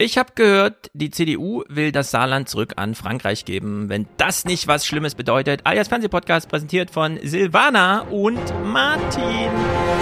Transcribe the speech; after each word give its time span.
Ich 0.00 0.16
habe 0.16 0.30
gehört, 0.36 0.92
die 0.94 1.10
CDU 1.10 1.64
will 1.68 1.90
das 1.90 2.12
Saarland 2.12 2.48
zurück 2.48 2.74
an 2.76 2.94
Frankreich 2.94 3.44
geben. 3.44 3.88
Wenn 3.88 4.06
das 4.16 4.44
nicht 4.44 4.68
was 4.68 4.86
Schlimmes 4.86 5.16
bedeutet. 5.16 5.62
Alias 5.64 5.88
Fernsehpodcast 5.88 6.48
präsentiert 6.48 6.92
von 6.92 7.18
Silvana 7.20 8.02
und 8.02 8.40
Martin. 8.64 9.50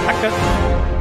Danke. 0.06 0.95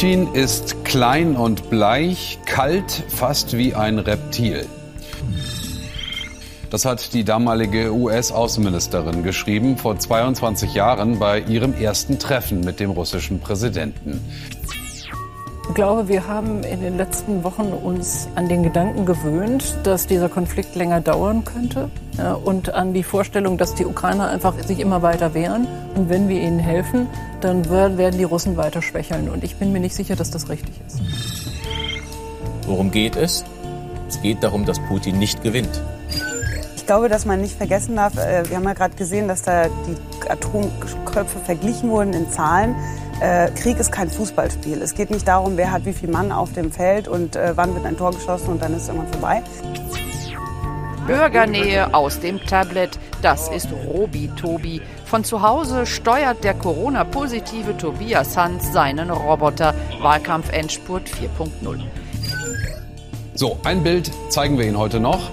Putin 0.00 0.32
ist 0.32 0.82
klein 0.86 1.36
und 1.36 1.68
bleich, 1.68 2.38
kalt, 2.46 3.04
fast 3.08 3.58
wie 3.58 3.74
ein 3.74 3.98
Reptil. 3.98 4.64
Das 6.70 6.86
hat 6.86 7.12
die 7.12 7.22
damalige 7.22 7.92
US-Außenministerin 7.92 9.22
geschrieben 9.22 9.76
vor 9.76 9.98
22 9.98 10.72
Jahren 10.72 11.18
bei 11.18 11.40
ihrem 11.40 11.74
ersten 11.74 12.18
Treffen 12.18 12.60
mit 12.60 12.80
dem 12.80 12.92
russischen 12.92 13.40
Präsidenten. 13.40 14.26
Ich 15.68 15.74
glaube, 15.74 16.08
wir 16.08 16.26
haben 16.26 16.64
in 16.64 16.80
den 16.80 16.96
letzten 16.96 17.44
Wochen 17.44 17.66
uns 17.66 18.26
an 18.36 18.48
den 18.48 18.62
Gedanken 18.62 19.04
gewöhnt, 19.04 19.76
dass 19.82 20.06
dieser 20.06 20.30
Konflikt 20.30 20.76
länger 20.76 21.02
dauern 21.02 21.44
könnte 21.44 21.90
und 22.44 22.74
an 22.74 22.92
die 22.92 23.02
Vorstellung, 23.02 23.58
dass 23.58 23.74
die 23.74 23.86
Ukrainer 23.86 24.28
einfach 24.28 24.54
sich 24.62 24.80
immer 24.80 25.02
weiter 25.02 25.34
wehren. 25.34 25.66
Und 25.94 26.08
wenn 26.08 26.28
wir 26.28 26.40
ihnen 26.40 26.58
helfen, 26.58 27.06
dann 27.40 27.68
werden 27.70 28.18
die 28.18 28.24
Russen 28.24 28.56
weiter 28.56 28.82
schwächeln. 28.82 29.28
Und 29.28 29.44
ich 29.44 29.56
bin 29.56 29.72
mir 29.72 29.80
nicht 29.80 29.94
sicher, 29.94 30.16
dass 30.16 30.30
das 30.30 30.48
richtig 30.48 30.74
ist. 30.86 31.00
Worum 32.66 32.90
geht 32.90 33.16
es? 33.16 33.44
Es 34.08 34.20
geht 34.22 34.42
darum, 34.42 34.64
dass 34.64 34.78
Putin 34.80 35.18
nicht 35.18 35.42
gewinnt. 35.42 35.80
Ich 36.76 36.86
glaube, 36.86 37.08
dass 37.08 37.24
man 37.24 37.40
nicht 37.40 37.56
vergessen 37.56 37.96
darf, 37.96 38.16
äh, 38.16 38.48
wir 38.48 38.56
haben 38.56 38.64
ja 38.64 38.72
gerade 38.72 38.96
gesehen, 38.96 39.28
dass 39.28 39.42
da 39.42 39.66
die 39.68 40.28
Atomköpfe 40.28 41.38
verglichen 41.38 41.90
wurden 41.90 42.12
in 42.12 42.30
Zahlen. 42.30 42.74
Äh, 43.20 43.50
Krieg 43.50 43.78
ist 43.78 43.92
kein 43.92 44.10
Fußballspiel. 44.10 44.80
Es 44.82 44.94
geht 44.94 45.10
nicht 45.10 45.28
darum, 45.28 45.56
wer 45.56 45.70
hat 45.70 45.84
wie 45.84 45.92
viel 45.92 46.08
Mann 46.08 46.32
auf 46.32 46.52
dem 46.52 46.72
Feld 46.72 47.06
und 47.06 47.36
äh, 47.36 47.52
wann 47.54 47.74
wird 47.74 47.84
ein 47.84 47.96
Tor 47.96 48.12
geschossen 48.12 48.48
und 48.48 48.62
dann 48.62 48.74
ist 48.74 48.82
es 48.82 48.88
irgendwann 48.88 49.12
vorbei. 49.12 49.42
Bürgernähe 51.10 51.92
aus 51.92 52.20
dem 52.20 52.38
Tablet, 52.38 52.90
das 53.20 53.48
ist 53.48 53.66
Robi 53.72 54.30
Tobi. 54.40 54.80
Von 55.06 55.24
zu 55.24 55.42
Hause 55.42 55.84
steuert 55.84 56.44
der 56.44 56.54
Corona-positive 56.54 57.76
Tobias 57.76 58.36
Hans 58.36 58.72
seinen 58.72 59.10
Roboter. 59.10 59.74
Wahlkampf 60.00 60.52
Endspurt 60.52 61.08
4.0. 61.08 61.80
So, 63.34 63.58
ein 63.64 63.82
Bild 63.82 64.12
zeigen 64.28 64.56
wir 64.56 64.66
Ihnen 64.66 64.78
heute 64.78 65.00
noch. 65.00 65.32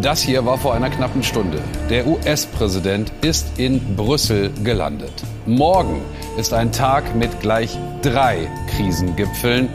Das 0.00 0.22
hier 0.22 0.46
war 0.46 0.56
vor 0.56 0.72
einer 0.72 0.88
knappen 0.88 1.22
Stunde. 1.22 1.60
Der 1.90 2.06
US-Präsident 2.06 3.12
ist 3.20 3.58
in 3.58 3.96
Brüssel 3.96 4.50
gelandet. 4.64 5.12
Morgen 5.44 6.00
ist 6.38 6.54
ein 6.54 6.72
Tag 6.72 7.14
mit 7.14 7.40
gleich 7.40 7.76
drei 8.00 8.48
Krisengipfeln. 8.70 9.68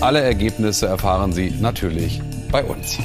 Alle 0.00 0.22
Ergebnisse 0.22 0.86
erfahren 0.86 1.34
Sie 1.34 1.50
natürlich 1.60 2.22
bei 2.50 2.64
uns. 2.64 2.98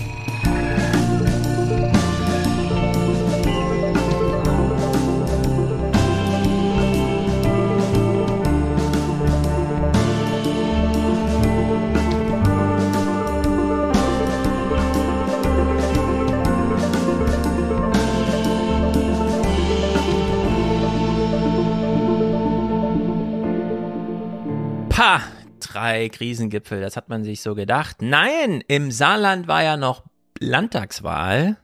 Drei 25.91 26.09
Krisengipfel, 26.09 26.79
das 26.79 26.95
hat 26.95 27.09
man 27.09 27.23
sich 27.23 27.41
so 27.41 27.55
gedacht. 27.55 28.02
Nein, 28.02 28.63
im 28.67 28.91
Saarland 28.91 29.47
war 29.47 29.63
ja 29.63 29.77
noch 29.77 30.03
Landtagswahl. 30.39 31.57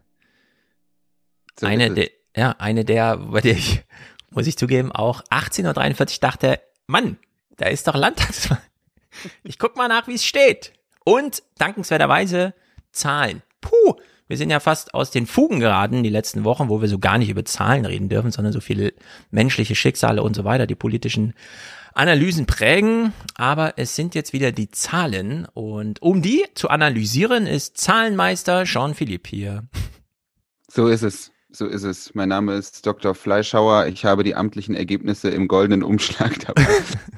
So 1.59 1.65
eine, 1.65 1.91
der, 1.91 2.09
ja, 2.35 2.55
eine 2.59 2.83
der, 2.83 3.17
bei 3.17 3.41
der 3.41 3.53
ich, 3.53 3.83
muss 4.29 4.47
ich 4.47 4.57
zugeben, 4.57 4.91
auch 4.91 5.23
18.43 5.31 6.15
Uhr 6.15 6.19
dachte, 6.21 6.59
Mann, 6.87 7.17
da 7.55 7.67
ist 7.67 7.87
doch 7.87 7.95
Landtagswahl. 7.95 8.61
Ich 9.43 9.57
guck 9.57 9.77
mal 9.77 9.87
nach, 9.87 10.07
wie 10.07 10.15
es 10.15 10.25
steht. 10.25 10.73
Und 11.03 11.41
dankenswerterweise 11.57 12.53
Zahlen. 12.91 13.41
Puh, 13.61 13.95
wir 14.27 14.37
sind 14.37 14.49
ja 14.49 14.59
fast 14.59 14.93
aus 14.93 15.09
den 15.09 15.25
Fugen 15.25 15.59
geraten 15.61 16.03
die 16.03 16.09
letzten 16.09 16.43
Wochen, 16.43 16.69
wo 16.69 16.81
wir 16.81 16.89
so 16.89 16.99
gar 16.99 17.17
nicht 17.17 17.29
über 17.29 17.45
Zahlen 17.45 17.85
reden 17.85 18.09
dürfen, 18.09 18.31
sondern 18.31 18.53
so 18.53 18.59
viele 18.59 18.93
menschliche 19.31 19.73
Schicksale 19.73 20.21
und 20.21 20.35
so 20.35 20.43
weiter, 20.43 20.67
die 20.67 20.75
politischen 20.75 21.33
Analysen 21.97 22.45
prägen. 22.45 23.13
Aber 23.35 23.73
es 23.77 23.95
sind 23.95 24.15
jetzt 24.15 24.33
wieder 24.33 24.51
die 24.51 24.69
Zahlen. 24.69 25.47
Und 25.53 26.01
um 26.01 26.21
die 26.21 26.45
zu 26.55 26.69
analysieren, 26.69 27.47
ist 27.47 27.77
Zahlenmeister 27.77 28.63
Jean-Philippe 28.63 29.29
hier. 29.29 29.63
So 30.71 30.87
ist 30.87 31.03
es. 31.03 31.31
So 31.49 31.65
ist 31.65 31.83
es. 31.83 32.13
Mein 32.13 32.29
Name 32.29 32.53
ist 32.53 32.85
Dr. 32.85 33.15
Fleischhauer. 33.15 33.87
Ich 33.87 34.05
habe 34.05 34.23
die 34.23 34.35
amtlichen 34.35 34.75
Ergebnisse 34.75 35.29
im 35.29 35.47
goldenen 35.47 35.81
Umschlag 35.81 36.37
dabei. 36.45 36.67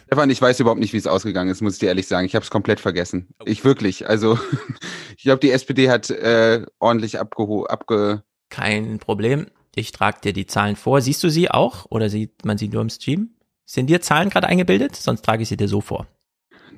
Stefan, 0.06 0.29
ich 0.29 0.41
weiß 0.41 0.59
überhaupt 0.59 0.79
nicht, 0.79 0.94
wie 0.94 0.97
es 0.97 1.07
ausgegangen 1.07 1.50
ist, 1.50 1.62
muss 1.62 1.73
ich 1.73 1.79
dir 1.79 1.88
ehrlich 1.88 2.07
sagen. 2.07 2.25
Ich 2.25 2.35
habe 2.35 2.44
es 2.44 2.51
komplett 2.51 2.79
vergessen. 2.79 3.28
Ich 3.45 3.63
wirklich. 3.66 4.07
Also 4.07 4.39
ich 5.18 5.23
glaube, 5.23 5.39
die 5.39 5.51
SPD 5.51 5.89
hat 5.89 6.09
äh, 6.09 6.66
ordentlich 6.79 7.19
abgeho 7.19 7.66
abge 7.66 8.23
Kein 8.50 9.00
Problem. 9.00 9.47
Ich 9.75 9.91
trage 9.91 10.22
dir 10.22 10.34
die 10.34 10.45
Zahlen 10.45 10.75
vor. 10.75 11.01
Siehst 11.01 11.23
du 11.23 11.29
sie 11.29 11.50
auch 11.51 11.85
oder 11.89 12.09
sieht 12.09 12.45
man 12.45 12.57
sie 12.57 12.69
nur 12.69 12.81
im 12.81 12.89
Stream? 12.89 13.31
Sind 13.72 13.85
dir 13.85 14.02
Zahlen 14.02 14.31
gerade 14.31 14.47
eingebildet? 14.47 14.96
Sonst 14.96 15.22
trage 15.22 15.44
ich 15.44 15.50
sie 15.50 15.56
dir 15.56 15.68
so 15.68 15.80
vor. 15.80 16.07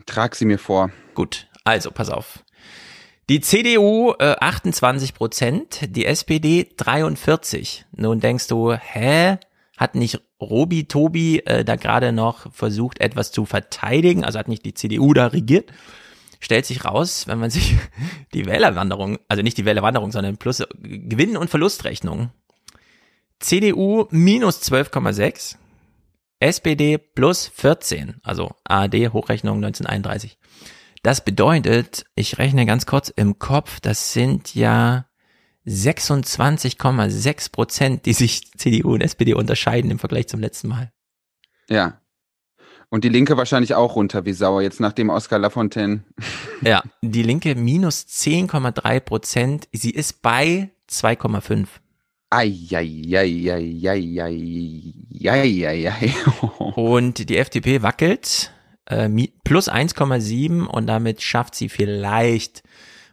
trag 0.05 0.35
sie 0.35 0.43
mir 0.43 0.59
vor. 0.59 0.91
Gut, 1.13 1.47
also 1.63 1.89
pass 1.89 2.09
auf. 2.09 2.43
Die 3.29 3.39
CDU 3.39 4.13
äh, 4.19 4.35
28 4.37 5.13
Prozent, 5.13 5.95
die 5.95 6.05
SPD 6.05 6.69
43. 6.75 7.85
Nun 7.95 8.19
denkst 8.19 8.47
du, 8.47 8.73
hä? 8.73 9.37
Hat 9.77 9.95
nicht 9.95 10.19
Robi 10.41 10.83
Tobi 10.83 11.39
äh, 11.39 11.63
da 11.63 11.77
gerade 11.77 12.11
noch 12.11 12.51
versucht, 12.51 12.99
etwas 12.99 13.31
zu 13.31 13.45
verteidigen? 13.45 14.25
Also 14.25 14.37
hat 14.37 14.49
nicht 14.49 14.65
die 14.65 14.73
CDU 14.73 15.13
da 15.13 15.27
regiert? 15.27 15.71
Stellt 16.41 16.65
sich 16.65 16.83
raus, 16.83 17.25
wenn 17.25 17.39
man 17.39 17.51
sich 17.51 17.77
die 18.33 18.45
Wählerwanderung, 18.45 19.17
also 19.29 19.43
nicht 19.43 19.57
die 19.57 19.65
Wählerwanderung, 19.65 20.11
sondern 20.11 20.35
plus 20.35 20.61
Gewinn- 20.81 21.37
und 21.37 21.49
Verlustrechnung. 21.49 22.31
CDU 23.39 24.07
minus 24.11 24.61
12,6, 24.61 25.55
SPD 26.41 26.97
plus 26.97 27.47
14, 27.47 28.15
also 28.23 28.51
ARD 28.63 29.13
Hochrechnung 29.13 29.57
1931. 29.57 30.39
Das 31.03 31.23
bedeutet, 31.23 32.05
ich 32.15 32.39
rechne 32.39 32.65
ganz 32.65 32.85
kurz 32.85 33.09
im 33.09 33.39
Kopf, 33.39 33.79
das 33.79 34.13
sind 34.13 34.55
ja 34.55 35.05
26,6 35.67 37.51
Prozent, 37.51 38.05
die 38.07 38.13
sich 38.13 38.51
CDU 38.57 38.93
und 38.93 39.01
SPD 39.01 39.35
unterscheiden 39.35 39.91
im 39.91 39.99
Vergleich 39.99 40.27
zum 40.27 40.39
letzten 40.39 40.69
Mal. 40.69 40.91
Ja. 41.69 42.01
Und 42.89 43.03
die 43.03 43.09
Linke 43.09 43.37
wahrscheinlich 43.37 43.75
auch 43.75 43.95
runter 43.95 44.25
wie 44.25 44.33
Sauer, 44.33 44.63
jetzt 44.63 44.79
nachdem 44.79 45.09
Oskar 45.09 45.39
Lafontaine. 45.39 46.03
Ja, 46.63 46.83
die 47.01 47.23
Linke 47.23 47.55
minus 47.55 48.05
10,3 48.05 48.99
Prozent, 48.99 49.67
sie 49.71 49.89
ist 49.89 50.21
bei 50.21 50.69
2,5. 50.91 51.67
Eieieiei. 55.23 56.13
Und 56.75 57.29
die 57.29 57.37
FDP 57.37 57.81
wackelt 57.81 58.51
äh, 58.85 59.09
plus 59.43 59.69
1,7 59.69 60.63
und 60.65 60.87
damit 60.87 61.21
schafft 61.21 61.55
sie 61.55 61.69
vielleicht, 61.69 62.63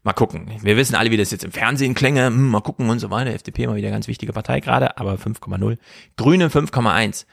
mal 0.02 0.12
gucken, 0.12 0.50
wir 0.62 0.76
wissen 0.76 0.94
alle, 0.94 1.10
wie 1.10 1.16
das 1.16 1.30
jetzt 1.30 1.44
im 1.44 1.52
Fernsehen 1.52 1.94
klänge, 1.94 2.26
hm, 2.26 2.48
mal 2.48 2.60
gucken 2.60 2.88
und 2.90 2.98
so 3.00 3.10
weiter. 3.10 3.32
FDP 3.34 3.66
mal 3.66 3.76
wieder 3.76 3.90
ganz 3.90 4.08
wichtige 4.08 4.32
Partei 4.32 4.60
gerade, 4.60 4.96
aber 4.98 5.14
5,0. 5.14 5.76
Grüne 6.16 6.48
5,1. 6.48 7.26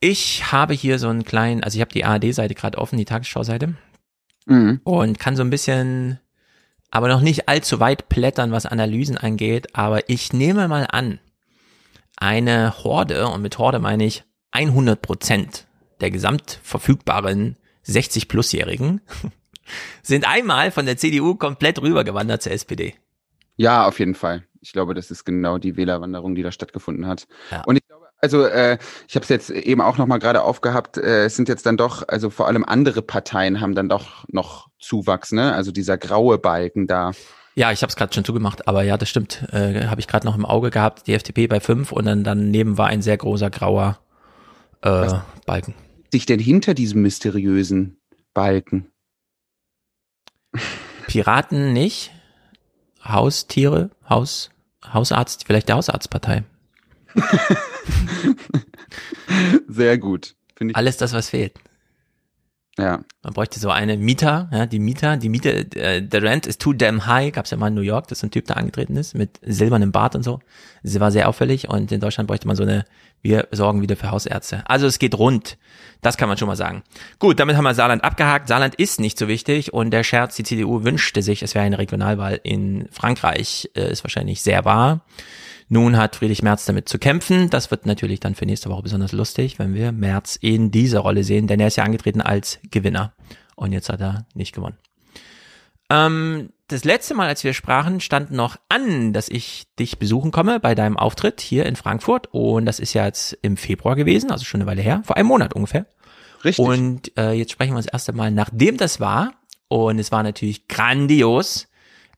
Ich 0.00 0.52
habe 0.52 0.74
hier 0.74 0.98
so 0.98 1.08
einen 1.08 1.24
kleinen, 1.24 1.62
also 1.62 1.76
ich 1.76 1.80
habe 1.80 1.92
die 1.92 2.04
ARD-Seite 2.04 2.54
gerade 2.54 2.78
offen, 2.78 2.96
die 2.98 3.04
Tagesschau-Seite, 3.04 3.74
Mhm. 4.46 4.80
und 4.84 5.18
kann 5.18 5.36
so 5.36 5.42
ein 5.42 5.50
bisschen, 5.50 6.18
aber 6.90 7.08
noch 7.08 7.20
nicht 7.20 7.48
allzu 7.48 7.80
weit 7.80 8.08
plättern, 8.08 8.52
was 8.52 8.66
Analysen 8.66 9.16
angeht, 9.16 9.74
aber 9.74 10.08
ich 10.08 10.32
nehme 10.32 10.68
mal 10.68 10.86
an, 10.90 11.18
eine 12.16 12.84
Horde, 12.84 13.28
und 13.28 13.42
mit 13.42 13.58
Horde 13.58 13.78
meine 13.78 14.04
ich 14.04 14.24
100 14.52 15.00
Prozent 15.00 15.66
der 16.00 16.10
gesamt 16.10 16.60
verfügbaren 16.62 17.56
60-Plus-Jährigen, 17.86 19.00
sind 20.02 20.26
einmal 20.26 20.70
von 20.70 20.86
der 20.86 20.96
CDU 20.96 21.34
komplett 21.34 21.80
rübergewandert 21.80 22.42
zur 22.42 22.52
SPD. 22.52 22.94
Ja, 23.56 23.86
auf 23.86 23.98
jeden 23.98 24.14
Fall. 24.14 24.44
Ich 24.62 24.72
glaube, 24.72 24.94
das 24.94 25.10
ist 25.10 25.24
genau 25.24 25.58
die 25.58 25.76
Wählerwanderung, 25.76 26.34
die 26.34 26.42
da 26.42 26.52
stattgefunden 26.52 27.06
hat. 27.06 27.26
Ja. 27.50 27.62
Und 27.64 27.76
ich 27.76 27.82
Also 28.20 28.44
äh, 28.44 28.78
ich 29.08 29.14
habe 29.14 29.22
es 29.22 29.28
jetzt 29.28 29.50
eben 29.50 29.80
auch 29.80 29.96
noch 29.96 30.06
mal 30.06 30.18
gerade 30.18 30.42
aufgehabt. 30.42 30.98
Äh, 30.98 31.24
es 31.24 31.36
sind 31.36 31.48
jetzt 31.48 31.64
dann 31.66 31.76
doch, 31.76 32.06
also 32.06 32.30
vor 32.30 32.46
allem 32.46 32.64
andere 32.64 33.02
Parteien 33.02 33.60
haben 33.60 33.74
dann 33.74 33.88
doch 33.88 34.24
noch 34.28 34.68
Zuwachs, 34.78 35.32
ne? 35.32 35.54
Also 35.54 35.72
dieser 35.72 35.96
graue 35.96 36.38
Balken 36.38 36.86
da. 36.86 37.12
Ja, 37.54 37.72
ich 37.72 37.82
habe 37.82 37.90
es 37.90 37.96
gerade 37.96 38.12
schon 38.12 38.24
zugemacht, 38.24 38.68
aber 38.68 38.82
ja, 38.82 38.96
das 38.96 39.08
stimmt. 39.08 39.46
Äh, 39.52 39.86
habe 39.86 40.00
ich 40.00 40.08
gerade 40.08 40.26
noch 40.26 40.36
im 40.36 40.44
Auge 40.44 40.70
gehabt. 40.70 41.06
Die 41.06 41.14
FDP 41.14 41.46
bei 41.46 41.60
fünf 41.60 41.92
und 41.92 42.04
dann 42.04 42.24
daneben 42.24 42.78
war 42.78 42.88
ein 42.88 43.02
sehr 43.02 43.16
großer 43.16 43.50
grauer 43.50 43.98
äh, 44.82 45.12
Balken. 45.46 45.74
Sich 46.12 46.26
denn 46.26 46.40
hinter 46.40 46.74
diesem 46.74 47.02
mysteriösen 47.02 47.98
Balken? 48.34 48.90
Piraten 51.06 51.72
nicht. 51.72 52.12
Haustiere, 53.02 53.90
Haus, 54.08 54.50
Hausarzt, 54.92 55.44
vielleicht 55.46 55.68
der 55.68 55.76
Hausarztpartei. 55.76 56.44
Sehr 59.68 59.98
gut. 59.98 60.34
Finde 60.54 60.72
ich. 60.72 60.76
Alles 60.76 60.96
das, 60.96 61.12
was 61.12 61.30
fehlt. 61.30 61.54
Ja. 62.78 63.00
Man 63.22 63.34
bräuchte 63.34 63.60
so 63.60 63.68
eine 63.70 63.96
Mieter, 63.96 64.48
ja, 64.52 64.64
die 64.64 64.78
Mieter, 64.78 65.16
die 65.18 65.28
Miete, 65.28 65.66
äh, 65.76 66.02
the 66.10 66.16
rent 66.18 66.46
is 66.46 66.56
too 66.56 66.72
damn 66.72 67.04
high, 67.06 67.30
gab's 67.30 67.50
ja 67.50 67.56
mal 67.58 67.68
in 67.68 67.74
New 67.74 67.82
York, 67.82 68.08
dass 68.08 68.20
so 68.20 68.26
ein 68.26 68.30
Typ 68.30 68.46
da 68.46 68.54
angetreten 68.54 68.96
ist, 68.96 69.14
mit 69.14 69.38
silbernem 69.42 69.92
Bart 69.92 70.14
und 70.14 70.22
so. 70.22 70.40
Sie 70.82 70.98
war 71.00 71.10
sehr 71.10 71.28
auffällig 71.28 71.68
und 71.68 71.92
in 71.92 72.00
Deutschland 72.00 72.28
bräuchte 72.28 72.46
man 72.46 72.56
so 72.56 72.62
eine, 72.62 72.86
wir 73.20 73.48
sorgen 73.50 73.82
wieder 73.82 73.96
für 73.96 74.10
Hausärzte. 74.10 74.62
Also 74.66 74.86
es 74.86 74.98
geht 74.98 75.18
rund. 75.18 75.58
Das 76.00 76.16
kann 76.16 76.28
man 76.28 76.38
schon 76.38 76.48
mal 76.48 76.56
sagen. 76.56 76.82
Gut, 77.18 77.38
damit 77.38 77.56
haben 77.56 77.64
wir 77.64 77.74
Saarland 77.74 78.02
abgehakt. 78.02 78.48
Saarland 78.48 78.76
ist 78.76 78.98
nicht 78.98 79.18
so 79.18 79.28
wichtig 79.28 79.74
und 79.74 79.90
der 79.90 80.02
Scherz, 80.02 80.36
die 80.36 80.44
CDU 80.44 80.82
wünschte 80.82 81.20
sich, 81.20 81.42
es 81.42 81.54
wäre 81.54 81.66
eine 81.66 81.78
Regionalwahl 81.78 82.40
in 82.42 82.88
Frankreich, 82.90 83.70
äh, 83.74 83.90
ist 83.90 84.04
wahrscheinlich 84.04 84.40
sehr 84.40 84.64
wahr. 84.64 85.04
Nun 85.72 85.96
hat 85.96 86.16
Friedrich 86.16 86.42
Merz 86.42 86.64
damit 86.64 86.88
zu 86.88 86.98
kämpfen. 86.98 87.48
Das 87.48 87.70
wird 87.70 87.86
natürlich 87.86 88.18
dann 88.18 88.34
für 88.34 88.44
nächste 88.44 88.68
Woche 88.70 88.82
besonders 88.82 89.12
lustig, 89.12 89.60
wenn 89.60 89.72
wir 89.72 89.92
Merz 89.92 90.34
in 90.34 90.72
dieser 90.72 90.98
Rolle 90.98 91.22
sehen, 91.22 91.46
denn 91.46 91.60
er 91.60 91.68
ist 91.68 91.76
ja 91.76 91.84
angetreten 91.84 92.20
als 92.20 92.58
Gewinner. 92.72 93.12
Und 93.54 93.72
jetzt 93.72 93.88
hat 93.88 94.00
er 94.00 94.26
nicht 94.34 94.52
gewonnen. 94.52 94.76
Ähm, 95.88 96.50
das 96.66 96.82
letzte 96.82 97.14
Mal, 97.14 97.28
als 97.28 97.44
wir 97.44 97.54
sprachen, 97.54 98.00
stand 98.00 98.32
noch 98.32 98.56
an, 98.68 99.12
dass 99.12 99.28
ich 99.28 99.68
dich 99.78 100.00
besuchen 100.00 100.32
komme 100.32 100.58
bei 100.58 100.74
deinem 100.74 100.96
Auftritt 100.96 101.40
hier 101.40 101.66
in 101.66 101.76
Frankfurt. 101.76 102.26
Und 102.32 102.66
das 102.66 102.80
ist 102.80 102.92
ja 102.94 103.06
jetzt 103.06 103.38
im 103.40 103.56
Februar 103.56 103.94
gewesen, 103.94 104.32
also 104.32 104.44
schon 104.44 104.60
eine 104.60 104.68
Weile 104.68 104.82
her, 104.82 105.02
vor 105.04 105.16
einem 105.16 105.28
Monat 105.28 105.54
ungefähr. 105.54 105.86
Richtig. 106.44 106.64
Und 106.64 107.16
äh, 107.16 107.30
jetzt 107.30 107.52
sprechen 107.52 107.74
wir 107.74 107.76
uns 107.76 107.86
erst 107.86 108.08
einmal, 108.08 108.32
nachdem 108.32 108.76
das 108.76 108.98
war. 108.98 109.34
Und 109.68 110.00
es 110.00 110.10
war 110.10 110.24
natürlich 110.24 110.66
grandios. 110.66 111.68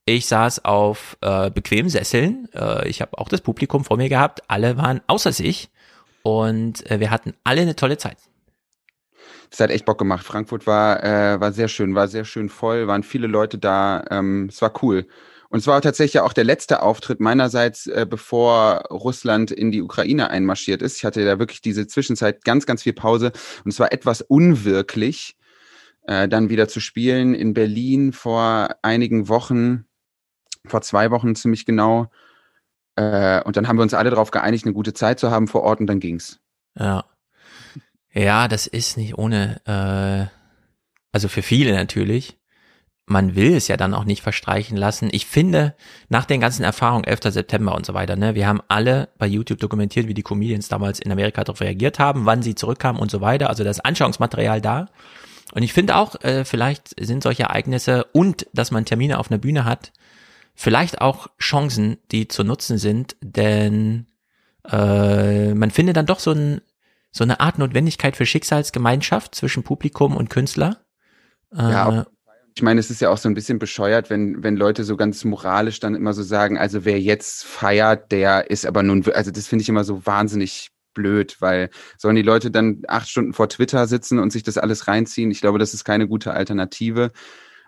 Ich 0.04 0.26
saß 0.26 0.64
auf 0.64 1.16
äh, 1.20 1.50
bequemen 1.50 1.88
Sesseln. 1.88 2.48
Äh, 2.54 2.88
ich 2.88 3.00
habe 3.00 3.18
auch 3.18 3.28
das 3.28 3.40
Publikum 3.40 3.84
vor 3.84 3.96
mir 3.96 4.08
gehabt. 4.08 4.42
Alle 4.48 4.76
waren 4.76 5.00
außer 5.06 5.32
sich. 5.32 5.70
Und 6.22 6.88
äh, 6.90 6.98
wir 6.98 7.10
hatten 7.10 7.34
alle 7.44 7.60
eine 7.62 7.76
tolle 7.76 7.98
Zeit. 7.98 8.18
Es 9.50 9.60
hat 9.60 9.70
echt 9.70 9.84
Bock 9.84 9.98
gemacht. 9.98 10.26
Frankfurt 10.26 10.66
war, 10.66 11.04
äh, 11.04 11.40
war 11.40 11.52
sehr 11.52 11.68
schön, 11.68 11.94
war 11.94 12.08
sehr 12.08 12.24
schön 12.24 12.48
voll, 12.48 12.88
waren 12.88 13.02
viele 13.02 13.26
Leute 13.26 13.58
da. 13.58 14.04
Ähm, 14.10 14.48
es 14.50 14.60
war 14.60 14.72
cool. 14.82 15.06
Und 15.50 15.58
es 15.58 15.66
war 15.66 15.80
tatsächlich 15.82 16.20
auch 16.20 16.32
der 16.32 16.44
letzte 16.44 16.82
Auftritt 16.82 17.20
meinerseits, 17.20 17.86
äh, 17.86 18.06
bevor 18.08 18.84
Russland 18.90 19.50
in 19.50 19.70
die 19.70 19.82
Ukraine 19.82 20.30
einmarschiert 20.30 20.80
ist. 20.80 20.96
Ich 20.96 21.04
hatte 21.04 21.24
da 21.24 21.38
wirklich 21.38 21.60
diese 21.60 21.86
Zwischenzeit 21.86 22.42
ganz, 22.44 22.64
ganz 22.64 22.82
viel 22.82 22.94
Pause 22.94 23.32
und 23.64 23.70
es 23.70 23.78
war 23.78 23.92
etwas 23.92 24.22
unwirklich, 24.22 25.36
äh, 26.06 26.26
dann 26.26 26.48
wieder 26.48 26.68
zu 26.68 26.80
spielen 26.80 27.34
in 27.34 27.52
Berlin 27.52 28.14
vor 28.14 28.70
einigen 28.80 29.28
Wochen 29.28 29.84
vor 30.66 30.82
zwei 30.82 31.10
Wochen 31.10 31.34
ziemlich 31.34 31.64
genau. 31.66 32.10
Äh, 32.96 33.42
und 33.42 33.56
dann 33.56 33.68
haben 33.68 33.76
wir 33.76 33.82
uns 33.82 33.94
alle 33.94 34.10
darauf 34.10 34.30
geeinigt, 34.30 34.64
eine 34.64 34.74
gute 34.74 34.92
Zeit 34.92 35.18
zu 35.18 35.30
haben 35.30 35.48
vor 35.48 35.62
Ort 35.62 35.80
und 35.80 35.86
dann 35.86 36.00
ging's. 36.00 36.40
Ja. 36.78 37.04
Ja, 38.14 38.46
das 38.46 38.66
ist 38.66 38.98
nicht 38.98 39.16
ohne, 39.16 39.60
äh, 39.64 40.26
also 41.12 41.28
für 41.28 41.42
viele 41.42 41.72
natürlich. 41.72 42.38
Man 43.06 43.34
will 43.34 43.54
es 43.54 43.68
ja 43.68 43.76
dann 43.76 43.94
auch 43.94 44.04
nicht 44.04 44.22
verstreichen 44.22 44.76
lassen. 44.76 45.08
Ich 45.12 45.26
finde, 45.26 45.74
nach 46.08 46.24
den 46.24 46.40
ganzen 46.40 46.62
Erfahrungen 46.62 47.04
11. 47.04 47.32
September 47.32 47.74
und 47.74 47.84
so 47.84 47.94
weiter, 47.94 48.16
ne, 48.16 48.34
wir 48.34 48.46
haben 48.46 48.60
alle 48.68 49.08
bei 49.18 49.26
YouTube 49.26 49.58
dokumentiert, 49.58 50.06
wie 50.08 50.14
die 50.14 50.22
Comedians 50.22 50.68
damals 50.68 51.00
in 51.00 51.10
Amerika 51.10 51.42
darauf 51.42 51.60
reagiert 51.60 51.98
haben, 51.98 52.26
wann 52.26 52.42
sie 52.42 52.54
zurückkamen 52.54 53.00
und 53.00 53.10
so 53.10 53.20
weiter. 53.20 53.48
Also 53.48 53.64
das 53.64 53.80
Anschauungsmaterial 53.80 54.60
da. 54.60 54.88
Und 55.52 55.62
ich 55.62 55.72
finde 55.72 55.96
auch, 55.96 56.20
äh, 56.22 56.44
vielleicht 56.44 56.94
sind 57.02 57.22
solche 57.22 57.44
Ereignisse 57.44 58.04
und 58.12 58.46
dass 58.52 58.70
man 58.70 58.84
Termine 58.84 59.18
auf 59.18 59.30
einer 59.30 59.38
Bühne 59.38 59.64
hat, 59.64 59.92
vielleicht 60.54 61.00
auch 61.00 61.28
Chancen, 61.40 61.98
die 62.10 62.28
zu 62.28 62.44
nutzen 62.44 62.78
sind, 62.78 63.16
denn 63.20 64.06
äh, 64.70 65.54
man 65.54 65.70
findet 65.70 65.96
dann 65.96 66.06
doch 66.06 66.20
so, 66.20 66.32
ein, 66.32 66.60
so 67.10 67.24
eine 67.24 67.40
Art 67.40 67.58
Notwendigkeit 67.58 68.16
für 68.16 68.26
Schicksalsgemeinschaft 68.26 69.34
zwischen 69.34 69.62
Publikum 69.62 70.16
und 70.16 70.30
Künstler. 70.30 70.84
Äh, 71.52 71.62
ja, 71.62 72.06
ich 72.54 72.62
meine, 72.62 72.80
es 72.80 72.90
ist 72.90 73.00
ja 73.00 73.08
auch 73.08 73.18
so 73.18 73.28
ein 73.28 73.34
bisschen 73.34 73.58
bescheuert, 73.58 74.10
wenn, 74.10 74.42
wenn 74.42 74.56
Leute 74.56 74.84
so 74.84 74.96
ganz 74.96 75.24
moralisch 75.24 75.80
dann 75.80 75.94
immer 75.94 76.12
so 76.12 76.22
sagen, 76.22 76.58
also 76.58 76.84
wer 76.84 77.00
jetzt 77.00 77.44
feiert, 77.44 78.12
der 78.12 78.50
ist 78.50 78.66
aber 78.66 78.82
nun, 78.82 79.04
also 79.12 79.30
das 79.30 79.46
finde 79.46 79.62
ich 79.62 79.68
immer 79.68 79.84
so 79.84 80.04
wahnsinnig 80.04 80.70
blöd, 80.92 81.36
weil 81.40 81.70
sollen 81.96 82.16
die 82.16 82.22
Leute 82.22 82.50
dann 82.50 82.82
acht 82.88 83.08
Stunden 83.08 83.32
vor 83.32 83.48
Twitter 83.48 83.86
sitzen 83.86 84.18
und 84.18 84.30
sich 84.32 84.42
das 84.42 84.58
alles 84.58 84.86
reinziehen? 84.86 85.30
Ich 85.30 85.40
glaube, 85.40 85.58
das 85.58 85.72
ist 85.72 85.84
keine 85.84 86.06
gute 86.06 86.32
Alternative. 86.32 87.12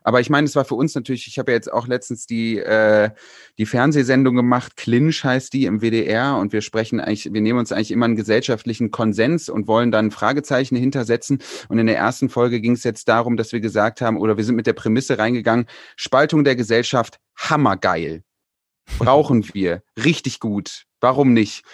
Aber 0.04 0.20
ich 0.20 0.30
meine, 0.30 0.44
es 0.44 0.54
war 0.54 0.66
für 0.66 0.74
uns 0.74 0.94
natürlich, 0.94 1.26
ich 1.26 1.38
habe 1.38 1.50
ja 1.50 1.56
jetzt 1.56 1.72
auch 1.72 1.88
letztens 1.88 2.26
die, 2.26 2.58
äh, 2.58 3.10
die 3.58 3.66
Fernsehsendung 3.66 4.36
gemacht, 4.36 4.76
Clinch 4.76 5.24
heißt 5.24 5.52
die 5.52 5.64
im 5.64 5.80
WDR 5.80 6.36
und 6.36 6.52
wir 6.52 6.60
sprechen 6.60 7.00
eigentlich, 7.00 7.32
wir 7.32 7.40
nehmen 7.40 7.58
uns 7.58 7.72
eigentlich 7.72 7.90
immer 7.90 8.04
einen 8.04 8.14
gesellschaftlichen 8.14 8.90
Konsens 8.90 9.48
und 9.48 9.66
wollen 9.66 9.90
dann 9.90 10.10
Fragezeichen 10.10 10.76
hintersetzen. 10.76 11.38
Und 11.68 11.78
in 11.78 11.86
der 11.86 11.96
ersten 11.96 12.28
Folge 12.28 12.60
ging 12.60 12.72
es 12.72 12.84
jetzt 12.84 13.08
darum, 13.08 13.38
dass 13.38 13.52
wir 13.52 13.60
gesagt 13.60 14.02
haben, 14.02 14.18
oder 14.18 14.36
wir 14.36 14.44
sind 14.44 14.56
mit 14.56 14.66
der 14.66 14.74
Prämisse 14.74 15.18
reingegangen, 15.18 15.66
Spaltung 15.96 16.44
der 16.44 16.54
Gesellschaft, 16.54 17.18
hammergeil. 17.36 18.22
Brauchen 18.98 19.48
wir. 19.54 19.82
Richtig 19.96 20.38
gut. 20.38 20.84
Warum 21.04 21.34
nicht? 21.34 21.64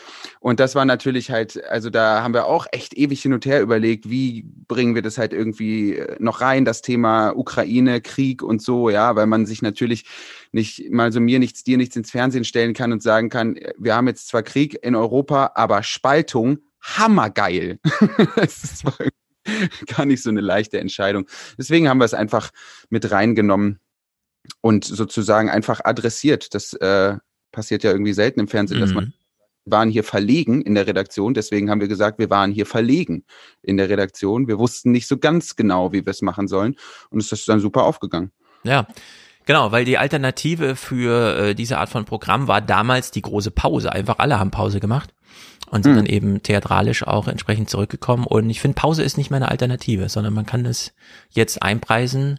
Und 0.41 0.59
das 0.59 0.75
war 0.75 0.85
natürlich 0.85 1.31
halt, 1.31 1.65
also 1.67 1.88
da 1.88 2.25
haben 2.25 2.35
wir 2.35 2.47
auch 2.47 2.67
echt 2.73 2.97
ewig 2.97 3.23
hin 3.23 3.32
und 3.32 3.47
her 3.47 3.62
überlegt, 3.62 4.11
wie 4.11 4.44
bringen 4.67 4.97
wir 4.97 5.03
das 5.03 5.19
halt 5.19 5.32
irgendwie 5.32 5.94
äh, 5.94 6.17
noch 6.19 6.41
rein, 6.41 6.65
das 6.65 6.82
Thema 6.82 7.31
Ukraine, 7.37 8.00
Krieg 8.00 8.43
und 8.43 8.61
so, 8.61 8.91
ja, 8.91 9.15
weil 9.15 9.29
man 9.29 9.47
sich 9.47 9.62
natürlich 9.62 10.05
nicht 10.50 10.91
mal 10.91 11.12
so 11.12 11.21
mir 11.21 11.38
nichts, 11.38 11.62
dir 11.62 11.77
nichts 11.77 11.94
ins 11.94 12.11
Fernsehen 12.11 12.44
stellen 12.44 12.75
kann 12.75 12.91
und 12.91 13.05
sagen 13.05 13.29
kann, 13.29 13.55
äh, 13.55 13.73
wir 13.79 13.94
haben 13.94 14.09
jetzt 14.09 14.27
zwar 14.27 14.43
Krieg 14.43 14.77
in 14.82 14.97
Europa, 14.97 15.53
aber 15.55 15.85
Spaltung, 15.85 16.59
hammergeil. 16.81 17.79
das 18.35 18.85
war 18.85 18.94
gar 19.97 20.06
nicht 20.06 20.25
so 20.25 20.31
eine 20.31 20.41
leichte 20.41 20.81
Entscheidung. 20.81 21.29
Deswegen 21.56 21.88
haben 21.88 21.99
wir 21.99 22.05
es 22.05 22.15
einfach 22.15 22.50
mit 22.88 23.12
reingenommen 23.12 23.79
und 24.60 24.84
sozusagen 24.84 25.49
einfach 25.51 25.82
adressiert. 25.84 26.53
Das 26.53 26.72
äh, 26.72 27.17
passiert 27.53 27.84
ja 27.84 27.91
irgendwie 27.93 28.13
selten 28.13 28.41
im 28.41 28.49
Fernsehen, 28.49 28.79
mhm. 28.79 28.82
dass 28.82 28.93
man. 28.93 29.13
Waren 29.64 29.90
hier 29.90 30.05
verlegen 30.05 30.62
in 30.62 30.74
der 30.74 30.86
Redaktion. 30.86 31.34
Deswegen 31.34 31.70
haben 31.70 31.81
wir 31.81 31.88
gesagt, 31.88 32.19
wir 32.19 32.31
waren 32.31 32.52
hier 32.52 32.67
verlegen 32.67 33.24
in 33.62 33.76
der 33.76 33.88
Redaktion. 33.88 34.48
Wir 34.48 34.58
wussten 34.58 34.90
nicht 34.90 35.06
so 35.06 35.19
ganz 35.19 35.56
genau, 35.56 35.93
wie 35.93 36.05
wir 36.05 36.10
es 36.10 36.22
machen 36.22 36.48
sollen. 36.48 36.76
Und 37.10 37.20
es 37.20 37.32
ist 37.32 37.48
dann 37.48 37.60
super 37.60 37.84
aufgegangen. 37.84 38.31
Ja. 38.64 38.86
Genau, 39.46 39.72
weil 39.72 39.84
die 39.84 39.98
Alternative 39.98 40.76
für 40.76 41.36
äh, 41.36 41.55
diese 41.55 41.79
Art 41.79 41.88
von 41.88 42.05
Programm 42.05 42.46
war 42.46 42.60
damals 42.60 43.10
die 43.10 43.22
große 43.22 43.50
Pause. 43.50 43.90
Einfach 43.93 44.19
alle 44.19 44.38
haben 44.38 44.50
Pause 44.50 44.81
gemacht 44.81 45.12
und 45.70 45.82
sind 45.82 45.93
mhm. 45.93 45.96
dann 45.96 46.06
eben 46.06 46.43
theatralisch 46.43 47.06
auch 47.06 47.26
entsprechend 47.26 47.70
zurückgekommen. 47.70 48.26
Und 48.26 48.50
ich 48.50 48.60
finde, 48.60 48.74
Pause 48.74 49.02
ist 49.02 49.17
nicht 49.17 49.31
mehr 49.31 49.38
eine 49.38 49.50
Alternative, 49.50 50.08
sondern 50.08 50.34
man 50.34 50.46
kann 50.46 50.67
es 50.67 50.93
jetzt 51.31 51.62
einpreisen 51.62 52.38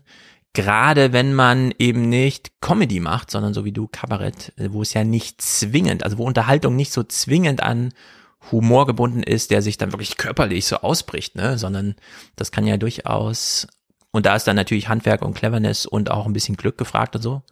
gerade 0.53 1.13
wenn 1.13 1.33
man 1.33 1.73
eben 1.79 2.09
nicht 2.09 2.61
Comedy 2.61 2.99
macht, 2.99 3.31
sondern 3.31 3.53
so 3.53 3.65
wie 3.65 3.71
du 3.71 3.87
Kabarett, 3.87 4.53
wo 4.57 4.81
es 4.81 4.93
ja 4.93 5.03
nicht 5.03 5.41
zwingend, 5.41 6.03
also 6.03 6.17
wo 6.17 6.25
Unterhaltung 6.25 6.75
nicht 6.75 6.91
so 6.91 7.03
zwingend 7.03 7.63
an 7.63 7.93
Humor 8.51 8.87
gebunden 8.87 9.23
ist, 9.23 9.51
der 9.51 9.61
sich 9.61 9.77
dann 9.77 9.93
wirklich 9.93 10.17
körperlich 10.17 10.65
so 10.65 10.77
ausbricht, 10.77 11.35
ne, 11.35 11.57
sondern 11.57 11.95
das 12.35 12.51
kann 12.51 12.65
ja 12.65 12.77
durchaus 12.77 13.67
und 14.11 14.25
da 14.25 14.35
ist 14.35 14.45
dann 14.45 14.57
natürlich 14.57 14.89
Handwerk 14.89 15.21
und 15.21 15.33
Cleverness 15.33 15.85
und 15.85 16.11
auch 16.11 16.25
ein 16.25 16.33
bisschen 16.33 16.57
Glück 16.57 16.77
gefragt 16.77 17.15
und 17.15 17.21
so. 17.21 17.43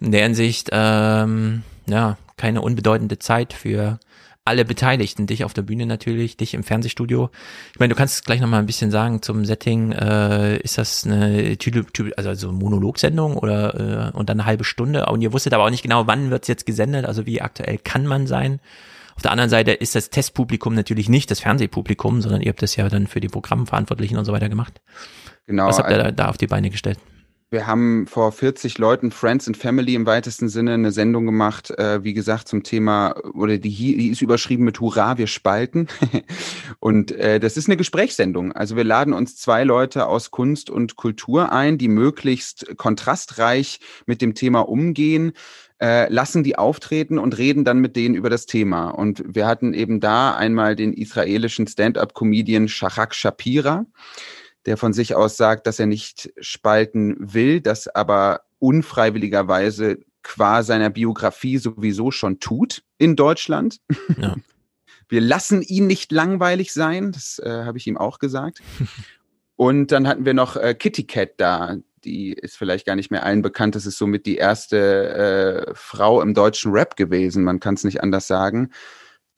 In 0.00 0.12
der 0.12 0.22
Hinsicht, 0.22 0.68
ähm, 0.70 1.64
ja, 1.86 2.16
keine 2.36 2.62
unbedeutende 2.62 3.18
Zeit 3.18 3.52
für 3.52 3.98
alle 4.48 4.64
Beteiligten, 4.64 5.26
dich 5.26 5.44
auf 5.44 5.54
der 5.54 5.62
Bühne 5.62 5.86
natürlich, 5.86 6.36
dich 6.36 6.54
im 6.54 6.64
Fernsehstudio. 6.64 7.30
Ich 7.72 7.78
meine, 7.78 7.90
du 7.90 7.96
kannst 7.96 8.24
gleich 8.24 8.40
noch 8.40 8.48
mal 8.48 8.58
ein 8.58 8.66
bisschen 8.66 8.90
sagen 8.90 9.22
zum 9.22 9.44
Setting. 9.44 9.92
Äh, 9.92 10.56
ist 10.58 10.78
das 10.78 11.04
eine 11.04 11.56
also, 12.16 12.28
also 12.28 12.52
Monologsendung 12.52 13.36
oder 13.36 14.10
äh, 14.14 14.16
und 14.16 14.28
dann 14.28 14.40
eine 14.40 14.46
halbe 14.46 14.64
Stunde? 14.64 15.06
Und 15.06 15.20
ihr 15.20 15.32
wusstet 15.32 15.54
aber 15.54 15.64
auch 15.64 15.70
nicht 15.70 15.82
genau, 15.82 16.06
wann 16.06 16.30
wird's 16.30 16.48
jetzt 16.48 16.66
gesendet. 16.66 17.04
Also 17.04 17.26
wie 17.26 17.40
aktuell 17.40 17.78
kann 17.78 18.06
man 18.06 18.26
sein? 18.26 18.60
Auf 19.14 19.22
der 19.22 19.32
anderen 19.32 19.50
Seite 19.50 19.72
ist 19.72 19.94
das 19.94 20.10
Testpublikum 20.10 20.74
natürlich 20.74 21.08
nicht 21.08 21.30
das 21.30 21.40
Fernsehpublikum, 21.40 22.22
sondern 22.22 22.40
ihr 22.40 22.50
habt 22.50 22.62
das 22.62 22.76
ja 22.76 22.88
dann 22.88 23.06
für 23.06 23.20
die 23.20 23.28
Programmverantwortlichen 23.28 24.16
und 24.16 24.24
so 24.24 24.32
weiter 24.32 24.48
gemacht. 24.48 24.80
Genau. 25.46 25.66
Was 25.66 25.78
habt 25.78 25.90
ihr 25.90 25.96
also, 25.96 26.10
da, 26.10 26.12
da 26.12 26.28
auf 26.28 26.38
die 26.38 26.46
Beine 26.46 26.70
gestellt? 26.70 26.98
Wir 27.50 27.66
haben 27.66 28.06
vor 28.06 28.30
40 28.30 28.76
Leuten 28.76 29.10
Friends 29.10 29.46
and 29.46 29.56
Family 29.56 29.94
im 29.94 30.04
weitesten 30.04 30.50
Sinne 30.50 30.74
eine 30.74 30.92
Sendung 30.92 31.24
gemacht, 31.24 31.70
äh, 31.70 32.04
wie 32.04 32.12
gesagt, 32.12 32.46
zum 32.46 32.62
Thema, 32.62 33.16
oder 33.32 33.56
die, 33.56 33.70
die 33.70 34.08
ist 34.08 34.20
überschrieben 34.20 34.64
mit 34.64 34.80
Hurra, 34.80 35.16
wir 35.16 35.26
spalten. 35.26 35.88
und 36.78 37.10
äh, 37.12 37.40
das 37.40 37.56
ist 37.56 37.66
eine 37.66 37.78
Gesprächssendung. 37.78 38.52
Also 38.52 38.76
wir 38.76 38.84
laden 38.84 39.14
uns 39.14 39.36
zwei 39.36 39.64
Leute 39.64 40.08
aus 40.08 40.30
Kunst 40.30 40.68
und 40.68 40.96
Kultur 40.96 41.50
ein, 41.50 41.78
die 41.78 41.88
möglichst 41.88 42.76
kontrastreich 42.76 43.80
mit 44.04 44.20
dem 44.20 44.34
Thema 44.34 44.60
umgehen, 44.68 45.32
äh, 45.80 46.12
lassen 46.12 46.44
die 46.44 46.58
auftreten 46.58 47.18
und 47.18 47.38
reden 47.38 47.64
dann 47.64 47.78
mit 47.78 47.96
denen 47.96 48.14
über 48.14 48.28
das 48.28 48.44
Thema. 48.44 48.90
Und 48.90 49.22
wir 49.26 49.46
hatten 49.46 49.72
eben 49.72 50.00
da 50.00 50.34
einmal 50.34 50.76
den 50.76 50.92
israelischen 50.92 51.66
Stand-up-Comedian 51.66 52.68
Shachak 52.68 53.14
Shapira 53.14 53.86
der 54.68 54.76
von 54.76 54.92
sich 54.92 55.14
aus 55.14 55.38
sagt, 55.38 55.66
dass 55.66 55.78
er 55.78 55.86
nicht 55.86 56.30
spalten 56.40 57.16
will, 57.18 57.62
das 57.62 57.88
aber 57.88 58.42
unfreiwilligerweise 58.58 60.00
qua 60.22 60.62
seiner 60.62 60.90
Biografie 60.90 61.56
sowieso 61.56 62.10
schon 62.10 62.38
tut 62.38 62.82
in 62.98 63.16
Deutschland. 63.16 63.78
Ja. 64.18 64.36
Wir 65.08 65.22
lassen 65.22 65.62
ihn 65.62 65.86
nicht 65.86 66.12
langweilig 66.12 66.74
sein, 66.74 67.12
das 67.12 67.40
äh, 67.42 67.64
habe 67.64 67.78
ich 67.78 67.86
ihm 67.86 67.96
auch 67.96 68.18
gesagt. 68.18 68.60
Und 69.56 69.90
dann 69.90 70.06
hatten 70.06 70.26
wir 70.26 70.34
noch 70.34 70.56
äh, 70.56 70.74
Kitty 70.74 71.06
Cat 71.06 71.30
da. 71.38 71.78
Die 72.04 72.34
ist 72.34 72.58
vielleicht 72.58 72.84
gar 72.84 72.94
nicht 72.94 73.10
mehr 73.10 73.24
allen 73.24 73.40
bekannt. 73.40 73.74
Das 73.74 73.86
ist 73.86 73.96
somit 73.96 74.26
die 74.26 74.36
erste 74.36 75.66
äh, 75.66 75.72
Frau 75.74 76.20
im 76.20 76.34
deutschen 76.34 76.72
Rap 76.72 76.94
gewesen. 76.94 77.42
Man 77.42 77.58
kann 77.58 77.72
es 77.72 77.84
nicht 77.84 78.02
anders 78.02 78.26
sagen 78.26 78.70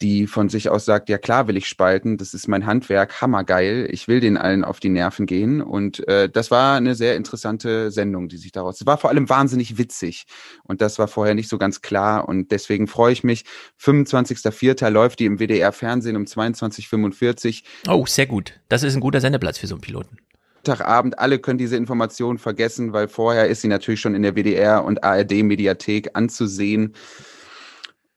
die 0.02 0.26
von 0.26 0.48
sich 0.48 0.68
aus 0.70 0.84
sagt, 0.84 1.08
ja 1.08 1.18
klar 1.18 1.46
will 1.46 1.56
ich 1.56 1.68
spalten, 1.68 2.16
das 2.16 2.32
ist 2.32 2.48
mein 2.48 2.66
Handwerk, 2.66 3.20
hammergeil, 3.20 3.88
ich 3.90 4.08
will 4.08 4.20
den 4.20 4.36
allen 4.36 4.64
auf 4.64 4.80
die 4.80 4.88
Nerven 4.88 5.26
gehen. 5.26 5.60
Und 5.60 6.06
äh, 6.08 6.28
das 6.28 6.50
war 6.50 6.76
eine 6.76 6.94
sehr 6.94 7.16
interessante 7.16 7.90
Sendung, 7.90 8.28
die 8.28 8.38
sich 8.38 8.52
daraus. 8.52 8.80
Es 8.80 8.86
war 8.86 8.98
vor 8.98 9.10
allem 9.10 9.28
wahnsinnig 9.28 9.78
witzig. 9.78 10.24
Und 10.64 10.80
das 10.80 10.98
war 10.98 11.08
vorher 11.08 11.34
nicht 11.34 11.48
so 11.48 11.58
ganz 11.58 11.82
klar. 11.82 12.28
Und 12.28 12.50
deswegen 12.50 12.86
freue 12.86 13.12
ich 13.12 13.24
mich. 13.24 13.44
25.04. 13.80 14.88
läuft 14.88 15.20
die 15.20 15.26
im 15.26 15.38
WDR 15.38 15.72
Fernsehen 15.72 16.16
um 16.16 16.24
22.45 16.24 17.62
Oh, 17.88 18.06
sehr 18.06 18.26
gut. 18.26 18.60
Das 18.68 18.82
ist 18.82 18.94
ein 18.94 19.00
guter 19.00 19.20
Sendeplatz 19.20 19.58
für 19.58 19.66
so 19.66 19.74
einen 19.74 19.82
Piloten. 19.82 20.18
Montagabend, 20.60 21.18
alle 21.18 21.38
können 21.38 21.58
diese 21.58 21.76
Informationen 21.76 22.38
vergessen, 22.38 22.92
weil 22.92 23.08
vorher 23.08 23.48
ist 23.48 23.62
sie 23.62 23.68
natürlich 23.68 24.00
schon 24.00 24.14
in 24.14 24.22
der 24.22 24.34
WDR 24.34 24.84
und 24.84 25.02
ARD 25.02 25.42
Mediathek 25.42 26.10
anzusehen. 26.12 26.94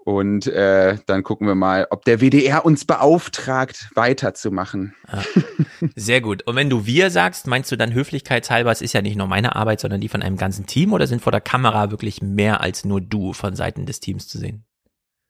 Und 0.06 0.48
äh, 0.48 0.98
dann 1.06 1.24
gucken 1.24 1.48
wir 1.48 1.56
mal, 1.56 1.88
ob 1.90 2.04
der 2.04 2.20
WDR 2.20 2.66
uns 2.66 2.84
beauftragt, 2.84 3.90
weiterzumachen. 3.96 4.94
Ja, 5.10 5.24
sehr 5.96 6.20
gut. 6.20 6.46
Und 6.46 6.58
wenn 6.58 6.70
du 6.70 6.86
wir 6.86 7.10
sagst, 7.10 7.48
meinst 7.48 7.72
du 7.72 7.78
dann 7.78 7.94
höflichkeitshalber, 7.94 8.70
es 8.70 8.82
ist 8.82 8.94
ja 8.94 9.02
nicht 9.02 9.16
nur 9.16 9.28
meine 9.28 9.56
Arbeit, 9.56 9.80
sondern 9.80 10.02
die 10.02 10.10
von 10.10 10.22
einem 10.22 10.36
ganzen 10.36 10.66
Team 10.66 10.92
oder 10.92 11.08
sind 11.08 11.22
vor 11.22 11.32
der 11.32 11.40
Kamera 11.40 11.90
wirklich 11.90 12.22
mehr 12.22 12.60
als 12.60 12.84
nur 12.84 13.00
du 13.00 13.32
von 13.32 13.56
Seiten 13.56 13.86
des 13.86 14.02
Teams 14.02 14.28
zu 14.28 14.38
sehen? 14.38 14.66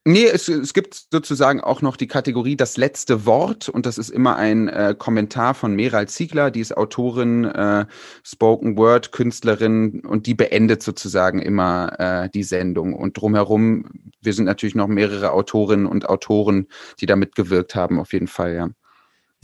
Nee, 0.06 0.26
es, 0.26 0.50
es 0.50 0.74
gibt 0.74 1.06
sozusagen 1.12 1.62
auch 1.62 1.82
noch 1.82 1.96
die 1.96 2.08
Kategorie 2.08 2.58
das 2.58 2.76
letzte 2.76 3.26
Wort 3.26 3.70
und 3.70 3.86
das 3.86 3.98
ist 3.98 4.10
immer 4.10 4.36
ein 4.36 4.68
äh, 4.68 4.96
Kommentar 4.98 5.54
von 5.54 5.76
Meral 5.76 6.10
Ziegler, 6.10 6.52
die 6.52 6.60
ist 6.60 6.76
Autorin, 6.76 7.46
äh, 7.46 7.86
Spoken 8.22 8.76
Word 8.76 9.14
Künstlerin 9.14 10.02
und 10.02 10.28
die 10.28 10.34
beendet 10.34 10.84
sozusagen 10.84 11.42
immer 11.42 11.98
äh, 12.00 12.30
die 12.30 12.44
Sendung 12.44 12.94
und 12.94 13.18
drumherum, 13.18 13.86
wir 14.22 14.34
sind 14.34 14.44
natürlich 14.44 14.76
noch 14.76 14.88
mehrere 14.88 15.32
Autorinnen 15.32 15.86
und 15.86 16.10
Autoren, 16.10 16.68
die 17.00 17.06
da 17.06 17.16
mitgewirkt 17.16 17.74
haben, 17.74 17.98
auf 18.00 18.12
jeden 18.12 18.28
Fall, 18.28 18.56
ja. 18.56 18.70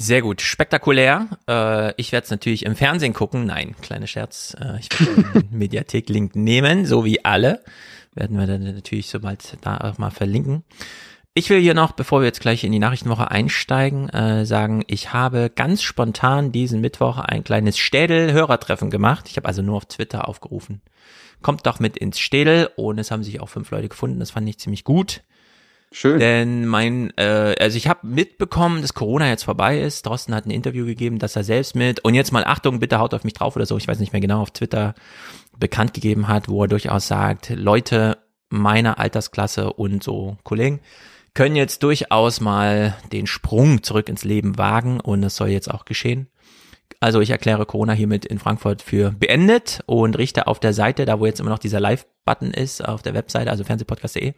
Sehr 0.02 0.22
gut, 0.22 0.42
spektakulär. 0.42 1.28
Äh, 1.48 1.94
ich 1.98 2.14
werde 2.14 2.24
es 2.24 2.32
natürlich 2.32 2.66
im 2.66 2.78
Fernsehen 2.78 3.12
gucken. 3.12 3.46
Nein, 3.46 3.76
kleiner 3.82 4.08
Scherz. 4.08 4.56
Äh, 4.58 4.80
ich 4.80 4.90
werde 4.98 5.42
den 5.42 5.50
Mediathek-Link 5.58 6.38
nehmen, 6.38 6.86
so 6.86 7.04
wie 7.04 7.26
alle 7.26 7.62
werden 8.16 8.38
wir 8.38 8.48
dann 8.48 8.64
natürlich 8.64 9.10
sobald 9.10 9.58
da 9.62 9.78
auch 9.78 9.98
mal 9.98 10.12
verlinken. 10.12 10.64
Ich 11.36 11.50
will 11.50 11.62
hier 11.62 11.74
noch, 11.74 11.92
bevor 11.92 12.22
wir 12.22 12.26
jetzt 12.26 12.42
gleich 12.42 12.64
in 12.64 12.72
die 12.72 12.80
Nachrichtenwoche 12.80 13.30
einsteigen, 13.30 14.10
äh, 14.10 14.46
sagen, 14.46 14.84
ich 14.88 15.14
habe 15.14 15.52
ganz 15.54 15.84
spontan 15.84 16.52
diesen 16.52 16.82
Mittwoch 16.82 17.18
ein 17.20 17.44
kleines 17.44 17.78
Städel-Hörertreffen 17.78 18.90
gemacht. 18.90 19.30
Ich 19.30 19.38
habe 19.38 19.48
also 19.48 19.62
nur 19.62 19.78
auf 19.78 19.86
Twitter 19.86 20.28
aufgerufen. 20.28 20.82
Kommt 21.42 21.66
doch 21.66 21.80
mit 21.80 21.98
ins 21.98 22.20
Städel 22.20 22.70
und 22.76 22.98
es 22.98 23.12
haben 23.12 23.24
sich 23.24 23.40
auch 23.40 23.48
fünf 23.48 23.72
Leute 23.72 23.90
gefunden. 23.90 24.20
Das 24.20 24.32
fand 24.32 24.50
ich 24.50 24.60
ziemlich 24.60 24.84
gut. 24.84 25.22
Schön. 25.92 26.20
Denn 26.20 26.68
mein, 26.68 27.12
äh, 27.18 27.56
also 27.60 27.78
ich 27.78 27.88
habe 27.88 28.06
mitbekommen, 28.06 28.82
dass 28.82 28.94
Corona 28.94 29.30
jetzt 29.30 29.44
vorbei 29.44 29.80
ist. 29.80 30.06
Drosten 30.06 30.36
hat 30.36 30.46
ein 30.46 30.52
Interview 30.52 30.86
gegeben, 30.86 31.20
dass 31.20 31.36
er 31.36 31.44
selbst 31.44 31.76
mit, 31.76 32.04
und 32.04 32.14
jetzt 32.14 32.32
mal 32.32 32.44
Achtung, 32.44 32.80
bitte 32.80 33.00
haut 33.00 33.14
auf 33.14 33.24
mich 33.24 33.34
drauf 33.34 33.56
oder 33.56 33.66
so, 33.66 33.78
ich 33.78 33.88
weiß 33.88 34.00
nicht 34.00 34.14
mehr 34.14 34.22
genau, 34.22 34.42
auf 34.42 34.52
Twitter 34.52 34.94
bekannt 35.60 35.94
gegeben 35.94 36.28
hat, 36.28 36.48
wo 36.48 36.64
er 36.64 36.68
durchaus 36.68 37.08
sagt, 37.08 37.50
Leute 37.50 38.18
meiner 38.50 39.00
Altersklasse 39.00 39.74
und 39.74 40.04
so 40.04 40.38
Kollegen 40.44 40.80
können 41.34 41.56
jetzt 41.56 41.84
durchaus 41.84 42.42
mal 42.42 42.98
den 43.12 43.28
Sprung 43.28 43.84
zurück 43.84 44.10
ins 44.10 44.24
Leben 44.24 44.58
wagen 44.58 45.00
und 45.00 45.22
das 45.22 45.36
soll 45.36 45.50
jetzt 45.50 45.70
auch 45.70 45.86
geschehen. 45.86 46.28
Also 47.00 47.22
ich 47.22 47.30
erkläre 47.30 47.66
Corona 47.66 47.94
hiermit 47.94 48.26
in 48.26 48.40
Frankfurt 48.40 48.82
für 48.82 49.12
beendet 49.12 49.82
und 49.86 50.18
richte 50.18 50.48
auf 50.48 50.60
der 50.60 50.74
Seite, 50.74 51.06
da 51.06 51.20
wo 51.20 51.26
jetzt 51.26 51.40
immer 51.40 51.52
noch 51.52 51.60
dieser 51.60 51.80
Live-Button 51.80 52.52
ist, 52.52 52.84
auf 52.84 53.02
der 53.02 53.14
Webseite, 53.14 53.52
also 53.52 53.64
fernsehpodcast.de, 53.64 54.34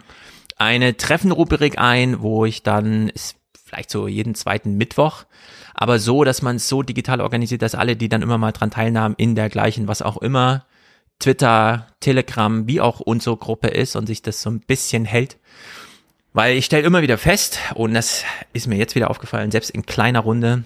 eine 0.58 0.98
Treffenrubrik 0.98 1.80
ein, 1.80 2.22
wo 2.22 2.46
ich 2.46 2.62
dann, 2.62 3.10
ist 3.10 3.38
vielleicht 3.66 3.90
so 3.90 4.08
jeden 4.08 4.36
zweiten 4.36 4.76
Mittwoch, 4.76 5.24
aber 5.74 5.98
so, 5.98 6.24
dass 6.24 6.42
man 6.42 6.58
es 6.58 6.68
so 6.68 6.84
digital 6.84 7.22
organisiert, 7.22 7.62
dass 7.62 7.74
alle, 7.74 7.96
die 7.96 8.10
dann 8.10 8.22
immer 8.22 8.38
mal 8.38 8.52
dran 8.52 8.70
teilnahmen, 8.70 9.16
in 9.18 9.34
der 9.34 9.50
gleichen, 9.50 9.88
was 9.88 10.02
auch 10.02 10.18
immer, 10.18 10.66
Twitter, 11.22 11.88
Telegram, 12.00 12.68
wie 12.68 12.82
auch 12.82 13.00
unsere 13.00 13.38
Gruppe 13.38 13.68
ist 13.70 13.96
und 13.96 14.08
sich 14.08 14.22
das 14.22 14.42
so 14.42 14.50
ein 14.50 14.60
bisschen 14.60 15.06
hält. 15.06 15.38
Weil 16.34 16.58
ich 16.58 16.66
stelle 16.66 16.84
immer 16.84 17.02
wieder 17.02 17.18
fest, 17.18 17.60
und 17.76 17.94
das 17.94 18.24
ist 18.54 18.68
mir 18.68 18.78
jetzt 18.78 18.96
wieder 18.96 19.10
aufgefallen, 19.10 19.52
selbst 19.52 19.70
in 19.70 19.86
kleiner 19.86 20.22
Runde, 20.22 20.64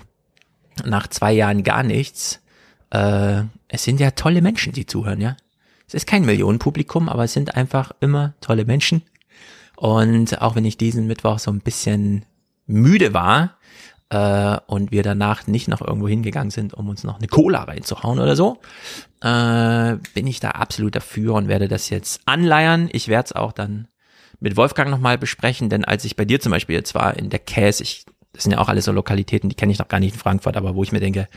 nach 0.84 1.08
zwei 1.08 1.34
Jahren 1.34 1.64
gar 1.64 1.84
nichts, 1.84 2.42
äh, 2.92 3.44
es 3.68 3.84
sind 3.84 4.00
ja 4.00 4.12
tolle 4.12 4.42
Menschen, 4.42 4.74
die 4.74 4.86
zuhören, 4.86 5.22
ja. 5.22 5.38
Es 5.88 5.94
ist 5.94 6.08
kein 6.08 6.26
Millionenpublikum, 6.26 7.10
aber 7.10 7.26
es 7.26 7.34
sind 7.34 7.56
einfach 7.56 7.92
immer 8.00 8.34
tolle 8.42 8.66
Menschen. 8.66 9.04
Und 9.76 10.42
auch 10.42 10.56
wenn 10.56 10.66
ich 10.66 10.78
diesen 10.78 11.06
Mittwoch 11.06 11.40
so 11.40 11.52
ein 11.52 11.60
bisschen 11.60 12.26
müde 12.66 13.14
war, 13.14 13.58
äh, 14.10 14.58
und 14.68 14.92
wir 14.92 15.04
danach 15.04 15.48
nicht 15.48 15.68
noch 15.68 15.82
irgendwo 15.82 16.08
hingegangen 16.08 16.52
sind, 16.52 16.74
um 16.74 16.90
uns 16.90 17.04
noch 17.04 17.18
eine 17.18 17.28
Cola 17.28 17.64
reinzuhauen 17.64 18.20
oder 18.20 18.36
so, 18.36 18.60
äh, 19.22 19.98
bin 20.14 20.28
ich 20.28 20.40
da 20.40 20.52
absolut 20.52 20.96
dafür 20.96 21.34
und 21.34 21.48
werde 21.48 21.68
das 21.68 21.90
jetzt 21.90 22.22
anleiern. 22.26 22.90
Ich 22.92 23.08
werde 23.08 23.26
es 23.26 23.32
auch 23.34 23.52
dann 23.52 23.88
mit 24.40 24.58
Wolfgang 24.58 24.92
nochmal 24.92 25.18
besprechen, 25.18 25.70
denn 25.70 25.86
als 25.86 26.06
ich 26.06 26.16
bei 26.16 26.26
dir 26.26 26.40
zum 26.40 26.52
Beispiel 26.52 26.76
jetzt 26.76 26.94
war 26.94 27.18
in 27.18 27.30
der 27.30 27.40
Käse, 27.40 27.84
ich, 27.84 28.06
das 28.34 28.44
sind 28.44 28.52
ja 28.52 28.60
auch 28.60 28.70
alles 28.70 28.86
so 28.86 28.92
Lokalitäten, 28.92 29.50
die 29.50 29.56
kenne 29.56 29.72
ich 29.72 29.80
noch 29.80 29.88
gar 29.88 30.00
nicht 30.00 30.14
in 30.14 30.20
Frankfurt, 30.20 30.58
aber 30.58 30.76
wo 30.76 30.84
ich 30.84 30.92
mir 30.92 31.00
denke, 31.00 31.28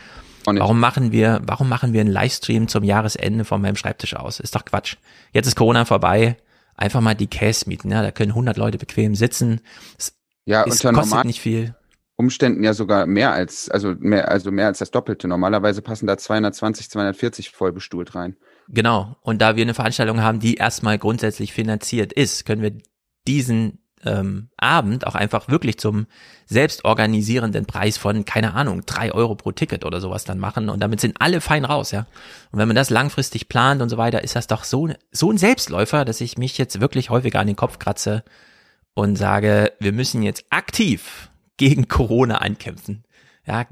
warum 0.45 0.79
machen 0.79 1.11
wir, 1.11 1.41
warum 1.43 1.69
machen 1.69 1.93
wir 1.93 2.01
einen 2.01 2.11
Livestream 2.11 2.67
zum 2.67 2.83
Jahresende 2.83 3.45
von 3.45 3.61
meinem 3.61 3.77
Schreibtisch 3.77 4.15
aus? 4.15 4.39
Ist 4.39 4.55
doch 4.55 4.65
Quatsch. 4.65 4.97
Jetzt 5.33 5.47
ist 5.47 5.55
Corona 5.55 5.85
vorbei, 5.85 6.37
einfach 6.75 7.01
mal 7.01 7.15
die 7.15 7.27
Käse 7.27 7.67
mieten, 7.67 7.91
ja, 7.91 8.03
da 8.03 8.11
können 8.11 8.31
100 8.31 8.57
Leute 8.57 8.77
bequem 8.77 9.15
sitzen. 9.15 9.61
Es 9.97 10.13
ja, 10.45 10.63
ist, 10.63 10.83
kostet 10.83 11.25
nicht 11.25 11.41
viel. 11.41 11.75
Umständen 12.19 12.65
ja 12.65 12.73
sogar 12.73 13.05
mehr 13.05 13.31
als, 13.31 13.69
also 13.69 13.95
mehr, 13.97 14.27
also 14.29 14.51
mehr 14.51 14.67
als 14.67 14.79
das 14.79 14.91
Doppelte. 14.91 15.29
Normalerweise 15.29 15.81
passen 15.81 16.05
da 16.05 16.17
220, 16.17 16.89
240 16.89 17.49
voll 17.49 17.71
bestuhlt 17.71 18.13
rein. 18.13 18.35
Genau. 18.67 19.15
Und 19.21 19.41
da 19.41 19.55
wir 19.55 19.61
eine 19.61 19.73
Veranstaltung 19.73 20.21
haben, 20.21 20.41
die 20.41 20.55
erstmal 20.55 20.99
grundsätzlich 20.99 21.53
finanziert 21.53 22.11
ist, 22.11 22.45
können 22.45 22.61
wir 22.61 22.73
diesen 23.25 23.79
ähm, 24.03 24.49
Abend 24.57 25.07
auch 25.07 25.15
einfach 25.15 25.47
wirklich 25.47 25.79
zum 25.79 26.07
selbstorganisierenden 26.45 27.65
Preis 27.65 27.97
von, 27.97 28.25
keine 28.25 28.53
Ahnung, 28.53 28.85
drei 28.85 29.13
Euro 29.13 29.35
pro 29.35 29.53
Ticket 29.53 29.85
oder 29.85 30.01
sowas 30.01 30.25
dann 30.25 30.39
machen. 30.39 30.67
Und 30.67 30.81
damit 30.81 30.99
sind 30.99 31.21
alle 31.21 31.39
fein 31.39 31.63
raus, 31.63 31.91
ja. 31.91 32.05
Und 32.51 32.59
wenn 32.59 32.67
man 32.67 32.75
das 32.75 32.89
langfristig 32.89 33.47
plant 33.47 33.81
und 33.81 33.87
so 33.87 33.95
weiter, 33.95 34.25
ist 34.25 34.35
das 34.35 34.47
doch 34.47 34.65
so, 34.65 34.89
so 35.13 35.31
ein 35.31 35.37
Selbstläufer, 35.37 36.03
dass 36.03 36.19
ich 36.19 36.37
mich 36.37 36.57
jetzt 36.57 36.81
wirklich 36.81 37.11
häufiger 37.11 37.39
an 37.39 37.47
den 37.47 37.55
Kopf 37.55 37.79
kratze 37.79 38.25
und 38.93 39.15
sage, 39.15 39.71
wir 39.79 39.93
müssen 39.93 40.21
jetzt 40.21 40.43
aktiv 40.49 41.29
gegen 41.59 41.87
Corona 41.87 42.37
ankämpfen. 42.37 43.03
Ja, 43.45 43.65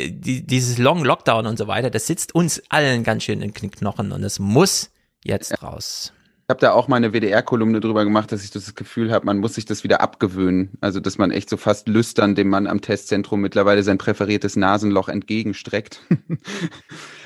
die, 0.00 0.46
dieses 0.46 0.78
Long 0.78 1.04
Lockdown 1.04 1.46
und 1.46 1.58
so 1.58 1.66
weiter, 1.66 1.90
das 1.90 2.06
sitzt 2.06 2.34
uns 2.34 2.62
allen 2.70 3.02
ganz 3.02 3.24
schön 3.24 3.42
in 3.42 3.52
den 3.52 3.70
Knochen 3.70 4.12
und 4.12 4.22
es 4.22 4.38
muss 4.38 4.90
jetzt 5.24 5.62
raus. 5.62 6.12
Ich 6.44 6.50
habe 6.50 6.60
da 6.60 6.72
auch 6.72 6.88
mal 6.88 6.96
eine 6.96 7.12
WDR-Kolumne 7.12 7.80
drüber 7.80 8.04
gemacht, 8.04 8.30
dass 8.30 8.44
ich 8.44 8.50
das 8.50 8.74
Gefühl 8.74 9.10
habe, 9.10 9.24
man 9.24 9.38
muss 9.38 9.54
sich 9.54 9.64
das 9.64 9.84
wieder 9.84 10.00
abgewöhnen. 10.00 10.76
Also, 10.80 11.00
dass 11.00 11.16
man 11.16 11.30
echt 11.30 11.48
so 11.48 11.56
fast 11.56 11.88
lüstern 11.88 12.34
dem 12.34 12.48
Mann 12.48 12.66
am 12.66 12.80
Testzentrum 12.80 13.40
mittlerweile 13.40 13.82
sein 13.82 13.96
präferiertes 13.98 14.56
Nasenloch 14.56 15.08
entgegenstreckt. 15.08 16.00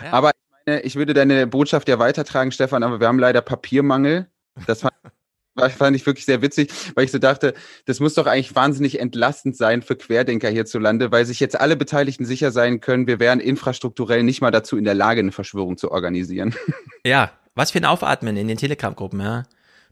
Ja. 0.02 0.12
Aber 0.12 0.30
ich 0.30 0.66
meine, 0.66 0.80
ich 0.82 0.96
würde 0.96 1.14
deine 1.14 1.46
Botschaft 1.46 1.88
ja 1.88 1.98
weitertragen, 1.98 2.52
Stefan, 2.52 2.82
aber 2.82 3.00
wir 3.00 3.08
haben 3.08 3.18
leider 3.18 3.40
Papiermangel. 3.40 4.26
Das 4.66 4.82
fand 4.82 4.92
war, 5.02 5.12
fand 5.56 5.96
ich 5.96 6.06
wirklich 6.06 6.24
sehr 6.24 6.42
witzig, 6.42 6.70
weil 6.94 7.04
ich 7.04 7.12
so 7.12 7.18
dachte, 7.18 7.54
das 7.84 8.00
muss 8.00 8.14
doch 8.14 8.26
eigentlich 8.26 8.54
wahnsinnig 8.54 9.00
entlastend 9.00 9.56
sein 9.56 9.82
für 9.82 9.96
Querdenker 9.96 10.48
hierzulande, 10.48 11.12
weil 11.12 11.24
sich 11.26 11.40
jetzt 11.40 11.58
alle 11.58 11.76
Beteiligten 11.76 12.24
sicher 12.24 12.50
sein 12.50 12.80
können, 12.80 13.06
wir 13.06 13.20
wären 13.20 13.40
infrastrukturell 13.40 14.22
nicht 14.22 14.40
mal 14.40 14.50
dazu 14.50 14.76
in 14.76 14.84
der 14.84 14.94
Lage, 14.94 15.20
eine 15.20 15.32
Verschwörung 15.32 15.76
zu 15.76 15.90
organisieren. 15.90 16.54
Ja, 17.04 17.30
was 17.54 17.70
für 17.70 17.78
ein 17.78 17.84
Aufatmen 17.84 18.36
in 18.36 18.48
den 18.48 18.56
Telegram-Gruppen, 18.56 19.20
ja. 19.20 19.44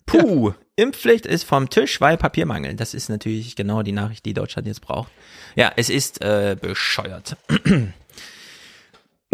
Puh, 0.05 0.53
Impfpflicht 0.77 1.27
ist 1.27 1.45
vom 1.45 1.71
Tisch, 1.71 2.01
weil 2.01 2.17
Papiermangel. 2.17 2.75
Das 2.75 2.93
ist 2.93 3.09
natürlich 3.09 3.55
genau 3.55 3.83
die 3.83 3.93
Nachricht, 3.93 4.27
die 4.27 4.35
Deutschland 4.35 4.67
jetzt 4.67 4.81
braucht. 4.81 5.13
Ja, 5.55 5.73
es 5.77 5.89
ist 5.89 6.21
äh, 6.23 6.57
bescheuert. 6.61 7.37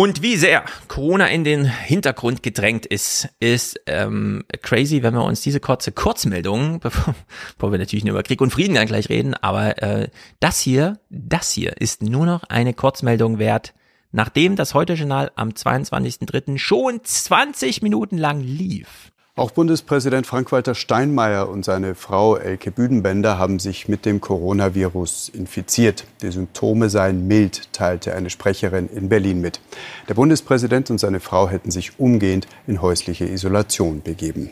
Und 0.00 0.22
wie 0.22 0.36
sehr 0.36 0.64
Corona 0.88 1.26
in 1.26 1.44
den 1.44 1.66
Hintergrund 1.66 2.42
gedrängt 2.42 2.86
ist, 2.86 3.28
ist 3.38 3.78
ähm, 3.84 4.44
crazy, 4.62 5.02
wenn 5.02 5.12
wir 5.12 5.22
uns 5.22 5.42
diese 5.42 5.60
kurze 5.60 5.92
Kurzmeldung, 5.92 6.80
bevor, 6.80 7.14
wir 7.60 7.78
natürlich 7.78 8.06
nur 8.06 8.14
über 8.14 8.22
Krieg 8.22 8.40
und 8.40 8.50
Frieden 8.50 8.76
dann 8.76 8.86
gleich 8.86 9.10
reden, 9.10 9.34
aber 9.34 9.82
äh, 9.82 10.08
das 10.38 10.58
hier, 10.58 10.98
das 11.10 11.52
hier 11.52 11.78
ist 11.82 12.02
nur 12.02 12.24
noch 12.24 12.44
eine 12.44 12.72
Kurzmeldung 12.72 13.38
wert, 13.38 13.74
nachdem 14.10 14.56
das 14.56 14.72
Heute-Journal 14.72 15.32
am 15.34 15.50
22.03. 15.50 16.56
schon 16.56 17.04
20 17.04 17.82
Minuten 17.82 18.16
lang 18.16 18.40
lief. 18.40 19.12
Auch 19.40 19.52
Bundespräsident 19.52 20.26
Frank-Walter 20.26 20.74
Steinmeier 20.74 21.48
und 21.48 21.64
seine 21.64 21.94
Frau 21.94 22.36
Elke 22.36 22.70
Büdenbender 22.70 23.38
haben 23.38 23.58
sich 23.58 23.88
mit 23.88 24.04
dem 24.04 24.20
Coronavirus 24.20 25.30
infiziert. 25.30 26.04
Die 26.20 26.30
Symptome 26.30 26.90
seien 26.90 27.26
mild, 27.26 27.72
teilte 27.72 28.14
eine 28.14 28.28
Sprecherin 28.28 28.90
in 28.90 29.08
Berlin 29.08 29.40
mit. 29.40 29.62
Der 30.10 30.12
Bundespräsident 30.12 30.90
und 30.90 30.98
seine 30.98 31.20
Frau 31.20 31.48
hätten 31.48 31.70
sich 31.70 31.98
umgehend 31.98 32.48
in 32.66 32.82
häusliche 32.82 33.24
Isolation 33.24 34.02
begeben. 34.02 34.50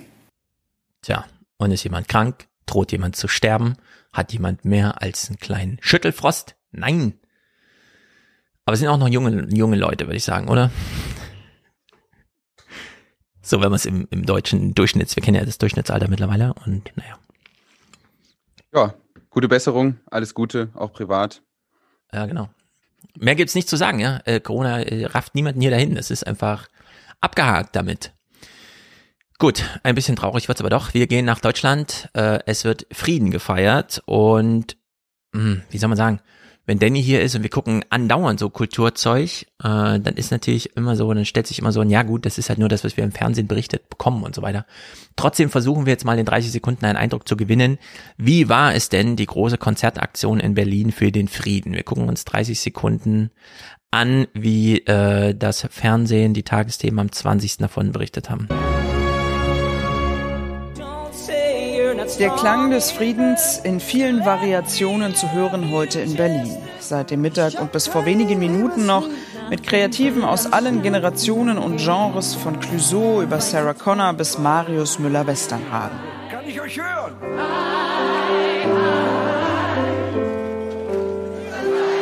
Tja, 1.02 1.26
und 1.59 1.71
ist 1.71 1.85
jemand 1.85 2.09
krank? 2.09 2.47
Droht 2.64 2.90
jemand 2.90 3.14
zu 3.14 3.28
sterben? 3.28 3.76
Hat 4.14 4.33
jemand 4.33 4.64
mehr 4.64 5.02
als 5.02 5.28
einen 5.28 5.38
kleinen 5.38 5.76
Schüttelfrost? 5.83 6.57
Nein. 6.73 7.12
Aber 8.64 8.73
es 8.73 8.80
sind 8.80 8.88
auch 8.88 8.97
noch 8.97 9.09
junge, 9.09 9.49
junge 9.54 9.76
Leute, 9.76 10.07
würde 10.07 10.16
ich 10.16 10.25
sagen, 10.25 10.49
oder? 10.49 10.71
So, 13.49 13.62
wenn 13.62 13.71
man 13.71 13.76
es 13.76 13.87
im, 13.87 14.07
im 14.11 14.26
deutschen 14.26 14.75
Durchschnitts, 14.75 15.17
wir 15.17 15.23
kennen 15.23 15.38
ja 15.38 15.45
das 15.47 15.57
Durchschnittsalter 15.57 16.09
mittlerweile 16.09 16.52
und 16.67 16.93
naja. 16.97 17.19
Ja, 18.75 18.95
gute 19.31 19.49
Besserung, 19.49 19.99
alles 20.11 20.35
Gute, 20.35 20.69
auch 20.75 20.93
privat. 20.93 21.40
Ja, 22.12 22.26
genau. 22.26 22.50
Mehr 23.17 23.37
gibt's 23.37 23.55
nicht 23.55 23.71
zu 23.71 23.76
sagen, 23.76 24.00
ja. 24.00 24.21
Äh, 24.26 24.40
Corona 24.40 24.83
äh, 24.83 25.07
rafft 25.07 25.35
niemanden 25.35 25.62
hier 25.62 25.71
dahin. 25.71 25.97
Es 25.97 26.11
ist 26.11 26.26
einfach 26.26 26.69
abgehakt 27.23 27.75
damit. 27.75 28.12
Gut, 29.38 29.64
ein 29.83 29.95
bisschen 29.95 30.17
traurig 30.17 30.47
wird's 30.49 30.61
aber 30.61 30.69
doch. 30.69 30.93
Wir 30.93 31.07
gehen 31.07 31.25
nach 31.25 31.40
Deutschland. 31.40 32.11
Äh, 32.12 32.40
es 32.45 32.64
wird 32.64 32.87
Frieden 32.93 33.31
gefeiert 33.31 34.02
und 34.05 34.76
mh, 35.33 35.40
hm, 35.40 35.62
wie 35.71 35.78
soll 35.78 35.88
man 35.88 35.97
sagen? 35.97 36.21
Wenn 36.68 36.78
Danny 36.78 37.02
hier 37.02 37.22
ist 37.22 37.34
und 37.34 37.42
wir 37.42 37.48
gucken 37.48 37.82
andauernd 37.88 38.38
so 38.38 38.50
Kulturzeug, 38.50 39.46
äh, 39.58 39.98
dann 39.98 40.14
ist 40.16 40.30
natürlich 40.30 40.76
immer 40.76 40.96
so, 40.96 41.12
dann 41.14 41.25
stellt 41.25 41.46
sich 41.46 41.60
immer 41.60 41.72
so 41.72 41.80
ein, 41.80 41.88
ja 41.88 42.02
gut, 42.02 42.26
das 42.26 42.37
ist 42.37 42.50
halt 42.50 42.58
nur 42.58 42.68
das, 42.68 42.84
was 42.84 42.94
wir 42.98 43.04
im 43.04 43.10
Fernsehen 43.10 43.46
berichtet 43.46 43.88
bekommen 43.88 44.22
und 44.22 44.34
so 44.34 44.42
weiter. 44.42 44.66
Trotzdem 45.16 45.48
versuchen 45.48 45.87
wir 45.87 45.94
jetzt 45.94 46.04
mal 46.04 46.18
in 46.18 46.26
30 46.26 46.52
Sekunden 46.52 46.84
einen 46.84 46.98
Eindruck 46.98 47.26
zu 47.26 47.38
gewinnen. 47.38 47.78
Wie 48.18 48.50
war 48.50 48.75
es 48.75 48.90
denn 48.90 49.16
die 49.16 49.25
große 49.25 49.56
Konzertaktion 49.56 50.40
in 50.40 50.52
Berlin 50.52 50.92
für 50.92 51.10
den 51.10 51.28
Frieden? 51.28 51.72
Wir 51.72 51.84
gucken 51.84 52.06
uns 52.06 52.26
30 52.26 52.60
Sekunden 52.60 53.30
an, 53.90 54.26
wie 54.34 54.80
äh, 54.80 55.34
das 55.34 55.66
Fernsehen 55.70 56.34
die 56.34 56.42
Tagesthemen 56.42 56.98
am 56.98 57.10
20. 57.10 57.56
davon 57.56 57.92
berichtet 57.92 58.28
haben. 58.28 58.46
Der 62.16 62.30
Klang 62.30 62.70
des 62.70 62.90
Friedens 62.90 63.60
in 63.62 63.80
vielen 63.80 64.24
Variationen 64.24 65.14
zu 65.14 65.30
hören 65.32 65.70
heute 65.70 66.00
in 66.00 66.16
Berlin. 66.16 66.56
Seit 66.80 67.10
dem 67.10 67.20
Mittag 67.20 67.60
und 67.60 67.70
bis 67.70 67.86
vor 67.86 68.06
wenigen 68.06 68.38
Minuten 68.38 68.86
noch 68.86 69.06
mit 69.50 69.62
Kreativen 69.62 70.24
aus 70.24 70.52
allen 70.52 70.82
Generationen 70.82 71.58
und 71.58 71.76
Genres 71.76 72.34
von 72.34 72.58
Clouseau 72.58 73.22
über 73.22 73.40
Sarah 73.40 73.74
Connor 73.74 74.14
bis 74.14 74.38
Marius 74.38 74.98
Müller-Westernhagen. 74.98 75.98
Kann 76.30 76.44
ich 76.48 76.60
euch 76.60 76.78
hören? 76.78 77.14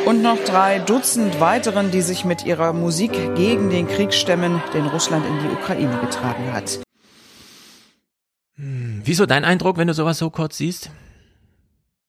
Und 0.06 0.22
noch 0.22 0.38
drei 0.44 0.78
Dutzend 0.78 1.40
weiteren, 1.40 1.90
die 1.90 2.00
sich 2.00 2.24
mit 2.24 2.46
ihrer 2.46 2.72
Musik 2.72 3.12
gegen 3.34 3.70
den 3.70 3.88
Krieg 3.88 4.14
stemmen, 4.14 4.62
den 4.72 4.86
Russland 4.86 5.26
in 5.26 5.38
die 5.40 5.52
Ukraine 5.52 5.98
getragen 6.00 6.52
hat. 6.52 6.85
Wieso 8.56 9.26
dein 9.26 9.44
Eindruck, 9.44 9.76
wenn 9.76 9.88
du 9.88 9.94
sowas 9.94 10.18
so 10.18 10.30
kurz 10.30 10.56
siehst? 10.56 10.90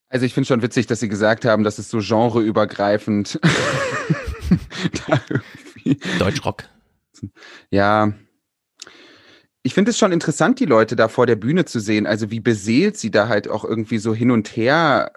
Also 0.10 0.26
ich 0.26 0.34
finde 0.34 0.48
schon 0.48 0.62
witzig, 0.62 0.88
dass 0.88 1.02
sie 1.02 1.10
gesagt 1.10 1.44
haben, 1.44 1.64
dass 1.64 1.80
es 1.80 1.90
so 1.90 2.00
genreübergreifend 2.00 3.40
Deutschrock. 6.20 6.64
Ja. 7.70 8.14
Ich 9.64 9.74
finde 9.74 9.92
es 9.92 9.98
schon 9.98 10.14
interessant, 10.14 10.62
die 10.62 10.66
Leute 10.66 10.96
da 10.96 11.10
vor 11.10 11.26
der 11.26 11.36
Bühne 11.36 11.66
zu 11.66 11.82
sehen. 11.82 12.08
Also 12.08 12.32
wie 12.32 12.40
beseelt 12.40 12.98
sie 12.98 13.12
da 13.12 13.28
halt 13.28 13.50
auch 13.50 13.66
irgendwie 13.66 13.98
so 13.98 14.16
hin 14.16 14.32
und 14.32 14.56
her 14.56 15.12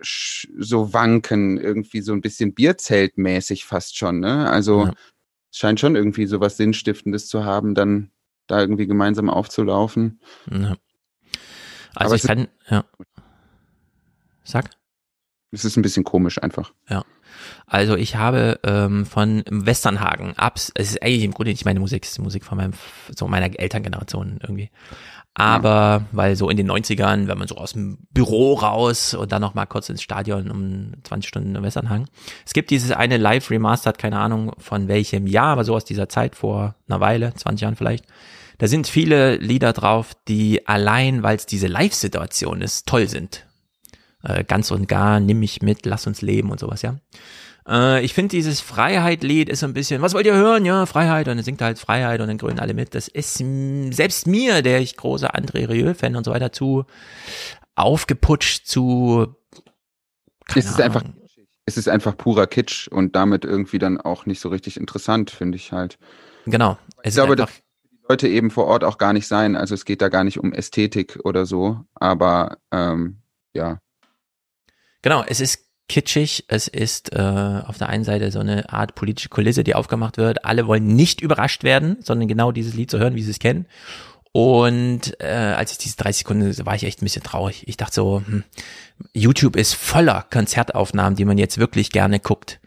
so 0.00 0.92
wanken, 0.92 1.58
irgendwie 1.58 2.02
so 2.02 2.12
ein 2.12 2.20
bisschen 2.20 2.54
Bierzeltmäßig 2.54 3.64
fast 3.64 3.98
schon, 3.98 4.20
ne? 4.20 4.48
Also 4.48 4.84
ja. 4.84 4.92
es 5.50 5.58
scheint 5.58 5.80
schon 5.80 5.96
irgendwie 5.96 6.26
so 6.26 6.38
was 6.38 6.56
Sinnstiftendes 6.56 7.26
zu 7.26 7.44
haben, 7.44 7.74
dann 7.74 8.12
da 8.48 8.60
irgendwie 8.60 8.86
gemeinsam 8.86 9.30
aufzulaufen. 9.30 10.20
Ja. 10.50 10.76
Also 11.94 12.10
Aber 12.10 12.14
ich 12.16 12.22
kann, 12.22 12.48
ja. 12.68 12.84
Sag. 14.44 14.70
Es 15.50 15.64
ist 15.64 15.76
ein 15.76 15.82
bisschen 15.82 16.04
komisch 16.04 16.42
einfach. 16.42 16.72
Ja. 16.88 17.04
Also 17.66 17.96
ich 17.96 18.16
habe 18.16 18.60
ähm, 18.64 19.06
von 19.06 19.44
Westernhagen 19.48 20.36
abs, 20.36 20.70
es 20.74 20.90
ist 20.90 21.02
eigentlich 21.02 21.24
im 21.24 21.32
Grunde 21.32 21.52
nicht 21.52 21.64
meine 21.64 21.80
Musik, 21.80 22.04
es 22.04 22.12
ist 22.12 22.18
Musik 22.18 22.44
von 22.44 22.58
meinem, 22.58 22.72
so 23.14 23.28
meiner 23.28 23.58
Elterngeneration 23.58 24.38
irgendwie. 24.42 24.70
Aber 25.34 25.68
ja. 25.68 26.04
weil 26.12 26.36
so 26.36 26.50
in 26.50 26.56
den 26.56 26.70
90ern, 26.70 27.28
wenn 27.28 27.38
man 27.38 27.46
so 27.46 27.56
aus 27.56 27.72
dem 27.72 27.98
Büro 28.10 28.54
raus 28.54 29.14
und 29.14 29.30
dann 29.30 29.40
noch 29.40 29.54
mal 29.54 29.66
kurz 29.66 29.88
ins 29.88 30.02
Stadion 30.02 30.50
um 30.50 30.92
20 31.04 31.28
Stunden 31.28 31.54
in 31.54 31.62
Westernhagen. 31.62 32.08
Es 32.44 32.54
gibt 32.54 32.70
dieses 32.70 32.90
eine 32.90 33.18
Live 33.18 33.50
Remastered, 33.50 33.98
keine 33.98 34.18
Ahnung 34.18 34.52
von 34.58 34.88
welchem 34.88 35.26
Jahr, 35.26 35.52
aber 35.52 35.64
so 35.64 35.76
aus 35.76 35.84
dieser 35.84 36.08
Zeit 36.08 36.34
vor 36.34 36.74
einer 36.88 37.00
Weile, 37.00 37.32
20 37.34 37.62
Jahren 37.62 37.76
vielleicht 37.76 38.04
da 38.58 38.66
sind 38.66 38.88
viele 38.88 39.36
Lieder 39.36 39.72
drauf, 39.72 40.14
die 40.26 40.66
allein, 40.66 41.22
weil 41.22 41.36
es 41.36 41.46
diese 41.46 41.68
Live-Situation 41.68 42.60
ist, 42.60 42.86
toll 42.86 43.08
sind. 43.08 43.46
Äh, 44.22 44.44
ganz 44.44 44.70
und 44.70 44.88
gar, 44.88 45.20
nimm 45.20 45.38
mich 45.38 45.62
mit, 45.62 45.86
lass 45.86 46.06
uns 46.06 46.22
leben 46.22 46.50
und 46.50 46.58
sowas, 46.58 46.82
ja. 46.82 46.96
Äh, 47.68 48.04
ich 48.04 48.14
finde 48.14 48.30
dieses 48.30 48.60
Freiheit-Lied 48.60 49.48
ist 49.48 49.60
so 49.60 49.66
ein 49.66 49.74
bisschen, 49.74 50.02
was 50.02 50.14
wollt 50.14 50.26
ihr 50.26 50.34
hören? 50.34 50.64
Ja, 50.64 50.86
Freiheit. 50.86 51.28
Und 51.28 51.36
dann 51.36 51.44
singt 51.44 51.62
halt 51.62 51.78
Freiheit 51.78 52.20
und 52.20 52.28
dann 52.28 52.38
grünen 52.38 52.58
alle 52.58 52.74
mit. 52.74 52.94
Das 52.94 53.08
ist 53.08 53.34
selbst 53.90 54.26
mir, 54.26 54.62
der 54.62 54.80
ich 54.80 54.96
großer 54.96 55.34
André 55.36 55.68
Rieu-Fan 55.68 56.16
und 56.16 56.24
so 56.24 56.32
weiter, 56.32 56.50
zu 56.50 56.84
aufgeputscht, 57.76 58.66
zu 58.66 59.36
es 60.56 60.66
ist 60.66 60.80
einfach 60.80 61.04
es 61.66 61.76
ist 61.76 61.88
einfach 61.88 62.16
purer 62.16 62.46
Kitsch 62.46 62.88
und 62.88 63.14
damit 63.14 63.44
irgendwie 63.44 63.78
dann 63.78 64.00
auch 64.00 64.24
nicht 64.24 64.40
so 64.40 64.48
richtig 64.48 64.78
interessant, 64.78 65.30
finde 65.30 65.56
ich 65.56 65.70
halt. 65.70 65.98
Genau. 66.46 66.78
Es 67.02 67.10
ich 67.10 67.14
glaube, 67.16 67.36
das, 67.36 67.50
Leute 68.08 68.28
eben 68.28 68.50
vor 68.50 68.66
Ort 68.66 68.84
auch 68.84 68.98
gar 68.98 69.12
nicht 69.12 69.26
sein. 69.26 69.56
Also 69.56 69.74
es 69.74 69.84
geht 69.84 70.02
da 70.02 70.08
gar 70.08 70.24
nicht 70.24 70.38
um 70.38 70.52
Ästhetik 70.52 71.18
oder 71.24 71.46
so, 71.46 71.84
aber 71.94 72.58
ähm, 72.72 73.18
ja. 73.54 73.80
Genau, 75.02 75.24
es 75.26 75.40
ist 75.40 75.66
kitschig, 75.88 76.44
es 76.48 76.68
ist 76.68 77.12
äh, 77.14 77.62
auf 77.66 77.78
der 77.78 77.88
einen 77.88 78.04
Seite 78.04 78.30
so 78.30 78.40
eine 78.40 78.70
Art 78.72 78.94
politische 78.94 79.28
Kulisse, 79.28 79.64
die 79.64 79.74
aufgemacht 79.74 80.16
wird. 80.18 80.44
Alle 80.44 80.66
wollen 80.66 80.86
nicht 80.86 81.20
überrascht 81.20 81.64
werden, 81.64 81.96
sondern 82.00 82.28
genau 82.28 82.52
dieses 82.52 82.74
Lied 82.74 82.90
zu 82.90 82.98
hören, 82.98 83.14
wie 83.14 83.22
sie 83.22 83.30
es 83.30 83.38
kennen. 83.38 83.66
Und 84.32 85.18
äh, 85.20 85.54
als 85.56 85.72
ich 85.72 85.78
diese 85.78 85.96
30 85.96 86.18
Sekunden, 86.18 86.66
war 86.66 86.74
ich 86.74 86.84
echt 86.84 87.00
ein 87.00 87.06
bisschen 87.06 87.22
traurig. 87.22 87.66
Ich 87.66 87.78
dachte 87.78 87.94
so, 87.94 88.22
hm, 88.24 88.44
YouTube 89.12 89.56
ist 89.56 89.74
voller 89.74 90.26
Konzertaufnahmen, 90.30 91.16
die 91.16 91.24
man 91.24 91.38
jetzt 91.38 91.58
wirklich 91.58 91.90
gerne 91.90 92.20
guckt. 92.20 92.60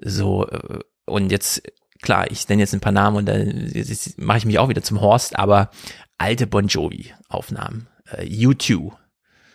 So, 0.00 0.46
äh, 0.46 0.80
und 1.06 1.32
jetzt 1.32 1.62
klar, 2.06 2.30
ich 2.30 2.48
nenne 2.48 2.62
jetzt 2.62 2.72
ein 2.72 2.80
paar 2.80 2.92
Namen 2.92 3.16
und 3.16 3.26
dann 3.26 3.72
mache 4.16 4.38
ich 4.38 4.46
mich 4.46 4.60
auch 4.60 4.68
wieder 4.68 4.82
zum 4.82 5.00
Horst, 5.00 5.36
aber 5.36 5.70
alte 6.18 6.46
Bon 6.46 6.68
Jovi 6.68 7.12
Aufnahmen, 7.28 7.88
äh, 8.08 8.24
U2, 8.24 8.92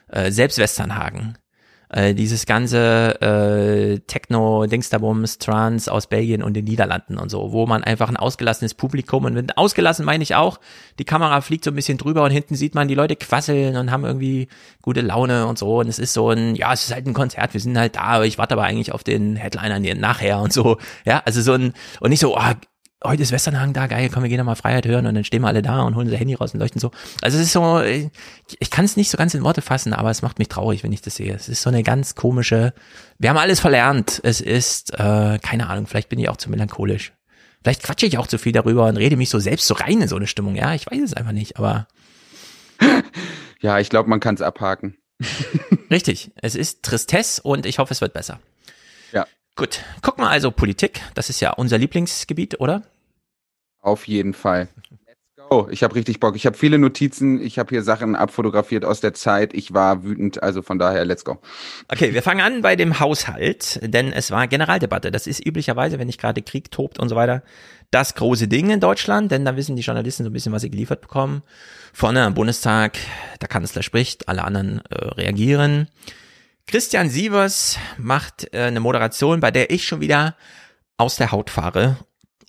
äh, 0.09 0.31
selbst 0.31 0.57
Westernhagen, 0.57 1.37
äh, 1.91 2.13
dieses 2.13 2.45
ganze 2.45 3.21
äh, 3.21 3.99
Techno, 4.07 4.65
Dingsterbums, 4.65 5.37
Trance 5.37 5.91
aus 5.91 6.07
Belgien 6.07 6.41
und 6.41 6.53
den 6.53 6.65
Niederlanden 6.65 7.17
und 7.17 7.29
so, 7.29 7.51
wo 7.51 7.65
man 7.67 7.83
einfach 7.83 8.09
ein 8.09 8.17
ausgelassenes 8.17 8.73
Publikum 8.73 9.25
und 9.25 9.33
mit 9.33 9.57
ausgelassen 9.57 10.05
meine 10.05 10.23
ich 10.23 10.35
auch, 10.35 10.59
die 10.99 11.03
Kamera 11.03 11.41
fliegt 11.41 11.65
so 11.65 11.71
ein 11.71 11.75
bisschen 11.75 11.97
drüber 11.97 12.23
und 12.23 12.31
hinten 12.31 12.55
sieht 12.55 12.75
man 12.75 12.87
die 12.87 12.95
Leute 12.95 13.15
quasseln 13.15 13.75
und 13.75 13.91
haben 13.91 14.05
irgendwie 14.05 14.47
gute 14.81 15.01
Laune 15.01 15.47
und 15.47 15.57
so. 15.57 15.79
Und 15.79 15.87
es 15.87 15.99
ist 15.99 16.13
so 16.13 16.29
ein, 16.29 16.55
ja, 16.55 16.71
es 16.73 16.83
ist 16.83 16.93
halt 16.93 17.07
ein 17.07 17.13
Konzert, 17.13 17.53
wir 17.53 17.61
sind 17.61 17.77
halt 17.77 17.95
da, 17.95 18.23
ich 18.23 18.37
warte 18.37 18.53
aber 18.53 18.63
eigentlich 18.63 18.91
auf 18.91 19.03
den 19.03 19.35
Headliner 19.35 19.79
nachher 19.95 20.39
und 20.39 20.53
so, 20.53 20.77
ja, 21.05 21.21
also 21.25 21.41
so 21.41 21.53
ein, 21.53 21.73
und 21.99 22.09
nicht 22.09 22.19
so, 22.19 22.37
oh, 22.37 22.53
heute 23.03 23.23
ist 23.23 23.31
Westernhagen 23.31 23.73
da, 23.73 23.87
geil, 23.87 24.09
komm, 24.13 24.23
wir 24.23 24.29
gehen 24.29 24.37
da 24.37 24.43
mal 24.43 24.55
Freiheit 24.55 24.85
hören 24.85 25.05
und 25.05 25.15
dann 25.15 25.23
stehen 25.23 25.41
wir 25.41 25.47
alle 25.47 25.61
da 25.61 25.81
und 25.81 25.95
holen 25.95 26.07
unser 26.07 26.17
Handy 26.17 26.35
raus 26.35 26.53
und 26.53 26.59
leuchten 26.59 26.79
so. 26.79 26.91
Also 27.21 27.37
es 27.37 27.45
ist 27.45 27.53
so, 27.53 27.81
ich, 27.81 28.09
ich 28.59 28.69
kann 28.69 28.85
es 28.85 28.97
nicht 28.97 29.09
so 29.09 29.17
ganz 29.17 29.33
in 29.33 29.43
Worte 29.43 29.61
fassen, 29.61 29.93
aber 29.93 30.09
es 30.09 30.21
macht 30.21 30.39
mich 30.39 30.49
traurig, 30.49 30.83
wenn 30.83 30.91
ich 30.91 31.01
das 31.01 31.15
sehe. 31.15 31.33
Es 31.33 31.49
ist 31.49 31.61
so 31.61 31.69
eine 31.69 31.83
ganz 31.83 32.15
komische, 32.15 32.73
wir 33.17 33.29
haben 33.29 33.37
alles 33.37 33.59
verlernt. 33.59 34.21
Es 34.23 34.41
ist, 34.41 34.93
äh, 34.93 35.39
keine 35.39 35.69
Ahnung, 35.69 35.87
vielleicht 35.87 36.09
bin 36.09 36.19
ich 36.19 36.29
auch 36.29 36.37
zu 36.37 36.49
melancholisch. 36.49 37.13
Vielleicht 37.63 37.83
quatsche 37.83 38.05
ich 38.05 38.17
auch 38.17 38.27
zu 38.27 38.37
viel 38.37 38.53
darüber 38.53 38.87
und 38.87 38.97
rede 38.97 39.17
mich 39.17 39.29
so 39.29 39.39
selbst 39.39 39.67
so 39.67 39.75
rein 39.75 40.01
in 40.01 40.07
so 40.07 40.15
eine 40.15 40.27
Stimmung. 40.27 40.55
Ja, 40.55 40.73
ich 40.73 40.87
weiß 40.87 41.01
es 41.01 41.13
einfach 41.13 41.33
nicht, 41.33 41.57
aber. 41.57 41.87
Ja, 43.63 43.77
ich 43.77 43.89
glaube, 43.89 44.09
man 44.09 44.19
kann 44.19 44.33
es 44.33 44.41
abhaken. 44.41 44.97
Richtig. 45.91 46.31
Es 46.41 46.55
ist 46.55 46.81
Tristesse 46.81 47.43
und 47.43 47.67
ich 47.67 47.77
hoffe, 47.77 47.93
es 47.93 48.01
wird 48.01 48.11
besser. 48.11 48.39
Ja. 49.11 49.27
Gut. 49.55 49.81
Gucken 50.01 50.23
wir 50.23 50.29
also 50.29 50.49
Politik. 50.49 51.01
Das 51.13 51.29
ist 51.29 51.41
ja 51.41 51.51
unser 51.51 51.77
Lieblingsgebiet, 51.77 52.59
oder? 52.59 52.81
Auf 53.81 54.07
jeden 54.07 54.33
Fall. 54.33 54.69
Oh, 55.53 55.67
ich 55.69 55.83
habe 55.83 55.95
richtig 55.95 56.21
Bock. 56.21 56.37
Ich 56.37 56.45
habe 56.45 56.57
viele 56.57 56.77
Notizen. 56.77 57.41
Ich 57.41 57.59
habe 57.59 57.69
hier 57.71 57.83
Sachen 57.83 58.15
abfotografiert 58.15 58.85
aus 58.85 59.01
der 59.01 59.13
Zeit. 59.13 59.53
Ich 59.53 59.73
war 59.73 60.05
wütend. 60.05 60.41
Also 60.41 60.61
von 60.61 60.79
daher, 60.79 61.03
let's 61.03 61.25
go. 61.25 61.39
Okay, 61.89 62.13
wir 62.13 62.21
fangen 62.21 62.39
an 62.39 62.61
bei 62.61 62.77
dem 62.77 63.01
Haushalt, 63.01 63.79
denn 63.83 64.13
es 64.13 64.31
war 64.31 64.47
Generaldebatte. 64.47 65.11
Das 65.11 65.27
ist 65.27 65.45
üblicherweise, 65.45 65.99
wenn 65.99 66.07
nicht 66.07 66.21
gerade 66.21 66.41
Krieg 66.41 66.71
tobt 66.71 66.99
und 66.99 67.09
so 67.09 67.17
weiter, 67.17 67.43
das 67.89 68.15
große 68.15 68.47
Ding 68.47 68.69
in 68.69 68.79
Deutschland, 68.79 69.29
denn 69.29 69.43
da 69.43 69.57
wissen 69.57 69.75
die 69.75 69.81
Journalisten 69.81 70.23
so 70.23 70.29
ein 70.29 70.33
bisschen, 70.33 70.53
was 70.53 70.61
sie 70.61 70.69
geliefert 70.69 71.01
bekommen. 71.01 71.41
Vorne 71.91 72.23
am 72.23 72.33
Bundestag, 72.33 72.97
der 73.41 73.49
Kanzler 73.49 73.83
spricht, 73.83 74.29
alle 74.29 74.45
anderen 74.45 74.81
äh, 74.89 75.03
reagieren. 75.15 75.89
Christian 76.65 77.09
Sievers 77.09 77.77
macht 77.97 78.53
äh, 78.53 78.61
eine 78.61 78.79
Moderation, 78.79 79.41
bei 79.41 79.51
der 79.51 79.69
ich 79.69 79.85
schon 79.85 79.99
wieder 79.99 80.37
aus 80.95 81.17
der 81.17 81.33
Haut 81.33 81.49
fahre 81.49 81.97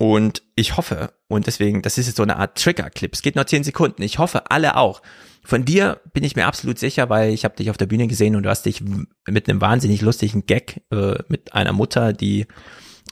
und 0.02 0.42
ich 0.56 0.76
hoffe, 0.76 1.12
und 1.28 1.46
deswegen, 1.46 1.80
das 1.80 1.96
ist 1.96 2.08
jetzt 2.08 2.16
so 2.16 2.24
eine 2.24 2.36
Art 2.36 2.60
Trigger-Clip. 2.60 3.14
Es 3.14 3.22
geht 3.22 3.36
noch 3.36 3.44
zehn 3.44 3.62
Sekunden. 3.62 4.02
Ich 4.02 4.18
hoffe, 4.18 4.50
alle 4.50 4.76
auch. 4.76 5.00
Von 5.44 5.64
dir 5.64 6.00
bin 6.12 6.24
ich 6.24 6.34
mir 6.34 6.48
absolut 6.48 6.76
sicher, 6.76 7.08
weil 7.08 7.32
ich 7.32 7.44
habe 7.44 7.54
dich 7.54 7.70
auf 7.70 7.76
der 7.76 7.86
Bühne 7.86 8.08
gesehen 8.08 8.34
und 8.34 8.42
du 8.42 8.50
hast 8.50 8.66
dich 8.66 8.82
mit 9.28 9.48
einem 9.48 9.60
wahnsinnig 9.60 10.00
lustigen 10.00 10.44
Gag 10.44 10.82
äh, 10.90 11.14
mit 11.28 11.52
einer 11.54 11.72
Mutter, 11.72 12.12
die 12.12 12.48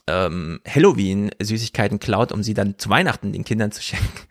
ähm, 0.08 0.62
Halloween-Süßigkeiten 0.66 2.00
klaut, 2.00 2.32
um 2.32 2.42
sie 2.42 2.54
dann 2.54 2.76
zu 2.76 2.90
Weihnachten 2.90 3.32
den 3.32 3.44
Kindern 3.44 3.70
zu 3.70 3.82
schenken 3.82 4.26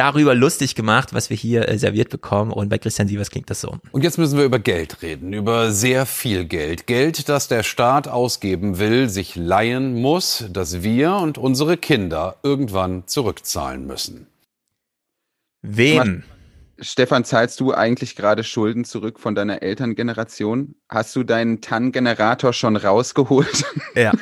darüber 0.00 0.34
lustig 0.34 0.74
gemacht, 0.74 1.12
was 1.12 1.28
wir 1.28 1.36
hier 1.36 1.68
äh, 1.68 1.78
serviert 1.78 2.08
bekommen. 2.08 2.52
Und 2.52 2.70
bei 2.70 2.78
Christian 2.78 3.06
Sievers 3.06 3.30
klingt 3.30 3.50
das 3.50 3.60
so. 3.60 3.76
Und 3.92 4.02
jetzt 4.02 4.16
müssen 4.16 4.38
wir 4.38 4.46
über 4.46 4.58
Geld 4.58 5.02
reden, 5.02 5.34
über 5.34 5.72
sehr 5.72 6.06
viel 6.06 6.46
Geld. 6.46 6.86
Geld, 6.86 7.28
das 7.28 7.48
der 7.48 7.62
Staat 7.62 8.08
ausgeben 8.08 8.78
will, 8.78 9.10
sich 9.10 9.36
leihen 9.36 10.00
muss, 10.00 10.46
das 10.50 10.82
wir 10.82 11.16
und 11.16 11.36
unsere 11.36 11.76
Kinder 11.76 12.36
irgendwann 12.42 13.06
zurückzahlen 13.06 13.86
müssen. 13.86 14.26
Wem? 15.60 16.22
Stefan, 16.78 17.26
zahlst 17.26 17.60
du 17.60 17.74
eigentlich 17.74 18.16
gerade 18.16 18.42
Schulden 18.42 18.86
zurück 18.86 19.20
von 19.20 19.34
deiner 19.34 19.60
Elterngeneration? 19.60 20.76
Hast 20.88 21.14
du 21.14 21.24
deinen 21.24 21.60
TAN-Generator 21.60 22.54
schon 22.54 22.76
rausgeholt? 22.76 23.64
Ja. 23.94 24.12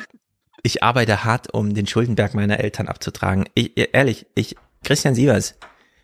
Ich 0.61 0.83
arbeite 0.83 1.23
hart, 1.23 1.53
um 1.53 1.73
den 1.73 1.87
Schuldenberg 1.87 2.33
meiner 2.33 2.59
Eltern 2.59 2.89
abzutragen. 2.89 3.45
Ich, 3.53 3.71
ehrlich, 3.93 4.25
ich 4.35 4.57
Christian 4.83 5.15
Sievers, 5.15 5.55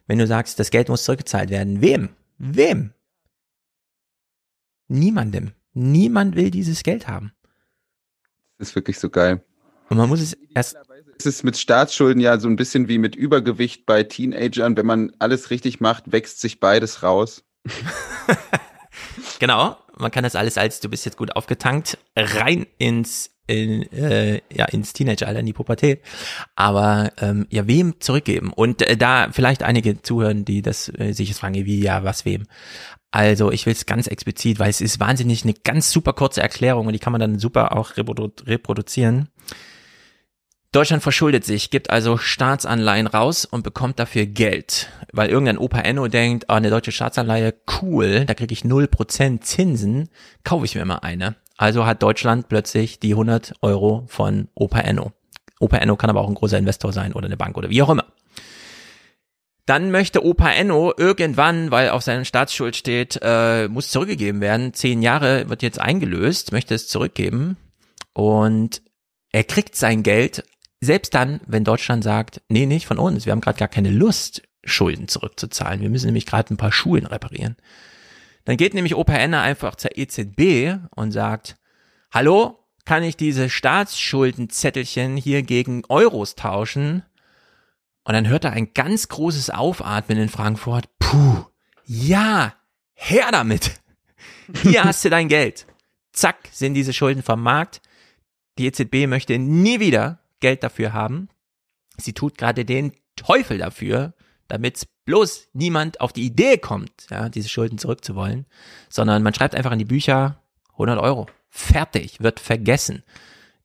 wenn 0.08 0.20
du 0.20 0.28
sagst, 0.28 0.60
das 0.60 0.72
Geld 0.72 0.89
muss 0.89 1.04
zurückgezahlt 1.04 1.50
werden, 1.50 1.82
wem? 1.82 2.10
Wem? 2.38 2.94
Niemandem. 4.88 5.54
Niemand 5.74 6.36
will 6.36 6.52
dieses 6.52 6.84
Geld 6.84 7.08
haben. 7.08 7.34
Das 8.58 8.70
ist 8.70 8.76
wirklich 8.76 9.00
so 9.00 9.10
geil. 9.10 9.44
Und 9.89 9.98
man 9.98 10.10
muss 10.10 10.22
es 10.22 10.34
erst. 10.54 10.78
Es 11.18 11.26
ist 11.26 11.44
mit 11.44 11.58
Staatsschulden 11.58 12.22
ja 12.22 12.39
so 12.39 12.48
ein 12.48 12.56
bisschen 12.56 12.88
wie 12.88 12.98
mit 12.98 13.15
Übergewicht 13.15 13.86
bei 13.86 14.04
Teenagern. 14.04 14.76
Wenn 14.76 14.86
man 14.86 15.12
alles 15.20 15.50
richtig 15.50 15.80
macht, 15.80 16.12
wächst 16.12 16.41
sich 16.41 16.60
beides 16.60 17.04
raus. 17.04 17.44
genau. 19.39 19.78
Man 19.98 20.12
kann 20.12 20.24
das 20.24 20.36
alles 20.36 20.58
als, 20.58 20.82
du 20.82 20.89
bist 20.89 21.06
jetzt 21.06 21.18
gut 21.18 21.36
aufgetankt, 21.36 21.98
rein 22.18 22.65
ins 22.78 23.35
in, 23.47 23.91
äh, 23.91 24.41
ja, 24.51 24.65
ins 24.65 24.93
Teenageralter, 24.93 25.39
in 25.39 25.45
die 25.45 25.53
Pubertät. 25.53 26.01
Aber 26.55 27.12
ähm, 27.19 27.47
ja, 27.49 27.67
wem 27.67 27.99
zurückgeben? 27.99 28.51
Und 28.53 28.81
äh, 28.81 28.97
da 28.97 29.29
vielleicht 29.31 29.63
einige 29.63 30.01
zuhören, 30.01 30.45
die 30.45 30.62
das 30.62 30.91
äh, 30.97 31.13
sich 31.13 31.29
jetzt 31.29 31.39
fragen, 31.39 31.65
wie, 31.65 31.81
ja, 31.81 32.03
was 32.03 32.25
wem? 32.25 32.45
Also 33.12 33.51
ich 33.51 33.65
will 33.65 33.73
es 33.73 33.86
ganz 33.86 34.08
explizit, 34.08 34.60
weil 34.60 34.69
es 34.69 34.81
ist 34.81 34.99
wahnsinnig 34.99 35.43
eine 35.43 35.53
ganz 35.53 35.91
super 35.91 36.13
kurze 36.13 36.41
Erklärung 36.41 36.88
und 36.88 36.93
die 36.93 36.99
kann 36.99 37.13
man 37.13 37.21
dann 37.21 37.39
super 37.39 37.77
auch 37.77 37.95
reprodu 37.95 38.31
reproduzieren. 38.45 39.29
Deutschland 40.73 41.01
verschuldet 41.01 41.45
sich, 41.45 41.69
gibt 41.69 41.89
also 41.89 42.17
Staatsanleihen 42.17 43.08
raus 43.08 43.45
und 43.45 43.63
bekommt 43.63 43.97
dafür 43.99 44.25
Geld. 44.25 44.89
Weil 45.13 45.29
irgendein 45.29 45.58
Opa 45.58 45.79
Enno 45.79 46.10
denkt, 46.10 46.47
oh, 46.49 46.53
eine 46.53 46.69
deutsche 46.69 46.91
Staatsanleihe, 46.91 47.53
cool, 47.81 48.25
da 48.25 48.34
kriege 48.34 48.51
ich 48.51 48.63
0% 48.63 49.39
Zinsen, 49.39 50.10
kaufe 50.43 50.65
ich 50.65 50.75
mir 50.75 50.84
mal 50.84 50.97
eine. 50.97 51.38
Also 51.58 51.86
hat 51.86 52.04
Deutschland 52.04 52.50
plötzlich 52.50 53.00
die 53.00 53.12
100 53.12 53.54
Euro 53.62 54.06
von 54.08 54.50
Opa 54.56 54.80
Enno. 54.80 55.13
Opa 55.60 55.78
Enno 55.78 55.96
kann 55.96 56.10
aber 56.10 56.22
auch 56.22 56.28
ein 56.28 56.36
großer 56.36 56.58
Investor 56.58 56.91
sein 56.91 57.13
oder 57.13 57.28
eine 57.28 57.38
Bank 57.38 57.58
oder 57.58 57.70
wie 57.70 57.82
auch 57.82 57.89
immer. 57.89 58.06
Dann 59.65 59.89
möchte 59.89 60.24
Opa 60.24 60.52
Enno 60.52 60.94
irgendwann, 60.96 61.72
weil 61.72 61.89
auf 61.89 62.04
seiner 62.04 62.26
Staatsschuld 62.26 62.76
steht, 62.76 63.20
äh, 63.24 63.68
muss 63.68 63.89
zurückgegeben 63.89 64.41
werden. 64.41 64.74
Zehn 64.74 65.02
Jahre 65.02 65.50
wird 65.50 65.63
jetzt 65.63 65.80
eingelöst, 65.80 66.52
möchte 66.52 66.76
es 66.76 66.88
zurückgeben. 66.88 67.58
Und 68.13 68.84
er 69.32 69.44
kriegt 69.44 69.76
sein 69.76 70.04
Geld, 70.04 70.44
selbst 70.82 71.15
dann, 71.15 71.41
wenn 71.48 71.63
Deutschland 71.63 72.04
sagt, 72.04 72.41
nee, 72.48 72.65
nicht 72.65 72.86
von 72.86 73.00
uns, 73.00 73.26
wir 73.26 73.32
haben 73.32 73.41
gerade 73.41 73.58
gar 73.58 73.68
keine 73.68 73.89
Lust, 73.89 74.44
Schulden 74.63 75.08
zurückzuzahlen. 75.08 75.82
Wir 75.82 75.89
müssen 75.89 76.08
nämlich 76.08 76.26
gerade 76.26 76.54
ein 76.54 76.58
paar 76.58 76.72
Schulen 76.72 77.06
reparieren. 77.06 77.56
Dann 78.45 78.58
geht 78.58 78.73
nämlich 78.73 78.95
Opa 78.95 79.13
Enner 79.13 79.41
einfach 79.41 79.75
zur 79.75 79.97
EZB 79.97 80.79
und 80.95 81.12
sagt, 81.12 81.58
hallo, 82.12 82.60
kann 82.86 83.03
ich 83.03 83.17
diese 83.17 83.49
Staatsschuldenzettelchen 83.49 85.17
hier 85.17 85.41
gegen 85.43 85.84
Euros 85.89 86.36
tauschen? 86.36 87.03
Und 88.03 88.13
dann 88.13 88.27
hört 88.27 88.45
er 88.45 88.51
ein 88.51 88.73
ganz 88.73 89.08
großes 89.08 89.49
Aufatmen 89.49 90.19
in 90.19 90.29
Frankfurt. 90.29 90.88
Puh, 90.99 91.43
ja, 91.86 92.53
her 92.93 93.29
damit. 93.31 93.81
Hier 94.62 94.84
hast 94.84 95.03
du 95.03 95.10
dein 95.10 95.27
Geld. 95.27 95.65
Zack, 96.13 96.38
sind 96.51 96.75
diese 96.75 96.93
Schulden 96.93 97.23
vom 97.23 97.41
Markt. 97.41 97.81
Die 98.60 98.67
EZB 98.67 99.08
möchte 99.08 99.38
nie 99.39 99.79
wieder 99.79 100.19
Geld 100.39 100.63
dafür 100.63 100.93
haben. 100.93 101.29
Sie 101.97 102.13
tut 102.13 102.38
gerade 102.38 102.63
den 102.63 102.93
Teufel 103.15 103.58
dafür, 103.58 104.13
damit 104.47 104.86
bloß 105.05 105.49
niemand 105.53 106.01
auf 106.01 106.13
die 106.13 106.25
Idee 106.25 106.58
kommt, 106.58 106.91
ja, 107.10 107.29
diese 107.29 107.49
Schulden 107.49 107.77
zurückzuwollen, 107.77 108.45
sondern 108.89 109.23
man 109.23 109.34
schreibt 109.34 109.55
einfach 109.55 109.71
in 109.71 109.79
die 109.79 109.86
Bücher 109.86 110.41
100 110.73 110.99
Euro. 110.99 111.27
Fertig, 111.49 112.21
wird 112.21 112.39
vergessen. 112.39 113.03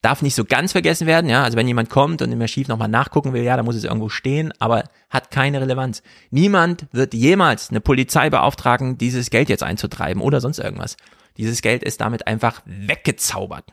Darf 0.02 0.22
nicht 0.22 0.34
so 0.34 0.44
ganz 0.44 0.72
vergessen 0.72 1.06
werden, 1.06 1.28
ja, 1.28 1.44
also 1.44 1.58
wenn 1.58 1.68
jemand 1.68 1.90
kommt 1.90 2.22
und 2.22 2.32
im 2.32 2.40
Archiv 2.40 2.68
nochmal 2.68 2.88
nachgucken 2.88 3.34
will, 3.34 3.42
ja, 3.42 3.56
da 3.56 3.62
muss 3.62 3.76
es 3.76 3.84
irgendwo 3.84 4.08
stehen, 4.08 4.52
aber 4.58 4.84
hat 5.10 5.30
keine 5.30 5.60
Relevanz. 5.60 6.02
Niemand 6.30 6.86
wird 6.92 7.12
jemals 7.12 7.68
eine 7.68 7.80
Polizei 7.80 8.30
beauftragen, 8.30 8.96
dieses 8.96 9.28
Geld 9.28 9.50
jetzt 9.50 9.62
einzutreiben 9.62 10.22
oder 10.22 10.40
sonst 10.40 10.58
irgendwas. 10.58 10.96
Dieses 11.36 11.60
Geld 11.60 11.82
ist 11.82 12.00
damit 12.00 12.26
einfach 12.26 12.62
weggezaubert. 12.64 13.64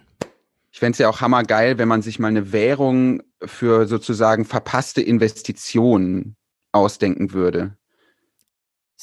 Ich 0.71 0.79
fände 0.79 0.91
es 0.91 0.99
ja 0.99 1.09
auch 1.09 1.21
hammergeil, 1.21 1.77
wenn 1.77 1.87
man 1.87 2.01
sich 2.01 2.19
mal 2.19 2.27
eine 2.27 2.51
Währung 2.51 3.23
für 3.43 3.87
sozusagen 3.87 4.45
verpasste 4.45 5.01
Investitionen 5.01 6.35
ausdenken 6.71 7.33
würde. 7.33 7.77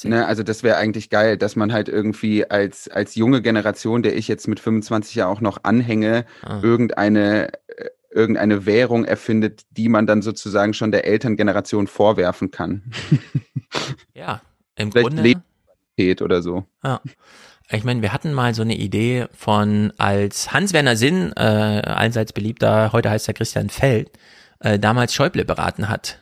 Ne, 0.03 0.25
also 0.25 0.43
das 0.43 0.61
wäre 0.61 0.75
eigentlich 0.75 1.09
geil, 1.09 1.37
dass 1.37 1.55
man 1.55 1.71
halt 1.71 1.87
irgendwie 1.87 2.49
als, 2.49 2.89
als 2.89 3.15
junge 3.15 3.41
Generation, 3.41 4.03
der 4.03 4.17
ich 4.17 4.27
jetzt 4.27 4.47
mit 4.47 4.59
25 4.59 5.15
ja 5.15 5.27
auch 5.27 5.39
noch 5.39 5.63
anhänge, 5.63 6.25
ah. 6.41 6.59
irgendeine, 6.61 7.53
äh, 7.67 7.89
irgendeine 8.11 8.65
Währung 8.65 9.05
erfindet, 9.05 9.63
die 9.71 9.87
man 9.87 10.05
dann 10.05 10.21
sozusagen 10.21 10.73
schon 10.73 10.91
der 10.91 11.05
Elterngeneration 11.05 11.87
vorwerfen 11.87 12.51
kann. 12.51 12.83
Ja, 14.13 14.41
im 14.77 14.91
Vielleicht 14.91 15.09
Grunde. 15.09 15.21
Lebensqualität 15.21 16.21
oder 16.21 16.41
so. 16.41 16.63
Ja. 16.81 17.01
Ich 17.69 17.83
meine, 17.83 18.01
wir 18.01 18.13
hatten 18.13 18.31
mal 18.31 18.55
so 18.55 18.61
eine 18.61 18.75
Idee 18.75 19.25
von, 19.33 19.91
als 19.97 20.53
Hans-Werner 20.53 20.95
Sinn, 20.95 21.33
äh, 21.35 21.41
allseits 21.41 22.31
beliebter, 22.31 22.93
heute 22.93 23.09
heißt 23.09 23.27
er 23.27 23.33
Christian 23.33 23.69
Feld, 23.69 24.11
äh, 24.61 24.79
damals 24.79 25.13
Schäuble 25.13 25.43
beraten 25.43 25.89
hat 25.89 26.19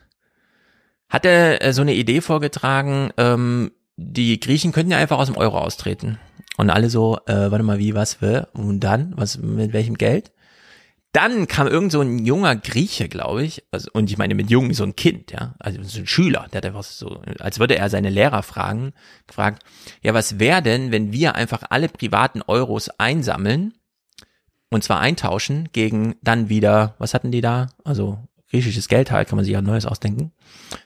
hat 1.14 1.26
er 1.26 1.62
äh, 1.62 1.74
so 1.74 1.84
eine 1.84 1.94
Idee 1.94 2.22
vorgetragen, 2.22 3.12
ähm, 3.18 3.72
die 3.96 4.40
Griechen 4.40 4.72
könnten 4.72 4.92
ja 4.92 4.98
einfach 4.98 5.20
aus 5.20 5.28
dem 5.28 5.38
Euro 5.38 5.60
austreten. 5.60 6.18
Und 6.58 6.72
alle 6.72 6.90
so, 6.90 7.20
äh, 7.28 7.52
warte 7.52 7.64
mal, 7.64 7.78
wie, 7.78 7.94
was, 7.94 8.22
will? 8.22 8.48
Und 8.54 8.80
dann, 8.80 9.14
was, 9.16 9.38
mit 9.38 9.74
welchem 9.74 9.96
Geld? 9.96 10.32
Dann 11.12 11.48
kam 11.48 11.68
irgend 11.68 11.92
so 11.92 12.02
ein 12.02 12.26
junger 12.26 12.56
Grieche, 12.56 13.08
glaube 13.10 13.44
ich, 13.44 13.64
also, 13.70 13.88
und 13.94 14.10
ich 14.10 14.18
meine 14.18 14.34
mit 14.34 14.50
jung 14.50 14.74
so 14.74 14.84
ein 14.84 14.96
Kind, 14.96 15.32
ja, 15.32 15.54
also 15.60 15.84
so 15.84 16.00
ein 16.00 16.08
Schüler, 16.08 16.48
der 16.52 16.58
hat 16.58 16.66
einfach 16.66 16.84
so, 16.84 17.22
als 17.38 17.60
würde 17.60 17.78
er 17.78 17.92
seine 17.92 18.10
Lehrer 18.10 18.42
fragen, 18.42 18.94
gefragt, 19.28 19.64
ja, 20.02 20.16
was 20.16 20.40
wäre 20.40 20.64
denn, 20.64 20.92
wenn 20.92 21.12
wir 21.12 21.36
einfach 21.36 21.62
alle 21.70 21.88
privaten 21.88 22.42
Euros 22.48 22.90
einsammeln 22.98 23.76
und 24.72 24.84
zwar 24.84 25.00
eintauschen 25.02 25.70
gegen 25.72 26.16
dann 26.24 26.50
wieder, 26.50 26.96
was 26.98 27.14
hatten 27.14 27.32
die 27.32 27.42
da? 27.42 27.68
Also 27.84 28.18
griechisches 28.54 28.88
Geld 28.88 29.12
halt, 29.12 29.28
kann 29.28 29.36
man 29.36 29.46
sich 29.46 29.54
ja 29.54 29.62
Neues 29.62 29.86
ausdenken. 29.86 30.32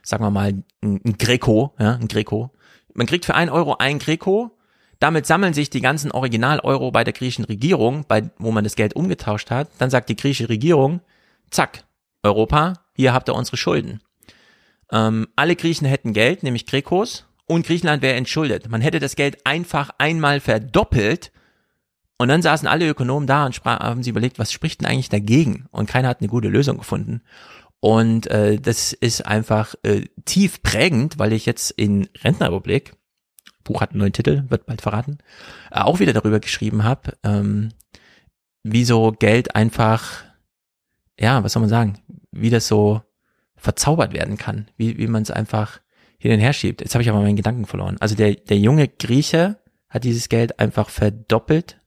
Sagen 0.01 0.23
wir 0.23 0.31
mal 0.31 0.53
ein, 0.81 1.01
ein 1.05 1.17
Greco, 1.17 1.75
ja, 1.77 1.95
ein 1.95 2.07
Greco. 2.07 2.51
Man 2.93 3.05
kriegt 3.05 3.25
für 3.25 3.35
ein 3.35 3.49
Euro 3.49 3.75
ein 3.77 3.99
Greco. 3.99 4.51
Damit 4.99 5.27
sammeln 5.27 5.53
sich 5.53 5.69
die 5.69 5.81
ganzen 5.81 6.11
Original-Euro 6.11 6.91
bei 6.91 7.03
der 7.03 7.13
griechischen 7.13 7.45
Regierung, 7.45 8.05
bei, 8.07 8.31
wo 8.39 8.51
man 8.51 8.63
das 8.63 8.75
Geld 8.75 8.95
umgetauscht 8.95 9.51
hat. 9.51 9.69
Dann 9.77 9.91
sagt 9.91 10.09
die 10.09 10.15
griechische 10.15 10.49
Regierung, 10.49 11.01
zack, 11.51 11.83
Europa, 12.23 12.73
hier 12.95 13.13
habt 13.13 13.29
ihr 13.29 13.35
unsere 13.35 13.57
Schulden. 13.57 14.01
Ähm, 14.91 15.27
alle 15.35 15.55
Griechen 15.55 15.85
hätten 15.85 16.13
Geld, 16.13 16.41
nämlich 16.41 16.65
Grekos, 16.65 17.25
und 17.45 17.67
Griechenland 17.67 18.01
wäre 18.01 18.15
entschuldet. 18.15 18.69
Man 18.69 18.81
hätte 18.81 18.99
das 18.99 19.15
Geld 19.15 19.45
einfach 19.45 19.91
einmal 19.99 20.39
verdoppelt 20.39 21.31
und 22.17 22.29
dann 22.29 22.41
saßen 22.41 22.67
alle 22.67 22.87
Ökonomen 22.87 23.27
da 23.27 23.45
und 23.45 23.63
haben 23.63 24.01
sie 24.01 24.09
überlegt, 24.09 24.39
was 24.39 24.51
spricht 24.51 24.81
denn 24.81 24.87
eigentlich 24.87 25.09
dagegen? 25.09 25.67
Und 25.71 25.87
keiner 25.87 26.07
hat 26.07 26.19
eine 26.19 26.29
gute 26.29 26.47
Lösung 26.47 26.77
gefunden. 26.77 27.21
Und 27.79 28.27
äh, 28.27 28.59
das 28.59 28.93
ist 28.93 29.25
einfach 29.25 29.75
äh, 29.83 30.05
tief 30.25 30.61
prägend, 30.63 31.19
weil 31.19 31.33
ich 31.33 31.45
jetzt 31.45 31.71
in 31.71 32.09
Rentnerrepublik, 32.23 32.93
Buch 33.63 33.81
hat 33.81 33.91
einen 33.91 33.99
neuen 33.99 34.13
Titel, 34.13 34.45
wird 34.49 34.65
bald 34.65 34.81
verraten, 34.81 35.19
äh, 35.71 35.81
auch 35.81 35.99
wieder 35.99 36.13
darüber 36.13 36.39
geschrieben 36.39 36.83
habe, 36.83 37.13
ähm, 37.23 37.69
wie 38.63 38.85
so 38.85 39.11
Geld 39.11 39.55
einfach, 39.55 40.23
ja, 41.19 41.43
was 41.43 41.53
soll 41.53 41.61
man 41.61 41.69
sagen, 41.69 41.99
wie 42.31 42.49
das 42.49 42.67
so 42.67 43.01
verzaubert 43.55 44.13
werden 44.13 44.37
kann, 44.37 44.69
wie, 44.77 44.97
wie 44.97 45.07
man 45.07 45.23
es 45.23 45.31
einfach 45.31 45.79
hin 46.17 46.31
und 46.31 46.39
her 46.39 46.53
schiebt. 46.53 46.81
Jetzt 46.81 46.95
habe 46.95 47.03
ich 47.03 47.09
aber 47.09 47.21
meinen 47.21 47.35
Gedanken 47.35 47.65
verloren. 47.65 47.97
Also 47.99 48.15
der, 48.15 48.33
der 48.35 48.57
junge 48.57 48.87
Grieche 48.87 49.57
hat 49.89 50.03
dieses 50.03 50.29
Geld 50.29 50.59
einfach 50.59 50.89
verdoppelt. 50.89 51.79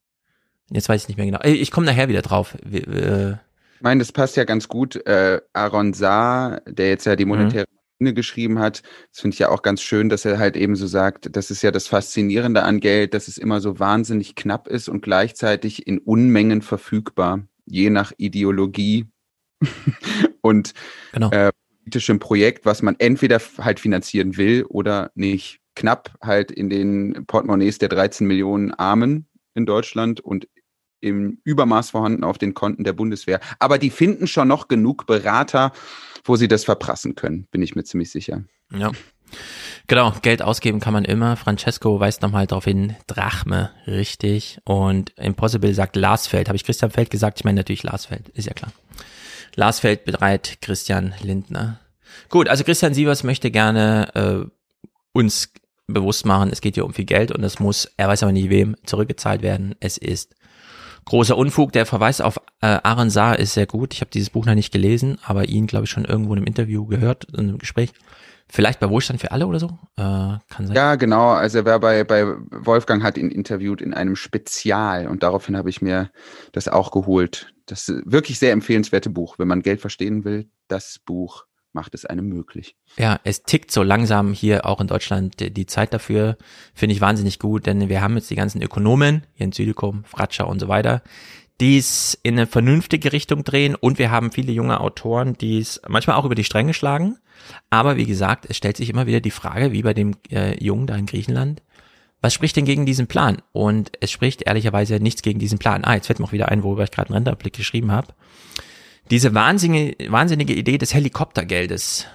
Jetzt 0.70 0.88
weiß 0.88 1.02
ich 1.02 1.08
nicht 1.08 1.16
mehr 1.16 1.26
genau. 1.26 1.40
Ich 1.42 1.70
komme 1.70 1.86
nachher 1.86 2.08
wieder 2.08 2.22
drauf. 2.22 2.56
Wie, 2.64 2.78
äh, 2.78 3.36
ich 3.80 3.82
meine, 3.82 4.00
das 4.00 4.12
passt 4.12 4.36
ja 4.36 4.44
ganz 4.44 4.68
gut. 4.68 4.96
Äh, 5.06 5.40
Aaron 5.54 5.94
Saar, 5.94 6.60
der 6.66 6.90
jetzt 6.90 7.06
ja 7.06 7.16
die 7.16 7.24
Mhm. 7.24 7.30
monetäre 7.30 7.64
Maschine 7.98 8.12
geschrieben 8.12 8.58
hat, 8.58 8.82
das 9.10 9.22
finde 9.22 9.34
ich 9.34 9.38
ja 9.38 9.48
auch 9.48 9.62
ganz 9.62 9.80
schön, 9.80 10.10
dass 10.10 10.26
er 10.26 10.38
halt 10.38 10.54
eben 10.54 10.76
so 10.76 10.86
sagt, 10.86 11.34
das 11.34 11.50
ist 11.50 11.62
ja 11.62 11.70
das 11.70 11.86
Faszinierende 11.86 12.62
an 12.62 12.80
Geld, 12.80 13.14
dass 13.14 13.26
es 13.26 13.38
immer 13.38 13.62
so 13.62 13.78
wahnsinnig 13.78 14.34
knapp 14.34 14.68
ist 14.68 14.90
und 14.90 15.00
gleichzeitig 15.00 15.86
in 15.86 15.98
Unmengen 15.98 16.60
verfügbar, 16.60 17.46
je 17.64 17.88
nach 17.88 18.12
Ideologie 18.18 19.06
und 20.42 20.74
genau. 21.12 21.30
äh, 21.30 21.50
politischem 21.78 22.18
Projekt, 22.18 22.66
was 22.66 22.82
man 22.82 22.96
entweder 22.98 23.40
halt 23.60 23.80
finanzieren 23.80 24.36
will 24.36 24.64
oder 24.64 25.10
nicht. 25.14 25.60
Knapp 25.74 26.18
halt 26.22 26.50
in 26.50 26.68
den 26.68 27.24
Portemonnaies 27.26 27.78
der 27.78 27.88
13 27.88 28.26
Millionen 28.26 28.74
Armen 28.74 29.26
in 29.54 29.64
Deutschland 29.64 30.20
und 30.20 30.48
im 31.00 31.38
Übermaß 31.44 31.90
vorhanden 31.90 32.24
auf 32.24 32.38
den 32.38 32.54
Konten 32.54 32.84
der 32.84 32.92
Bundeswehr. 32.92 33.40
Aber 33.58 33.78
die 33.78 33.90
finden 33.90 34.26
schon 34.26 34.48
noch 34.48 34.68
genug 34.68 35.06
Berater, 35.06 35.72
wo 36.24 36.36
sie 36.36 36.48
das 36.48 36.64
verprassen 36.64 37.14
können, 37.14 37.46
bin 37.50 37.62
ich 37.62 37.74
mir 37.74 37.84
ziemlich 37.84 38.10
sicher. 38.10 38.44
Ja. 38.72 38.90
Genau, 39.86 40.12
Geld 40.22 40.42
ausgeben 40.42 40.80
kann 40.80 40.92
man 40.92 41.04
immer. 41.04 41.36
Francesco 41.36 41.98
weist 41.98 42.22
nochmal 42.22 42.46
darauf 42.46 42.64
hin, 42.64 42.96
Drachme, 43.06 43.70
richtig. 43.86 44.60
Und 44.64 45.10
Impossible 45.18 45.74
sagt 45.74 45.96
Larsfeld. 45.96 46.48
Habe 46.48 46.56
ich 46.56 46.64
Christian 46.64 46.90
Feld 46.90 47.10
gesagt? 47.10 47.40
Ich 47.40 47.44
meine 47.44 47.60
natürlich 47.60 47.82
Larsfeld, 47.82 48.28
ist 48.30 48.46
ja 48.46 48.52
klar. 48.52 48.72
Larsfeld 49.56 50.04
bereit, 50.04 50.58
Christian 50.60 51.14
Lindner. 51.22 51.80
Gut, 52.28 52.48
also 52.48 52.64
Christian 52.64 52.94
Sievers 52.94 53.24
möchte 53.24 53.50
gerne 53.50 54.14
äh, 54.14 54.50
uns 55.12 55.52
bewusst 55.86 56.24
machen, 56.24 56.50
es 56.52 56.60
geht 56.60 56.74
hier 56.74 56.84
um 56.84 56.94
viel 56.94 57.04
Geld 57.04 57.32
und 57.32 57.42
es 57.42 57.58
muss, 57.58 57.90
er 57.96 58.08
weiß 58.08 58.22
aber 58.22 58.32
nicht 58.32 58.50
wem, 58.50 58.76
zurückgezahlt 58.84 59.42
werden. 59.42 59.74
Es 59.80 59.98
ist 59.98 60.34
großer 61.10 61.36
Unfug. 61.36 61.72
Der 61.72 61.86
Verweis 61.86 62.20
auf 62.20 62.38
äh, 62.60 62.66
Aaron 62.66 63.10
Saar 63.10 63.38
ist 63.38 63.54
sehr 63.54 63.66
gut. 63.66 63.92
Ich 63.94 64.00
habe 64.00 64.12
dieses 64.12 64.30
Buch 64.30 64.46
noch 64.46 64.54
nicht 64.54 64.72
gelesen, 64.72 65.18
aber 65.24 65.48
ihn, 65.48 65.66
glaube 65.66 65.84
ich, 65.84 65.90
schon 65.90 66.04
irgendwo 66.04 66.32
in 66.32 66.38
einem 66.38 66.46
Interview 66.46 66.86
gehört, 66.86 67.24
in 67.32 67.40
einem 67.40 67.58
Gespräch. 67.58 67.92
Vielleicht 68.48 68.80
bei 68.80 68.88
Wohlstand 68.88 69.20
für 69.20 69.32
alle 69.32 69.46
oder 69.46 69.58
so? 69.58 69.66
Äh, 69.96 70.02
kann 70.48 70.66
sein. 70.66 70.74
Ja, 70.74 70.94
genau. 70.94 71.30
Also 71.30 71.58
er 71.58 71.64
war 71.64 71.80
bei, 71.80 72.04
bei 72.04 72.26
Wolfgang 72.50 73.02
hat 73.02 73.18
ihn 73.18 73.30
interviewt 73.30 73.82
in 73.82 73.92
einem 73.92 74.14
Spezial 74.14 75.08
und 75.08 75.22
daraufhin 75.22 75.56
habe 75.56 75.68
ich 75.68 75.82
mir 75.82 76.10
das 76.52 76.68
auch 76.68 76.92
geholt. 76.92 77.54
Das 77.66 77.92
wirklich 78.04 78.38
sehr 78.38 78.52
empfehlenswerte 78.52 79.10
Buch. 79.10 79.38
Wenn 79.38 79.48
man 79.48 79.62
Geld 79.62 79.80
verstehen 79.80 80.24
will, 80.24 80.48
das 80.68 81.00
Buch 81.04 81.44
macht 81.72 81.94
es 81.94 82.04
einem 82.04 82.28
möglich. 82.28 82.76
Ja, 82.96 83.20
es 83.24 83.44
tickt 83.44 83.70
so 83.70 83.82
langsam 83.82 84.32
hier 84.32 84.66
auch 84.66 84.80
in 84.80 84.86
Deutschland 84.86 85.56
die, 85.56 85.66
Zeit 85.66 85.94
dafür. 85.94 86.36
Finde 86.74 86.94
ich 86.94 87.00
wahnsinnig 87.00 87.38
gut, 87.38 87.66
denn 87.66 87.88
wir 87.88 88.00
haben 88.00 88.16
jetzt 88.16 88.30
die 88.30 88.36
ganzen 88.36 88.62
Ökonomen, 88.62 89.26
Jens 89.36 89.56
Südikum, 89.56 90.04
Fratscher 90.04 90.48
und 90.48 90.58
so 90.58 90.68
weiter, 90.68 91.02
die 91.60 91.78
es 91.78 92.18
in 92.22 92.34
eine 92.34 92.46
vernünftige 92.46 93.12
Richtung 93.12 93.44
drehen 93.44 93.74
und 93.74 93.98
wir 93.98 94.10
haben 94.10 94.32
viele 94.32 94.52
junge 94.52 94.80
Autoren, 94.80 95.34
die 95.34 95.58
es 95.58 95.80
manchmal 95.86 96.16
auch 96.16 96.24
über 96.24 96.34
die 96.34 96.44
Stränge 96.44 96.74
schlagen. 96.74 97.18
Aber 97.68 97.96
wie 97.96 98.06
gesagt, 98.06 98.46
es 98.48 98.56
stellt 98.56 98.76
sich 98.76 98.90
immer 98.90 99.06
wieder 99.06 99.20
die 99.20 99.30
Frage, 99.30 99.72
wie 99.72 99.82
bei 99.82 99.94
dem 99.94 100.16
äh, 100.30 100.62
Jungen 100.62 100.86
da 100.86 100.96
in 100.96 101.06
Griechenland, 101.06 101.62
was 102.22 102.34
spricht 102.34 102.56
denn 102.56 102.66
gegen 102.66 102.84
diesen 102.84 103.06
Plan? 103.06 103.40
Und 103.52 103.92
es 104.00 104.10
spricht 104.10 104.42
ehrlicherweise 104.42 104.96
nichts 105.00 105.22
gegen 105.22 105.38
diesen 105.38 105.58
Plan. 105.58 105.84
Ah, 105.84 105.94
jetzt 105.94 106.06
fällt 106.06 106.18
mir 106.18 106.26
auch 106.26 106.32
wieder 106.32 106.48
ein, 106.48 106.62
worüber 106.62 106.84
ich 106.84 106.90
gerade 106.90 107.08
einen 107.08 107.14
Renderblick 107.14 107.54
geschrieben 107.54 107.92
habe. 107.92 108.08
Diese 109.10 109.34
wahnsinnige, 109.34 110.10
wahnsinnige 110.10 110.54
Idee 110.54 110.78
des 110.78 110.94
Helikoptergeldes, 110.94 112.06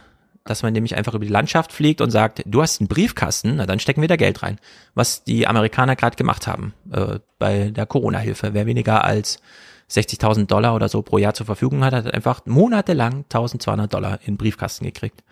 dass 0.45 0.63
man 0.63 0.73
nämlich 0.73 0.95
einfach 0.95 1.13
über 1.13 1.25
die 1.25 1.31
Landschaft 1.31 1.73
fliegt 1.73 1.99
und 1.99 2.11
sagt, 2.11 2.43
du 2.45 2.61
hast 2.61 2.79
einen 2.79 2.87
Briefkasten, 2.87 3.57
na 3.57 3.65
dann 3.65 3.79
stecken 3.79 4.01
wir 4.01 4.07
da 4.07 4.15
Geld 4.15 4.43
rein. 4.43 4.59
Was 4.93 5.23
die 5.23 5.47
Amerikaner 5.47 5.95
gerade 5.95 6.15
gemacht 6.15 6.47
haben 6.47 6.73
äh, 6.91 7.19
bei 7.37 7.71
der 7.71 7.85
Corona-Hilfe. 7.85 8.53
Wer 8.53 8.65
weniger 8.65 9.03
als 9.03 9.39
60.000 9.91 10.45
Dollar 10.45 10.73
oder 10.73 10.87
so 10.87 11.01
pro 11.01 11.17
Jahr 11.17 11.33
zur 11.33 11.45
Verfügung 11.45 11.83
hat, 11.83 11.93
hat 11.93 12.13
einfach 12.13 12.45
monatelang 12.45 13.25
1.200 13.29 13.87
Dollar 13.87 14.19
in 14.21 14.33
den 14.33 14.37
Briefkasten 14.37 14.85
gekriegt. 14.85 15.23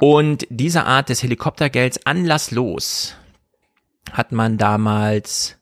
Und 0.00 0.46
diese 0.50 0.84
Art 0.84 1.10
des 1.10 1.22
Helikoptergelds 1.22 2.06
anlasslos 2.06 3.14
hat 4.10 4.32
man 4.32 4.58
damals, 4.58 5.58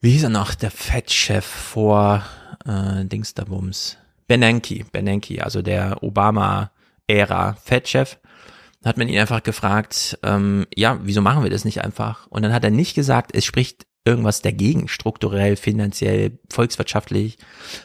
wie 0.00 0.10
hieß 0.10 0.24
er 0.24 0.30
noch, 0.30 0.54
der 0.54 0.70
Fettchef 0.70 1.44
vor 1.44 2.22
äh, 2.64 3.04
Dingsterbums, 3.04 3.96
Bernanke, 4.26 4.84
Bernanke, 4.90 5.44
also 5.44 5.62
der 5.62 6.02
Obama-Ära 6.02 7.54
Fettchef, 7.54 8.18
hat 8.84 8.98
man 8.98 9.08
ihn 9.08 9.18
einfach 9.18 9.42
gefragt, 9.42 10.18
ähm, 10.22 10.66
ja, 10.74 10.98
wieso 11.02 11.20
machen 11.20 11.42
wir 11.42 11.50
das 11.50 11.64
nicht 11.64 11.82
einfach? 11.82 12.26
Und 12.28 12.42
dann 12.42 12.52
hat 12.52 12.64
er 12.64 12.70
nicht 12.70 12.94
gesagt, 12.94 13.34
es 13.34 13.44
spricht 13.44 13.86
irgendwas 14.04 14.40
dagegen, 14.40 14.86
strukturell, 14.86 15.56
finanziell, 15.56 16.38
volkswirtschaftlich, 16.48 17.38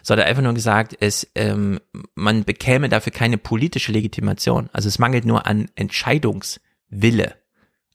sondern 0.04 0.28
einfach 0.28 0.44
nur 0.44 0.54
gesagt, 0.54 0.96
es, 1.00 1.28
ähm, 1.34 1.80
man 2.14 2.44
bekäme 2.44 2.88
dafür 2.90 3.12
keine 3.12 3.40
politische 3.40 3.92
Legitimation. 3.92 4.70
Also 4.72 4.88
es 4.88 5.00
mangelt 5.00 5.26
nur 5.26 5.48
an 5.48 5.70
Entscheidungswille, 5.76 7.34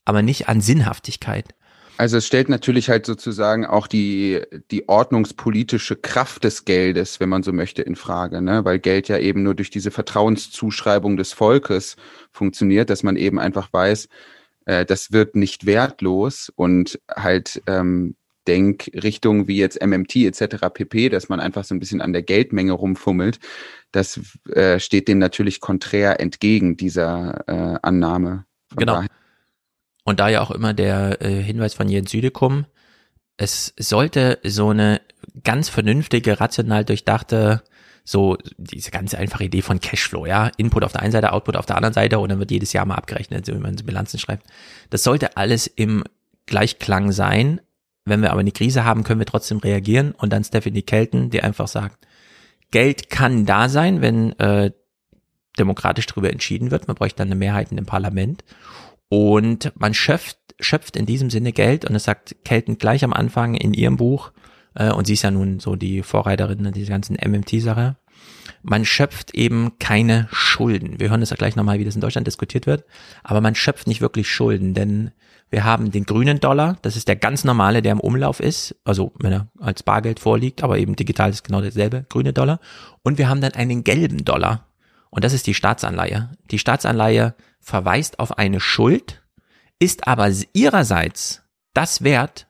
aber 0.05 0.23
nicht 0.23 0.49
an 0.49 0.61
Sinnhaftigkeit. 0.61 1.55
Also 1.99 2.19
es 2.19 2.27
stellt 2.27 2.49
natürlich 2.51 2.91
halt 2.91 3.07
sozusagen 3.07 3.65
auch 3.65 3.87
die, 3.87 4.43
die 4.71 4.89
ordnungspolitische 4.89 5.97
Kraft 5.97 6.45
des 6.45 6.65
Geldes, 6.67 7.21
wenn 7.21 7.31
man 7.31 7.43
so 7.43 7.53
möchte, 7.53 7.83
in 7.83 7.97
Frage, 7.97 8.43
ne? 8.43 8.65
weil 8.65 8.79
Geld 8.79 9.09
ja 9.09 9.19
eben 9.19 9.43
nur 9.43 9.55
durch 9.55 9.71
diese 9.71 9.91
Vertrauenszuschreibung 9.91 11.17
des 11.17 11.33
Volkes 11.33 11.97
funktioniert, 12.31 12.91
dass 12.91 13.03
man 13.03 13.17
eben 13.17 13.39
einfach 13.39 13.73
weiß, 13.73 14.09
äh, 14.67 14.85
das 14.85 15.13
wird 15.13 15.37
nicht 15.37 15.65
wertlos 15.65 16.53
und 16.55 17.01
halt 17.15 17.63
ähm, 17.67 18.15
Denkrichtungen 18.47 19.49
wie 19.49 19.57
jetzt 19.57 19.81
MMT 19.85 20.17
etc. 20.17 20.69
pp, 20.73 21.09
dass 21.09 21.29
man 21.29 21.41
einfach 21.41 21.65
so 21.65 21.75
ein 21.75 21.81
bisschen 21.81 22.01
an 22.01 22.13
der 22.13 22.23
Geldmenge 22.23 22.73
rumfummelt, 22.73 23.41
das 23.93 24.21
äh, 24.51 24.79
steht 24.79 25.09
dem 25.09 25.19
natürlich 25.19 25.61
konträr 25.61 26.21
entgegen 26.21 26.77
dieser 26.77 27.45
äh, 27.49 27.79
Annahme. 27.83 28.45
Von 28.69 28.79
Genau. 28.81 28.95
daher- 28.97 29.09
Und 30.07 30.21
da 30.21 30.29
ja 30.29 30.41
auch 30.41 30.53
immer 30.53 30.73
der 30.73 31.21
äh, 31.21 31.43
Hinweis 31.43 31.75
von 31.75 31.89
Jens 31.89 32.13
Südekum, 32.13 32.65
es 33.37 33.75
sollte 33.77 34.39
so 34.45 34.69
eine 34.69 35.01
ganz 35.43 35.69
vernünftige, 35.69 36.41
rational 36.41 36.85
durchdachte, 36.85 37.65
so 38.05 38.39
diese 38.57 38.93
ganz 38.93 39.15
einfache 39.15 39.45
Idee 39.45 39.63
von 39.63 39.81
Cashflow, 39.81 40.25
ja, 40.25 40.53
Input 40.59 40.85
auf 40.85 40.93
der 40.93 41.03
einen 41.03 41.11
Seite, 41.11 41.33
Output 41.33 41.57
auf 41.57 41.67
der 41.67 41.75
anderen 41.75 41.93
Seite 41.93 42.21
und 42.21 42.29
dann 42.29 42.39
wird 42.39 42.53
jedes 42.53 42.73
Jahr 42.73 42.87
mal 42.87 42.95
abgerechnet, 42.95 43.49
wie 43.49 43.53
man 43.55 43.75
Bilanzen 43.75 44.21
schreibt. 44.21 44.47
Das 44.91 45.03
sollte 45.03 45.37
alles 45.37 45.67
im 45.67 46.05
Gleichklang 46.47 47.11
sein. 47.11 47.61
Wenn 48.05 48.23
wir 48.23 48.31
aber 48.31 48.41
eine 48.41 48.53
Krise 48.53 48.85
haben, 48.85 49.03
können 49.03 49.19
wir 49.19 49.27
trotzdem 49.27 49.59
reagieren 49.59 50.13
und 50.13 50.33
dann 50.33 50.45
Stephanie 50.45 50.83
Kelton, 50.83 51.31
die 51.31 51.43
einfach 51.43 51.67
sagt, 51.67 52.07
Geld 52.71 53.11
kann 53.11 53.45
da 53.45 53.69
sein, 53.69 54.03
wenn 54.03 54.39
äh, 54.39 54.71
demokratisch 55.59 56.07
darüber 56.07 56.31
entschieden 56.31 56.71
wird. 56.71 56.87
Man 56.87 56.95
bräuchte 56.95 57.19
dann 57.19 57.29
eine 57.29 57.35
Mehrheit 57.35 57.73
in 57.73 57.77
dem 57.77 57.87
Parlament. 57.87 58.45
Und 59.09 59.73
man 59.77 59.95
schöpft, 59.95 60.39
schöpft 60.59 60.97
in 60.97 61.07
diesem 61.07 61.31
Sinne 61.31 61.53
Geld 61.53 61.85
und 61.85 61.95
das 61.95 62.05
sagt 62.05 62.37
Kelton 62.45 62.79
gleich 62.79 63.05
am 63.05 63.13
Anfang 63.13 63.55
in 63.55 63.75
ihrem 63.75 63.97
Buch, 63.97 64.33
äh, 64.75 64.93
und 64.93 65.07
sie 65.07 65.15
ist 65.15 65.23
ja 65.23 65.31
nun 65.31 65.61
so 65.61 65.77
die 65.77 66.03
Vorreiterin 66.03 66.71
dieser 66.73 66.91
ganzen 66.91 67.17
MMT-Sache. 67.17 67.97
man 68.63 68.85
schöpft 68.85 69.35
eben 69.35 69.79
keine 69.79 70.27
Schulden. 70.33 70.99
Wir 70.99 71.11
hören 71.11 71.21
das 71.21 71.31
ja 71.31 71.37
gleich 71.37 71.55
nochmal, 71.55 71.79
wie 71.79 71.85
das 71.85 71.95
in 71.95 72.01
Deutschland 72.01 72.27
diskutiert 72.27 72.67
wird, 72.67 72.85
aber 73.23 73.41
man 73.41 73.55
schöpft 73.55 73.87
nicht 73.87 74.01
wirklich 74.01 74.29
Schulden, 74.29 74.75
denn 74.75 75.13
wir 75.51 75.65
haben 75.65 75.93
den 75.93 76.05
grünen 76.05 76.41
Dollar, 76.41 76.79
das 76.83 76.97
ist 76.97 77.07
der 77.07 77.15
ganz 77.15 77.45
normale, 77.45 77.81
der 77.83 77.93
im 77.93 78.01
Umlauf 78.01 78.41
ist, 78.41 78.75
also 78.85 79.13
wenn 79.21 79.33
er 79.33 79.49
als 79.61 79.85
Bargeld 79.85 80.19
vorliegt, 80.19 80.65
aber 80.65 80.79
eben 80.79 80.97
digital 80.97 81.31
ist 81.31 81.45
genau 81.45 81.61
dasselbe, 81.61 82.05
grüne 82.09 82.33
Dollar. 82.33 82.59
Und 83.03 83.19
wir 83.19 83.29
haben 83.29 83.41
dann 83.41 83.53
einen 83.53 83.85
gelben 83.85 84.25
Dollar 84.25 84.67
und 85.11 85.23
das 85.23 85.33
ist 85.33 85.47
die 85.47 85.55
Staatsanleihe. 85.55 86.31
Die 86.51 86.59
Staatsanleihe 86.59 87.35
verweist 87.67 88.21
auf 88.21 88.39
eine 88.39 88.61
Schuld, 88.61 89.23
ist 89.81 90.07
aber 90.07 90.31
ihrerseits 90.53 91.43
das 91.75 92.05
Wert, 92.05 92.47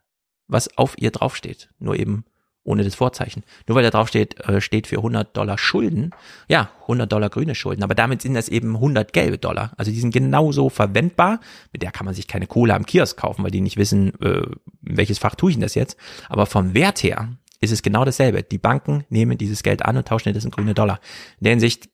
was 0.46 0.76
auf 0.76 0.94
ihr 0.98 1.10
draufsteht, 1.10 1.70
nur 1.78 1.98
eben 1.98 2.24
ohne 2.64 2.84
das 2.84 2.96
Vorzeichen. 2.96 3.42
Nur 3.66 3.76
weil 3.76 3.82
da 3.82 3.90
drauf 3.90 4.08
steht, 4.08 4.38
äh, 4.40 4.60
steht 4.60 4.86
für 4.86 4.98
100 4.98 5.34
Dollar 5.34 5.56
Schulden. 5.56 6.10
Ja, 6.48 6.70
100 6.82 7.10
Dollar 7.10 7.30
grüne 7.30 7.54
Schulden, 7.54 7.82
aber 7.82 7.94
damit 7.94 8.20
sind 8.22 8.34
das 8.34 8.48
eben 8.48 8.74
100 8.74 9.12
gelbe 9.12 9.38
Dollar. 9.38 9.72
Also 9.78 9.90
die 9.90 10.00
sind 10.00 10.12
genauso 10.12 10.68
verwendbar. 10.68 11.40
Mit 11.72 11.82
der 11.82 11.92
kann 11.92 12.04
man 12.04 12.14
sich 12.14 12.26
keine 12.26 12.46
Kohle 12.46 12.74
am 12.74 12.84
Kiosk 12.84 13.16
kaufen, 13.16 13.42
weil 13.42 13.52
die 13.52 13.62
nicht 13.62 13.78
wissen, 13.78 14.20
äh, 14.20 14.42
welches 14.82 15.18
Fach 15.18 15.34
tue 15.34 15.50
ich 15.50 15.56
denn 15.56 15.62
das 15.62 15.74
jetzt. 15.74 15.96
Aber 16.28 16.44
vom 16.44 16.74
Wert 16.74 17.02
her 17.02 17.38
ist 17.60 17.72
es 17.72 17.82
genau 17.82 18.04
dasselbe. 18.04 18.42
Die 18.42 18.58
Banken 18.58 19.06
nehmen 19.08 19.38
dieses 19.38 19.62
Geld 19.62 19.82
an 19.82 19.96
und 19.96 20.06
tauschen 20.06 20.34
das 20.34 20.44
in 20.44 20.50
grüne 20.50 20.74
Dollar. 20.74 21.00
In 21.40 21.44
der 21.44 21.52
Hinsicht 21.52 21.88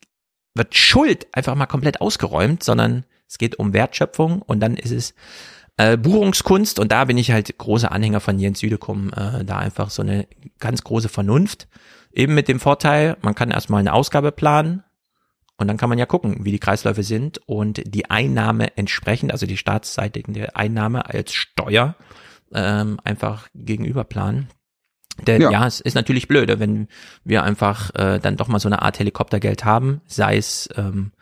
wird 0.55 0.75
Schuld 0.75 1.29
einfach 1.33 1.55
mal 1.55 1.67
komplett 1.67 2.01
ausgeräumt, 2.01 2.63
sondern 2.63 3.05
es 3.33 3.39
geht 3.39 3.59
um 3.59 3.73
Wertschöpfung 3.73 4.43
und 4.43 4.61
dann 4.61 4.77
ist 4.77 4.91
es 4.91 5.15
äh, 5.79 5.97
Buchungskunst 5.97 6.79
und 6.79 6.93
da 6.93 7.07
bin 7.07 7.17
ich 7.17 7.31
halt 7.31 7.57
großer 7.57 7.91
Anhänger 7.91 8.21
von 8.21 8.39
Jens 8.39 8.59
Südekum, 8.59 9.11
äh, 9.15 9.43
da 9.43 9.57
einfach 9.57 9.89
so 9.89 10.03
eine 10.03 10.29
ganz 10.59 10.85
große 10.85 11.09
Vernunft. 11.09 11.67
Eben 12.13 12.35
mit 12.35 12.47
dem 12.47 12.61
Vorteil, 12.61 13.17
man 13.23 13.35
kann 13.35 13.51
erstmal 13.51 13.81
eine 13.81 13.95
Ausgabe 13.95 14.33
planen 14.33 14.85
und 15.57 15.67
dann 15.67 15.79
kann 15.79 15.89
man 15.89 15.99
ja 15.99 16.05
gucken, 16.05 16.45
wie 16.45 16.51
die 16.51 16.59
Kreisläufe 16.59 17.03
sind 17.03 17.39
und 17.47 17.81
die 17.87 18.11
Einnahme 18.11 18.77
entsprechend, 18.77 19.33
also 19.33 19.47
die 19.47 19.57
staatsseitige 19.57 20.55
Einnahme 20.55 21.07
als 21.07 21.33
Steuer 21.33 21.97
ähm, 22.53 23.01
einfach 23.03 23.49
gegenüber 23.55 24.05
planen. 24.05 24.51
Denn 25.27 25.41
ja. 25.41 25.51
ja. 25.51 25.67
es 25.67 25.81
ist 25.81 25.95
natürlich 25.95 26.29
blöde, 26.29 26.61
wenn 26.61 26.87
wir 27.25 27.45
einfach 27.45 27.95
äh, 27.95 28.19
dann 28.19 28.37
doch 28.37 28.49
mal 28.49 28.59
so 28.59 28.69
eine 28.69 28.83
Art 28.83 28.99
Helikoptergeld 28.99 29.65
haben, 29.65 30.03
sei 30.07 30.37
es 30.37 30.69
ähm, 30.77 31.13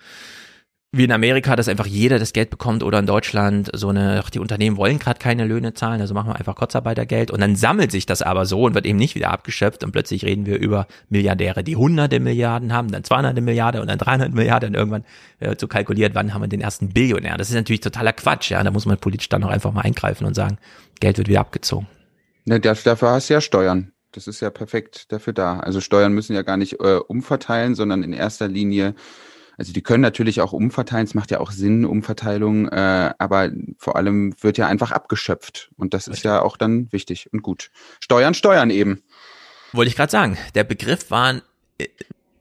wie 0.93 1.05
in 1.05 1.13
Amerika, 1.13 1.55
dass 1.55 1.69
einfach 1.69 1.87
jeder 1.87 2.19
das 2.19 2.33
Geld 2.33 2.51
bekommt 2.51 2.83
oder 2.83 2.99
in 2.99 3.07
Deutschland 3.07 3.71
so 3.73 3.89
eine, 3.89 4.23
ach, 4.25 4.31
die 4.31 4.41
Unternehmen 4.41 4.77
wollen 4.77 4.99
gerade 4.99 5.21
keine 5.21 5.45
Löhne 5.45 5.73
zahlen, 5.73 6.01
also 6.01 6.15
machen 6.15 6.31
wir 6.31 6.37
einfach 6.37 6.57
Kurzarbeitergeld 6.57 7.31
und 7.31 7.41
dann 7.41 7.55
sammelt 7.55 7.93
sich 7.93 8.07
das 8.07 8.23
aber 8.23 8.45
so 8.45 8.65
und 8.65 8.75
wird 8.75 8.87
eben 8.87 8.99
nicht 8.99 9.15
wieder 9.15 9.31
abgeschöpft 9.31 9.85
und 9.85 9.93
plötzlich 9.93 10.25
reden 10.25 10.47
wir 10.47 10.59
über 10.59 10.89
Milliardäre, 11.09 11.63
die 11.63 11.77
hunderte 11.77 12.19
Milliarden 12.19 12.73
haben, 12.73 12.91
dann 12.91 13.05
200 13.05 13.41
Milliarden 13.41 13.81
und 13.81 13.89
dann 13.89 13.99
300 13.99 14.35
Milliarden 14.35 14.71
und 14.71 14.75
irgendwann 14.75 15.05
äh, 15.39 15.55
so 15.57 15.69
kalkuliert, 15.69 16.17
wann 16.17 16.35
haben 16.35 16.43
wir 16.43 16.49
den 16.49 16.61
ersten 16.61 16.89
Billionär. 16.89 17.37
Das 17.37 17.51
ist 17.51 17.55
natürlich 17.55 17.81
totaler 17.81 18.13
Quatsch, 18.13 18.51
ja, 18.51 18.61
da 18.65 18.73
muss 18.73 18.85
man 18.85 18.99
politisch 18.99 19.29
dann 19.29 19.45
auch 19.45 19.51
einfach 19.51 19.73
mal 19.73 19.83
eingreifen 19.83 20.27
und 20.27 20.35
sagen, 20.35 20.59
Geld 20.99 21.19
wird 21.19 21.29
wieder 21.29 21.41
abgezogen. 21.41 21.87
Ne, 22.47 22.59
dafür 22.59 23.11
hast 23.11 23.31
du 23.31 23.35
ja 23.35 23.41
Steuern. 23.41 23.93
Das 24.11 24.27
ist 24.27 24.41
ja 24.41 24.51
perfekt 24.51 25.13
dafür 25.13 25.33
da. 25.33 25.61
Also 25.61 25.81
Steuern 25.81 26.13
müssen 26.13 26.35
ja 26.35 26.43
gar 26.43 26.57
nicht 26.57 26.81
äh, 26.81 26.97
umverteilen, 26.97 27.77
sondern 27.77 28.03
in 28.03 28.13
erster 28.13 28.49
Linie 28.49 28.97
also 29.61 29.75
die 29.75 29.83
können 29.83 30.01
natürlich 30.01 30.41
auch 30.41 30.55
umverteilen, 30.55 31.05
es 31.05 31.13
macht 31.13 31.31
ja 31.31 31.39
auch 31.39 31.51
Sinn, 31.51 31.85
Umverteilung, 31.85 32.67
äh, 32.69 33.13
aber 33.19 33.51
vor 33.77 33.97
allem 33.97 34.35
wird 34.41 34.57
ja 34.57 34.67
einfach 34.67 34.91
abgeschöpft. 34.91 35.71
Und 35.77 35.93
das 35.93 36.09
ist 36.09 36.23
ja 36.23 36.41
auch 36.41 36.57
dann 36.57 36.91
wichtig 36.93 37.31
und 37.31 37.43
gut. 37.43 37.71
Steuern, 38.01 38.33
Steuern 38.33 38.71
eben. 38.71 39.03
Wollte 39.75 39.91
ich 39.91 39.97
gerade 39.97 40.11
sagen, 40.11 40.39
der 40.55 40.65
Begriff 40.65 41.11
war, 41.11 41.43
äh, 41.77 41.89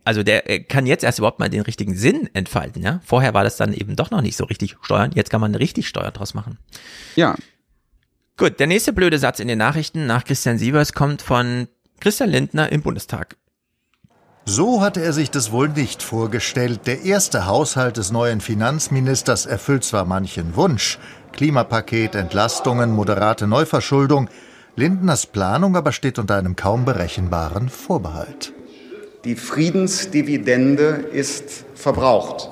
also 0.06 0.24
der 0.24 0.50
äh, 0.50 0.60
kann 0.62 0.86
jetzt 0.86 1.04
erst 1.04 1.20
überhaupt 1.20 1.40
mal 1.40 1.50
den 1.50 1.60
richtigen 1.60 1.94
Sinn 1.94 2.30
entfalten, 2.34 2.82
ja. 2.82 3.02
Vorher 3.04 3.34
war 3.34 3.44
das 3.44 3.58
dann 3.58 3.74
eben 3.74 3.98
doch 3.98 4.12
noch 4.12 4.22
nicht 4.22 4.38
so 4.38 4.46
richtig 4.46 4.78
Steuern, 4.82 5.12
jetzt 5.14 5.30
kann 5.30 5.42
man 5.42 5.54
richtig 5.56 5.90
Steuer 5.90 6.12
draus 6.12 6.34
machen. 6.34 6.58
Ja. 7.18 7.36
Gut, 8.38 8.62
der 8.62 8.68
nächste 8.68 8.94
blöde 8.94 9.20
Satz 9.20 9.42
in 9.42 9.50
den 9.50 9.58
Nachrichten 9.58 10.08
nach 10.08 10.24
Christian 10.24 10.58
Sievers 10.58 10.94
kommt 10.94 11.22
von 11.22 11.68
Christian 12.00 12.30
Lindner 12.30 12.72
im 12.72 12.82
Bundestag. 12.82 13.36
So 14.52 14.82
hatte 14.82 15.04
er 15.04 15.14
sich 15.14 15.30
das 15.30 15.52
wohl 15.52 15.70
nicht 15.70 16.02
vorgestellt. 16.02 16.88
Der 16.88 17.04
erste 17.04 17.46
Haushalt 17.46 17.98
des 17.98 18.12
neuen 18.12 18.42
Finanzministers 18.42 19.46
erfüllt 19.46 19.84
zwar 19.84 20.06
manchen 20.06 20.56
Wunsch, 20.56 20.98
Klimapaket, 21.34 22.16
Entlastungen, 22.16 22.90
moderate 22.90 23.46
Neuverschuldung, 23.46 24.28
Lindners 24.76 25.28
Planung 25.28 25.76
aber 25.76 25.92
steht 25.92 26.18
unter 26.18 26.36
einem 26.36 26.56
kaum 26.56 26.84
berechenbaren 26.84 27.70
Vorbehalt. 27.70 28.52
Die 29.24 29.36
Friedensdividende 29.36 31.06
ist 31.14 31.66
verbraucht. 31.76 32.50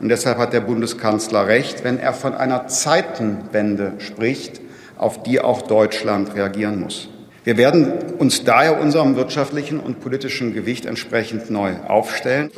Und 0.00 0.08
deshalb 0.08 0.38
hat 0.38 0.52
der 0.52 0.62
Bundeskanzler 0.62 1.46
recht, 1.46 1.84
wenn 1.84 2.00
er 2.00 2.12
von 2.12 2.34
einer 2.34 2.66
Zeitenwende 2.66 3.92
spricht, 3.98 4.60
auf 4.98 5.22
die 5.22 5.40
auch 5.40 5.62
Deutschland 5.62 6.34
reagieren 6.34 6.80
muss. 6.80 7.08
Wir 7.46 7.56
werden 7.56 8.16
uns 8.18 8.42
daher 8.42 8.80
unserem 8.80 9.14
wirtschaftlichen 9.14 9.78
und 9.78 10.00
politischen 10.00 10.52
Gewicht 10.52 10.84
entsprechend 10.84 11.48
neu 11.48 11.76
aufstellen. 11.86 12.50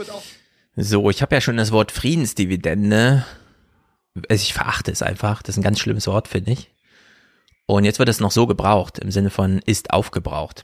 So, 0.77 1.11
ich 1.11 1.21
habe 1.21 1.35
ja 1.35 1.43
schon 1.43 1.59
das 1.59 1.73
Wort 1.73 1.93
Friedensdividende. 1.93 3.27
Also 4.31 4.43
ich 4.43 4.55
verachte 4.55 4.91
es 4.91 5.03
einfach. 5.03 5.43
Das 5.43 5.55
ist 5.55 5.59
ein 5.59 5.63
ganz 5.63 5.79
schlimmes 5.79 6.07
Wort, 6.07 6.27
finde 6.27 6.53
ich. 6.53 6.71
Und 7.67 7.85
jetzt 7.85 7.99
wird 7.99 8.09
es 8.09 8.19
noch 8.19 8.31
so 8.31 8.47
gebraucht, 8.47 8.99
im 8.99 9.11
Sinne 9.11 9.29
von 9.29 9.61
ist 9.67 9.91
aufgebraucht. 9.91 10.63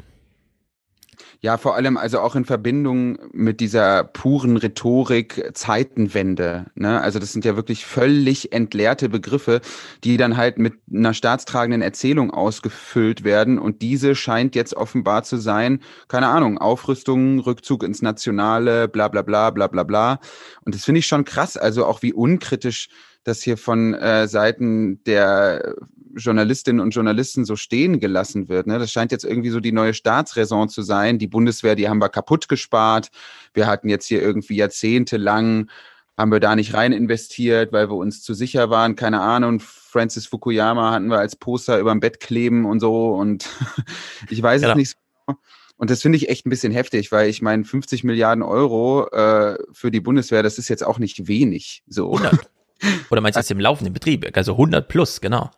Ja, 1.44 1.58
vor 1.58 1.74
allem 1.74 1.98
also 1.98 2.20
auch 2.20 2.36
in 2.36 2.46
Verbindung 2.46 3.18
mit 3.34 3.60
dieser 3.60 4.02
puren 4.02 4.56
Rhetorik 4.56 5.50
Zeitenwende. 5.52 6.70
Ne? 6.74 6.98
Also 6.98 7.18
das 7.18 7.34
sind 7.34 7.44
ja 7.44 7.54
wirklich 7.54 7.84
völlig 7.84 8.54
entleerte 8.54 9.10
Begriffe, 9.10 9.60
die 10.04 10.16
dann 10.16 10.38
halt 10.38 10.56
mit 10.56 10.72
einer 10.90 11.12
staatstragenden 11.12 11.82
Erzählung 11.82 12.30
ausgefüllt 12.30 13.24
werden. 13.24 13.58
Und 13.58 13.82
diese 13.82 14.14
scheint 14.14 14.54
jetzt 14.54 14.72
offenbar 14.72 15.22
zu 15.24 15.36
sein, 15.36 15.80
keine 16.08 16.28
Ahnung, 16.28 16.56
Aufrüstung, 16.56 17.40
Rückzug 17.40 17.82
ins 17.82 18.00
Nationale, 18.00 18.88
bla 18.88 19.08
bla 19.08 19.20
bla 19.20 19.50
bla 19.50 19.66
bla 19.66 19.82
bla. 19.82 20.20
Und 20.64 20.74
das 20.74 20.86
finde 20.86 21.00
ich 21.00 21.06
schon 21.06 21.26
krass, 21.26 21.58
also 21.58 21.84
auch 21.84 22.00
wie 22.00 22.14
unkritisch 22.14 22.88
das 23.22 23.42
hier 23.42 23.58
von 23.58 23.92
äh, 23.92 24.28
Seiten 24.28 25.04
der 25.04 25.74
Journalistinnen 26.16 26.80
und 26.80 26.90
Journalisten 26.90 27.44
so 27.44 27.56
stehen 27.56 28.00
gelassen 28.00 28.48
wird. 28.48 28.66
Ne? 28.66 28.78
Das 28.78 28.90
scheint 28.90 29.12
jetzt 29.12 29.24
irgendwie 29.24 29.50
so 29.50 29.60
die 29.60 29.72
neue 29.72 29.94
Staatsräson 29.94 30.68
zu 30.68 30.82
sein. 30.82 31.18
Die 31.18 31.26
Bundeswehr, 31.26 31.74
die 31.74 31.88
haben 31.88 32.00
wir 32.00 32.08
kaputt 32.08 32.48
gespart. 32.48 33.08
Wir 33.52 33.66
hatten 33.66 33.88
jetzt 33.88 34.06
hier 34.06 34.22
irgendwie 34.22 34.56
jahrzehntelang 34.56 35.68
haben 36.16 36.30
wir 36.30 36.40
da 36.40 36.54
nicht 36.54 36.74
rein 36.74 36.92
investiert, 36.92 37.72
weil 37.72 37.90
wir 37.90 37.96
uns 37.96 38.22
zu 38.22 38.34
sicher 38.34 38.70
waren. 38.70 38.94
Keine 38.94 39.20
Ahnung. 39.20 39.60
Francis 39.60 40.26
Fukuyama 40.26 40.92
hatten 40.92 41.08
wir 41.08 41.18
als 41.18 41.36
Poster 41.36 41.78
über 41.78 41.90
dem 41.90 42.00
Bett 42.00 42.20
kleben 42.20 42.66
und 42.66 42.80
so. 42.80 43.14
Und 43.14 43.48
ich 44.30 44.40
weiß 44.40 44.62
genau. 44.62 44.72
es 44.72 44.76
nicht 44.76 44.90
so. 44.90 45.34
Und 45.76 45.90
das 45.90 46.02
finde 46.02 46.16
ich 46.16 46.28
echt 46.28 46.46
ein 46.46 46.50
bisschen 46.50 46.72
heftig, 46.72 47.10
weil 47.10 47.28
ich 47.28 47.42
meine, 47.42 47.64
50 47.64 48.04
Milliarden 48.04 48.44
Euro 48.44 49.08
äh, 49.08 49.58
für 49.72 49.90
die 49.90 50.00
Bundeswehr, 50.00 50.44
das 50.44 50.58
ist 50.58 50.68
jetzt 50.68 50.86
auch 50.86 51.00
nicht 51.00 51.26
wenig. 51.26 51.82
So. 51.88 52.14
100. 52.14 52.48
Oder 53.10 53.20
meinst 53.20 53.36
du 53.36 53.40
jetzt 53.40 53.50
im 53.50 53.58
laufenden 53.58 53.92
Betrieb? 53.92 54.24
Also 54.36 54.52
100 54.52 54.86
plus, 54.86 55.20
genau. 55.20 55.50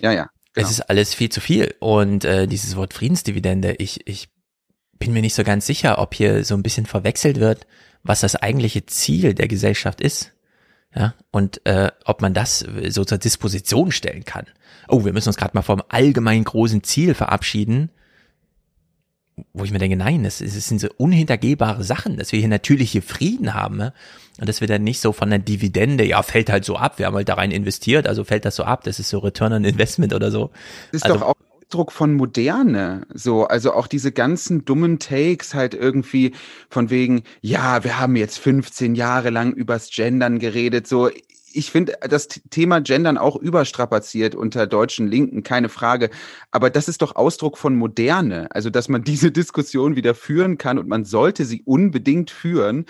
Ja, 0.00 0.12
ja. 0.12 0.28
Genau. 0.54 0.66
Es 0.66 0.72
ist 0.72 0.80
alles 0.82 1.14
viel 1.14 1.28
zu 1.28 1.40
viel. 1.40 1.74
Und 1.78 2.24
äh, 2.24 2.46
dieses 2.46 2.76
Wort 2.76 2.94
Friedensdividende, 2.94 3.74
ich, 3.78 4.06
ich 4.08 4.28
bin 4.98 5.12
mir 5.12 5.22
nicht 5.22 5.34
so 5.34 5.44
ganz 5.44 5.66
sicher, 5.66 5.98
ob 5.98 6.14
hier 6.14 6.44
so 6.44 6.54
ein 6.54 6.62
bisschen 6.62 6.86
verwechselt 6.86 7.38
wird, 7.38 7.66
was 8.02 8.20
das 8.20 8.36
eigentliche 8.36 8.86
Ziel 8.86 9.34
der 9.34 9.48
Gesellschaft 9.48 10.00
ist. 10.00 10.32
Ja, 10.94 11.14
und 11.30 11.64
äh, 11.66 11.92
ob 12.04 12.20
man 12.20 12.34
das 12.34 12.66
so 12.88 13.04
zur 13.04 13.18
Disposition 13.18 13.92
stellen 13.92 14.24
kann. 14.24 14.46
Oh, 14.88 15.04
wir 15.04 15.12
müssen 15.12 15.28
uns 15.28 15.36
gerade 15.36 15.52
mal 15.54 15.62
vom 15.62 15.82
allgemein 15.88 16.42
großen 16.42 16.82
Ziel 16.82 17.14
verabschieden, 17.14 17.90
wo 19.52 19.64
ich 19.64 19.72
mir 19.72 19.78
denke, 19.78 19.96
nein, 19.96 20.24
das, 20.24 20.38
das 20.38 20.68
sind 20.68 20.80
so 20.80 20.88
unhintergehbare 20.96 21.84
Sachen, 21.84 22.16
dass 22.16 22.32
wir 22.32 22.38
hier 22.38 22.48
natürliche 22.48 23.02
Frieden 23.02 23.54
haben 23.54 23.76
ne? 23.76 23.92
und 24.38 24.48
dass 24.48 24.60
wir 24.60 24.68
dann 24.68 24.82
nicht 24.82 25.00
so 25.00 25.12
von 25.12 25.30
der 25.30 25.38
Dividende, 25.38 26.04
ja, 26.04 26.22
fällt 26.22 26.50
halt 26.50 26.64
so 26.64 26.76
ab, 26.76 26.98
wir 26.98 27.06
haben 27.06 27.14
halt 27.14 27.28
da 27.28 27.34
rein 27.34 27.50
investiert, 27.50 28.06
also 28.06 28.24
fällt 28.24 28.44
das 28.44 28.56
so 28.56 28.64
ab, 28.64 28.84
das 28.84 28.98
ist 28.98 29.10
so 29.10 29.18
Return 29.18 29.52
on 29.52 29.64
Investment 29.64 30.14
oder 30.14 30.30
so. 30.30 30.50
Das 30.92 31.02
ist 31.02 31.04
also, 31.04 31.18
doch 31.18 31.26
auch 31.28 31.34
Ausdruck 31.70 31.92
von 31.92 32.14
Moderne, 32.14 33.06
so, 33.14 33.44
also 33.44 33.72
auch 33.74 33.86
diese 33.86 34.10
ganzen 34.10 34.64
dummen 34.64 34.98
Takes 34.98 35.54
halt 35.54 35.72
irgendwie 35.72 36.32
von 36.68 36.90
wegen, 36.90 37.22
ja, 37.42 37.84
wir 37.84 38.00
haben 38.00 38.16
jetzt 38.16 38.38
15 38.40 38.96
Jahre 38.96 39.30
lang 39.30 39.52
übers 39.52 39.88
Gendern 39.90 40.40
geredet, 40.40 40.88
so, 40.88 41.10
ich 41.52 41.70
finde 41.70 41.98
das 42.08 42.28
Thema 42.28 42.80
Gendern 42.80 43.18
auch 43.18 43.36
überstrapaziert 43.36 44.34
unter 44.34 44.66
deutschen 44.66 45.08
Linken, 45.08 45.42
keine 45.42 45.68
Frage. 45.68 46.10
Aber 46.50 46.70
das 46.70 46.88
ist 46.88 47.02
doch 47.02 47.16
Ausdruck 47.16 47.58
von 47.58 47.76
Moderne. 47.76 48.48
Also, 48.50 48.70
dass 48.70 48.88
man 48.88 49.04
diese 49.04 49.30
Diskussion 49.30 49.96
wieder 49.96 50.14
führen 50.14 50.58
kann 50.58 50.78
und 50.78 50.88
man 50.88 51.04
sollte 51.04 51.44
sie 51.44 51.62
unbedingt 51.64 52.30
führen. 52.30 52.86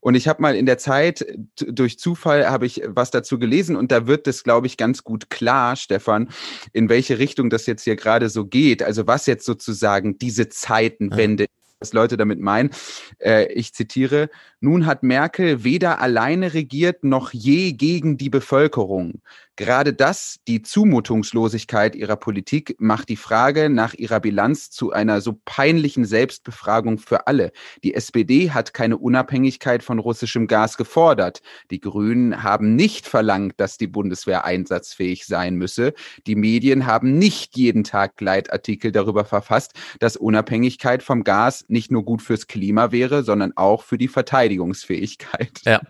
Und 0.00 0.16
ich 0.16 0.26
habe 0.26 0.42
mal 0.42 0.56
in 0.56 0.66
der 0.66 0.78
Zeit 0.78 1.24
durch 1.54 1.96
Zufall 1.96 2.50
habe 2.50 2.66
ich 2.66 2.82
was 2.88 3.12
dazu 3.12 3.38
gelesen 3.38 3.76
und 3.76 3.92
da 3.92 4.08
wird 4.08 4.26
es, 4.26 4.42
glaube 4.42 4.66
ich, 4.66 4.76
ganz 4.76 5.04
gut 5.04 5.30
klar, 5.30 5.76
Stefan, 5.76 6.28
in 6.72 6.88
welche 6.88 7.20
Richtung 7.20 7.50
das 7.50 7.66
jetzt 7.66 7.84
hier 7.84 7.94
gerade 7.94 8.28
so 8.28 8.44
geht. 8.44 8.82
Also 8.82 9.06
was 9.06 9.26
jetzt 9.26 9.46
sozusagen 9.46 10.18
diese 10.18 10.48
Zeitenwende 10.48 11.46
was 11.82 11.92
Leute 11.92 12.16
damit 12.16 12.40
meinen. 12.40 12.70
Äh, 13.18 13.52
ich 13.52 13.74
zitiere, 13.74 14.30
nun 14.60 14.86
hat 14.86 15.02
Merkel 15.02 15.64
weder 15.64 16.00
alleine 16.00 16.54
regiert 16.54 17.04
noch 17.04 17.32
je 17.32 17.72
gegen 17.72 18.16
die 18.16 18.30
Bevölkerung. 18.30 19.20
Gerade 19.56 19.92
das, 19.92 20.36
die 20.48 20.62
Zumutungslosigkeit 20.62 21.94
ihrer 21.94 22.16
Politik, 22.16 22.74
macht 22.78 23.10
die 23.10 23.16
Frage 23.16 23.68
nach 23.68 23.92
ihrer 23.92 24.18
Bilanz 24.18 24.70
zu 24.70 24.92
einer 24.92 25.20
so 25.20 25.38
peinlichen 25.44 26.06
Selbstbefragung 26.06 26.96
für 26.98 27.26
alle. 27.26 27.52
Die 27.84 27.92
SPD 27.92 28.50
hat 28.50 28.72
keine 28.72 28.96
Unabhängigkeit 28.96 29.82
von 29.82 29.98
russischem 29.98 30.46
Gas 30.46 30.78
gefordert. 30.78 31.42
Die 31.70 31.80
Grünen 31.80 32.42
haben 32.42 32.76
nicht 32.76 33.06
verlangt, 33.06 33.54
dass 33.58 33.76
die 33.76 33.88
Bundeswehr 33.88 34.46
einsatzfähig 34.46 35.26
sein 35.26 35.56
müsse. 35.56 35.92
Die 36.26 36.36
Medien 36.36 36.86
haben 36.86 37.18
nicht 37.18 37.54
jeden 37.56 37.84
Tag 37.84 38.18
Leitartikel 38.22 38.90
darüber 38.90 39.26
verfasst, 39.26 39.72
dass 40.00 40.16
Unabhängigkeit 40.16 41.02
vom 41.02 41.24
Gas 41.24 41.66
nicht 41.68 41.92
nur 41.92 42.06
gut 42.06 42.22
fürs 42.22 42.46
Klima 42.46 42.90
wäre, 42.90 43.22
sondern 43.22 43.52
auch 43.56 43.82
für 43.82 43.98
die 43.98 44.08
Verteidigungsfähigkeit. 44.08 45.60
Ja. 45.66 45.82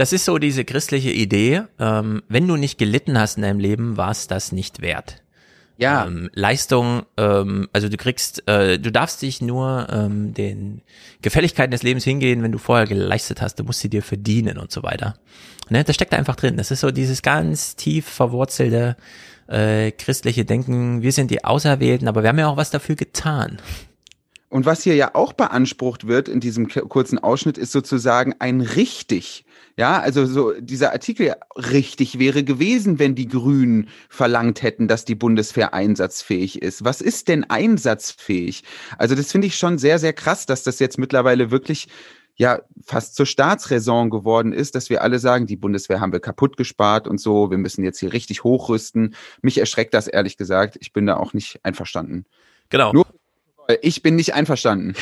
Das 0.00 0.14
ist 0.14 0.24
so 0.24 0.38
diese 0.38 0.64
christliche 0.64 1.10
Idee, 1.10 1.64
ähm, 1.78 2.22
wenn 2.26 2.48
du 2.48 2.56
nicht 2.56 2.78
gelitten 2.78 3.18
hast 3.18 3.36
in 3.36 3.42
deinem 3.42 3.58
Leben, 3.58 3.98
war 3.98 4.10
es 4.10 4.28
das 4.28 4.50
nicht 4.50 4.80
wert. 4.80 5.22
Ja. 5.76 6.06
Ähm, 6.06 6.30
Leistung, 6.32 7.02
ähm, 7.18 7.68
also 7.74 7.90
du 7.90 7.98
kriegst, 7.98 8.48
äh, 8.48 8.78
du 8.78 8.90
darfst 8.90 9.20
dich 9.20 9.42
nur 9.42 9.88
ähm, 9.92 10.32
den 10.32 10.80
Gefälligkeiten 11.20 11.70
des 11.70 11.82
Lebens 11.82 12.04
hingehen, 12.04 12.42
wenn 12.42 12.50
du 12.50 12.56
vorher 12.56 12.86
geleistet 12.86 13.42
hast, 13.42 13.56
du 13.56 13.64
musst 13.64 13.80
sie 13.80 13.90
dir 13.90 14.02
verdienen 14.02 14.56
und 14.56 14.72
so 14.72 14.82
weiter. 14.82 15.16
Ne, 15.68 15.84
das 15.84 15.96
steckt 15.96 16.14
da 16.14 16.16
einfach 16.16 16.36
drin. 16.36 16.56
Das 16.56 16.70
ist 16.70 16.80
so 16.80 16.90
dieses 16.90 17.20
ganz 17.20 17.76
tief 17.76 18.06
verwurzelte 18.06 18.96
äh, 19.48 19.90
christliche 19.90 20.46
Denken, 20.46 21.02
wir 21.02 21.12
sind 21.12 21.30
die 21.30 21.44
Auserwählten, 21.44 22.08
aber 22.08 22.22
wir 22.22 22.30
haben 22.30 22.38
ja 22.38 22.48
auch 22.48 22.56
was 22.56 22.70
dafür 22.70 22.96
getan. 22.96 23.58
Und 24.48 24.64
was 24.64 24.82
hier 24.82 24.94
ja 24.94 25.14
auch 25.14 25.34
beansprucht 25.34 26.06
wird 26.06 26.26
in 26.26 26.40
diesem 26.40 26.68
kurzen 26.68 27.18
Ausschnitt, 27.18 27.58
ist 27.58 27.72
sozusagen 27.72 28.34
ein 28.38 28.62
richtig. 28.62 29.44
Ja, 29.80 29.98
also 29.98 30.26
so 30.26 30.52
dieser 30.60 30.92
Artikel 30.92 31.34
richtig 31.56 32.18
wäre 32.18 32.44
gewesen, 32.44 32.98
wenn 32.98 33.14
die 33.14 33.26
Grünen 33.26 33.88
verlangt 34.10 34.60
hätten, 34.60 34.88
dass 34.88 35.06
die 35.06 35.14
Bundeswehr 35.14 35.72
einsatzfähig 35.72 36.60
ist. 36.60 36.84
Was 36.84 37.00
ist 37.00 37.28
denn 37.28 37.48
einsatzfähig? 37.48 38.62
Also 38.98 39.14
das 39.14 39.32
finde 39.32 39.46
ich 39.46 39.56
schon 39.56 39.78
sehr, 39.78 39.98
sehr 39.98 40.12
krass, 40.12 40.44
dass 40.44 40.64
das 40.64 40.80
jetzt 40.80 40.98
mittlerweile 40.98 41.50
wirklich 41.50 41.88
ja 42.36 42.60
fast 42.84 43.14
zur 43.14 43.24
Staatsräson 43.24 44.10
geworden 44.10 44.52
ist, 44.52 44.74
dass 44.74 44.90
wir 44.90 45.00
alle 45.00 45.18
sagen, 45.18 45.46
die 45.46 45.56
Bundeswehr 45.56 45.98
haben 45.98 46.12
wir 46.12 46.20
kaputt 46.20 46.58
gespart 46.58 47.08
und 47.08 47.18
so, 47.18 47.50
wir 47.50 47.56
müssen 47.56 47.82
jetzt 47.82 48.00
hier 48.00 48.12
richtig 48.12 48.44
hochrüsten. 48.44 49.14
Mich 49.40 49.56
erschreckt 49.56 49.94
das 49.94 50.08
ehrlich 50.08 50.36
gesagt. 50.36 50.76
Ich 50.80 50.92
bin 50.92 51.06
da 51.06 51.16
auch 51.16 51.32
nicht 51.32 51.58
einverstanden. 51.62 52.26
Genau. 52.68 52.92
Nur 52.92 53.06
ich 53.80 54.02
bin 54.02 54.16
nicht 54.16 54.34
einverstanden. 54.34 54.94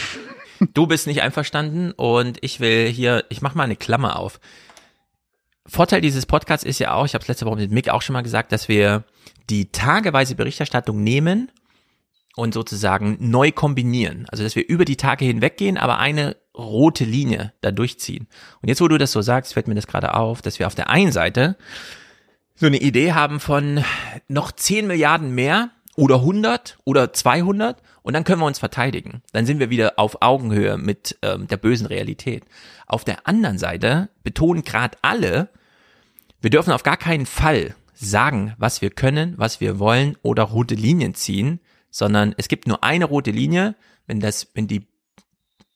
Du 0.75 0.87
bist 0.87 1.09
nicht 1.09 1.23
einverstanden 1.23 1.93
und 1.93 2.39
ich 2.43 2.61
will 2.61 2.87
hier, 2.87 3.25
ich 3.29 3.43
mache 3.43 3.57
mal 3.57 3.65
eine 3.65 3.77
Klammer 3.77 4.19
auf. 4.19 4.41
Vorteil 5.69 6.01
dieses 6.01 6.27
Podcasts 6.27 6.65
ist 6.65 6.79
ja 6.79 6.95
auch, 6.95 7.05
ich 7.05 7.15
habe 7.15 7.23
es 7.23 7.29
letzte 7.29 7.47
Woche 7.47 7.57
mit 7.57 7.71
Mick 7.71 7.89
auch 7.91 8.03
schon 8.03 8.15
mal 8.15 8.23
gesagt, 8.23 8.53
dass 8.53 8.69
wir 8.69 9.05
die 9.51 9.71
tageweise 9.71 10.35
Berichterstattung 10.35 11.03
nehmen 11.03 11.51
und 12.37 12.55
sozusagen 12.55 13.17
neu 13.21 13.53
kombinieren. 13.53 14.27
Also 14.31 14.45
dass 14.45 14.57
wir 14.57 14.67
über 14.67 14.85
die 14.85 14.97
Tage 14.97 15.25
hinweggehen, 15.25 15.77
aber 15.77 15.99
eine 15.99 16.37
rote 16.57 17.05
Linie 17.05 17.53
da 17.61 17.71
durchziehen. 17.71 18.29
Und 18.63 18.69
jetzt, 18.69 18.81
wo 18.81 18.89
du 18.89 18.99
das 18.99 19.13
so 19.13 19.23
sagst, 19.23 19.55
fällt 19.55 19.69
mir 19.69 19.75
das 19.75 19.87
gerade 19.87 20.15
auf, 20.15 20.43
dass 20.43 20.59
wir 20.59 20.67
auf 20.67 20.75
der 20.75 20.91
einen 20.91 21.13
Seite 21.13 21.57
so 22.55 22.67
eine 22.67 22.79
Idee 22.79 23.13
haben 23.13 23.39
von 23.39 23.85
noch 24.27 24.51
10 24.53 24.87
Milliarden 24.87 25.35
mehr 25.35 25.71
oder 25.97 26.17
100 26.17 26.79
oder 26.85 27.13
200 27.13 27.83
und 28.03 28.15
dann 28.15 28.25
können 28.25 28.41
wir 28.41 28.47
uns 28.47 28.59
verteidigen. 28.59 29.23
Dann 29.33 29.47
sind 29.47 29.59
wir 29.59 29.71
wieder 29.71 29.95
auf 29.97 30.23
Augenhöhe 30.23 30.79
mit 30.79 31.19
ähm, 31.23 31.49
der 31.49 31.57
bösen 31.57 31.87
Realität. 31.87 32.45
Auf 32.87 33.05
der 33.05 33.27
anderen 33.27 33.59
Seite 33.59 34.09
betonen 34.23 34.63
gerade 34.63 34.97
alle, 35.03 35.51
wir 36.41 36.51
dürfen 36.51 36.73
auf 36.73 36.83
gar 36.83 36.97
keinen 36.97 37.27
Fall 37.27 37.75
sagen, 37.95 38.55
was 38.59 38.81
wir 38.81 38.91
können, 38.91 39.35
was 39.37 39.61
wir 39.61 39.79
wollen 39.79 40.17
oder 40.23 40.45
rote 40.45 40.75
Linien 40.75 41.15
ziehen, 41.15 41.61
sondern 41.91 42.35
es 42.37 42.49
gibt 42.49 42.67
nur 42.69 42.85
eine 42.85 43.07
rote 43.07 43.31
Linie, 43.31 43.75
wenn 44.07 44.21
das, 44.21 44.49
wenn 44.55 44.69
die, 44.69 44.87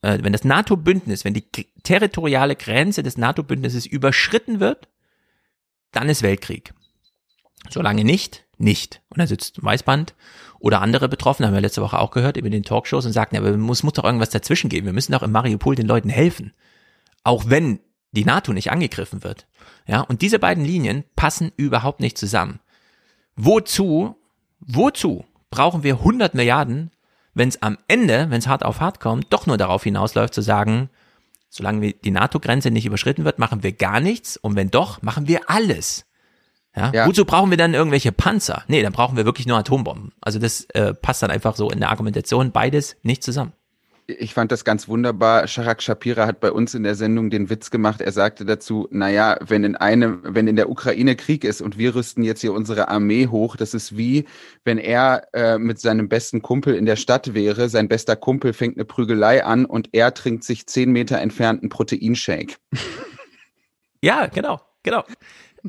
äh, 0.02 0.18
wenn 0.22 0.32
das 0.32 0.44
NATO-Bündnis, 0.44 1.24
wenn 1.24 1.34
die 1.34 1.44
territoriale 1.82 2.54
Grenze 2.54 3.02
des 3.02 3.16
NATO-Bündnisses 3.16 3.86
überschritten 3.86 4.60
wird, 4.60 4.88
dann 5.90 6.08
ist 6.08 6.22
Weltkrieg. 6.22 6.72
Solange 7.70 8.04
nicht, 8.04 8.44
nicht. 8.58 9.02
Und 9.08 9.18
da 9.18 9.26
sitzt 9.26 9.62
Weißband 9.62 10.14
oder 10.58 10.80
andere 10.80 11.08
Betroffene, 11.08 11.48
haben 11.48 11.54
wir 11.54 11.60
letzte 11.60 11.82
Woche 11.82 11.98
auch 11.98 12.10
gehört, 12.10 12.36
über 12.36 12.50
den 12.50 12.62
Talkshows 12.62 13.06
und 13.06 13.12
sagten, 13.12 13.34
ja, 13.34 13.40
aber 13.40 13.50
es 13.50 13.56
muss, 13.56 13.82
muss 13.82 13.94
doch 13.94 14.04
irgendwas 14.04 14.30
dazwischen 14.30 14.70
geben. 14.70 14.86
Wir 14.86 14.92
müssen 14.92 15.12
doch 15.12 15.22
im 15.22 15.32
Mariupol 15.32 15.74
den 15.74 15.86
Leuten 15.86 16.08
helfen. 16.08 16.52
Auch 17.24 17.44
wenn 17.48 17.80
die 18.12 18.24
NATO 18.24 18.52
nicht 18.52 18.70
angegriffen 18.70 19.24
wird. 19.24 19.46
Ja, 19.86 20.00
und 20.00 20.22
diese 20.22 20.38
beiden 20.38 20.64
Linien 20.64 21.04
passen 21.16 21.52
überhaupt 21.56 22.00
nicht 22.00 22.16
zusammen. 22.16 22.60
Wozu, 23.36 24.16
wozu 24.60 25.24
brauchen 25.50 25.82
wir 25.82 25.94
100 25.94 26.34
Milliarden, 26.34 26.90
wenn 27.34 27.48
es 27.48 27.62
am 27.62 27.78
Ende, 27.88 28.26
wenn 28.30 28.38
es 28.38 28.46
hart 28.46 28.64
auf 28.64 28.80
hart 28.80 29.00
kommt, 29.00 29.32
doch 29.32 29.46
nur 29.46 29.56
darauf 29.56 29.84
hinausläuft 29.84 30.34
zu 30.34 30.42
sagen, 30.42 30.90
solange 31.48 31.92
die 31.92 32.10
NATO-Grenze 32.10 32.70
nicht 32.70 32.86
überschritten 32.86 33.24
wird, 33.24 33.38
machen 33.38 33.62
wir 33.62 33.72
gar 33.72 34.00
nichts 34.00 34.36
und 34.36 34.56
wenn 34.56 34.70
doch, 34.70 35.02
machen 35.02 35.28
wir 35.28 35.50
alles. 35.50 36.06
Ja? 36.76 36.90
ja? 36.92 37.06
Wozu 37.06 37.24
brauchen 37.24 37.50
wir 37.50 37.58
dann 37.58 37.74
irgendwelche 37.74 38.12
Panzer? 38.12 38.64
Nee, 38.68 38.82
dann 38.82 38.92
brauchen 38.92 39.16
wir 39.16 39.24
wirklich 39.24 39.46
nur 39.46 39.58
Atombomben. 39.58 40.12
Also 40.20 40.38
das 40.38 40.64
äh, 40.70 40.94
passt 40.94 41.22
dann 41.22 41.30
einfach 41.30 41.56
so 41.56 41.70
in 41.70 41.80
der 41.80 41.90
Argumentation 41.90 42.52
beides 42.52 42.96
nicht 43.02 43.22
zusammen. 43.22 43.52
Ich 44.06 44.34
fand 44.34 44.50
das 44.50 44.64
ganz 44.64 44.88
wunderbar. 44.88 45.46
Sharak 45.46 45.80
Shapira 45.80 46.26
hat 46.26 46.40
bei 46.40 46.50
uns 46.50 46.74
in 46.74 46.82
der 46.82 46.94
Sendung 46.96 47.30
den 47.30 47.50
Witz 47.50 47.70
gemacht. 47.70 48.00
Er 48.00 48.10
sagte 48.10 48.44
dazu, 48.44 48.88
naja, 48.90 49.38
wenn 49.40 49.62
in 49.62 49.76
einem, 49.76 50.20
wenn 50.24 50.48
in 50.48 50.56
der 50.56 50.70
Ukraine 50.70 51.14
Krieg 51.14 51.44
ist 51.44 51.60
und 51.60 51.78
wir 51.78 51.94
rüsten 51.94 52.24
jetzt 52.24 52.40
hier 52.40 52.52
unsere 52.52 52.88
Armee 52.88 53.28
hoch, 53.28 53.56
das 53.56 53.74
ist 53.74 53.96
wie, 53.96 54.26
wenn 54.64 54.78
er 54.78 55.28
äh, 55.32 55.58
mit 55.58 55.78
seinem 55.78 56.08
besten 56.08 56.42
Kumpel 56.42 56.74
in 56.74 56.84
der 56.84 56.96
Stadt 56.96 57.34
wäre, 57.34 57.68
sein 57.68 57.88
bester 57.88 58.16
Kumpel 58.16 58.52
fängt 58.52 58.76
eine 58.76 58.84
Prügelei 58.84 59.44
an 59.44 59.64
und 59.64 59.90
er 59.92 60.12
trinkt 60.14 60.44
sich 60.44 60.66
zehn 60.66 60.90
Meter 60.90 61.18
entfernten 61.18 61.68
Proteinshake. 61.68 62.56
Ja, 64.04 64.26
genau, 64.26 64.60
genau 64.82 65.04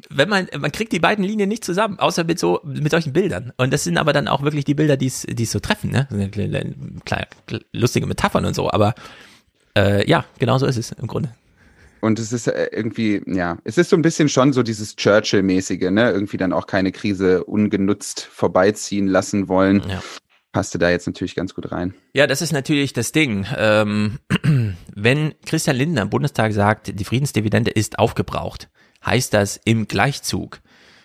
wenn 0.10 0.30
man, 0.30 0.48
man 0.58 0.72
kriegt 0.72 0.92
die 0.92 1.00
beiden 1.00 1.24
Linien 1.24 1.50
nicht 1.50 1.64
zusammen, 1.64 2.00
außer 2.00 2.24
mit 2.24 2.40
so, 2.40 2.62
mit 2.64 2.92
solchen 2.92 3.14
Bildern. 3.14 3.54
Und 3.58 3.72
das 3.72 3.84
sind 3.84 3.98
aber 3.98 4.14
dann 4.14 4.28
auch 4.28 4.42
wirklich 4.42 4.66
die 4.66 4.74
Bilder, 4.74 4.98
die 4.98 5.08
es, 5.08 5.26
so 5.52 5.60
treffen, 5.60 5.92
ne? 5.92 6.08
Klar, 7.06 7.28
lustige 7.72 8.08
Metaphern 8.08 8.46
und 8.46 8.56
so, 8.56 8.72
aber 8.72 8.96
äh, 9.78 10.08
ja, 10.10 10.26
genau 10.40 10.58
so 10.58 10.66
ist 10.66 10.78
es 10.78 10.92
im 10.92 11.08
Grunde. 11.08 11.30
Und 12.02 12.20
es 12.20 12.34
ist 12.34 12.48
äh, 12.48 12.70
irgendwie, 12.72 13.22
ja, 13.28 13.58
es 13.64 13.78
ist 13.78 13.90
so 13.90 13.96
ein 13.96 14.02
bisschen 14.02 14.30
schon 14.30 14.52
so 14.52 14.64
dieses 14.64 14.96
Churchill-mäßige, 14.96 15.90
ne? 15.92 16.12
Irgendwie 16.12 16.38
dann 16.38 16.54
auch 16.54 16.68
keine 16.68 16.92
Krise 16.92 17.44
ungenutzt 17.44 18.22
vorbeiziehen 18.22 19.08
lassen 19.08 19.48
wollen. 19.48 19.84
Ja. 19.88 20.02
Passte 20.52 20.78
da 20.78 20.90
jetzt 20.90 21.08
natürlich 21.08 21.34
ganz 21.34 21.56
gut 21.56 21.72
rein. 21.72 21.94
Ja, 22.14 22.28
das 22.28 22.42
ist 22.42 22.52
natürlich 22.52 22.94
das 22.94 23.12
Ding. 23.12 23.48
Ähm, 23.58 24.20
wenn 24.96 25.34
Christian 25.46 25.76
Lindner 25.76 26.04
im 26.04 26.10
Bundestag 26.10 26.52
sagt, 26.54 27.00
die 27.00 27.06
Friedensdividende 27.06 27.72
ist 27.72 27.98
aufgebraucht, 27.98 28.70
heißt 29.06 29.34
das 29.34 29.58
im 29.64 29.88
Gleichzug. 29.88 30.62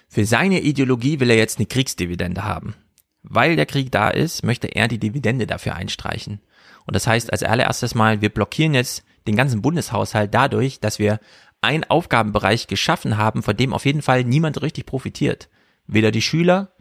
Für 0.09 0.25
seine 0.25 0.61
Ideologie 0.61 1.21
will 1.21 1.31
er 1.31 1.37
jetzt 1.37 1.59
eine 1.59 1.67
Kriegsdividende 1.67 2.45
haben. 2.45 2.75
Weil 3.23 3.57
der 3.57 3.67
Krieg 3.67 3.93
da 3.93 4.09
ist, 4.09 4.43
möchte 4.43 4.69
er 4.69 4.89
die 4.89 4.99
Dividende 4.99 5.47
dafür 5.47 5.75
einstreichen. 5.75 6.41
Und 6.87 6.97
das 6.97 7.07
heißt 7.07 7.31
als 7.33 7.43
allererstes 7.43 7.95
Mal, 7.95 8.23
wir 8.23 8.31
blockieren 8.31 8.75
jetzt 8.75 9.05
den 9.27 9.37
ganzen 9.37 9.61
Bundeshaushalt 9.61 10.33
dadurch, 10.33 10.81
dass 10.81 10.99
wir 10.99 11.21
einen 11.61 11.85
Aufgabenbereich 11.85 12.67
geschaffen 12.67 13.19
haben, 13.19 13.43
von 13.43 13.57
dem 13.57 13.75
auf 13.75 13.85
jeden 13.85 14.03
Fall 14.03 14.25
niemand 14.25 14.63
richtig 14.63 14.87
profitiert. 14.87 15.49
Weder 15.87 16.11
die 16.11 16.23
Schüler, 16.23 16.73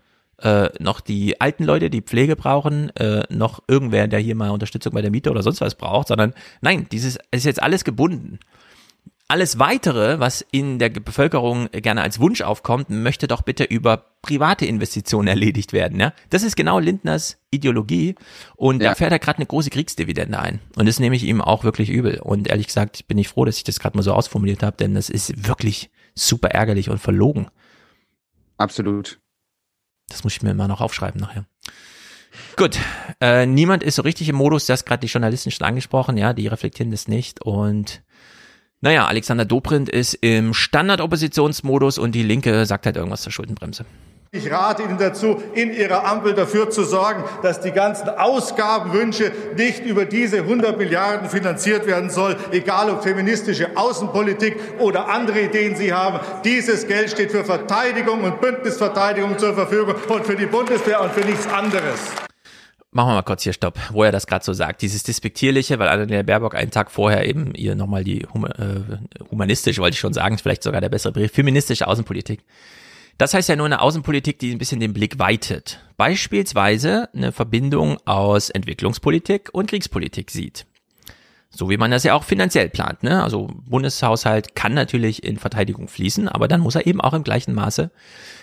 äh, 0.41 0.69
noch 0.79 1.01
die 1.01 1.41
alten 1.41 1.63
Leute, 1.63 1.89
die 1.89 2.01
Pflege 2.01 2.35
brauchen, 2.35 2.95
äh, 2.95 3.23
noch 3.29 3.63
irgendwer, 3.67 4.07
der 4.07 4.19
hier 4.19 4.35
mal 4.35 4.51
Unterstützung 4.51 4.93
bei 4.93 5.01
der 5.01 5.11
Miete 5.11 5.31
oder 5.31 5.41
sonst 5.41 5.61
was 5.61 5.75
braucht, 5.75 6.09
sondern 6.09 6.33
nein, 6.61 6.87
dieses 6.91 7.17
ist 7.31 7.45
jetzt 7.45 7.61
alles 7.61 7.83
gebunden. 7.83 8.39
Alles 9.29 9.59
weitere, 9.59 10.19
was 10.19 10.45
in 10.51 10.79
der 10.79 10.87
Bevölkerung 10.89 11.69
gerne 11.71 12.01
als 12.01 12.21
Wunsch 12.21 12.41
aufkommt, 12.41 12.89
möchte 12.89 13.27
doch 13.27 13.41
bitte 13.41 13.65
über 13.65 13.97
private 14.21 14.65
Investitionen 14.65 15.27
erledigt 15.27 15.73
werden. 15.73 15.99
Ja? 15.99 16.13
Das 16.29 16.43
ist 16.43 16.55
genau 16.55 16.79
Lindners 16.79 17.37
Ideologie 17.51 18.15
und 18.55 18.81
ja. 18.81 18.89
da 18.89 18.95
fährt 18.95 19.11
er 19.11 19.19
gerade 19.19 19.39
eine 19.39 19.45
große 19.45 19.69
Kriegsdividende 19.69 20.39
ein. 20.39 20.61
Und 20.77 20.87
das 20.87 21.01
nehme 21.01 21.17
ich 21.17 21.23
ihm 21.23 21.41
auch 21.41 21.65
wirklich 21.65 21.89
übel. 21.89 22.21
Und 22.21 22.47
ehrlich 22.47 22.67
gesagt 22.67 23.05
bin 23.09 23.17
ich 23.17 23.27
froh, 23.27 23.43
dass 23.43 23.57
ich 23.57 23.65
das 23.65 23.81
gerade 23.81 23.97
mal 23.97 24.03
so 24.03 24.13
ausformuliert 24.13 24.63
habe, 24.63 24.77
denn 24.77 24.95
das 24.95 25.09
ist 25.09 25.45
wirklich 25.45 25.89
super 26.15 26.51
ärgerlich 26.51 26.89
und 26.89 26.99
verlogen. 26.99 27.47
Absolut. 28.57 29.19
Das 30.07 30.23
muss 30.23 30.33
ich 30.33 30.41
mir 30.41 30.51
immer 30.51 30.69
noch 30.69 30.79
aufschreiben 30.79 31.19
nachher. 31.19 31.45
Gut, 32.55 32.79
äh, 33.19 33.45
niemand 33.45 33.83
ist 33.83 33.95
so 33.95 34.03
richtig 34.03 34.29
im 34.29 34.35
Modus, 34.35 34.65
das 34.65 34.85
gerade 34.85 35.01
die 35.01 35.11
Journalisten 35.11 35.51
schon 35.51 35.67
angesprochen, 35.67 36.17
ja, 36.17 36.33
die 36.33 36.47
reflektieren 36.47 36.91
das 36.91 37.07
nicht 37.07 37.41
und 37.41 38.03
naja, 38.81 39.07
Alexander 39.07 39.45
Dobrindt 39.45 39.89
ist 39.89 40.13
im 40.21 40.53
Standard-Oppositionsmodus 40.53 41.97
und 41.97 42.13
die 42.13 42.23
Linke 42.23 42.65
sagt 42.65 42.85
halt 42.85 42.95
irgendwas 42.95 43.21
zur 43.21 43.31
Schuldenbremse. 43.31 43.85
Ich 44.31 44.51
rate 44.51 44.83
Ihnen 44.83 44.97
dazu, 44.97 45.41
in 45.53 45.73
Ihrer 45.73 46.05
Ampel 46.05 46.33
dafür 46.33 46.69
zu 46.69 46.83
sorgen, 46.83 47.23
dass 47.43 47.61
die 47.61 47.71
ganzen 47.71 48.09
Ausgabenwünsche 48.09 49.31
nicht 49.55 49.85
über 49.85 50.05
diese 50.05 50.39
100 50.39 50.77
Milliarden 50.77 51.29
finanziert 51.29 51.87
werden 51.87 52.09
soll, 52.09 52.35
egal 52.51 52.89
ob 52.89 53.03
feministische 53.03 53.75
Außenpolitik 53.75 54.57
oder 54.79 55.07
andere 55.07 55.41
Ideen 55.41 55.75
Sie 55.75 55.93
haben. 55.93 56.19
Dieses 56.43 56.87
Geld 56.87 57.09
steht 57.09 57.31
für 57.31 57.45
Verteidigung 57.45 58.23
und 58.23 58.41
Bündnisverteidigung 58.41 59.39
zur 59.39 59.53
Verfügung 59.53 59.95
und 60.09 60.25
für 60.25 60.35
die 60.35 60.45
Bundeswehr 60.45 61.01
und 61.01 61.13
für 61.13 61.25
nichts 61.25 61.47
anderes. 61.47 62.26
Machen 62.97 63.09
wir 63.09 63.13
mal 63.13 63.21
kurz 63.21 63.43
hier 63.43 63.53
Stopp, 63.53 63.77
wo 63.91 64.03
er 64.03 64.11
das 64.11 64.25
gerade 64.25 64.43
so 64.43 64.53
sagt. 64.53 64.81
Dieses 64.81 65.03
Despektierliche, 65.03 65.77
weil 65.77 65.87
Annalena 65.87 66.23
Baerbock 66.23 66.55
einen 66.55 66.71
Tag 66.71 66.89
vorher 66.89 67.27
eben 67.27 67.53
ihr 67.53 67.75
nochmal 67.75 68.03
die 68.03 68.25
hum 68.33 68.45
äh, 68.45 69.29
humanistische, 69.29 69.81
wollte 69.81 69.93
ich 69.93 69.99
schon 69.99 70.13
sagen, 70.13 70.33
ist 70.33 70.41
vielleicht 70.41 70.63
sogar 70.63 70.81
der 70.81 70.89
bessere 70.89 71.13
Brief, 71.13 71.31
feministische 71.31 71.87
Außenpolitik 71.87 72.41
das 73.17 73.33
heißt 73.33 73.49
ja 73.49 73.55
nur 73.55 73.65
eine 73.65 73.81
Außenpolitik, 73.81 74.37
die 74.39 74.51
ein 74.51 74.59
bisschen 74.59 74.79
den 74.79 74.93
Blick 74.93 75.17
weitet. 75.17 75.79
Beispielsweise 75.97 77.09
eine 77.13 77.31
Verbindung 77.31 77.97
aus 78.05 78.49
Entwicklungspolitik 78.49 79.49
und 79.53 79.69
Kriegspolitik 79.69 80.29
sieht. 80.29 80.65
So 81.49 81.69
wie 81.69 81.77
man 81.77 81.89
das 81.89 82.03
ja 82.03 82.13
auch 82.13 82.23
finanziell 82.23 82.69
plant. 82.69 83.01
Ne? 83.01 83.23
Also 83.23 83.49
Bundeshaushalt 83.65 84.53
kann 84.53 84.75
natürlich 84.75 85.23
in 85.23 85.37
Verteidigung 85.37 85.87
fließen, 85.87 86.27
aber 86.27 86.47
dann 86.47 86.61
muss 86.61 86.75
er 86.75 86.85
eben 86.85 87.01
auch 87.01 87.13
im 87.13 87.23
gleichen 87.23 87.55
Maße 87.55 87.89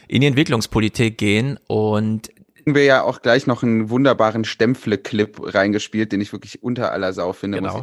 in 0.08 0.22
die 0.22 0.26
Entwicklungspolitik 0.26 1.18
gehen 1.18 1.58
und 1.68 2.30
wir 2.66 2.84
ja 2.84 3.02
auch 3.02 3.22
gleich 3.22 3.46
noch 3.46 3.62
einen 3.62 3.90
wunderbaren 3.90 4.44
Stempfle-Clip 4.44 5.54
reingespielt, 5.54 6.12
den 6.12 6.20
ich 6.20 6.32
wirklich 6.32 6.62
unter 6.62 6.92
aller 6.92 7.12
Sau 7.12 7.32
finde. 7.32 7.58
Genau. 7.58 7.82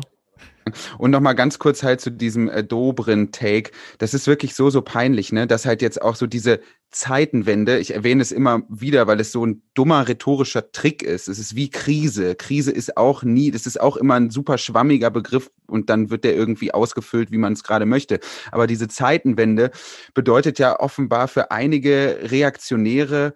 Und 0.98 1.12
nochmal 1.12 1.36
ganz 1.36 1.60
kurz 1.60 1.84
halt 1.84 2.02
zu 2.02 2.12
diesem 2.12 2.50
äh, 2.50 2.64
Dobrin-Take. 2.64 3.72
Das 3.98 4.14
ist 4.14 4.28
wirklich 4.28 4.56
so, 4.56 4.70
so 4.70 4.82
peinlich, 4.82 5.32
ne? 5.32 5.48
Dass 5.48 5.66
halt 5.66 5.82
jetzt 5.82 6.02
auch 6.02 6.16
so 6.16 6.28
diese 6.28 6.60
Zeitenwende, 6.92 7.80
ich 7.80 7.94
erwähne 7.94 8.22
es 8.22 8.32
immer 8.32 8.64
wieder, 8.70 9.08
weil 9.08 9.20
es 9.20 9.32
so 9.32 9.46
ein 9.46 9.64
dummer 9.74 10.08
rhetorischer 10.08 10.72
Trick 10.72 11.04
ist. 11.04 11.30
Es 11.30 11.40
ist 11.40 11.56
wie 11.56 11.70
Krise. 11.70 12.36
Krise 12.36 12.72
ist 12.72 12.98
auch 12.98 13.24
nie, 13.24 13.50
das 13.50 13.66
ist 13.66 13.80
auch 13.80 13.96
immer 13.98 14.16
ein 14.16 14.30
super 14.30 14.58
schwammiger 14.58 15.10
Begriff 15.10 15.50
und 15.68 15.90
dann 15.90 16.10
wird 16.10 16.26
der 16.26 16.36
irgendwie 16.36 16.74
ausgefüllt, 16.74 17.32
wie 17.32 17.38
man 17.38 17.54
es 17.54 17.64
gerade 17.64 17.86
möchte. 17.86 18.20
Aber 18.52 18.68
diese 18.68 18.90
Zeitenwende 18.90 19.72
bedeutet 20.14 20.60
ja 20.60 20.80
offenbar 20.80 21.28
für 21.28 21.52
einige 21.52 22.20
Reaktionäre, 22.24 23.34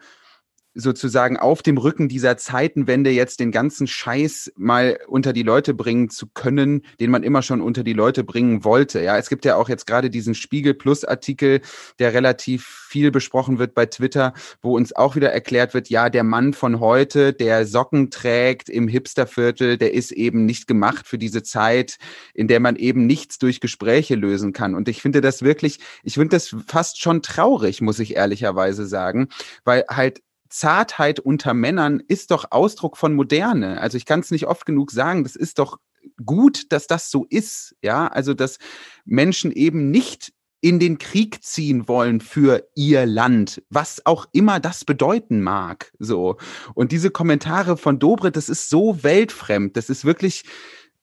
sozusagen 0.75 1.37
auf 1.37 1.63
dem 1.63 1.77
Rücken 1.77 2.09
dieser 2.09 2.35
Zeitenwende 2.37 3.09
jetzt 3.09 3.39
den 3.39 3.51
ganzen 3.51 3.87
Scheiß 3.87 4.51
mal 4.57 4.99
unter 5.07 5.31
die 5.31 5.43
Leute 5.43 5.73
bringen 5.73 6.09
zu 6.09 6.27
können, 6.27 6.81
den 6.99 7.09
man 7.09 7.23
immer 7.23 7.41
schon 7.41 7.61
unter 7.61 7.83
die 7.83 7.93
Leute 7.93 8.25
bringen 8.25 8.65
wollte. 8.65 9.01
Ja, 9.01 9.17
es 9.17 9.29
gibt 9.29 9.45
ja 9.45 9.55
auch 9.55 9.69
jetzt 9.69 9.87
gerade 9.87 10.09
diesen 10.09 10.35
Spiegel 10.35 10.73
Plus 10.73 11.05
Artikel, 11.05 11.61
der 11.97 12.13
relativ 12.13 12.65
viel 12.89 13.09
besprochen 13.09 13.57
wird 13.57 13.73
bei 13.73 13.85
Twitter, 13.85 14.33
wo 14.61 14.75
uns 14.75 14.93
auch 14.93 15.15
wieder 15.15 15.31
erklärt 15.31 15.73
wird, 15.73 15.89
ja, 15.89 16.09
der 16.09 16.23
Mann 16.23 16.53
von 16.53 16.81
heute, 16.81 17.31
der 17.31 17.65
Socken 17.65 18.11
trägt 18.11 18.69
im 18.69 18.89
Hipsterviertel, 18.89 19.77
der 19.77 19.93
ist 19.93 20.11
eben 20.11 20.45
nicht 20.45 20.67
gemacht 20.67 21.07
für 21.07 21.17
diese 21.17 21.41
Zeit, 21.41 21.97
in 22.33 22.49
der 22.49 22.59
man 22.59 22.75
eben 22.75 23.07
nichts 23.07 23.39
durch 23.39 23.61
Gespräche 23.61 24.15
lösen 24.15 24.51
kann. 24.51 24.75
Und 24.75 24.89
ich 24.89 25.01
finde 25.01 25.21
das 25.21 25.41
wirklich, 25.41 25.79
ich 26.03 26.15
finde 26.15 26.35
das 26.35 26.53
fast 26.67 27.01
schon 27.01 27.21
traurig, 27.21 27.79
muss 27.81 27.99
ich 27.99 28.15
ehrlicherweise 28.15 28.85
sagen, 28.85 29.29
weil 29.63 29.85
halt 29.89 30.21
Zartheit 30.55 31.19
unter 31.19 31.53
Männern 31.53 32.01
ist 32.07 32.31
doch 32.31 32.45
Ausdruck 32.51 32.97
von 32.97 33.13
Moderne. 33.13 33.81
Also 33.81 33.97
ich 33.97 34.05
kann 34.05 34.21
es 34.21 34.31
nicht 34.31 34.47
oft 34.47 34.65
genug 34.65 34.91
sagen, 34.91 35.23
das 35.23 35.35
ist 35.35 35.59
doch 35.59 35.79
gut, 36.25 36.71
dass 36.71 36.87
das 36.87 37.11
so 37.11 37.25
ist. 37.29 37.75
Ja, 37.81 38.07
also 38.07 38.33
dass 38.33 38.57
Menschen 39.03 39.51
eben 39.51 39.91
nicht 39.91 40.31
in 40.61 40.79
den 40.79 40.97
Krieg 40.97 41.43
ziehen 41.43 41.87
wollen 41.87 42.21
für 42.21 42.67
ihr 42.73 43.05
Land, 43.05 43.61
was 43.69 44.05
auch 44.05 44.25
immer 44.31 44.59
das 44.59 44.85
bedeuten 44.85 45.41
mag. 45.41 45.91
So. 45.99 46.37
Und 46.73 46.91
diese 46.91 47.11
Kommentare 47.11 47.77
von 47.77 47.99
Dobrit, 47.99 48.35
das 48.35 48.49
ist 48.49 48.69
so 48.69 49.03
weltfremd. 49.03 49.77
Das 49.77 49.89
ist 49.89 50.05
wirklich 50.05 50.43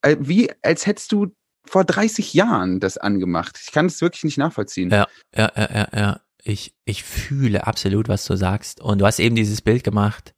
äh, 0.01 0.17
wie, 0.19 0.51
als 0.63 0.87
hättest 0.87 1.13
du 1.13 1.29
vor 1.65 1.85
30 1.85 2.35
Jahren 2.35 2.81
das 2.81 2.99
angemacht. 2.99 3.61
Ich 3.63 3.71
kann 3.71 3.87
es 3.87 4.01
wirklich 4.01 4.25
nicht 4.25 4.39
nachvollziehen. 4.39 4.91
Ja, 4.91 5.07
ja, 5.35 5.53
ja, 5.55 5.69
ja, 5.73 5.89
ja 5.95 6.21
ich, 6.45 6.75
ich 6.85 7.05
fühle 7.05 7.67
absolut, 7.67 8.09
was 8.09 8.25
du 8.25 8.37
sagst. 8.37 8.81
Und 8.81 9.01
du 9.01 9.07
hast 9.07 9.19
eben 9.19 9.37
dieses 9.37 9.63
Bild 9.63 9.85
gemacht. 9.85 10.35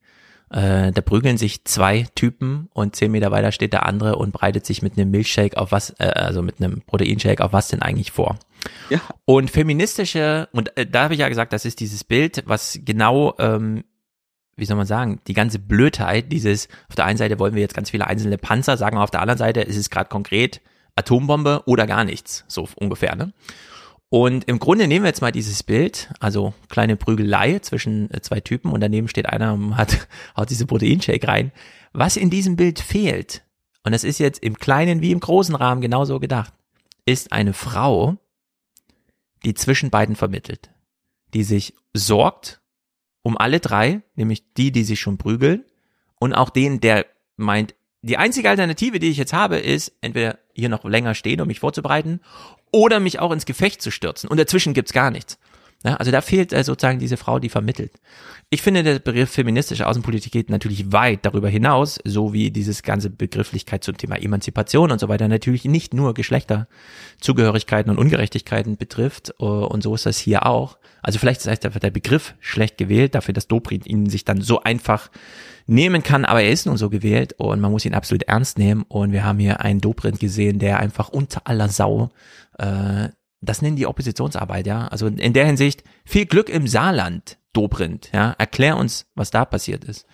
Äh, 0.51 0.93
da 0.93 1.01
prügeln 1.01 1.39
sich 1.39 1.65
zwei 1.65 2.07
Typen 2.15 2.69
und 2.75 2.95
zehn 2.95 3.11
Meter 3.11 3.31
weiter 3.31 3.51
steht 3.51 3.73
der 3.73 3.87
andere 3.87 4.17
und 4.17 4.33
breitet 4.33 4.67
sich 4.67 4.83
mit 4.83 4.97
einem 4.97 5.11
Milchshake 5.11 5.57
auf 5.57 5.73
was, 5.73 5.91
äh, 5.99 6.05
also 6.05 6.43
mit 6.43 6.61
einem 6.61 6.83
Proteinshake 6.83 7.43
auf 7.43 7.53
was 7.53 7.69
denn 7.69 7.83
eigentlich 7.83 8.13
vor. 8.13 8.39
Ja. 8.91 9.01
Und 9.25 9.51
feministische, 9.51 10.49
und 10.53 10.77
äh, 10.77 10.87
da 10.87 11.05
habe 11.05 11.15
ich 11.15 11.21
ja 11.21 11.29
gesagt, 11.29 11.53
das 11.53 11.65
ist 11.65 11.81
dieses 11.81 12.05
Bild, 12.05 12.45
was 12.47 12.79
genau, 12.85 13.35
ähm, 13.39 13.85
wie 14.57 14.67
soll 14.67 14.77
man 14.77 14.87
sagen, 14.87 15.21
die 15.27 15.35
ganze 15.35 15.59
Blödheit, 15.59 16.31
dieses, 16.31 16.69
auf 16.89 16.95
der 16.95 17.07
einen 17.07 17.19
Seite 17.19 17.39
wollen 17.39 17.55
wir 17.55 17.63
jetzt 17.63 17.75
ganz 17.75 17.91
viele 17.91 18.07
einzelne 18.07 18.39
Panzer, 18.39 18.77
sagen 18.77 18.99
wir 18.99 19.03
auf 19.03 19.11
der 19.11 19.23
anderen 19.23 19.39
Seite 19.39 19.63
ist 19.63 19.77
es 19.77 19.91
gerade 19.91 20.09
konkret 20.09 20.61
Atombombe 20.95 21.63
oder 21.67 21.87
gar 21.87 22.05
nichts, 22.05 22.45
so 22.47 22.69
ungefähr, 22.77 23.17
ne? 23.17 23.33
Und 24.15 24.45
im 24.45 24.61
Grunde 24.61 24.87
nehmen 24.87 25.03
wir 25.03 25.09
jetzt 25.09 25.23
mal 25.23 25.33
dieses 25.33 25.65
Bild, 25.65 26.09
also 26.21 26.55
kleine 26.69 26.95
Prügelei 26.95 27.59
zwischen 27.59 28.15
äh, 28.15 28.21
zwei 28.21 28.39
Typen 28.39 28.71
und 28.71 28.81
daneben 28.81 29.09
steht 29.09 29.27
einer 29.27 29.55
und 29.55 29.77
hat, 29.77 30.07
haut 30.37 30.51
diese 30.51 30.67
Proteinshake 30.67 31.27
rein. 31.27 31.51
Was 31.93 32.17
in 32.17 32.31
diesem 32.31 32.55
Bild 32.55 32.79
fehlt, 32.79 33.43
und 33.83 33.91
das 33.91 34.05
ist 34.05 34.21
jetzt 34.21 34.41
im 34.41 34.57
kleinen 34.57 35.01
wie 35.01 35.11
im 35.11 35.19
großen 35.19 35.57
Rahmen 35.57 35.81
genauso 35.81 36.21
gedacht, 36.21 36.53
ist 37.05 37.33
eine 37.33 37.55
Frau, 37.55 38.17
die 39.45 39.55
zwischen 39.55 39.91
beiden 39.91 40.15
vermittelt, 40.15 40.71
die 41.35 41.43
sich 41.43 41.75
sorgt 41.93 42.63
um 43.25 43.37
alle 43.37 43.59
drei, 43.59 44.03
nämlich 44.15 44.55
die, 44.55 44.71
die 44.71 44.85
sich 44.85 45.01
schon 45.01 45.19
prügeln 45.19 45.65
und 46.21 46.35
auch 46.35 46.51
den, 46.51 46.79
der 46.79 47.05
meint, 47.37 47.75
die 48.03 48.19
einzige 48.19 48.51
Alternative, 48.51 49.01
die 49.01 49.09
ich 49.09 49.17
jetzt 49.17 49.33
habe, 49.33 49.57
ist 49.57 49.93
entweder 50.03 50.39
hier 50.53 50.69
noch 50.69 50.85
länger 50.85 51.15
stehen, 51.15 51.41
um 51.41 51.49
mich 51.49 51.59
vorzubereiten, 51.59 52.21
oder 52.75 52.99
mich 52.99 53.21
auch 53.21 53.31
ins 53.31 53.47
Gefecht 53.47 53.81
zu 53.81 53.93
stürzen. 53.93 54.29
Und 54.29 54.39
dazwischen 54.39 54.75
gibt's 54.75 54.93
gar 54.93 55.13
nichts. 55.13 55.39
Ja, 55.85 55.97
also 55.97 56.11
da 56.11 56.23
fehlt 56.23 56.53
äh, 56.53 56.65
sozusagen 56.65 56.99
diese 56.99 57.19
Frau, 57.19 57.39
die 57.39 57.51
vermittelt. 57.51 57.93
Ich 58.49 58.63
finde, 58.63 58.83
der 58.83 58.99
Begriff 58.99 59.31
feministische 59.31 59.87
Außenpolitik 59.87 60.33
geht 60.33 60.51
natürlich 60.51 60.93
weit 60.93 61.27
darüber 61.27 61.49
hinaus, 61.49 62.01
so 62.05 62.33
wie 62.33 62.51
dieses 62.51 62.83
ganze 62.83 63.11
Begrifflichkeit 63.11 63.85
zum 63.85 63.97
Thema 63.97 64.17
Emanzipation 64.17 64.91
und 64.91 64.99
so 64.99 65.09
weiter 65.09 65.29
natürlich 65.29 65.67
nicht 65.67 65.93
nur 65.93 66.15
Geschlechterzugehörigkeiten 66.15 67.91
und 67.93 67.99
Ungerechtigkeiten 67.99 68.77
betrifft. 68.77 69.35
Uh, 69.39 69.67
und 69.67 69.83
so 69.83 69.95
ist 69.95 70.07
das 70.07 70.19
hier 70.19 70.47
auch. 70.47 70.79
Also 71.03 71.19
vielleicht 71.19 71.43
ist 71.43 71.67
einfach 71.67 71.81
der 71.81 71.91
Begriff 71.91 72.35
schlecht 72.41 72.79
gewählt, 72.79 73.15
dafür, 73.15 73.35
dass 73.35 73.47
Dobrindt 73.47 73.87
ihn 73.87 74.09
sich 74.09 74.25
dann 74.25 74.41
so 74.41 74.63
einfach 74.63 75.11
nehmen 75.67 76.03
kann, 76.03 76.25
aber 76.25 76.43
er 76.43 76.51
ist 76.51 76.67
nun 76.67 76.77
so 76.77 76.91
gewählt 76.91 77.35
und 77.39 77.61
man 77.61 77.71
muss 77.71 77.85
ihn 77.85 77.95
absolut 77.95 78.23
ernst 78.25 78.59
nehmen. 78.59 78.85
Und 78.89 79.13
wir 79.13 79.25
haben 79.25 79.39
hier 79.39 79.61
einen 79.61 79.81
Dobrindt 79.81 80.19
gesehen, 80.19 80.59
der 80.59 80.79
einfach 80.81 81.11
unter 81.11 81.43
aller 81.47 81.69
Sau 81.69 82.11
äh, 82.59 83.09
das 83.41 83.63
nennen 83.63 83.77
die 83.77 83.87
Oppositionsarbeit, 83.87 84.67
ja. 84.67 84.89
Also 84.89 85.07
in 85.07 85.33
der 85.33 85.47
Hinsicht 85.47 85.85
viel 86.05 86.27
Glück 86.27 86.49
im 86.49 86.67
Saarland, 86.67 87.39
Dobrindt, 87.53 88.11
ja. 88.13 88.35
Erklär 88.39 88.77
uns, 88.77 89.07
was 89.15 89.31
da 89.31 89.45
passiert 89.45 89.85
ist. 89.85 90.07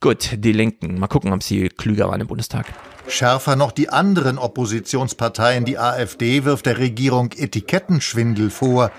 Gut, 0.00 0.30
die 0.36 0.52
Linken. 0.52 0.98
Mal 0.98 1.06
gucken, 1.06 1.32
ob 1.32 1.42
sie 1.42 1.68
klüger 1.68 2.08
waren 2.08 2.20
im 2.20 2.26
Bundestag. 2.26 2.66
Schärfer 3.08 3.56
noch 3.56 3.72
die 3.72 3.88
anderen 3.88 4.36
Oppositionsparteien. 4.36 5.64
Die 5.64 5.78
AfD 5.78 6.44
wirft 6.44 6.66
der 6.66 6.78
Regierung 6.78 7.30
Etikettenschwindel 7.32 8.50
vor. 8.50 8.90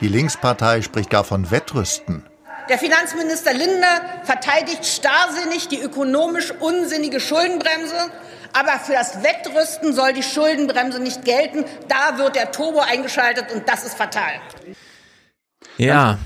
Die 0.00 0.08
Linkspartei 0.08 0.82
spricht 0.82 1.10
gar 1.10 1.24
von 1.24 1.50
Wettrüsten. 1.50 2.24
Der 2.68 2.78
Finanzminister 2.78 3.52
Lindner 3.52 4.00
verteidigt 4.22 4.86
starrsinnig 4.86 5.68
die 5.68 5.80
ökonomisch 5.80 6.50
unsinnige 6.60 7.20
Schuldenbremse 7.20 8.10
aber 8.54 8.78
für 8.78 8.92
das 8.92 9.22
Wettrüsten 9.22 9.92
soll 9.92 10.12
die 10.12 10.22
Schuldenbremse 10.22 11.00
nicht 11.00 11.24
gelten. 11.24 11.64
Da 11.88 12.18
wird 12.18 12.36
der 12.36 12.52
Turbo 12.52 12.80
eingeschaltet 12.80 13.52
und 13.52 13.68
das 13.68 13.84
ist 13.84 13.94
fatal. 13.94 14.40
Ja. 15.76 16.18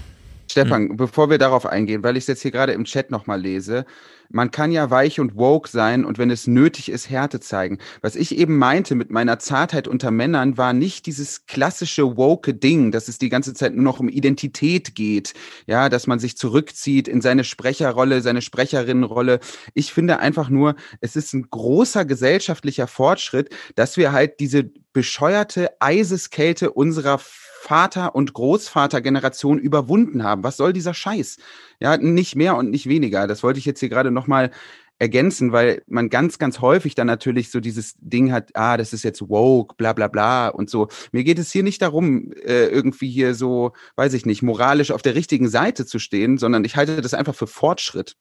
Stefan, 0.50 0.90
hm. 0.90 0.96
bevor 0.96 1.30
wir 1.30 1.38
darauf 1.38 1.66
eingehen, 1.66 2.02
weil 2.02 2.16
ich 2.16 2.24
es 2.24 2.28
jetzt 2.28 2.42
hier 2.42 2.50
gerade 2.50 2.72
im 2.72 2.84
Chat 2.84 3.10
nochmal 3.10 3.40
lese, 3.40 3.84
man 4.30 4.50
kann 4.50 4.72
ja 4.72 4.90
weich 4.90 5.20
und 5.20 5.36
woke 5.36 5.68
sein 5.68 6.04
und 6.04 6.18
wenn 6.18 6.30
es 6.30 6.46
nötig 6.46 6.90
ist, 6.90 7.08
Härte 7.08 7.40
zeigen. 7.40 7.78
Was 8.02 8.14
ich 8.14 8.36
eben 8.36 8.58
meinte 8.58 8.94
mit 8.94 9.10
meiner 9.10 9.38
Zartheit 9.38 9.88
unter 9.88 10.10
Männern 10.10 10.58
war 10.58 10.72
nicht 10.72 11.06
dieses 11.06 11.46
klassische 11.46 12.16
woke 12.16 12.54
Ding, 12.54 12.92
dass 12.92 13.08
es 13.08 13.18
die 13.18 13.30
ganze 13.30 13.54
Zeit 13.54 13.74
nur 13.74 13.84
noch 13.84 14.00
um 14.00 14.08
Identität 14.08 14.94
geht. 14.94 15.32
Ja, 15.66 15.88
dass 15.88 16.06
man 16.06 16.18
sich 16.18 16.36
zurückzieht 16.36 17.08
in 17.08 17.20
seine 17.20 17.44
Sprecherrolle, 17.44 18.20
seine 18.20 18.42
Sprecherinnenrolle. 18.42 19.40
Ich 19.74 19.92
finde 19.92 20.18
einfach 20.18 20.50
nur, 20.50 20.76
es 21.00 21.16
ist 21.16 21.32
ein 21.32 21.48
großer 21.50 22.04
gesellschaftlicher 22.04 22.86
Fortschritt, 22.86 23.50
dass 23.76 23.96
wir 23.96 24.12
halt 24.12 24.40
diese 24.40 24.70
bescheuerte 24.92 25.70
Eiseskälte 25.80 26.70
unserer 26.70 27.20
Vater- 27.68 28.14
und 28.14 28.32
Großvatergeneration 28.32 29.58
überwunden 29.58 30.22
haben. 30.22 30.42
Was 30.42 30.56
soll 30.56 30.72
dieser 30.72 30.94
Scheiß? 30.94 31.36
Ja, 31.80 31.98
nicht 31.98 32.34
mehr 32.34 32.56
und 32.56 32.70
nicht 32.70 32.88
weniger. 32.88 33.26
Das 33.26 33.42
wollte 33.42 33.58
ich 33.58 33.66
jetzt 33.66 33.80
hier 33.80 33.90
gerade 33.90 34.10
nochmal 34.10 34.52
ergänzen, 34.98 35.52
weil 35.52 35.82
man 35.86 36.08
ganz, 36.08 36.38
ganz 36.38 36.62
häufig 36.62 36.94
dann 36.94 37.06
natürlich 37.06 37.50
so 37.50 37.60
dieses 37.60 37.94
Ding 37.98 38.32
hat, 38.32 38.52
ah, 38.54 38.78
das 38.78 38.94
ist 38.94 39.04
jetzt 39.04 39.28
woke, 39.28 39.74
bla 39.76 39.92
bla 39.92 40.08
bla 40.08 40.48
und 40.48 40.70
so. 40.70 40.88
Mir 41.12 41.24
geht 41.24 41.38
es 41.38 41.52
hier 41.52 41.62
nicht 41.62 41.82
darum, 41.82 42.32
äh, 42.32 42.68
irgendwie 42.68 43.10
hier 43.10 43.34
so, 43.34 43.72
weiß 43.96 44.14
ich 44.14 44.24
nicht, 44.24 44.40
moralisch 44.40 44.90
auf 44.90 45.02
der 45.02 45.14
richtigen 45.14 45.50
Seite 45.50 45.84
zu 45.84 45.98
stehen, 45.98 46.38
sondern 46.38 46.64
ich 46.64 46.74
halte 46.74 47.02
das 47.02 47.12
einfach 47.12 47.34
für 47.34 47.46
Fortschritt. 47.46 48.16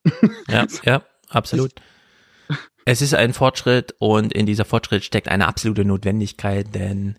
Ja, 0.50 0.68
ja, 0.84 1.04
absolut. 1.30 1.72
Es 2.84 3.02
ist 3.02 3.14
ein 3.14 3.32
Fortschritt 3.32 3.95
und 4.00 4.34
in 4.34 4.45
dieser 4.45 4.66
Fortschritt 4.66 5.06
steckt 5.06 5.30
eine 5.30 5.48
absolute 5.48 5.86
Notwendigkeit, 5.86 6.76
denn 6.76 7.18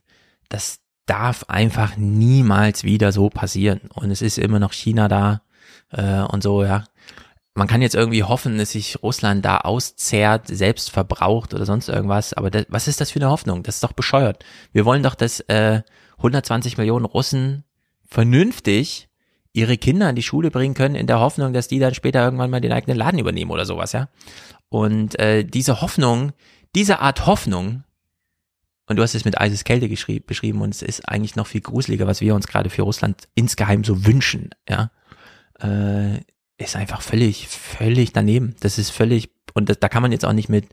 das 0.50 0.80
darf 1.08 1.44
einfach 1.48 1.96
niemals 1.96 2.84
wieder 2.84 3.12
so 3.12 3.30
passieren. 3.30 3.80
Und 3.94 4.10
es 4.10 4.22
ist 4.22 4.38
immer 4.38 4.58
noch 4.58 4.72
China 4.72 5.08
da 5.08 5.42
äh, 5.90 6.20
und 6.20 6.42
so, 6.42 6.62
ja 6.64 6.84
man 7.58 7.66
kann 7.66 7.82
jetzt 7.82 7.96
irgendwie 7.96 8.22
hoffen, 8.22 8.56
dass 8.56 8.70
sich 8.70 9.02
Russland 9.02 9.44
da 9.44 9.58
auszehrt, 9.58 10.46
selbst 10.46 10.90
verbraucht 10.90 11.52
oder 11.52 11.66
sonst 11.66 11.88
irgendwas, 11.88 12.32
aber 12.32 12.50
das, 12.50 12.66
was 12.68 12.88
ist 12.88 13.00
das 13.00 13.10
für 13.10 13.18
eine 13.18 13.30
Hoffnung? 13.30 13.64
Das 13.64 13.74
ist 13.74 13.84
doch 13.84 13.92
bescheuert. 13.92 14.44
Wir 14.72 14.84
wollen 14.84 15.02
doch, 15.02 15.16
dass 15.16 15.40
äh, 15.40 15.82
120 16.18 16.78
Millionen 16.78 17.04
Russen 17.04 17.64
vernünftig 18.06 19.08
ihre 19.52 19.76
Kinder 19.76 20.08
in 20.08 20.16
die 20.16 20.22
Schule 20.22 20.50
bringen 20.50 20.74
können, 20.74 20.94
in 20.94 21.08
der 21.08 21.18
Hoffnung, 21.18 21.52
dass 21.52 21.68
die 21.68 21.80
dann 21.80 21.94
später 21.94 22.22
irgendwann 22.22 22.50
mal 22.50 22.60
den 22.60 22.72
eigenen 22.72 22.96
Laden 22.96 23.18
übernehmen 23.18 23.50
oder 23.50 23.66
sowas, 23.66 23.92
ja. 23.92 24.08
Und 24.68 25.18
äh, 25.18 25.44
diese 25.44 25.80
Hoffnung, 25.80 26.32
diese 26.74 27.00
Art 27.00 27.26
Hoffnung, 27.26 27.82
und 28.88 28.96
du 28.96 29.02
hast 29.02 29.14
es 29.14 29.24
mit 29.24 29.40
eises 29.40 29.64
Kälte 29.64 29.88
beschrieben, 29.88 30.62
und 30.62 30.74
es 30.74 30.82
ist 30.82 31.08
eigentlich 31.08 31.36
noch 31.36 31.46
viel 31.46 31.60
gruseliger, 31.60 32.06
was 32.06 32.20
wir 32.20 32.34
uns 32.34 32.48
gerade 32.48 32.70
für 32.70 32.82
Russland 32.82 33.28
insgeheim 33.34 33.84
so 33.84 34.06
wünschen, 34.06 34.50
ja. 34.68 34.90
Äh, 35.60 36.20
ist 36.56 36.74
einfach 36.74 37.02
völlig, 37.02 37.46
völlig 37.46 38.12
daneben. 38.12 38.56
Das 38.60 38.78
ist 38.78 38.90
völlig, 38.90 39.30
und 39.54 39.68
das, 39.68 39.78
da 39.78 39.88
kann 39.88 40.02
man 40.02 40.10
jetzt 40.10 40.24
auch 40.24 40.32
nicht 40.32 40.48
mit, 40.48 40.66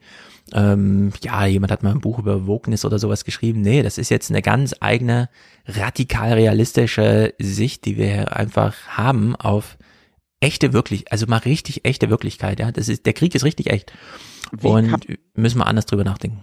ähm, 0.54 1.12
ja, 1.24 1.46
jemand 1.46 1.72
hat 1.72 1.84
mal 1.84 1.92
ein 1.92 2.02
Buch 2.02 2.18
über 2.20 2.48
Wokeness 2.48 2.86
oder 2.86 2.98
sowas 2.98 3.24
geschrieben. 3.24 3.62
Nee, 3.62 3.84
das 3.84 3.98
ist 3.98 4.10
jetzt 4.10 4.32
eine 4.32 4.42
ganz 4.42 4.76
eigene, 4.80 5.30
radikal 5.68 6.34
realistische 6.34 7.34
Sicht, 7.40 7.86
die 7.86 7.98
wir 7.98 8.36
einfach 8.36 8.76
haben 8.88 9.36
auf 9.36 9.78
echte 10.40 10.74
wirklich, 10.74 11.12
also 11.12 11.28
mal 11.28 11.38
richtig 11.38 11.86
echte 11.86 12.10
Wirklichkeit, 12.10 12.60
ja. 12.60 12.72
Das 12.72 12.90
ist, 12.90 13.06
der 13.06 13.14
Krieg 13.14 13.36
ist 13.36 13.44
richtig 13.44 13.70
echt. 13.70 13.94
Wie 14.52 14.68
und 14.68 15.06
müssen 15.36 15.60
wir 15.60 15.68
anders 15.68 15.86
drüber 15.86 16.04
nachdenken. 16.04 16.40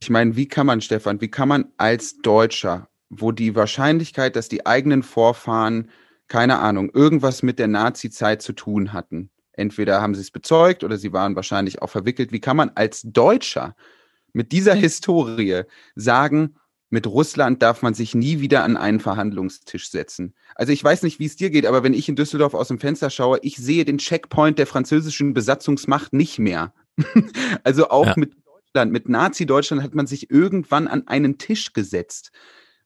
Ich 0.00 0.10
meine, 0.10 0.36
wie 0.36 0.46
kann 0.46 0.66
man, 0.66 0.80
Stefan, 0.80 1.20
wie 1.20 1.30
kann 1.30 1.48
man 1.48 1.72
als 1.76 2.18
Deutscher, 2.18 2.88
wo 3.08 3.32
die 3.32 3.54
Wahrscheinlichkeit, 3.54 4.36
dass 4.36 4.48
die 4.48 4.66
eigenen 4.66 5.02
Vorfahren 5.02 5.90
keine 6.28 6.58
Ahnung, 6.58 6.90
irgendwas 6.92 7.42
mit 7.42 7.58
der 7.58 7.68
Nazi-Zeit 7.68 8.42
zu 8.42 8.52
tun 8.52 8.92
hatten. 8.92 9.30
Entweder 9.52 10.02
haben 10.02 10.14
sie 10.14 10.20
es 10.20 10.30
bezeugt 10.30 10.84
oder 10.84 10.98
sie 10.98 11.12
waren 11.12 11.36
wahrscheinlich 11.36 11.82
auch 11.82 11.90
verwickelt. 11.90 12.32
Wie 12.32 12.40
kann 12.40 12.56
man 12.56 12.72
als 12.74 13.02
Deutscher 13.02 13.74
mit 14.32 14.52
dieser 14.52 14.74
Historie 14.74 15.62
sagen, 15.94 16.56
mit 16.90 17.06
Russland 17.06 17.62
darf 17.62 17.82
man 17.82 17.94
sich 17.94 18.14
nie 18.14 18.40
wieder 18.40 18.62
an 18.62 18.76
einen 18.76 19.00
Verhandlungstisch 19.00 19.90
setzen. 19.90 20.34
Also 20.54 20.72
ich 20.72 20.84
weiß 20.84 21.02
nicht, 21.02 21.18
wie 21.18 21.24
es 21.24 21.36
dir 21.36 21.50
geht, 21.50 21.66
aber 21.66 21.82
wenn 21.82 21.94
ich 21.94 22.08
in 22.08 22.16
Düsseldorf 22.16 22.54
aus 22.54 22.68
dem 22.68 22.78
Fenster 22.78 23.10
schaue, 23.10 23.38
ich 23.42 23.56
sehe 23.56 23.84
den 23.84 23.98
Checkpoint 23.98 24.58
der 24.58 24.66
französischen 24.66 25.34
Besatzungsmacht 25.34 26.12
nicht 26.12 26.38
mehr. 26.38 26.72
also 27.64 27.88
auch 27.88 28.06
ja. 28.06 28.14
mit 28.16 28.34
Deutschland, 28.76 28.92
mit 28.92 29.08
Nazi-Deutschland 29.08 29.82
hat 29.82 29.94
man 29.94 30.06
sich 30.06 30.30
irgendwann 30.30 30.86
an 30.86 31.08
einen 31.08 31.38
Tisch 31.38 31.72
gesetzt 31.72 32.30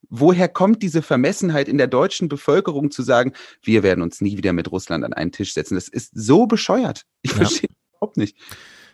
woher 0.08 0.48
kommt 0.48 0.82
diese 0.82 1.02
Vermessenheit 1.02 1.68
in 1.68 1.78
der 1.78 1.86
deutschen 1.86 2.28
Bevölkerung 2.28 2.90
zu 2.90 3.02
sagen, 3.02 3.32
wir 3.62 3.82
werden 3.82 4.02
uns 4.02 4.20
nie 4.20 4.36
wieder 4.36 4.52
mit 4.52 4.72
Russland 4.72 5.04
an 5.04 5.12
einen 5.12 5.30
Tisch 5.30 5.52
setzen? 5.52 5.74
Das 5.74 5.88
ist 5.88 6.10
so 6.14 6.46
bescheuert. 6.46 7.04
Ich 7.20 7.32
ja. 7.32 7.36
verstehe 7.36 7.68
überhaupt 7.92 8.16
nicht. 8.16 8.36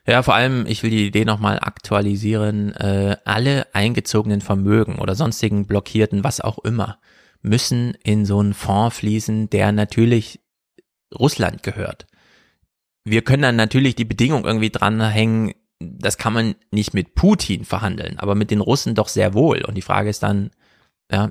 Ja, 0.07 0.23
vor 0.23 0.35
allem, 0.35 0.67
ich 0.67 0.83
will 0.83 0.91
die 0.91 1.07
Idee 1.07 1.25
nochmal 1.25 1.59
aktualisieren. 1.61 2.73
Äh, 2.73 3.17
alle 3.25 3.73
eingezogenen 3.75 4.41
Vermögen 4.41 4.99
oder 4.99 5.15
sonstigen 5.15 5.67
blockierten, 5.67 6.25
was 6.25 6.41
auch 6.41 6.59
immer, 6.59 6.99
müssen 7.41 7.97
in 8.05 8.27
so 8.27 8.41
einen 8.41 8.53
Fonds 8.53 8.99
fließen, 8.99 9.49
der 9.51 9.73
natürlich 9.73 10.41
Russland 11.15 11.63
gehört. 11.63 12.07
Wir 13.05 13.23
können 13.23 13.43
dann 13.43 13.57
natürlich 13.57 13.95
die 13.95 14.05
Bedingung 14.05 14.45
irgendwie 14.45 14.71
dranhängen, 14.71 15.55
das 15.79 16.17
kann 16.17 16.33
man 16.33 16.55
nicht 16.71 16.95
mit 16.95 17.15
Putin 17.15 17.65
verhandeln, 17.65 18.19
aber 18.19 18.35
mit 18.35 18.51
den 18.51 18.61
Russen 18.61 18.95
doch 18.95 19.09
sehr 19.09 19.35
wohl. 19.35 19.63
Und 19.65 19.75
die 19.75 19.83
Frage 19.83 20.09
ist 20.09 20.23
dann, 20.23 20.51
ja, 21.11 21.31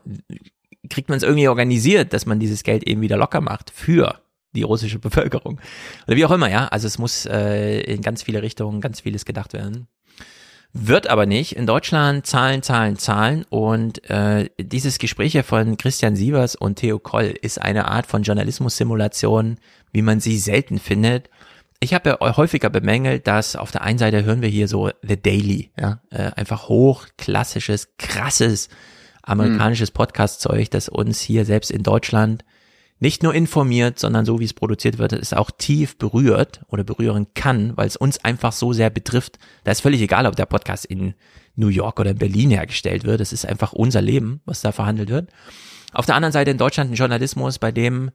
kriegt 0.89 1.09
man 1.09 1.17
es 1.17 1.23
irgendwie 1.23 1.47
organisiert, 1.47 2.13
dass 2.13 2.25
man 2.25 2.39
dieses 2.39 2.63
Geld 2.63 2.83
eben 2.83 3.01
wieder 3.01 3.17
locker 3.17 3.41
macht 3.41 3.71
für 3.71 4.21
die 4.55 4.63
russische 4.63 4.99
Bevölkerung. 4.99 5.59
Oder 6.07 6.17
wie 6.17 6.25
auch 6.25 6.31
immer, 6.31 6.49
ja. 6.49 6.67
Also 6.67 6.87
es 6.87 6.97
muss 6.97 7.25
äh, 7.25 7.81
in 7.81 8.01
ganz 8.01 8.23
viele 8.23 8.41
Richtungen 8.41 8.81
ganz 8.81 9.01
vieles 9.01 9.25
gedacht 9.25 9.53
werden. 9.53 9.87
Wird 10.77 11.07
aber 11.07 11.25
nicht. 11.25 11.55
In 11.55 11.65
Deutschland 11.65 12.25
Zahlen, 12.25 12.61
Zahlen, 12.61 12.97
Zahlen. 12.97 13.45
Und 13.49 14.09
äh, 14.09 14.49
dieses 14.59 14.97
Gespräch 14.97 15.41
von 15.45 15.77
Christian 15.77 16.15
Sievers 16.15 16.55
und 16.55 16.75
Theo 16.75 16.99
Koll 16.99 17.33
ist 17.41 17.61
eine 17.61 17.87
Art 17.87 18.07
von 18.07 18.23
Journalismus-Simulation, 18.23 19.57
wie 19.93 20.01
man 20.01 20.19
sie 20.19 20.37
selten 20.37 20.79
findet. 20.79 21.29
Ich 21.85 21.93
habe 21.93 22.17
ja 22.19 22.35
häufiger 22.35 22.71
bemängelt, 22.71 23.27
dass 23.27 23.55
auf 23.55 23.71
der 23.71 23.83
einen 23.83 23.99
Seite 23.99 24.23
hören 24.23 24.41
wir 24.41 24.49
hier 24.49 24.67
so 24.67 24.89
The 25.03 25.21
Daily, 25.21 25.69
ja, 25.79 26.01
äh, 26.09 26.31
einfach 26.35 26.67
hochklassisches, 26.67 27.89
krasses 27.99 28.69
amerikanisches 29.21 29.91
Podcast-Zeug, 29.91 30.71
das 30.71 30.89
uns 30.89 31.21
hier 31.21 31.45
selbst 31.45 31.69
in 31.69 31.83
Deutschland 31.83 32.43
nicht 32.99 33.21
nur 33.21 33.35
informiert, 33.35 33.99
sondern 33.99 34.25
so 34.25 34.39
wie 34.39 34.45
es 34.45 34.55
produziert 34.55 34.97
wird, 34.97 35.13
es 35.13 35.33
auch 35.33 35.51
tief 35.51 35.99
berührt 35.99 36.63
oder 36.69 36.83
berühren 36.83 37.27
kann, 37.35 37.77
weil 37.77 37.85
es 37.85 37.97
uns 37.97 38.17
einfach 38.25 38.51
so 38.51 38.73
sehr 38.73 38.89
betrifft. 38.89 39.37
Da 39.63 39.71
ist 39.71 39.81
völlig 39.81 40.01
egal, 40.01 40.25
ob 40.25 40.35
der 40.35 40.47
Podcast 40.47 40.85
in 40.85 41.13
New 41.55 41.67
York 41.67 41.99
oder 41.99 42.09
in 42.09 42.17
Berlin 42.17 42.49
hergestellt 42.49 43.03
wird. 43.03 43.21
Es 43.21 43.31
ist 43.31 43.45
einfach 43.45 43.73
unser 43.73 44.01
Leben, 44.01 44.41
was 44.45 44.61
da 44.61 44.71
verhandelt 44.71 45.09
wird. 45.09 45.29
Auf 45.93 46.07
der 46.07 46.15
anderen 46.15 46.33
Seite 46.33 46.49
in 46.49 46.57
Deutschland 46.57 46.89
ein 46.89 46.95
Journalismus, 46.95 47.59
bei 47.59 47.71
dem 47.71 48.09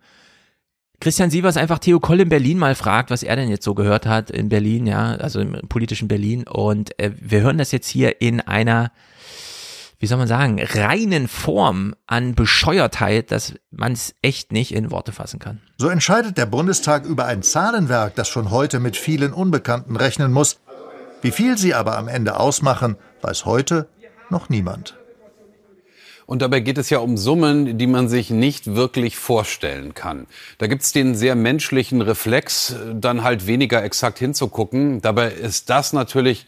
Christian 1.01 1.31
Sievers 1.31 1.57
einfach 1.57 1.79
Theo 1.79 1.99
Koll 1.99 2.21
in 2.21 2.29
Berlin 2.29 2.59
mal 2.59 2.75
fragt, 2.75 3.11
was 3.11 3.23
er 3.23 3.35
denn 3.37 3.49
jetzt 3.49 3.65
so 3.65 3.75
gehört 3.75 4.07
hat 4.07 4.31
in 4.31 4.51
Berlin, 4.51 4.87
ja, 4.87 5.13
also 5.17 5.41
im 5.41 5.53
politischen 5.69 6.09
Berlin. 6.09 6.47
Und 6.47 6.99
äh, 6.99 7.11
wir 7.19 7.41
hören 7.41 7.59
das 7.59 7.73
jetzt 7.73 7.89
hier 7.89 8.21
in 8.21 8.41
einer 8.41 8.93
wie 10.01 10.07
soll 10.07 10.17
man 10.17 10.27
sagen, 10.27 10.59
reinen 10.59 11.29
Form 11.29 11.95
an 12.07 12.35
Bescheuertheit, 12.35 13.31
dass 13.31 13.55
man 13.71 13.93
es 13.93 14.15
echt 14.23 14.51
nicht 14.51 14.73
in 14.75 14.91
Worte 14.91 15.13
fassen 15.13 15.39
kann. 15.39 15.61
So 15.77 15.89
entscheidet 15.89 16.39
der 16.39 16.47
Bundestag 16.47 17.05
über 17.05 17.27
ein 17.27 17.43
Zahlenwerk, 17.43 18.15
das 18.15 18.27
schon 18.27 18.51
heute 18.51 18.81
mit 18.81 18.97
vielen 18.97 19.35
Unbekannten 19.35 19.97
rechnen 19.97 20.33
muss. 20.33 20.59
Wie 21.21 21.31
viel 21.31 21.59
sie 21.59 21.75
aber 21.75 21.99
am 21.99 22.09
Ende 22.09 22.41
ausmachen, 22.41 22.97
weiß 23.21 23.45
heute 23.45 23.91
noch 24.31 24.49
niemand. 24.49 25.00
Und 26.31 26.43
dabei 26.43 26.61
geht 26.61 26.79
es 26.79 26.91
ja 26.91 27.01
um 27.01 27.17
Summen, 27.17 27.77
die 27.77 27.89
man 27.89 28.09
sich 28.09 28.31
nicht 28.31 28.77
wirklich 28.77 29.17
vorstellen 29.17 29.95
kann. 29.95 30.29
Da 30.59 30.69
gibt 30.69 30.83
es 30.83 30.93
den 30.93 31.17
sehr 31.17 31.35
menschlichen 31.35 32.01
Reflex, 32.03 32.77
dann 32.95 33.25
halt 33.25 33.49
weniger 33.49 33.83
exakt 33.83 34.21
hinzugucken. 34.21 35.01
Dabei 35.01 35.33
ist 35.33 35.71
das 35.71 35.93
natürlich 35.93 36.47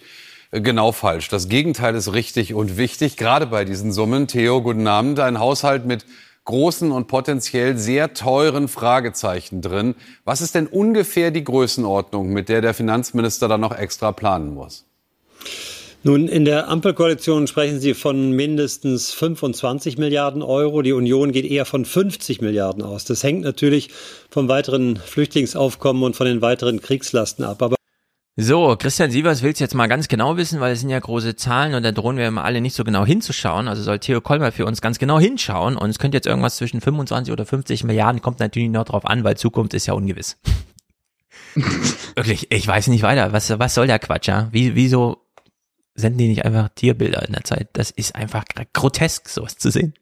genau 0.52 0.92
falsch. 0.92 1.26
Das 1.30 1.48
Gegenteil 1.48 1.96
ist 1.96 2.12
richtig 2.12 2.54
und 2.54 2.76
wichtig, 2.76 3.16
gerade 3.16 3.46
bei 3.46 3.64
diesen 3.64 3.92
Summen. 3.92 4.28
Theo, 4.28 4.62
guten 4.62 4.86
Abend. 4.86 5.18
Ein 5.18 5.40
Haushalt 5.40 5.84
mit 5.84 6.06
großen 6.44 6.92
und 6.92 7.08
potenziell 7.08 7.76
sehr 7.76 8.14
teuren 8.14 8.68
Fragezeichen 8.68 9.62
drin. 9.62 9.96
Was 10.24 10.42
ist 10.42 10.54
denn 10.54 10.68
ungefähr 10.68 11.32
die 11.32 11.42
Größenordnung, 11.42 12.32
mit 12.32 12.48
der 12.48 12.60
der 12.60 12.74
Finanzminister 12.74 13.48
dann 13.48 13.62
noch 13.62 13.76
extra 13.76 14.12
planen 14.12 14.54
muss? 14.54 14.84
Nun, 16.04 16.26
in 16.26 16.44
der 16.44 16.68
Ampelkoalition 16.68 17.46
sprechen 17.46 17.78
Sie 17.78 17.94
von 17.94 18.32
mindestens 18.32 19.12
25 19.12 19.98
Milliarden 19.98 20.42
Euro. 20.42 20.82
Die 20.82 20.92
Union 20.92 21.30
geht 21.30 21.44
eher 21.44 21.64
von 21.64 21.84
50 21.84 22.40
Milliarden 22.40 22.82
aus. 22.82 23.04
Das 23.04 23.22
hängt 23.22 23.42
natürlich 23.42 23.90
vom 24.28 24.48
weiteren 24.48 24.96
Flüchtlingsaufkommen 24.96 26.02
und 26.02 26.16
von 26.16 26.26
den 26.26 26.42
weiteren 26.42 26.80
Kriegslasten 26.80 27.44
ab. 27.44 27.62
Aber 27.62 27.76
so, 28.34 28.76
Christian 28.76 29.12
Sievers 29.12 29.42
will 29.42 29.52
es 29.52 29.60
jetzt 29.60 29.74
mal 29.74 29.86
ganz 29.86 30.08
genau 30.08 30.36
wissen, 30.36 30.58
weil 30.58 30.72
es 30.72 30.80
sind 30.80 30.88
ja 30.88 30.98
große 30.98 31.36
Zahlen 31.36 31.74
und 31.74 31.84
da 31.84 31.92
drohen 31.92 32.16
wir 32.16 32.26
immer 32.26 32.42
alle 32.42 32.60
nicht 32.60 32.74
so 32.74 32.82
genau 32.82 33.06
hinzuschauen. 33.06 33.68
Also 33.68 33.82
soll 33.82 34.00
Theo 34.00 34.20
Kolmer 34.20 34.50
für 34.50 34.66
uns 34.66 34.80
ganz 34.80 34.98
genau 34.98 35.20
hinschauen 35.20 35.76
und 35.76 35.90
es 35.90 36.00
könnte 36.00 36.16
jetzt 36.16 36.26
irgendwas 36.26 36.56
zwischen 36.56 36.80
25 36.80 37.30
oder 37.32 37.46
50 37.46 37.84
Milliarden, 37.84 38.22
kommt 38.22 38.40
natürlich 38.40 38.70
noch 38.70 38.86
drauf 38.86 39.06
an, 39.06 39.22
weil 39.22 39.36
Zukunft 39.36 39.74
ist 39.74 39.86
ja 39.86 39.92
ungewiss. 39.94 40.38
Wirklich, 42.16 42.50
ich 42.50 42.66
weiß 42.66 42.88
nicht 42.88 43.02
weiter. 43.02 43.32
Was, 43.32 43.56
was 43.58 43.74
soll 43.74 43.86
der 43.86 43.98
Quatsch, 43.98 44.28
ja? 44.28 44.48
Wie, 44.50 44.74
wieso 44.74 45.18
senden 45.94 46.18
die 46.18 46.28
nicht 46.28 46.44
einfach 46.44 46.68
Tierbilder 46.74 47.26
in 47.26 47.32
der 47.32 47.44
Zeit? 47.44 47.68
Das 47.72 47.90
ist 47.90 48.14
einfach 48.14 48.44
grotesk, 48.72 49.28
sowas 49.28 49.58
zu 49.58 49.70
sehen. 49.70 49.94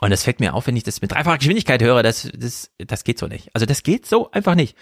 Und 0.00 0.10
das 0.10 0.22
fällt 0.22 0.40
mir 0.40 0.54
auf, 0.54 0.66
wenn 0.66 0.76
ich 0.76 0.84
das 0.84 1.00
mit 1.02 1.12
dreifacher 1.12 1.38
Geschwindigkeit 1.38 1.82
höre, 1.82 2.02
das, 2.02 2.30
das, 2.36 2.70
das 2.78 3.02
geht 3.02 3.18
so 3.18 3.26
nicht. 3.26 3.50
Also 3.52 3.66
das 3.66 3.82
geht 3.82 4.06
so 4.06 4.30
einfach 4.30 4.54
nicht. 4.54 4.76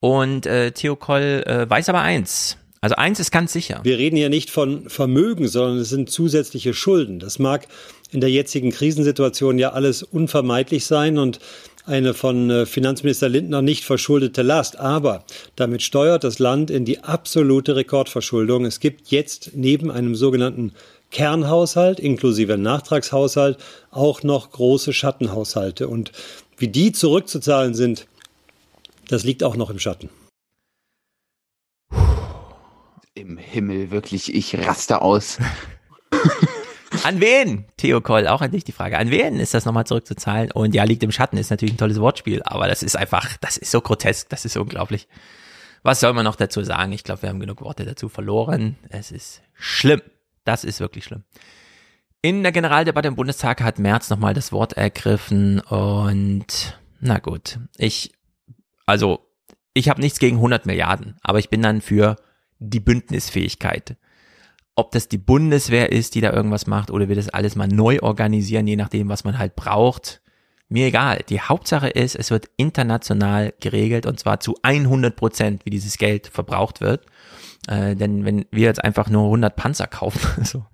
Und 0.00 0.46
äh, 0.46 0.72
Theo 0.72 0.96
Koll 0.96 1.44
äh, 1.46 1.68
weiß 1.68 1.88
aber 1.90 2.00
eins. 2.00 2.56
Also 2.80 2.96
eins 2.96 3.20
ist 3.20 3.30
ganz 3.30 3.52
sicher. 3.52 3.80
Wir 3.84 3.98
reden 3.98 4.16
ja 4.16 4.28
nicht 4.28 4.50
von 4.50 4.88
Vermögen, 4.88 5.46
sondern 5.46 5.78
es 5.78 5.90
sind 5.90 6.10
zusätzliche 6.10 6.74
Schulden. 6.74 7.20
Das 7.20 7.38
mag 7.38 7.68
in 8.10 8.20
der 8.20 8.30
jetzigen 8.30 8.72
Krisensituation 8.72 9.58
ja 9.58 9.70
alles 9.70 10.02
unvermeidlich 10.02 10.84
sein. 10.84 11.18
Und 11.18 11.38
eine 11.84 12.14
von 12.14 12.50
äh, 12.50 12.66
Finanzminister 12.66 13.28
Lindner 13.28 13.62
nicht 13.62 13.84
verschuldete 13.84 14.42
Last. 14.42 14.78
Aber 14.78 15.24
damit 15.56 15.82
steuert 15.82 16.24
das 16.24 16.38
Land 16.38 16.70
in 16.70 16.84
die 16.84 17.00
absolute 17.00 17.76
Rekordverschuldung. 17.76 18.64
Es 18.64 18.80
gibt 18.80 19.08
jetzt 19.08 19.50
neben 19.54 19.90
einem 19.90 20.14
sogenannten 20.14 20.72
Kernhaushalt 21.10 22.00
inklusive 22.00 22.56
Nachtragshaushalt 22.56 23.58
auch 23.90 24.22
noch 24.22 24.50
große 24.50 24.92
Schattenhaushalte. 24.92 25.88
Und 25.88 26.12
wie 26.56 26.68
die 26.68 26.92
zurückzuzahlen 26.92 27.74
sind, 27.74 28.06
das 29.08 29.24
liegt 29.24 29.42
auch 29.44 29.56
noch 29.56 29.70
im 29.70 29.78
Schatten. 29.78 30.08
Im 33.14 33.36
Himmel, 33.36 33.90
wirklich, 33.90 34.34
ich 34.34 34.56
raste 34.56 35.02
aus. 35.02 35.38
An 37.04 37.20
wen? 37.20 37.64
Theo 37.76 38.00
Koll, 38.00 38.26
auch 38.28 38.40
an 38.40 38.50
dich 38.50 38.64
die 38.64 38.72
Frage. 38.72 38.98
An 38.98 39.10
wen 39.10 39.40
ist 39.40 39.54
das 39.54 39.64
nochmal 39.64 39.86
zurückzuzahlen? 39.86 40.50
Und 40.52 40.74
ja, 40.74 40.84
liegt 40.84 41.02
im 41.02 41.12
Schatten, 41.12 41.36
ist 41.36 41.50
natürlich 41.50 41.74
ein 41.74 41.78
tolles 41.78 42.00
Wortspiel, 42.00 42.42
aber 42.44 42.68
das 42.68 42.82
ist 42.82 42.96
einfach, 42.96 43.36
das 43.40 43.56
ist 43.56 43.70
so 43.70 43.80
grotesk, 43.80 44.28
das 44.28 44.44
ist 44.44 44.56
unglaublich. 44.56 45.08
Was 45.82 46.00
soll 46.00 46.12
man 46.12 46.24
noch 46.24 46.36
dazu 46.36 46.62
sagen? 46.62 46.92
Ich 46.92 47.02
glaube, 47.02 47.22
wir 47.22 47.28
haben 47.28 47.40
genug 47.40 47.60
Worte 47.62 47.84
dazu 47.84 48.08
verloren. 48.08 48.76
Es 48.88 49.10
ist 49.10 49.42
schlimm. 49.54 50.00
Das 50.44 50.64
ist 50.64 50.80
wirklich 50.80 51.04
schlimm. 51.04 51.24
In 52.20 52.42
der 52.42 52.52
Generaldebatte 52.52 53.08
im 53.08 53.16
Bundestag 53.16 53.60
hat 53.62 53.80
Merz 53.80 54.08
nochmal 54.08 54.34
das 54.34 54.52
Wort 54.52 54.74
ergriffen 54.74 55.60
und 55.60 56.78
na 57.00 57.18
gut, 57.18 57.58
ich, 57.78 58.12
also 58.86 59.26
ich 59.74 59.88
habe 59.88 60.00
nichts 60.00 60.20
gegen 60.20 60.36
100 60.36 60.66
Milliarden, 60.66 61.16
aber 61.22 61.40
ich 61.40 61.50
bin 61.50 61.62
dann 61.62 61.80
für 61.80 62.16
die 62.60 62.78
Bündnisfähigkeit. 62.78 63.96
Ob 64.74 64.92
das 64.92 65.08
die 65.08 65.18
Bundeswehr 65.18 65.92
ist, 65.92 66.14
die 66.14 66.20
da 66.20 66.32
irgendwas 66.32 66.66
macht, 66.66 66.90
oder 66.90 67.08
wir 67.08 67.16
das 67.16 67.28
alles 67.28 67.56
mal 67.56 67.68
neu 67.68 67.98
organisieren, 68.00 68.66
je 68.66 68.76
nachdem, 68.76 69.08
was 69.08 69.24
man 69.24 69.38
halt 69.38 69.54
braucht. 69.54 70.22
Mir 70.68 70.86
egal. 70.86 71.20
Die 71.28 71.40
Hauptsache 71.40 71.88
ist, 71.88 72.16
es 72.16 72.30
wird 72.30 72.48
international 72.56 73.52
geregelt 73.60 74.06
und 74.06 74.18
zwar 74.18 74.40
zu 74.40 74.56
100 74.62 75.14
Prozent, 75.14 75.66
wie 75.66 75.70
dieses 75.70 75.98
Geld 75.98 76.28
verbraucht 76.28 76.80
wird. 76.80 77.04
Äh, 77.68 77.94
denn 77.94 78.24
wenn 78.24 78.46
wir 78.50 78.66
jetzt 78.68 78.82
einfach 78.82 79.10
nur 79.10 79.24
100 79.24 79.54
Panzer 79.54 79.86
kaufen, 79.86 80.44
so, 80.44 80.64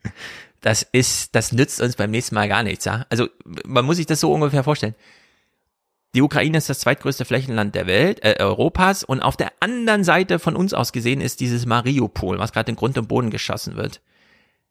das 0.60 0.82
ist, 0.82 1.34
das 1.34 1.52
nützt 1.52 1.80
uns 1.80 1.96
beim 1.96 2.10
nächsten 2.12 2.36
Mal 2.36 2.48
gar 2.48 2.62
nichts. 2.62 2.84
Ja? 2.84 3.06
Also 3.10 3.28
man 3.66 3.84
muss 3.84 3.96
sich 3.96 4.06
das 4.06 4.20
so 4.20 4.32
ungefähr 4.32 4.62
vorstellen. 4.64 4.94
Die 6.14 6.22
Ukraine 6.22 6.56
ist 6.56 6.70
das 6.70 6.80
zweitgrößte 6.80 7.24
Flächenland 7.24 7.74
der 7.74 7.86
Welt, 7.86 8.24
äh, 8.24 8.36
Europas, 8.38 9.04
und 9.04 9.20
auf 9.20 9.36
der 9.36 9.52
anderen 9.60 10.04
Seite 10.04 10.38
von 10.38 10.56
uns 10.56 10.72
aus 10.72 10.92
gesehen 10.92 11.20
ist 11.20 11.40
dieses 11.40 11.66
Mariupol, 11.66 12.38
was 12.38 12.52
gerade 12.52 12.70
in 12.70 12.76
Grund 12.76 12.96
und 12.96 13.08
Boden 13.08 13.30
geschossen 13.30 13.76
wird. 13.76 14.00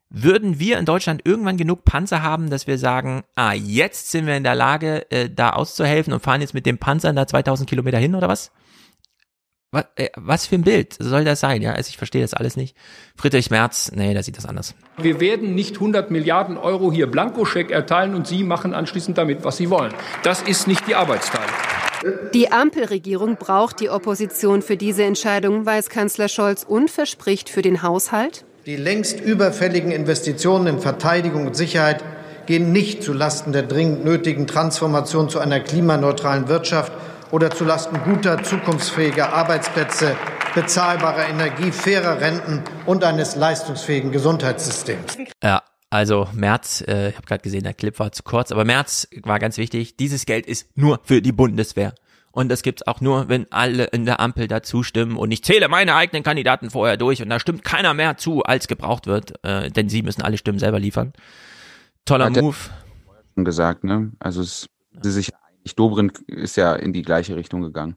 Würden 0.09 0.57
wir 0.57 0.79
in 0.79 0.85
Deutschland 0.85 1.21
irgendwann 1.25 1.57
genug 1.57 1.83
Panzer 1.83 2.23
haben, 2.23 2.49
dass 2.49 2.65
wir 2.65 2.77
sagen, 2.77 3.23
ah, 3.35 3.53
jetzt 3.53 4.09
sind 4.09 4.25
wir 4.25 4.37
in 4.37 4.43
der 4.43 4.55
Lage, 4.55 5.11
äh, 5.11 5.29
da 5.29 5.51
auszuhelfen 5.51 6.13
und 6.13 6.23
fahren 6.23 6.41
jetzt 6.41 6.53
mit 6.53 6.65
dem 6.65 6.79
Panzer 6.79 7.13
da 7.13 7.27
2000 7.27 7.69
Kilometer 7.69 7.97
hin 7.97 8.15
oder 8.15 8.29
was? 8.29 8.51
Was, 9.71 9.83
äh, 9.95 10.09
was 10.15 10.45
für 10.45 10.55
ein 10.55 10.61
Bild 10.61 10.95
soll 10.97 11.25
das 11.25 11.41
sein? 11.41 11.61
Ja, 11.61 11.73
also 11.73 11.89
ich 11.89 11.97
verstehe 11.97 12.21
das 12.21 12.33
alles 12.33 12.55
nicht. 12.55 12.75
Friedrich 13.17 13.51
Merz, 13.51 13.91
nee, 13.93 14.13
da 14.13 14.23
sieht 14.23 14.37
das 14.37 14.45
anders. 14.45 14.75
Wir 14.97 15.19
werden 15.19 15.55
nicht 15.55 15.75
100 15.75 16.09
Milliarden 16.09 16.57
Euro 16.57 16.91
hier 16.91 17.07
Blankoscheck 17.07 17.69
erteilen 17.69 18.15
und 18.15 18.27
Sie 18.27 18.43
machen 18.43 18.73
anschließend 18.73 19.17
damit, 19.17 19.43
was 19.43 19.57
Sie 19.57 19.69
wollen. 19.69 19.93
Das 20.23 20.41
ist 20.41 20.67
nicht 20.67 20.87
die 20.87 20.95
Arbeitsteilung. 20.95 21.49
Die 22.33 22.51
Ampelregierung 22.51 23.35
braucht 23.35 23.81
die 23.81 23.89
Opposition 23.89 24.61
für 24.61 24.77
diese 24.77 25.03
Entscheidung, 25.03 25.65
weiß 25.65 25.89
Kanzler 25.89 26.29
Scholz 26.29 26.63
und 26.63 26.89
verspricht 26.89 27.49
für 27.49 27.61
den 27.61 27.81
Haushalt. 27.83 28.45
Die 28.65 28.77
längst 28.77 29.19
überfälligen 29.19 29.91
Investitionen 29.91 30.67
in 30.67 30.79
Verteidigung 30.79 31.47
und 31.47 31.55
Sicherheit 31.57 32.03
gehen 32.45 32.71
nicht 32.71 33.03
zulasten 33.03 33.51
der 33.51 33.63
dringend 33.63 34.05
nötigen 34.05 34.47
Transformation 34.47 35.27
zu 35.27 35.39
einer 35.39 35.59
klimaneutralen 35.59 36.47
Wirtschaft 36.47 36.93
oder 37.31 37.51
zulasten 37.51 38.01
guter, 38.03 38.41
zukunftsfähiger 38.43 39.33
Arbeitsplätze, 39.33 40.15
bezahlbarer 40.55 41.27
Energie, 41.29 41.71
fairer 41.71 42.19
Renten 42.19 42.63
und 42.85 43.03
eines 43.03 43.35
leistungsfähigen 43.35 44.11
Gesundheitssystems. 44.11 45.17
Ja, 45.43 45.61
also 45.89 46.27
März, 46.33 46.83
äh, 46.87 47.09
ich 47.09 47.15
habe 47.15 47.27
gerade 47.27 47.43
gesehen, 47.43 47.63
der 47.63 47.73
Clip 47.73 47.97
war 47.99 48.11
zu 48.11 48.23
kurz, 48.23 48.51
aber 48.51 48.65
März 48.65 49.07
war 49.23 49.39
ganz 49.39 49.57
wichtig. 49.57 49.97
Dieses 49.97 50.25
Geld 50.25 50.45
ist 50.45 50.77
nur 50.77 50.99
für 51.03 51.21
die 51.21 51.31
Bundeswehr. 51.31 51.93
Und 52.31 52.49
das 52.49 52.61
gibt's 52.61 52.85
auch 52.85 53.01
nur, 53.01 53.29
wenn 53.29 53.51
alle 53.51 53.85
in 53.85 54.05
der 54.05 54.19
Ampel 54.19 54.47
dazu 54.47 54.83
stimmen. 54.83 55.17
Und 55.17 55.31
ich 55.31 55.43
zähle 55.43 55.69
meine 55.69 55.95
eigenen 55.95 56.21
Kandidaten 56.21 56.69
vorher 56.69 56.95
durch 56.95 57.21
und 57.23 57.29
da 57.29 57.39
stimmt 57.39 57.63
keiner 57.63 57.95
mehr 57.95 58.17
zu, 58.17 58.43
als 58.43 58.67
gebraucht 58.67 59.07
wird, 59.07 59.43
äh, 59.43 59.71
denn 59.71 59.89
sie 59.89 60.03
müssen 60.03 60.21
alle 60.21 60.37
Stimmen 60.37 60.59
selber 60.59 60.79
liefern. 60.79 61.13
Toller 62.05 62.25
Hat 62.25 62.35
Move. 62.35 62.57
Schon 63.33 63.45
gesagt, 63.45 63.83
ne? 63.83 64.11
Also 64.19 64.41
es, 64.41 64.69
sie 65.01 65.11
sich 65.11 65.31
Dobrindt 65.75 66.19
ist 66.19 66.57
ja 66.57 66.75
in 66.75 66.93
die 66.93 67.01
gleiche 67.01 67.35
Richtung 67.35 67.61
gegangen. 67.61 67.95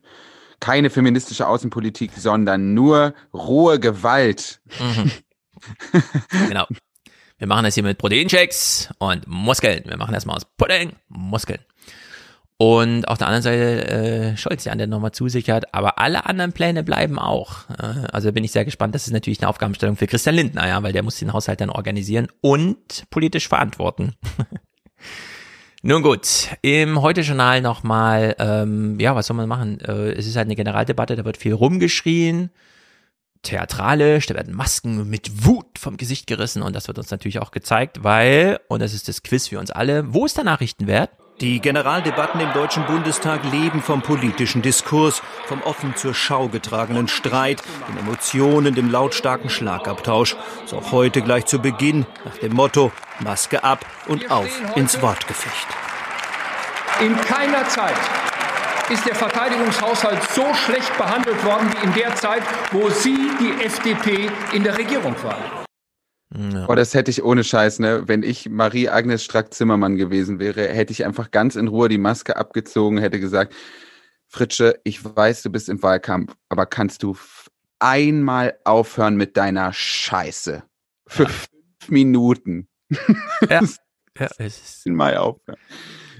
Keine 0.61 0.91
feministische 0.91 1.47
Außenpolitik, 1.47 2.13
sondern 2.17 2.75
nur 2.75 3.15
rohe 3.33 3.81
Gewalt. 3.81 4.61
Mhm. 4.79 5.11
genau. 6.49 6.67
Wir 7.39 7.47
machen 7.47 7.65
das 7.65 7.75
hier 7.75 7.83
mit 7.83 7.97
Proteinchecks 7.97 8.91
und 8.99 9.27
Muskeln. 9.27 9.85
Wir 9.87 9.97
machen 9.97 10.13
das 10.13 10.27
mal 10.27 10.35
aus 10.35 10.45
Pudding, 10.45 10.93
Muskeln. 11.09 11.61
Und 12.59 13.09
auf 13.09 13.17
der 13.17 13.29
anderen 13.29 13.43
Seite 13.43 13.89
äh, 13.89 14.37
Scholz, 14.37 14.65
der 14.65 14.87
nochmal 14.87 15.13
zusichert, 15.13 15.73
aber 15.73 15.99
alle 15.99 16.27
anderen 16.27 16.53
Pläne 16.53 16.83
bleiben 16.85 17.19
auch. 17.19 17.71
Äh, 17.71 18.07
also 18.13 18.31
bin 18.33 18.45
ich 18.45 18.53
sehr 18.53 18.67
gespannt. 18.67 18.95
Das 18.95 19.07
ist 19.07 19.15
natürlich 19.15 19.41
eine 19.41 19.49
Aufgabenstellung 19.49 19.97
für 19.97 20.07
Christian 20.07 20.35
Lindner, 20.35 20.69
ja, 20.69 20.83
weil 20.83 20.93
der 20.93 21.03
muss 21.03 21.19
den 21.19 21.33
Haushalt 21.33 21.63
dann 21.63 21.71
organisieren 21.71 22.29
und 22.43 23.09
politisch 23.09 23.49
verantworten. 23.49 24.13
Nun 25.83 26.03
gut, 26.03 26.49
im 26.61 27.01
Heute-Journal 27.01 27.63
nochmal, 27.63 28.37
ähm, 28.39 29.01
ja, 29.01 29.17
was 29.17 29.27
soll 29.27 29.37
man 29.39 29.49
machen? 29.49 29.81
Äh, 29.81 30.13
es 30.13 30.27
ist 30.27 30.37
halt 30.37 30.45
eine 30.45 30.55
Generaldebatte, 30.55 31.17
da 31.17 31.25
wird 31.25 31.39
viel 31.39 31.55
rumgeschrien, 31.55 32.51
theatralisch, 33.41 34.27
da 34.27 34.35
werden 34.35 34.55
Masken 34.55 35.09
mit 35.09 35.47
Wut 35.47 35.79
vom 35.79 35.97
Gesicht 35.97 36.27
gerissen 36.27 36.61
und 36.61 36.77
das 36.77 36.87
wird 36.87 36.99
uns 36.99 37.11
natürlich 37.11 37.39
auch 37.39 37.51
gezeigt, 37.51 38.05
weil, 38.05 38.61
und 38.69 38.83
das 38.83 38.93
ist 38.93 39.09
das 39.09 39.23
Quiz 39.23 39.49
für 39.49 39.59
uns 39.59 39.71
alle, 39.71 40.13
wo 40.13 40.27
ist 40.27 40.37
der 40.37 40.45
Nachrichtenwert? 40.45 41.13
Die 41.41 41.59
Generaldebatten 41.61 42.39
im 42.39 42.53
Deutschen 42.53 42.85
Bundestag 42.85 43.41
leben 43.51 43.81
vom 43.83 44.03
politischen 44.03 44.61
Diskurs, 44.61 45.23
vom 45.47 45.63
offen 45.63 45.97
zur 45.97 46.13
Schau 46.13 46.49
getragenen 46.49 47.09
Streit, 47.09 47.63
den 47.89 47.97
Emotionen, 47.97 48.75
dem 48.75 48.91
lautstarken 48.91 49.49
Schlagabtausch. 49.49 50.37
So 50.67 50.77
auch 50.77 50.93
heute 50.93 51.23
gleich 51.23 51.47
zu 51.47 51.59
Beginn 51.59 52.05
nach 52.27 52.37
dem 52.37 52.53
Motto 52.53 52.93
Maske 53.21 53.65
ab 53.65 53.87
und 54.07 54.31
auf 54.31 54.51
ins 54.77 55.01
Wortgefecht. 55.01 55.67
In 57.01 57.17
keiner 57.23 57.67
Zeit 57.69 57.97
ist 58.91 59.07
der 59.07 59.15
Verteidigungshaushalt 59.15 60.23
so 60.35 60.53
schlecht 60.53 60.95
behandelt 60.99 61.43
worden 61.43 61.73
wie 61.73 61.87
in 61.87 61.95
der 61.95 62.15
Zeit, 62.17 62.43
wo 62.71 62.91
Sie, 62.91 63.17
die 63.41 63.65
FDP, 63.65 64.29
in 64.53 64.63
der 64.63 64.77
Regierung 64.77 65.15
waren. 65.23 65.60
Ja. 66.35 66.69
Oh, 66.69 66.75
das 66.75 66.95
hätte 66.95 67.11
ich 67.11 67.25
ohne 67.25 67.43
Scheiß, 67.43 67.81
ne? 67.81 68.05
Wenn 68.07 68.23
ich 68.23 68.49
Marie-Agnes 68.49 69.25
Strack-Zimmermann 69.25 69.97
gewesen 69.97 70.39
wäre, 70.39 70.69
hätte 70.69 70.93
ich 70.93 71.05
einfach 71.05 71.31
ganz 71.31 71.57
in 71.57 71.69
Ruhe 71.69 71.89
die 71.89 71.99
Maske 71.99 72.37
abgezogen, 72.37 72.99
hätte 72.99 73.19
gesagt, 73.19 73.55
Fritsche, 74.29 74.79
ich 74.85 75.05
weiß, 75.05 75.43
du 75.43 75.51
bist 75.51 75.69
im 75.69 75.83
Wahlkampf, 75.83 76.37
aber 76.49 76.67
kannst 76.67 77.03
du 77.03 77.17
einmal 77.81 78.57
aufhören 78.65 79.17
mit 79.17 79.37
deiner 79.37 79.73
Scheiße? 79.73 80.63
Für 81.09 81.25
ja. 81.25 81.29
fünf 81.29 81.89
Minuten. 81.89 82.69
Ja, 83.49 83.61
ja 84.19 84.29
es 84.39 84.61
ist. 84.61 84.87
Mal 84.87 85.17
aufhören. 85.17 85.59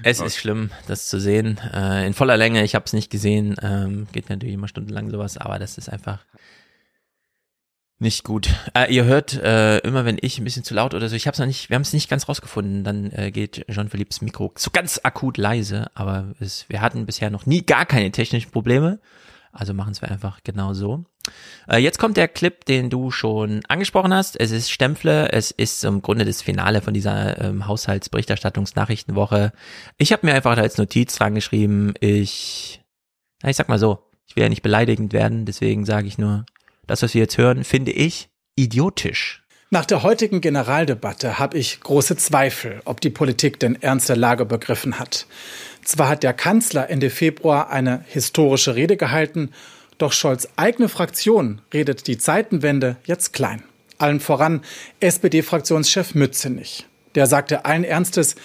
Es 0.03 0.19
ist 0.19 0.35
schlimm, 0.35 0.71
das 0.87 1.07
zu 1.07 1.19
sehen. 1.19 1.59
Äh, 1.73 2.07
in 2.07 2.13
voller 2.13 2.35
Länge, 2.35 2.63
ich 2.63 2.75
habe 2.75 2.85
es 2.85 2.93
nicht 2.93 3.11
gesehen. 3.11 3.55
Ähm, 3.61 4.07
geht 4.11 4.29
natürlich 4.29 4.55
immer 4.55 4.67
stundenlang 4.67 5.09
sowas, 5.09 5.37
aber 5.37 5.59
das 5.59 5.77
ist 5.77 5.89
einfach 5.89 6.25
nicht 8.01 8.23
gut. 8.23 8.49
Äh, 8.73 8.93
ihr 8.93 9.05
hört 9.05 9.33
äh, 9.33 9.77
immer, 9.79 10.05
wenn 10.05 10.17
ich 10.19 10.39
ein 10.39 10.43
bisschen 10.43 10.63
zu 10.63 10.73
laut 10.73 10.93
oder 10.93 11.07
so, 11.07 11.15
ich 11.15 11.27
habe 11.27 11.33
es 11.33 11.39
noch 11.39 11.45
nicht, 11.45 11.69
wir 11.69 11.75
haben 11.75 11.83
es 11.83 11.93
nicht 11.93 12.09
ganz 12.09 12.27
rausgefunden, 12.27 12.83
dann 12.83 13.11
äh, 13.11 13.31
geht 13.31 13.65
Jean-Philippes 13.69 14.21
Mikro 14.21 14.51
so 14.57 14.71
ganz 14.71 14.99
akut 15.03 15.37
leise, 15.37 15.91
aber 15.93 16.33
es, 16.39 16.65
wir 16.67 16.81
hatten 16.81 17.05
bisher 17.05 17.29
noch 17.29 17.45
nie 17.45 17.65
gar 17.65 17.85
keine 17.85 18.11
technischen 18.11 18.51
Probleme, 18.51 18.99
also 19.51 19.73
machen 19.73 19.95
wir 19.99 20.09
einfach 20.09 20.39
genau 20.43 20.73
so. 20.73 21.05
Äh, 21.69 21.77
jetzt 21.77 21.99
kommt 21.99 22.17
der 22.17 22.27
Clip, 22.27 22.65
den 22.65 22.89
du 22.89 23.11
schon 23.11 23.61
angesprochen 23.67 24.13
hast. 24.13 24.39
Es 24.39 24.51
ist 24.51 24.71
Stempfle, 24.71 25.31
es 25.31 25.51
ist 25.51 25.83
im 25.83 26.01
Grunde 26.01 26.25
das 26.25 26.41
Finale 26.41 26.81
von 26.81 26.93
dieser 26.93 27.39
ähm, 27.39 27.67
Haushaltsberichterstattungsnachrichtenwoche. 27.67 29.51
Ich 29.97 30.11
habe 30.11 30.25
mir 30.25 30.33
einfach 30.33 30.57
als 30.57 30.77
Notiz 30.77 31.15
dran 31.15 31.35
geschrieben, 31.35 31.93
ich, 31.99 32.81
na, 33.43 33.49
ich 33.49 33.57
sag 33.57 33.69
mal 33.69 33.79
so, 33.79 33.99
ich 34.25 34.35
will 34.35 34.43
ja 34.43 34.49
nicht 34.49 34.63
beleidigend 34.63 35.13
werden, 35.13 35.45
deswegen 35.45 35.85
sage 35.85 36.07
ich 36.07 36.17
nur, 36.17 36.45
das, 36.91 37.01
was 37.01 37.13
wir 37.13 37.21
jetzt 37.21 37.37
hören, 37.37 37.63
finde 37.63 37.91
ich 37.91 38.29
idiotisch. 38.55 39.43
Nach 39.69 39.85
der 39.85 40.03
heutigen 40.03 40.41
Generaldebatte 40.41 41.39
habe 41.39 41.57
ich 41.57 41.79
große 41.79 42.17
Zweifel, 42.17 42.81
ob 42.83 42.99
die 42.99 43.09
Politik 43.09 43.57
den 43.59 43.81
Ernst 43.81 44.09
der 44.09 44.17
Lage 44.17 44.45
begriffen 44.45 44.99
hat. 44.99 45.25
Zwar 45.85 46.09
hat 46.09 46.23
der 46.23 46.33
Kanzler 46.33 46.89
Ende 46.89 47.09
Februar 47.09 47.69
eine 47.69 48.03
historische 48.07 48.75
Rede 48.75 48.97
gehalten, 48.97 49.51
doch 49.97 50.11
Scholz' 50.11 50.49
eigene 50.57 50.89
Fraktion 50.89 51.61
redet 51.73 52.07
die 52.07 52.17
Zeitenwende 52.17 52.97
jetzt 53.05 53.31
klein. 53.31 53.63
Allen 53.97 54.19
voran 54.19 54.61
SPD-Fraktionschef 54.99 56.15
Mützenich. 56.15 56.85
Der 57.15 57.27
sagte 57.27 57.65
allen 57.65 57.83
Ernstes, 57.83 58.35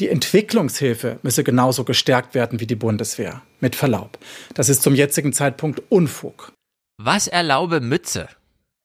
Die 0.00 0.08
Entwicklungshilfe 0.08 1.18
müsse 1.22 1.44
genauso 1.44 1.84
gestärkt 1.84 2.34
werden 2.34 2.58
wie 2.60 2.66
die 2.66 2.74
Bundeswehr. 2.74 3.42
Mit 3.60 3.76
Verlaub. 3.76 4.18
Das 4.54 4.68
ist 4.68 4.82
zum 4.82 4.94
jetzigen 4.94 5.32
Zeitpunkt 5.32 5.82
Unfug. 5.90 6.52
Was 6.98 7.26
erlaube 7.26 7.80
Mütze? 7.80 8.28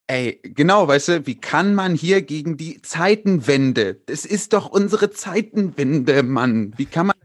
Ey, 0.08 0.39
genau, 0.43 0.88
weißt 0.88 1.08
du, 1.10 1.28
wie 1.28 1.36
kann 1.36 1.76
man 1.76 1.93
hier 1.93 2.22
gegen 2.22 2.55
die 2.55 2.82
Zeitenwende? 2.82 3.95
Das 4.05 4.26
ist 4.26 4.53
doch 4.53 4.70
unsere 4.70 5.12
Zeitenwende, 5.12 6.24
Mann. 6.24 6.74
Wie 6.78 6.86
kann 6.86 7.08
man 7.08 7.16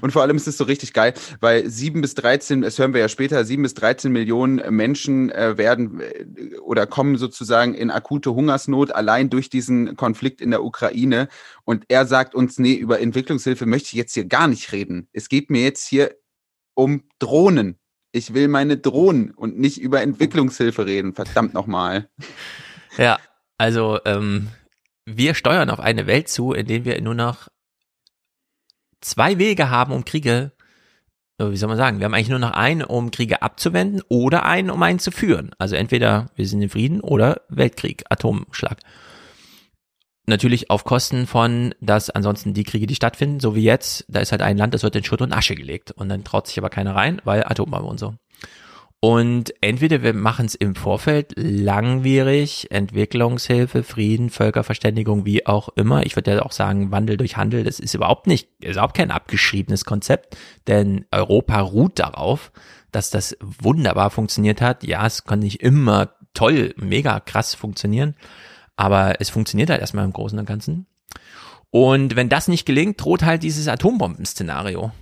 und 0.00 0.12
vor 0.12 0.22
allem 0.22 0.36
ist 0.36 0.46
es 0.46 0.56
so 0.56 0.64
richtig 0.64 0.92
geil, 0.92 1.12
weil 1.40 1.68
sieben 1.68 2.00
bis 2.00 2.14
13, 2.14 2.62
das 2.62 2.78
hören 2.78 2.94
wir 2.94 3.00
ja 3.00 3.08
später, 3.08 3.44
sieben 3.44 3.64
bis 3.64 3.74
13 3.74 4.12
Millionen 4.12 4.62
Menschen 4.74 5.30
äh, 5.30 5.58
werden 5.58 6.00
äh, 6.00 6.56
oder 6.58 6.86
kommen 6.86 7.16
sozusagen 7.18 7.74
in 7.74 7.90
akute 7.90 8.32
Hungersnot 8.32 8.92
allein 8.92 9.28
durch 9.28 9.50
diesen 9.50 9.96
Konflikt 9.96 10.40
in 10.40 10.50
der 10.50 10.62
Ukraine. 10.62 11.28
Und 11.64 11.84
er 11.88 12.06
sagt 12.06 12.34
uns, 12.34 12.58
nee, 12.58 12.74
über 12.74 13.00
Entwicklungshilfe 13.00 13.66
möchte 13.66 13.88
ich 13.88 13.94
jetzt 13.94 14.14
hier 14.14 14.24
gar 14.24 14.46
nicht 14.46 14.72
reden. 14.72 15.08
Es 15.12 15.28
geht 15.28 15.50
mir 15.50 15.62
jetzt 15.62 15.86
hier 15.86 16.14
um 16.74 17.02
Drohnen. 17.18 17.78
Ich 18.12 18.34
will 18.34 18.48
meine 18.48 18.76
Drohnen 18.76 19.30
und 19.30 19.58
nicht 19.58 19.80
über 19.80 20.02
Entwicklungshilfe 20.02 20.84
reden. 20.86 21.14
Verdammt 21.14 21.54
nochmal. 21.54 22.08
Ja, 22.98 23.18
also 23.56 23.98
ähm, 24.04 24.48
wir 25.06 25.34
steuern 25.34 25.70
auf 25.70 25.80
eine 25.80 26.06
Welt 26.06 26.28
zu, 26.28 26.52
in 26.52 26.66
der 26.66 26.84
wir 26.84 27.00
nur 27.00 27.14
noch 27.14 27.48
zwei 29.00 29.38
Wege 29.38 29.70
haben, 29.70 29.92
um 29.92 30.04
Kriege, 30.04 30.52
äh, 31.38 31.50
wie 31.50 31.56
soll 31.56 31.68
man 31.68 31.78
sagen, 31.78 31.98
wir 31.98 32.04
haben 32.04 32.14
eigentlich 32.14 32.28
nur 32.28 32.38
noch 32.38 32.52
einen, 32.52 32.82
um 32.82 33.10
Kriege 33.10 33.42
abzuwenden 33.42 34.02
oder 34.08 34.44
einen, 34.44 34.70
um 34.70 34.82
einen 34.82 34.98
zu 34.98 35.10
führen. 35.10 35.52
Also 35.58 35.76
entweder 35.76 36.30
wir 36.36 36.46
sind 36.46 36.62
in 36.62 36.68
Frieden 36.68 37.00
oder 37.00 37.40
Weltkrieg, 37.48 38.04
Atomschlag. 38.10 38.78
Natürlich 40.26 40.70
auf 40.70 40.84
Kosten 40.84 41.26
von, 41.26 41.74
dass 41.80 42.08
ansonsten 42.08 42.54
die 42.54 42.64
Kriege, 42.64 42.86
die 42.86 42.94
stattfinden, 42.94 43.40
so 43.40 43.56
wie 43.56 43.62
jetzt, 43.62 44.04
da 44.08 44.20
ist 44.20 44.30
halt 44.30 44.42
ein 44.42 44.56
Land, 44.56 44.72
das 44.72 44.84
wird 44.84 44.94
in 44.94 45.02
Schutt 45.04 45.20
und 45.20 45.32
Asche 45.32 45.56
gelegt. 45.56 45.90
Und 45.90 46.08
dann 46.08 46.22
traut 46.22 46.46
sich 46.46 46.58
aber 46.58 46.70
keiner 46.70 46.94
rein, 46.94 47.20
weil 47.24 47.44
Atombombe 47.44 47.88
und 47.88 47.98
so. 47.98 48.14
Und 49.04 49.52
entweder 49.60 50.04
wir 50.04 50.14
machen 50.14 50.46
es 50.46 50.54
im 50.54 50.76
Vorfeld 50.76 51.32
langwierig, 51.34 52.68
Entwicklungshilfe, 52.70 53.82
Frieden, 53.82 54.30
Völkerverständigung, 54.30 55.26
wie 55.26 55.44
auch 55.44 55.70
immer. 55.74 56.06
Ich 56.06 56.14
würde 56.14 56.36
ja 56.36 56.42
auch 56.42 56.52
sagen, 56.52 56.92
Wandel 56.92 57.16
durch 57.16 57.36
Handel, 57.36 57.64
das 57.64 57.80
ist 57.80 57.94
überhaupt 57.94 58.28
nicht, 58.28 58.48
ist 58.60 58.74
überhaupt 58.74 58.96
kein 58.96 59.10
abgeschriebenes 59.10 59.84
Konzept, 59.84 60.36
denn 60.68 61.04
Europa 61.10 61.58
ruht 61.58 61.98
darauf, 61.98 62.52
dass 62.92 63.10
das 63.10 63.36
wunderbar 63.40 64.10
funktioniert 64.10 64.60
hat. 64.60 64.84
Ja, 64.84 65.04
es 65.04 65.24
kann 65.24 65.40
nicht 65.40 65.62
immer 65.62 66.10
toll, 66.32 66.72
mega 66.76 67.18
krass 67.18 67.56
funktionieren, 67.56 68.14
aber 68.76 69.20
es 69.20 69.30
funktioniert 69.30 69.70
halt 69.70 69.80
erstmal 69.80 70.04
im 70.04 70.12
Großen 70.12 70.38
und 70.38 70.46
Ganzen. 70.46 70.86
Und 71.70 72.16
wenn 72.16 72.28
das 72.28 72.48
nicht 72.48 72.66
gelingt, 72.66 73.02
droht 73.02 73.22
halt 73.22 73.42
dieses 73.42 73.68
Atombomben-Szenario. 73.68 74.92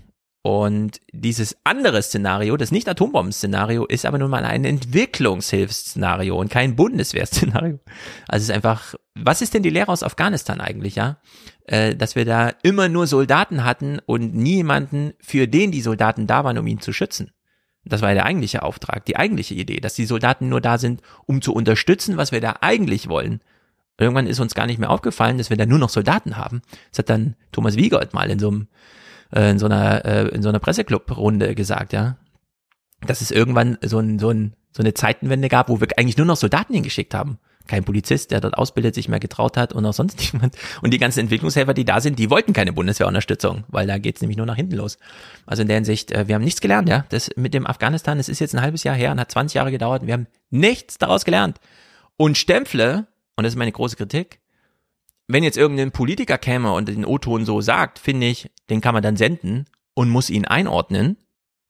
Und 0.43 1.03
dieses 1.13 1.59
andere 1.65 2.01
Szenario, 2.01 2.57
das 2.57 2.71
nicht 2.71 2.89
Atombomben-Szenario, 2.89 3.85
ist 3.85 4.07
aber 4.07 4.17
nun 4.17 4.31
mal 4.31 4.45
ein 4.45 4.65
Entwicklungshilfsszenario 4.65 6.35
und 6.39 6.51
kein 6.51 6.77
Bundeswehr-Szenario. 6.77 7.79
Also 8.27 8.45
es 8.45 8.49
ist 8.49 8.55
einfach, 8.55 8.95
was 9.15 9.43
ist 9.43 9.53
denn 9.53 9.63
die 9.63 9.71
Lehre 9.71 9.93
aus 9.93 10.03
Afghanistan 10.03 10.63
eigentlich, 10.63 10.95
ja? 10.95 11.19
Äh, 11.67 11.95
dass 11.95 12.17
wir 12.17 12.25
da 12.25 12.53
immer 12.63 12.89
nur 12.89 13.07
Soldaten 13.07 13.65
hatten 13.65 13.99
und 14.07 14.35
niemanden, 14.35 15.13
für 15.21 15.47
den 15.47 15.73
die 15.73 15.83
Soldaten 15.83 16.27
da 16.27 16.43
waren, 16.43 16.57
um 16.57 16.67
ihn 16.67 16.81
zu 16.81 16.95
schützen. 16.95 17.33
Das 17.85 18.01
war 18.01 18.11
ja 18.11 18.15
der 18.15 18.27
eigentliche 18.27 18.63
Auftrag, 18.63 19.05
die 19.05 19.17
eigentliche 19.17 19.55
Idee, 19.55 19.81
dass 19.81 19.95
die 19.95 20.07
Soldaten 20.07 20.49
nur 20.49 20.61
da 20.61 20.79
sind, 20.79 21.03
um 21.27 21.43
zu 21.43 21.53
unterstützen, 21.53 22.17
was 22.17 22.33
wir 22.33 22.41
da 22.41 22.57
eigentlich 22.61 23.09
wollen. 23.09 23.41
Irgendwann 24.01 24.27
ist 24.27 24.41
uns 24.41 24.55
gar 24.55 24.67
nicht 24.67 24.79
mehr 24.79 24.91
aufgefallen, 24.91 25.39
dass 25.39 25.51
wir 25.51 25.57
da 25.57 25.67
nur 25.67 25.79
noch 25.79 25.91
Soldaten 25.91 26.37
haben. 26.37 26.63
Das 26.91 27.01
hat 27.01 27.11
dann 27.11 27.37
Thomas 27.53 27.77
Wiegold 27.77 28.15
mal 28.15 28.31
in 28.31 28.39
so 28.39 28.49
einem 28.49 28.69
äh, 29.35 29.51
in 29.51 29.59
so 29.59 29.67
einer 29.67 30.05
äh, 30.05 30.29
in 30.29 30.43
so 30.43 30.49
einer 30.49 30.59
Presseclub-Runde 30.59 31.55
gesagt, 31.55 31.93
ja, 31.93 32.17
dass 33.07 33.21
es 33.21 33.31
irgendwann 33.31 33.79
so 33.83 33.99
ein 33.99 34.19
so 34.19 34.31
ein 34.31 34.55
so 34.73 34.83
eine 34.83 34.95
Zeitenwende 34.95 35.49
gab, 35.49 35.69
wo 35.69 35.81
wir 35.81 35.89
eigentlich 35.97 36.17
nur 36.17 36.27
noch 36.27 36.37
Soldaten 36.37 36.75
hingeschickt 36.75 37.13
haben. 37.13 37.39
Kein 37.67 37.85
Polizist, 37.85 38.31
der 38.31 38.41
dort 38.41 38.57
ausbildet, 38.57 38.95
sich 38.95 39.09
mehr 39.09 39.21
getraut 39.21 39.57
hat 39.57 39.73
und 39.73 39.85
auch 39.85 39.93
sonst 39.93 40.19
niemand. 40.33 40.57
Und 40.81 40.93
die 40.93 40.99
ganzen 40.99 41.21
Entwicklungshelfer, 41.21 41.75
die 41.75 41.85
da 41.85 42.01
sind, 42.01 42.19
die 42.19 42.31
wollten 42.31 42.53
keine 42.53 42.73
Bundeswehrunterstützung, 42.73 43.65
weil 43.69 43.87
da 43.87 43.99
geht's 43.99 44.21
nämlich 44.21 44.39
nur 44.39 44.47
nach 44.47 44.57
hinten 44.57 44.77
los. 44.77 44.99
Also 45.47 45.63
in 45.63 45.69
der 45.69 45.77
Hinsicht, 45.77 46.11
äh, 46.13 46.27
wir 46.27 46.37
haben 46.37 46.45
nichts 46.45 46.61
gelernt, 46.61 46.89
ja. 46.89 47.05
Das 47.11 47.31
mit 47.37 47.53
dem 47.53 47.67
Afghanistan, 47.67 48.17
das 48.19 48.29
ist 48.29 48.39
jetzt 48.39 48.55
ein 48.55 48.63
halbes 48.63 48.83
Jahr 48.85 48.97
her 48.97 49.13
und 49.13 49.21
hat 49.21 49.31
20 49.31 49.55
Jahre 49.55 49.71
gedauert 49.71 50.03
und 50.03 50.07
wir 50.07 50.15
haben 50.15 50.27
nichts 50.51 50.99
daraus 50.99 51.25
gelernt. 51.25 51.59
Und 52.17 52.39
Stempfle, 52.39 53.07
und 53.41 53.45
das 53.45 53.55
ist 53.55 53.59
meine 53.59 53.73
große 53.73 53.97
Kritik, 53.97 54.39
wenn 55.27 55.43
jetzt 55.43 55.57
irgendein 55.57 55.93
Politiker 55.93 56.37
käme 56.37 56.75
und 56.75 56.89
den 56.89 57.07
O-Ton 57.07 57.47
so 57.47 57.63
sagt, 57.63 57.99
finde 57.99 58.27
ich, 58.27 58.51
den 58.69 58.83
kann 58.83 58.93
man 58.93 59.03
dann 59.03 59.17
senden 59.17 59.65
und 59.95 60.11
muss 60.11 60.29
ihn 60.29 60.45
einordnen, 60.45 61.17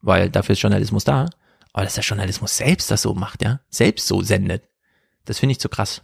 weil 0.00 0.30
dafür 0.30 0.54
ist 0.54 0.62
Journalismus 0.62 1.04
da. 1.04 1.28
Aber 1.72 1.84
dass 1.84 1.94
der 1.94 2.02
Journalismus 2.02 2.56
selbst 2.56 2.90
das 2.90 3.02
so 3.02 3.14
macht, 3.14 3.44
ja, 3.44 3.60
selbst 3.70 4.08
so 4.08 4.20
sendet, 4.20 4.64
das 5.26 5.38
finde 5.38 5.52
ich 5.52 5.60
zu 5.60 5.68
krass. 5.68 6.02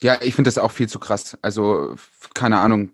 Ja, 0.00 0.16
ich 0.22 0.34
finde 0.34 0.48
das 0.48 0.56
auch 0.56 0.70
viel 0.70 0.88
zu 0.88 0.98
krass. 0.98 1.36
Also, 1.42 1.96
keine 2.32 2.60
Ahnung. 2.60 2.92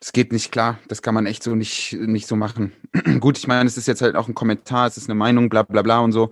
Das 0.00 0.14
geht 0.14 0.32
nicht 0.32 0.50
klar. 0.50 0.78
Das 0.88 1.02
kann 1.02 1.14
man 1.14 1.26
echt 1.26 1.42
so 1.42 1.54
nicht, 1.54 1.92
nicht 1.92 2.26
so 2.26 2.36
machen. 2.36 2.72
Gut, 3.20 3.36
ich 3.36 3.46
meine, 3.46 3.68
es 3.68 3.76
ist 3.76 3.86
jetzt 3.86 4.00
halt 4.00 4.16
auch 4.16 4.28
ein 4.28 4.34
Kommentar, 4.34 4.86
es 4.86 4.96
ist 4.96 5.10
eine 5.10 5.14
Meinung, 5.14 5.50
bla 5.50 5.62
bla 5.62 5.82
bla 5.82 5.98
und 5.98 6.12
so. 6.12 6.30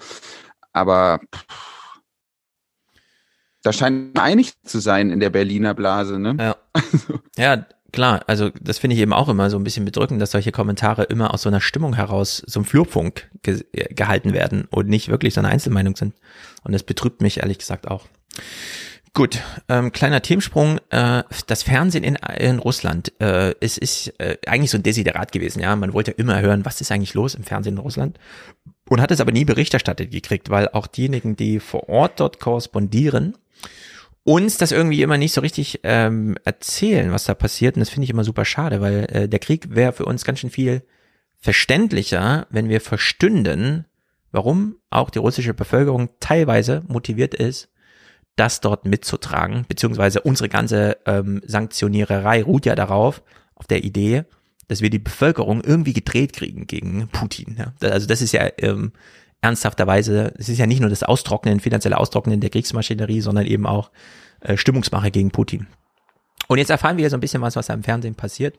Aber 0.73 1.21
pff, 1.35 1.45
da 3.63 3.73
scheint 3.73 4.19
einig 4.19 4.55
zu 4.65 4.79
sein 4.79 5.11
in 5.11 5.21
der 5.21 5.31
Berliner 5.31 5.75
Blase, 5.75 6.19
ne? 6.19 6.37
Ja. 6.39 6.57
ja, 7.37 7.67
klar. 7.93 8.23
Also 8.27 8.51
das 8.61 8.79
finde 8.79 8.97
ich 8.97 9.03
eben 9.03 9.13
auch 9.13 9.29
immer 9.29 9.51
so 9.51 9.59
ein 9.59 9.65
bisschen 9.65 9.85
bedrückend, 9.85 10.21
dass 10.21 10.31
solche 10.31 10.53
Kommentare 10.53 11.05
immer 11.05 11.35
aus 11.35 11.43
so 11.43 11.49
einer 11.49 11.61
Stimmung 11.61 11.95
heraus, 11.95 12.43
so 12.47 12.61
einem 12.61 12.65
Flurfunk 12.65 13.31
ge 13.43 13.65
gehalten 13.73 14.33
werden 14.33 14.67
und 14.71 14.89
nicht 14.89 15.09
wirklich 15.09 15.35
so 15.35 15.41
eine 15.41 15.49
Einzelmeinung 15.49 15.97
sind. 15.97 16.15
Und 16.65 16.73
das 16.73 16.83
betrübt 16.83 17.21
mich 17.21 17.39
ehrlich 17.41 17.59
gesagt 17.59 17.89
auch. 17.89 18.07
Gut, 19.13 19.41
ähm, 19.69 19.91
kleiner 19.91 20.23
Themensprung. 20.23 20.79
Äh, 20.91 21.25
das 21.49 21.65
Fernsehen 21.65 22.05
in, 22.05 22.15
in 22.15 22.61
Russland. 22.61 23.13
Äh, 23.21 23.57
es 23.61 23.77
ist 23.77 24.15
äh, 24.21 24.39
eigentlich 24.47 24.71
so 24.71 24.79
ein 24.79 24.85
Desiderat 24.85 25.33
gewesen. 25.33 25.61
Ja, 25.61 25.75
man 25.75 25.93
wollte 25.93 26.13
ja 26.13 26.17
immer 26.17 26.41
hören, 26.41 26.65
was 26.65 26.81
ist 26.81 26.93
eigentlich 26.93 27.15
los 27.15 27.35
im 27.35 27.43
Fernsehen 27.43 27.75
in 27.75 27.81
Russland 27.81 28.19
und 28.89 29.01
hat 29.01 29.11
es 29.11 29.21
aber 29.21 29.33
nie 29.33 29.45
Bericht 29.45 29.75
erstattet 29.75 30.11
gekriegt, 30.11 30.51
weil 30.51 30.69
auch 30.69 30.87
diejenigen, 30.87 31.37
die 31.37 31.61
vor 31.61 31.89
Ort 31.89 32.21
dort 32.21 32.41
korrespondieren, 32.41 33.37
uns 34.25 34.59
das 34.59 34.73
irgendwie 34.73 35.03
immer 35.03 35.17
nicht 35.17 35.33
so 35.33 35.41
richtig 35.41 35.81
ähm, 35.83 36.37
erzählen, 36.45 37.13
was 37.13 37.25
da 37.25 37.35
passiert. 37.35 37.77
Und 37.77 37.81
das 37.81 37.91
finde 37.91 38.05
ich 38.05 38.11
immer 38.11 38.25
super 38.25 38.45
schade, 38.45 38.81
weil 38.81 39.07
äh, 39.11 39.29
der 39.29 39.39
Krieg 39.39 39.75
wäre 39.75 39.93
für 39.93 40.05
uns 40.05 40.25
ganz 40.25 40.41
schön 40.41 40.51
viel 40.51 40.83
verständlicher, 41.39 42.47
wenn 42.51 42.69
wir 42.69 42.81
verstünden, 42.81 43.87
warum 44.31 44.77
auch 44.91 45.11
die 45.11 45.19
russische 45.19 45.55
Bevölkerung 45.55 46.11
teilweise 46.21 46.83
motiviert 46.87 47.35
ist, 47.35 47.71
das 48.37 48.61
dort 48.61 48.85
mitzutragen, 48.85 49.65
beziehungsweise 49.69 50.21
unsere 50.21 50.49
ganze 50.49 50.99
ähm, 51.07 51.43
Sanktioniererei 51.45 52.43
ruht 52.43 52.67
ja 52.67 52.75
darauf, 52.75 53.23
auf 53.55 53.67
der 53.67 53.85
Idee, 53.85 54.25
dass 54.69 54.81
wir 54.81 54.91
die 54.91 54.99
Bevölkerung 54.99 55.63
irgendwie 55.63 55.93
gedreht 55.93 56.33
kriegen 56.33 56.67
gegen 56.67 57.09
Putin. 57.09 57.57
Ja? 57.59 57.75
Also 57.91 58.07
das 58.07 58.23
ist 58.23 58.33
ja 58.33 58.49
ähm, 58.59 58.93
ernsthafterweise, 59.41 60.35
es 60.39 60.49
ist 60.49 60.59
ja 60.59 60.67
nicht 60.67 60.81
nur 60.81 60.91
das 60.91 61.03
Austrocknen, 61.03 61.61
finanzielle 61.61 61.99
Austrocknen 61.99 62.41
der 62.41 62.51
Kriegsmaschinerie, 62.51 63.21
sondern 63.21 63.47
eben 63.47 63.67
auch 63.67 63.91
äh, 64.41 64.57
Stimmungsmache 64.57 65.11
gegen 65.11 65.31
Putin. 65.31 65.67
Und 66.49 66.59
jetzt 66.59 66.71
erfahren 66.71 66.97
wir 66.97 67.09
so 67.11 67.17
ein 67.17 67.21
bisschen 67.21 67.43
was, 67.43 67.57
was 67.57 67.67
da 67.67 67.75
im 67.75 67.85
Fernsehen 67.85 68.15
passiert. 68.15 68.57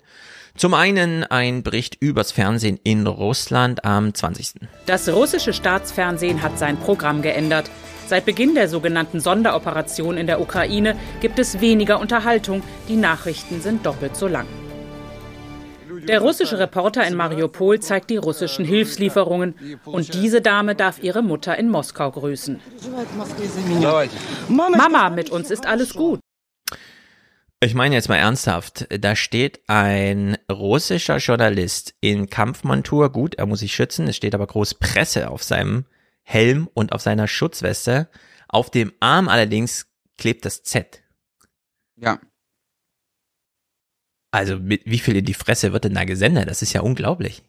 Zum 0.56 0.74
einen 0.74 1.24
ein 1.24 1.64
Bericht 1.64 1.96
übers 2.00 2.32
Fernsehen 2.32 2.80
in 2.84 3.08
Russland 3.08 3.86
am 3.86 4.14
20. 4.14 4.54
Das 4.86 5.10
russische 5.10 5.54
Staatsfernsehen 5.54 6.42
hat 6.42 6.58
sein 6.58 6.78
Programm 6.78 7.22
geändert. 7.22 7.70
Seit 8.08 8.26
Beginn 8.26 8.56
der 8.56 8.68
sogenannten 8.68 9.22
Sonderoperation 9.22 10.18
in 10.18 10.28
der 10.28 10.42
Ukraine 10.42 10.98
gibt 11.22 11.40
es 11.40 11.62
weniger 11.62 12.00
Unterhaltung. 12.00 12.62
Die 12.90 12.98
Nachrichten 12.98 13.62
sind 13.62 13.86
doppelt 13.86 14.18
so 14.18 14.28
lang. 14.28 14.48
Der 16.08 16.22
russische 16.22 16.60
Reporter 16.60 17.06
in 17.06 17.16
Mariupol 17.16 17.80
zeigt 17.80 18.10
die 18.10 18.18
russischen 18.18 18.66
Hilfslieferungen. 18.66 19.56
Und 19.86 20.14
diese 20.14 20.42
Dame 20.42 20.76
darf 20.76 21.02
ihre 21.02 21.22
Mutter 21.22 21.58
in 21.58 21.70
Moskau 21.70 22.12
grüßen. 22.12 22.60
Mama, 24.48 25.10
mit 25.10 25.30
uns 25.30 25.52
ist 25.52 25.66
alles 25.66 25.94
gut. 25.94 26.20
Ich 27.64 27.76
meine 27.76 27.94
jetzt 27.94 28.10
mal 28.10 28.16
ernsthaft, 28.16 28.88
da 28.90 29.16
steht 29.16 29.62
ein 29.68 30.36
russischer 30.52 31.18
Journalist 31.18 31.94
in 32.02 32.28
Kampfmontur, 32.28 33.12
gut, 33.12 33.36
er 33.36 33.46
muss 33.46 33.60
sich 33.60 33.76
schützen, 33.76 34.08
es 34.08 34.16
steht 34.16 34.34
aber 34.34 34.48
groß 34.48 34.80
Presse 34.80 35.30
auf 35.30 35.44
seinem 35.44 35.86
Helm 36.24 36.68
und 36.74 36.92
auf 36.92 37.02
seiner 37.02 37.28
Schutzweste. 37.28 38.10
Auf 38.48 38.72
dem 38.72 38.92
Arm 39.00 39.30
allerdings 39.30 39.86
klebt 40.18 40.46
das 40.46 40.64
Z. 40.64 41.04
Ja. 41.98 42.20
Also 44.32 44.58
mit 44.58 44.84
wie 44.86 45.00
viel 45.00 45.18
in 45.18 45.26
die 45.26 45.34
Fresse 45.34 45.74
wird 45.74 45.84
denn 45.84 45.94
da 45.94 46.06
gesendet? 46.06 46.50
Das 46.50 46.62
ist 46.62 46.74
ja 46.74 46.82
unglaublich. 46.82 47.44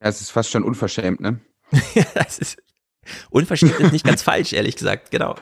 Ja, 0.00 0.08
es 0.08 0.20
ist 0.20 0.30
fast 0.30 0.50
schon 0.50 0.62
unverschämt, 0.62 1.20
ne? 1.20 1.40
das 2.14 2.38
ist 2.38 2.62
unverschämt 3.30 3.78
ist 3.80 3.92
nicht 3.92 4.04
ganz 4.04 4.22
falsch, 4.22 4.52
ehrlich 4.52 4.76
gesagt, 4.76 5.10
genau. 5.10 5.36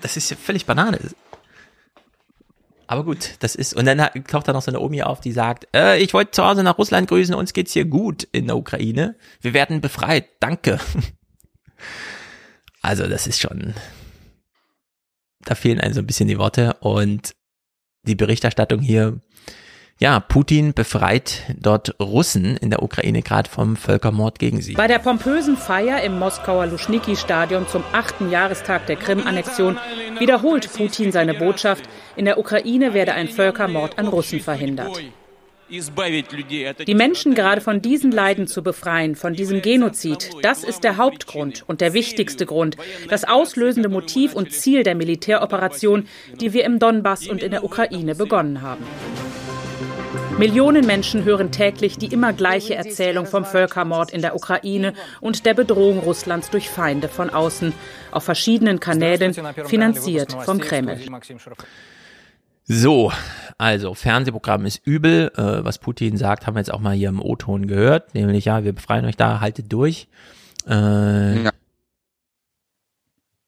Das 0.00 0.16
ist 0.16 0.30
ja 0.30 0.36
völlig 0.36 0.66
Banane. 0.66 0.98
Aber 2.86 3.04
gut, 3.04 3.36
das 3.38 3.54
ist, 3.54 3.74
und 3.74 3.84
dann 3.84 3.98
taucht 4.24 4.48
da 4.48 4.52
noch 4.52 4.62
so 4.62 4.70
eine 4.70 4.80
Omi 4.80 5.02
auf, 5.02 5.20
die 5.20 5.30
sagt, 5.30 5.68
äh, 5.76 5.98
ich 5.98 6.12
wollte 6.12 6.32
zu 6.32 6.44
Hause 6.44 6.64
nach 6.64 6.76
Russland 6.76 7.08
grüßen, 7.08 7.34
uns 7.34 7.52
geht's 7.52 7.72
hier 7.72 7.84
gut 7.84 8.24
in 8.32 8.46
der 8.46 8.56
Ukraine. 8.56 9.16
Wir 9.40 9.54
werden 9.54 9.80
befreit, 9.80 10.28
danke. 10.40 10.80
Also 12.82 13.06
das 13.06 13.26
ist 13.26 13.40
schon, 13.40 13.74
da 15.44 15.54
fehlen 15.54 15.80
einem 15.80 15.94
so 15.94 16.00
ein 16.00 16.06
bisschen 16.06 16.28
die 16.28 16.38
Worte 16.38 16.74
und 16.80 17.36
die 18.04 18.14
Berichterstattung 18.14 18.80
hier 18.80 19.20
ja, 20.00 20.18
Putin 20.18 20.72
befreit 20.72 21.42
dort 21.58 21.94
Russen 22.00 22.56
in 22.56 22.70
der 22.70 22.82
Ukraine 22.82 23.20
gerade 23.20 23.50
vom 23.50 23.76
Völkermord 23.76 24.38
gegen 24.38 24.62
sie. 24.62 24.72
Bei 24.72 24.86
der 24.86 24.98
pompösen 24.98 25.58
Feier 25.58 26.02
im 26.02 26.18
Moskauer 26.18 26.66
Luschniki-Stadion 26.66 27.68
zum 27.68 27.84
achten 27.92 28.30
Jahrestag 28.30 28.86
der 28.86 28.96
Krim-Annexion 28.96 29.76
wiederholt 30.18 30.72
Putin 30.72 31.12
seine 31.12 31.34
Botschaft, 31.34 31.84
in 32.16 32.24
der 32.24 32.38
Ukraine 32.38 32.94
werde 32.94 33.12
ein 33.12 33.28
Völkermord 33.28 33.98
an 33.98 34.08
Russen 34.08 34.40
verhindert. 34.40 34.98
Die 35.70 36.94
Menschen 36.94 37.34
gerade 37.34 37.60
von 37.60 37.80
diesen 37.80 38.10
Leiden 38.10 38.46
zu 38.46 38.62
befreien, 38.62 39.14
von 39.14 39.34
diesem 39.34 39.62
Genozid, 39.62 40.30
das 40.42 40.64
ist 40.64 40.82
der 40.82 40.96
Hauptgrund 40.96 41.64
und 41.66 41.80
der 41.80 41.92
wichtigste 41.92 42.44
Grund, 42.44 42.76
das 43.08 43.24
auslösende 43.24 43.88
Motiv 43.88 44.34
und 44.34 44.52
Ziel 44.52 44.82
der 44.82 44.94
Militäroperation, 44.94 46.08
die 46.40 46.52
wir 46.52 46.64
im 46.64 46.78
Donbass 46.78 47.28
und 47.28 47.42
in 47.42 47.52
der 47.52 47.62
Ukraine 47.62 48.14
begonnen 48.14 48.62
haben. 48.62 48.84
Millionen 50.38 50.86
Menschen 50.86 51.24
hören 51.24 51.52
täglich 51.52 51.98
die 51.98 52.06
immer 52.06 52.32
gleiche 52.32 52.74
Erzählung 52.74 53.26
vom 53.26 53.44
Völkermord 53.44 54.10
in 54.10 54.22
der 54.22 54.34
Ukraine 54.34 54.94
und 55.20 55.44
der 55.44 55.54
Bedrohung 55.54 55.98
Russlands 55.98 56.50
durch 56.50 56.70
Feinde 56.70 57.08
von 57.08 57.30
außen, 57.30 57.74
auf 58.10 58.24
verschiedenen 58.24 58.80
Kanälen, 58.80 59.34
finanziert 59.66 60.32
vom 60.44 60.58
Kreml. 60.58 60.98
So, 62.72 63.10
also 63.58 63.94
Fernsehprogramm 63.94 64.64
ist 64.64 64.86
übel. 64.86 65.32
Äh, 65.34 65.64
was 65.64 65.78
Putin 65.78 66.16
sagt, 66.16 66.46
haben 66.46 66.54
wir 66.54 66.60
jetzt 66.60 66.72
auch 66.72 66.78
mal 66.78 66.94
hier 66.94 67.08
im 67.08 67.20
O-Ton 67.20 67.66
gehört, 67.66 68.14
nämlich 68.14 68.44
ja, 68.44 68.62
wir 68.62 68.72
befreien 68.72 69.04
euch 69.06 69.16
da, 69.16 69.40
haltet 69.40 69.72
durch. 69.72 70.06
Äh, 70.68 71.42
ja. 71.42 71.50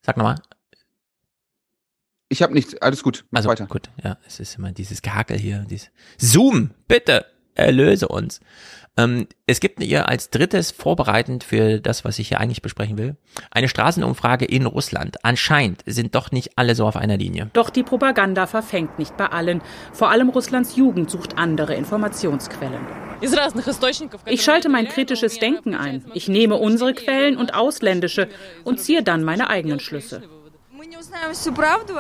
Sag 0.05 0.17
nochmal. 0.17 0.43
Ich 2.31 2.43
habe 2.43 2.53
nichts, 2.53 2.75
alles 2.83 3.05
gut. 3.05 3.25
Mach 3.31 3.39
also 3.39 3.49
weiter. 3.49 3.67
gut, 3.67 3.91
ja, 4.03 4.19
es 4.27 4.41
ist 4.41 4.59
immer 4.59 4.73
dieses 4.73 5.03
Gehakel 5.03 5.39
hier. 5.39 5.67
Dieses 5.71 5.93
Zoom, 6.19 6.71
bitte, 6.89 7.25
erlöse 7.55 8.09
uns. 8.09 8.41
Ähm, 8.99 9.27
es 9.47 9.61
gibt 9.61 9.83
hier 9.83 10.09
als 10.09 10.31
drittes 10.31 10.71
vorbereitend 10.71 11.45
für 11.45 11.81
das, 11.81 12.05
was 12.05 12.19
ich 12.19 12.29
hier 12.29 12.41
eigentlich 12.41 12.61
besprechen 12.61 12.99
will, 12.99 13.17
eine 13.51 13.69
Straßenumfrage 13.69 14.45
in 14.45 14.67
Russland. 14.67 15.25
Anscheinend 15.25 15.83
sind 15.87 16.15
doch 16.15 16.31
nicht 16.31 16.59
alle 16.59 16.75
so 16.75 16.87
auf 16.87 16.97
einer 16.97 17.17
Linie. 17.17 17.51
Doch 17.55 17.71
die 17.71 17.83
Propaganda 17.83 18.47
verfängt 18.47 18.99
nicht 18.99 19.17
bei 19.17 19.27
allen. 19.27 19.63
Vor 19.93 20.11
allem 20.11 20.29
Russlands 20.29 20.77
Jugend 20.77 21.11
sucht 21.11 21.39
andere 21.39 21.75
Informationsquellen. 21.75 22.87
Ich 24.27 24.43
schalte 24.43 24.69
mein 24.69 24.89
kritisches 24.89 25.39
Denken 25.39 25.75
ein. 25.75 26.05
Ich 26.13 26.29
nehme 26.29 26.57
unsere 26.57 26.93
Quellen 26.93 27.37
und 27.37 27.55
ausländische 27.55 28.29
und 28.65 28.81
ziehe 28.81 29.03
dann 29.03 29.23
meine 29.23 29.49
eigenen 29.49 29.81
Schlüsse. 29.81 30.23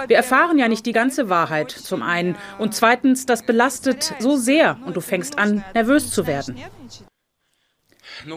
Wir 0.08 0.16
erfahren 0.16 0.58
ja 0.58 0.68
nicht 0.68 0.86
die 0.86 0.92
ganze 0.92 1.28
Wahrheit, 1.28 1.70
zum 1.70 2.02
einen. 2.02 2.36
Und 2.58 2.74
zweitens, 2.74 3.26
das 3.26 3.44
belastet 3.44 4.14
so 4.18 4.36
sehr 4.36 4.78
und 4.86 4.96
du 4.96 5.00
fängst 5.00 5.38
an, 5.38 5.64
nervös 5.74 6.10
zu 6.10 6.26
werden. 6.26 6.56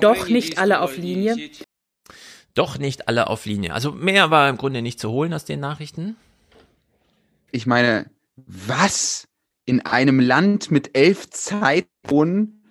Doch 0.02 0.28
nicht 0.28 0.58
alle 0.58 0.82
auf 0.82 0.98
Linie. 0.98 1.52
Doch 2.54 2.78
nicht 2.78 3.08
alle 3.08 3.28
auf 3.28 3.46
Linie. 3.46 3.74
Also 3.74 3.92
mehr 3.92 4.32
war 4.32 4.50
im 4.50 4.58
Grunde 4.58 4.82
nicht 4.82 5.00
zu 5.00 5.12
holen 5.12 5.34
aus 5.34 5.46
den 5.46 5.60
Nachrichten. 5.60 6.16
Ich 7.52 7.66
meine, 7.66 8.10
was? 8.36 9.28
In 9.66 9.86
einem 9.86 10.20
Land 10.20 10.70
mit 10.70 10.96
elf 10.96 11.30
Zeitzonen 11.32 12.65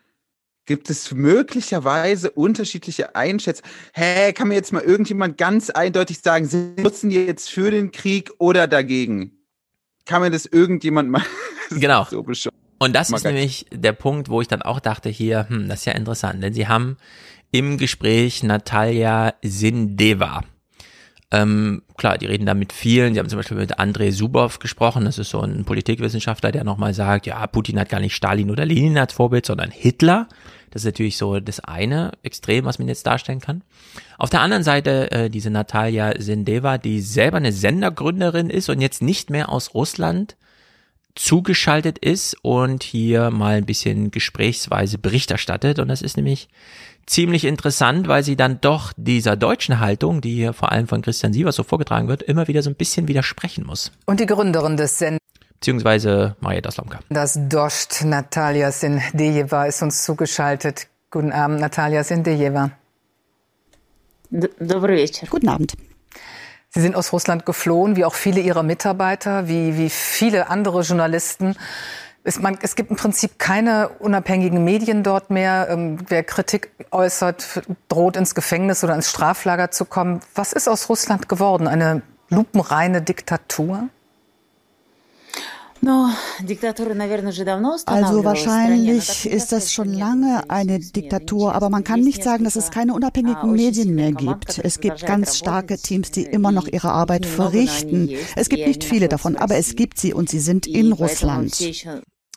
gibt 0.67 0.91
es 0.91 1.12
möglicherweise 1.12 2.31
unterschiedliche 2.31 3.15
Einschätzungen. 3.15 3.71
Hä, 3.93 4.33
kann 4.33 4.49
mir 4.49 4.55
jetzt 4.55 4.73
mal 4.73 4.83
irgendjemand 4.83 5.37
ganz 5.39 5.71
eindeutig 5.71 6.21
sagen, 6.21 6.47
sie 6.47 6.75
nutzen 6.79 7.11
die 7.11 7.27
jetzt 7.27 7.51
für 7.51 7.71
den 7.71 7.93
Krieg 7.93 8.31
oder 8.39 8.67
dagegen? 8.67 9.33
Kann 10.07 10.23
mir 10.23 10.31
das 10.31 10.47
irgendjemand 10.47 11.11
mal 11.11 11.23
genau. 11.71 12.07
so 12.11 12.25
Und 12.79 12.95
das 12.95 13.11
ist 13.11 13.25
nämlich 13.25 13.67
der 13.73 13.93
Punkt, 13.93 14.29
wo 14.29 14.41
ich 14.41 14.49
dann 14.49 14.62
auch 14.62 14.81
dachte, 14.81 15.09
hier, 15.09 15.49
hm, 15.49 15.69
das 15.69 15.81
ist 15.81 15.87
ja 15.87 15.93
interessant, 15.93 16.43
denn 16.43 16.53
sie 16.53 16.69
haben 16.69 16.97
im 17.51 17.79
Gespräch 17.79 18.43
Natalia 18.43 19.35
Sindeva. 19.43 20.43
Ähm, 21.35 21.82
klar, 21.97 22.16
die 22.16 22.26
reden 22.26 22.47
da 22.47 22.55
mit 22.55 22.72
vielen. 22.72 23.12
Sie 23.12 23.18
haben 23.18 23.28
zum 23.28 23.39
Beispiel 23.39 23.57
mit 23.57 23.80
Andrei 23.80 24.12
Subow 24.12 24.59
gesprochen. 24.61 25.05
Das 25.05 25.18
ist 25.18 25.30
so 25.30 25.41
ein 25.41 25.64
Politikwissenschaftler, 25.64 26.53
der 26.53 26.62
nochmal 26.62 26.95
sagt, 26.95 27.26
ja, 27.26 27.45
Putin 27.49 27.80
hat 27.80 27.89
gar 27.89 27.99
nicht 27.99 28.14
Stalin 28.14 28.53
oder 28.53 28.64
Lenin 28.64 28.97
als 28.99 29.14
Vorbild, 29.14 29.45
sondern 29.45 29.72
Hitler. 29.72 30.28
Das 30.70 30.82
ist 30.82 30.87
natürlich 30.87 31.16
so 31.16 31.41
das 31.41 31.59
eine 31.59 32.12
Extrem, 32.22 32.64
was 32.64 32.78
man 32.78 32.87
jetzt 32.87 33.07
darstellen 33.07 33.41
kann. 33.41 33.62
Auf 34.16 34.30
der 34.30 34.43
anderen 34.43 34.62
Seite 34.62 35.11
äh, 35.11 35.28
diese 35.28 35.51
Natalia 35.51 36.14
Sendeva, 36.20 36.78
die 36.78 37.01
selber 37.01 37.39
eine 37.39 37.53
Sendergründerin 37.53 38.49
ist 38.49 38.68
und 38.68 38.80
jetzt 38.80 39.03
nicht 39.03 39.28
mehr 39.30 39.49
aus 39.49 39.74
Russland 39.74 40.37
zugeschaltet 41.16 41.99
ist 41.99 42.37
und 42.43 42.82
hier 42.85 43.30
mal 43.30 43.57
ein 43.57 43.66
bisschen 43.66 44.12
gesprächsweise 44.12 44.99
Bericht 44.99 45.32
erstattet. 45.32 45.80
Und 45.80 45.89
das 45.89 46.03
ist 46.03 46.16
nämlich 46.16 46.49
ziemlich 47.07 47.45
interessant, 47.45 48.09
weil 48.09 48.23
sie 48.23 48.37
dann 48.37 48.61
doch 48.61 48.93
dieser 48.97 49.37
deutschen 49.37 49.81
Haltung, 49.81 50.21
die 50.21 50.35
hier 50.35 50.53
vor 50.53 50.73
allem 50.73 50.89
von 50.89 51.03
Christian 51.03 51.33
Sievers 51.33 51.57
so 51.57 51.63
vorgetragen 51.63 52.09
wird, 52.09 52.23
immer 52.23 52.49
wieder 52.49 52.63
so 52.63 52.71
ein 52.71 52.77
bisschen 52.77 53.09
widersprechen 53.09 53.67
muss. 53.67 53.93
Und 54.07 54.21
die 54.21 54.27
Gründerin 54.27 54.77
des 54.77 54.99
Senders 54.99 55.21
beziehungsweise 55.65 56.37
Marietta 56.41 56.71
Slomka. 56.71 56.99
Das 57.09 57.39
Dost 57.49 58.05
Natalia 58.05 58.71
Sindejeva 58.71 59.65
ist 59.65 59.81
uns 59.81 60.05
zugeschaltet. 60.05 60.89
Guten 61.11 61.33
Abend, 61.33 61.59
Natalia 61.59 62.05
Sindejeva. 62.05 62.71
Guten 64.31 65.49
Abend. 65.49 65.73
Sie 66.69 66.81
sind 66.81 66.95
aus 66.95 67.15
Russland 67.15 67.47
geflohen, 67.47 67.97
wie 67.97 68.05
auch 68.05 68.15
viele 68.15 68.41
Ihrer 68.41 68.63
Mitarbeiter, 68.63 69.49
wie, 69.49 69.79
wie 69.79 69.89
viele 69.89 70.51
andere 70.51 70.83
Journalisten. 70.83 71.57
Es, 72.27 72.41
man, 72.41 72.59
es 72.62 72.75
gibt 72.75 72.91
im 72.91 72.97
Prinzip 72.97 73.39
keine 73.39 73.91
unabhängigen 74.01 74.64
Medien 74.64 75.03
dort 75.03 75.29
mehr. 75.29 75.68
Ähm, 75.70 75.99
wer 76.09 76.25
Kritik 76.25 76.70
äußert, 76.91 77.62
droht 77.89 78.16
ins 78.16 78.35
Gefängnis 78.35 78.83
oder 78.83 78.95
ins 78.95 79.11
Straflager 79.11 79.70
zu 79.70 79.85
kommen. 79.85 80.20
Was 80.35 80.55
ist 80.55 80.66
aus 80.66 80.89
Russland 80.89 81.29
geworden? 81.29 81.68
Eine 81.68 82.01
lupenreine 82.31 83.03
Diktatur? 83.03 83.91
Also 87.87 88.25
wahrscheinlich 88.25 89.27
ist 89.27 89.53
das 89.53 89.70
schon 89.70 89.93
lange 89.93 90.49
eine 90.49 90.79
Diktatur, 90.81 91.55
aber 91.55 91.68
man 91.68 91.85
kann 91.85 92.01
nicht 92.01 92.25
sagen, 92.25 92.45
dass 92.45 92.57
es 92.57 92.70
keine 92.70 92.95
unabhängigen 92.95 93.53
Medien 93.53 93.95
mehr 93.95 94.12
gibt. 94.12 94.59
Es 94.59 94.81
gibt 94.81 95.05
ganz 95.05 95.37
starke 95.37 95.77
Teams, 95.77 96.11
die 96.11 96.22
immer 96.22 96.53
noch 96.53 96.66
ihre 96.68 96.91
Arbeit 96.91 97.27
verrichten. 97.27 98.09
Es 98.35 98.49
gibt 98.49 98.66
nicht 98.66 98.83
viele 98.83 99.09
davon, 99.09 99.37
aber 99.37 99.57
es 99.57 99.77
gibt 99.77 99.99
sie 99.99 100.14
und 100.14 100.31
sie 100.31 100.41
sind 100.41 100.66
in 100.66 100.93
Russland. 100.93 101.55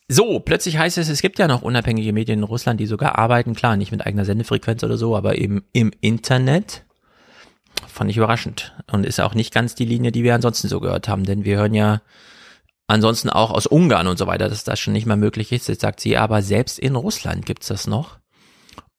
So, 0.10 0.40
plötzlich 0.40 0.78
heißt 0.78 0.98
es, 0.98 1.10
es 1.10 1.22
gibt 1.22 1.38
ja 1.38 1.48
noch 1.48 1.62
unabhängige 1.62 2.14
Medien 2.14 2.40
in 2.40 2.46
Russland, 2.46 2.80
die 2.80 2.86
sogar 2.86 3.18
arbeiten, 3.18 3.56
klar, 3.56 3.76
nicht 3.76 3.92
mit 3.92 4.06
eigener 4.06 4.24
Sendefrequenz 4.24 4.84
oder 4.84 4.98
so, 4.98 5.18
aber 5.18 5.38
eben 5.38 5.66
im 5.74 5.92
Internet. 6.00 6.86
Fand 7.88 8.10
ich 8.10 8.18
überraschend. 8.18 8.74
Und 8.90 9.06
ist 9.06 9.20
auch 9.20 9.34
nicht 9.34 9.54
ganz 9.54 9.76
die 9.76 9.86
Linie, 9.86 10.14
die 10.14 10.24
wir 10.24 10.34
ansonsten 10.34 10.70
so 10.70 10.80
gehört 10.80 11.10
haben, 11.10 11.26
denn 11.26 11.44
wir 11.44 11.58
hören 11.58 11.74
ja 11.74 12.02
ansonsten 12.88 13.30
auch 13.30 13.52
aus 13.52 13.68
Ungarn 13.68 14.08
und 14.08 14.18
so 14.18 14.28
weiter, 14.28 14.48
dass 14.48 14.64
das 14.64 14.80
schon 14.80 14.94
nicht 14.94 15.06
mehr 15.06 15.18
möglich 15.18 15.52
ist. 15.52 15.68
Jetzt 15.68 15.82
sagt 15.82 16.00
sie, 16.00 16.16
aber 16.16 16.42
selbst 16.42 16.80
in 16.80 16.96
Russland 16.96 17.46
gibt's 17.46 17.68
das 17.68 17.86
noch. 17.86 18.18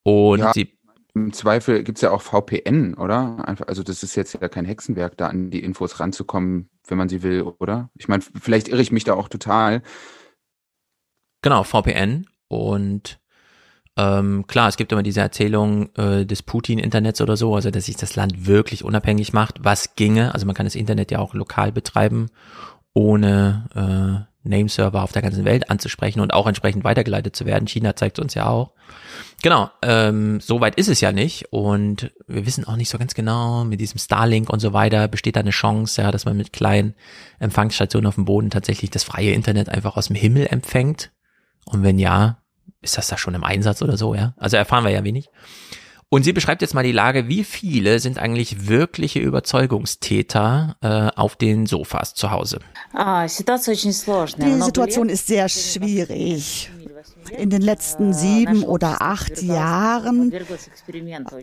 Und 0.03 0.39
ja, 0.39 0.53
sie 0.53 0.77
im 1.15 1.33
Zweifel 1.33 1.83
gibt's 1.83 2.01
ja 2.01 2.11
auch 2.11 2.21
VPN, 2.21 2.93
oder? 2.93 3.47
Einfach, 3.47 3.67
also 3.67 3.81
das 3.81 4.03
ist 4.03 4.15
jetzt 4.15 4.37
ja 4.39 4.47
kein 4.47 4.65
Hexenwerk, 4.65 5.17
da 5.17 5.27
an 5.27 5.49
die 5.49 5.63
Infos 5.63 5.99
ranzukommen, 5.99 6.69
wenn 6.87 6.99
man 6.99 7.09
sie 7.09 7.23
will, 7.23 7.41
oder? 7.41 7.89
Ich 7.95 8.07
meine, 8.07 8.23
vielleicht 8.39 8.67
irre 8.67 8.81
ich 8.81 8.91
mich 8.91 9.05
da 9.05 9.15
auch 9.15 9.27
total. 9.27 9.81
Genau, 11.41 11.63
VPN 11.63 12.25
und 12.47 13.19
ähm, 13.97 14.45
klar, 14.47 14.69
es 14.69 14.77
gibt 14.77 14.91
immer 14.91 15.03
diese 15.03 15.19
Erzählung 15.19 15.93
äh, 15.95 16.25
des 16.25 16.43
Putin-Internets 16.43 17.21
oder 17.21 17.35
so, 17.35 17.55
also 17.55 17.69
dass 17.69 17.85
sich 17.85 17.97
das 17.97 18.15
Land 18.15 18.45
wirklich 18.47 18.83
unabhängig 18.83 19.33
macht, 19.33 19.55
was 19.61 19.95
ginge. 19.95 20.33
Also 20.33 20.45
man 20.45 20.55
kann 20.55 20.65
das 20.65 20.75
Internet 20.75 21.11
ja 21.11 21.19
auch 21.19 21.33
lokal 21.33 21.71
betreiben 21.71 22.27
ohne 22.93 23.65
äh, 23.75 24.47
Nameserver 24.47 25.03
auf 25.03 25.11
der 25.11 25.21
ganzen 25.21 25.45
Welt 25.45 25.69
anzusprechen 25.69 26.21
und 26.21 26.33
auch 26.33 26.47
entsprechend 26.47 26.83
weitergeleitet 26.83 27.35
zu 27.35 27.45
werden. 27.45 27.67
China 27.67 27.95
zeigt 27.95 28.19
uns 28.19 28.33
ja 28.33 28.47
auch. 28.47 28.71
Genau, 29.41 29.69
ähm, 29.81 30.39
so 30.39 30.59
weit 30.59 30.75
ist 30.75 30.87
es 30.87 31.01
ja 31.01 31.11
nicht 31.11 31.51
und 31.51 32.11
wir 32.27 32.45
wissen 32.45 32.65
auch 32.65 32.75
nicht 32.75 32.89
so 32.89 32.97
ganz 32.97 33.13
genau, 33.13 33.63
mit 33.63 33.79
diesem 33.79 33.99
Starlink 33.99 34.49
und 34.49 34.59
so 34.59 34.73
weiter 34.73 35.07
besteht 35.07 35.35
da 35.35 35.41
eine 35.41 35.51
Chance, 35.51 36.01
ja, 36.01 36.11
dass 36.11 36.25
man 36.25 36.35
mit 36.35 36.51
kleinen 36.51 36.95
Empfangsstationen 37.39 38.07
auf 38.07 38.15
dem 38.15 38.25
Boden 38.25 38.49
tatsächlich 38.49 38.89
das 38.89 39.03
freie 39.03 39.31
Internet 39.31 39.69
einfach 39.69 39.97
aus 39.97 40.07
dem 40.07 40.15
Himmel 40.15 40.47
empfängt. 40.47 41.11
Und 41.69 41.83
wenn 41.83 41.99
ja, 41.99 42.39
ist 42.81 42.97
das 42.97 43.07
da 43.07 43.17
schon 43.17 43.35
im 43.35 43.43
Einsatz 43.43 43.81
oder 43.81 43.95
so, 43.95 44.15
ja? 44.15 44.33
Also 44.37 44.57
erfahren 44.57 44.83
wir 44.83 44.91
ja 44.91 45.03
wenig. 45.03 45.29
Und 46.11 46.23
sie 46.23 46.33
beschreibt 46.33 46.63
jetzt 46.63 46.73
mal 46.73 46.83
die 46.83 46.91
Lage, 46.91 47.27
wie 47.27 47.43
viele 47.43 47.99
sind 47.99 48.17
eigentlich 48.17 48.67
wirkliche 48.67 49.19
Überzeugungstäter 49.19 50.75
äh, 50.81 50.87
auf 51.15 51.35
den 51.35 51.67
Sofas 51.67 52.15
zu 52.15 52.31
Hause? 52.31 52.59
Die 54.57 54.61
Situation 54.63 55.07
ist 55.07 55.27
sehr 55.27 55.47
schwierig. 55.49 56.71
In 57.37 57.49
den 57.49 57.61
letzten 57.61 58.13
sieben 58.13 58.63
oder 58.63 59.01
acht 59.01 59.41
Jahren 59.41 60.31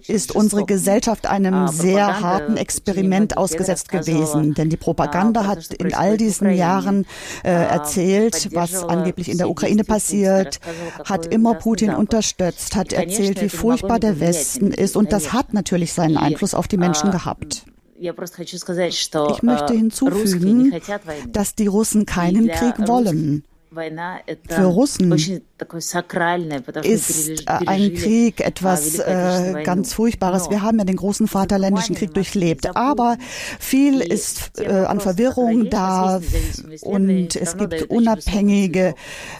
ist 0.06 0.32
unsere 0.34 0.64
Gesellschaft 0.64 1.26
einem 1.26 1.68
sehr 1.68 2.20
harten 2.20 2.56
Experiment 2.56 3.36
ausgesetzt 3.36 3.90
gewesen. 3.90 4.54
Denn 4.54 4.70
die 4.70 4.76
Propaganda 4.76 5.46
hat 5.46 5.72
in 5.74 5.94
all 5.94 6.16
diesen 6.16 6.50
Jahren 6.50 7.06
äh, 7.42 7.50
erzählt, 7.50 8.50
was 8.54 8.84
angeblich 8.84 9.30
in 9.30 9.38
der 9.38 9.48
Ukraine 9.48 9.84
passiert, 9.84 10.60
hat 11.04 11.26
immer 11.26 11.54
Putin 11.54 11.94
unterstützt, 11.94 12.76
hat 12.76 12.92
erzählt, 12.92 13.40
wie 13.42 13.48
furchtbar 13.48 13.98
der 13.98 14.20
Westen 14.20 14.70
ist. 14.70 14.96
Und 14.96 15.12
das 15.12 15.32
hat 15.32 15.54
natürlich 15.54 15.92
seinen 15.92 16.16
Einfluss 16.16 16.54
auf 16.54 16.68
die 16.68 16.76
Menschen 16.76 17.10
gehabt. 17.10 17.66
Ich 17.98 18.12
möchte 19.42 19.72
hinzufügen, 19.72 20.74
dass 21.32 21.54
die 21.54 21.66
Russen 21.66 22.04
keinen 22.06 22.48
Krieg 22.48 22.86
wollen. 22.86 23.44
Für 24.48 24.64
Russen 24.64 25.42
ist 26.82 27.48
ein 27.48 27.94
Krieg 27.94 28.40
etwas 28.40 28.98
äh, 28.98 29.62
ganz 29.64 29.94
Furchtbares. 29.94 30.50
Wir 30.50 30.62
haben 30.62 30.78
ja 30.78 30.84
den 30.84 30.96
großen 30.96 31.28
Vaterländischen 31.28 31.94
Krieg 31.94 32.12
durchlebt, 32.12 32.76
aber 32.76 33.16
viel 33.58 34.00
ist 34.00 34.58
äh, 34.58 34.68
an 34.68 35.00
Verwirrung 35.00 35.70
da 35.70 36.20
und 36.82 37.36
es 37.36 37.56
gibt 37.56 37.90
unabhängige 37.90 38.94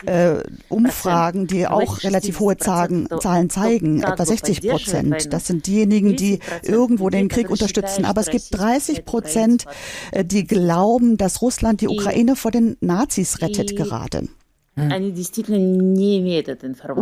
äh, 0.07 0.37
Umfragen, 0.69 1.47
die 1.47 1.67
auch 1.67 2.03
relativ 2.03 2.41
hohe 2.41 2.57
Zahlen, 2.57 3.09
Zahlen 3.21 3.51
zeigen, 3.51 4.03
etwa 4.03 4.25
60 4.25 4.63
Prozent. 4.69 5.33
Das 5.33 5.47
sind 5.47 5.67
diejenigen, 5.67 6.17
die 6.17 6.41
irgendwo 6.63 7.11
den 7.11 7.29
Krieg 7.29 7.51
unterstützen. 7.51 8.05
Aber 8.05 8.23
es 8.23 8.31
gibt 8.31 8.47
30 8.53 9.05
Prozent, 9.05 9.67
äh, 10.13 10.25
die 10.25 10.47
glauben, 10.47 11.17
dass 11.17 11.43
Russland 11.43 11.81
die 11.81 11.89
Ukraine 11.89 12.37
vor 12.37 12.51
den 12.51 12.77
Nazis 12.81 13.43
rettet 13.43 13.77
gerade. 13.77 14.29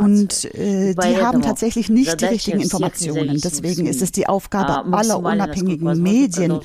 Und 0.00 0.44
äh, 0.54 0.94
die 0.94 1.16
haben 1.20 1.42
tatsächlich 1.42 1.88
nicht 1.88 2.20
die 2.20 2.26
richtigen 2.26 2.60
Informationen. 2.60 3.40
Deswegen 3.42 3.86
ist 3.86 4.00
es 4.00 4.12
die 4.12 4.28
Aufgabe 4.28 4.96
aller 4.96 5.18
unabhängigen 5.18 6.00
Medien, 6.00 6.60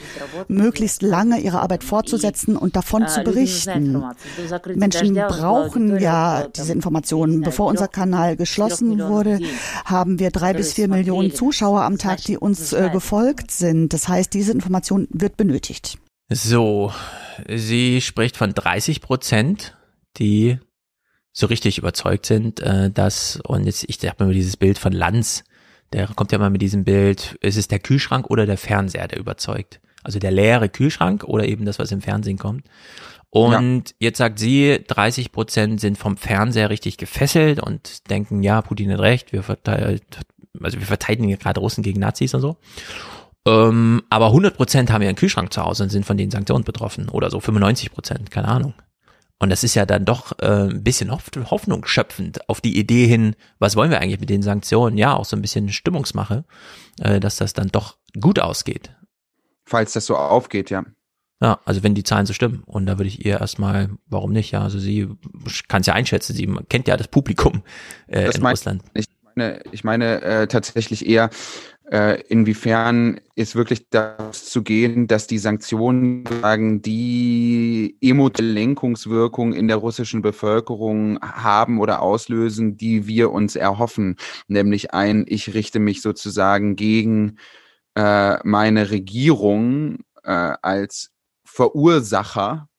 möglichst 0.48 1.02
lange 1.02 1.40
ihre 1.40 1.62
Arbeit 1.62 1.84
fortzusetzen 1.84 2.56
und 2.56 2.76
davon 2.76 3.08
zu 3.08 3.24
berichten. 3.24 4.04
Menschen 4.76 5.16
brauchen 5.16 6.00
ja 6.00 6.48
diese 6.48 6.74
Informationen. 6.74 7.42
Bevor 7.42 7.68
unser 7.68 7.88
Kanal 7.88 8.36
geschlossen 8.36 9.00
wurde, 9.00 9.40
haben 9.86 10.20
wir 10.20 10.30
drei 10.30 10.54
bis 10.54 10.74
vier 10.74 10.88
Millionen 10.88 11.34
Zuschauer 11.34 11.82
am 11.82 11.98
Tag, 11.98 12.24
die 12.26 12.38
uns 12.38 12.72
äh, 12.72 12.90
gefolgt 12.92 13.50
sind. 13.50 13.94
Das 13.94 14.08
heißt, 14.08 14.32
diese 14.34 14.52
Information 14.52 15.08
wird 15.10 15.38
benötigt. 15.38 15.98
So, 16.32 16.92
sie 17.52 18.02
spricht 18.02 18.38
von 18.38 18.54
30 18.54 19.02
Prozent, 19.02 19.76
die 20.18 20.60
so 21.32 21.48
richtig 21.48 21.78
überzeugt 21.78 22.26
sind, 22.26 22.60
äh, 22.60 22.90
dass, 22.92 23.40
und 23.44 23.66
jetzt, 23.66 23.86
ich 23.88 24.00
habe 24.08 24.26
mir 24.26 24.34
dieses 24.34 24.58
Bild 24.58 24.78
von 24.78 24.92
Lanz, 24.92 25.44
der 25.94 26.08
kommt 26.08 26.32
ja 26.32 26.38
mal 26.38 26.50
mit 26.50 26.62
diesem 26.62 26.84
Bild, 26.84 27.38
ist 27.42 27.58
es 27.58 27.68
der 27.68 27.80
Kühlschrank 27.80 28.30
oder 28.30 28.46
der 28.46 28.58
Fernseher, 28.58 29.08
der 29.08 29.20
überzeugt? 29.20 29.80
Also 30.04 30.20
der 30.20 30.32
leere 30.32 30.70
Kühlschrank 30.70 31.24
oder 31.24 31.46
eben 31.46 31.66
das, 31.66 31.80
was 31.80 31.92
im 31.92 32.02
Fernsehen 32.02 32.38
kommt. 32.38 32.66
Und 33.32 33.90
ja. 33.90 33.96
jetzt 34.00 34.18
sagt 34.18 34.40
sie, 34.40 34.84
30 34.88 35.32
Prozent 35.32 35.80
sind 35.80 35.98
vom 35.98 36.18
Fernseher 36.18 36.70
richtig 36.70 36.98
gefesselt 36.98 37.62
und 37.62 38.10
denken, 38.10 38.42
ja, 38.42 38.62
Putin 38.62 38.92
hat 38.92 39.00
recht, 39.00 39.34
wir, 39.34 39.44
verteilt, 39.44 40.04
also 40.62 40.80
wir 40.80 40.86
verteidigen 40.86 41.30
gerade 41.38 41.60
Russen 41.60 41.84
gegen 41.84 42.00
Nazis 42.00 42.34
und 42.34 42.42
so. 42.42 42.58
Ähm, 43.46 44.04
aber 44.10 44.28
100 44.28 44.56
Prozent 44.56 44.92
haben 44.92 45.02
ja 45.02 45.10
einen 45.10 45.18
Kühlschrank 45.18 45.54
zu 45.54 45.64
Hause 45.64 45.84
und 45.84 45.90
sind 45.90 46.06
von 46.06 46.18
den 46.18 46.32
Sanktionen 46.32 46.64
betroffen 46.64 47.10
oder 47.10 47.30
so 47.30 47.40
95 47.40 47.92
Prozent, 47.92 48.32
keine 48.32 48.48
Ahnung. 48.48 48.74
Und 49.40 49.50
das 49.50 49.64
ist 49.64 49.74
ja 49.74 49.86
dann 49.86 50.04
doch 50.04 50.38
äh, 50.40 50.70
ein 50.70 50.84
bisschen 50.84 51.12
Hoffnung 51.12 51.86
schöpfend 51.86 52.50
auf 52.50 52.60
die 52.60 52.78
Idee 52.78 53.08
hin, 53.08 53.36
was 53.58 53.78
wollen 53.78 53.90
wir 53.90 54.02
eigentlich 54.02 54.20
mit 54.20 54.30
den 54.30 54.42
Sanktionen? 54.42 54.98
Ja, 54.98 55.16
auch 55.16 55.26
so 55.26 55.38
ein 55.38 55.42
bisschen 55.42 55.70
Stimmungsmache, 55.70 56.44
äh, 57.00 57.22
dass 57.22 57.38
das 57.38 57.54
dann 57.54 57.70
doch 57.70 57.98
gut 58.20 58.40
ausgeht. 58.40 58.92
Falls 59.66 59.94
das 59.94 60.06
so 60.06 60.18
aufgeht, 60.18 60.70
ja. 60.70 60.84
Ja, 61.42 61.60
also 61.64 61.84
wenn 61.84 61.96
die 61.96 62.04
Zahlen 62.04 62.26
so 62.26 62.34
stimmen. 62.34 62.64
Und 62.66 62.86
da 62.86 62.98
würde 62.98 63.08
ich 63.08 63.26
ihr 63.26 63.40
erstmal, 63.40 63.90
warum 64.08 64.34
nicht? 64.34 64.52
Ja, 64.52 64.62
also 64.62 64.78
sie 64.78 65.08
kann 65.70 65.82
es 65.82 65.88
ja 65.88 65.94
einschätzen, 65.94 66.34
sie 66.34 66.48
kennt 66.68 66.90
ja 66.90 66.98
das 66.98 67.08
Publikum 67.08 67.64
äh, 68.08 68.26
das 68.26 68.36
in 68.36 68.46
Russland. 68.46 68.84
Ich 68.94 69.06
meine, 69.36 69.62
ich 69.72 69.84
meine 69.86 70.22
äh, 70.22 70.48
tatsächlich 70.48 71.08
eher, 71.08 71.30
äh, 71.92 72.22
inwiefern 72.28 73.20
ist 73.36 73.56
wirklich 73.56 73.90
das 73.90 74.46
zu 74.46 74.62
gehen, 74.62 75.08
dass 75.08 75.26
die 75.26 75.40
Sanktionen 75.40 76.24
sagen, 76.42 76.82
die 76.84 77.98
emotionale 78.00 78.54
Lenkungswirkung 78.54 79.54
in 79.54 79.68
der 79.68 79.78
russischen 79.78 80.22
Bevölkerung 80.22 81.20
haben 81.22 81.80
oder 81.80 82.02
auslösen, 82.02 82.78
die 82.78 83.08
wir 83.08 83.32
uns 83.32 83.56
erhoffen, 83.56 84.18
nämlich 84.48 84.94
ein, 84.94 85.26
ich 85.28 85.54
richte 85.56 85.80
mich 85.80 86.02
sozusagen 86.04 86.76
gegen 86.76 87.38
äh, 87.96 88.38
meine 88.44 88.92
Regierung 88.92 90.00
äh, 90.24 90.54
als 90.62 91.12
Verursacher 91.44 92.70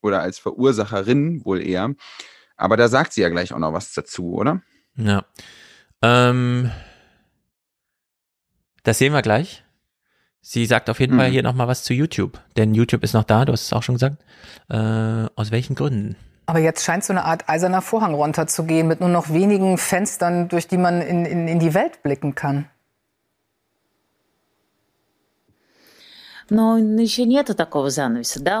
oder 0.00 0.22
als 0.22 0.38
Verursacherin 0.38 1.44
wohl 1.44 1.60
eher. 1.60 1.94
Aber 2.56 2.78
da 2.78 2.88
sagt 2.88 3.12
sie 3.12 3.20
ja 3.20 3.28
gleich 3.28 3.52
auch 3.52 3.58
noch 3.58 3.74
was 3.74 3.92
dazu, 3.92 4.34
oder? 4.34 4.62
Ja. 4.96 5.26
Ähm, 6.00 6.70
das 8.84 8.98
sehen 8.98 9.12
wir 9.12 9.22
gleich. 9.22 9.64
Sie 10.40 10.66
sagt 10.66 10.90
auf 10.90 11.00
jeden 11.00 11.14
mhm. 11.14 11.18
Fall 11.18 11.30
hier 11.30 11.42
nochmal 11.42 11.68
was 11.68 11.82
zu 11.82 11.94
YouTube, 11.94 12.38
denn 12.56 12.74
YouTube 12.74 13.02
ist 13.02 13.14
noch 13.14 13.24
da, 13.24 13.44
du 13.44 13.52
hast 13.52 13.62
es 13.62 13.72
auch 13.72 13.82
schon 13.82 13.94
gesagt. 13.96 14.18
Äh, 14.68 14.76
aus 15.34 15.50
welchen 15.50 15.74
Gründen? 15.74 16.16
Aber 16.46 16.58
jetzt 16.58 16.84
scheint 16.84 17.02
so 17.02 17.14
eine 17.14 17.24
Art 17.24 17.48
eiserner 17.48 17.80
Vorhang 17.80 18.14
runterzugehen 18.14 18.86
mit 18.86 19.00
nur 19.00 19.08
noch 19.08 19.30
wenigen 19.30 19.78
Fenstern, 19.78 20.48
durch 20.48 20.68
die 20.68 20.76
man 20.76 21.00
in, 21.00 21.24
in, 21.24 21.48
in 21.48 21.58
die 21.58 21.72
Welt 21.72 22.02
blicken 22.02 22.34
kann. 22.34 22.66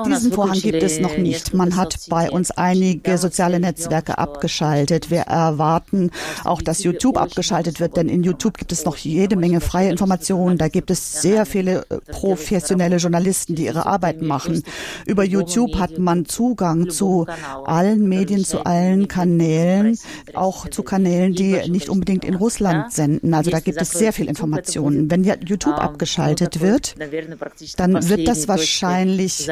Diesen 0.06 0.32
Vorhang 0.32 0.58
gibt 0.58 0.82
es 0.82 1.00
noch 1.00 1.16
nicht. 1.18 1.52
Man 1.52 1.76
hat 1.76 1.96
bei 2.08 2.30
uns 2.30 2.50
einige 2.50 3.18
soziale 3.18 3.60
Netzwerke 3.60 4.16
abgeschaltet. 4.16 5.10
Wir 5.10 5.20
erwarten 5.20 6.10
auch, 6.44 6.62
dass 6.62 6.82
YouTube 6.82 7.18
abgeschaltet 7.18 7.80
wird, 7.80 7.96
denn 7.96 8.08
in 8.08 8.22
YouTube 8.22 8.56
gibt 8.56 8.72
es 8.72 8.84
noch 8.84 8.96
jede 8.96 9.36
Menge 9.36 9.60
freie 9.60 9.90
Informationen. 9.90 10.56
Da 10.56 10.68
gibt 10.68 10.90
es 10.90 11.20
sehr 11.20 11.44
viele 11.44 11.84
äh, 11.90 11.98
professionelle 12.10 12.96
Journalisten, 12.96 13.54
die 13.54 13.66
ihre 13.66 13.86
Arbeit 13.86 14.22
machen. 14.22 14.62
Über 15.04 15.24
YouTube 15.24 15.76
hat 15.76 15.98
man 15.98 16.24
Zugang 16.24 16.88
zu 16.90 17.26
allen 17.64 18.08
Medien, 18.08 18.44
zu 18.44 18.64
allen 18.64 19.08
Kanälen, 19.08 19.98
auch 20.32 20.68
zu 20.68 20.82
Kanälen, 20.82 21.34
die 21.34 21.70
nicht 21.70 21.88
unbedingt 21.88 22.24
in 22.24 22.34
Russland 22.34 22.92
senden. 22.92 23.34
Also 23.34 23.50
da 23.50 23.60
gibt 23.60 23.80
es 23.80 23.90
sehr 23.90 24.12
viel 24.12 24.28
Informationen. 24.28 25.10
Wenn 25.10 25.24
YouTube 25.24 25.74
abgeschaltet 25.74 26.60
wird, 26.60 26.94
dann 27.76 28.08
wird 28.08 28.28
das 28.28 28.48
wahrscheinlich 28.48 29.48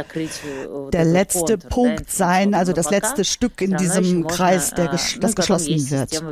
der 0.93 1.05
letzte 1.05 1.59
Punkt 1.59 2.11
sein, 2.11 2.55
also 2.55 2.73
das 2.73 2.91
letzte 2.91 3.25
Stück 3.25 3.61
in 3.61 3.77
diesem 3.77 4.27
Kreis, 4.27 4.75
der 4.75 4.89
ges 4.89 5.19
das 5.21 5.35
geschlossen 5.35 5.91
wird. 5.91 6.23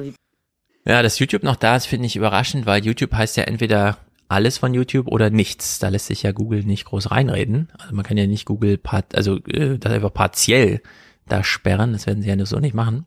Ja, 0.86 1.02
dass 1.02 1.18
YouTube 1.18 1.42
noch 1.42 1.56
da 1.56 1.76
ist, 1.76 1.86
finde 1.86 2.06
ich 2.06 2.16
überraschend, 2.16 2.66
weil 2.66 2.84
YouTube 2.84 3.12
heißt 3.12 3.36
ja 3.36 3.44
entweder 3.44 3.98
alles 4.28 4.58
von 4.58 4.72
YouTube 4.72 5.08
oder 5.08 5.28
nichts. 5.28 5.78
Da 5.78 5.88
lässt 5.88 6.06
sich 6.06 6.22
ja 6.22 6.32
Google 6.32 6.62
nicht 6.64 6.84
groß 6.84 7.10
reinreden. 7.10 7.68
Also 7.78 7.94
man 7.94 8.04
kann 8.04 8.16
ja 8.16 8.26
nicht 8.26 8.46
Google 8.46 8.78
part, 8.78 9.14
also 9.14 9.38
äh, 9.46 9.78
das 9.78 9.92
einfach 9.92 10.14
partiell 10.14 10.80
da 11.26 11.44
sperren. 11.44 11.92
Das 11.92 12.06
werden 12.06 12.22
sie 12.22 12.28
ja 12.28 12.36
nur 12.36 12.46
so 12.46 12.58
nicht 12.58 12.74
machen. 12.74 13.06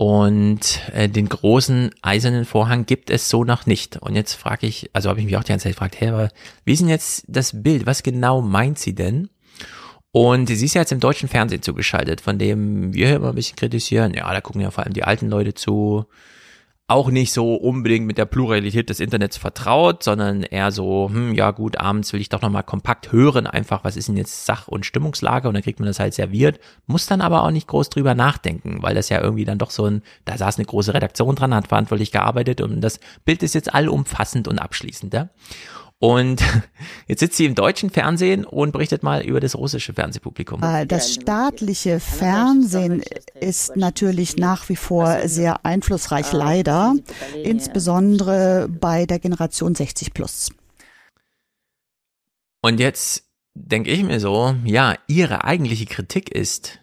Und 0.00 0.80
äh, 0.94 1.10
den 1.10 1.28
großen 1.28 1.90
eisernen 2.00 2.46
Vorhang 2.46 2.86
gibt 2.86 3.10
es 3.10 3.28
so 3.28 3.44
noch 3.44 3.66
nicht. 3.66 3.98
Und 3.98 4.14
jetzt 4.14 4.32
frage 4.32 4.66
ich, 4.66 4.88
also 4.94 5.10
habe 5.10 5.20
ich 5.20 5.26
mich 5.26 5.36
auch 5.36 5.44
die 5.44 5.50
ganze 5.50 5.64
Zeit 5.64 5.74
gefragt, 5.74 6.00
hey, 6.00 6.08
aber 6.08 6.30
wie 6.64 6.72
ist 6.72 6.80
denn 6.80 6.88
jetzt 6.88 7.26
das 7.28 7.62
Bild? 7.62 7.84
Was 7.84 8.02
genau 8.02 8.40
meint 8.40 8.78
sie 8.78 8.94
denn? 8.94 9.28
Und 10.10 10.46
sie 10.46 10.64
ist 10.64 10.72
ja 10.72 10.80
jetzt 10.80 10.92
im 10.92 11.00
deutschen 11.00 11.28
Fernsehen 11.28 11.60
zugeschaltet, 11.60 12.22
von 12.22 12.38
dem 12.38 12.94
wir 12.94 13.16
immer 13.16 13.28
ein 13.28 13.34
bisschen 13.34 13.56
kritisieren. 13.56 14.14
Ja, 14.14 14.32
da 14.32 14.40
gucken 14.40 14.62
ja 14.62 14.70
vor 14.70 14.84
allem 14.84 14.94
die 14.94 15.04
alten 15.04 15.28
Leute 15.28 15.52
zu 15.52 16.06
auch 16.90 17.10
nicht 17.10 17.32
so 17.32 17.54
unbedingt 17.54 18.04
mit 18.04 18.18
der 18.18 18.24
Pluralität 18.24 18.90
des 18.90 18.98
Internets 18.98 19.36
vertraut, 19.36 20.02
sondern 20.02 20.42
eher 20.42 20.72
so, 20.72 21.08
hm, 21.08 21.34
ja 21.34 21.52
gut, 21.52 21.78
abends 21.78 22.12
will 22.12 22.20
ich 22.20 22.28
doch 22.28 22.42
nochmal 22.42 22.64
kompakt 22.64 23.12
hören, 23.12 23.46
einfach, 23.46 23.84
was 23.84 23.96
ist 23.96 24.08
denn 24.08 24.16
jetzt 24.16 24.44
Sach- 24.44 24.66
und 24.66 24.84
Stimmungslage 24.84 25.46
und 25.46 25.54
dann 25.54 25.62
kriegt 25.62 25.78
man 25.78 25.86
das 25.86 26.00
halt 26.00 26.14
serviert, 26.14 26.58
muss 26.86 27.06
dann 27.06 27.20
aber 27.20 27.44
auch 27.44 27.52
nicht 27.52 27.68
groß 27.68 27.90
drüber 27.90 28.16
nachdenken, 28.16 28.82
weil 28.82 28.96
das 28.96 29.08
ja 29.08 29.20
irgendwie 29.20 29.44
dann 29.44 29.58
doch 29.58 29.70
so 29.70 29.84
ein, 29.86 30.02
da 30.24 30.36
saß 30.36 30.58
eine 30.58 30.66
große 30.66 30.92
Redaktion 30.92 31.36
dran, 31.36 31.54
hat 31.54 31.68
verantwortlich 31.68 32.10
gearbeitet 32.10 32.60
und 32.60 32.80
das 32.80 32.98
Bild 33.24 33.44
ist 33.44 33.54
jetzt 33.54 33.72
allumfassend 33.72 34.48
und 34.48 34.58
abschließend, 34.58 35.14
ja? 35.14 35.28
Und 36.00 36.42
jetzt 37.08 37.20
sitzt 37.20 37.36
sie 37.36 37.44
im 37.44 37.54
deutschen 37.54 37.90
Fernsehen 37.90 38.46
und 38.46 38.72
berichtet 38.72 39.02
mal 39.02 39.22
über 39.22 39.38
das 39.38 39.54
russische 39.54 39.92
Fernsehpublikum. 39.92 40.60
Das 40.88 41.12
staatliche 41.14 42.00
Fernsehen 42.00 43.02
ist 43.38 43.76
natürlich 43.76 44.36
nach 44.36 44.68
wie 44.70 44.76
vor 44.76 45.28
sehr 45.28 45.64
einflussreich, 45.64 46.32
leider, 46.32 46.94
insbesondere 47.44 48.68
bei 48.68 49.04
der 49.04 49.18
Generation 49.18 49.74
60 49.74 50.14
plus. 50.14 50.50
Und 52.62 52.80
jetzt 52.80 53.24
denke 53.54 53.90
ich 53.90 54.02
mir 54.02 54.20
so, 54.20 54.54
ja, 54.64 54.94
ihre 55.06 55.44
eigentliche 55.44 55.84
Kritik 55.84 56.30
ist, 56.30 56.79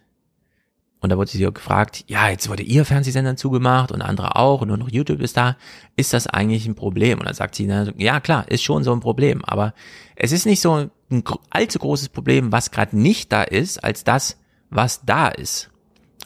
und 0.99 1.11
da 1.11 1.17
wurde 1.17 1.29
sie 1.29 1.39
gefragt, 1.39 2.03
ja, 2.07 2.29
jetzt 2.29 2.49
wurde 2.49 2.63
ihr 2.63 2.83
Fernsehsender 2.83 3.35
zugemacht 3.35 3.91
und 3.91 4.01
andere 4.01 4.35
auch 4.35 4.61
und 4.61 4.69
nur 4.69 4.77
noch 4.77 4.89
YouTube 4.89 5.21
ist 5.21 5.37
da. 5.37 5.55
Ist 5.95 6.13
das 6.13 6.25
eigentlich 6.25 6.65
ein 6.65 6.75
Problem? 6.75 7.19
Und 7.19 7.25
dann 7.27 7.35
sagt 7.35 7.55
sie, 7.55 7.65
ja 7.97 8.19
klar, 8.19 8.49
ist 8.49 8.63
schon 8.63 8.83
so 8.83 8.93
ein 8.93 8.99
Problem. 8.99 9.45
Aber 9.45 9.73
es 10.15 10.31
ist 10.31 10.47
nicht 10.47 10.59
so 10.59 10.89
ein 11.09 11.23
allzu 11.51 11.77
großes 11.77 12.09
Problem, 12.09 12.51
was 12.51 12.71
gerade 12.71 12.97
nicht 12.97 13.31
da 13.31 13.43
ist, 13.43 13.83
als 13.83 14.03
das, 14.03 14.37
was 14.71 15.05
da 15.05 15.27
ist. 15.27 15.69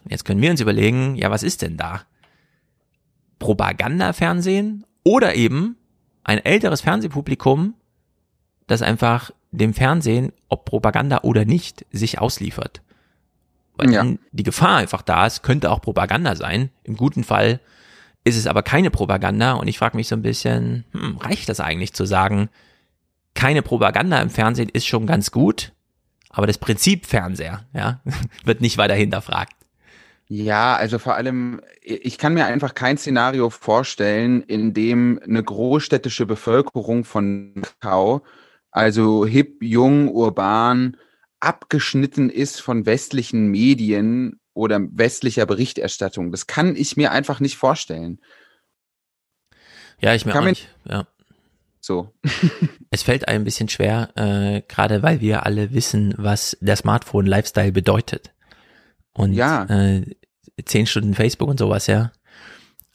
Jetzt 0.07 0.23
können 0.23 0.41
wir 0.41 0.51
uns 0.51 0.61
überlegen, 0.61 1.15
ja, 1.15 1.29
was 1.29 1.43
ist 1.43 1.61
denn 1.61 1.75
da? 1.75 2.03
Propagandafernsehen 3.39 4.85
oder 5.03 5.35
eben 5.35 5.75
ein 6.23 6.39
älteres 6.39 6.81
Fernsehpublikum, 6.81 7.73
das 8.67 8.81
einfach 8.81 9.31
dem 9.51 9.73
Fernsehen, 9.73 10.31
ob 10.47 10.63
Propaganda 10.63 11.19
oder 11.23 11.43
nicht, 11.43 11.85
sich 11.91 12.19
ausliefert. 12.19 12.81
Weil 13.81 13.93
ja. 13.93 14.05
die 14.31 14.43
Gefahr 14.43 14.77
einfach 14.77 15.01
da 15.01 15.25
ist, 15.25 15.41
könnte 15.41 15.71
auch 15.71 15.81
Propaganda 15.81 16.35
sein. 16.35 16.69
Im 16.83 16.95
guten 16.95 17.23
Fall 17.23 17.59
ist 18.23 18.37
es 18.37 18.45
aber 18.45 18.61
keine 18.61 18.91
Propaganda 18.91 19.53
und 19.53 19.67
ich 19.67 19.79
frage 19.79 19.97
mich 19.97 20.07
so 20.07 20.15
ein 20.15 20.21
bisschen, 20.21 20.85
hm, 20.91 21.17
reicht 21.17 21.49
das 21.49 21.59
eigentlich 21.59 21.93
zu 21.93 22.05
sagen, 22.05 22.49
keine 23.33 23.61
Propaganda 23.63 24.21
im 24.21 24.29
Fernsehen 24.29 24.69
ist 24.69 24.85
schon 24.85 25.07
ganz 25.07 25.31
gut, 25.31 25.73
aber 26.29 26.45
das 26.45 26.59
Prinzip 26.59 27.07
Fernseher, 27.07 27.65
ja, 27.73 28.01
wird 28.45 28.61
nicht 28.61 28.77
weiter 28.77 28.93
hinterfragt. 28.93 29.55
Ja, 30.27 30.75
also 30.75 30.97
vor 30.97 31.15
allem, 31.15 31.59
ich 31.81 32.17
kann 32.17 32.33
mir 32.33 32.45
einfach 32.45 32.73
kein 32.73 32.97
Szenario 32.97 33.49
vorstellen, 33.49 34.41
in 34.43 34.73
dem 34.73 35.19
eine 35.21 35.43
großstädtische 35.43 36.25
Bevölkerung 36.25 37.03
von 37.03 37.63
Kau, 37.81 38.21
also 38.69 39.25
hip, 39.25 39.61
jung, 39.61 40.07
urban, 40.07 40.95
abgeschnitten 41.41 42.29
ist 42.29 42.61
von 42.61 42.85
westlichen 42.85 43.47
Medien 43.47 44.39
oder 44.53 44.79
westlicher 44.91 45.45
Berichterstattung. 45.45 46.31
Das 46.31 46.47
kann 46.47 46.75
ich 46.75 46.97
mir 46.97 47.11
einfach 47.11 47.39
nicht 47.39 47.57
vorstellen. 47.57 48.19
Ja, 49.99 50.13
ich 50.15 50.25
mir 50.25 50.31
kann 50.33 50.43
auch 50.43 50.49
nicht. 50.49 50.67
Ja. 50.85 51.07
So. 51.79 52.13
es 52.91 53.03
fällt 53.03 53.27
einem 53.27 53.41
ein 53.41 53.45
bisschen 53.45 53.69
schwer, 53.69 54.09
äh, 54.15 54.61
gerade 54.67 55.03
weil 55.03 55.19
wir 55.19 55.45
alle 55.45 55.73
wissen, 55.73 56.13
was 56.17 56.57
der 56.61 56.75
Smartphone-Lifestyle 56.75 57.71
bedeutet. 57.71 58.33
Und 59.13 59.33
ja. 59.33 59.65
äh, 59.65 60.15
zehn 60.65 60.85
Stunden 60.85 61.15
Facebook 61.15 61.49
und 61.49 61.59
sowas, 61.59 61.87
ja. 61.87 62.11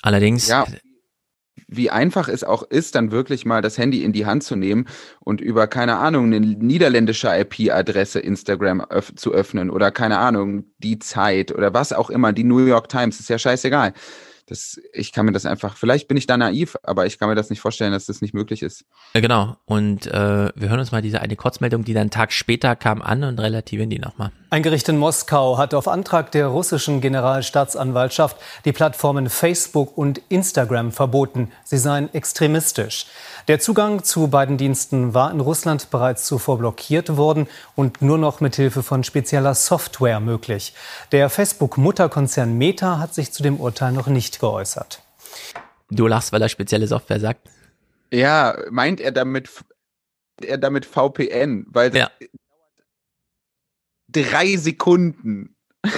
Allerdings 0.02 0.48
ja 0.48 0.66
wie 1.68 1.90
einfach 1.90 2.28
es 2.28 2.44
auch 2.44 2.62
ist, 2.62 2.94
dann 2.94 3.10
wirklich 3.10 3.44
mal 3.44 3.62
das 3.62 3.78
Handy 3.78 4.04
in 4.04 4.12
die 4.12 4.26
Hand 4.26 4.44
zu 4.44 4.56
nehmen 4.56 4.86
und 5.20 5.40
über, 5.40 5.66
keine 5.66 5.96
Ahnung, 5.96 6.26
eine 6.26 6.40
niederländische 6.40 7.28
IP-Adresse 7.28 8.20
Instagram 8.20 8.80
öff 8.82 9.14
zu 9.14 9.32
öffnen 9.32 9.70
oder 9.70 9.90
keine 9.90 10.18
Ahnung, 10.18 10.64
die 10.78 10.98
Zeit 10.98 11.52
oder 11.52 11.74
was 11.74 11.92
auch 11.92 12.10
immer, 12.10 12.32
die 12.32 12.44
New 12.44 12.64
York 12.64 12.88
Times, 12.88 13.20
ist 13.20 13.30
ja 13.30 13.38
scheißegal. 13.38 13.92
Das, 14.46 14.80
ich 14.92 15.12
kann 15.12 15.26
mir 15.26 15.32
das 15.32 15.44
einfach, 15.44 15.76
vielleicht 15.76 16.06
bin 16.06 16.16
ich 16.16 16.26
da 16.26 16.36
naiv, 16.36 16.76
aber 16.84 17.06
ich 17.06 17.18
kann 17.18 17.28
mir 17.28 17.34
das 17.34 17.50
nicht 17.50 17.60
vorstellen, 17.60 17.92
dass 17.92 18.06
das 18.06 18.20
nicht 18.20 18.32
möglich 18.32 18.62
ist. 18.62 18.84
Ja, 19.12 19.20
genau. 19.20 19.56
Und 19.64 20.06
äh, 20.06 20.50
wir 20.54 20.68
hören 20.68 20.78
uns 20.78 20.92
mal 20.92 21.02
diese 21.02 21.20
eine 21.20 21.34
Kurzmeldung, 21.34 21.84
die 21.84 21.94
dann 21.94 22.02
einen 22.02 22.10
Tag 22.10 22.32
später 22.32 22.76
kam, 22.76 23.02
an 23.02 23.24
und 23.24 23.40
relativieren 23.40 23.90
die 23.90 23.98
nochmal. 23.98 24.30
Ein 24.48 24.62
Gericht 24.62 24.88
in 24.88 24.98
Moskau 24.98 25.58
hat 25.58 25.74
auf 25.74 25.88
Antrag 25.88 26.30
der 26.30 26.46
russischen 26.46 27.00
Generalstaatsanwaltschaft 27.00 28.36
die 28.64 28.72
Plattformen 28.72 29.28
Facebook 29.28 29.98
und 29.98 30.20
Instagram 30.28 30.92
verboten. 30.92 31.50
Sie 31.64 31.78
seien 31.78 32.14
extremistisch. 32.14 33.06
Der 33.48 33.60
Zugang 33.60 34.02
zu 34.02 34.26
beiden 34.26 34.56
Diensten 34.56 35.14
war 35.14 35.30
in 35.30 35.38
Russland 35.38 35.90
bereits 35.90 36.24
zuvor 36.24 36.58
blockiert 36.58 37.16
worden 37.16 37.46
und 37.76 38.02
nur 38.02 38.18
noch 38.18 38.40
mit 38.40 38.56
Hilfe 38.56 38.82
von 38.82 39.04
spezieller 39.04 39.54
Software 39.54 40.18
möglich. 40.18 40.74
Der 41.12 41.30
Facebook-Mutterkonzern 41.30 42.58
Meta 42.58 42.98
hat 42.98 43.14
sich 43.14 43.30
zu 43.30 43.44
dem 43.44 43.60
Urteil 43.60 43.92
noch 43.92 44.08
nicht 44.08 44.40
geäußert. 44.40 45.02
Du 45.90 46.08
lachst, 46.08 46.32
weil 46.32 46.42
er 46.42 46.48
spezielle 46.48 46.88
Software 46.88 47.20
sagt. 47.20 47.48
Ja, 48.12 48.56
meint 48.70 49.00
er 49.00 49.12
damit 49.12 49.48
er 50.42 50.58
damit 50.58 50.84
VPN, 50.84 51.66
weil 51.68 51.96
ja. 51.96 52.10
drei 54.08 54.56
Sekunden. 54.56 55.56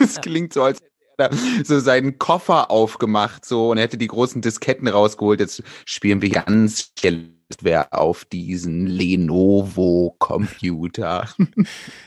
Es 0.00 0.20
klingt 0.20 0.52
so, 0.52 0.64
als 0.64 0.80
so 1.64 1.80
seinen 1.80 2.18
Koffer 2.18 2.70
aufgemacht 2.70 3.44
so 3.44 3.70
und 3.70 3.78
hätte 3.78 3.98
die 3.98 4.06
großen 4.06 4.40
Disketten 4.42 4.86
rausgeholt. 4.88 5.40
Jetzt 5.40 5.62
spielen 5.84 6.22
wir 6.22 6.30
ganz 6.30 6.92
wer 7.62 7.94
auf 7.94 8.24
diesen 8.24 8.86
Lenovo-Computer. 8.86 11.28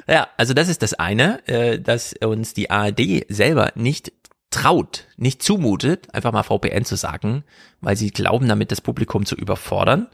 Ja, 0.08 0.30
also 0.38 0.54
das 0.54 0.70
ist 0.70 0.84
das 0.84 0.94
eine, 0.94 1.46
äh, 1.48 1.80
dass 1.80 2.14
uns 2.14 2.54
die 2.54 2.70
ARD 2.70 3.26
selber 3.28 3.72
nicht 3.76 4.14
traut, 4.52 5.08
nicht 5.16 5.42
zumutet, 5.42 6.14
einfach 6.14 6.34
mal 6.34 6.44
VPN 6.44 6.86
zu 6.86 6.96
sagen, 6.96 7.44
weil 7.80 7.96
sie 7.96 8.12
glauben, 8.12 8.50
damit 8.50 8.72
das 8.72 8.82
Publikum 8.82 9.26
zu 9.26 9.36
überfordern. 9.36 10.08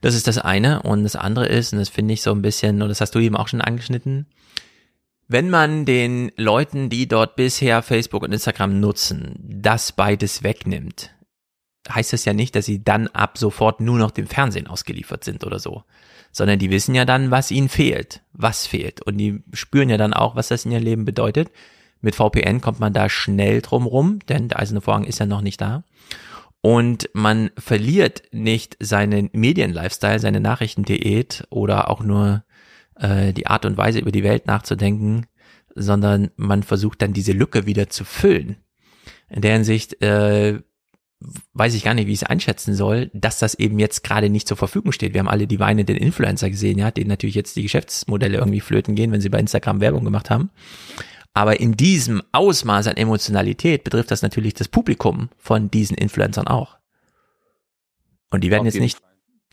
Das 0.00 0.14
ist 0.14 0.26
das 0.26 0.38
eine. 0.38 0.82
Und 0.82 1.04
das 1.04 1.16
andere 1.16 1.46
ist, 1.46 1.72
und 1.72 1.78
das 1.78 1.88
finde 1.88 2.14
ich 2.14 2.22
so 2.22 2.32
ein 2.32 2.42
bisschen, 2.42 2.82
und 2.82 2.88
das 2.88 3.00
hast 3.00 3.14
du 3.14 3.20
eben 3.20 3.36
auch 3.36 3.48
schon 3.48 3.60
angeschnitten, 3.60 4.26
wenn 5.28 5.50
man 5.50 5.84
den 5.84 6.30
Leuten, 6.36 6.88
die 6.88 7.08
dort 7.08 7.36
bisher 7.36 7.82
Facebook 7.82 8.22
und 8.22 8.32
Instagram 8.32 8.78
nutzen, 8.78 9.34
das 9.40 9.92
beides 9.92 10.42
wegnimmt, 10.42 11.10
heißt 11.88 12.12
das 12.12 12.24
ja 12.24 12.32
nicht, 12.32 12.54
dass 12.54 12.66
sie 12.66 12.82
dann 12.82 13.08
ab 13.08 13.38
sofort 13.38 13.80
nur 13.80 13.98
noch 13.98 14.10
dem 14.10 14.26
Fernsehen 14.26 14.66
ausgeliefert 14.66 15.24
sind 15.24 15.44
oder 15.44 15.58
so, 15.58 15.82
sondern 16.32 16.58
die 16.58 16.70
wissen 16.70 16.94
ja 16.94 17.04
dann, 17.04 17.30
was 17.30 17.50
ihnen 17.50 17.68
fehlt, 17.68 18.22
was 18.32 18.66
fehlt 18.66 19.02
und 19.02 19.18
die 19.18 19.42
spüren 19.52 19.88
ja 19.88 19.96
dann 19.96 20.14
auch, 20.14 20.36
was 20.36 20.48
das 20.48 20.64
in 20.64 20.72
ihrem 20.72 20.84
Leben 20.84 21.04
bedeutet. 21.04 21.50
Mit 22.00 22.14
VPN 22.14 22.60
kommt 22.60 22.78
man 22.78 22.92
da 22.92 23.08
schnell 23.08 23.62
drum 23.62 23.86
rum, 23.86 24.18
denn 24.28 24.48
der 24.48 24.60
eiserne 24.60 24.80
Vorhang 24.80 25.04
ist 25.04 25.18
ja 25.18 25.26
noch 25.26 25.40
nicht 25.40 25.60
da. 25.60 25.82
Und 26.60 27.08
man 27.14 27.50
verliert 27.56 28.22
nicht 28.32 28.76
seinen 28.80 29.30
Medien-Lifestyle, 29.32 30.18
seine 30.18 30.40
Nachrichtendiät 30.40 31.46
oder 31.50 31.90
auch 31.90 32.02
nur 32.02 32.44
äh, 32.98 33.32
die 33.32 33.46
Art 33.46 33.64
und 33.64 33.76
Weise 33.76 34.00
über 34.00 34.12
die 34.12 34.24
Welt 34.24 34.46
nachzudenken, 34.46 35.26
sondern 35.74 36.30
man 36.36 36.62
versucht 36.62 37.02
dann 37.02 37.12
diese 37.12 37.32
Lücke 37.32 37.66
wieder 37.66 37.88
zu 37.88 38.04
füllen. 38.04 38.56
In 39.28 39.42
der 39.42 39.52
Hinsicht 39.54 40.00
äh, 40.02 40.60
weiß 41.54 41.74
ich 41.74 41.84
gar 41.84 41.94
nicht, 41.94 42.06
wie 42.06 42.12
ich 42.12 42.22
es 42.22 42.28
einschätzen 42.28 42.74
soll, 42.74 43.10
dass 43.12 43.38
das 43.38 43.54
eben 43.54 43.78
jetzt 43.78 44.04
gerade 44.04 44.30
nicht 44.30 44.46
zur 44.46 44.56
Verfügung 44.56 44.92
steht. 44.92 45.14
Wir 45.14 45.20
haben 45.20 45.28
alle 45.28 45.46
die 45.46 45.60
weinenden 45.60 45.96
Influencer 45.96 46.50
gesehen, 46.50 46.78
ja, 46.78 46.90
denen 46.90 47.08
natürlich 47.08 47.34
jetzt 47.34 47.56
die 47.56 47.62
Geschäftsmodelle 47.62 48.38
irgendwie 48.38 48.60
flöten 48.60 48.94
gehen, 48.94 49.12
wenn 49.12 49.20
sie 49.20 49.28
bei 49.28 49.38
Instagram 49.38 49.80
Werbung 49.80 50.04
gemacht 50.04 50.30
haben. 50.30 50.50
Aber 51.34 51.60
in 51.60 51.76
diesem 51.76 52.22
Ausmaß 52.32 52.86
an 52.86 52.96
Emotionalität 52.96 53.84
betrifft 53.84 54.10
das 54.10 54.22
natürlich 54.22 54.54
das 54.54 54.68
Publikum 54.68 55.28
von 55.36 55.70
diesen 55.70 55.96
Influencern 55.96 56.46
auch. 56.46 56.78
Und 58.30 58.42
die 58.42 58.50
werden 58.50 58.64
jetzt 58.64 58.80
nicht 58.80 58.98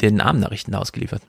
den 0.01 0.21
Abendnachrichten 0.21 0.75
ausgeliefert. 0.75 1.21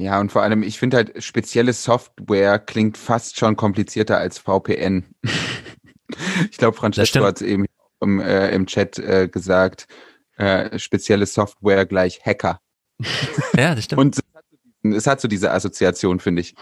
Ja, 0.00 0.18
und 0.18 0.32
vor 0.32 0.42
allem, 0.42 0.62
ich 0.62 0.78
finde 0.78 0.96
halt, 0.96 1.22
spezielle 1.22 1.74
Software 1.74 2.58
klingt 2.58 2.96
fast 2.96 3.38
schon 3.38 3.54
komplizierter 3.54 4.16
als 4.16 4.38
VPN. 4.38 5.04
ich 6.50 6.56
glaube, 6.56 6.74
Francesco 6.74 7.22
hat 7.22 7.36
es 7.36 7.42
eben 7.42 7.66
im, 8.00 8.18
äh, 8.18 8.48
im 8.48 8.64
Chat 8.64 8.98
äh, 8.98 9.28
gesagt, 9.28 9.88
äh, 10.38 10.78
spezielle 10.78 11.26
Software 11.26 11.84
gleich 11.84 12.24
Hacker. 12.24 12.60
Ja, 13.56 13.74
das 13.74 13.84
stimmt. 13.84 14.00
und 14.00 14.16
es 14.16 14.22
hat, 14.34 14.44
es 14.84 15.06
hat 15.06 15.20
so 15.20 15.28
diese 15.28 15.50
Assoziation, 15.50 16.18
finde 16.18 16.40
ich. 16.40 16.54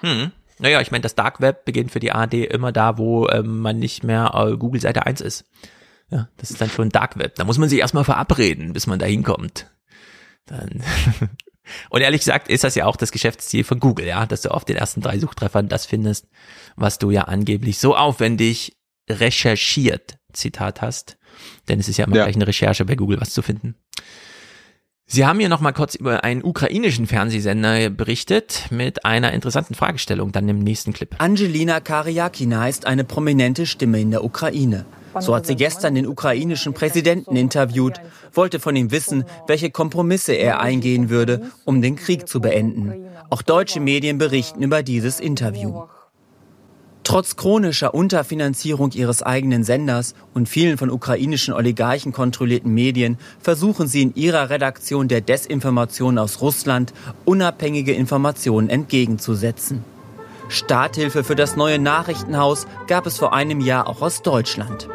Hm. 0.00 0.30
Naja, 0.60 0.80
ich 0.80 0.92
meine, 0.92 1.02
das 1.02 1.16
Dark 1.16 1.40
Web 1.40 1.64
beginnt 1.64 1.90
für 1.90 1.98
die 1.98 2.12
AD 2.12 2.44
immer 2.44 2.70
da, 2.70 2.96
wo 2.96 3.28
ähm, 3.28 3.58
man 3.58 3.80
nicht 3.80 4.04
mehr 4.04 4.32
äh, 4.34 4.56
Google 4.56 4.80
Seite 4.80 5.04
1 5.04 5.20
ist. 5.20 5.46
Ja, 6.10 6.28
das 6.36 6.52
ist 6.52 6.60
dann 6.60 6.70
schon 6.70 6.90
Dark 6.90 7.18
Web. 7.18 7.34
Da 7.34 7.44
muss 7.44 7.58
man 7.58 7.68
sich 7.68 7.80
erstmal 7.80 8.04
verabreden, 8.04 8.72
bis 8.72 8.86
man 8.86 9.00
da 9.00 9.06
hinkommt. 9.06 9.68
Dann 10.46 10.84
Und 11.90 12.00
ehrlich 12.00 12.20
gesagt 12.20 12.48
ist 12.48 12.64
das 12.64 12.74
ja 12.74 12.86
auch 12.86 12.96
das 12.96 13.12
Geschäftsziel 13.12 13.64
von 13.64 13.80
Google, 13.80 14.06
ja, 14.06 14.26
dass 14.26 14.42
du 14.42 14.50
auf 14.50 14.64
den 14.64 14.76
ersten 14.76 15.00
drei 15.00 15.18
Suchtreffern 15.18 15.68
das 15.68 15.86
findest, 15.86 16.28
was 16.76 16.98
du 16.98 17.10
ja 17.10 17.22
angeblich 17.22 17.78
so 17.78 17.96
aufwendig 17.96 18.76
recherchiert, 19.08 20.16
Zitat 20.32 20.82
hast. 20.82 21.18
Denn 21.68 21.80
es 21.80 21.88
ist 21.88 21.96
ja 21.96 22.06
immer 22.06 22.16
ja. 22.16 22.24
gleich 22.24 22.36
eine 22.36 22.46
Recherche 22.46 22.84
bei 22.84 22.94
Google, 22.94 23.20
was 23.20 23.32
zu 23.32 23.42
finden. 23.42 23.76
Sie 25.06 25.26
haben 25.26 25.38
hier 25.40 25.48
nochmal 25.48 25.74
kurz 25.74 25.94
über 25.94 26.24
einen 26.24 26.42
ukrainischen 26.42 27.06
Fernsehsender 27.06 27.90
berichtet 27.90 28.68
mit 28.70 29.04
einer 29.04 29.32
interessanten 29.32 29.74
Fragestellung 29.74 30.32
dann 30.32 30.48
im 30.48 30.60
nächsten 30.60 30.92
Clip. 30.92 31.14
Angelina 31.18 31.80
Kariakina 31.80 32.68
ist 32.68 32.86
eine 32.86 33.04
prominente 33.04 33.66
Stimme 33.66 34.00
in 34.00 34.10
der 34.10 34.24
Ukraine. 34.24 34.86
So 35.20 35.34
hat 35.34 35.46
sie 35.46 35.56
gestern 35.56 35.94
den 35.94 36.06
ukrainischen 36.06 36.72
Präsidenten 36.72 37.36
interviewt, 37.36 38.00
wollte 38.32 38.60
von 38.60 38.76
ihm 38.76 38.90
wissen, 38.90 39.24
welche 39.46 39.70
Kompromisse 39.70 40.32
er 40.32 40.60
eingehen 40.60 41.10
würde, 41.10 41.50
um 41.64 41.82
den 41.82 41.96
Krieg 41.96 42.28
zu 42.28 42.40
beenden. 42.40 43.06
Auch 43.30 43.42
deutsche 43.42 43.80
Medien 43.80 44.18
berichten 44.18 44.62
über 44.62 44.82
dieses 44.82 45.20
Interview. 45.20 45.82
Trotz 47.04 47.34
chronischer 47.34 47.94
Unterfinanzierung 47.94 48.92
ihres 48.92 49.22
eigenen 49.22 49.64
Senders 49.64 50.14
und 50.34 50.48
vielen 50.48 50.78
von 50.78 50.88
ukrainischen 50.88 51.52
Oligarchen 51.52 52.12
kontrollierten 52.12 52.72
Medien 52.72 53.18
versuchen 53.40 53.88
sie 53.88 54.02
in 54.02 54.14
ihrer 54.14 54.50
Redaktion 54.50 55.08
der 55.08 55.20
Desinformation 55.20 56.16
aus 56.16 56.40
Russland 56.40 56.94
unabhängige 57.24 57.92
Informationen 57.92 58.70
entgegenzusetzen. 58.70 59.84
Starthilfe 60.52 61.24
für 61.24 61.34
das 61.34 61.56
neue 61.56 61.78
Nachrichtenhaus 61.78 62.66
gab 62.86 63.06
es 63.06 63.18
vor 63.18 63.32
einem 63.32 63.60
Jahr 63.60 63.88
auch 63.88 64.02
aus 64.02 64.22
Deutschland. 64.22 64.88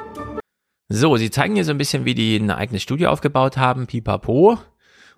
So, 0.89 1.17
sie 1.17 1.31
zeigen 1.31 1.55
hier 1.55 1.65
so 1.65 1.71
ein 1.71 1.77
bisschen, 1.77 2.05
wie 2.05 2.15
die 2.15 2.37
ein 2.37 2.49
eigenes 2.49 2.81
Studio 2.83 3.09
aufgebaut 3.09 3.57
haben, 3.57 3.87
pipapo. 3.87 4.57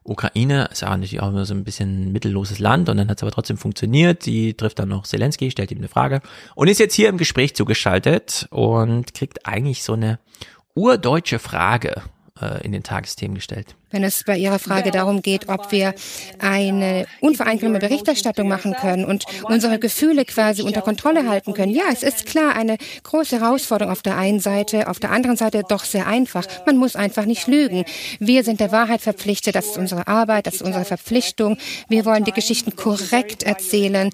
Ukraine 0.04 0.70
ist 0.72 0.82
ja 0.82 0.90
natürlich 0.90 1.22
auch 1.22 1.32
nur 1.32 1.46
so 1.46 1.54
ein 1.54 1.64
bisschen 1.64 2.12
mittelloses 2.12 2.58
Land 2.58 2.90
und 2.90 2.98
dann 2.98 3.10
hat 3.10 3.18
es 3.18 3.24
aber 3.24 3.32
trotzdem 3.32 3.58
funktioniert. 3.58 4.24
Sie 4.24 4.56
trifft 4.56 4.80
dann 4.80 4.90
noch 4.90 5.04
Zelensky, 5.04 5.52
stellt 5.52 5.72
ihm 5.72 5.78
eine 5.78 5.90
Frage 5.90 6.22
und 6.56 6.68
ist 6.68 6.80
jetzt 6.80 6.96
hier 6.96 7.10
im 7.10 7.18
Gespräch 7.18 7.56
zugeschaltet 7.56 8.48
und 8.50 9.14
kriegt 9.14 9.46
eigentlich 9.46 9.84
so 9.84 9.94
eine 9.94 10.20
urdeutsche 10.74 11.38
Frage 11.38 12.02
in 12.64 12.72
den 12.72 12.84
Tagesthemen 12.84 13.36
gestellt. 13.36 13.76
Wenn 13.92 14.04
es 14.04 14.24
bei 14.24 14.38
Ihrer 14.38 14.60
Frage 14.60 14.92
darum 14.92 15.22
geht, 15.22 15.50
ob 15.50 15.72
wir 15.72 15.94
eine 16.40 17.06
unvereinbare 17.22 17.80
Berichterstattung 17.80 18.48
machen 18.48 18.76
können 18.80 19.04
und 19.04 19.26
unsere 19.44 19.80
Gefühle 19.80 20.26
quasi 20.26 20.62
unter 20.62 20.82
Kontrolle 20.82 21.28
halten 21.28 21.54
können. 21.54 21.72
Ja, 21.72 21.86
es 21.92 22.04
ist 22.04 22.26
klar 22.26 22.56
eine 22.56 22.78
große 23.04 23.42
Herausforderung 23.42 23.92
auf 23.92 24.02
der 24.02 24.18
einen 24.18 24.40
Seite, 24.40 24.88
auf 24.88 25.00
der 25.00 25.12
anderen 25.12 25.38
Seite 25.38 25.64
doch 25.68 25.84
sehr 25.84 26.08
einfach. 26.08 26.46
Man 26.66 26.78
muss 26.78 26.96
einfach 26.96 27.26
nicht 27.26 27.48
lügen. 27.48 27.84
Wir 28.20 28.44
sind 28.44 28.60
der 28.60 28.72
Wahrheit 28.72 29.02
verpflichtet, 29.02 29.56
das 29.56 29.66
ist 29.66 29.78
unsere 29.78 30.08
Arbeit, 30.08 30.48
das 30.48 30.56
ist 30.56 30.62
unsere 30.62 30.86
Verpflichtung. 30.86 31.58
Wir 31.88 32.06
wollen 32.06 32.24
die 32.24 32.32
Geschichten 32.32 32.76
korrekt 32.76 33.44
erzählen, 33.44 34.12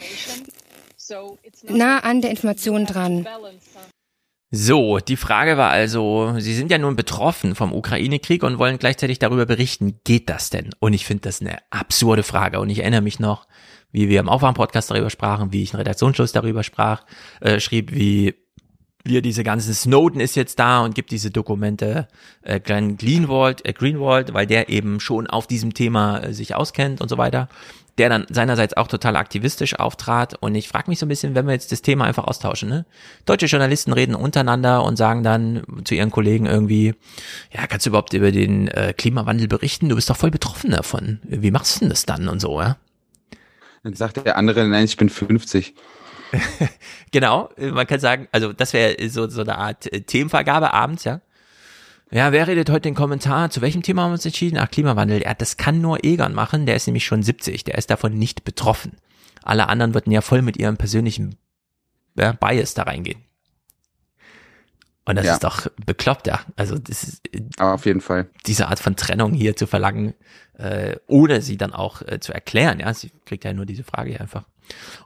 nah 1.67 1.99
an 1.99 2.21
der 2.21 2.31
Information 2.31 2.85
dran. 2.85 3.27
So, 4.57 4.99
die 4.99 5.17
Frage 5.17 5.57
war 5.57 5.69
also, 5.69 6.35
Sie 6.37 6.53
sind 6.53 6.71
ja 6.71 6.77
nun 6.77 6.95
betroffen 6.95 7.55
vom 7.55 7.73
Ukraine-Krieg 7.73 8.41
und 8.41 8.57
wollen 8.57 8.77
gleichzeitig 8.77 9.19
darüber 9.19 9.45
berichten, 9.45 9.99
geht 10.05 10.29
das 10.29 10.49
denn? 10.49 10.69
Und 10.79 10.93
ich 10.93 11.05
finde 11.05 11.23
das 11.23 11.41
eine 11.41 11.57
absurde 11.71 12.23
Frage. 12.23 12.61
Und 12.61 12.69
ich 12.69 12.79
erinnere 12.79 13.01
mich 13.01 13.19
noch, 13.19 13.47
wie 13.91 14.07
wir 14.07 14.21
im 14.21 14.29
Aufwärm-Podcast 14.29 14.91
darüber 14.91 15.09
sprachen, 15.09 15.51
wie 15.51 15.61
ich 15.61 15.73
einen 15.73 15.81
Redaktionsschluss 15.81 16.31
darüber 16.31 16.63
sprach, 16.63 17.03
äh, 17.41 17.59
schrieb, 17.59 17.93
wie 17.93 18.35
wir 19.03 19.21
diese 19.21 19.43
ganzen 19.43 19.73
Snowden 19.73 20.21
ist 20.21 20.35
jetzt 20.35 20.57
da 20.57 20.85
und 20.85 20.95
gibt 20.95 21.11
diese 21.11 21.31
Dokumente 21.31 22.07
äh, 22.41 22.61
Glenn 22.61 22.95
Greenwald, 22.95 23.65
äh, 23.65 23.73
Greenwald, 23.73 24.33
weil 24.33 24.47
der 24.47 24.69
eben 24.69 25.01
schon 25.01 25.27
auf 25.27 25.47
diesem 25.47 25.73
Thema 25.73 26.19
äh, 26.19 26.33
sich 26.33 26.55
auskennt 26.55 27.01
und 27.01 27.09
so 27.09 27.17
weiter 27.17 27.49
der 27.97 28.09
dann 28.09 28.25
seinerseits 28.29 28.75
auch 28.75 28.87
total 28.87 29.15
aktivistisch 29.15 29.79
auftrat. 29.79 30.35
Und 30.41 30.55
ich 30.55 30.67
frage 30.67 30.89
mich 30.89 30.99
so 30.99 31.05
ein 31.05 31.09
bisschen, 31.09 31.35
wenn 31.35 31.45
wir 31.45 31.53
jetzt 31.53 31.71
das 31.71 31.81
Thema 31.81 32.05
einfach 32.05 32.25
austauschen. 32.25 32.69
Ne? 32.69 32.85
Deutsche 33.25 33.45
Journalisten 33.45 33.93
reden 33.93 34.15
untereinander 34.15 34.83
und 34.83 34.97
sagen 34.97 35.23
dann 35.23 35.63
zu 35.85 35.95
ihren 35.95 36.11
Kollegen 36.11 36.45
irgendwie, 36.45 36.95
ja, 37.53 37.67
kannst 37.67 37.85
du 37.85 37.91
überhaupt 37.91 38.13
über 38.13 38.31
den 38.31 38.67
äh, 38.67 38.93
Klimawandel 38.97 39.47
berichten? 39.47 39.89
Du 39.89 39.95
bist 39.95 40.09
doch 40.09 40.17
voll 40.17 40.31
betroffen 40.31 40.71
davon. 40.71 41.19
Wie 41.23 41.51
machst 41.51 41.75
du 41.75 41.79
denn 41.81 41.89
das 41.89 42.05
dann 42.05 42.27
und 42.27 42.39
so, 42.39 42.59
ja? 42.59 42.77
Dann 43.83 43.93
sagt 43.93 44.25
der 44.25 44.37
andere, 44.37 44.67
nein, 44.67 44.85
ich 44.85 44.97
bin 44.97 45.09
50. 45.09 45.75
genau, 47.11 47.49
man 47.57 47.87
kann 47.87 47.99
sagen, 47.99 48.27
also 48.31 48.51
das 48.51 48.73
wäre 48.73 48.95
so, 49.09 49.29
so 49.29 49.41
eine 49.41 49.57
Art 49.57 49.91
äh, 49.93 50.01
Themenvergabe 50.01 50.73
abends, 50.73 51.03
ja. 51.03 51.21
Ja, 52.15 52.31
wer 52.31 52.47
redet 52.47 52.69
heute 52.69 52.83
den 52.83 52.95
Kommentar? 52.95 53.49
Zu 53.49 53.59
welchem 53.59 53.83
Thema 53.83 54.03
haben 54.03 54.11
wir 54.11 54.13
uns 54.13 54.25
entschieden? 54.25 54.57
Ach, 54.57 54.71
Klimawandel. 54.71 55.21
Ja, 55.21 55.33
das 55.33 55.57
kann 55.57 55.81
nur 55.81 56.05
Egan 56.05 56.33
machen. 56.33 56.65
Der 56.65 56.77
ist 56.77 56.87
nämlich 56.87 57.05
schon 57.05 57.21
70. 57.21 57.65
Der 57.65 57.77
ist 57.77 57.89
davon 57.89 58.17
nicht 58.17 58.45
betroffen. 58.45 58.93
Alle 59.43 59.67
anderen 59.67 59.93
würden 59.93 60.11
ja 60.11 60.21
voll 60.21 60.41
mit 60.41 60.55
ihrem 60.55 60.77
persönlichen 60.77 61.35
ja, 62.17 62.31
Bias 62.31 62.73
da 62.73 62.83
reingehen. 62.83 63.19
Und 65.03 65.17
das 65.17 65.25
ja. 65.25 65.33
ist 65.33 65.43
doch 65.43 65.67
bekloppt, 65.85 66.27
ja. 66.27 66.39
Also 66.55 66.77
das 66.77 67.03
ist 67.03 67.21
Aber 67.57 67.73
auf 67.73 67.85
jeden 67.85 67.99
Fall. 67.99 68.29
Diese 68.47 68.69
Art 68.69 68.79
von 68.79 68.95
Trennung 68.95 69.33
hier 69.33 69.57
zu 69.57 69.67
verlangen, 69.67 70.13
äh, 70.57 70.95
ohne 71.07 71.41
sie 71.41 71.57
dann 71.57 71.73
auch 71.73 72.01
äh, 72.01 72.21
zu 72.21 72.31
erklären, 72.31 72.79
ja. 72.79 72.93
Sie 72.93 73.11
kriegt 73.25 73.43
ja 73.43 73.51
nur 73.51 73.65
diese 73.65 73.83
Frage 73.83 74.11
hier 74.11 74.21
einfach. 74.21 74.45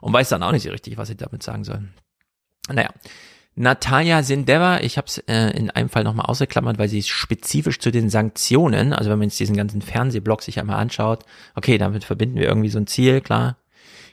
Und 0.00 0.12
weiß 0.12 0.28
dann 0.28 0.44
auch 0.44 0.52
nicht 0.52 0.62
so 0.62 0.70
richtig, 0.70 0.96
was 0.96 1.08
sie 1.08 1.16
damit 1.16 1.42
sagen 1.42 1.64
soll. 1.64 1.88
Naja. 2.68 2.90
Natalia 3.56 4.22
Sindeva, 4.22 4.80
ich 4.80 4.96
habe 4.96 5.06
es 5.06 5.18
äh, 5.18 5.50
in 5.50 5.70
einem 5.70 5.88
Fall 5.88 6.04
nochmal 6.04 6.26
ausgeklammert, 6.26 6.78
weil 6.78 6.88
sie 6.88 7.02
spezifisch 7.02 7.78
zu 7.78 7.90
den 7.90 8.08
Sanktionen, 8.08 8.92
also 8.92 9.10
wenn 9.10 9.18
man 9.18 9.28
jetzt 9.28 9.40
diesen 9.40 9.56
ganzen 9.56 9.82
Fernsehblock 9.82 10.42
sich 10.42 10.58
einmal 10.58 10.76
anschaut, 10.76 11.24
okay, 11.56 11.76
damit 11.76 12.04
verbinden 12.04 12.38
wir 12.38 12.48
irgendwie 12.48 12.70
so 12.70 12.78
ein 12.78 12.86
Ziel, 12.86 13.20
klar. 13.20 13.56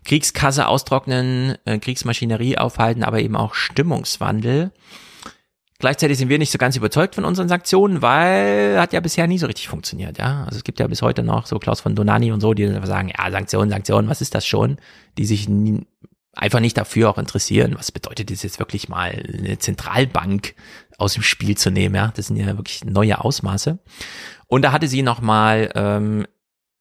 Kriegskasse 0.03 0.67
austrocknen, 0.67 1.57
äh, 1.65 1.79
Kriegsmaschinerie 1.79 2.57
aufhalten, 2.57 3.03
aber 3.03 3.19
eben 3.19 3.35
auch 3.35 3.53
Stimmungswandel. 3.53 4.71
Gleichzeitig 5.79 6.17
sind 6.17 6.29
wir 6.29 6.39
nicht 6.39 6.51
so 6.51 6.57
ganz 6.57 6.75
überzeugt 6.75 7.13
von 7.13 7.23
unseren 7.23 7.47
Sanktionen, 7.47 8.01
weil 8.01 8.79
hat 8.79 8.93
ja 8.93 8.99
bisher 8.99 9.27
nie 9.27 9.37
so 9.37 9.45
richtig 9.45 9.67
funktioniert, 9.67 10.17
ja. 10.17 10.45
Also 10.45 10.57
es 10.57 10.63
gibt 10.63 10.79
ja 10.79 10.87
bis 10.87 11.03
heute 11.03 11.21
noch 11.21 11.45
so 11.45 11.59
Klaus 11.59 11.81
von 11.81 11.93
Donani 11.93 12.31
und 12.31 12.41
so, 12.41 12.55
die 12.55 12.67
sagen, 12.83 13.11
ja, 13.15 13.29
Sanktionen, 13.29 13.69
Sanktionen, 13.69 14.09
was 14.09 14.21
ist 14.21 14.33
das 14.33 14.47
schon? 14.47 14.77
Die 15.19 15.25
sich 15.25 15.47
nie, 15.47 15.85
einfach 16.37 16.59
nicht 16.59 16.77
dafür 16.77 17.09
auch 17.09 17.17
interessieren, 17.17 17.75
was 17.77 17.91
bedeutet 17.91 18.31
es 18.31 18.43
jetzt 18.43 18.59
wirklich 18.59 18.89
mal, 18.89 19.23
eine 19.27 19.57
Zentralbank 19.57 20.55
aus 20.97 21.13
dem 21.13 21.23
Spiel 21.23 21.57
zu 21.57 21.69
nehmen, 21.69 21.95
ja, 21.95 22.11
das 22.15 22.27
sind 22.27 22.37
ja 22.37 22.45
wirklich 22.57 22.85
neue 22.85 23.19
Ausmaße. 23.19 23.79
Und 24.47 24.61
da 24.61 24.71
hatte 24.71 24.87
sie 24.87 25.01
nochmal 25.01 25.71
ähm, 25.75 26.25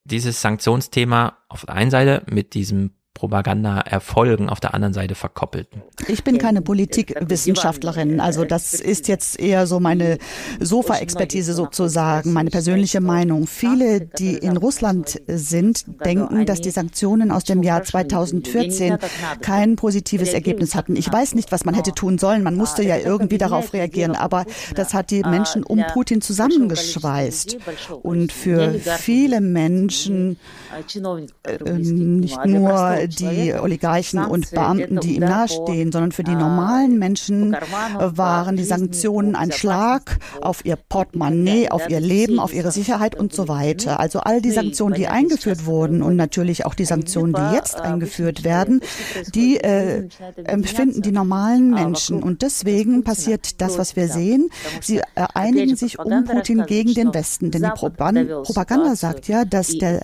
dieses 0.04 0.40
Sanktionsthema 0.40 1.38
auf 1.48 1.66
der 1.66 1.74
einen 1.74 1.90
Seite 1.90 2.22
mit 2.30 2.54
diesem 2.54 2.95
Propaganda-Erfolgen 3.16 4.48
auf 4.48 4.60
der 4.60 4.74
anderen 4.74 4.92
Seite 4.92 5.14
verkoppelt. 5.14 5.68
Ich 6.06 6.22
bin 6.22 6.38
keine 6.38 6.60
Politikwissenschaftlerin, 6.60 8.20
also 8.20 8.44
das 8.44 8.74
ist 8.74 9.08
jetzt 9.08 9.40
eher 9.40 9.66
so 9.66 9.80
meine 9.80 10.18
Sofa-Expertise 10.60 11.54
sozusagen, 11.54 12.32
meine 12.32 12.50
persönliche 12.50 13.00
Meinung. 13.00 13.46
Viele, 13.46 14.02
die 14.02 14.36
in 14.36 14.56
Russland 14.56 15.20
sind, 15.26 15.86
denken, 16.04 16.44
dass 16.46 16.60
die 16.60 16.70
Sanktionen 16.70 17.30
aus 17.30 17.44
dem 17.44 17.62
Jahr 17.62 17.82
2014 17.82 18.98
kein 19.40 19.76
positives 19.76 20.34
Ergebnis 20.34 20.74
hatten. 20.74 20.94
Ich 20.94 21.10
weiß 21.10 21.34
nicht, 21.34 21.50
was 21.52 21.64
man 21.64 21.74
hätte 21.74 21.92
tun 21.92 22.18
sollen. 22.18 22.42
Man 22.42 22.54
musste 22.54 22.82
ja 22.82 22.98
irgendwie 22.98 23.38
darauf 23.38 23.72
reagieren, 23.72 24.14
aber 24.14 24.44
das 24.74 24.92
hat 24.92 25.10
die 25.10 25.22
Menschen 25.22 25.62
um 25.64 25.82
Putin 25.92 26.20
zusammengeschweißt. 26.20 27.56
Und 28.02 28.32
für 28.32 28.74
viele 28.74 29.40
Menschen, 29.40 30.38
nicht 31.60 32.44
nur 32.44 32.96
die 33.06 33.54
Oligarchen 33.54 34.24
und 34.24 34.50
Beamten, 34.50 35.00
die 35.00 35.16
ihm 35.16 35.20
nahestehen, 35.20 35.92
sondern 35.92 36.12
für 36.12 36.24
die 36.24 36.34
normalen 36.34 36.98
Menschen 36.98 37.56
waren 37.98 38.56
die 38.56 38.64
Sanktionen 38.64 39.36
ein 39.36 39.52
Schlag 39.52 40.18
auf 40.40 40.64
ihr 40.64 40.76
Portemonnaie, 40.76 41.68
auf 41.70 41.88
ihr 41.88 42.00
Leben, 42.00 42.38
auf 42.38 42.54
ihre 42.54 42.72
Sicherheit 42.72 43.14
und 43.14 43.32
so 43.32 43.48
weiter. 43.48 44.00
Also 44.00 44.20
all 44.20 44.40
die 44.40 44.50
Sanktionen, 44.50 44.94
die 44.94 45.08
eingeführt 45.08 45.66
wurden 45.66 46.02
und 46.02 46.16
natürlich 46.16 46.66
auch 46.66 46.74
die 46.74 46.84
Sanktionen, 46.84 47.32
die 47.32 47.54
jetzt 47.54 47.80
eingeführt 47.80 48.44
werden, 48.44 48.80
die 49.34 49.58
äh, 49.58 50.08
empfinden 50.44 51.02
die 51.02 51.12
normalen 51.12 51.70
Menschen. 51.70 52.22
Und 52.22 52.42
deswegen 52.42 53.04
passiert 53.04 53.60
das, 53.60 53.78
was 53.78 53.96
wir 53.96 54.08
sehen. 54.08 54.50
Sie 54.80 55.00
einigen 55.34 55.76
sich 55.76 55.98
um 55.98 56.24
Putin 56.24 56.64
gegen 56.66 56.94
den 56.94 57.14
Westen. 57.14 57.50
Denn 57.50 57.62
die 57.62 57.68
Propaganda 57.70 58.96
sagt 58.96 59.28
ja, 59.28 59.44
dass 59.44 59.68
der 59.68 60.02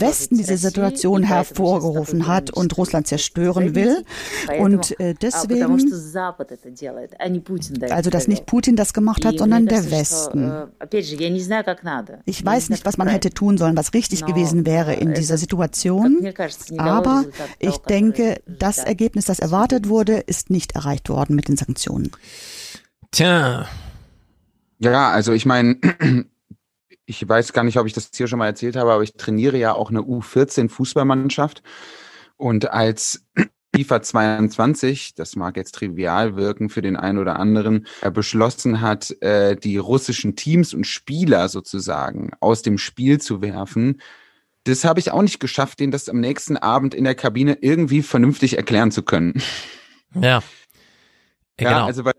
Westen 0.00 0.36
diese 0.36 0.56
Situation 0.56 1.22
hervorgerufen 1.22 2.26
hat 2.26 2.50
und 2.50 2.76
Russland 2.76 3.06
zerstören 3.06 3.74
will. 3.74 4.04
Und 4.58 4.98
äh, 5.00 5.14
deswegen, 5.14 5.90
also 7.90 8.10
dass 8.10 8.28
nicht 8.28 8.46
Putin 8.46 8.76
das 8.76 8.92
gemacht 8.92 9.24
hat, 9.24 9.38
sondern 9.38 9.66
der 9.66 9.90
Westen. 9.90 10.52
Ich 12.24 12.44
weiß 12.44 12.70
nicht, 12.70 12.84
was 12.84 12.96
man 12.96 13.08
hätte 13.08 13.30
tun 13.30 13.58
sollen, 13.58 13.76
was 13.76 13.94
richtig 13.94 14.24
gewesen 14.24 14.66
wäre 14.66 14.94
in 14.94 15.14
dieser 15.14 15.38
Situation. 15.38 16.26
Aber 16.78 17.24
ich 17.58 17.76
denke, 17.78 18.40
das 18.46 18.78
Ergebnis, 18.78 19.26
das 19.26 19.38
erwartet 19.38 19.88
wurde, 19.88 20.18
ist 20.18 20.50
nicht 20.50 20.72
erreicht 20.72 21.08
worden 21.08 21.36
mit 21.36 21.48
den 21.48 21.56
Sanktionen. 21.56 22.10
Tja. 23.10 23.66
Ja, 24.78 25.10
also 25.10 25.32
ich 25.32 25.46
meine, 25.46 25.76
ich 27.06 27.26
weiß 27.26 27.52
gar 27.52 27.64
nicht, 27.64 27.78
ob 27.78 27.86
ich 27.86 27.92
das 27.92 28.10
hier 28.14 28.26
schon 28.26 28.40
mal 28.40 28.46
erzählt 28.46 28.76
habe, 28.76 28.92
aber 28.92 29.02
ich 29.02 29.14
trainiere 29.14 29.56
ja 29.56 29.74
auch 29.74 29.90
eine 29.90 30.00
U14 30.00 30.68
Fußballmannschaft. 30.68 31.62
Und 32.36 32.70
als 32.70 33.24
FIFA 33.74 34.02
22, 34.02 35.14
das 35.14 35.36
mag 35.36 35.56
jetzt 35.56 35.76
trivial 35.76 36.36
wirken 36.36 36.68
für 36.68 36.82
den 36.82 36.96
einen 36.96 37.18
oder 37.18 37.38
anderen, 37.38 37.86
er 38.00 38.10
beschlossen 38.10 38.80
hat, 38.80 39.10
äh, 39.22 39.56
die 39.56 39.76
russischen 39.76 40.34
Teams 40.34 40.74
und 40.74 40.86
Spieler 40.86 41.48
sozusagen 41.48 42.32
aus 42.40 42.62
dem 42.62 42.78
Spiel 42.78 43.20
zu 43.20 43.40
werfen, 43.40 44.00
das 44.64 44.84
habe 44.84 44.98
ich 44.98 45.12
auch 45.12 45.22
nicht 45.22 45.38
geschafft, 45.38 45.78
denen 45.78 45.92
das 45.92 46.08
am 46.08 46.18
nächsten 46.18 46.56
Abend 46.56 46.92
in 46.92 47.04
der 47.04 47.14
Kabine 47.14 47.58
irgendwie 47.60 48.02
vernünftig 48.02 48.56
erklären 48.56 48.90
zu 48.90 49.02
können. 49.02 49.40
Ja. 50.14 50.42
Ja, 51.60 51.68
genau. 51.70 51.84
also 51.84 52.04
weil 52.06 52.14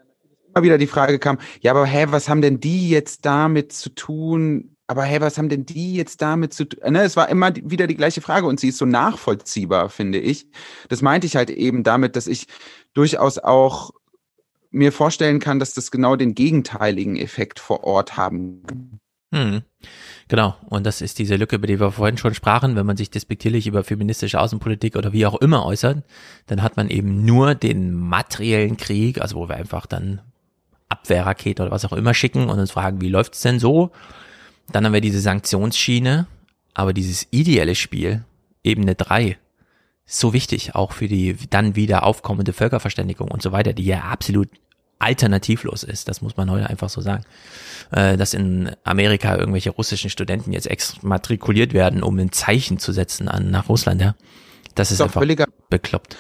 wieder 0.62 0.78
die 0.78 0.88
Frage 0.88 1.18
kam, 1.18 1.40
ja, 1.62 1.72
aber 1.72 1.86
hä, 1.86 2.08
was 2.10 2.30
haben 2.30 2.42
denn 2.42 2.60
die 2.60 2.90
jetzt 2.90 3.26
damit 3.26 3.72
zu 3.72 3.90
tun? 3.90 4.77
Aber 4.88 5.04
hey, 5.04 5.20
was 5.20 5.38
haben 5.38 5.50
denn 5.50 5.66
die 5.66 5.96
jetzt 5.96 6.22
damit 6.22 6.54
zu 6.54 6.66
tun? 6.66 6.94
Ne, 6.94 7.04
es 7.04 7.18
war 7.18 7.28
immer 7.28 7.54
wieder 7.56 7.88
die 7.88 7.98
gleiche 7.98 8.22
Frage 8.22 8.48
und 8.48 8.60
sie 8.60 8.70
ist 8.70 8.78
so 8.78 8.86
nachvollziehbar, 8.86 9.90
finde 9.90 10.18
ich. 10.18 10.48
Das 10.88 11.02
meinte 11.02 11.28
ich 11.28 11.36
halt 11.36 11.50
eben 11.50 11.84
damit, 11.84 12.16
dass 12.16 12.28
ich 12.28 12.48
durchaus 12.94 13.38
auch 13.38 13.92
mir 14.72 14.94
vorstellen 14.94 15.40
kann, 15.40 15.60
dass 15.60 15.74
das 15.74 15.92
genau 15.92 16.16
den 16.16 16.36
gegenteiligen 16.36 17.18
Effekt 17.18 17.60
vor 17.60 17.84
Ort 17.84 18.16
haben 18.16 18.64
kann. 18.66 19.00
Hm. 19.34 19.62
Genau, 20.30 20.56
und 20.70 20.86
das 20.86 21.02
ist 21.02 21.20
diese 21.20 21.36
Lücke, 21.36 21.58
über 21.58 21.68
die 21.68 21.80
wir 21.80 21.92
vorhin 21.92 22.18
schon 22.18 22.34
sprachen. 22.34 22.76
Wenn 22.76 22.86
man 22.86 22.98
sich 22.98 23.10
despektierlich 23.10 23.68
über 23.68 23.84
feministische 23.84 24.40
Außenpolitik 24.40 24.96
oder 24.96 25.12
wie 25.12 25.26
auch 25.26 25.36
immer 25.36 25.66
äußert, 25.66 26.04
dann 26.48 26.64
hat 26.64 26.78
man 26.78 26.90
eben 26.90 27.26
nur 27.26 27.56
den 27.56 27.94
materiellen 27.94 28.78
Krieg, 28.78 29.20
also 29.20 29.36
wo 29.36 29.50
wir 29.50 29.56
einfach 29.56 29.86
dann 29.86 30.22
Abwehrrakete 30.90 31.62
oder 31.62 31.72
was 31.72 31.84
auch 31.86 31.94
immer 31.94 32.14
schicken 32.14 32.50
und 32.50 32.60
uns 32.60 32.72
fragen, 32.72 33.02
wie 33.02 33.10
läuft's 33.10 33.42
denn 33.42 33.60
so? 33.60 33.92
Dann 34.72 34.86
haben 34.86 34.94
wir 34.94 35.02
diese 35.02 35.22
Sanktionsschiene, 35.22 36.28
aber 36.74 36.94
dieses 36.94 37.28
ideelle 37.32 37.76
Spiel, 37.76 38.26
Ebene 38.64 38.96
3, 38.96 39.38
so 40.06 40.34
wichtig, 40.34 40.76
auch 40.76 40.94
für 40.94 41.08
die 41.08 41.36
dann 41.50 41.76
wieder 41.76 42.04
aufkommende 42.04 42.54
Völkerverständigung 42.54 43.30
und 43.30 43.42
so 43.42 43.52
weiter, 43.52 43.74
die 43.74 43.86
ja 43.86 44.02
absolut 44.02 44.50
alternativlos 45.00 45.84
ist, 45.84 46.08
das 46.08 46.22
muss 46.22 46.38
man 46.38 46.50
heute 46.50 46.70
einfach 46.70 46.90
so 46.90 47.02
sagen. 47.02 47.24
Äh, 47.92 48.18
dass 48.18 48.34
in 48.34 48.72
Amerika 48.84 49.38
irgendwelche 49.38 49.70
russischen 49.70 50.10
Studenten 50.10 50.54
jetzt 50.54 50.68
exmatrikuliert 50.68 51.74
werden, 51.74 52.04
um 52.04 52.18
ein 52.18 52.32
Zeichen 52.32 52.80
zu 52.80 52.92
setzen 52.92 53.28
an 53.28 53.52
nach 53.52 53.70
Russland, 53.70 54.02
ja. 54.02 54.16
Das 54.76 54.92
ist, 54.92 55.00
ist 55.00 55.02
einfach 55.02 55.24
bekloppt 55.70 56.18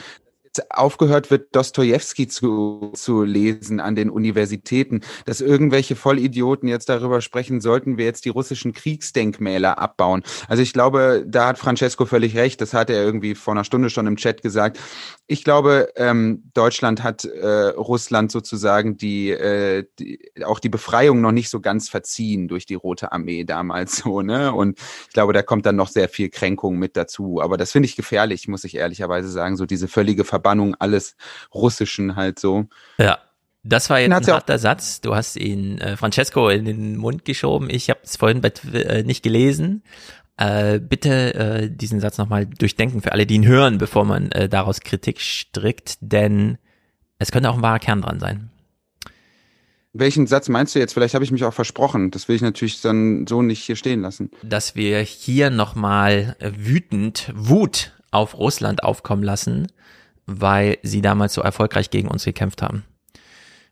aufgehört 0.69 1.31
wird, 1.31 1.55
Dostoevsky 1.55 2.27
zu, 2.27 2.91
zu 2.93 3.23
lesen 3.23 3.79
an 3.79 3.95
den 3.95 4.09
Universitäten, 4.09 5.01
dass 5.25 5.41
irgendwelche 5.41 5.95
Vollidioten 5.95 6.67
jetzt 6.67 6.89
darüber 6.89 7.21
sprechen, 7.21 7.61
sollten 7.61 7.97
wir 7.97 8.05
jetzt 8.05 8.25
die 8.25 8.29
russischen 8.29 8.73
Kriegsdenkmäler 8.73 9.79
abbauen. 9.79 10.23
Also 10.47 10.63
ich 10.63 10.73
glaube, 10.73 11.23
da 11.27 11.47
hat 11.47 11.57
Francesco 11.57 12.05
völlig 12.05 12.35
recht, 12.35 12.61
das 12.61 12.73
hat 12.73 12.89
er 12.89 13.03
irgendwie 13.03 13.35
vor 13.35 13.53
einer 13.53 13.63
Stunde 13.63 13.89
schon 13.89 14.07
im 14.07 14.17
Chat 14.17 14.41
gesagt. 14.41 14.79
Ich 15.27 15.43
glaube, 15.43 15.89
ähm, 15.95 16.43
Deutschland 16.53 17.03
hat 17.03 17.25
äh, 17.25 17.47
Russland 17.47 18.31
sozusagen 18.31 18.97
die, 18.97 19.31
äh, 19.31 19.85
die, 19.99 20.19
auch 20.45 20.59
die 20.59 20.69
Befreiung 20.69 21.21
noch 21.21 21.31
nicht 21.31 21.49
so 21.49 21.59
ganz 21.59 21.89
verziehen 21.89 22.47
durch 22.47 22.65
die 22.65 22.75
Rote 22.75 23.11
Armee 23.11 23.43
damals 23.43 23.97
so, 23.97 24.21
ne? 24.21 24.53
Und 24.53 24.79
ich 25.07 25.13
glaube, 25.13 25.33
da 25.33 25.41
kommt 25.41 25.65
dann 25.65 25.75
noch 25.75 25.89
sehr 25.89 26.09
viel 26.09 26.29
Kränkung 26.29 26.77
mit 26.77 26.95
dazu. 26.95 27.41
Aber 27.41 27.57
das 27.57 27.71
finde 27.71 27.87
ich 27.87 27.95
gefährlich, 27.95 28.47
muss 28.47 28.63
ich 28.63 28.75
ehrlicherweise 28.75 29.29
sagen, 29.29 29.57
so 29.57 29.65
diese 29.65 29.87
völlige 29.87 30.23
Verbannung 30.47 30.75
alles 30.79 31.15
Russischen 31.53 32.15
halt 32.15 32.39
so. 32.39 32.65
Ja. 32.97 33.19
Das 33.63 33.89
war 33.89 33.99
jetzt 33.99 34.13
ein 34.13 34.33
harter 34.33 34.59
Satz. 34.59 35.01
Du 35.01 35.13
hast 35.13 35.35
ihn 35.35 35.77
äh, 35.79 35.97
Francesco 35.97 36.47
in 36.47 36.63
den 36.63 36.95
Mund 36.95 37.25
geschoben. 37.25 37.69
Ich 37.69 37.89
habe 37.89 37.99
es 38.01 38.15
vorhin 38.15 38.39
bei, 38.39 38.53
äh, 38.71 39.03
nicht 39.03 39.23
gelesen, 39.23 39.83
äh, 40.37 40.79
bitte 40.79 41.33
äh, 41.33 41.69
diesen 41.69 41.99
Satz 41.99 42.17
nochmal 42.17 42.45
durchdenken 42.45 43.01
für 43.01 43.11
alle, 43.11 43.25
die 43.25 43.35
ihn 43.35 43.45
hören, 43.45 43.77
bevor 43.77 44.05
man 44.05 44.31
äh, 44.31 44.47
daraus 44.47 44.79
Kritik 44.79 45.19
strickt, 45.19 45.97
denn 45.99 46.57
es 47.19 47.31
könnte 47.31 47.49
auch 47.49 47.55
ein 47.55 47.61
wahrer 47.61 47.79
Kern 47.79 48.03
dran 48.03 48.21
sein. 48.21 48.51
Welchen 49.91 50.27
Satz 50.27 50.47
meinst 50.47 50.73
du 50.73 50.79
jetzt? 50.79 50.93
Vielleicht 50.93 51.15
habe 51.15 51.25
ich 51.25 51.31
mich 51.31 51.43
auch 51.43 51.53
versprochen. 51.53 52.09
Das 52.11 52.29
will 52.29 52.37
ich 52.37 52.41
natürlich 52.41 52.79
dann 52.79 53.27
so 53.27 53.41
nicht 53.41 53.63
hier 53.63 53.75
stehen 53.75 54.01
lassen. 54.01 54.31
Dass 54.43 54.75
wir 54.75 55.01
hier 55.01 55.49
nochmal 55.49 56.37
wütend 56.39 57.33
Wut 57.35 57.91
auf 58.11 58.37
Russland 58.37 58.83
aufkommen 58.83 59.23
lassen, 59.23 59.67
weil 60.27 60.77
sie 60.83 61.01
damals 61.01 61.33
so 61.33 61.41
erfolgreich 61.41 61.89
gegen 61.89 62.09
uns 62.09 62.25
gekämpft 62.25 62.61
haben. 62.61 62.83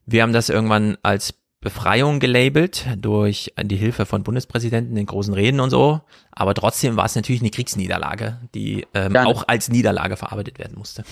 Wir 0.05 0.23
haben 0.23 0.33
das 0.33 0.49
irgendwann 0.49 0.97
als 1.03 1.33
Befreiung 1.61 2.19
gelabelt 2.19 2.85
durch 2.97 3.53
die 3.59 3.75
Hilfe 3.75 4.05
von 4.05 4.23
Bundespräsidenten 4.23 4.95
in 4.97 5.05
großen 5.07 5.33
Reden 5.33 5.59
und 5.59 5.71
so. 5.71 6.01
Aber 6.31 6.53
trotzdem 6.53 6.95
war 6.95 7.05
es 7.05 7.15
natürlich 7.15 7.41
eine 7.41 7.49
Kriegsniederlage, 7.49 8.39
die 8.53 8.85
ähm, 8.93 9.13
ja. 9.15 9.25
auch 9.25 9.47
als 9.47 9.69
Niederlage 9.69 10.15
verarbeitet 10.15 10.59
werden 10.59 10.77
musste. 10.77 11.03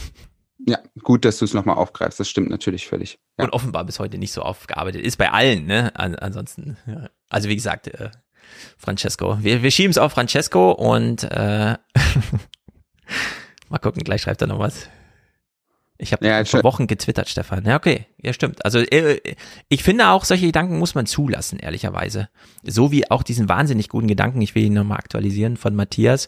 Ja, 0.65 0.77
gut, 1.01 1.25
dass 1.25 1.39
du 1.39 1.45
es 1.45 1.53
nochmal 1.53 1.75
aufgreifst. 1.75 2.19
Das 2.19 2.29
stimmt 2.29 2.49
natürlich 2.49 2.87
völlig. 2.87 3.19
Ja. 3.37 3.45
Und 3.45 3.53
offenbar 3.53 3.83
bis 3.83 3.99
heute 3.99 4.17
nicht 4.17 4.31
so 4.31 4.43
aufgearbeitet 4.43 5.01
ist 5.01 5.17
bei 5.17 5.31
allen, 5.31 5.65
ne? 5.65 5.91
An, 5.95 6.15
ansonsten, 6.15 6.77
ja. 6.85 7.09
also 7.29 7.49
wie 7.49 7.55
gesagt, 7.55 7.87
äh, 7.87 8.11
Francesco. 8.77 9.37
Wir, 9.41 9.63
wir 9.63 9.71
schieben 9.71 9.91
es 9.91 9.97
auf 9.97 10.13
Francesco 10.13 10.71
und 10.71 11.23
äh, 11.23 11.75
mal 13.69 13.79
gucken, 13.81 14.03
gleich 14.03 14.21
schreibt 14.21 14.41
er 14.41 14.47
noch 14.47 14.59
was. 14.59 14.87
Ich 16.03 16.11
habe 16.11 16.27
ja, 16.27 16.43
vor 16.43 16.63
Wochen 16.63 16.85
getwittert, 16.85 17.29
Stefan. 17.29 17.65
Ja, 17.65 17.77
okay, 17.77 18.05
ja 18.21 18.33
stimmt. 18.33 18.63
Also 18.65 18.79
äh, 18.79 19.19
ich 19.69 19.83
finde 19.83 20.09
auch, 20.09 20.25
solche 20.25 20.45
Gedanken 20.45 20.77
muss 20.77 20.95
man 20.95 21.05
zulassen, 21.05 21.59
ehrlicherweise. 21.59 22.29
So 22.61 22.91
wie 22.91 23.09
auch 23.09 23.23
diesen 23.23 23.47
wahnsinnig 23.49 23.89
guten 23.89 24.07
Gedanken, 24.07 24.41
ich 24.41 24.53
will 24.53 24.65
ihn 24.65 24.73
nochmal 24.73 24.97
aktualisieren, 24.97 25.57
von 25.57 25.75
Matthias, 25.75 26.27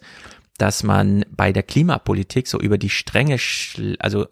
dass 0.57 0.83
man 0.83 1.25
bei 1.29 1.51
der 1.51 1.63
Klimapolitik 1.63 2.47
so 2.47 2.59
über 2.59 2.77
die 2.77 2.89
Stränge, 2.89 3.37
also 3.99 4.27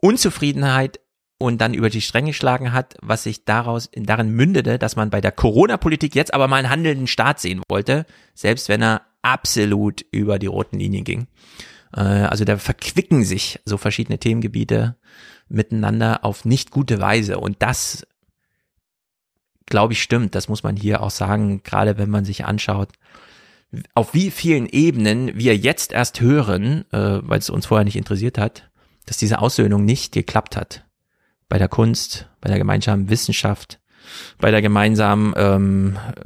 Unzufriedenheit 0.00 1.00
und 1.38 1.60
dann 1.60 1.74
über 1.74 1.90
die 1.90 2.00
Stränge 2.00 2.30
geschlagen 2.30 2.72
hat, 2.72 2.96
was 3.02 3.24
sich 3.24 3.44
daraus 3.44 3.90
darin 3.94 4.30
mündete, 4.30 4.78
dass 4.78 4.96
man 4.96 5.10
bei 5.10 5.20
der 5.20 5.32
Corona-Politik 5.32 6.14
jetzt 6.14 6.32
aber 6.34 6.48
mal 6.48 6.56
einen 6.56 6.70
handelnden 6.70 7.06
Staat 7.06 7.40
sehen 7.40 7.62
wollte, 7.68 8.06
selbst 8.34 8.68
wenn 8.68 8.82
er 8.82 9.02
absolut 9.22 10.04
über 10.10 10.38
die 10.38 10.46
roten 10.46 10.78
Linien 10.78 11.04
ging. 11.04 11.26
Äh, 11.94 12.00
also 12.00 12.44
da 12.44 12.56
verquicken 12.58 13.24
sich 13.24 13.60
so 13.64 13.76
verschiedene 13.76 14.18
Themengebiete 14.18 14.96
miteinander 15.48 16.24
auf 16.24 16.44
nicht 16.44 16.70
gute 16.70 17.00
Weise. 17.00 17.38
Und 17.38 17.56
das, 17.60 18.06
glaube 19.66 19.94
ich, 19.94 20.02
stimmt. 20.02 20.34
Das 20.34 20.48
muss 20.48 20.62
man 20.62 20.76
hier 20.76 21.02
auch 21.02 21.10
sagen, 21.10 21.62
gerade 21.62 21.98
wenn 21.98 22.10
man 22.10 22.24
sich 22.24 22.44
anschaut, 22.44 22.90
auf 23.94 24.14
wie 24.14 24.30
vielen 24.30 24.66
Ebenen 24.66 25.38
wir 25.38 25.56
jetzt 25.56 25.92
erst 25.92 26.20
hören, 26.20 26.84
äh, 26.92 27.20
weil 27.22 27.38
es 27.38 27.50
uns 27.50 27.66
vorher 27.66 27.84
nicht 27.84 27.96
interessiert 27.96 28.38
hat, 28.38 28.70
dass 29.06 29.18
diese 29.18 29.40
Aussöhnung 29.40 29.84
nicht 29.84 30.12
geklappt 30.12 30.56
hat. 30.56 30.84
Bei 31.48 31.58
der 31.58 31.68
Kunst, 31.68 32.28
bei 32.40 32.48
der 32.48 32.58
gemeinsamen 32.58 33.10
Wissenschaft, 33.10 33.80
bei 34.38 34.50
der 34.50 34.62
gemeinsamen 34.62 35.34
ähm, 35.36 35.98
äh, 36.14 36.22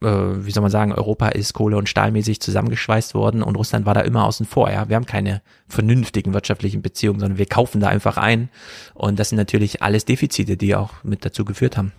wie 0.00 0.50
soll 0.52 0.62
man 0.62 0.70
sagen, 0.70 0.92
Europa 0.92 1.28
ist 1.28 1.54
kohle- 1.54 1.76
und 1.76 1.88
stahlmäßig 1.88 2.40
zusammengeschweißt 2.40 3.14
worden 3.14 3.42
und 3.42 3.56
Russland 3.56 3.84
war 3.84 3.94
da 3.94 4.02
immer 4.02 4.24
außen 4.24 4.46
vor. 4.46 4.70
Ja, 4.70 4.88
wir 4.88 4.96
haben 4.96 5.06
keine 5.06 5.42
vernünftigen 5.66 6.34
wirtschaftlichen 6.34 6.82
Beziehungen, 6.82 7.18
sondern 7.18 7.38
wir 7.38 7.46
kaufen 7.46 7.80
da 7.80 7.88
einfach 7.88 8.16
ein. 8.16 8.48
Und 8.94 9.18
das 9.18 9.30
sind 9.30 9.38
natürlich 9.38 9.82
alles 9.82 10.04
Defizite, 10.04 10.56
die 10.56 10.76
auch 10.76 11.02
mit 11.02 11.24
dazu 11.24 11.44
geführt 11.44 11.76
haben. 11.76 11.92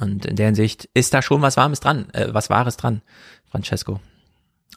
Und 0.00 0.26
in 0.26 0.36
der 0.36 0.46
Hinsicht 0.46 0.88
ist 0.94 1.12
da 1.12 1.22
schon 1.22 1.42
was 1.42 1.56
Warmes 1.56 1.80
dran, 1.80 2.08
äh, 2.12 2.28
was 2.32 2.50
Wahres 2.50 2.76
dran, 2.76 3.02
Francesco. 3.50 3.98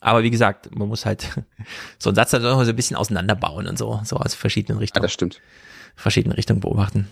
Aber 0.01 0.23
wie 0.23 0.31
gesagt, 0.31 0.75
man 0.75 0.87
muss 0.87 1.05
halt 1.05 1.29
so 1.99 2.09
einen 2.09 2.15
Satz 2.15 2.31
dann 2.31 2.41
so 2.41 2.57
ein 2.57 2.75
bisschen 2.75 2.97
auseinanderbauen 2.97 3.67
und 3.67 3.77
so, 3.77 4.01
so 4.03 4.17
aus 4.17 4.33
verschiedenen 4.33 4.79
Richtungen. 4.79 5.03
Ja, 5.03 5.05
das 5.05 5.13
stimmt. 5.13 5.41
Verschiedenen 5.95 6.35
Richtungen 6.35 6.59
beobachten. 6.59 7.07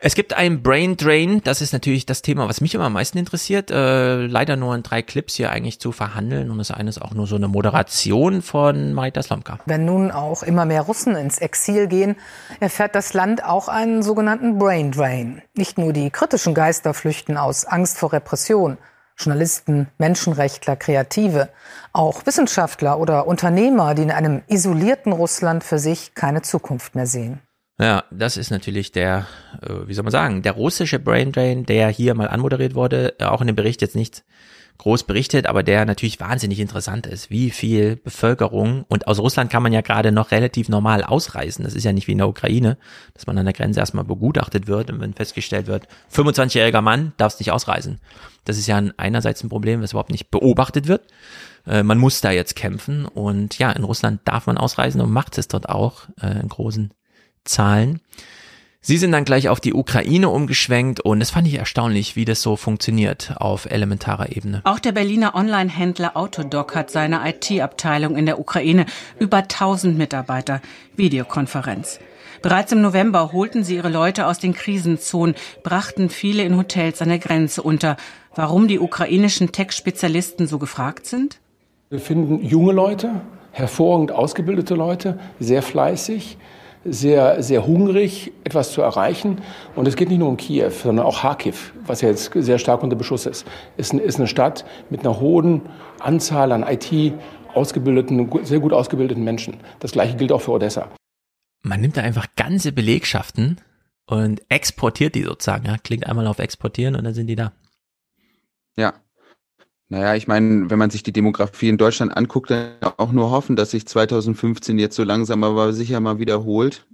Es 0.00 0.14
gibt 0.14 0.32
ein 0.32 0.62
Brain 0.62 0.96
Drain, 0.96 1.40
das 1.42 1.60
ist 1.60 1.72
natürlich 1.72 2.06
das 2.06 2.22
Thema, 2.22 2.48
was 2.48 2.60
mich 2.60 2.72
immer 2.72 2.84
am 2.84 2.92
meisten 2.92 3.18
interessiert. 3.18 3.72
Äh, 3.72 4.26
leider 4.26 4.54
nur 4.54 4.76
in 4.76 4.84
drei 4.84 5.02
Clips 5.02 5.34
hier 5.34 5.50
eigentlich 5.50 5.80
zu 5.80 5.90
verhandeln 5.90 6.52
und 6.52 6.58
das 6.58 6.70
eine 6.70 6.88
ist 6.88 7.02
auch 7.02 7.14
nur 7.14 7.26
so 7.26 7.34
eine 7.34 7.48
Moderation 7.48 8.40
von 8.40 8.92
Marita 8.94 9.20
Slomka. 9.20 9.58
Wenn 9.66 9.86
nun 9.86 10.12
auch 10.12 10.44
immer 10.44 10.66
mehr 10.66 10.82
Russen 10.82 11.16
ins 11.16 11.38
Exil 11.38 11.88
gehen, 11.88 12.14
erfährt 12.60 12.94
das 12.94 13.12
Land 13.12 13.42
auch 13.42 13.66
einen 13.66 14.04
sogenannten 14.04 14.56
Brain 14.56 14.92
Drain. 14.92 15.42
Nicht 15.54 15.78
nur 15.78 15.92
die 15.92 16.10
kritischen 16.10 16.54
Geister 16.54 16.94
flüchten 16.94 17.36
aus 17.36 17.64
Angst 17.64 17.98
vor 17.98 18.12
Repression. 18.12 18.78
Journalisten, 19.16 19.88
Menschenrechtler, 19.98 20.76
Kreative, 20.76 21.48
auch 21.92 22.24
Wissenschaftler 22.24 23.00
oder 23.00 23.26
Unternehmer, 23.26 23.96
die 23.96 24.02
in 24.02 24.12
einem 24.12 24.42
isolierten 24.46 25.10
Russland 25.10 25.64
für 25.64 25.80
sich 25.80 26.14
keine 26.14 26.42
Zukunft 26.42 26.94
mehr 26.94 27.06
sehen. 27.06 27.40
Ja, 27.80 28.04
das 28.10 28.36
ist 28.36 28.50
natürlich 28.50 28.90
der, 28.90 29.26
äh, 29.62 29.86
wie 29.86 29.94
soll 29.94 30.02
man 30.02 30.10
sagen, 30.10 30.42
der 30.42 30.52
russische 30.52 30.98
Brain 30.98 31.30
Drain, 31.30 31.64
der 31.64 31.88
hier 31.88 32.14
mal 32.14 32.28
anmoderiert 32.28 32.74
wurde, 32.74 33.14
auch 33.20 33.40
in 33.40 33.46
dem 33.46 33.56
Bericht 33.56 33.82
jetzt 33.82 33.94
nicht 33.94 34.24
groß 34.78 35.04
berichtet, 35.04 35.46
aber 35.46 35.62
der 35.62 35.84
natürlich 35.84 36.20
wahnsinnig 36.20 36.60
interessant 36.60 37.06
ist, 37.06 37.30
wie 37.30 37.50
viel 37.50 37.96
Bevölkerung 37.96 38.84
und 38.88 39.08
aus 39.08 39.18
Russland 39.18 39.50
kann 39.50 39.62
man 39.62 39.72
ja 39.72 39.80
gerade 39.80 40.12
noch 40.12 40.30
relativ 40.30 40.68
normal 40.68 41.02
ausreisen. 41.02 41.64
Das 41.64 41.74
ist 41.74 41.84
ja 41.84 41.92
nicht 41.92 42.06
wie 42.06 42.12
in 42.12 42.18
der 42.18 42.28
Ukraine, 42.28 42.78
dass 43.14 43.26
man 43.26 43.36
an 43.38 43.44
der 43.44 43.54
Grenze 43.54 43.80
erstmal 43.80 44.04
begutachtet 44.04 44.68
wird 44.68 44.90
und 44.90 45.00
wenn 45.00 45.14
festgestellt 45.14 45.66
wird, 45.66 45.88
25-jähriger 46.12 46.80
Mann 46.80 47.12
darfst 47.16 47.40
nicht 47.40 47.50
ausreisen. 47.50 48.00
Das 48.44 48.56
ist 48.56 48.68
ja 48.68 48.80
einerseits 48.96 49.42
ein 49.42 49.48
Problem, 49.48 49.82
was 49.82 49.92
überhaupt 49.92 50.12
nicht 50.12 50.30
beobachtet 50.30 50.86
wird. 50.86 51.02
Äh, 51.66 51.82
man 51.82 51.98
muss 51.98 52.20
da 52.20 52.30
jetzt 52.30 52.54
kämpfen 52.54 53.04
und 53.04 53.58
ja, 53.58 53.72
in 53.72 53.84
Russland 53.84 54.20
darf 54.24 54.46
man 54.46 54.58
ausreisen 54.58 55.00
und 55.00 55.10
macht 55.10 55.38
es 55.38 55.48
dort 55.48 55.68
auch 55.68 56.02
äh, 56.20 56.40
in 56.40 56.48
großen 56.48 56.92
Zahlen. 57.48 58.00
Sie 58.80 58.96
sind 58.96 59.12
dann 59.12 59.24
gleich 59.24 59.48
auf 59.48 59.60
die 59.60 59.74
Ukraine 59.74 60.28
umgeschwenkt 60.28 61.00
und 61.00 61.20
das 61.20 61.30
fand 61.30 61.46
ich 61.48 61.54
erstaunlich, 61.54 62.16
wie 62.16 62.24
das 62.24 62.40
so 62.40 62.56
funktioniert 62.56 63.34
auf 63.36 63.66
elementarer 63.66 64.34
Ebene. 64.34 64.62
Auch 64.64 64.78
der 64.78 64.92
Berliner 64.92 65.34
Online-Händler 65.34 66.16
Autodoc 66.16 66.74
hat 66.74 66.90
seine 66.90 67.20
IT-Abteilung 67.28 68.16
in 68.16 68.24
der 68.24 68.38
Ukraine. 68.38 68.86
Über 69.18 69.38
1000 69.38 69.98
Mitarbeiter. 69.98 70.62
Videokonferenz. 70.96 71.98
Bereits 72.40 72.70
im 72.72 72.80
November 72.80 73.32
holten 73.32 73.64
sie 73.64 73.76
ihre 73.76 73.88
Leute 73.88 74.26
aus 74.26 74.38
den 74.38 74.54
Krisenzonen, 74.54 75.34
brachten 75.64 76.08
viele 76.08 76.44
in 76.44 76.56
Hotels 76.56 77.02
an 77.02 77.08
der 77.08 77.18
Grenze 77.18 77.62
unter. 77.62 77.96
Warum 78.34 78.68
die 78.68 78.78
ukrainischen 78.78 79.50
Tech-Spezialisten 79.50 80.46
so 80.46 80.58
gefragt 80.58 81.06
sind? 81.06 81.40
Wir 81.90 81.98
finden 81.98 82.44
junge 82.44 82.72
Leute, 82.72 83.22
hervorragend 83.50 84.12
ausgebildete 84.12 84.74
Leute, 84.74 85.18
sehr 85.40 85.62
fleißig, 85.62 86.38
sehr, 86.90 87.42
sehr 87.42 87.66
hungrig, 87.66 88.32
etwas 88.44 88.72
zu 88.72 88.82
erreichen. 88.82 89.40
Und 89.74 89.86
es 89.88 89.96
geht 89.96 90.08
nicht 90.08 90.18
nur 90.18 90.28
um 90.28 90.36
Kiew, 90.36 90.70
sondern 90.70 91.06
auch 91.06 91.22
Kharkiv, 91.22 91.72
was 91.86 92.00
ja 92.00 92.08
jetzt 92.08 92.32
sehr 92.34 92.58
stark 92.58 92.82
unter 92.82 92.96
Beschuss 92.96 93.26
ist. 93.26 93.46
Ist, 93.76 93.94
ist 93.94 94.18
eine 94.18 94.26
Stadt 94.26 94.64
mit 94.90 95.00
einer 95.00 95.20
hohen 95.20 95.62
Anzahl 96.00 96.52
an 96.52 96.64
IT 96.66 97.14
ausgebildeten, 97.54 98.30
sehr 98.44 98.60
gut 98.60 98.72
ausgebildeten 98.72 99.24
Menschen. 99.24 99.56
Das 99.80 99.92
gleiche 99.92 100.16
gilt 100.16 100.32
auch 100.32 100.40
für 100.40 100.52
Odessa. 100.52 100.88
Man 101.62 101.80
nimmt 101.80 101.96
da 101.96 102.02
einfach 102.02 102.26
ganze 102.36 102.72
Belegschaften 102.72 103.60
und 104.06 104.42
exportiert 104.48 105.14
die 105.14 105.22
sozusagen. 105.22 105.66
Ja? 105.66 105.76
Klingt 105.78 106.06
einmal 106.06 106.26
auf 106.26 106.38
exportieren 106.38 106.94
und 106.94 107.04
dann 107.04 107.14
sind 107.14 107.26
die 107.26 107.36
da. 107.36 107.52
Ja, 108.76 108.94
naja, 109.90 110.14
ich 110.16 110.28
meine, 110.28 110.68
wenn 110.68 110.78
man 110.78 110.90
sich 110.90 111.02
die 111.02 111.14
Demografie 111.14 111.70
in 111.70 111.78
Deutschland 111.78 112.14
anguckt, 112.14 112.50
dann 112.50 112.72
auch 112.98 113.10
nur 113.10 113.30
hoffen, 113.30 113.56
dass 113.56 113.70
sich 113.70 113.86
2015 113.86 114.78
jetzt 114.78 114.96
so 114.96 115.02
langsam 115.02 115.42
aber 115.44 115.72
sicher 115.72 115.98
mal 116.00 116.18
wiederholt. 116.18 116.86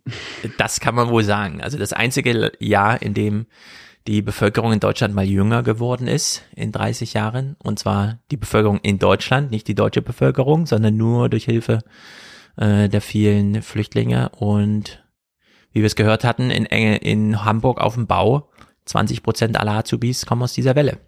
Das 0.59 0.79
kann 0.79 0.95
man 0.95 1.09
wohl 1.09 1.25
sagen. 1.25 1.61
Also 1.61 1.77
das 1.77 1.93
einzige 1.93 2.53
Jahr, 2.61 3.03
in 3.03 3.13
dem 3.13 3.47
die 4.07 4.23
Bevölkerung 4.23 4.73
in 4.73 4.81
Deutschland 4.81 5.13
mal 5.13 5.25
jünger 5.25 5.65
geworden 5.65 6.07
ist 6.07 6.43
in 6.55 6.71
30 6.71 7.15
Jahren. 7.15 7.57
Und 7.59 7.81
zwar 7.81 8.21
die 8.31 8.37
Bevölkerung 8.37 8.79
in 8.81 9.01
Deutschland, 9.01 9.51
nicht 9.51 9.67
die 9.67 9.75
deutsche 9.75 10.03
Bevölkerung, 10.03 10.67
sondern 10.67 10.97
nur 10.97 11.29
durch 11.29 11.47
Hilfe 11.47 11.81
äh, 12.57 12.89
der 12.89 13.01
vielen 13.01 13.63
Flüchtlinge. 13.63 14.29
Und 14.37 15.03
wie 15.73 15.81
wir 15.81 15.87
es 15.87 15.97
gehört 15.97 16.23
hatten, 16.23 16.51
in, 16.51 16.67
in 16.67 17.45
Hamburg 17.45 17.81
auf 17.81 17.95
dem 17.95 18.07
Bau, 18.07 18.51
20 18.85 19.25
Prozent 19.25 19.59
aller 19.59 19.73
Azubis 19.73 20.27
kommen 20.27 20.43
aus 20.43 20.53
dieser 20.53 20.77
Welle 20.77 20.99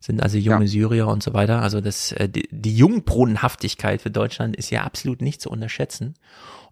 sind 0.00 0.22
also 0.22 0.38
junge 0.38 0.64
ja. 0.64 0.66
Syrier 0.66 1.08
und 1.08 1.22
so 1.22 1.34
weiter. 1.34 1.62
Also 1.62 1.80
das, 1.80 2.12
äh, 2.12 2.28
die, 2.28 2.48
die 2.50 2.74
Jungbrunnenhaftigkeit 2.74 4.00
für 4.00 4.10
Deutschland 4.10 4.56
ist 4.56 4.70
ja 4.70 4.82
absolut 4.82 5.20
nicht 5.20 5.40
zu 5.40 5.50
unterschätzen. 5.50 6.14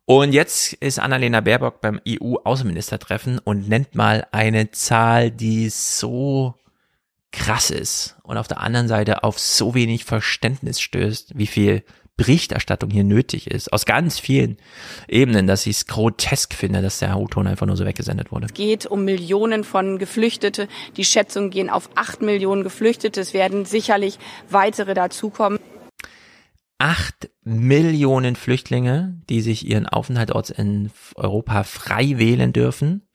Und 0.07 0.33
jetzt 0.33 0.73
ist 0.73 0.99
Annalena 0.99 1.43
Baerbock 1.43 1.83
beim 1.83 2.01
EU-Außenministertreffen 2.09 3.39
und 3.39 3.69
nennt 3.69 3.95
mal 3.95 4.27
eine 4.33 4.71
Zahl, 4.71 5.31
die 5.31 5.69
so 5.69 6.55
krass 7.31 7.71
ist 7.71 8.17
und 8.23 8.39
auf 8.39 8.49
der 8.49 8.61
anderen 8.61 8.89
Seite 8.89 9.23
auf 9.23 9.39
so 9.39 9.75
wenig 9.75 10.07
Verständnis 10.07 10.81
stößt, 10.81 11.37
wie 11.37 11.47
viel 11.47 11.85
Berichterstattung 12.19 12.91
hier 12.91 13.05
nötig 13.05 13.49
ist, 13.49 13.73
aus 13.73 13.87
ganz 13.87 14.19
vielen 14.19 14.59
Ebenen, 15.07 15.47
dass 15.47 15.67
ich 15.67 15.77
es 15.77 15.87
grotesk 15.87 16.53
finde, 16.53 16.83
dass 16.83 16.99
der 16.99 17.17
O-Ton 17.17 17.47
einfach 17.47 17.67
nur 17.67 17.77
so 17.77 17.87
weggesendet 17.87 18.33
wurde. 18.33 18.47
Es 18.47 18.55
geht 18.55 18.87
um 18.87 19.05
Millionen 19.05 19.63
von 19.63 19.99
Geflüchtete. 19.99 20.69
Die 20.97 21.05
Schätzungen 21.05 21.51
gehen 21.51 21.71
auf 21.71 21.89
acht 21.95 22.21
Millionen 22.21 22.65
Geflüchtete. 22.65 23.21
Es 23.21 23.35
werden 23.35 23.65
sicherlich 23.65 24.19
weitere 24.51 24.95
dazukommen. 24.95 25.61
Acht 26.79 27.31
Millionen 27.45 28.35
Flüchtlinge, 28.35 29.21
die 29.31 29.41
sich 29.41 29.65
ihren 29.65 29.87
Aufenthaltsort 29.87 30.51
in 30.51 30.91
Europa 31.15 31.63
frei 31.63 32.19
wählen 32.19 32.53
dürfen. 32.53 33.07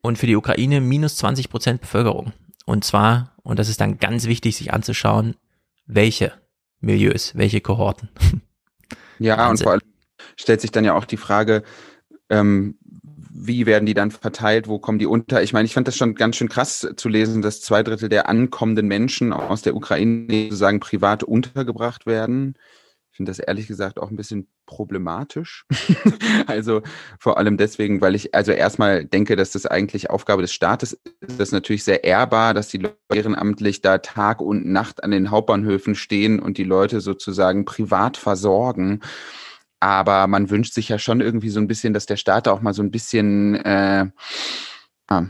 Und 0.00 0.16
für 0.16 0.28
die 0.28 0.36
Ukraine 0.36 0.80
minus 0.80 1.16
20 1.16 1.48
Prozent 1.48 1.80
Bevölkerung. 1.80 2.32
Und 2.66 2.84
zwar, 2.84 3.34
und 3.42 3.58
das 3.58 3.68
ist 3.68 3.80
dann 3.80 3.98
ganz 3.98 4.26
wichtig, 4.26 4.56
sich 4.56 4.72
anzuschauen, 4.72 5.34
welche 5.86 6.41
Milieus, 6.82 7.34
welche 7.34 7.60
Kohorten. 7.60 8.10
Ja, 9.18 9.38
Wahnsinn. 9.38 9.50
und 9.50 9.62
vor 9.62 9.72
allem 9.72 9.80
stellt 10.36 10.60
sich 10.60 10.72
dann 10.72 10.84
ja 10.84 10.94
auch 10.94 11.04
die 11.04 11.16
Frage, 11.16 11.62
ähm, 12.28 12.76
wie 13.32 13.66
werden 13.66 13.86
die 13.86 13.94
dann 13.94 14.10
verteilt, 14.10 14.68
wo 14.68 14.78
kommen 14.78 14.98
die 14.98 15.06
unter? 15.06 15.42
Ich 15.42 15.52
meine, 15.52 15.64
ich 15.66 15.74
fand 15.74 15.86
das 15.86 15.96
schon 15.96 16.14
ganz 16.14 16.36
schön 16.36 16.48
krass 16.48 16.86
zu 16.96 17.08
lesen, 17.08 17.40
dass 17.40 17.60
zwei 17.60 17.82
Drittel 17.82 18.08
der 18.08 18.28
ankommenden 18.28 18.86
Menschen 18.88 19.32
aus 19.32 19.62
der 19.62 19.76
Ukraine 19.76 20.44
sozusagen 20.44 20.80
privat 20.80 21.22
untergebracht 21.22 22.04
werden. 22.04 22.56
Ich 23.12 23.16
finde 23.16 23.28
das 23.30 23.40
ehrlich 23.40 23.66
gesagt 23.66 24.00
auch 24.00 24.10
ein 24.10 24.16
bisschen 24.16 24.48
problematisch. 24.64 25.66
also 26.46 26.80
vor 27.18 27.36
allem 27.36 27.58
deswegen, 27.58 28.00
weil 28.00 28.14
ich 28.14 28.34
also 28.34 28.52
erstmal 28.52 29.04
denke, 29.04 29.36
dass 29.36 29.50
das 29.50 29.66
eigentlich 29.66 30.08
Aufgabe 30.08 30.40
des 30.40 30.54
Staates 30.54 30.94
ist. 30.94 31.14
Das 31.20 31.48
ist 31.48 31.52
natürlich 31.52 31.84
sehr 31.84 32.04
ehrbar, 32.04 32.54
dass 32.54 32.68
die 32.68 32.78
Leute 32.78 32.96
ehrenamtlich 33.12 33.82
da 33.82 33.98
Tag 33.98 34.40
und 34.40 34.64
Nacht 34.64 35.04
an 35.04 35.10
den 35.10 35.30
Hauptbahnhöfen 35.30 35.94
stehen 35.94 36.40
und 36.40 36.56
die 36.56 36.64
Leute 36.64 37.02
sozusagen 37.02 37.66
privat 37.66 38.16
versorgen. 38.16 39.00
Aber 39.78 40.26
man 40.26 40.48
wünscht 40.48 40.72
sich 40.72 40.88
ja 40.88 40.98
schon 40.98 41.20
irgendwie 41.20 41.50
so 41.50 41.60
ein 41.60 41.68
bisschen, 41.68 41.92
dass 41.92 42.06
der 42.06 42.16
Staat 42.16 42.48
auch 42.48 42.62
mal 42.62 42.72
so 42.72 42.82
ein 42.82 42.90
bisschen 42.90 43.56
äh, 43.56 44.06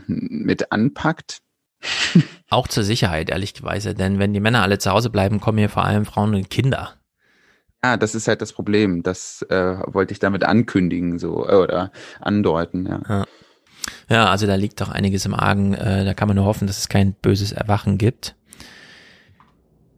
mit 0.07 0.71
anpackt. 0.71 1.41
Auch 2.49 2.69
zur 2.69 2.83
Sicherheit, 2.85 3.29
ehrlicherweise. 3.29 3.93
Denn 3.93 4.19
wenn 4.19 4.31
die 4.31 4.39
Männer 4.39 4.61
alle 4.61 4.77
zu 4.77 4.89
Hause 4.89 5.09
bleiben, 5.09 5.41
kommen 5.41 5.57
hier 5.57 5.69
vor 5.69 5.83
allem 5.83 6.05
Frauen 6.05 6.33
und 6.33 6.49
Kinder. 6.49 6.93
Ja, 7.83 7.97
das 7.97 8.15
ist 8.15 8.27
halt 8.27 8.41
das 8.41 8.53
Problem. 8.53 9.03
Das 9.03 9.41
äh, 9.49 9.75
wollte 9.87 10.13
ich 10.13 10.19
damit 10.19 10.43
ankündigen, 10.43 11.19
so 11.19 11.47
äh, 11.47 11.55
oder 11.55 11.91
andeuten, 12.21 12.85
ja. 12.85 13.01
ja. 13.07 13.25
Ja, 14.09 14.29
also 14.29 14.47
da 14.47 14.55
liegt 14.55 14.79
doch 14.79 14.89
einiges 14.89 15.25
im 15.25 15.33
Argen. 15.33 15.73
Äh, 15.73 16.05
da 16.05 16.13
kann 16.13 16.27
man 16.27 16.37
nur 16.37 16.45
hoffen, 16.45 16.67
dass 16.67 16.77
es 16.77 16.89
kein 16.89 17.13
böses 17.13 17.51
Erwachen 17.51 17.97
gibt. 17.97 18.35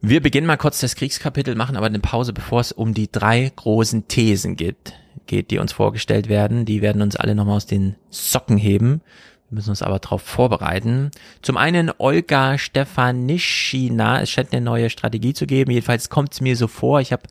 Wir 0.02 0.22
beginnen 0.22 0.48
mal 0.48 0.58
kurz 0.58 0.80
das 0.80 0.96
Kriegskapitel, 0.96 1.56
machen 1.56 1.76
aber 1.76 1.88
eine 1.88 2.00
Pause, 2.00 2.34
bevor 2.34 2.60
es 2.60 2.72
um 2.72 2.94
die 2.94 3.12
drei 3.12 3.52
großen 3.56 4.08
Thesen 4.08 4.56
geht, 4.56 4.94
geht, 5.26 5.52
die 5.52 5.58
uns 5.58 5.74
vorgestellt 5.74 6.30
werden. 6.30 6.66
Die 6.66 6.82
werden 6.82 7.02
uns 7.02 7.16
alle 7.16 7.36
nochmal 7.36 7.58
aus 7.58 7.66
den 7.66 7.96
Socken 8.10 8.58
heben. 8.58 9.02
Wir 9.50 9.56
müssen 9.56 9.72
uns 9.72 9.82
aber 9.82 10.00
darauf 10.00 10.22
vorbereiten. 10.22 11.12
Zum 11.42 11.58
einen 11.58 11.92
Olga 11.98 12.58
Stefanischina. 12.58 14.22
Es 14.22 14.30
scheint 14.30 14.54
eine 14.54 14.64
neue 14.64 14.90
Strategie 14.90 15.34
zu 15.34 15.46
geben. 15.48 15.72
Jedenfalls 15.72 16.10
kommt 16.10 16.34
es 16.34 16.42
mir 16.42 16.56
so 16.56 16.68
vor. 16.68 17.00
Ich 17.02 17.12
habe 17.12 17.24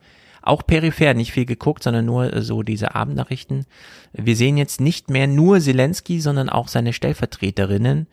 auch 0.45 0.67
peripher 0.67 1.15
nicht 1.15 1.33
viel 1.33 1.47
geguckt, 1.47 1.83
sondern 1.83 2.05
nur 2.05 2.33
äh, 2.33 2.43
so 2.43 2.63
diese 2.63 2.95
Abendnachrichten. 2.95 3.67
Wir 4.13 4.37
sehen 4.37 4.57
jetzt 4.57 4.81
nicht 4.81 5.11
mehr 5.11 5.27
nur 5.27 5.61
Zelensky, 5.61 6.21
sondern 6.21 6.49
auch 6.49 6.69
seine 6.69 6.93
Stellvertreterinnen, 6.93 8.07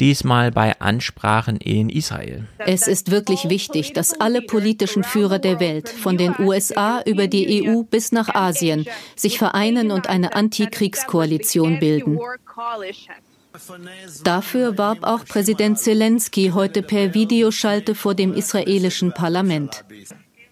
diesmal 0.00 0.50
bei 0.50 0.78
Ansprachen 0.80 1.56
in 1.56 1.88
Israel. 1.88 2.46
Es 2.58 2.86
ist 2.86 3.10
wirklich 3.10 3.48
wichtig, 3.48 3.92
dass 3.92 4.20
alle 4.20 4.42
politischen 4.42 5.04
Führer 5.04 5.38
der 5.38 5.60
Welt, 5.60 5.88
von 5.88 6.16
den 6.16 6.34
USA 6.38 7.02
über 7.02 7.28
die 7.28 7.66
EU 7.66 7.82
bis 7.82 8.12
nach 8.12 8.34
Asien, 8.34 8.86
sich 9.14 9.38
vereinen 9.38 9.90
und 9.90 10.08
eine 10.08 10.34
Antikriegskoalition 10.34 11.78
bilden. 11.78 12.18
Dafür 14.22 14.76
warb 14.76 14.98
auch 15.02 15.24
Präsident 15.24 15.78
Zelensky 15.78 16.50
heute 16.52 16.82
per 16.82 17.14
Videoschalte 17.14 17.94
vor 17.94 18.14
dem 18.14 18.34
israelischen 18.34 19.14
Parlament. 19.14 19.84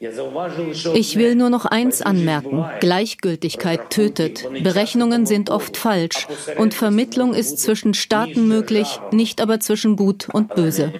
Ich 0.01 1.17
will 1.17 1.35
nur 1.35 1.51
noch 1.51 1.65
eins 1.65 2.03
anmerken. 2.03 2.65
Gleichgültigkeit 2.81 3.91
tötet. 3.91 4.47
Berechnungen 4.63 5.27
sind 5.27 5.51
oft 5.51 5.77
falsch. 5.77 6.27
Und 6.59 6.75
Vermittlung 6.75 7.35
ist 7.35 7.59
zwischen 7.59 7.95
Staaten 7.95 8.49
möglich, 8.49 9.01
nicht 9.13 9.41
aber 9.41 9.61
zwischen 9.61 9.97
Gut 9.97 10.29
und 10.29 10.55
Böse. 10.55 10.93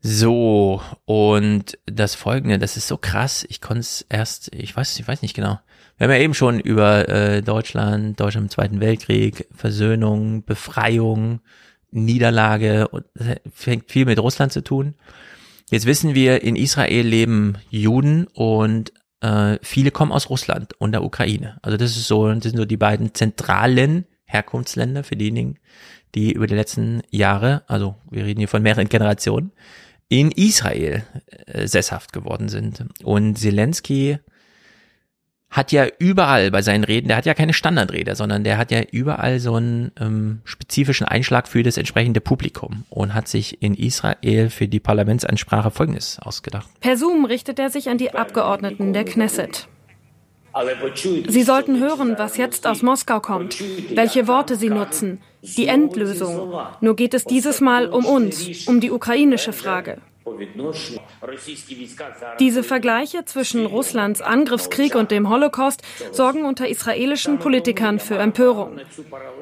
So, 0.00 0.80
und 1.04 1.78
das 1.86 2.14
folgende, 2.14 2.58
das 2.58 2.76
ist 2.76 2.86
so 2.86 2.96
krass. 2.96 3.44
Ich 3.48 3.60
konnte 3.60 3.80
es 3.80 4.06
erst, 4.08 4.54
ich 4.54 4.76
weiß, 4.76 4.98
ich 5.00 5.08
weiß 5.08 5.22
nicht 5.22 5.34
genau. 5.34 5.58
Wir 5.98 6.06
haben 6.06 6.14
ja 6.14 6.20
eben 6.20 6.34
schon 6.34 6.60
über 6.60 7.08
äh, 7.08 7.42
Deutschland, 7.42 8.20
Deutschland 8.20 8.46
im 8.46 8.50
Zweiten 8.50 8.80
Weltkrieg, 8.80 9.48
Versöhnung, 9.52 10.44
Befreiung, 10.44 11.40
Niederlage 11.90 12.88
und 12.88 13.04
das 13.14 13.36
fängt 13.52 13.90
viel 13.90 14.04
mit 14.04 14.18
Russland 14.18 14.52
zu 14.52 14.62
tun. 14.62 14.94
Jetzt 15.70 15.86
wissen 15.86 16.14
wir, 16.14 16.42
in 16.42 16.56
Israel 16.56 17.06
leben 17.06 17.58
Juden 17.70 18.26
und 18.34 18.92
äh, 19.20 19.58
viele 19.62 19.90
kommen 19.90 20.12
aus 20.12 20.30
Russland 20.30 20.74
und 20.78 20.92
der 20.92 21.02
Ukraine. 21.02 21.58
Also 21.62 21.76
das 21.76 21.96
ist 21.96 22.06
so, 22.06 22.32
das 22.32 22.42
sind 22.44 22.56
so 22.56 22.64
die 22.64 22.76
beiden 22.76 23.14
zentralen 23.14 24.06
Herkunftsländer 24.24 25.02
für 25.02 25.16
diejenigen, 25.16 25.58
die 26.14 26.32
über 26.32 26.46
die 26.46 26.54
letzten 26.54 27.02
Jahre, 27.10 27.62
also 27.66 27.96
wir 28.10 28.24
reden 28.24 28.40
hier 28.40 28.48
von 28.48 28.62
mehreren 28.62 28.88
Generationen, 28.88 29.52
in 30.08 30.30
Israel 30.30 31.04
äh, 31.46 31.66
sesshaft 31.66 32.12
geworden 32.12 32.48
sind. 32.48 32.84
Und 33.02 33.36
Zelensky 33.36 34.18
hat 35.56 35.72
ja 35.72 35.86
überall 35.98 36.50
bei 36.50 36.60
seinen 36.60 36.84
Reden, 36.84 37.08
der 37.08 37.16
hat 37.16 37.24
ja 37.24 37.32
keine 37.32 37.54
Standardrede, 37.54 38.14
sondern 38.14 38.44
der 38.44 38.58
hat 38.58 38.70
ja 38.70 38.82
überall 38.90 39.40
so 39.40 39.54
einen 39.54 39.90
ähm, 39.98 40.40
spezifischen 40.44 41.06
Einschlag 41.06 41.48
für 41.48 41.62
das 41.62 41.78
entsprechende 41.78 42.20
Publikum 42.20 42.84
und 42.90 43.14
hat 43.14 43.26
sich 43.26 43.62
in 43.62 43.74
Israel 43.74 44.50
für 44.50 44.68
die 44.68 44.80
Parlamentsansprache 44.80 45.70
Folgendes 45.70 46.18
ausgedacht. 46.20 46.68
Per 46.80 46.98
Zoom 46.98 47.24
richtet 47.24 47.58
er 47.58 47.70
sich 47.70 47.88
an 47.88 47.96
die 47.96 48.12
Abgeordneten 48.12 48.92
der 48.92 49.04
Knesset. 49.04 49.66
Sie 51.28 51.42
sollten 51.42 51.80
hören, 51.80 52.14
was 52.18 52.36
jetzt 52.36 52.66
aus 52.66 52.82
Moskau 52.82 53.20
kommt, 53.20 53.62
welche 53.94 54.26
Worte 54.26 54.56
sie 54.56 54.70
nutzen, 54.70 55.20
die 55.42 55.68
Endlösung. 55.68 56.54
Nur 56.80 56.96
geht 56.96 57.12
es 57.14 57.24
dieses 57.24 57.60
Mal 57.60 57.88
um 57.88 58.06
uns, 58.06 58.66
um 58.66 58.80
die 58.80 58.90
ukrainische 58.90 59.52
Frage. 59.52 59.98
Diese 62.40 62.62
Vergleiche 62.62 63.24
zwischen 63.24 63.66
Russlands 63.66 64.22
Angriffskrieg 64.22 64.94
und 64.94 65.10
dem 65.10 65.28
Holocaust 65.30 65.82
sorgen 66.12 66.44
unter 66.44 66.68
israelischen 66.68 67.38
Politikern 67.38 67.98
für 67.98 68.16
Empörung. 68.16 68.80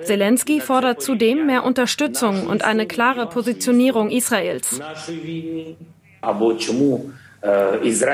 Zelensky 0.02 0.61
fordert 0.61 1.01
zudem 1.02 1.47
mehr 1.47 1.65
Unterstützung 1.65 2.47
und 2.47 2.65
eine 2.65 2.86
klare 2.86 3.27
Positionierung 3.27 4.11
Israels. 4.11 4.81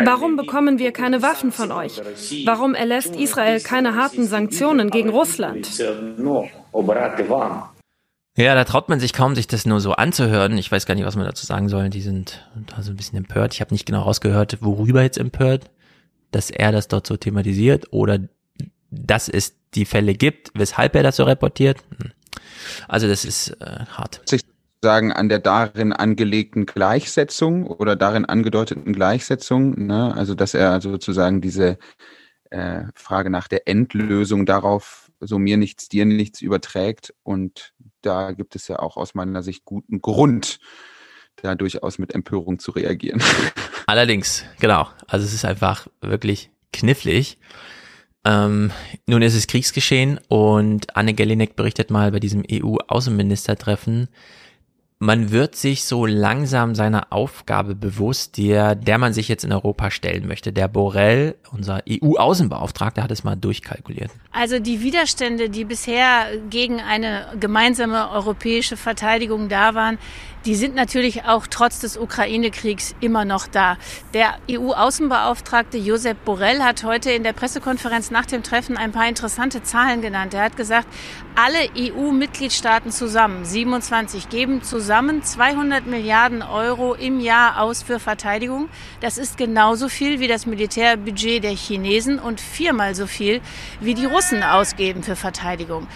Warum 0.05 0.37
bekommen 0.37 0.79
wir 0.79 0.93
keine 0.93 1.23
Waffen 1.23 1.53
von 1.53 1.71
euch? 1.73 2.01
Warum 2.45 2.75
erlässt 2.75 3.15
Israel 3.17 3.61
keine 3.61 3.95
harten 3.95 4.25
Sanktionen 4.27 4.91
gegen 4.91 5.11
Russland? 5.11 5.69
Ja, 8.41 8.55
da 8.55 8.65
traut 8.65 8.89
man 8.89 9.01
sich 9.01 9.13
kaum, 9.13 9.35
sich 9.35 9.47
das 9.47 9.67
nur 9.67 9.81
so 9.81 9.93
anzuhören. 9.93 10.57
Ich 10.57 10.73
weiß 10.73 10.87
gar 10.87 10.95
nicht, 10.95 11.05
was 11.05 11.17
man 11.17 11.27
dazu 11.27 11.45
sagen 11.45 11.69
soll. 11.69 11.91
Die 11.91 12.01
sind 12.01 12.49
da 12.75 12.83
so 12.83 12.91
ein 12.91 12.97
bisschen 12.97 13.19
empört. 13.19 13.53
Ich 13.53 13.61
habe 13.61 13.75
nicht 13.75 13.85
genau 13.85 14.03
rausgehört, 14.03 14.59
worüber 14.63 15.03
jetzt 15.03 15.19
empört, 15.19 15.71
dass 16.31 16.51
er 16.51 16.73
das 16.73 16.89
dort 16.89 17.07
so 17.07 17.19
thematisiert 17.19 17.93
oder 17.93 18.19
dass 18.91 19.29
es 19.29 19.57
die 19.75 19.85
Fälle 19.85 20.15
gibt, 20.15 20.53
weshalb 20.55 20.97
er 20.97 21.03
das 21.03 21.17
so 21.17 21.25
reportiert. 21.25 21.79
Hm. 21.99 22.13
Also 22.89 23.09
das 23.09 23.27
ist 23.27 23.51
äh, 23.61 23.85
hart. 23.91 24.23
Sagen 24.83 25.13
an 25.13 25.29
der 25.29 25.41
darin 25.41 25.93
angelegten 25.93 26.65
Gleichsetzung 26.65 27.67
oder 27.67 27.97
darin 27.97 28.25
angedeuteten 28.25 28.95
Gleichsetzung, 28.95 29.87
ne? 29.87 30.15
also 30.17 30.35
dass 30.35 30.55
er 30.55 30.81
sozusagen 30.81 31.43
diese 31.43 31.77
äh, 32.49 32.85
Frage 32.95 33.29
nach 33.29 33.47
der 33.47 33.69
Endlösung 33.69 34.47
darauf 34.47 35.11
so 35.21 35.39
mir 35.39 35.59
nichts, 35.59 35.89
dir 35.89 36.07
nichts 36.07 36.41
überträgt 36.41 37.15
und 37.23 37.75
da 38.03 38.33
gibt 38.33 38.57
es 38.57 38.69
ja 38.69 38.79
auch 38.79 38.97
aus 38.97 39.15
meiner 39.15 39.43
Sicht 39.43 39.65
guten 39.65 40.01
Grund, 40.01 40.59
da 41.37 41.55
durchaus 41.55 41.99
mit 41.99 42.15
Empörung 42.15 42.59
zu 42.59 42.71
reagieren. 42.73 43.23
Allerdings, 43.87 44.45
genau. 44.59 44.89
Also 45.07 45.25
es 45.27 45.33
ist 45.33 45.45
einfach 45.45 45.87
wirklich 46.01 46.51
knifflig. 46.73 47.39
Ähm, 48.25 48.71
nun 49.07 49.23
ist 49.23 49.35
es 49.35 49.47
Kriegsgeschehen 49.47 50.21
und 50.29 50.95
Anne 50.97 51.15
Gellinek 51.15 51.57
berichtet 51.57 51.91
mal 51.91 52.13
bei 52.13 52.21
diesem 52.21 52.45
EU-Außenministertreffen, 52.51 54.09
man 55.03 55.31
wird 55.31 55.57
sich 55.57 55.85
so 55.87 56.05
langsam 56.05 56.75
seiner 56.75 57.11
Aufgabe 57.11 57.75
bewusst, 57.75 58.37
der, 58.37 58.75
der 58.75 58.99
man 58.99 59.15
sich 59.15 59.29
jetzt 59.29 59.45
in 59.45 59.53
Europa 59.53 59.91
stellen 59.91 60.29
möchte. 60.29 60.53
Der 60.53 60.69
Borrell, 60.69 61.37
unser 61.53 61.83
EU-Außenbeauftragter, 61.89 63.03
hat 63.03 63.11
es 63.11 63.25
mal 63.25 63.35
durchkalkuliert. 63.35 64.11
Also 64.31 64.59
die 64.59 64.83
Widerstände, 64.83 65.49
die 65.49 65.65
bisher 65.65 66.27
gegen 66.51 66.81
eine 66.81 67.29
gemeinsame 67.41 68.11
europäische 68.11 68.77
Verteidigung 68.77 69.49
da 69.49 69.75
waren, 69.75 69.97
die 70.47 70.55
sind 70.55 70.75
natürlich 70.75 71.25
auch 71.25 71.47
trotz 71.47 71.81
des 71.81 71.97
Ukraine-Kriegs 71.97 72.95
immer 73.01 73.25
noch 73.25 73.47
da. 73.47 73.77
Der 74.15 74.39
EU-Außenbeauftragte 74.51 75.77
Josep 75.77 76.25
Borrell 76.25 76.61
hat 76.61 76.83
heute 76.85 77.11
in 77.11 77.23
der 77.23 77.33
Pressekonferenz 77.33 78.11
nach 78.11 78.27
dem 78.27 78.43
Treffen 78.43 78.77
ein 78.77 78.93
paar 78.93 79.09
interessante 79.09 79.63
Zahlen 79.63 80.01
genannt. 80.01 80.33
Er 80.35 80.45
hat 80.45 80.57
gesagt, 80.57 80.89
alle 81.35 81.59
EU-Mitgliedstaaten 81.77 82.91
zusammen, 82.91 83.45
27, 83.45 84.29
geben 84.29 84.63
zusammen 84.63 85.23
200 85.23 85.87
Milliarden 85.87 86.43
Euro 86.43 86.95
im 86.95 87.21
Jahr 87.21 87.61
aus 87.61 87.83
für 87.83 88.01
Verteidigung. 88.01 88.69
Das 89.01 89.19
ist 89.19 89.37
genauso 89.37 89.89
viel 89.89 90.21
wie 90.21 90.29
das 90.29 90.47
Militärbudget 90.47 91.45
der 91.45 91.55
Chinesen 91.55 92.19
und 92.19 92.41
viermal 92.41 92.95
so 92.95 93.07
viel 93.07 93.41
wie 93.81 93.95
die 93.95 94.07
Russen 94.07 94.43
ausgeben 94.43 95.03
für 95.03 95.17
Verteidigung. 95.17 95.87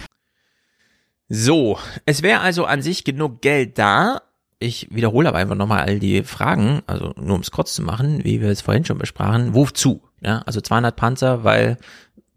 So, 1.27 1.79
es 2.05 2.21
wäre 2.21 2.41
also 2.41 2.65
an 2.65 2.83
sich 2.83 3.03
genug 3.03 3.41
Geld 3.41 3.79
da, 3.79 4.21
ich 4.65 4.87
wiederhole 4.91 5.29
aber 5.29 5.37
einfach 5.37 5.55
nochmal 5.55 5.81
all 5.81 5.99
die 5.99 6.23
Fragen, 6.23 6.81
also 6.87 7.13
nur 7.17 7.35
um 7.35 7.41
es 7.41 7.51
kurz 7.51 7.75
zu 7.75 7.81
machen, 7.81 8.23
wie 8.23 8.41
wir 8.41 8.49
es 8.49 8.61
vorhin 8.61 8.85
schon 8.85 8.97
besprachen. 8.97 9.53
Wozu? 9.53 10.01
Ja, 10.21 10.39
also 10.45 10.61
200 10.61 10.95
Panzer, 10.95 11.43
weil 11.43 11.77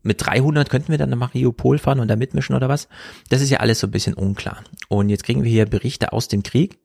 mit 0.03 0.25
300 0.25 0.71
könnten 0.71 0.91
wir 0.91 0.99
dann 0.99 1.11
nach 1.11 1.19
Mariupol 1.19 1.79
fahren 1.79 2.01
und 2.01 2.09
da 2.09 2.17
mitmischen 2.17 2.55
oder 2.55 2.69
was? 2.69 2.89
Das 3.29 3.43
ist 3.43 3.51
ja 3.51 3.61
alles 3.61 3.81
so 3.81 3.87
ein 3.87 3.91
bisschen 3.91 4.15
unklar. 4.15 4.63
Und 4.89 5.09
jetzt 5.09 5.25
kriegen 5.25 5.43
wir 5.43 5.51
hier 5.51 5.67
Berichte 5.67 6.13
aus 6.13 6.29
dem 6.29 6.43
Krieg. 6.43 6.79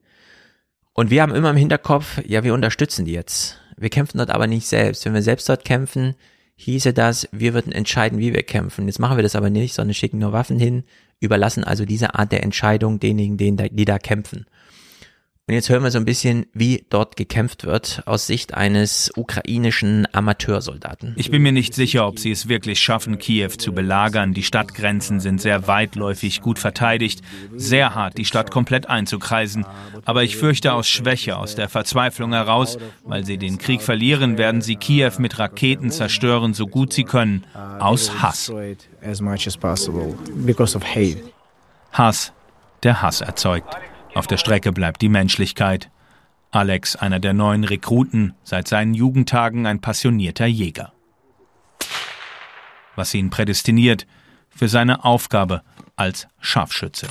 Und 0.92 1.10
wir 1.10 1.22
haben 1.22 1.34
immer 1.34 1.50
im 1.50 1.56
Hinterkopf, 1.56 2.20
ja, 2.26 2.44
wir 2.44 2.54
unterstützen 2.54 3.04
die 3.04 3.12
jetzt. 3.12 3.58
Wir 3.76 3.90
kämpfen 3.90 4.18
dort 4.18 4.30
aber 4.30 4.46
nicht 4.46 4.66
selbst. 4.66 5.04
Wenn 5.04 5.14
wir 5.14 5.22
selbst 5.22 5.48
dort 5.48 5.64
kämpfen, 5.64 6.14
hieße 6.56 6.92
das, 6.92 7.28
wir 7.32 7.54
würden 7.54 7.72
entscheiden, 7.72 8.18
wie 8.18 8.32
wir 8.32 8.42
kämpfen. 8.42 8.86
Jetzt 8.86 9.00
machen 9.00 9.16
wir 9.16 9.22
das 9.22 9.36
aber 9.36 9.50
nicht, 9.50 9.74
sondern 9.74 9.94
schicken 9.94 10.18
nur 10.18 10.32
Waffen 10.32 10.58
hin, 10.58 10.84
überlassen 11.20 11.64
also 11.64 11.84
diese 11.84 12.14
Art 12.14 12.30
der 12.30 12.44
Entscheidung 12.44 13.00
denjenigen, 13.00 13.56
die 13.72 13.84
da 13.84 13.98
kämpfen. 13.98 14.46
Und 15.46 15.52
jetzt 15.52 15.68
hören 15.68 15.82
wir 15.82 15.90
so 15.90 15.98
ein 15.98 16.06
bisschen, 16.06 16.46
wie 16.54 16.86
dort 16.88 17.16
gekämpft 17.16 17.64
wird 17.64 18.02
aus 18.06 18.26
Sicht 18.26 18.54
eines 18.54 19.12
ukrainischen 19.14 20.08
Amateursoldaten. 20.10 21.12
Ich 21.18 21.30
bin 21.30 21.42
mir 21.42 21.52
nicht 21.52 21.74
sicher, 21.74 22.08
ob 22.08 22.18
sie 22.18 22.30
es 22.30 22.48
wirklich 22.48 22.80
schaffen, 22.80 23.18
Kiew 23.18 23.50
zu 23.50 23.74
belagern. 23.74 24.32
Die 24.32 24.42
Stadtgrenzen 24.42 25.20
sind 25.20 25.42
sehr 25.42 25.66
weitläufig, 25.66 26.40
gut 26.40 26.58
verteidigt, 26.58 27.20
sehr 27.54 27.94
hart, 27.94 28.16
die 28.16 28.24
Stadt 28.24 28.50
komplett 28.50 28.88
einzukreisen. 28.88 29.66
Aber 30.06 30.22
ich 30.22 30.38
fürchte 30.38 30.72
aus 30.72 30.88
Schwäche, 30.88 31.36
aus 31.36 31.54
der 31.54 31.68
Verzweiflung 31.68 32.32
heraus, 32.32 32.78
weil 33.04 33.26
sie 33.26 33.36
den 33.36 33.58
Krieg 33.58 33.82
verlieren, 33.82 34.38
werden 34.38 34.62
sie 34.62 34.76
Kiew 34.76 35.12
mit 35.18 35.38
Raketen 35.38 35.90
zerstören, 35.90 36.54
so 36.54 36.66
gut 36.66 36.94
sie 36.94 37.04
können, 37.04 37.44
aus 37.52 38.22
Hass. 38.22 38.50
Hass, 41.92 42.32
der 42.82 43.02
Hass 43.02 43.20
erzeugt. 43.20 43.76
Auf 44.14 44.28
der 44.28 44.36
Strecke 44.36 44.72
bleibt 44.72 45.02
die 45.02 45.08
Menschlichkeit. 45.08 45.90
Alex, 46.52 46.94
einer 46.94 47.18
der 47.18 47.32
neuen 47.32 47.64
Rekruten, 47.64 48.34
seit 48.44 48.68
seinen 48.68 48.94
Jugendtagen 48.94 49.66
ein 49.66 49.80
passionierter 49.80 50.46
Jäger. 50.46 50.92
Was 52.94 53.12
ihn 53.12 53.30
prädestiniert 53.30 54.06
für 54.50 54.68
seine 54.68 55.04
Aufgabe 55.04 55.62
als 55.96 56.28
Scharfschütze. 56.38 57.08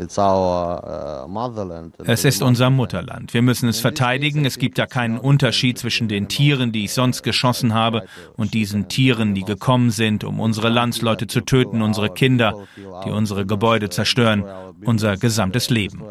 Uh, 0.00 1.90
es 2.04 2.24
ist 2.24 2.42
unser 2.42 2.70
Mutterland. 2.70 3.34
Wir 3.34 3.42
müssen 3.42 3.68
es 3.68 3.80
verteidigen. 3.80 4.46
Es 4.46 4.56
gibt 4.56 4.78
da 4.78 4.86
keinen 4.86 5.18
Unterschied 5.18 5.78
zwischen 5.78 6.08
den 6.08 6.28
Tieren, 6.28 6.72
die 6.72 6.84
ich 6.84 6.94
sonst 6.94 7.22
geschossen 7.22 7.74
habe, 7.74 8.06
und 8.36 8.54
diesen 8.54 8.88
Tieren, 8.88 9.34
die 9.34 9.44
gekommen 9.44 9.90
sind, 9.90 10.24
um 10.24 10.40
unsere 10.40 10.70
Landsleute 10.70 11.26
zu 11.26 11.42
töten, 11.42 11.82
unsere 11.82 12.08
Kinder, 12.08 12.66
die 13.04 13.10
unsere 13.10 13.44
Gebäude 13.44 13.90
zerstören, 13.90 14.44
unser 14.84 15.18
gesamtes 15.18 15.68
Leben. 15.68 16.02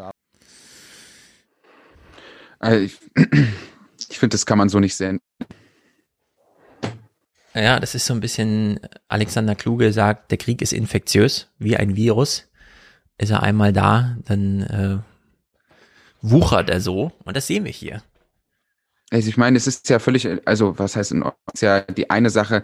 Also 2.60 2.80
ich, 2.86 2.98
ich 4.10 4.20
finde, 4.20 4.36
das 4.36 4.46
kann 4.46 4.60
man 4.60 4.70
so 4.70 4.80
nicht 4.80 4.96
sehen. 4.96 5.20
Ja, 7.56 7.80
das 7.80 7.96
ist 7.96 8.06
so 8.06 8.14
ein 8.14 8.20
bisschen, 8.20 8.80
Alexander 9.08 9.56
Kluge 9.56 9.92
sagt, 9.92 10.30
der 10.30 10.38
Krieg 10.38 10.62
ist 10.62 10.74
infektiös, 10.74 11.48
wie 11.58 11.76
ein 11.76 11.96
Virus 11.96 12.49
ist 13.20 13.30
er 13.30 13.44
einmal 13.44 13.74
da, 13.74 14.18
dann 14.26 14.62
äh, 14.62 14.98
wuchert 16.22 16.70
er 16.70 16.82
so 16.82 17.12
und 17.24 17.38
das 17.38 17.48
sehen 17.48 17.66
wir 17.66 17.72
hier. 17.72 18.02
Also 19.12 19.30
ich 19.30 19.38
meine, 19.38 19.58
es 19.58 19.68
ist 19.68 19.90
ja 19.90 20.00
völlig, 20.00 20.28
also 20.46 20.78
was 20.78 20.96
heißt 20.96 21.12
in 21.12 21.24
Ordnung, 21.24 21.42
ist 21.54 21.62
ja 21.62 21.82
die 21.82 22.10
eine 22.10 22.30
Sache, 22.30 22.64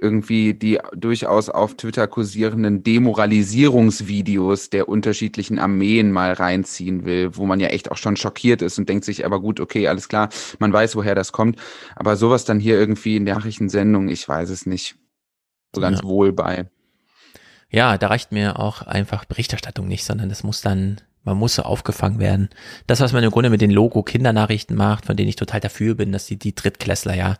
irgendwie 0.00 0.54
die 0.54 0.80
durchaus 0.94 1.48
auf 1.48 1.76
Twitter 1.76 2.08
kursierenden 2.08 2.82
Demoralisierungsvideos 2.82 4.70
der 4.70 4.88
unterschiedlichen 4.88 5.58
Armeen 5.58 6.10
mal 6.10 6.32
reinziehen 6.32 7.04
will, 7.04 7.36
wo 7.36 7.46
man 7.46 7.60
ja 7.60 7.68
echt 7.68 7.90
auch 7.90 7.96
schon 7.96 8.16
schockiert 8.16 8.62
ist 8.62 8.78
und 8.78 8.88
denkt 8.88 9.04
sich, 9.04 9.24
aber 9.24 9.40
gut, 9.40 9.60
okay, 9.60 9.86
alles 9.86 10.08
klar, 10.08 10.30
man 10.58 10.72
weiß, 10.72 10.96
woher 10.96 11.14
das 11.14 11.30
kommt. 11.30 11.60
Aber 11.94 12.16
sowas 12.16 12.44
dann 12.44 12.58
hier 12.58 12.78
irgendwie 12.78 13.16
in 13.16 13.26
der 13.26 13.36
Nachrichtensendung, 13.36 14.08
ich 14.08 14.28
weiß 14.28 14.50
es 14.50 14.66
nicht 14.66 14.96
so 15.74 15.80
ganz 15.80 16.00
ja. 16.00 16.04
wohl 16.04 16.32
bei 16.32 16.68
ja, 17.70 17.98
da 17.98 18.08
reicht 18.08 18.32
mir 18.32 18.58
auch 18.58 18.82
einfach 18.82 19.24
Berichterstattung 19.24 19.88
nicht, 19.88 20.04
sondern 20.04 20.28
das 20.28 20.44
muss 20.44 20.60
dann, 20.60 21.00
man 21.24 21.36
muss 21.36 21.56
so 21.56 21.62
aufgefangen 21.62 22.18
werden. 22.18 22.48
Das, 22.86 23.00
was 23.00 23.12
man 23.12 23.24
im 23.24 23.30
Grunde 23.30 23.50
mit 23.50 23.60
den 23.60 23.70
Logo-Kindernachrichten 23.70 24.76
macht, 24.76 25.06
von 25.06 25.16
denen 25.16 25.28
ich 25.28 25.36
total 25.36 25.60
dafür 25.60 25.94
bin, 25.94 26.12
dass 26.12 26.26
die, 26.26 26.38
die 26.38 26.54
Drittklässler 26.54 27.14
ja, 27.14 27.36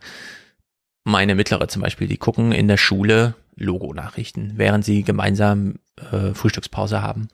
meine 1.03 1.35
mittlere 1.35 1.67
zum 1.69 1.81
Beispiel, 1.81 2.07
die 2.07 2.17
gucken 2.17 2.51
in 2.51 2.67
der 2.67 2.77
Schule 2.77 3.35
Logo-Nachrichten, 3.55 4.53
während 4.55 4.85
sie 4.85 5.03
gemeinsam 5.03 5.79
äh, 6.11 6.33
Frühstückspause 6.33 7.01
haben. 7.01 7.29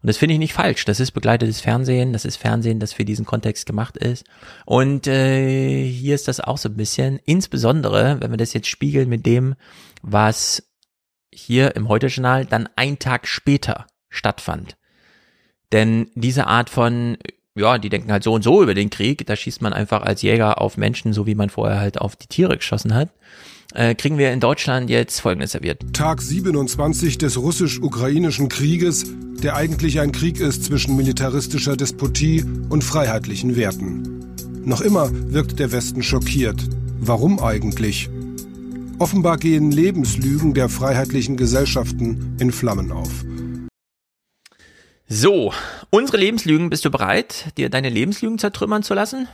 Und 0.00 0.06
das 0.06 0.16
finde 0.16 0.34
ich 0.34 0.38
nicht 0.38 0.52
falsch. 0.52 0.84
Das 0.84 1.00
ist 1.00 1.10
begleitetes 1.10 1.60
Fernsehen. 1.60 2.12
Das 2.12 2.24
ist 2.24 2.36
Fernsehen, 2.36 2.78
das 2.78 2.92
für 2.92 3.04
diesen 3.04 3.24
Kontext 3.24 3.66
gemacht 3.66 3.96
ist. 3.96 4.24
Und 4.64 5.08
äh, 5.08 5.84
hier 5.84 6.14
ist 6.14 6.28
das 6.28 6.40
auch 6.40 6.58
so 6.58 6.68
ein 6.68 6.76
bisschen, 6.76 7.18
insbesondere, 7.24 8.20
wenn 8.20 8.30
wir 8.30 8.36
das 8.36 8.52
jetzt 8.52 8.68
spiegeln 8.68 9.08
mit 9.08 9.26
dem, 9.26 9.56
was 10.02 10.67
hier 11.38 11.76
im 11.76 11.88
Heute-Journal 11.88 12.44
dann 12.44 12.68
ein 12.76 12.98
Tag 12.98 13.26
später 13.26 13.86
stattfand. 14.10 14.76
Denn 15.72 16.08
diese 16.14 16.46
Art 16.46 16.70
von, 16.70 17.18
ja, 17.54 17.78
die 17.78 17.88
denken 17.88 18.10
halt 18.10 18.24
so 18.24 18.32
und 18.32 18.42
so 18.42 18.62
über 18.62 18.74
den 18.74 18.90
Krieg. 18.90 19.26
Da 19.26 19.36
schießt 19.36 19.62
man 19.62 19.72
einfach 19.72 20.02
als 20.02 20.22
Jäger 20.22 20.60
auf 20.60 20.76
Menschen, 20.76 21.12
so 21.12 21.26
wie 21.26 21.34
man 21.34 21.50
vorher 21.50 21.80
halt 21.80 22.00
auf 22.00 22.16
die 22.16 22.26
Tiere 22.26 22.56
geschossen 22.56 22.94
hat. 22.94 23.10
Äh, 23.74 23.94
kriegen 23.94 24.16
wir 24.16 24.32
in 24.32 24.40
Deutschland 24.40 24.88
jetzt 24.88 25.20
Folgendes 25.20 25.52
serviert. 25.52 25.82
Tag 25.92 26.22
27 26.22 27.18
des 27.18 27.36
russisch-ukrainischen 27.36 28.48
Krieges, 28.48 29.04
der 29.42 29.56
eigentlich 29.56 30.00
ein 30.00 30.12
Krieg 30.12 30.40
ist 30.40 30.64
zwischen 30.64 30.96
militaristischer 30.96 31.76
Despotie 31.76 32.44
und 32.70 32.82
freiheitlichen 32.82 33.56
Werten. 33.56 34.34
Noch 34.64 34.80
immer 34.80 35.10
wirkt 35.12 35.58
der 35.58 35.70
Westen 35.70 36.02
schockiert. 36.02 36.62
Warum 36.98 37.40
eigentlich? 37.40 38.08
Offenbar 39.00 39.36
gehen 39.36 39.70
Lebenslügen 39.70 40.54
der 40.54 40.68
freiheitlichen 40.68 41.36
Gesellschaften 41.36 42.36
in 42.40 42.50
Flammen 42.50 42.90
auf. 42.90 43.24
So, 45.06 45.52
unsere 45.90 46.18
Lebenslügen, 46.18 46.68
bist 46.68 46.84
du 46.84 46.90
bereit, 46.90 47.52
dir 47.56 47.70
deine 47.70 47.90
Lebenslügen 47.90 48.38
zertrümmern 48.38 48.82
zu 48.82 48.94
lassen? 48.94 49.28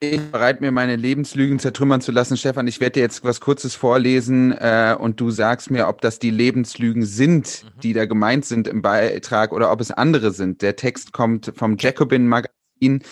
Ich 0.00 0.18
bin 0.18 0.32
bereit, 0.32 0.60
mir 0.60 0.72
meine 0.72 0.96
Lebenslügen 0.96 1.60
zertrümmern 1.60 2.00
zu 2.00 2.10
lassen. 2.10 2.36
Stefan, 2.36 2.66
ich 2.66 2.80
werde 2.80 2.94
dir 2.94 3.02
jetzt 3.02 3.22
was 3.22 3.40
Kurzes 3.40 3.76
vorlesen 3.76 4.50
äh, 4.52 4.96
und 4.98 5.20
du 5.20 5.30
sagst 5.30 5.70
mir, 5.70 5.86
ob 5.86 6.00
das 6.00 6.18
die 6.18 6.30
Lebenslügen 6.30 7.04
sind, 7.04 7.62
mhm. 7.62 7.80
die 7.82 7.92
da 7.92 8.06
gemeint 8.06 8.44
sind 8.44 8.66
im 8.66 8.82
Beitrag 8.82 9.52
oder 9.52 9.70
ob 9.70 9.80
es 9.80 9.92
andere 9.92 10.32
sind. 10.32 10.62
Der 10.62 10.74
Text 10.74 11.12
kommt 11.12 11.52
vom 11.54 11.76
Jacobin 11.78 12.26
Magazin. 12.26 13.04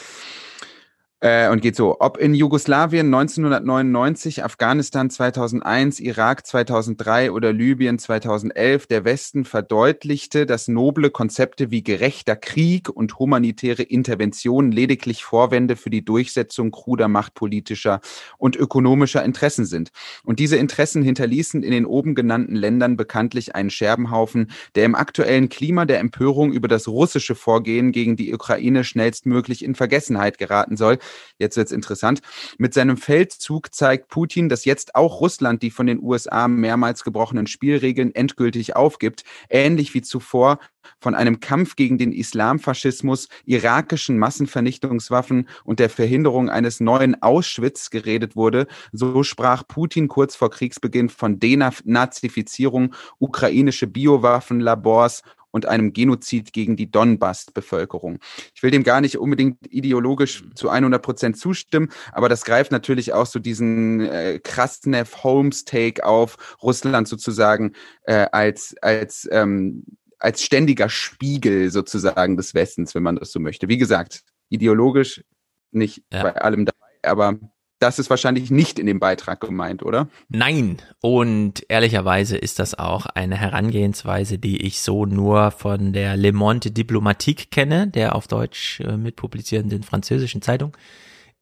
Äh, 1.20 1.48
und 1.48 1.62
geht 1.62 1.74
so, 1.74 1.96
ob 1.98 2.16
in 2.16 2.32
Jugoslawien 2.32 3.06
1999, 3.12 4.44
Afghanistan 4.44 5.10
2001, 5.10 5.98
Irak 5.98 6.46
2003 6.46 7.32
oder 7.32 7.52
Libyen 7.52 7.98
2011 7.98 8.86
der 8.86 9.04
Westen 9.04 9.44
verdeutlichte, 9.44 10.46
dass 10.46 10.68
noble 10.68 11.10
Konzepte 11.10 11.72
wie 11.72 11.82
gerechter 11.82 12.36
Krieg 12.36 12.88
und 12.88 13.18
humanitäre 13.18 13.82
Intervention 13.82 14.70
lediglich 14.70 15.24
Vorwände 15.24 15.74
für 15.74 15.90
die 15.90 16.04
Durchsetzung 16.04 16.70
kruder 16.70 17.08
machtpolitischer 17.08 18.00
und 18.36 18.54
ökonomischer 18.54 19.24
Interessen 19.24 19.64
sind. 19.64 19.90
Und 20.22 20.38
diese 20.38 20.56
Interessen 20.56 21.02
hinterließen 21.02 21.64
in 21.64 21.72
den 21.72 21.84
oben 21.84 22.14
genannten 22.14 22.54
Ländern 22.54 22.96
bekanntlich 22.96 23.56
einen 23.56 23.70
Scherbenhaufen, 23.70 24.52
der 24.76 24.84
im 24.84 24.94
aktuellen 24.94 25.48
Klima 25.48 25.84
der 25.84 25.98
Empörung 25.98 26.52
über 26.52 26.68
das 26.68 26.86
russische 26.86 27.34
Vorgehen 27.34 27.90
gegen 27.90 28.14
die 28.14 28.32
Ukraine 28.32 28.84
schnellstmöglich 28.84 29.64
in 29.64 29.74
Vergessenheit 29.74 30.38
geraten 30.38 30.76
soll, 30.76 30.98
Jetzt 31.38 31.56
wird's 31.56 31.72
interessant. 31.72 32.20
Mit 32.58 32.74
seinem 32.74 32.96
Feldzug 32.96 33.74
zeigt 33.74 34.08
Putin, 34.08 34.48
dass 34.48 34.64
jetzt 34.64 34.94
auch 34.94 35.20
Russland 35.20 35.62
die 35.62 35.70
von 35.70 35.86
den 35.86 36.02
USA 36.02 36.48
mehrmals 36.48 37.04
gebrochenen 37.04 37.46
Spielregeln 37.46 38.14
endgültig 38.14 38.76
aufgibt, 38.76 39.24
ähnlich 39.48 39.94
wie 39.94 40.02
zuvor 40.02 40.58
von 41.00 41.14
einem 41.14 41.40
Kampf 41.40 41.76
gegen 41.76 41.98
den 41.98 42.12
Islamfaschismus, 42.12 43.28
irakischen 43.44 44.18
Massenvernichtungswaffen 44.18 45.48
und 45.64 45.80
der 45.80 45.90
Verhinderung 45.90 46.50
eines 46.50 46.80
neuen 46.80 47.22
Auschwitz 47.22 47.90
geredet 47.90 48.36
wurde, 48.36 48.66
so 48.92 49.22
sprach 49.22 49.66
Putin 49.66 50.08
kurz 50.08 50.34
vor 50.34 50.50
Kriegsbeginn 50.50 51.08
von 51.08 51.38
Denazifizierung, 51.38 52.94
ukrainische 53.18 53.86
Biowaffenlabors 53.86 55.22
und 55.50 55.66
einem 55.66 55.92
Genozid 55.92 56.52
gegen 56.52 56.76
die 56.76 56.90
Donbass-Bevölkerung. 56.90 58.18
Ich 58.54 58.62
will 58.62 58.70
dem 58.70 58.84
gar 58.84 59.00
nicht 59.00 59.18
unbedingt 59.18 59.58
ideologisch 59.70 60.42
mhm. 60.42 60.56
zu 60.56 60.68
100 60.68 61.02
Prozent 61.02 61.38
zustimmen, 61.38 61.90
aber 62.12 62.28
das 62.28 62.44
greift 62.44 62.72
natürlich 62.72 63.12
auch 63.12 63.26
so 63.26 63.38
diesen 63.38 64.00
äh, 64.00 64.40
Krasnev-Holmes-Take 64.42 66.04
auf 66.04 66.56
Russland 66.62 67.08
sozusagen 67.08 67.72
äh, 68.02 68.26
als, 68.32 68.74
als, 68.82 69.28
ähm, 69.30 69.84
als 70.18 70.42
ständiger 70.42 70.88
Spiegel 70.88 71.70
sozusagen 71.70 72.36
des 72.36 72.54
Westens, 72.54 72.94
wenn 72.94 73.02
man 73.02 73.16
das 73.16 73.32
so 73.32 73.40
möchte. 73.40 73.68
Wie 73.68 73.78
gesagt, 73.78 74.22
ideologisch 74.48 75.22
nicht 75.70 76.02
ja. 76.12 76.22
bei 76.22 76.36
allem 76.36 76.64
dabei, 76.64 77.10
aber 77.10 77.38
das 77.78 77.98
ist 77.98 78.10
wahrscheinlich 78.10 78.50
nicht 78.50 78.78
in 78.78 78.86
dem 78.86 78.98
Beitrag 78.98 79.40
gemeint, 79.40 79.82
oder? 79.82 80.08
Nein. 80.28 80.78
Und 81.00 81.64
ehrlicherweise 81.68 82.36
ist 82.36 82.58
das 82.58 82.78
auch 82.78 83.06
eine 83.06 83.36
Herangehensweise, 83.36 84.38
die 84.38 84.66
ich 84.66 84.80
so 84.80 85.06
nur 85.06 85.50
von 85.50 85.92
der 85.92 86.16
Le 86.16 86.32
Monde 86.32 86.70
Diplomatique 86.70 87.50
kenne, 87.50 87.86
der 87.86 88.14
auf 88.14 88.26
Deutsch 88.26 88.80
äh, 88.80 88.96
mitpublizierenden 88.96 89.82
französischen 89.82 90.42
Zeitung, 90.42 90.76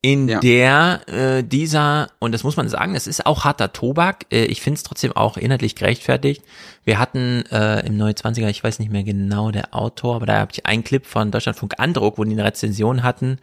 in 0.02 0.28
ja. 0.28 0.40
der 0.40 1.00
äh, 1.08 1.42
dieser, 1.42 2.08
und 2.18 2.32
das 2.32 2.44
muss 2.44 2.56
man 2.56 2.68
sagen, 2.68 2.94
es 2.94 3.06
ist 3.06 3.26
auch 3.26 3.44
harter 3.44 3.72
Tobak, 3.72 4.26
äh, 4.30 4.44
ich 4.44 4.60
finde 4.60 4.76
es 4.76 4.82
trotzdem 4.82 5.12
auch 5.12 5.36
inhaltlich 5.36 5.74
gerechtfertigt. 5.74 6.44
Wir 6.84 6.98
hatten 6.98 7.44
äh, 7.50 7.84
im 7.86 7.96
29er, 8.00 8.48
ich 8.48 8.62
weiß 8.62 8.78
nicht 8.78 8.92
mehr 8.92 9.02
genau 9.04 9.50
der 9.50 9.74
Autor, 9.74 10.16
aber 10.16 10.26
da 10.26 10.38
habe 10.38 10.52
ich 10.52 10.66
einen 10.66 10.84
Clip 10.84 11.04
von 11.04 11.30
Deutschlandfunk 11.30 11.74
Andruck, 11.78 12.18
wo 12.18 12.24
die 12.24 12.32
eine 12.32 12.44
Rezension 12.44 13.02
hatten, 13.02 13.38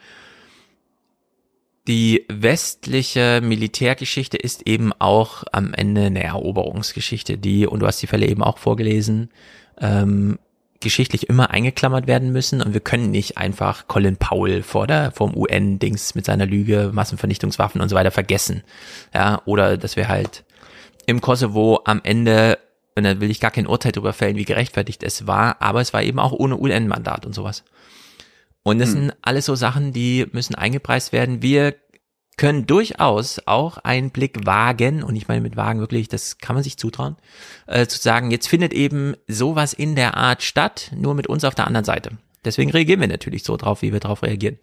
die 1.88 2.26
westliche 2.30 3.42
Militärgeschichte 3.44 4.38
ist 4.38 4.68
eben 4.68 4.94
auch 5.00 5.44
am 5.52 5.74
Ende 5.74 6.06
eine 6.06 6.24
Eroberungsgeschichte, 6.24 7.38
die, 7.38 7.68
und 7.68 7.82
du 7.82 7.88
hast 7.88 8.02
die 8.02 8.08
Fälle 8.08 8.28
eben 8.28 8.42
auch 8.42 8.58
vorgelesen, 8.58 9.30
ähm, 9.80 10.40
geschichtlich 10.80 11.30
immer 11.30 11.50
eingeklammert 11.50 12.08
werden 12.08 12.32
müssen 12.32 12.62
und 12.62 12.74
wir 12.74 12.82
können 12.82 13.12
nicht 13.12 13.38
einfach 13.38 13.88
Colin 13.88 14.18
Powell 14.18 14.64
vor 14.64 14.86
der, 14.86 15.12
vom 15.12 15.36
UN-Dings 15.36 16.14
mit 16.16 16.26
seiner 16.26 16.46
Lüge, 16.46 16.92
Massenvernichtungswaffen 16.94 17.82
und 17.82 17.90
so 17.90 17.96
weiter 17.96 18.12
vergessen. 18.12 18.64
Ja, 19.14 19.42
oder 19.46 19.78
dass 19.78 19.96
wir 19.96 20.08
halt 20.08 20.44
im 21.06 21.22
Kosovo 21.22 21.82
am 21.86 22.02
Ende, 22.04 22.60
und 22.96 23.04
da 23.04 23.20
will 23.20 23.32
ich 23.32 23.40
gar 23.40 23.52
kein 23.52 23.68
Urteil 23.68 23.92
darüber 23.92 24.14
fällen, 24.14 24.36
wie 24.36 24.46
gerechtfertigt 24.46 25.04
es 25.04 25.26
war, 25.26 25.62
aber 25.62 25.82
es 25.82 25.94
war 25.94 26.04
eben 26.04 26.20
auch 26.20 26.34
ohne 26.34 26.58
UN-Mandat 26.58 27.26
und 27.26 27.34
sowas. 27.34 27.64
Und 28.64 28.80
das 28.80 28.90
hm. 28.90 28.96
sind 28.96 29.14
alles 29.22 29.46
so 29.46 29.56
Sachen, 29.56 29.92
die 29.92 30.26
müssen 30.32 30.56
eingepreist 30.56 31.12
werden. 31.12 31.42
Wir 31.42 31.76
können 32.38 32.66
durchaus 32.66 33.42
auch 33.46 33.78
einen 33.78 34.10
Blick 34.10 34.46
wagen, 34.46 35.04
und 35.04 35.16
ich 35.16 35.28
meine 35.28 35.42
mit 35.42 35.56
wagen 35.56 35.80
wirklich, 35.80 36.08
das 36.08 36.40
kann 36.40 36.56
man 36.56 36.64
sich 36.64 36.78
zutrauen, 36.78 37.16
äh, 37.68 37.86
zu 37.86 38.00
sagen, 38.00 38.32
jetzt 38.32 38.48
findet 38.48 38.74
eben 38.74 39.16
sowas 39.28 39.74
in 39.74 39.96
der 39.96 40.18
Art 40.18 40.42
statt, 40.42 40.92
nur 40.96 41.14
mit 41.14 41.28
uns 41.28 41.44
auf 41.44 41.56
der 41.56 41.68
anderen 41.68 41.86
Seite. 41.86 42.12
Deswegen 42.44 42.72
reagieren 42.72 43.00
wir 43.00 43.08
natürlich 43.08 43.44
so 43.44 43.56
drauf, 43.56 43.82
wie 43.82 43.94
wir 43.94 44.00
drauf 44.00 44.24
reagieren. 44.24 44.58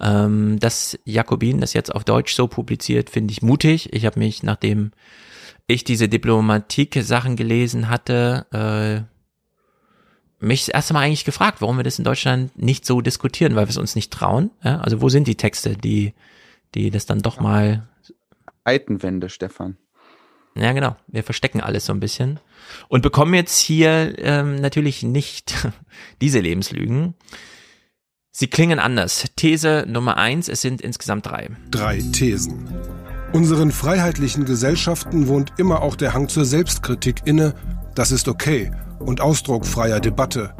Ähm, 0.00 0.58
dass 0.58 0.98
Jakobin 1.04 1.60
das 1.60 1.74
jetzt 1.74 1.94
auf 1.94 2.04
Deutsch 2.04 2.34
so 2.34 2.48
publiziert, 2.48 3.10
finde 3.10 3.32
ich 3.32 3.42
mutig. 3.42 3.92
Ich 3.92 4.06
habe 4.06 4.18
mich, 4.18 4.42
nachdem 4.42 4.92
ich 5.66 5.84
diese 5.84 6.08
Diplomatik-Sachen 6.08 7.36
gelesen 7.36 7.88
hatte, 7.88 8.46
äh, 8.52 9.11
mich 10.42 10.66
das 10.66 10.74
erste 10.74 10.94
Mal 10.94 11.00
eigentlich 11.00 11.24
gefragt, 11.24 11.60
warum 11.60 11.76
wir 11.76 11.84
das 11.84 11.98
in 11.98 12.04
Deutschland 12.04 12.56
nicht 12.58 12.84
so 12.84 13.00
diskutieren, 13.00 13.54
weil 13.54 13.66
wir 13.66 13.70
es 13.70 13.76
uns 13.76 13.94
nicht 13.94 14.12
trauen. 14.12 14.50
Ja? 14.62 14.80
Also 14.80 15.00
wo 15.00 15.08
sind 15.08 15.28
die 15.28 15.36
Texte, 15.36 15.76
die, 15.76 16.14
die 16.74 16.90
das 16.90 17.06
dann 17.06 17.20
doch 17.20 17.40
mal. 17.40 17.88
Seitenwände, 18.64 19.28
Stefan. 19.28 19.76
Ja, 20.54 20.72
genau. 20.72 20.96
Wir 21.06 21.22
verstecken 21.22 21.60
alles 21.60 21.86
so 21.86 21.94
ein 21.94 22.00
bisschen 22.00 22.38
und 22.88 23.02
bekommen 23.02 23.32
jetzt 23.34 23.58
hier 23.58 24.18
ähm, 24.18 24.56
natürlich 24.56 25.02
nicht 25.02 25.54
diese 26.20 26.40
Lebenslügen. 26.40 27.14
Sie 28.30 28.48
klingen 28.48 28.78
anders. 28.78 29.26
These 29.36 29.84
Nummer 29.86 30.16
eins, 30.16 30.48
es 30.48 30.60
sind 30.60 30.80
insgesamt 30.80 31.26
drei. 31.26 31.50
Drei 31.70 32.00
Thesen. 32.12 32.68
Unseren 33.32 33.72
freiheitlichen 33.72 34.44
Gesellschaften 34.44 35.28
wohnt 35.28 35.52
immer 35.58 35.82
auch 35.82 35.96
der 35.96 36.12
Hang 36.12 36.28
zur 36.28 36.44
Selbstkritik 36.44 37.22
inne. 37.24 37.54
Das 37.94 38.10
ist 38.10 38.28
okay 38.28 38.70
und 39.04 39.20
Ausdruck 39.20 39.66
freier 39.66 40.00
Debatte. 40.00 40.54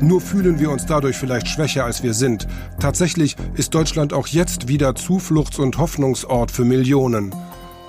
Nur 0.00 0.20
fühlen 0.20 0.58
wir 0.58 0.70
uns 0.70 0.84
dadurch 0.84 1.16
vielleicht 1.16 1.48
schwächer, 1.48 1.84
als 1.84 2.02
wir 2.02 2.12
sind. 2.12 2.46
Tatsächlich 2.80 3.36
ist 3.54 3.74
Deutschland 3.74 4.12
auch 4.12 4.26
jetzt 4.26 4.68
wieder 4.68 4.94
Zufluchts- 4.94 5.58
und 5.58 5.78
Hoffnungsort 5.78 6.50
für 6.50 6.64
Millionen. 6.64 7.34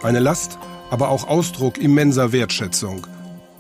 Eine 0.04 0.20
Last, 0.20 0.58
aber 0.90 1.10
auch 1.10 1.28
Ausdruck 1.28 1.78
immenser 1.78 2.32
Wertschätzung. 2.32 3.06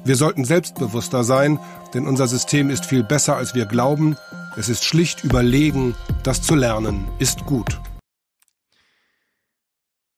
Wir 0.05 0.15
sollten 0.15 0.45
selbstbewusster 0.45 1.25
sein, 1.25 1.59
denn 1.93 2.07
unser 2.07 2.27
System 2.27 2.69
ist 2.69 2.85
viel 2.85 3.03
besser, 3.03 3.35
als 3.35 3.53
wir 3.53 3.65
glauben. 3.65 4.15
Es 4.55 4.69
ist 4.69 4.85
schlicht 4.85 5.23
überlegen. 5.23 5.95
Das 6.23 6.41
zu 6.41 6.55
lernen 6.55 7.07
ist 7.19 7.45
gut. 7.45 7.79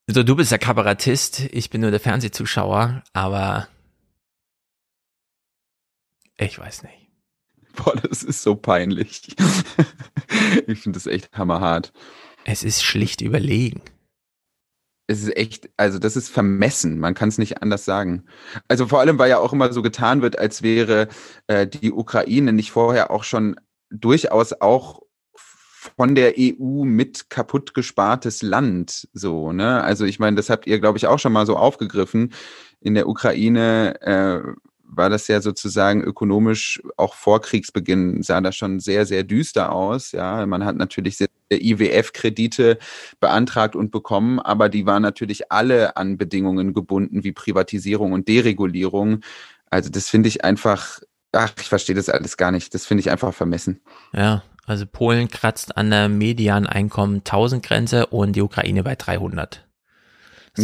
Also 0.08 0.24
du 0.24 0.36
bist 0.36 0.52
der 0.52 0.60
Kabarettist, 0.60 1.42
ich 1.52 1.70
bin 1.70 1.82
nur 1.82 1.92
der 1.92 2.00
Fernsehzuschauer, 2.00 3.04
aber 3.14 3.68
ich 6.46 6.58
weiß 6.58 6.84
nicht. 6.84 7.10
Boah, 7.76 7.96
das 7.96 8.24
ist 8.24 8.42
so 8.42 8.56
peinlich. 8.56 9.36
ich 10.68 10.82
finde 10.82 10.98
das 10.98 11.06
echt 11.06 11.32
hammerhart. 11.38 11.94
Es 12.46 12.64
ist 12.64 12.84
schlicht 12.84 13.22
überlegen. 13.22 13.82
Es 15.08 15.24
ist 15.24 15.36
echt, 15.36 15.70
also 15.76 15.98
das 15.98 16.16
ist 16.16 16.30
vermessen, 16.30 17.00
man 17.00 17.16
kann 17.16 17.30
es 17.30 17.40
nicht 17.40 17.64
anders 17.64 17.84
sagen. 17.84 18.26
Also 18.68 18.86
vor 18.86 19.00
allem, 19.00 19.18
weil 19.18 19.30
ja 19.30 19.40
auch 19.40 19.54
immer 19.54 19.74
so 19.74 19.82
getan 19.82 20.22
wird, 20.22 20.38
als 20.38 20.62
wäre 20.62 21.08
äh, 21.48 21.66
die 21.66 21.92
Ukraine 21.92 22.54
nicht 22.54 22.72
vorher 22.72 23.10
auch 23.10 23.24
schon 23.24 23.56
durchaus 23.90 24.54
auch 24.54 25.02
von 25.34 26.14
der 26.14 26.36
EU 26.38 26.84
mit 26.84 27.30
kaputt 27.30 27.74
gespartes 27.74 28.42
Land. 28.42 29.08
So, 29.14 29.52
ne? 29.52 29.82
Also 29.84 30.06
ich 30.06 30.20
meine, 30.20 30.36
das 30.36 30.50
habt 30.50 30.68
ihr, 30.68 30.80
glaube 30.80 30.98
ich, 30.98 31.08
auch 31.08 31.20
schon 31.20 31.34
mal 31.34 31.46
so 31.46 31.58
aufgegriffen. 31.58 32.34
In 32.80 32.94
der 32.94 33.08
Ukraine 33.08 34.00
äh, 34.02 34.69
war 34.92 35.10
das 35.10 35.28
ja 35.28 35.40
sozusagen 35.42 36.04
ökonomisch 36.04 36.82
auch 36.98 37.14
vor 37.14 37.42
Kriegsbeginn 37.42 38.24
sah 38.24 38.42
das 38.42 38.56
schon 38.56 38.80
sehr, 38.80 39.06
sehr 39.06 39.24
düster 39.24 39.72
aus. 39.72 40.12
Ja, 40.12 40.46
man 40.46 40.66
hat 40.66 40.76
natürlich 40.76 41.18
IWF-Kredite 41.52 42.78
beantragt 43.20 43.76
und 43.76 43.92
bekommen, 43.92 44.40
aber 44.40 44.70
die 44.70 44.86
waren 44.86 45.04
natürlich 45.04 45.52
alle 45.52 45.96
an 45.96 46.18
Bedingungen 46.18 46.74
gebunden 46.74 47.24
wie 47.24 47.32
Privatisierung 47.32 48.14
und 48.14 48.28
Deregulierung. 48.28 49.22
Also 49.70 49.90
das 49.90 50.10
finde 50.10 50.30
ich 50.30 50.44
einfach, 50.44 51.00
ach, 51.32 51.54
ich 51.60 51.70
verstehe 51.70 51.96
das 51.96 52.10
alles 52.10 52.38
gar 52.38 52.52
nicht. 52.52 52.74
Das 52.74 52.86
finde 52.86 53.02
ich 53.02 53.12
einfach 53.12 53.34
vermessen. 53.34 53.82
Ja, 54.14 54.44
also 54.66 54.86
Polen 54.86 55.30
kratzt 55.30 55.78
an 55.78 55.92
der 55.92 56.10
Medianeinkommen 56.10 57.18
1000 57.20 57.64
Grenze 57.64 58.08
und 58.08 58.36
die 58.36 58.42
Ukraine 58.42 58.84
bei 58.84 58.96
300. 58.96 59.69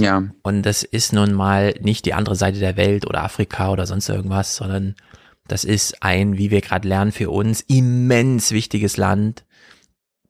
Ja. 0.02 0.24
Und 0.44 0.64
das 0.64 0.84
ist 0.84 1.14
nun 1.14 1.34
mal 1.34 1.76
nicht 1.82 2.06
die 2.06 2.14
andere 2.14 2.36
Seite 2.36 2.60
der 2.60 2.78
Welt 2.78 3.06
oder 3.06 3.24
Afrika 3.24 3.72
oder 3.72 3.86
sonst 3.86 4.10
irgendwas, 4.10 4.56
sondern 4.56 4.96
das 5.48 5.64
ist 5.64 6.02
ein, 6.02 6.38
wie 6.38 6.52
wir 6.52 6.62
gerade 6.62 6.88
lernen, 6.88 7.12
für 7.12 7.30
uns 7.30 7.62
immens 7.62 8.52
wichtiges 8.52 8.98
Land. 8.98 9.46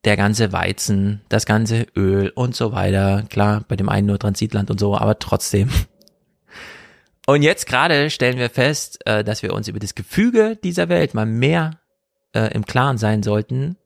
Der 0.03 0.17
ganze 0.17 0.51
Weizen, 0.51 1.21
das 1.29 1.47
ganze 1.47 1.87
Öl 1.95 2.31
und 2.35 2.55
so 2.55 2.71
weiter. 2.71 3.25
Klar, 3.29 3.65
bei 3.67 3.75
dem 3.75 3.89
einen 3.89 4.05
nur 4.05 4.19
Transitland 4.19 4.69
und 4.69 4.79
so, 4.79 4.95
aber 4.95 5.17
trotzdem. 5.19 5.69
Und 7.27 7.41
jetzt 7.41 7.65
gerade 7.65 8.11
stellen 8.11 8.37
wir 8.37 8.51
fest, 8.51 8.99
äh, 9.07 9.23
dass 9.23 9.41
wir 9.41 9.53
uns 9.53 9.67
über 9.67 9.79
das 9.79 9.95
Gefüge 9.95 10.59
dieser 10.63 10.89
Welt 10.89 11.15
mal 11.15 11.25
mehr 11.25 11.79
äh, 12.33 12.53
im 12.53 12.67
Klaren 12.67 12.99
sein 12.99 13.23
sollten, 13.23 13.77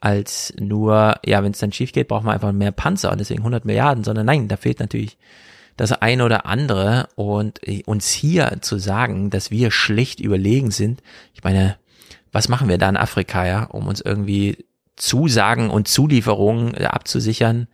als 0.00 0.54
nur, 0.58 1.16
ja, 1.24 1.42
wenn 1.42 1.52
es 1.52 1.58
dann 1.58 1.72
schief 1.72 1.92
geht, 1.92 2.08
braucht 2.08 2.24
man 2.24 2.34
einfach 2.34 2.52
mehr 2.52 2.72
Panzer 2.72 3.10
und 3.10 3.18
deswegen 3.18 3.40
100 3.40 3.64
Milliarden, 3.64 4.04
sondern 4.04 4.26
nein, 4.26 4.48
da 4.48 4.56
fehlt 4.56 4.80
natürlich 4.80 5.18
das 5.76 5.92
eine 5.92 6.24
oder 6.24 6.46
andere 6.46 7.08
und 7.14 7.66
äh, 7.66 7.82
uns 7.84 8.10
hier 8.10 8.58
zu 8.60 8.78
sagen, 8.78 9.30
dass 9.30 9.50
wir 9.50 9.70
schlicht 9.70 10.20
überlegen 10.20 10.70
sind, 10.70 11.02
ich 11.34 11.42
meine, 11.42 11.76
was 12.32 12.48
machen 12.48 12.68
wir 12.68 12.78
da 12.78 12.88
in 12.88 12.96
Afrika, 12.96 13.46
ja, 13.46 13.64
um 13.64 13.86
uns 13.86 14.00
irgendwie 14.00 14.66
Zusagen 14.96 15.70
und 15.70 15.88
Zulieferungen 15.88 16.74
äh, 16.74 16.84
abzusichern? 16.84 17.68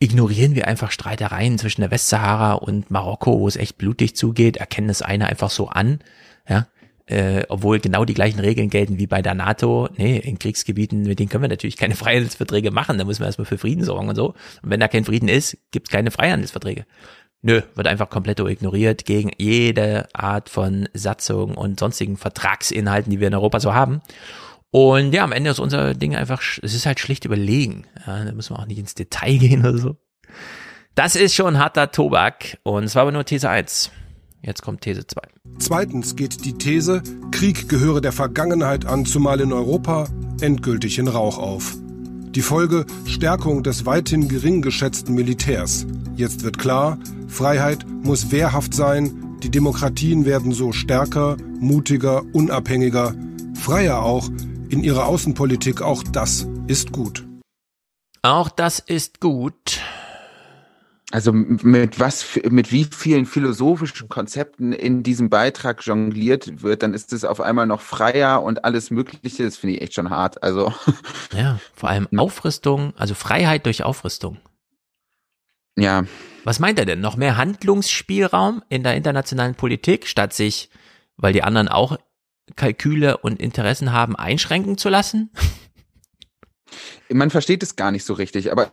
Ignorieren 0.00 0.54
wir 0.54 0.68
einfach 0.68 0.92
Streitereien 0.92 1.58
zwischen 1.58 1.80
der 1.80 1.90
Westsahara 1.90 2.54
und 2.54 2.90
Marokko, 2.90 3.40
wo 3.40 3.48
es 3.48 3.56
echt 3.56 3.78
blutig 3.78 4.14
zugeht, 4.14 4.56
erkennen 4.56 4.88
das 4.88 5.02
eine 5.02 5.26
einfach 5.26 5.50
so 5.50 5.68
an, 5.68 6.00
ja, 6.48 6.66
äh, 7.08 7.44
obwohl 7.48 7.80
genau 7.80 8.04
die 8.04 8.14
gleichen 8.14 8.38
Regeln 8.38 8.70
gelten 8.70 8.98
wie 8.98 9.06
bei 9.06 9.22
der 9.22 9.34
NATO. 9.34 9.88
Nee, 9.96 10.18
in 10.18 10.38
Kriegsgebieten, 10.38 11.02
mit 11.02 11.18
denen 11.18 11.28
können 11.28 11.42
wir 11.42 11.48
natürlich 11.48 11.76
keine 11.76 11.94
Freihandelsverträge 11.96 12.70
machen, 12.70 12.98
da 12.98 13.04
müssen 13.04 13.20
wir 13.20 13.26
erstmal 13.26 13.46
für 13.46 13.58
Frieden 13.58 13.82
sorgen 13.82 14.08
und 14.08 14.14
so. 14.14 14.34
Und 14.62 14.70
wenn 14.70 14.80
da 14.80 14.88
kein 14.88 15.04
Frieden 15.04 15.28
ist, 15.28 15.56
gibt 15.70 15.88
es 15.88 15.92
keine 15.92 16.10
Freihandelsverträge. 16.10 16.84
Nö, 17.40 17.62
wird 17.74 17.86
einfach 17.86 18.10
komplett 18.10 18.40
ignoriert 18.40 19.04
gegen 19.04 19.30
jede 19.38 20.08
Art 20.12 20.48
von 20.48 20.88
Satzung 20.92 21.56
und 21.56 21.78
sonstigen 21.78 22.16
Vertragsinhalten, 22.16 23.10
die 23.10 23.20
wir 23.20 23.28
in 23.28 23.34
Europa 23.34 23.60
so 23.60 23.74
haben. 23.74 24.02
Und 24.70 25.14
ja, 25.14 25.24
am 25.24 25.32
Ende 25.32 25.50
ist 25.50 25.60
unser 25.60 25.94
Ding 25.94 26.14
einfach, 26.14 26.42
es 26.62 26.74
ist 26.74 26.84
halt 26.84 27.00
schlicht 27.00 27.24
überlegen. 27.24 27.86
Ja, 28.06 28.24
da 28.24 28.32
müssen 28.32 28.54
wir 28.54 28.58
auch 28.58 28.66
nicht 28.66 28.78
ins 28.78 28.94
Detail 28.94 29.38
gehen 29.38 29.60
oder 29.60 29.78
so. 29.78 29.96
Das 30.94 31.14
ist 31.14 31.34
schon 31.34 31.58
harter 31.58 31.92
Tobak 31.92 32.58
und 32.64 32.84
es 32.84 32.96
war 32.96 33.02
aber 33.02 33.12
nur 33.12 33.24
These 33.24 33.48
1. 33.48 33.92
Jetzt 34.42 34.62
kommt 34.62 34.82
These 34.82 35.06
2. 35.06 35.20
Zweitens 35.58 36.16
geht 36.16 36.44
die 36.44 36.54
These, 36.54 37.02
Krieg 37.30 37.68
gehöre 37.68 38.00
der 38.00 38.12
Vergangenheit 38.12 38.86
an, 38.86 39.04
zumal 39.04 39.40
in 39.40 39.52
Europa, 39.52 40.08
endgültig 40.40 40.98
in 40.98 41.08
Rauch 41.08 41.38
auf. 41.38 41.76
Die 42.30 42.42
Folge 42.42 42.86
Stärkung 43.06 43.62
des 43.62 43.84
weithin 43.84 44.28
gering 44.28 44.62
geschätzten 44.62 45.14
Militärs. 45.14 45.86
Jetzt 46.14 46.44
wird 46.44 46.58
klar, 46.58 46.98
Freiheit 47.26 47.84
muss 48.02 48.30
wehrhaft 48.30 48.74
sein, 48.74 49.36
die 49.42 49.50
Demokratien 49.50 50.24
werden 50.24 50.52
so 50.52 50.72
stärker, 50.72 51.36
mutiger, 51.60 52.22
unabhängiger, 52.32 53.14
freier 53.54 54.02
auch 54.02 54.28
in 54.68 54.82
ihrer 54.82 55.06
Außenpolitik. 55.06 55.80
Auch 55.80 56.02
das 56.02 56.46
ist 56.66 56.92
gut. 56.92 57.26
Auch 58.22 58.48
das 58.48 58.78
ist 58.78 59.20
gut. 59.20 59.80
Also 61.10 61.32
mit 61.32 61.98
was, 61.98 62.38
mit 62.50 62.70
wie 62.70 62.84
vielen 62.84 63.24
philosophischen 63.24 64.10
Konzepten 64.10 64.74
in 64.74 65.02
diesem 65.02 65.30
Beitrag 65.30 65.84
jongliert 65.86 66.62
wird, 66.62 66.82
dann 66.82 66.92
ist 66.92 67.14
es 67.14 67.24
auf 67.24 67.40
einmal 67.40 67.66
noch 67.66 67.80
freier 67.80 68.42
und 68.42 68.64
alles 68.64 68.90
Mögliche. 68.90 69.44
Das 69.44 69.56
finde 69.56 69.76
ich 69.76 69.82
echt 69.82 69.94
schon 69.94 70.10
hart. 70.10 70.42
Also 70.42 70.72
ja, 71.32 71.58
vor 71.74 71.88
allem 71.88 72.08
Aufrüstung, 72.18 72.92
also 72.96 73.14
Freiheit 73.14 73.64
durch 73.64 73.84
Aufrüstung. 73.84 74.38
Ja. 75.78 76.04
Was 76.44 76.58
meint 76.58 76.78
er 76.78 76.84
denn? 76.84 77.00
Noch 77.00 77.16
mehr 77.16 77.38
Handlungsspielraum 77.38 78.62
in 78.68 78.82
der 78.82 78.94
internationalen 78.94 79.54
Politik, 79.54 80.06
statt 80.06 80.34
sich, 80.34 80.68
weil 81.16 81.32
die 81.32 81.42
anderen 81.42 81.68
auch 81.68 81.96
Kalküle 82.56 83.16
und 83.18 83.40
Interessen 83.40 83.92
haben, 83.92 84.16
einschränken 84.16 84.76
zu 84.76 84.88
lassen? 84.88 85.30
Man 87.08 87.30
versteht 87.30 87.62
es 87.62 87.76
gar 87.76 87.92
nicht 87.92 88.04
so 88.04 88.12
richtig, 88.12 88.52
aber 88.52 88.72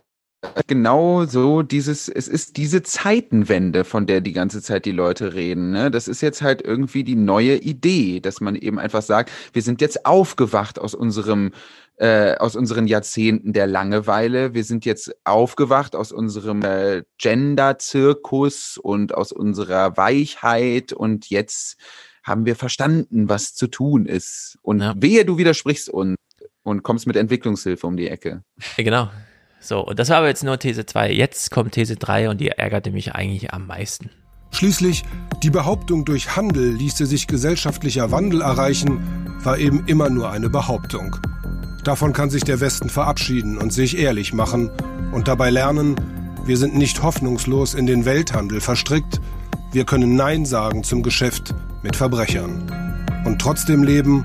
genau 0.66 1.24
so 1.24 1.62
dieses, 1.62 2.08
es 2.08 2.28
ist 2.28 2.56
diese 2.56 2.82
Zeitenwende, 2.82 3.84
von 3.84 4.06
der 4.06 4.20
die 4.20 4.32
ganze 4.32 4.62
Zeit 4.62 4.84
die 4.84 4.92
Leute 4.92 5.34
reden. 5.34 5.70
Ne? 5.70 5.90
Das 5.90 6.08
ist 6.08 6.20
jetzt 6.20 6.42
halt 6.42 6.62
irgendwie 6.62 7.04
die 7.04 7.16
neue 7.16 7.56
Idee, 7.56 8.20
dass 8.20 8.40
man 8.40 8.54
eben 8.54 8.78
einfach 8.78 9.02
sagt, 9.02 9.30
wir 9.52 9.62
sind 9.62 9.80
jetzt 9.80 10.06
aufgewacht 10.06 10.78
aus 10.78 10.94
unserem 10.94 11.52
äh, 11.98 12.36
aus 12.36 12.56
unseren 12.56 12.86
Jahrzehnten 12.86 13.54
der 13.54 13.66
Langeweile. 13.66 14.52
Wir 14.52 14.64
sind 14.64 14.84
jetzt 14.84 15.14
aufgewacht 15.24 15.96
aus 15.96 16.12
unserem 16.12 16.62
äh, 16.62 17.04
Gender-Zirkus 17.18 18.78
und 18.78 19.14
aus 19.14 19.32
unserer 19.32 19.96
Weichheit 19.96 20.92
und 20.92 21.30
jetzt 21.30 21.78
haben 22.22 22.44
wir 22.44 22.56
verstanden, 22.56 23.28
was 23.28 23.54
zu 23.54 23.68
tun 23.68 24.04
ist. 24.04 24.58
Und 24.60 24.80
ja. 24.80 24.94
wehe, 24.96 25.24
du 25.24 25.38
widersprichst 25.38 25.88
uns 25.88 26.16
und 26.64 26.82
kommst 26.82 27.06
mit 27.06 27.16
Entwicklungshilfe 27.16 27.86
um 27.86 27.96
die 27.96 28.08
Ecke. 28.08 28.42
Ja, 28.76 28.84
genau. 28.84 29.10
So, 29.66 29.80
und 29.80 29.98
das 29.98 30.10
war 30.10 30.18
aber 30.18 30.28
jetzt 30.28 30.44
nur 30.44 30.60
These 30.60 30.86
2. 30.86 31.10
Jetzt 31.12 31.50
kommt 31.50 31.72
These 31.72 31.96
3 31.96 32.30
und 32.30 32.40
die 32.40 32.50
ärgerte 32.50 32.92
mich 32.92 33.16
eigentlich 33.16 33.52
am 33.52 33.66
meisten. 33.66 34.10
Schließlich, 34.52 35.02
die 35.42 35.50
Behauptung, 35.50 36.04
durch 36.04 36.36
Handel 36.36 36.72
ließe 36.72 37.04
sich 37.04 37.26
gesellschaftlicher 37.26 38.12
Wandel 38.12 38.42
erreichen, 38.42 39.36
war 39.42 39.58
eben 39.58 39.82
immer 39.86 40.08
nur 40.08 40.30
eine 40.30 40.48
Behauptung. 40.48 41.16
Davon 41.82 42.12
kann 42.12 42.30
sich 42.30 42.44
der 42.44 42.60
Westen 42.60 42.88
verabschieden 42.88 43.58
und 43.58 43.72
sich 43.72 43.98
ehrlich 43.98 44.32
machen 44.32 44.70
und 45.10 45.26
dabei 45.26 45.50
lernen, 45.50 45.96
wir 46.44 46.56
sind 46.56 46.76
nicht 46.76 47.02
hoffnungslos 47.02 47.74
in 47.74 47.86
den 47.86 48.04
Welthandel 48.04 48.60
verstrickt, 48.60 49.20
wir 49.72 49.84
können 49.84 50.14
Nein 50.14 50.46
sagen 50.46 50.84
zum 50.84 51.02
Geschäft 51.02 51.54
mit 51.82 51.96
Verbrechern. 51.96 53.02
Und 53.24 53.40
trotzdem 53.40 53.82
leben, 53.82 54.24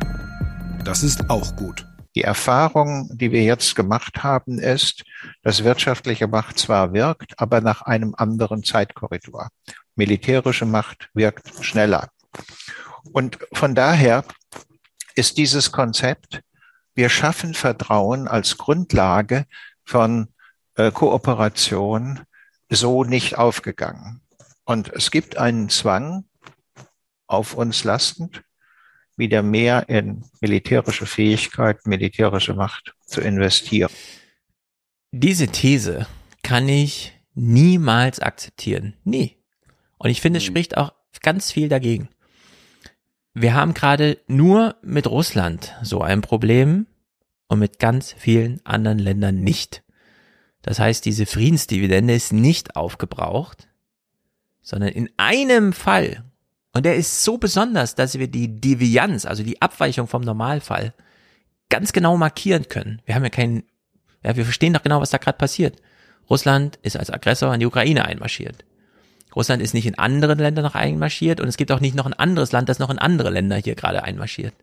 das 0.86 1.02
ist 1.02 1.32
auch 1.32 1.56
gut. 1.56 1.88
Die 2.16 2.24
Erfahrung, 2.24 3.10
die 3.14 3.32
wir 3.32 3.44
jetzt 3.44 3.76
gemacht 3.76 4.24
haben, 4.24 4.60
ist, 4.60 5.04
dass 5.44 5.64
wirtschaftliche 5.64 6.28
Macht 6.28 6.60
zwar 6.60 6.94
wirkt, 6.94 7.40
aber 7.40 7.62
nach 7.62 7.84
einem 7.84 8.16
anderen 8.16 8.64
Zeitkorridor. 8.64 9.50
Militärische 9.96 10.66
Macht 10.66 11.10
wirkt 11.14 11.64
schneller. 11.64 12.10
Und 13.14 13.40
von 13.54 13.76
daher 13.76 14.26
ist 15.16 15.38
dieses 15.38 15.72
Konzept, 15.72 16.42
wir 16.96 17.10
schaffen 17.10 17.54
Vertrauen 17.54 18.28
als 18.28 18.58
Grundlage 18.58 19.46
von 19.86 20.28
äh, 20.76 20.92
Kooperation 20.92 22.22
so 22.70 23.04
nicht 23.04 23.38
aufgegangen. 23.38 24.22
Und 24.66 24.90
es 24.94 25.12
gibt 25.12 25.38
einen 25.38 25.70
Zwang 25.70 26.26
auf 27.28 27.54
uns 27.54 27.84
lastend, 27.84 28.44
wieder 29.22 29.42
mehr 29.42 29.88
in 29.88 30.26
militärische 30.42 31.06
Fähigkeit, 31.06 31.88
militärische 31.88 32.54
Macht 32.54 32.94
zu 33.06 33.22
investieren. 33.22 33.90
Diese 35.12 35.48
These 35.48 36.08
kann 36.44 36.68
ich 36.68 37.14
niemals 37.34 38.20
akzeptieren. 38.20 38.96
Nie. 39.06 39.38
Und 39.98 40.10
ich 40.10 40.20
finde, 40.20 40.40
es 40.40 40.44
hm. 40.44 40.52
spricht 40.52 40.76
auch 40.76 40.94
ganz 41.22 41.52
viel 41.54 41.70
dagegen. 41.70 42.10
Wir 43.34 43.54
haben 43.54 43.74
gerade 43.74 44.18
nur 44.28 44.76
mit 44.82 45.08
Russland 45.08 45.74
so 45.82 46.02
ein 46.02 46.22
Problem 46.22 46.88
und 47.48 47.60
mit 47.60 47.80
ganz 47.80 48.14
vielen 48.18 48.60
anderen 48.66 49.00
Ländern 49.00 49.40
nicht. 49.42 49.84
Das 50.62 50.80
heißt, 50.80 51.06
diese 51.06 51.26
Friedensdividende 51.26 52.14
ist 52.14 52.34
nicht 52.34 52.76
aufgebraucht, 52.76 53.70
sondern 54.62 54.90
in 54.90 55.10
einem 55.18 55.74
Fall 55.74 56.24
und 56.74 56.86
der 56.86 56.96
ist 56.96 57.24
so 57.24 57.38
besonders, 57.38 57.96
dass 57.96 58.18
wir 58.18 58.28
die 58.28 58.62
Devianz, 58.62 59.26
also 59.26 59.44
die 59.44 59.62
Abweichung 59.62 60.08
vom 60.08 60.22
Normalfall, 60.22 60.94
ganz 61.70 61.92
genau 61.94 62.18
markieren 62.18 62.70
können. 62.70 63.02
Wir 63.06 63.16
haben 63.16 63.24
ja 63.24 63.30
keinen, 63.30 63.64
ja, 64.24 64.36
wir 64.36 64.46
verstehen 64.46 64.74
doch 64.74 64.84
genau, 64.84 65.02
was 65.02 65.10
da 65.10 65.18
gerade 65.18 65.38
passiert. 65.38 65.82
Russland 66.30 66.80
ist 66.82 66.98
als 66.98 67.10
Aggressor 67.10 67.54
in 67.54 67.60
die 67.60 67.66
Ukraine 67.66 68.06
einmarschiert. 68.06 68.64
Russland 69.36 69.62
ist 69.62 69.74
nicht 69.74 69.86
in 69.86 69.98
andere 69.98 70.34
Länder 70.36 70.62
noch 70.62 70.76
einmarschiert 70.76 71.40
und 71.40 71.48
es 71.48 71.58
gibt 71.58 71.72
auch 71.72 71.80
nicht 71.80 71.96
noch 71.96 72.06
ein 72.06 72.14
anderes 72.14 72.52
Land, 72.52 72.70
das 72.70 72.80
noch 72.80 72.90
in 72.90 73.00
andere 73.00 73.30
Länder 73.30 73.58
hier 73.58 73.76
gerade 73.76 74.04
einmarschiert. 74.04 74.54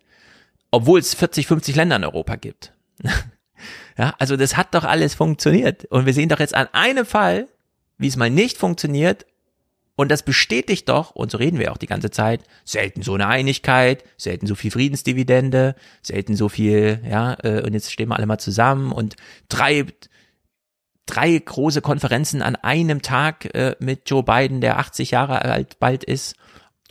Obwohl 0.71 1.01
es 1.01 1.15
40, 1.15 1.47
50 1.47 1.77
Länder 1.77 1.97
in 1.97 2.05
Europa 2.05 2.37
gibt. 2.37 2.73
ja, 3.99 4.15
also 4.19 4.37
das 4.37 4.57
hat 4.57 4.75
doch 4.75 4.85
alles 4.85 5.15
funktioniert. 5.15 5.87
Und 5.87 6.05
wir 6.05 6.13
sehen 6.13 6.29
doch 6.29 6.41
jetzt 6.41 6.55
an 6.55 6.69
einem 6.73 7.07
Fall, 7.07 7.49
wie 7.97 8.09
es 8.09 8.17
mal 8.17 8.31
nicht 8.31 8.59
funktioniert 8.59 9.25
Und 9.99 10.13
das 10.13 10.23
bestätigt 10.23 10.89
doch, 10.89 11.11
und 11.11 11.33
so 11.33 11.39
reden 11.39 11.59
wir 11.59 11.73
auch 11.73 11.77
die 11.77 11.89
ganze 11.89 12.13
Zeit, 12.13 12.45
selten 12.65 13.03
so 13.03 13.15
eine 13.15 13.27
Einigkeit, 13.27 14.05
selten 14.17 14.47
so 14.47 14.55
viel 14.55 14.71
Friedensdividende, 14.71 15.75
selten 16.03 16.37
so 16.37 16.49
viel, 16.49 17.03
ja, 17.05 17.37
äh, 17.43 17.63
und 17.63 17.75
jetzt 17.75 17.91
stehen 17.91 18.09
wir 18.09 18.15
alle 18.15 18.27
mal 18.27 18.39
zusammen 18.39 18.93
und 18.93 19.17
drei, 19.49 19.87
drei 21.07 21.37
große 21.37 21.81
Konferenzen 21.81 22.43
an 22.43 22.55
einem 22.55 23.03
Tag 23.03 23.53
äh, 23.57 23.75
mit 23.81 24.09
Joe 24.09 24.23
Biden, 24.23 24.61
der 24.61 24.79
80 24.79 25.11
Jahre 25.11 25.43
alt 25.43 25.81
bald 25.81 26.05
ist. 26.05 26.37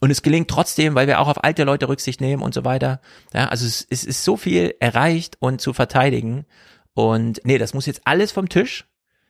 Und 0.01 0.11
es 0.11 0.21
gelingt 0.21 0.49
trotzdem, 0.49 0.93
weil 0.93 1.07
wir 1.07 1.21
auch 1.21 1.29
auf 1.29 1.45
alte 1.45 1.63
Leute 1.63 1.87
Rücksicht 1.87 2.19
nehmen 2.19 2.43
und 2.43 2.53
so 2.53 2.65
weiter. 2.65 2.99
Ja, 3.33 3.47
also 3.47 3.65
es, 3.65 3.87
es 3.89 4.03
ist 4.03 4.25
so 4.25 4.35
viel 4.35 4.75
erreicht 4.81 5.37
und 5.39 5.61
zu 5.61 5.71
verteidigen. 5.71 6.45
Und 6.93 7.39
nee, 7.45 7.57
das 7.57 7.73
muss 7.73 7.85
jetzt 7.85 8.01
alles 8.03 8.33
vom 8.33 8.49
Tisch. 8.49 8.85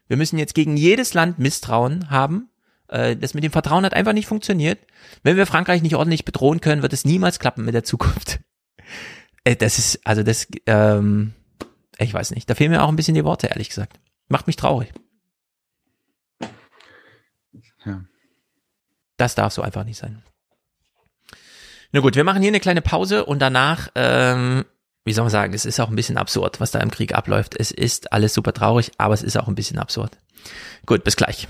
Wir 0.08 0.18
müssen 0.18 0.40
jetzt 0.40 0.56
gegen 0.56 0.78
jedes 0.78 1.14
Land 1.14 1.38
Misstrauen 1.38 2.10
haben 2.10 2.50
das 2.88 3.34
mit 3.34 3.44
dem 3.44 3.52
Vertrauen 3.52 3.86
hat 3.86 3.94
einfach 3.94 4.14
nicht 4.14 4.28
funktioniert. 4.28 4.80
Wenn 5.24 5.38
wir 5.38 5.46
Frankreich 5.46 5.82
nicht 5.82 5.96
ordentlich 5.96 6.26
bedrohen 6.26 6.62
können, 6.62 6.82
wird 6.82 6.94
es 6.94 7.06
niemals 7.06 7.40
klappen 7.40 7.66
mit 7.66 7.76
der 7.76 7.84
Zukunft. 7.84 8.40
Äh, 9.44 9.56
das 9.56 9.78
ist, 9.78 10.06
also 10.06 10.24
das, 10.24 10.48
ähm, 10.66 11.34
ich 11.98 12.14
weiß 12.14 12.32
nicht. 12.32 12.50
Da 12.50 12.56
fehlen 12.56 12.72
mir 12.72 12.84
auch 12.84 12.90
ein 12.90 12.96
bisschen 12.98 13.16
die 13.16 13.24
Worte, 13.24 13.48
ehrlich 13.48 13.70
gesagt. 13.70 14.00
Macht 14.28 14.48
mich 14.48 14.58
traurig. 14.58 14.94
Ja. 17.86 18.04
Das 19.16 19.36
darf 19.36 19.54
so 19.54 19.62
einfach 19.62 19.86
nicht 19.86 19.98
sein. 19.98 20.22
Na 21.94 22.02
gut, 22.02 22.16
wir 22.16 22.26
machen 22.26 22.42
hier 22.42 22.52
eine 22.52 22.60
kleine 22.60 22.82
Pause 22.82 23.26
und 23.26 23.40
danach, 23.40 23.90
ähm, 23.96 24.66
wie 25.06 25.14
soll 25.14 25.24
man 25.24 25.32
sagen, 25.32 25.54
es 25.54 25.66
ist 25.66 25.80
auch 25.80 25.90
ein 25.90 25.96
bisschen 25.96 26.18
absurd, 26.18 26.60
was 26.60 26.72
da 26.72 26.80
im 26.80 26.92
Krieg 26.92 27.16
abläuft. 27.16 27.56
Es 27.58 27.72
ist 27.72 28.12
alles 28.12 28.34
super 28.34 28.52
traurig, 28.52 28.92
aber 28.98 29.14
es 29.14 29.24
ist 29.24 29.38
auch 29.38 29.48
ein 29.48 29.56
bisschen 29.56 29.80
absurd. 29.80 30.18
Gut, 30.86 31.06
bis 31.06 31.16
gleich. 31.16 31.48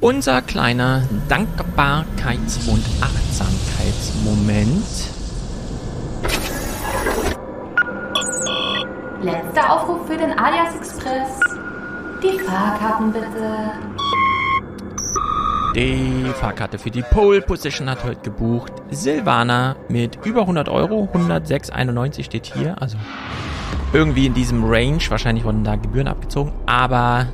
Unser 0.00 0.42
kleiner 0.42 1.04
Dankbarkeits- 1.26 2.68
und 2.68 2.84
Achtsamkeitsmoment. 3.00 4.84
Letzter 9.22 9.72
Aufruf 9.72 10.06
für 10.06 10.18
den 10.18 10.38
Alias 10.38 10.76
Express. 10.76 11.40
Die 12.22 12.38
Fahrkarten 12.40 13.10
bitte. 13.10 13.72
Die 15.74 16.30
Fahrkarte 16.34 16.78
für 16.78 16.90
die 16.90 17.00
Pole 17.00 17.40
Position 17.40 17.88
hat 17.88 18.04
heute 18.04 18.20
gebucht. 18.20 18.72
Silvana 18.90 19.76
mit 19.88 20.18
über 20.26 20.42
100 20.42 20.68
Euro. 20.68 21.08
106,91 21.14 22.22
steht 22.22 22.44
hier. 22.44 22.76
Also 22.82 22.98
irgendwie 23.94 24.26
in 24.26 24.34
diesem 24.34 24.62
Range. 24.64 25.00
Wahrscheinlich 25.08 25.44
wurden 25.44 25.64
da 25.64 25.76
Gebühren 25.76 26.08
abgezogen. 26.08 26.52
Aber 26.66 27.28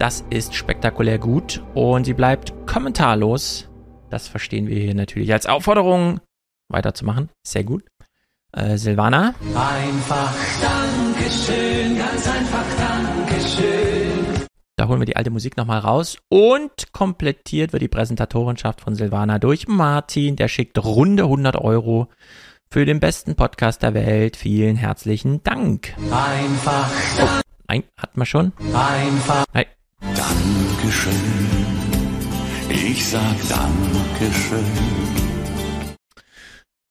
das 0.00 0.24
ist 0.30 0.54
spektakulär 0.54 1.18
gut 1.18 1.62
und 1.74 2.04
sie 2.04 2.14
bleibt 2.14 2.54
kommentarlos. 2.66 3.68
Das 4.08 4.28
verstehen 4.28 4.66
wir 4.66 4.80
hier 4.80 4.94
natürlich 4.94 5.30
als 5.30 5.44
Aufforderung, 5.44 6.20
weiterzumachen. 6.68 7.28
Sehr 7.46 7.64
gut. 7.64 7.84
Äh, 8.52 8.78
Silvana. 8.78 9.34
Einfach 9.54 10.34
Dankeschön, 10.62 11.98
ganz 11.98 12.26
einfach 12.26 12.64
Dankeschön. 12.78 14.46
Da 14.76 14.88
holen 14.88 15.00
wir 15.00 15.06
die 15.06 15.16
alte 15.16 15.28
Musik 15.28 15.58
nochmal 15.58 15.80
raus 15.80 16.16
und 16.30 16.92
komplettiert 16.92 17.74
wird 17.74 17.82
die 17.82 17.88
Präsentatorenschaft 17.88 18.80
von 18.80 18.94
Silvana 18.94 19.38
durch 19.38 19.68
Martin. 19.68 20.34
Der 20.34 20.48
schickt 20.48 20.82
runde 20.82 21.24
100 21.24 21.56
Euro 21.56 22.08
für 22.72 22.86
den 22.86 23.00
besten 23.00 23.36
Podcast 23.36 23.82
der 23.82 23.92
Welt. 23.92 24.38
Vielen 24.38 24.76
herzlichen 24.76 25.42
Dank. 25.42 25.94
Einfach. 26.10 26.90
Oh, 27.20 27.40
nein, 27.68 27.84
hatten 27.98 28.18
wir 28.18 28.26
schon. 28.26 28.52
Einfach. 28.72 29.44
Nein. 29.52 29.66
Dankeschön. 30.00 31.12
Ich 32.70 33.08
sag 33.08 33.36
Dankeschön. 33.48 34.64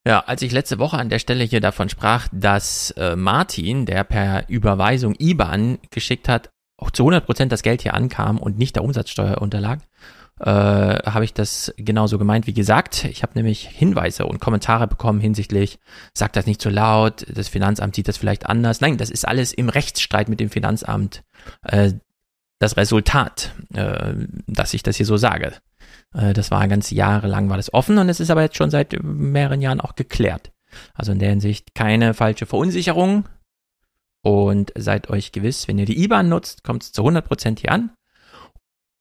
Ja, 0.06 0.22
als 0.22 0.42
ich 0.42 0.52
letzte 0.52 0.80
Woche 0.80 0.98
an 0.98 1.10
der 1.10 1.20
Stelle 1.20 1.44
hier 1.44 1.62
davon 1.62 1.90
sprach, 1.90 2.28
dass 2.32 2.92
äh, 2.92 3.16
Martin, 3.16 3.86
der 3.86 4.04
per 4.04 4.48
Überweisung 4.48 5.16
IBAN 5.20 5.80
geschickt 5.92 6.30
hat, 6.30 6.50
auch 6.78 6.92
zu 6.92 7.04
100 7.04 7.26
Prozent 7.26 7.52
das 7.52 7.64
Geld 7.64 7.82
hier 7.82 7.94
ankam 7.94 8.38
und 8.38 8.58
nicht 8.58 8.76
der 8.76 8.84
Umsatzsteuer 8.84 9.42
unterlag, 9.42 9.80
äh, 10.40 10.46
habe 10.46 11.26
ich 11.26 11.34
das 11.34 11.74
genauso 11.78 12.18
gemeint 12.18 12.48
wie 12.48 12.54
gesagt. 12.54 13.04
Ich 13.06 13.24
habe 13.24 13.34
nämlich 13.36 13.68
Hinweise 13.68 14.26
und 14.26 14.40
Kommentare 14.40 14.88
bekommen 14.88 15.20
hinsichtlich, 15.20 15.80
sagt 16.14 16.38
das 16.38 16.46
nicht 16.46 16.62
zu 16.62 16.70
laut, 16.70 17.26
das 17.30 17.50
Finanzamt 17.50 17.96
sieht 17.96 18.08
das 18.08 18.18
vielleicht 18.18 18.46
anders. 18.46 18.80
Nein, 18.80 18.98
das 18.98 19.10
ist 19.10 19.28
alles 19.28 19.52
im 19.52 19.68
Rechtsstreit 19.68 20.30
mit 20.30 20.40
dem 20.40 20.50
Finanzamt. 20.50 21.24
Äh, 21.64 21.94
das 22.60 22.78
Resultat, 22.78 23.54
äh, 23.74 24.14
dass 24.48 24.74
ich 24.74 24.84
das 24.84 24.98
hier 24.98 25.06
so 25.06 25.18
sage. 25.18 25.54
Äh, 26.14 26.34
das 26.34 26.52
war 26.52 26.68
ganz 26.68 26.92
jahrelang 26.92 27.50
war 27.50 27.58
das 27.58 27.74
offen 27.74 27.98
und 27.98 28.10
es 28.10 28.20
ist 28.20 28.30
aber 28.30 28.42
jetzt 28.42 28.58
schon 28.58 28.70
seit 28.70 29.02
mehreren 29.02 29.62
Jahren 29.62 29.82
auch 29.82 29.96
geklärt. 29.96 30.52
Also 30.94 31.12
in 31.12 31.20
der 31.20 31.30
Hinsicht 31.30 31.74
keine 31.74 32.14
falsche 32.14 32.46
Verunsicherung. 32.46 33.28
Und 34.22 34.74
seid 34.78 35.10
euch 35.10 35.32
gewiss, 35.32 35.68
wenn 35.68 35.78
ihr 35.78 35.86
die 35.86 36.04
IBAN 36.04 36.28
nutzt, 36.28 36.64
kommt 36.64 36.84
es 36.84 36.92
zu 36.92 37.04
100% 37.04 37.60
hier 37.60 37.72
an. 37.72 37.92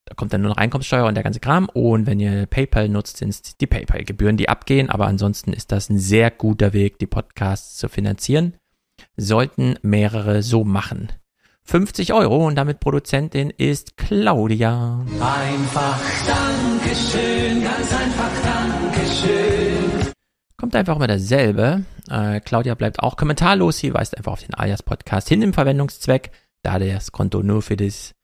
Da 0.05 0.15
kommt 0.15 0.33
dann 0.33 0.41
nur 0.41 0.51
noch 0.51 0.57
Einkommenssteuer 0.57 1.07
und 1.07 1.17
der 1.17 1.25
ganze 1.25 1.41
Kram. 1.41 1.69
Und 1.69 2.07
wenn 2.07 2.21
ihr 2.21 2.47
PayPal 2.47 2.89
nutzt, 2.89 3.19
sind 3.19 3.31
es 3.31 3.43
die 3.43 3.67
PayPal-Gebühren, 3.67 4.37
die 4.37 4.49
abgehen. 4.49 4.89
Aber 4.89 5.07
ansonsten 5.07 5.53
ist 5.53 5.73
das 5.73 5.91
ein 5.91 5.99
sehr 5.99 6.31
guter 6.31 6.73
Weg, 6.73 6.99
die 6.99 7.07
Podcasts 7.07 7.77
zu 7.77 7.89
finanzieren. 7.89 8.55
Sollten 9.17 9.77
mehrere 9.83 10.43
so 10.43 10.65
machen. 10.65 11.13
50 11.69 12.15
Euro 12.15 12.47
und 12.47 12.55
damit 12.55 12.81
Produzentin 12.81 13.51
ist 13.51 13.99
Claudia. 13.99 15.05
Einfach 15.21 16.01
Dankeschön, 16.27 17.63
ganz 17.63 17.93
einfach 17.93 18.31
Dankeschön. 18.43 20.13
Kommt 20.57 20.75
einfach 20.75 20.97
immer 20.97 21.09
dasselbe. 21.09 21.85
Äh, 22.09 22.41
Claudia 22.41 22.75
bleibt 22.75 23.01
auch 23.01 23.19
kommentarlos. 23.19 23.81
Sie 23.81 23.93
weist 23.93 24.17
einfach 24.17 24.33
auf 24.33 24.43
den 24.43 24.55
Alias 24.55 24.83
Podcast 24.83 25.29
hin 25.29 25.43
im 25.43 25.53
Verwendungszweck. 25.53 26.31
Da 26.63 26.79
das 26.79 27.13
Konto 27.13 27.43
nur 27.43 27.61
für, 27.61 27.77
das, 27.77 28.15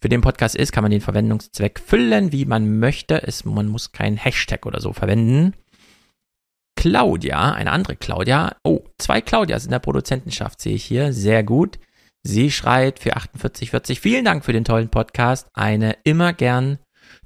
für 0.00 0.08
den 0.08 0.20
Podcast 0.20 0.54
ist, 0.54 0.70
kann 0.70 0.82
man 0.82 0.92
den 0.92 1.00
Verwendungszweck 1.00 1.80
füllen, 1.80 2.30
wie 2.30 2.44
man 2.44 2.78
möchte. 2.78 3.20
Es, 3.24 3.44
man 3.44 3.66
muss 3.66 3.90
keinen 3.90 4.16
Hashtag 4.16 4.64
oder 4.64 4.80
so 4.80 4.92
verwenden. 4.92 5.54
Claudia, 6.76 7.50
eine 7.50 7.72
andere 7.72 7.96
Claudia. 7.96 8.54
Oh, 8.62 8.84
zwei 8.96 9.20
Claudias 9.20 9.64
in 9.64 9.72
der 9.72 9.80
Produzentenschaft 9.80 10.60
sehe 10.60 10.76
ich 10.76 10.84
hier. 10.84 11.12
Sehr 11.12 11.42
gut. 11.42 11.80
Sie 12.24 12.52
schreit 12.52 13.00
für 13.00 13.10
4840. 13.10 14.00
Vielen 14.00 14.24
Dank 14.24 14.44
für 14.44 14.52
den 14.52 14.64
tollen 14.64 14.88
Podcast. 14.88 15.48
Eine 15.54 15.96
immer 16.04 16.32
gern 16.32 16.78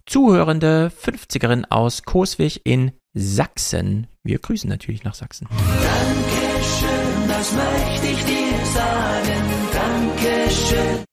zuhörende 0.06 0.90
50erin 0.90 1.64
aus 1.68 2.04
Coswig 2.04 2.62
in 2.64 2.92
Sachsen. 3.12 4.06
Wir 4.22 4.38
grüßen 4.38 4.70
natürlich 4.70 5.04
nach 5.04 5.14
Sachsen. 5.14 5.48
Dankeschön, 5.50 7.28
das 7.28 7.52
möchte 7.52 8.06
ich 8.06 8.24
dir 8.24 8.66
sagen. 8.66 9.42
Dankeschön. 9.72 11.04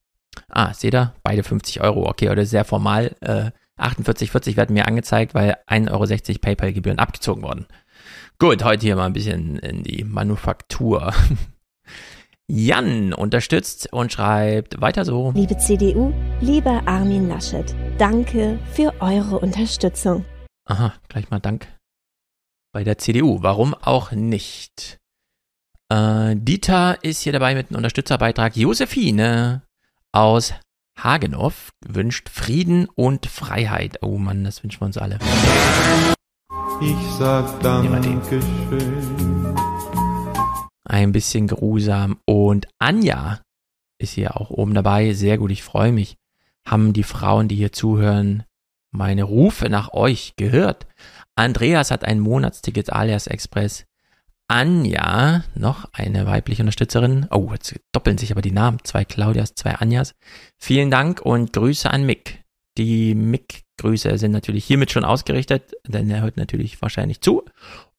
Ah, 0.48 0.74
seht 0.74 0.94
ihr? 0.94 1.14
Beide 1.24 1.44
50 1.44 1.82
Euro. 1.82 2.08
Okay, 2.08 2.30
oder 2.30 2.46
sehr 2.46 2.64
formal. 2.64 3.16
Äh, 3.20 3.52
48,40 3.78 4.56
werden 4.56 4.74
mir 4.76 4.88
angezeigt, 4.88 5.34
weil 5.34 5.58
1,60 5.68 6.30
Euro 6.30 6.40
PayPal-Gebühren 6.40 7.00
abgezogen 7.00 7.44
wurden. 7.44 7.66
Gut, 8.40 8.64
heute 8.64 8.86
hier 8.86 8.96
mal 8.96 9.08
ein 9.08 9.14
bisschen 9.14 9.58
in 9.60 9.84
die 9.84 10.06
Manufaktur. 10.06 11.14
Jan 12.48 13.14
unterstützt 13.14 13.92
und 13.94 14.12
schreibt 14.12 14.82
weiter 14.82 15.06
so. 15.06 15.32
Liebe 15.34 15.58
CDU, 15.58 16.14
lieber 16.42 16.82
Armin 16.86 17.30
Laschet, 17.30 17.74
danke 17.98 18.60
für 18.74 18.94
eure 19.00 19.40
Unterstützung. 19.40 20.26
Aha, 20.66 20.94
gleich 21.08 21.30
mal 21.30 21.40
Dank 21.40 21.68
bei 22.74 22.84
der 22.84 22.98
CDU. 22.98 23.40
Warum 23.42 23.74
auch 23.74 24.12
nicht? 24.12 25.00
Äh, 25.90 26.36
Dieter 26.36 27.04
ist 27.04 27.22
hier 27.22 27.32
dabei 27.32 27.56
mit 27.56 27.70
einem 27.70 27.78
Unterstützerbeitrag. 27.78 28.58
Josephine 28.58 29.62
aus 30.12 30.54
Hagenow 31.00 31.70
wünscht 31.86 32.30
Frieden 32.30 32.88
und 32.96 33.26
Freiheit. 33.26 34.00
Oh 34.02 34.18
Mann, 34.18 34.44
das 34.44 34.64
wünschen 34.64 34.82
wir 34.82 34.86
uns 34.86 34.98
alle. 34.98 35.20
Ich 36.82 37.12
sag 37.18 37.62
Dankeschön 37.62 38.42
ein 40.94 41.12
bisschen 41.12 41.48
grusam. 41.48 42.20
Und 42.26 42.68
Anja 42.78 43.42
ist 43.98 44.14
hier 44.14 44.40
auch 44.40 44.52
oben 44.52 44.74
dabei. 44.74 45.14
Sehr 45.14 45.38
gut, 45.38 45.52
ich 45.52 45.64
freue 45.64 45.92
mich. 45.92 46.18
Haben 46.66 46.94
die 46.94 47.04
Frauen, 47.04 47.48
die 47.48 47.56
hier 47.56 47.74
zuhören, 47.74 48.44
meine 48.92 49.24
Rufe 49.24 49.70
nach 49.70 49.92
euch 49.94 50.36
gehört? 50.38 50.86
Andreas 51.36 51.90
hat 51.90 52.06
ein 52.06 52.20
Monatsticket 52.20 52.94
alias 52.94 53.28
Express. 53.28 53.86
Anja, 54.48 55.44
noch 55.56 55.90
eine 55.94 56.28
weibliche 56.28 56.62
Unterstützerin. 56.62 57.26
Oh, 57.32 57.50
jetzt 57.52 57.80
doppeln 57.92 58.20
sich 58.20 58.32
aber 58.32 58.44
die 58.44 58.52
Namen. 58.52 58.78
Zwei 58.84 59.04
Claudias, 59.04 59.56
zwei 59.56 59.76
Anjas. 59.76 60.14
Vielen 60.60 60.92
Dank 60.92 61.22
und 61.22 61.54
Grüße 61.54 61.90
an 61.90 62.06
Mick. 62.06 62.44
Die 62.78 63.16
Mick-Grüße 63.16 64.18
sind 64.20 64.32
natürlich 64.32 64.66
hiermit 64.66 64.92
schon 64.92 65.06
ausgerichtet, 65.06 65.74
denn 65.88 66.10
er 66.10 66.22
hört 66.22 66.38
natürlich 66.38 66.82
wahrscheinlich 66.82 67.22
zu 67.22 67.46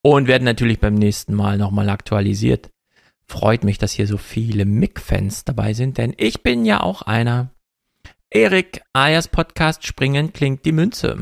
und 0.02 0.28
werden 0.28 0.44
natürlich 0.44 0.80
beim 0.80 0.94
nächsten 0.94 1.34
Mal 1.34 1.58
nochmal 1.58 1.88
aktualisiert. 1.88 2.70
Freut 3.26 3.64
mich, 3.64 3.78
dass 3.78 3.92
hier 3.92 4.06
so 4.06 4.18
viele 4.18 4.64
Mick-Fans 4.64 5.44
dabei 5.44 5.72
sind, 5.72 5.98
denn 5.98 6.14
ich 6.16 6.42
bin 6.42 6.64
ja 6.64 6.80
auch 6.80 7.02
einer. 7.02 7.50
Erik, 8.30 8.82
alias 8.92 9.28
Podcast 9.28 9.86
Springen 9.86 10.32
klingt 10.32 10.64
die 10.64 10.72
Münze. 10.72 11.18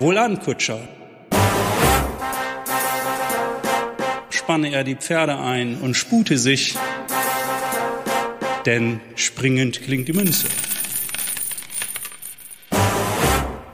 Wohlan, 0.00 0.40
Kutscher. 0.40 0.80
Spanne 4.30 4.72
er 4.72 4.84
die 4.84 4.96
Pferde 4.96 5.38
ein 5.38 5.78
und 5.80 5.94
spute 5.94 6.38
sich, 6.38 6.76
denn 8.64 9.00
springend 9.14 9.82
klingt 9.82 10.08
die 10.08 10.12
Münze. 10.12 10.46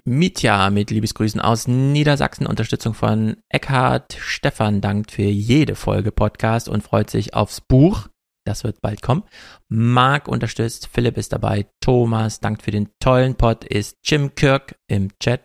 Mitya 0.06 0.68
mit 0.68 0.90
Liebesgrüßen 0.90 1.40
aus 1.40 1.66
Niedersachsen, 1.66 2.46
Unterstützung 2.46 2.92
von 2.92 3.38
Eckhard. 3.48 4.14
Stefan 4.20 4.82
dankt 4.82 5.10
für 5.10 5.22
jede 5.22 5.76
Folge 5.76 6.12
Podcast 6.12 6.68
und 6.68 6.82
freut 6.82 7.08
sich 7.08 7.32
aufs 7.32 7.62
Buch. 7.62 8.08
Das 8.44 8.64
wird 8.64 8.82
bald 8.82 9.00
kommen. 9.00 9.22
Marc 9.70 10.28
unterstützt, 10.28 10.90
Philipp 10.92 11.16
ist 11.16 11.32
dabei, 11.32 11.66
Thomas 11.80 12.40
dankt 12.40 12.62
für 12.62 12.70
den 12.70 12.90
tollen 13.00 13.34
Pod, 13.36 13.64
ist 13.64 13.96
Jim 14.04 14.34
Kirk 14.34 14.76
im 14.88 15.08
Chat, 15.20 15.40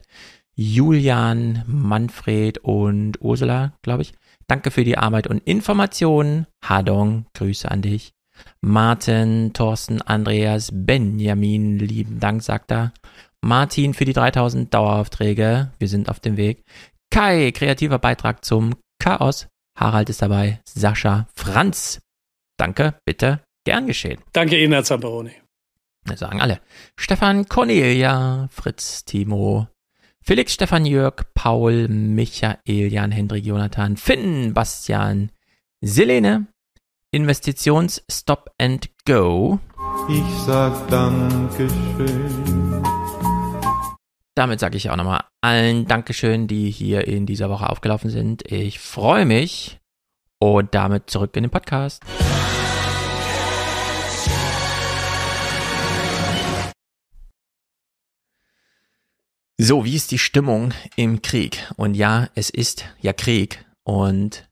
Julian, 0.55 1.63
Manfred 1.65 2.57
und 2.57 3.21
Ursula, 3.21 3.71
glaube 3.81 4.01
ich. 4.01 4.13
Danke 4.47 4.71
für 4.71 4.83
die 4.83 4.97
Arbeit 4.97 5.27
und 5.27 5.41
Informationen. 5.47 6.47
Hadong, 6.61 7.27
Grüße 7.33 7.71
an 7.71 7.81
dich. 7.81 8.11
Martin, 8.61 9.51
Thorsten, 9.53 10.01
Andreas, 10.01 10.69
Benjamin, 10.73 11.79
lieben 11.79 12.19
Dank, 12.19 12.43
sagt 12.43 12.71
er. 12.71 12.93
Martin 13.41 13.93
für 13.93 14.05
die 14.05 14.13
3000 14.13 14.73
Daueraufträge. 14.73 15.71
Wir 15.77 15.87
sind 15.87 16.09
auf 16.09 16.19
dem 16.19 16.37
Weg. 16.37 16.63
Kai, 17.11 17.51
kreativer 17.51 17.99
Beitrag 17.99 18.43
zum 18.45 18.75
Chaos. 18.99 19.47
Harald 19.77 20.09
ist 20.09 20.21
dabei. 20.21 20.59
Sascha, 20.65 21.27
Franz. 21.33 22.01
Danke, 22.57 22.95
bitte, 23.05 23.41
gern 23.65 23.87
geschehen. 23.87 24.19
Danke 24.33 24.61
Ihnen, 24.61 24.73
Herr 24.73 24.83
Zamperoni. 24.83 25.31
Das 26.05 26.19
sagen 26.19 26.41
alle. 26.41 26.59
Stefan, 26.97 27.47
Cornelia, 27.47 28.47
Fritz, 28.51 29.05
Timo, 29.05 29.67
Felix, 30.21 30.53
Stefan, 30.53 30.85
Jörg, 30.85 31.23
Paul, 31.33 31.87
Michael, 31.87 32.57
Jan, 32.65 33.11
Hendrik, 33.11 33.45
Jonathan, 33.45 33.97
Finn, 33.97 34.53
Bastian, 34.53 35.31
Selene, 35.81 36.47
Investitions 37.11 38.03
Stop 38.11 38.51
and 38.59 38.89
Go. 39.05 39.59
Ich 40.09 40.45
sag 40.45 40.87
Dankeschön. 40.89 42.83
Damit 44.39 44.61
sage 44.61 44.77
ich 44.77 44.89
auch 44.89 44.95
nochmal 44.95 45.25
allen 45.41 45.85
Dankeschön, 45.85 46.47
die 46.47 46.71
hier 46.71 47.05
in 47.05 47.25
dieser 47.25 47.49
Woche 47.49 47.69
aufgelaufen 47.69 48.09
sind. 48.09 48.49
Ich 48.49 48.79
freue 48.79 49.25
mich 49.25 49.81
und 50.39 50.73
damit 50.73 51.09
zurück 51.09 51.35
in 51.35 51.43
den 51.43 51.49
Podcast. 51.49 52.01
So, 59.57 59.83
wie 59.83 59.95
ist 59.97 60.11
die 60.11 60.17
Stimmung 60.17 60.73
im 60.95 61.21
Krieg? 61.21 61.67
Und 61.75 61.95
ja, 61.95 62.29
es 62.33 62.49
ist 62.49 62.85
ja 63.01 63.11
Krieg. 63.11 63.65
Und 63.83 64.49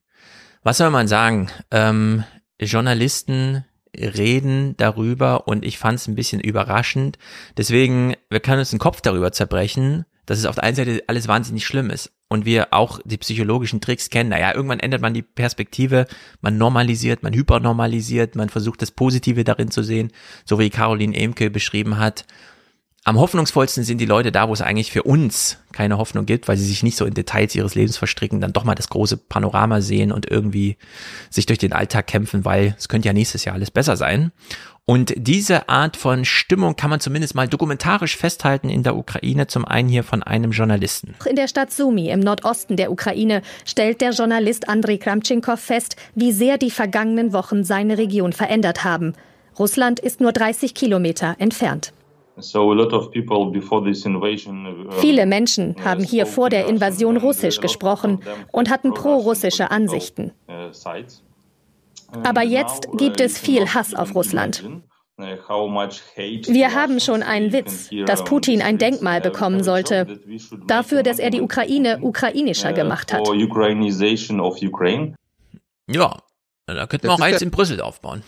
was 0.64 0.80
soll 0.80 0.90
man 0.90 1.08
sagen? 1.08 1.50
Ähm, 1.72 2.26
Journalisten 2.60 3.64
reden 3.98 4.76
darüber 4.78 5.48
und 5.48 5.66
ich 5.66 5.78
fand 5.78 6.00
es 6.00 6.08
ein 6.08 6.16
bisschen 6.16 6.40
überraschend. 6.40 7.18
Deswegen, 7.58 8.16
wir 8.30 8.40
können 8.40 8.60
uns 8.60 8.70
den 8.70 8.80
Kopf 8.80 9.02
darüber 9.02 9.32
zerbrechen, 9.32 10.06
dass 10.26 10.38
es 10.38 10.46
auf 10.46 10.56
der 10.56 10.66
einen 10.66 10.76
Seite 10.76 11.04
alles 11.08 11.28
wahnsinnig 11.28 11.66
schlimm 11.66 11.90
ist 11.90 12.12
und 12.28 12.46
wir 12.46 12.74
auch 12.74 13.00
die 13.06 13.18
psychologischen 13.18 13.82
Tricks 13.82 14.10
kennen. 14.10 14.30
Naja, 14.30 14.54
irgendwann 14.54 14.80
ändert 14.82 15.02
man 15.02 15.14
die 15.14 15.22
Perspektive, 15.22 16.06
man 16.42 16.58
normalisiert, 16.58 17.24
man 17.24 17.34
hypernormalisiert, 17.34 18.36
man 18.36 18.50
versucht 18.50 18.82
das 18.82 18.92
Positive 18.92 19.44
darin 19.44 19.72
zu 19.72 19.84
sehen, 19.84 20.12
so 20.46 20.60
wie 20.60 20.70
Caroline 20.70 21.16
Emke 21.16 21.50
beschrieben 21.50 21.98
hat. 21.98 22.26
Am 23.08 23.18
hoffnungsvollsten 23.18 23.86
sind 23.86 24.00
die 24.00 24.06
Leute 24.06 24.34
da, 24.34 24.50
wo 24.50 24.54
es 24.54 24.62
eigentlich 24.62 24.92
für 24.92 25.04
uns 25.04 25.60
keine 25.72 25.98
Hoffnung 25.98 26.26
gibt, 26.26 26.50
weil 26.50 26.58
sie 26.58 26.66
sich 26.66 26.84
nicht 26.84 26.98
so 26.98 27.06
in 27.06 27.14
Details 27.14 27.56
ihres 27.56 27.74
Lebens 27.74 27.96
verstricken, 27.96 28.42
dann 28.42 28.52
doch 28.52 28.66
mal 28.66 28.76
das 28.76 28.90
große 28.90 29.16
Panorama 29.16 29.80
sehen 29.80 30.12
und 30.12 30.30
irgendwie 30.30 30.76
sich 31.30 31.46
durch 31.46 31.58
den 31.58 31.72
Alltag 31.72 32.08
kämpfen, 32.08 32.44
weil 32.44 32.76
es 32.78 32.90
könnte 32.90 33.08
ja 33.08 33.14
nächstes 33.14 33.46
Jahr 33.46 33.56
alles 33.56 33.72
besser 33.72 33.96
sein. 33.96 34.34
Und 34.84 35.14
diese 35.16 35.70
Art 35.70 35.96
von 35.96 36.26
Stimmung 36.26 36.76
kann 36.76 36.90
man 36.90 37.00
zumindest 37.00 37.34
mal 37.34 37.48
dokumentarisch 37.48 38.18
festhalten 38.18 38.70
in 38.70 38.84
der 38.84 38.98
Ukraine, 38.98 39.48
zum 39.48 39.64
einen 39.64 39.88
hier 39.88 40.04
von 40.04 40.22
einem 40.22 40.52
Journalisten. 40.52 41.16
In 41.30 41.38
der 41.38 41.48
Stadt 41.48 41.72
Sumy 41.72 42.10
im 42.10 42.20
Nordosten 42.20 42.76
der 42.76 42.92
Ukraine 42.92 43.42
stellt 43.64 44.02
der 44.02 44.12
Journalist 44.12 44.68
Andrei 44.68 44.98
Kramtschenkow 44.98 45.58
fest, 45.58 45.96
wie 46.14 46.34
sehr 46.34 46.58
die 46.58 46.72
vergangenen 46.72 47.32
Wochen 47.32 47.64
seine 47.64 47.98
Region 47.98 48.34
verändert 48.34 48.84
haben. 48.84 49.14
Russland 49.58 50.02
ist 50.02 50.20
nur 50.20 50.34
30 50.34 50.74
Kilometer 50.74 51.38
entfernt. 51.40 51.94
Uh, 52.38 52.44
Viele 55.00 55.26
Menschen 55.26 55.76
haben 55.84 56.04
hier 56.04 56.26
vor 56.26 56.50
der 56.50 56.68
Invasion 56.68 57.18
Russisch 57.18 57.60
gesprochen 57.60 58.22
und 58.52 58.70
hatten 58.70 58.94
pro-russische 58.94 59.72
Ansichten. 59.72 60.32
Aber 62.24 62.44
jetzt 62.44 62.90
gibt 62.98 63.20
es 63.20 63.40
viel 63.40 63.74
Hass 63.74 63.94
auf 63.96 64.14
Russland. 64.16 64.64
Wir 65.18 66.74
haben 66.76 67.00
schon 67.00 67.24
einen 67.24 67.52
Witz, 67.52 67.90
dass 68.06 68.24
Putin 68.24 68.62
ein 68.62 68.78
Denkmal 68.78 69.20
bekommen 69.20 69.64
sollte, 69.64 70.20
dafür, 70.68 71.02
dass 71.02 71.18
er 71.18 71.32
die 71.32 71.42
Ukraine 71.42 71.98
ukrainischer 72.02 72.72
gemacht 72.72 73.14
hat. 73.14 73.28
Ja, 75.90 76.18
da 76.68 76.86
könnten 76.86 77.08
wir 77.08 77.14
auch 77.14 77.20
eins 77.20 77.42
in 77.42 77.50
Brüssel 77.50 77.82
aufbauen. 77.82 78.22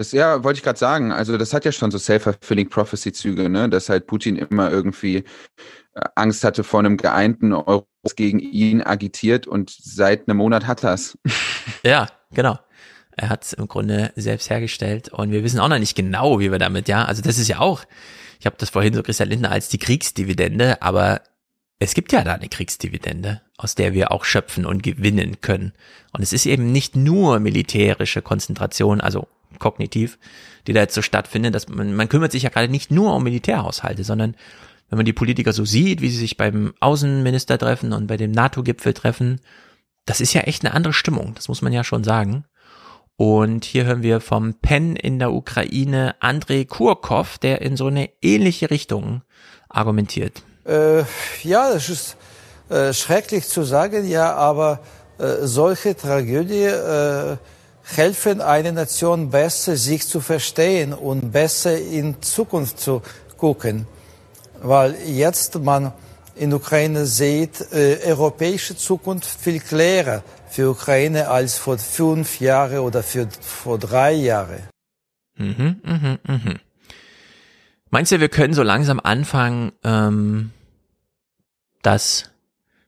Das 0.00 0.12
ja, 0.12 0.42
wollte 0.42 0.56
ich 0.56 0.62
gerade 0.62 0.78
sagen. 0.78 1.12
Also 1.12 1.36
das 1.36 1.52
hat 1.52 1.66
ja 1.66 1.72
schon 1.72 1.90
so 1.90 1.98
self-fulfilling 1.98 2.70
prophecy-Züge, 2.70 3.50
ne? 3.50 3.68
Dass 3.68 3.90
halt 3.90 4.06
Putin 4.06 4.36
immer 4.36 4.70
irgendwie 4.70 5.16
äh, 5.16 6.00
Angst 6.14 6.42
hatte 6.42 6.64
vor 6.64 6.80
einem 6.80 6.96
geeinten 6.96 7.52
Euro 7.52 7.86
gegen 8.16 8.38
ihn 8.38 8.80
agitiert 8.80 9.46
und 9.46 9.68
seit 9.68 10.26
einem 10.26 10.38
Monat 10.38 10.66
hat 10.66 10.84
das. 10.84 11.18
Ja, 11.82 12.08
genau. 12.32 12.58
Er 13.14 13.28
hat 13.28 13.44
es 13.44 13.52
im 13.52 13.68
Grunde 13.68 14.10
selbst 14.16 14.48
hergestellt 14.48 15.10
und 15.10 15.32
wir 15.32 15.44
wissen 15.44 15.60
auch 15.60 15.68
noch 15.68 15.78
nicht 15.78 15.96
genau, 15.96 16.40
wie 16.40 16.50
wir 16.50 16.58
damit, 16.58 16.88
ja. 16.88 17.04
Also 17.04 17.20
das 17.20 17.36
ist 17.36 17.48
ja 17.48 17.58
auch, 17.58 17.84
ich 18.38 18.46
habe 18.46 18.56
das 18.58 18.70
vorhin 18.70 18.94
so 18.94 19.02
Christian 19.02 19.28
Lindner 19.28 19.50
als 19.50 19.68
die 19.68 19.76
Kriegsdividende, 19.76 20.80
aber 20.80 21.20
es 21.78 21.92
gibt 21.92 22.10
ja 22.12 22.24
da 22.24 22.32
eine 22.36 22.48
Kriegsdividende, 22.48 23.42
aus 23.58 23.74
der 23.74 23.92
wir 23.92 24.12
auch 24.12 24.24
schöpfen 24.24 24.64
und 24.64 24.82
gewinnen 24.82 25.42
können. 25.42 25.74
Und 26.14 26.22
es 26.22 26.32
ist 26.32 26.46
eben 26.46 26.72
nicht 26.72 26.96
nur 26.96 27.38
militärische 27.38 28.22
Konzentration, 28.22 29.02
also 29.02 29.28
kognitiv, 29.60 30.18
die 30.66 30.72
da 30.72 30.80
jetzt 30.80 30.94
so 30.94 31.02
stattfindet, 31.02 31.54
dass 31.54 31.68
man, 31.68 31.94
man 31.94 32.08
kümmert 32.08 32.32
sich 32.32 32.42
ja 32.42 32.50
gerade 32.50 32.68
nicht 32.68 32.90
nur 32.90 33.14
um 33.14 33.22
Militärhaushalte, 33.22 34.02
sondern 34.02 34.34
wenn 34.88 34.96
man 34.96 35.06
die 35.06 35.12
Politiker 35.12 35.52
so 35.52 35.64
sieht, 35.64 36.00
wie 36.00 36.10
sie 36.10 36.18
sich 36.18 36.36
beim 36.36 36.74
Außenminister 36.80 37.58
treffen 37.58 37.92
und 37.92 38.08
bei 38.08 38.16
dem 38.16 38.32
NATO-Gipfel 38.32 38.92
treffen, 38.92 39.40
das 40.04 40.20
ist 40.20 40.32
ja 40.32 40.42
echt 40.42 40.64
eine 40.64 40.74
andere 40.74 40.92
Stimmung, 40.92 41.34
das 41.36 41.46
muss 41.46 41.62
man 41.62 41.72
ja 41.72 41.84
schon 41.84 42.02
sagen. 42.02 42.44
Und 43.16 43.64
hier 43.66 43.84
hören 43.84 44.02
wir 44.02 44.20
vom 44.20 44.54
Pen 44.54 44.96
in 44.96 45.18
der 45.18 45.32
Ukraine 45.32 46.16
Andrei 46.20 46.64
Kurkov, 46.64 47.38
der 47.38 47.60
in 47.60 47.76
so 47.76 47.86
eine 47.86 48.08
ähnliche 48.22 48.70
Richtung 48.70 49.22
argumentiert. 49.68 50.42
Äh, 50.64 51.00
ja, 51.42 51.72
das 51.72 51.88
ist 51.90 52.16
äh, 52.70 52.92
schrecklich 52.92 53.46
zu 53.46 53.62
sagen, 53.62 54.08
ja, 54.08 54.34
aber 54.34 54.80
äh, 55.18 55.46
solche 55.46 55.94
Tragödie 55.96 56.64
äh, 56.64 57.36
helfen 57.96 58.40
einer 58.40 58.72
Nation 58.72 59.30
besser, 59.30 59.76
sich 59.76 60.06
zu 60.06 60.20
verstehen 60.20 60.92
und 60.92 61.32
besser 61.32 61.78
in 61.78 62.20
Zukunft 62.22 62.80
zu 62.80 63.02
gucken. 63.36 63.86
Weil 64.62 64.94
jetzt 65.06 65.58
man 65.58 65.92
in 66.34 66.52
Ukraine 66.52 67.06
sieht, 67.06 67.72
äh, 67.72 67.98
europäische 68.06 68.76
Zukunft 68.76 69.28
viel 69.40 69.60
klarer 69.60 70.22
für 70.48 70.70
Ukraine 70.70 71.28
als 71.28 71.58
vor 71.58 71.78
fünf 71.78 72.40
Jahren 72.40 72.78
oder 72.78 73.02
für, 73.02 73.28
vor 73.40 73.78
drei 73.78 74.12
Jahren. 74.12 74.62
Mhm, 75.36 75.80
mhm, 75.82 76.18
mhm. 76.26 76.58
Meinst 77.90 78.12
du, 78.12 78.20
wir 78.20 78.28
können 78.28 78.54
so 78.54 78.62
langsam 78.62 79.00
anfangen, 79.00 79.72
ähm, 79.84 80.52
dass, 81.82 82.30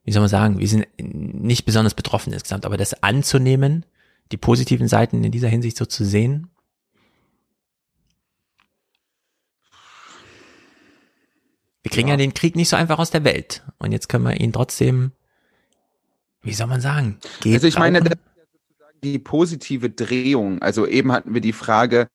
wie 0.05 0.12
soll 0.12 0.20
man 0.20 0.29
sagen, 0.29 0.59
wir 0.59 0.69
sind 0.69 0.87
nicht 0.99 1.65
besonders 1.65 1.95
betroffen 1.95 2.33
insgesamt, 2.33 2.65
aber 2.65 2.77
das 2.77 3.03
anzunehmen, 3.03 3.85
die 4.32 4.36
positiven 4.38 4.88
Seiten 4.88 5.22
in 5.22 5.30
dieser 5.30 5.48
Hinsicht 5.48 5.76
so 5.76 5.84
zu 5.84 6.04
sehen? 6.04 6.48
Wir 11.82 11.90
kriegen 11.90 12.09
ja. 12.09 12.14
ja 12.14 12.18
den 12.18 12.34
Krieg 12.34 12.56
nicht 12.56 12.68
so 12.68 12.76
einfach 12.76 12.98
aus 12.98 13.10
der 13.10 13.24
Welt. 13.24 13.64
Und 13.78 13.92
jetzt 13.92 14.09
können 14.09 14.24
wir 14.24 14.40
ihn 14.40 14.52
trotzdem, 14.52 15.12
wie 16.42 16.54
soll 16.54 16.68
man 16.68 16.80
sagen, 16.80 17.18
Also 17.44 17.66
ich 17.66 17.78
meine, 17.78 18.02
die 19.02 19.18
positive 19.18 19.90
Drehung, 19.90 20.62
also 20.62 20.86
eben 20.86 21.12
hatten 21.12 21.34
wir 21.34 21.40
die 21.40 21.52
Frage, 21.52 22.06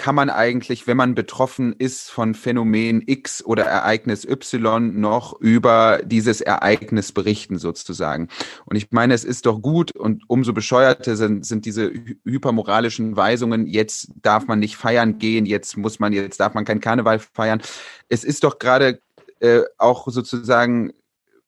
kann 0.00 0.14
man 0.14 0.30
eigentlich, 0.30 0.86
wenn 0.86 0.96
man 0.96 1.14
betroffen 1.14 1.74
ist 1.76 2.10
von 2.10 2.34
Phänomen 2.34 3.02
X 3.04 3.44
oder 3.44 3.64
Ereignis 3.66 4.24
Y, 4.24 4.98
noch 4.98 5.38
über 5.38 6.00
dieses 6.02 6.40
Ereignis 6.40 7.12
berichten 7.12 7.58
sozusagen. 7.58 8.28
Und 8.64 8.76
ich 8.76 8.92
meine, 8.92 9.12
es 9.12 9.24
ist 9.24 9.44
doch 9.44 9.60
gut 9.60 9.92
und 9.92 10.22
umso 10.26 10.54
bescheuerter 10.54 11.16
sind, 11.16 11.44
sind 11.44 11.66
diese 11.66 11.92
hypermoralischen 12.24 13.14
Weisungen, 13.14 13.66
jetzt 13.66 14.08
darf 14.22 14.46
man 14.46 14.58
nicht 14.58 14.78
feiern 14.78 15.18
gehen, 15.18 15.44
jetzt 15.44 15.76
muss 15.76 15.98
man, 15.98 16.14
jetzt 16.14 16.40
darf 16.40 16.54
man 16.54 16.64
kein 16.64 16.80
Karneval 16.80 17.18
feiern. 17.18 17.60
Es 18.08 18.24
ist 18.24 18.42
doch 18.42 18.58
gerade 18.58 19.00
äh, 19.40 19.64
auch 19.76 20.08
sozusagen 20.08 20.94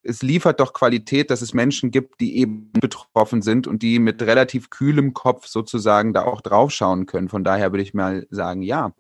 es 0.02 0.22
liefert 0.22 0.60
doch 0.60 0.72
Qualität, 0.72 1.30
dass 1.30 1.42
es 1.42 1.54
Menschen 1.54 1.90
gibt, 1.90 2.20
die 2.20 2.36
eben 2.38 2.70
betroffen 2.72 3.42
sind 3.42 3.66
und 3.66 3.82
die 3.82 3.98
mit 3.98 4.20
relativ 4.22 4.70
kühlem 4.70 5.14
Kopf 5.14 5.46
sozusagen 5.46 6.12
da 6.12 6.22
auch 6.22 6.40
draufschauen 6.40 7.06
können. 7.06 7.28
Von 7.28 7.44
daher 7.44 7.72
würde 7.72 7.82
ich 7.82 7.94
mal 7.94 8.26
sagen, 8.30 8.62
ja. 8.62 8.92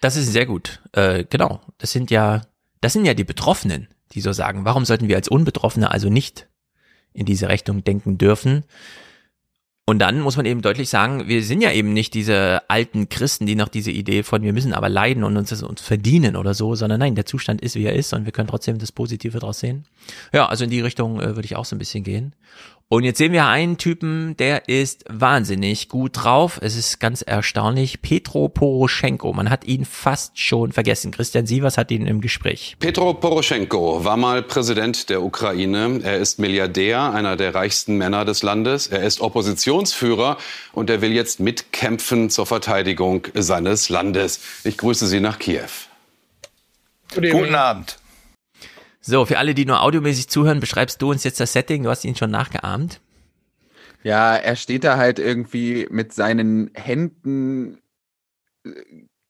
Das 0.00 0.16
ist 0.16 0.32
sehr 0.32 0.46
gut. 0.46 0.82
Äh, 0.92 1.24
genau. 1.28 1.60
Das 1.78 1.92
sind 1.92 2.10
ja, 2.10 2.42
das 2.80 2.92
sind 2.92 3.04
ja 3.04 3.14
die 3.14 3.24
Betroffenen, 3.24 3.88
die 4.12 4.20
so 4.20 4.32
sagen, 4.32 4.64
warum 4.64 4.84
sollten 4.84 5.08
wir 5.08 5.16
als 5.16 5.28
Unbetroffene 5.28 5.90
also 5.90 6.08
nicht 6.08 6.48
in 7.12 7.26
diese 7.26 7.48
Richtung 7.48 7.84
denken 7.84 8.18
dürfen? 8.18 8.64
Und 9.88 10.00
dann 10.00 10.20
muss 10.20 10.36
man 10.36 10.46
eben 10.46 10.62
deutlich 10.62 10.88
sagen, 10.88 11.28
wir 11.28 11.44
sind 11.44 11.60
ja 11.60 11.70
eben 11.70 11.92
nicht 11.92 12.12
diese 12.12 12.68
alten 12.68 13.08
Christen, 13.08 13.46
die 13.46 13.54
noch 13.54 13.68
diese 13.68 13.92
Idee 13.92 14.24
von 14.24 14.42
wir 14.42 14.52
müssen 14.52 14.72
aber 14.72 14.88
leiden 14.88 15.22
und 15.22 15.36
uns 15.36 15.50
das 15.50 15.62
uns 15.62 15.80
verdienen 15.80 16.34
oder 16.34 16.54
so, 16.54 16.74
sondern 16.74 16.98
nein, 16.98 17.14
der 17.14 17.24
Zustand 17.24 17.60
ist, 17.60 17.76
wie 17.76 17.84
er 17.84 17.94
ist 17.94 18.12
und 18.12 18.24
wir 18.24 18.32
können 18.32 18.48
trotzdem 18.48 18.78
das 18.78 18.90
Positive 18.90 19.38
daraus 19.38 19.60
sehen. 19.60 19.84
Ja, 20.32 20.46
also 20.46 20.64
in 20.64 20.70
die 20.70 20.80
Richtung 20.80 21.20
äh, 21.20 21.36
würde 21.36 21.44
ich 21.44 21.54
auch 21.54 21.64
so 21.64 21.76
ein 21.76 21.78
bisschen 21.78 22.02
gehen. 22.02 22.32
Und 22.88 23.02
jetzt 23.02 23.18
sehen 23.18 23.32
wir 23.32 23.46
einen 23.46 23.78
Typen, 23.78 24.36
der 24.36 24.68
ist 24.68 25.04
wahnsinnig 25.08 25.88
gut 25.88 26.12
drauf. 26.14 26.60
Es 26.62 26.76
ist 26.76 27.00
ganz 27.00 27.20
erstaunlich. 27.20 28.00
Petro 28.00 28.48
Poroschenko. 28.48 29.32
Man 29.32 29.50
hat 29.50 29.64
ihn 29.64 29.84
fast 29.84 30.38
schon 30.38 30.70
vergessen. 30.70 31.10
Christian 31.10 31.46
Sievers 31.46 31.78
hat 31.78 31.90
ihn 31.90 32.06
im 32.06 32.20
Gespräch. 32.20 32.76
Petro 32.78 33.12
Poroschenko 33.14 34.04
war 34.04 34.16
mal 34.16 34.40
Präsident 34.40 35.10
der 35.10 35.24
Ukraine. 35.24 35.98
Er 36.04 36.18
ist 36.18 36.38
Milliardär, 36.38 37.12
einer 37.12 37.36
der 37.36 37.56
reichsten 37.56 37.96
Männer 37.96 38.24
des 38.24 38.44
Landes. 38.44 38.86
Er 38.86 39.02
ist 39.02 39.20
Oppositionsführer 39.20 40.36
und 40.72 40.88
er 40.88 41.00
will 41.00 41.12
jetzt 41.12 41.40
mitkämpfen 41.40 42.30
zur 42.30 42.46
Verteidigung 42.46 43.26
seines 43.34 43.88
Landes. 43.88 44.40
Ich 44.62 44.78
grüße 44.78 45.08
Sie 45.08 45.18
nach 45.18 45.40
Kiew. 45.40 45.62
Guten 47.16 47.56
Abend. 47.56 47.98
So, 49.08 49.24
für 49.24 49.38
alle, 49.38 49.54
die 49.54 49.66
nur 49.66 49.82
audiomäßig 49.82 50.28
zuhören, 50.28 50.58
beschreibst 50.58 51.00
du 51.00 51.12
uns 51.12 51.22
jetzt 51.22 51.38
das 51.38 51.52
Setting. 51.52 51.84
Du 51.84 51.90
hast 51.90 52.04
ihn 52.04 52.16
schon 52.16 52.32
nachgeahmt. 52.32 53.00
Ja, 54.02 54.34
er 54.34 54.56
steht 54.56 54.82
da 54.82 54.96
halt 54.96 55.20
irgendwie 55.20 55.86
mit 55.90 56.12
seinen 56.12 56.72
Händen 56.74 57.78
äh, 58.64 58.70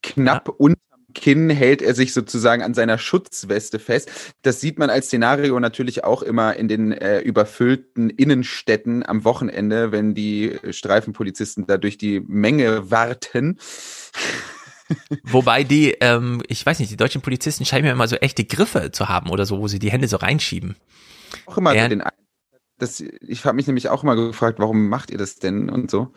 knapp 0.02 0.48
ja. 0.48 0.54
unterm 0.56 0.80
Kinn 1.14 1.50
hält 1.50 1.82
er 1.82 1.94
sich 1.94 2.14
sozusagen 2.14 2.62
an 2.62 2.74
seiner 2.74 2.96
Schutzweste 2.98 3.78
fest. 3.78 4.10
Das 4.42 4.60
sieht 4.60 4.78
man 4.78 4.90
als 4.90 5.06
Szenario 5.06 5.58
natürlich 5.60 6.04
auch 6.04 6.22
immer 6.22 6.56
in 6.56 6.68
den 6.68 6.92
äh, 6.92 7.20
überfüllten 7.20 8.10
Innenstädten 8.10 9.04
am 9.06 9.24
Wochenende, 9.24 9.92
wenn 9.92 10.14
die 10.14 10.58
Streifenpolizisten 10.70 11.66
da 11.66 11.76
durch 11.76 11.98
die 11.98 12.20
Menge 12.20 12.90
warten. 12.90 13.58
Wobei 15.24 15.64
die, 15.64 15.92
ähm, 16.00 16.42
ich 16.48 16.64
weiß 16.64 16.78
nicht, 16.78 16.90
die 16.90 16.96
deutschen 16.96 17.22
Polizisten 17.22 17.64
scheinen 17.64 17.86
ja 17.86 17.92
immer 17.92 18.08
so 18.08 18.16
echte 18.16 18.44
Griffe 18.44 18.92
zu 18.92 19.08
haben 19.08 19.30
oder 19.30 19.46
so, 19.46 19.58
wo 19.58 19.68
sie 19.68 19.78
die 19.78 19.90
Hände 19.90 20.08
so 20.08 20.16
reinschieben. 20.16 20.76
Auch 21.46 21.58
immer 21.58 21.74
ja. 21.74 21.88
den 21.88 22.02
das, 22.78 23.00
ich 23.00 23.44
habe 23.44 23.56
mich 23.56 23.66
nämlich 23.66 23.88
auch 23.88 24.02
immer 24.02 24.16
gefragt, 24.16 24.58
warum 24.58 24.88
macht 24.88 25.10
ihr 25.10 25.18
das 25.18 25.36
denn 25.36 25.70
und 25.70 25.90
so. 25.90 26.12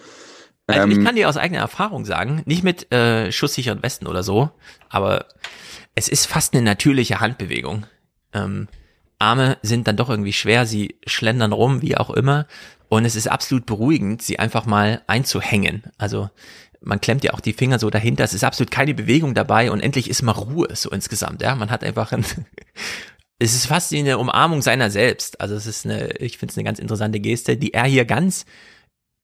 Also 0.68 0.88
ich 0.88 0.98
ähm, 0.98 1.06
kann 1.06 1.16
dir 1.16 1.30
aus 1.30 1.38
eigener 1.38 1.62
Erfahrung 1.62 2.06
sagen, 2.06 2.44
nicht 2.46 2.64
mit 2.64 2.91
äh, 2.91 3.32
schusssicheren 3.32 3.82
Westen 3.82 4.08
oder 4.08 4.24
so, 4.24 4.52
aber 4.90 5.26
es 5.96 6.08
ist 6.08 6.28
fast 6.28 6.54
eine 6.54 6.62
natürliche 6.62 7.20
Handbewegung. 7.20 7.86
Ähm, 8.34 8.68
Arme 9.18 9.58
sind 9.62 9.88
dann 9.88 9.98
doch 9.98 10.10
irgendwie 10.10 10.34
schwer, 10.34 10.66
sie 10.66 11.00
schlendern 11.06 11.54
rum, 11.54 11.82
wie 11.82 11.98
auch 11.98 12.10
immer. 12.10 12.46
Und 12.88 13.06
es 13.06 13.16
ist 13.16 13.28
absolut 13.28 13.66
beruhigend, 13.66 14.22
sie 14.22 14.40
einfach 14.40 14.66
mal 14.66 15.02
einzuhängen. 15.08 15.84
Also 15.98 16.30
man 16.81 17.01
klemmt 17.01 17.23
ja 17.23 17.34
auch 17.34 17.39
die 17.39 17.53
Finger 17.53 17.80
so 17.80 17.89
dahinter, 17.89 18.23
es 18.23 18.34
ist 18.34 18.43
absolut 18.43 18.72
keine 18.72 18.93
Bewegung 18.93 19.34
dabei 19.34 19.72
und 19.72 19.81
endlich 19.81 20.10
ist 20.10 20.22
mal 20.22 20.31
Ruhe 20.31 20.68
so 20.76 20.89
insgesamt, 20.89 21.41
ja, 21.41 21.56
man 21.56 21.72
hat 21.72 21.84
einfach 21.84 22.11
ein, 22.11 22.26
es 23.39 23.53
ist 23.53 23.68
fast 23.68 23.91
wie 23.91 23.99
eine 23.99 24.18
Umarmung 24.18 24.61
seiner 24.61 24.89
selbst, 24.89 25.41
also 25.41 25.56
es 25.56 25.65
ist 25.65 25.85
eine, 25.85 26.18
ich 26.18 26.38
finde 26.38 26.51
es 26.51 26.57
eine 26.57 26.65
ganz 26.65 26.80
interessante 26.80 27.19
Geste, 27.19 27.57
die 27.57 27.73
er 27.73 27.85
hier 27.85 28.06
ganz 28.06 28.45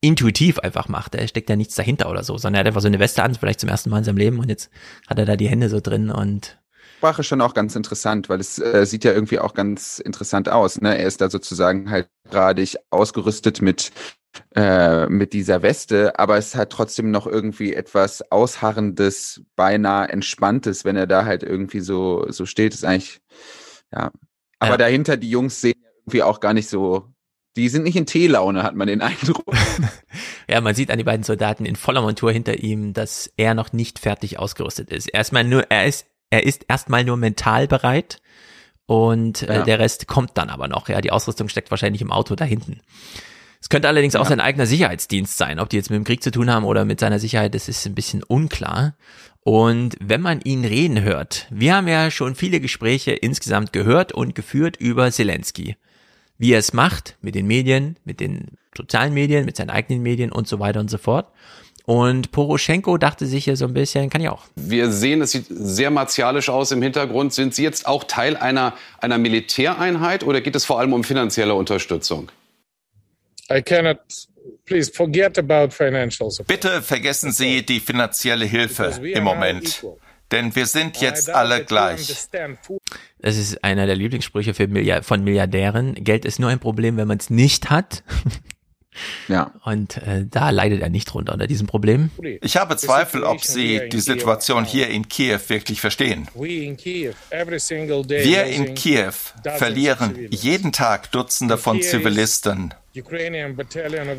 intuitiv 0.02 0.60
einfach 0.60 0.88
macht, 0.88 1.16
er 1.16 1.28
steckt 1.28 1.50
ja 1.50 1.56
nichts 1.56 1.76
dahinter 1.76 2.10
oder 2.10 2.24
so, 2.24 2.38
sondern 2.38 2.56
er 2.56 2.60
hat 2.62 2.68
einfach 2.68 2.82
so 2.82 2.88
eine 2.88 3.00
Weste 3.00 3.24
an, 3.24 3.36
vielleicht 3.36 3.60
zum 3.60 3.70
ersten 3.70 3.90
Mal 3.90 4.00
in 4.00 4.04
seinem 4.04 4.18
Leben 4.18 4.40
und 4.40 4.50
jetzt 4.50 4.70
hat 5.08 5.18
er 5.18 5.26
da 5.26 5.36
die 5.36 5.50
Hände 5.50 5.70
so 5.70 5.80
drin 5.80 6.12
und 6.12 6.58
Sprache 6.98 7.24
schon 7.24 7.42
auch 7.42 7.54
ganz 7.54 7.76
interessant, 7.76 8.30
weil 8.30 8.40
es 8.40 8.58
äh, 8.58 8.84
sieht 8.86 9.04
ja 9.04 9.12
irgendwie 9.12 9.38
auch 9.38 9.54
ganz 9.54 10.00
interessant 10.00 10.50
aus. 10.50 10.82
Ne? 10.82 10.98
Er 10.98 11.06
ist 11.06 11.22
da 11.22 11.30
sozusagen 11.30 11.92
halt 11.92 12.10
gerade 12.30 12.66
ausgerüstet 12.90 13.62
mit 13.62 13.92
äh, 14.56 15.08
mit 15.08 15.34
dieser 15.34 15.62
Weste, 15.62 16.18
aber 16.20 16.38
es 16.38 16.56
hat 16.56 16.72
trotzdem 16.72 17.12
noch 17.12 17.28
irgendwie 17.28 17.74
etwas 17.74 18.32
Ausharrendes, 18.32 19.42
beinahe 19.56 20.10
Entspanntes, 20.10 20.86
wenn 20.86 20.96
er 20.96 21.08
da 21.08 21.26
halt 21.26 21.44
irgendwie 21.44 21.80
so, 21.80 22.26
so 22.30 22.46
steht, 22.46 22.74
ist 22.74 22.86
eigentlich, 22.86 23.20
ja. 23.92 24.12
Aber 24.60 24.72
ja. 24.72 24.78
dahinter, 24.78 25.18
die 25.18 25.30
Jungs 25.30 25.62
sehen 25.62 25.82
irgendwie 26.06 26.24
auch 26.24 26.40
gar 26.40 26.54
nicht 26.54 26.70
so, 26.70 27.14
die 27.56 27.70
sind 27.70 27.84
nicht 27.84 27.96
in 27.96 28.06
Teelaune, 28.06 28.64
hat 28.64 28.76
man 28.76 28.88
den 28.88 29.02
Eindruck. 29.02 29.46
ja, 30.50 30.62
man 30.62 30.76
sieht 30.76 30.92
an 30.92 30.98
die 30.98 31.04
beiden 31.04 31.24
Soldaten 31.24 31.66
in 31.66 31.76
voller 31.76 32.02
Montur 32.02 32.32
hinter 32.32 32.60
ihm, 32.60 32.94
dass 32.94 33.32
er 33.38 33.54
noch 33.54 33.74
nicht 33.74 34.00
fertig 34.00 34.40
ausgerüstet 34.40 34.92
ist. 34.92 35.08
Erstmal 35.08 35.44
nur, 35.44 35.70
er 35.70 35.86
ist, 35.86 36.06
er 36.30 36.44
ist 36.44 36.66
erstmal 36.68 37.04
nur 37.04 37.18
mental 37.18 37.68
bereit 37.68 38.22
und 38.86 39.44
äh, 39.44 39.64
der 39.64 39.80
Rest 39.80 40.08
kommt 40.08 40.38
dann 40.38 40.50
aber 40.50 40.68
noch. 40.68 40.90
Ja, 40.90 41.02
die 41.02 41.12
Ausrüstung 41.12 41.50
steckt 41.50 41.72
wahrscheinlich 41.72 42.02
im 42.02 42.12
Auto 42.12 42.36
da 42.36 42.46
hinten. 42.46 42.82
Es 43.62 43.70
könnte 43.70 43.88
allerdings 43.88 44.16
auch 44.16 44.28
sein 44.28 44.40
eigener 44.40 44.66
Sicherheitsdienst 44.66 45.38
sein. 45.38 45.60
Ob 45.60 45.70
die 45.70 45.78
jetzt 45.78 45.90
mit 45.90 45.98
dem 45.98 46.04
Krieg 46.04 46.22
zu 46.22 46.32
tun 46.32 46.52
haben 46.52 46.66
oder 46.66 46.86
mit 46.86 47.00
seiner 47.00 47.20
Sicherheit, 47.20 47.56
das 47.56 47.68
ist 47.68 47.86
ein 47.86 47.96
bisschen 47.96 48.24
unklar. 48.24 48.96
Und 49.42 49.96
wenn 50.00 50.22
man 50.22 50.42
ihn 50.42 50.66
reden 50.66 51.02
hört, 51.02 51.48
wir 51.52 51.76
haben 51.76 51.88
ja 51.88 52.10
schon 52.10 52.36
viele 52.36 52.60
Gespräche 52.60 53.12
insgesamt 53.12 53.74
gehört 53.74 54.12
und 54.12 54.34
geführt 54.34 54.78
über 54.78 55.12
Zelensky. 55.12 55.76
Wie 56.38 56.52
er 56.52 56.60
es 56.60 56.74
macht 56.74 57.18
mit 57.22 57.36
den 57.36 57.48
Medien, 57.48 57.98
mit 58.06 58.20
den 58.20 58.58
sozialen 58.76 59.14
Medien, 59.14 59.46
mit 59.46 59.56
seinen 59.56 59.70
eigenen 59.70 60.02
Medien 60.04 60.32
und 60.32 60.48
so 60.48 60.60
weiter 60.60 60.80
und 60.80 60.90
so 60.90 60.98
fort. 60.98 61.32
Und 61.86 62.32
Poroschenko 62.32 62.98
dachte 62.98 63.28
sich 63.28 63.44
hier 63.44 63.56
so 63.56 63.66
ein 63.66 63.74
bisschen, 63.74 64.10
kann 64.10 64.22
ich 64.22 64.30
auch. 64.30 64.44
Wir 64.56 64.92
sehen, 64.92 65.22
es 65.22 65.32
sieht 65.32 65.46
sehr 65.48 65.92
martialisch 65.92 66.50
aus 66.50 66.72
im 66.72 66.82
Hintergrund. 66.82 67.32
Sind 67.32 67.54
Sie 67.54 67.62
jetzt 67.62 67.86
auch 67.86 68.04
Teil 68.04 68.36
einer, 68.36 68.74
einer 68.98 69.20
Militäreinheit 69.20 70.24
oder 70.24 70.42
geht 70.42 70.56
es 70.56 70.66
vor 70.66 70.80
allem 70.80 70.94
um 70.94 71.04
finanzielle 71.04 71.54
Unterstützung? 71.54 72.32
Bitte 76.48 76.82
vergessen 76.82 77.32
Sie 77.32 77.66
die 77.66 77.80
finanzielle 77.80 78.46
Hilfe 78.46 78.94
im 79.04 79.24
Moment. 79.24 79.84
Denn 80.32 80.56
wir 80.56 80.66
sind 80.66 81.00
jetzt 81.02 81.30
alle 81.30 81.64
gleich. 81.64 82.08
Das 83.20 83.38
ist 83.38 83.64
einer 83.64 83.86
der 83.86 83.96
Lieblingssprüche 83.96 84.54
für 84.54 84.68
Milliard 84.68 85.06
von 85.06 85.24
Milliardären. 85.24 85.94
Geld 85.96 86.26
ist 86.26 86.40
nur 86.40 86.50
ein 86.50 86.60
Problem, 86.60 86.98
wenn 86.98 87.08
man 87.08 87.18
es 87.20 87.30
nicht 87.30 87.70
hat. 87.70 88.04
Ja. 89.28 89.52
Und 89.64 89.98
äh, 89.98 90.26
da 90.30 90.50
leidet 90.50 90.82
er 90.82 90.90
nicht 90.90 91.06
drunter 91.06 91.34
unter 91.34 91.48
diesem 91.48 91.68
Problem. 91.68 92.10
Ich 92.42 92.58
habe 92.58 92.78
Zweifel, 92.78 93.24
ob 93.24 93.44
Sie 93.44 93.90
die 93.90 94.00
Situation 94.00 94.66
hier 94.66 94.90
in 94.90 95.08
Kiew 95.08 95.40
wirklich 95.48 95.82
verstehen. 95.82 96.28
Wir 96.34 98.46
in 98.46 98.76
Kiew 98.76 99.14
verlieren 99.58 100.28
jeden 100.30 100.72
Tag 100.72 101.12
Dutzende 101.12 101.58
von 101.58 101.82
Zivilisten. 101.82 102.74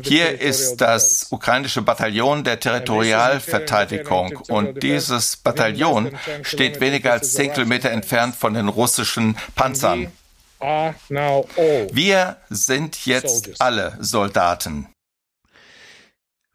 Hier 0.03 0.39
ist 0.39 0.77
das 0.77 1.27
ukrainische 1.31 1.81
Bataillon 1.81 2.43
der 2.43 2.59
Territorialverteidigung 2.59 4.37
und 4.49 4.83
dieses 4.83 5.37
Bataillon 5.37 6.11
steht 6.43 6.79
weniger 6.79 7.13
als 7.13 7.33
10 7.33 7.53
Kilometer 7.53 7.89
entfernt 7.89 8.35
von 8.35 8.53
den 8.53 8.67
russischen 8.67 9.35
Panzern. 9.55 10.11
Wir 10.59 12.37
sind 12.49 13.05
jetzt 13.05 13.61
alle 13.61 13.97
Soldaten. 13.99 14.87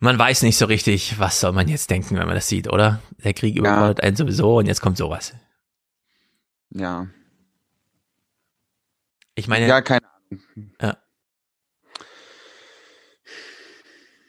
Man 0.00 0.18
weiß 0.18 0.42
nicht 0.42 0.58
so 0.58 0.66
richtig, 0.66 1.18
was 1.20 1.38
soll 1.38 1.52
man 1.52 1.68
jetzt 1.68 1.88
denken, 1.90 2.16
wenn 2.18 2.26
man 2.26 2.34
das 2.34 2.48
sieht, 2.48 2.66
oder? 2.68 3.00
Der 3.22 3.34
Krieg 3.34 3.56
überfordert 3.56 3.98
ja. 3.98 4.04
einen 4.04 4.16
sowieso 4.16 4.58
und 4.58 4.66
jetzt 4.66 4.80
kommt 4.80 4.96
sowas. 4.96 5.32
Ja. 6.70 7.06
Ich 9.36 9.46
meine. 9.46 9.68
Ja, 9.68 9.80
keine 9.80 10.00
Ahnung. 10.02 10.72
Ja. 10.80 10.98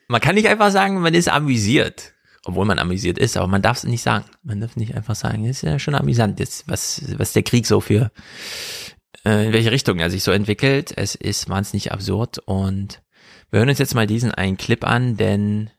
Man 0.07 0.21
kann 0.21 0.35
nicht 0.35 0.47
einfach 0.47 0.71
sagen, 0.71 0.99
man 1.01 1.15
ist 1.15 1.29
amüsiert. 1.29 2.13
Obwohl 2.45 2.65
man 2.65 2.77
amüsiert 2.77 3.17
ist, 3.17 3.37
aber 3.37 3.47
man 3.47 3.61
darf 3.61 3.77
es 3.77 3.83
nicht 3.85 4.03
sagen. 4.03 4.25
Man 4.43 4.59
darf 4.59 4.75
nicht 4.75 4.95
einfach 4.95 5.15
sagen, 5.15 5.45
es 5.45 5.57
ist 5.57 5.61
ja 5.63 5.79
schon 5.79 5.95
amüsant 5.95 6.39
jetzt, 6.39 6.67
was, 6.67 7.01
was 7.17 7.31
der 7.31 7.43
Krieg 7.43 7.65
so 7.65 7.79
für 7.79 8.11
äh, 9.25 9.47
in 9.47 9.53
welche 9.53 9.71
Richtung 9.71 9.99
er 9.99 10.09
sich 10.09 10.23
so 10.23 10.31
entwickelt. 10.31 10.93
Es 10.95 11.15
ist 11.15 11.49
wahnsinnig 11.49 11.91
absurd 11.91 12.39
und 12.45 13.01
wir 13.49 13.59
hören 13.59 13.69
uns 13.69 13.79
jetzt 13.79 13.95
mal 13.95 14.07
diesen 14.07 14.31
einen 14.31 14.57
Clip 14.57 14.83
an, 14.83 15.17
denn 15.17 15.69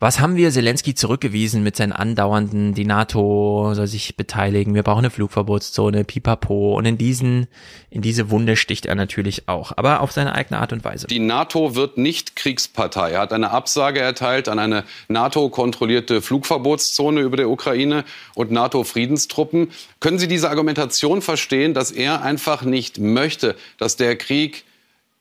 Was 0.00 0.20
haben 0.20 0.36
wir 0.36 0.52
Zelensky 0.52 0.94
zurückgewiesen 0.94 1.64
mit 1.64 1.74
seinen 1.74 1.90
andauernden, 1.90 2.72
die 2.72 2.84
NATO 2.84 3.72
soll 3.74 3.88
sich 3.88 4.16
beteiligen, 4.16 4.76
wir 4.76 4.84
brauchen 4.84 5.00
eine 5.00 5.10
Flugverbotszone, 5.10 6.04
pipapo. 6.04 6.76
Und 6.76 6.84
in 6.84 6.98
diesen, 6.98 7.48
in 7.90 8.00
diese 8.00 8.30
Wunde 8.30 8.54
sticht 8.54 8.86
er 8.86 8.94
natürlich 8.94 9.48
auch, 9.48 9.72
aber 9.76 10.00
auf 10.00 10.12
seine 10.12 10.36
eigene 10.36 10.60
Art 10.60 10.72
und 10.72 10.84
Weise. 10.84 11.08
Die 11.08 11.18
NATO 11.18 11.74
wird 11.74 11.98
nicht 11.98 12.36
Kriegspartei. 12.36 13.10
Er 13.10 13.20
hat 13.22 13.32
eine 13.32 13.50
Absage 13.50 13.98
erteilt 13.98 14.48
an 14.48 14.60
eine 14.60 14.84
NATO-kontrollierte 15.08 16.22
Flugverbotszone 16.22 17.20
über 17.20 17.36
der 17.36 17.50
Ukraine 17.50 18.04
und 18.36 18.52
NATO-Friedenstruppen. 18.52 19.72
Können 19.98 20.20
Sie 20.20 20.28
diese 20.28 20.48
Argumentation 20.48 21.22
verstehen, 21.22 21.74
dass 21.74 21.90
er 21.90 22.22
einfach 22.22 22.62
nicht 22.62 22.98
möchte, 22.98 23.56
dass 23.78 23.96
der 23.96 24.14
Krieg 24.14 24.64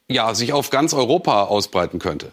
ja, 0.07 0.35
sich 0.35 0.53
auf 0.53 0.69
ganz 0.69 0.93
Europa 0.93 1.45
ausbreiten 1.45 1.97
könnte? 1.97 2.31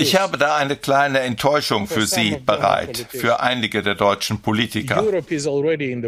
Ich 0.00 0.16
habe 0.16 0.36
da 0.38 0.56
eine 0.56 0.74
kleine 0.76 1.20
Enttäuschung 1.20 1.86
für 1.86 2.04
Sie 2.04 2.36
bereit, 2.44 3.06
für 3.10 3.38
einige 3.40 3.80
der 3.82 3.94
deutschen 3.94 4.42
Politiker. 4.42 5.04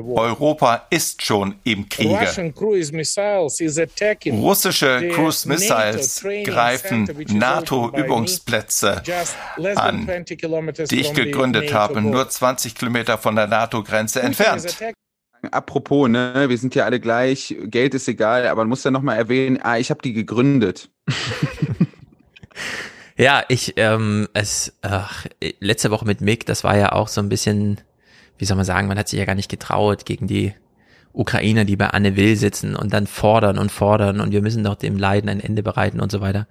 Europa 0.06 0.86
ist 0.90 1.22
schon 1.24 1.54
im 1.62 1.88
Kriege. 1.88 2.18
Russische 4.32 5.08
Cruise 5.14 5.48
Missiles 5.48 6.26
greifen 6.44 7.08
NATO-Übungsplätze 7.28 9.02
an, 9.76 10.10
die 10.90 11.00
ich 11.00 11.12
gegründet 11.14 11.72
habe, 11.72 12.00
nur 12.00 12.28
20 12.28 12.74
Kilometer 12.74 13.18
von 13.18 13.36
der 13.36 13.46
NATO-Grenze 13.46 14.20
entfernt. 14.22 14.76
Apropos, 15.50 16.08
ne, 16.08 16.44
wir 16.48 16.56
sind 16.56 16.74
ja 16.74 16.84
alle 16.84 17.00
gleich, 17.00 17.56
Geld 17.64 17.94
ist 17.94 18.06
egal, 18.06 18.46
aber 18.46 18.62
man 18.62 18.68
muss 18.68 18.84
ja 18.84 18.92
nochmal 18.92 19.16
erwähnen, 19.16 19.58
ah, 19.62 19.76
ich 19.76 19.90
habe 19.90 20.00
die 20.00 20.12
gegründet. 20.12 20.88
ja, 23.16 23.42
ich, 23.48 23.74
ähm, 23.76 24.28
es, 24.34 24.78
ach, 24.82 25.26
letzte 25.58 25.90
Woche 25.90 26.04
mit 26.04 26.20
Mick, 26.20 26.46
das 26.46 26.62
war 26.62 26.76
ja 26.76 26.92
auch 26.92 27.08
so 27.08 27.20
ein 27.20 27.28
bisschen, 27.28 27.80
wie 28.38 28.44
soll 28.44 28.56
man 28.56 28.64
sagen, 28.64 28.86
man 28.86 28.98
hat 28.98 29.08
sich 29.08 29.18
ja 29.18 29.24
gar 29.24 29.34
nicht 29.34 29.50
getraut 29.50 30.06
gegen 30.06 30.28
die 30.28 30.54
Ukrainer, 31.12 31.64
die 31.64 31.76
bei 31.76 31.88
Anne 31.88 32.16
Will 32.16 32.36
sitzen 32.36 32.76
und 32.76 32.92
dann 32.92 33.08
fordern 33.08 33.58
und 33.58 33.72
fordern 33.72 34.20
und 34.20 34.32
wir 34.32 34.42
müssen 34.42 34.62
doch 34.62 34.76
dem 34.76 34.96
Leiden 34.96 35.28
ein 35.28 35.40
Ende 35.40 35.64
bereiten 35.64 36.00
und 36.00 36.12
so 36.12 36.20
weiter. 36.20 36.46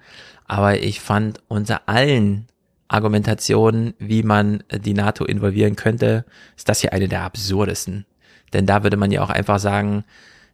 Aber 0.46 0.80
ich 0.80 1.00
fand 1.00 1.42
unter 1.48 1.88
allen 1.88 2.48
Argumentationen, 2.90 3.94
wie 4.00 4.22
man 4.22 4.64
die 4.70 4.94
NATO 4.94 5.24
involvieren 5.24 5.78
könnte, 5.78 6.26
ist 6.58 6.68
das 6.68 6.82
hier 6.82 6.92
eine 6.92 7.08
der 7.08 7.22
absurdesten. 7.22 8.06
Denn 8.54 8.66
da 8.66 8.84
würde 8.84 8.98
man 8.98 9.12
ja 9.12 9.22
auch 9.22 9.30
einfach 9.30 9.60
sagen, 9.60 10.04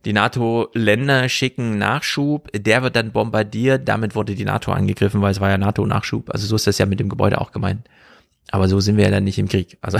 die 0.05 0.13
NATO-Länder 0.13 1.27
schicken 1.27 1.77
Nachschub, 1.77 2.49
der 2.53 2.83
wird 2.83 2.95
dann 2.95 3.11
bombardiert, 3.11 3.87
damit 3.87 4.15
wurde 4.15 4.35
die 4.35 4.45
NATO 4.45 4.71
angegriffen, 4.71 5.21
weil 5.21 5.31
es 5.31 5.41
war 5.41 5.49
ja 5.49 5.57
NATO-Nachschub. 5.57 6.29
Also 6.29 6.47
so 6.47 6.55
ist 6.55 6.67
das 6.67 6.77
ja 6.77 6.85
mit 6.85 6.99
dem 6.99 7.09
Gebäude 7.09 7.41
auch 7.41 7.51
gemeint. 7.51 7.87
Aber 8.49 8.67
so 8.67 8.79
sind 8.79 8.97
wir 8.97 9.05
ja 9.05 9.11
dann 9.11 9.23
nicht 9.23 9.39
im 9.39 9.49
Krieg. 9.49 9.77
Also 9.81 9.97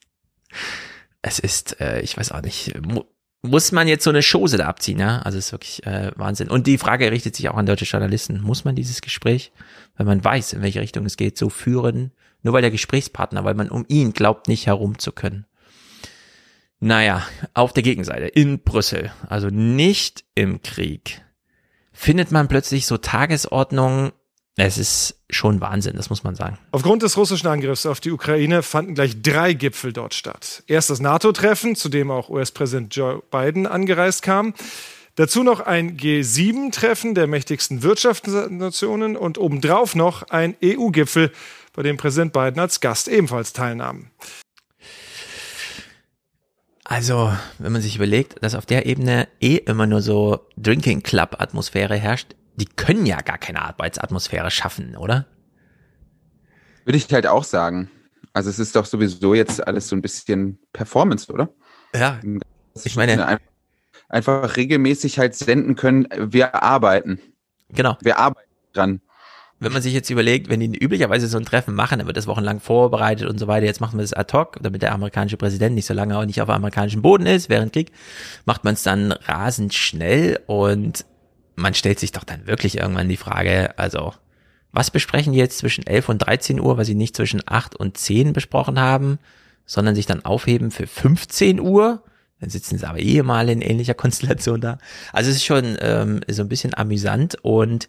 es 1.22 1.38
ist, 1.38 1.80
äh, 1.80 2.00
ich 2.00 2.16
weiß 2.16 2.32
auch 2.32 2.42
nicht, 2.42 2.74
mu 2.82 3.04
muss 3.42 3.72
man 3.72 3.88
jetzt 3.88 4.04
so 4.04 4.10
eine 4.10 4.20
Chose 4.20 4.58
da 4.58 4.66
abziehen, 4.66 4.98
ja? 4.98 5.20
Also 5.20 5.38
es 5.38 5.46
ist 5.46 5.52
wirklich 5.52 5.86
äh, 5.86 6.10
Wahnsinn. 6.14 6.50
Und 6.50 6.66
die 6.66 6.76
Frage 6.76 7.10
richtet 7.10 7.36
sich 7.36 7.48
auch 7.48 7.56
an 7.56 7.64
deutsche 7.64 7.86
Journalisten. 7.86 8.42
Muss 8.42 8.66
man 8.66 8.74
dieses 8.74 9.00
Gespräch, 9.00 9.50
wenn 9.96 10.06
man 10.06 10.22
weiß, 10.22 10.52
in 10.52 10.60
welche 10.60 10.82
Richtung 10.82 11.06
es 11.06 11.16
geht, 11.16 11.38
so 11.38 11.48
führen, 11.48 12.12
nur 12.42 12.52
weil 12.52 12.60
der 12.60 12.70
Gesprächspartner, 12.70 13.42
weil 13.42 13.54
man 13.54 13.70
um 13.70 13.86
ihn 13.88 14.12
glaubt, 14.12 14.46
nicht 14.46 14.66
herum 14.66 14.98
zu 14.98 15.12
können? 15.12 15.46
Naja, 16.80 17.26
auf 17.52 17.74
der 17.74 17.82
Gegenseite, 17.82 18.26
in 18.26 18.60
Brüssel, 18.60 19.12
also 19.28 19.48
nicht 19.48 20.24
im 20.34 20.62
Krieg, 20.62 21.22
findet 21.92 22.32
man 22.32 22.48
plötzlich 22.48 22.86
so 22.86 22.96
Tagesordnungen. 22.96 24.12
Es 24.56 24.78
ist 24.78 25.20
schon 25.28 25.60
Wahnsinn, 25.60 25.96
das 25.96 26.08
muss 26.08 26.24
man 26.24 26.34
sagen. 26.34 26.58
Aufgrund 26.72 27.02
des 27.02 27.18
russischen 27.18 27.48
Angriffs 27.48 27.84
auf 27.84 28.00
die 28.00 28.10
Ukraine 28.10 28.62
fanden 28.62 28.94
gleich 28.94 29.20
drei 29.20 29.52
Gipfel 29.52 29.92
dort 29.92 30.14
statt. 30.14 30.62
Erst 30.66 30.88
das 30.88 31.00
NATO-Treffen, 31.00 31.76
zu 31.76 31.90
dem 31.90 32.10
auch 32.10 32.30
US-Präsident 32.30 32.96
Joe 32.96 33.22
Biden 33.30 33.66
angereist 33.66 34.22
kam. 34.22 34.54
Dazu 35.16 35.42
noch 35.42 35.60
ein 35.60 35.98
G7-Treffen 35.98 37.14
der 37.14 37.26
mächtigsten 37.26 37.82
Wirtschaftsnationen 37.82 39.16
und 39.16 39.36
obendrauf 39.36 39.94
noch 39.94 40.22
ein 40.30 40.56
EU-Gipfel, 40.64 41.30
bei 41.74 41.82
dem 41.82 41.98
Präsident 41.98 42.32
Biden 42.32 42.58
als 42.58 42.80
Gast 42.80 43.06
ebenfalls 43.06 43.52
teilnahm. 43.52 44.06
Also, 46.90 47.32
wenn 47.60 47.70
man 47.70 47.82
sich 47.82 47.94
überlegt, 47.94 48.42
dass 48.42 48.56
auf 48.56 48.66
der 48.66 48.84
Ebene 48.84 49.28
eh 49.40 49.58
immer 49.58 49.86
nur 49.86 50.02
so 50.02 50.48
Drinking 50.56 51.04
Club 51.04 51.36
Atmosphäre 51.38 51.94
herrscht, 51.94 52.34
die 52.56 52.64
können 52.64 53.06
ja 53.06 53.20
gar 53.20 53.38
keine 53.38 53.62
Arbeitsatmosphäre 53.62 54.50
schaffen, 54.50 54.96
oder? 54.96 55.24
Würde 56.84 56.96
ich 56.96 57.12
halt 57.12 57.28
auch 57.28 57.44
sagen. 57.44 57.92
Also 58.32 58.50
es 58.50 58.58
ist 58.58 58.74
doch 58.74 58.86
sowieso 58.86 59.34
jetzt 59.34 59.64
alles 59.64 59.86
so 59.86 59.94
ein 59.94 60.02
bisschen 60.02 60.58
Performance, 60.72 61.32
oder? 61.32 61.50
Ja. 61.94 62.18
Ich 62.82 62.96
meine, 62.96 63.38
einfach 64.08 64.56
regelmäßig 64.56 65.20
halt 65.20 65.36
senden 65.36 65.76
können, 65.76 66.08
wir 66.12 66.60
arbeiten. 66.60 67.20
Genau. 67.68 67.98
Wir 68.02 68.18
arbeiten 68.18 68.50
dran 68.72 69.00
wenn 69.60 69.72
man 69.72 69.82
sich 69.82 69.92
jetzt 69.92 70.08
überlegt, 70.08 70.48
wenn 70.48 70.60
die 70.60 70.78
üblicherweise 70.78 71.28
so 71.28 71.36
ein 71.36 71.44
Treffen 71.44 71.74
machen, 71.74 71.98
dann 71.98 72.06
wird 72.06 72.16
das 72.16 72.26
wochenlang 72.26 72.60
vorbereitet 72.60 73.28
und 73.28 73.38
so 73.38 73.46
weiter. 73.46 73.66
Jetzt 73.66 73.80
machen 73.80 73.98
wir 73.98 74.02
das 74.02 74.14
ad 74.14 74.36
hoc, 74.36 74.58
damit 74.62 74.80
der 74.80 74.92
amerikanische 74.92 75.36
Präsident 75.36 75.74
nicht 75.74 75.86
so 75.86 75.92
lange 75.92 76.16
auch 76.16 76.24
nicht 76.24 76.40
auf 76.40 76.48
amerikanischem 76.48 77.02
Boden 77.02 77.26
ist 77.26 77.50
während 77.50 77.74
Krieg, 77.74 77.92
macht 78.46 78.64
man 78.64 78.74
es 78.74 78.82
dann 78.82 79.12
rasend 79.12 79.74
schnell 79.74 80.40
und 80.46 81.04
man 81.56 81.74
stellt 81.74 82.00
sich 82.00 82.10
doch 82.10 82.24
dann 82.24 82.46
wirklich 82.46 82.78
irgendwann 82.78 83.08
die 83.08 83.18
Frage, 83.18 83.78
also 83.78 84.14
was 84.72 84.90
besprechen 84.90 85.34
die 85.34 85.38
jetzt 85.38 85.58
zwischen 85.58 85.86
11 85.86 86.08
und 86.08 86.18
13 86.18 86.58
Uhr, 86.58 86.78
was 86.78 86.86
sie 86.86 86.94
nicht 86.94 87.16
zwischen 87.16 87.42
8 87.44 87.76
und 87.76 87.98
10 87.98 88.32
besprochen 88.32 88.80
haben, 88.80 89.18
sondern 89.66 89.94
sich 89.94 90.06
dann 90.06 90.24
aufheben 90.24 90.70
für 90.70 90.86
15 90.86 91.60
Uhr? 91.60 92.02
Dann 92.40 92.48
sitzen 92.48 92.78
sie 92.78 92.88
aber 92.88 93.00
eh 93.00 93.18
in 93.18 93.60
ähnlicher 93.60 93.94
Konstellation 93.94 94.60
da. 94.60 94.78
Also 95.12 95.30
es 95.30 95.36
ist 95.36 95.44
schon 95.44 95.76
ähm, 95.80 96.20
so 96.28 96.42
ein 96.42 96.48
bisschen 96.48 96.74
amüsant 96.74 97.36
und 97.42 97.88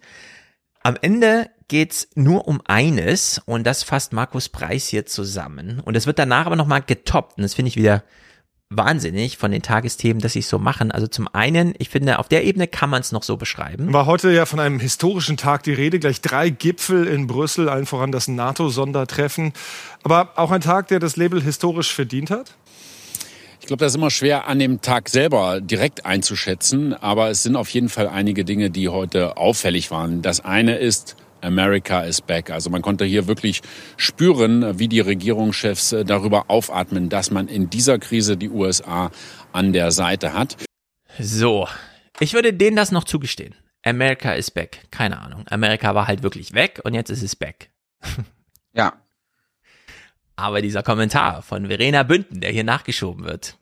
am 0.84 0.98
Ende 1.02 1.50
geht's 1.68 2.10
nur 2.16 2.48
um 2.48 2.62
eines 2.66 3.42
und 3.46 3.66
das 3.66 3.84
fasst 3.84 4.14
Markus 4.14 4.50
Preis 4.50 4.88
hier 4.88 5.06
zusammen. 5.06 5.80
Und 5.80 5.96
es 5.96 6.06
wird 6.06 6.20
danach 6.20 6.46
aber 6.46 6.56
nochmal 6.56 6.82
getoppt 6.82 7.38
und 7.38 7.44
das 7.44 7.54
finde 7.54 7.70
ich 7.70 7.78
wieder 7.78 8.04
wahnsinnig 8.72 9.38
von 9.38 9.52
den 9.52 9.62
Tagesthemen, 9.62 10.22
dass 10.22 10.34
sie 10.34 10.40
es 10.40 10.50
so 10.50 10.58
machen. 10.58 10.92
Also 10.92 11.06
zum 11.08 11.28
einen, 11.28 11.74
ich 11.78 11.90
finde, 11.90 12.20
auf 12.20 12.30
der 12.30 12.46
Ebene 12.46 12.68
kann 12.68 12.90
man 12.90 13.02
es 13.02 13.12
noch 13.12 13.24
so 13.24 13.38
beschreiben. 13.38 13.92
War 13.94 14.06
heute 14.06 14.32
ja 14.32 14.46
von 14.46 14.60
einem 14.60 14.80
historischen 14.80 15.38
Tag 15.38 15.64
die 15.64 15.74
Rede, 15.74 16.00
gleich 16.00 16.22
drei 16.22 16.50
Gipfel 16.50 17.06
in 17.08 17.28
Brüssel, 17.28 17.70
allen 17.70 17.86
voran 17.86 18.12
das 18.12 18.28
NATO-Sondertreffen. 18.28 19.54
Aber 20.04 20.32
auch 20.38 20.52
ein 20.52 20.62
Tag, 20.62 20.88
der 20.88 21.00
das 21.00 21.18
Label 21.18 21.42
historisch 21.42 21.94
verdient 21.94 22.32
hat? 22.32 22.56
Ich 23.72 23.74
glaube, 23.74 23.86
das 23.86 23.94
ist 23.94 24.00
immer 24.00 24.12
schwer 24.12 24.50
an 24.50 24.60
dem 24.60 24.82
Tag 24.82 25.08
selber 25.08 25.62
direkt 25.62 26.06
einzuschätzen, 26.06 26.94
aber 26.94 27.30
es 27.30 27.44
sind 27.44 27.56
auf 27.56 27.70
jeden 27.70 27.88
Fall 27.88 28.10
einige 28.10 28.44
Dinge, 28.44 28.70
die 28.70 28.90
heute 28.90 29.38
auffällig 29.38 29.92
waren. 29.92 30.22
Das 30.22 30.42
eine 30.42 30.76
ist, 30.76 31.16
America 31.40 32.02
is 32.02 32.20
back. 32.20 32.50
Also 32.50 32.70
man 32.70 32.82
konnte 32.82 33.06
hier 33.06 33.28
wirklich 33.28 33.62
spüren, 33.96 34.78
wie 34.78 34.90
die 34.90 35.00
Regierungschefs 35.00 35.94
äh, 35.94 36.04
darüber 36.04 36.50
aufatmen, 36.50 37.08
dass 37.08 37.32
man 37.32 37.48
in 37.48 37.70
dieser 37.70 37.98
Krise 37.98 38.36
die 38.36 38.50
USA 38.50 39.10
an 39.54 39.72
der 39.72 39.92
Seite 39.92 40.34
hat. 40.34 40.58
So, 41.18 41.66
ich 42.20 42.34
würde 42.34 42.52
denen 42.52 42.76
das 42.76 42.92
noch 42.92 43.06
zugestehen. 43.06 43.56
America 43.86 44.34
is 44.34 44.52
back. 44.52 44.82
Keine 44.92 45.18
Ahnung. 45.22 45.46
Amerika 45.50 45.96
war 45.96 46.08
halt 46.08 46.24
wirklich 46.24 46.54
weg 46.54 46.82
und 46.84 46.94
jetzt 46.94 47.10
ist 47.10 47.24
es 47.24 47.38
back. 47.38 47.70
ja, 48.74 48.96
aber 50.36 50.62
dieser 50.62 50.84
Kommentar 50.84 51.42
von 51.42 51.68
Verena 51.68 52.04
Bünden, 52.04 52.42
der 52.42 52.52
hier 52.52 52.64
nachgeschoben 52.64 53.24
wird. 53.24 53.58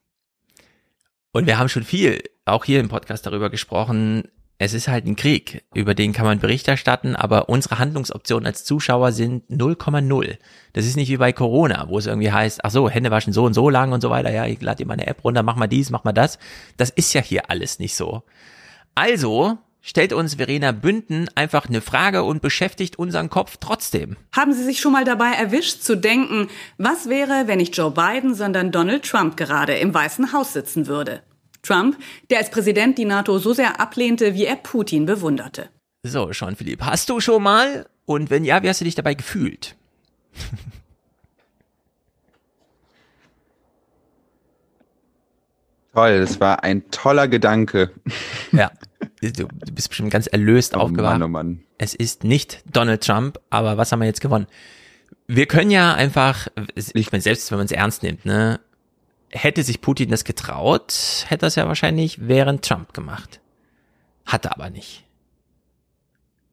Und 1.31 1.45
wir 1.45 1.57
haben 1.57 1.69
schon 1.69 1.83
viel, 1.83 2.23
auch 2.45 2.65
hier 2.65 2.79
im 2.79 2.89
Podcast 2.89 3.25
darüber 3.25 3.49
gesprochen. 3.49 4.23
Es 4.57 4.73
ist 4.73 4.87
halt 4.87 5.05
ein 5.05 5.15
Krieg, 5.15 5.63
über 5.73 5.95
den 5.95 6.11
kann 6.11 6.25
man 6.25 6.39
Bericht 6.39 6.67
erstatten, 6.67 7.15
aber 7.15 7.47
unsere 7.47 7.79
Handlungsoptionen 7.79 8.45
als 8.45 8.65
Zuschauer 8.65 9.13
sind 9.13 9.49
0,0. 9.49 10.37
Das 10.73 10.85
ist 10.85 10.97
nicht 10.97 11.09
wie 11.09 11.17
bei 11.17 11.31
Corona, 11.31 11.87
wo 11.87 11.97
es 11.97 12.07
irgendwie 12.07 12.31
heißt, 12.31 12.65
ach 12.65 12.71
so, 12.71 12.89
Hände 12.89 13.09
waschen 13.09 13.31
so 13.31 13.45
und 13.45 13.53
so 13.53 13.69
lang 13.69 13.93
und 13.93 14.01
so 14.01 14.09
weiter. 14.09 14.31
Ja, 14.31 14.47
ich 14.47 14.59
lade 14.61 14.77
dir 14.77 14.85
mal 14.85 14.95
eine 14.95 15.07
App 15.07 15.23
runter, 15.23 15.43
mach 15.43 15.55
mal 15.55 15.67
dies, 15.67 15.91
mach 15.91 16.03
mal 16.03 16.11
das. 16.11 16.39
Das 16.75 16.89
ist 16.89 17.13
ja 17.13 17.21
hier 17.21 17.49
alles 17.49 17.79
nicht 17.79 17.95
so. 17.95 18.23
Also 18.95 19.59
stellt 19.81 20.13
uns 20.13 20.35
Verena 20.35 20.71
Bünden 20.71 21.29
einfach 21.35 21.67
eine 21.67 21.81
Frage 21.81 22.23
und 22.23 22.41
beschäftigt 22.41 22.99
unseren 22.99 23.29
Kopf 23.29 23.57
trotzdem. 23.59 24.17
Haben 24.35 24.53
Sie 24.53 24.63
sich 24.63 24.79
schon 24.79 24.91
mal 24.91 25.05
dabei 25.05 25.31
erwischt 25.31 25.81
zu 25.81 25.95
denken, 25.95 26.49
was 26.77 27.09
wäre, 27.09 27.47
wenn 27.47 27.57
nicht 27.57 27.75
Joe 27.75 27.91
Biden, 27.91 28.35
sondern 28.35 28.71
Donald 28.71 29.03
Trump 29.03 29.37
gerade 29.37 29.73
im 29.75 29.93
Weißen 29.93 30.33
Haus 30.33 30.53
sitzen 30.53 30.87
würde? 30.87 31.21
Trump, 31.61 31.97
der 32.29 32.39
als 32.39 32.51
Präsident 32.51 32.97
die 32.97 33.05
NATO 33.05 33.37
so 33.37 33.53
sehr 33.53 33.79
ablehnte, 33.79 34.33
wie 34.33 34.45
er 34.45 34.55
Putin 34.55 35.05
bewunderte. 35.05 35.69
So, 36.03 36.31
Sean 36.31 36.55
Philipp, 36.55 36.81
hast 36.81 37.09
du 37.09 37.19
schon 37.19 37.43
mal? 37.43 37.85
Und 38.05 38.29
wenn 38.29 38.45
ja, 38.45 38.63
wie 38.63 38.69
hast 38.69 38.79
du 38.79 38.85
dich 38.85 38.95
dabei 38.95 39.13
gefühlt? 39.13 39.75
Toll, 45.93 46.19
das 46.19 46.39
war 46.39 46.63
ein 46.63 46.89
toller 46.91 47.27
Gedanke. 47.27 47.91
Ja. 48.51 48.71
du, 49.21 49.47
bist 49.47 49.89
bestimmt 49.89 50.11
ganz 50.11 50.27
erlöst 50.27 50.75
oh 50.75 50.81
aufgewacht. 50.81 51.13
Mann, 51.13 51.23
oh 51.23 51.27
Mann. 51.27 51.63
Es 51.77 51.95
ist 51.95 52.23
nicht 52.23 52.63
Donald 52.71 53.03
Trump, 53.03 53.39
aber 53.49 53.77
was 53.77 53.91
haben 53.91 53.99
wir 53.99 54.05
jetzt 54.05 54.21
gewonnen? 54.21 54.47
Wir 55.27 55.45
können 55.45 55.71
ja 55.71 55.93
einfach, 55.93 56.47
ich 56.75 57.11
meine, 57.11 57.21
selbst 57.21 57.51
wenn 57.51 57.57
man 57.57 57.65
es 57.65 57.71
ernst 57.71 58.03
nimmt, 58.03 58.25
ne, 58.25 58.59
hätte 59.31 59.63
sich 59.63 59.81
Putin 59.81 60.09
das 60.09 60.23
getraut, 60.23 61.25
hätte 61.27 61.45
das 61.45 61.55
ja 61.55 61.67
wahrscheinlich 61.67 62.27
während 62.27 62.65
Trump 62.65 62.93
gemacht. 62.93 63.39
Hat 64.25 64.45
er 64.45 64.55
aber 64.55 64.69
nicht. 64.69 65.05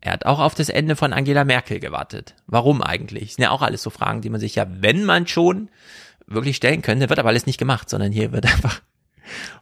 Er 0.01 0.13
hat 0.13 0.27
auch 0.27 0.39
auf 0.39 0.55
das 0.55 0.69
Ende 0.69 0.95
von 0.95 1.13
Angela 1.13 1.45
Merkel 1.45 1.81
gewartet. 1.81 2.35
Warum 2.47 2.83
eigentlich? 2.83 3.25
Das 3.25 3.35
sind 3.35 3.43
ja 3.45 3.51
auch 3.51 3.63
alles 3.63 3.83
so 3.83 3.91
Fragen, 3.91 4.21
die 4.21 4.31
man 4.31 4.41
sich 4.41 4.55
ja, 4.55 4.67
wenn 4.69 5.05
man 5.05 5.27
schon 5.27 5.69
wirklich 6.27 6.57
stellen 6.57 6.83
könnte, 6.83 7.09
wird 7.09 7.19
aber 7.19 7.31
alles 7.31 7.47
nicht 7.47 7.59
gemacht, 7.59 7.91
sondern 7.91 8.13
hier 8.13 8.33
wird 8.33 8.47
einfach 8.53 8.83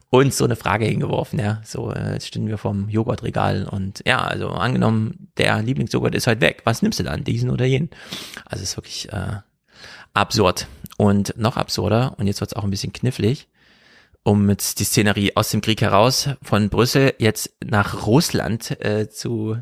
uns 0.09 0.37
so 0.37 0.45
eine 0.45 0.55
Frage 0.55 0.85
hingeworfen, 0.85 1.39
ja. 1.39 1.61
So, 1.63 1.91
äh, 1.91 2.13
jetzt 2.13 2.27
stehen 2.27 2.47
wir 2.47 2.57
vom 2.57 2.89
Joghurtregal 2.89 3.67
und 3.69 4.01
ja, 4.05 4.19
also 4.19 4.49
angenommen, 4.49 5.31
der 5.37 5.61
Lieblingsjoghurt 5.61 6.15
ist 6.15 6.27
halt 6.27 6.41
weg. 6.41 6.61
Was 6.65 6.81
nimmst 6.81 6.99
du 6.99 7.03
dann? 7.03 7.23
Diesen 7.23 7.49
oder 7.49 7.65
jenen? 7.65 7.89
Also 8.45 8.63
ist 8.63 8.77
wirklich 8.77 9.11
äh, 9.11 9.37
absurd. 10.13 10.67
Und 10.97 11.33
noch 11.37 11.57
absurder, 11.57 12.15
und 12.17 12.27
jetzt 12.27 12.39
wird 12.39 12.51
es 12.51 12.55
auch 12.55 12.63
ein 12.63 12.69
bisschen 12.69 12.93
knifflig, 12.93 13.49
um 14.23 14.49
jetzt 14.49 14.79
die 14.79 14.85
Szenerie 14.85 15.35
aus 15.35 15.49
dem 15.49 15.61
Krieg 15.61 15.81
heraus 15.81 16.29
von 16.41 16.69
Brüssel 16.69 17.13
jetzt 17.19 17.53
nach 17.63 18.07
Russland 18.07 18.79
äh, 18.83 19.09
zu 19.09 19.57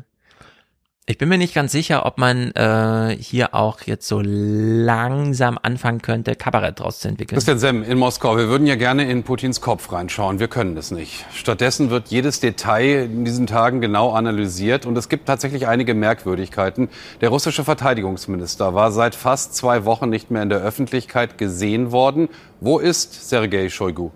ich 1.06 1.18
bin 1.18 1.28
mir 1.28 1.36
nicht 1.36 1.52
ganz 1.52 1.70
sicher, 1.70 2.06
ob 2.06 2.16
man 2.16 2.52
äh, 2.52 3.14
hier 3.20 3.54
auch 3.54 3.82
jetzt 3.82 4.08
so 4.08 4.22
langsam 4.24 5.58
anfangen 5.62 6.00
könnte, 6.00 6.34
Kabarett 6.34 6.80
draus 6.80 7.00
zu 7.00 7.08
entwickeln. 7.08 7.36
Christian 7.36 7.58
Semm 7.58 7.82
in 7.82 7.98
Moskau. 7.98 8.38
Wir 8.38 8.48
würden 8.48 8.66
ja 8.66 8.74
gerne 8.76 9.10
in 9.10 9.22
Putins 9.22 9.60
Kopf 9.60 9.92
reinschauen. 9.92 10.40
Wir 10.40 10.48
können 10.48 10.74
es 10.78 10.90
nicht. 10.90 11.26
Stattdessen 11.34 11.90
wird 11.90 12.08
jedes 12.08 12.40
Detail 12.40 13.04
in 13.04 13.26
diesen 13.26 13.46
Tagen 13.46 13.82
genau 13.82 14.12
analysiert 14.12 14.86
und 14.86 14.96
es 14.96 15.10
gibt 15.10 15.26
tatsächlich 15.26 15.68
einige 15.68 15.92
Merkwürdigkeiten. 15.92 16.88
Der 17.20 17.28
russische 17.28 17.64
Verteidigungsminister 17.64 18.72
war 18.72 18.90
seit 18.90 19.14
fast 19.14 19.54
zwei 19.54 19.84
Wochen 19.84 20.08
nicht 20.08 20.30
mehr 20.30 20.42
in 20.42 20.48
der 20.48 20.60
Öffentlichkeit 20.60 21.36
gesehen 21.36 21.92
worden. 21.92 22.30
Wo 22.60 22.78
ist 22.78 23.28
Sergei 23.28 23.68
Shoigu? 23.68 24.10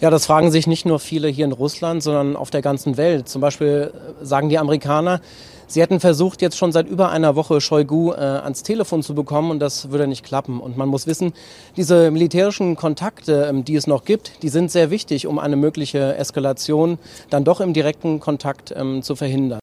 Ja, 0.00 0.10
das 0.10 0.26
fragen 0.26 0.50
sich 0.50 0.66
nicht 0.66 0.84
nur 0.84 0.98
viele 0.98 1.28
hier 1.28 1.44
in 1.44 1.52
Russland, 1.52 2.02
sondern 2.02 2.34
auf 2.34 2.50
der 2.50 2.60
ganzen 2.60 2.96
Welt. 2.96 3.28
Zum 3.28 3.40
Beispiel 3.40 3.92
sagen 4.20 4.48
die 4.48 4.58
Amerikaner, 4.58 5.20
Sie 5.68 5.82
hätten 5.82 5.98
versucht, 5.98 6.42
jetzt 6.42 6.56
schon 6.56 6.70
seit 6.70 6.88
über 6.88 7.10
einer 7.10 7.34
Woche 7.34 7.60
Shoigu 7.60 8.12
äh, 8.12 8.16
ans 8.16 8.62
Telefon 8.62 9.02
zu 9.02 9.14
bekommen 9.14 9.50
und 9.50 9.58
das 9.58 9.90
würde 9.90 10.06
nicht 10.06 10.24
klappen. 10.24 10.60
Und 10.60 10.76
man 10.76 10.88
muss 10.88 11.08
wissen, 11.08 11.32
diese 11.76 12.10
militärischen 12.12 12.76
Kontakte, 12.76 13.46
ähm, 13.48 13.64
die 13.64 13.74
es 13.74 13.88
noch 13.88 14.04
gibt, 14.04 14.42
die 14.42 14.48
sind 14.48 14.70
sehr 14.70 14.90
wichtig, 14.90 15.26
um 15.26 15.40
eine 15.40 15.56
mögliche 15.56 16.16
Eskalation 16.16 16.98
dann 17.30 17.44
doch 17.44 17.60
im 17.60 17.72
direkten 17.72 18.20
Kontakt 18.20 18.72
ähm, 18.76 19.02
zu 19.02 19.16
verhindern. 19.16 19.58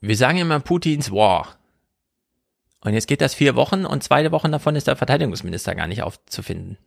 Wir 0.00 0.16
sagen 0.16 0.38
immer 0.38 0.58
Putins 0.58 1.12
War. 1.12 1.56
Und 2.82 2.94
jetzt 2.94 3.06
geht 3.06 3.20
das 3.20 3.34
vier 3.34 3.54
Wochen 3.54 3.84
und 3.84 4.02
zwei 4.02 4.30
Wochen 4.32 4.50
davon 4.50 4.74
ist 4.74 4.86
der 4.86 4.96
Verteidigungsminister 4.96 5.74
gar 5.74 5.86
nicht 5.86 6.02
aufzufinden. 6.02 6.78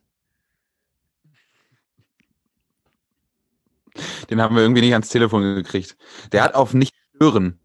Den 4.29 4.41
haben 4.41 4.55
wir 4.55 4.63
irgendwie 4.63 4.81
nicht 4.81 4.93
ans 4.93 5.09
Telefon 5.09 5.55
gekriegt. 5.55 5.95
Der 6.31 6.43
hat 6.43 6.55
auf 6.55 6.73
nicht 6.73 6.93
hören. 7.23 7.59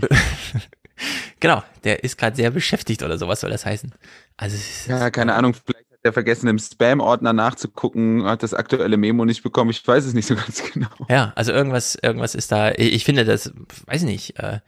genau, 1.40 1.62
der 1.84 2.04
ist 2.04 2.16
gerade 2.16 2.36
sehr 2.36 2.50
beschäftigt 2.50 3.02
oder 3.02 3.18
sowas 3.18 3.40
soll 3.40 3.50
das 3.50 3.66
heißen. 3.66 3.92
Also 4.36 4.56
ja, 4.88 5.10
keine 5.10 5.34
Ahnung, 5.34 5.54
vielleicht 5.54 5.90
hat 5.90 5.98
er 6.02 6.12
vergessen 6.12 6.48
im 6.48 6.58
Spam-Ordner 6.58 7.32
nachzugucken, 7.32 8.24
hat 8.24 8.42
das 8.42 8.54
aktuelle 8.54 8.96
Memo 8.96 9.24
nicht 9.24 9.42
bekommen. 9.42 9.70
Ich 9.70 9.86
weiß 9.86 10.04
es 10.04 10.14
nicht 10.14 10.26
so 10.26 10.34
ganz 10.34 10.62
genau. 10.72 10.88
Ja, 11.08 11.32
also 11.36 11.52
irgendwas, 11.52 11.96
irgendwas 12.00 12.34
ist 12.34 12.50
da. 12.52 12.72
Ich 12.72 13.04
finde 13.04 13.24
das, 13.24 13.52
weiß 13.86 14.02
nicht. 14.02 14.38
Äh, 14.38 14.60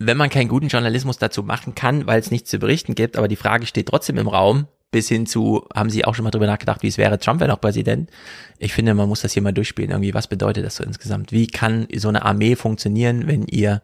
wenn 0.00 0.16
man 0.16 0.30
keinen 0.30 0.48
guten 0.48 0.68
Journalismus 0.68 1.18
dazu 1.18 1.42
machen 1.42 1.74
kann, 1.74 2.06
weil 2.06 2.20
es 2.20 2.30
nichts 2.30 2.50
zu 2.50 2.58
berichten 2.58 2.94
gibt, 2.94 3.16
aber 3.16 3.26
die 3.26 3.36
Frage 3.36 3.66
steht 3.66 3.88
trotzdem 3.88 4.16
im 4.16 4.28
Raum, 4.28 4.68
bis 4.90 5.08
hin 5.08 5.26
zu, 5.26 5.66
haben 5.74 5.90
Sie 5.90 6.04
auch 6.04 6.14
schon 6.14 6.24
mal 6.24 6.30
drüber 6.30 6.46
nachgedacht, 6.46 6.82
wie 6.82 6.88
es 6.88 6.98
wäre, 6.98 7.18
Trump 7.18 7.40
wäre 7.40 7.50
noch 7.50 7.60
Präsident? 7.60 8.10
Ich 8.58 8.72
finde, 8.72 8.94
man 8.94 9.08
muss 9.08 9.20
das 9.20 9.32
hier 9.32 9.42
mal 9.42 9.52
durchspielen. 9.52 9.90
Irgendwie, 9.90 10.14
was 10.14 10.28
bedeutet 10.28 10.64
das 10.64 10.76
so 10.76 10.84
insgesamt? 10.84 11.32
Wie 11.32 11.46
kann 11.46 11.86
so 11.94 12.08
eine 12.08 12.24
Armee 12.24 12.56
funktionieren, 12.56 13.26
wenn 13.26 13.44
ihr 13.44 13.82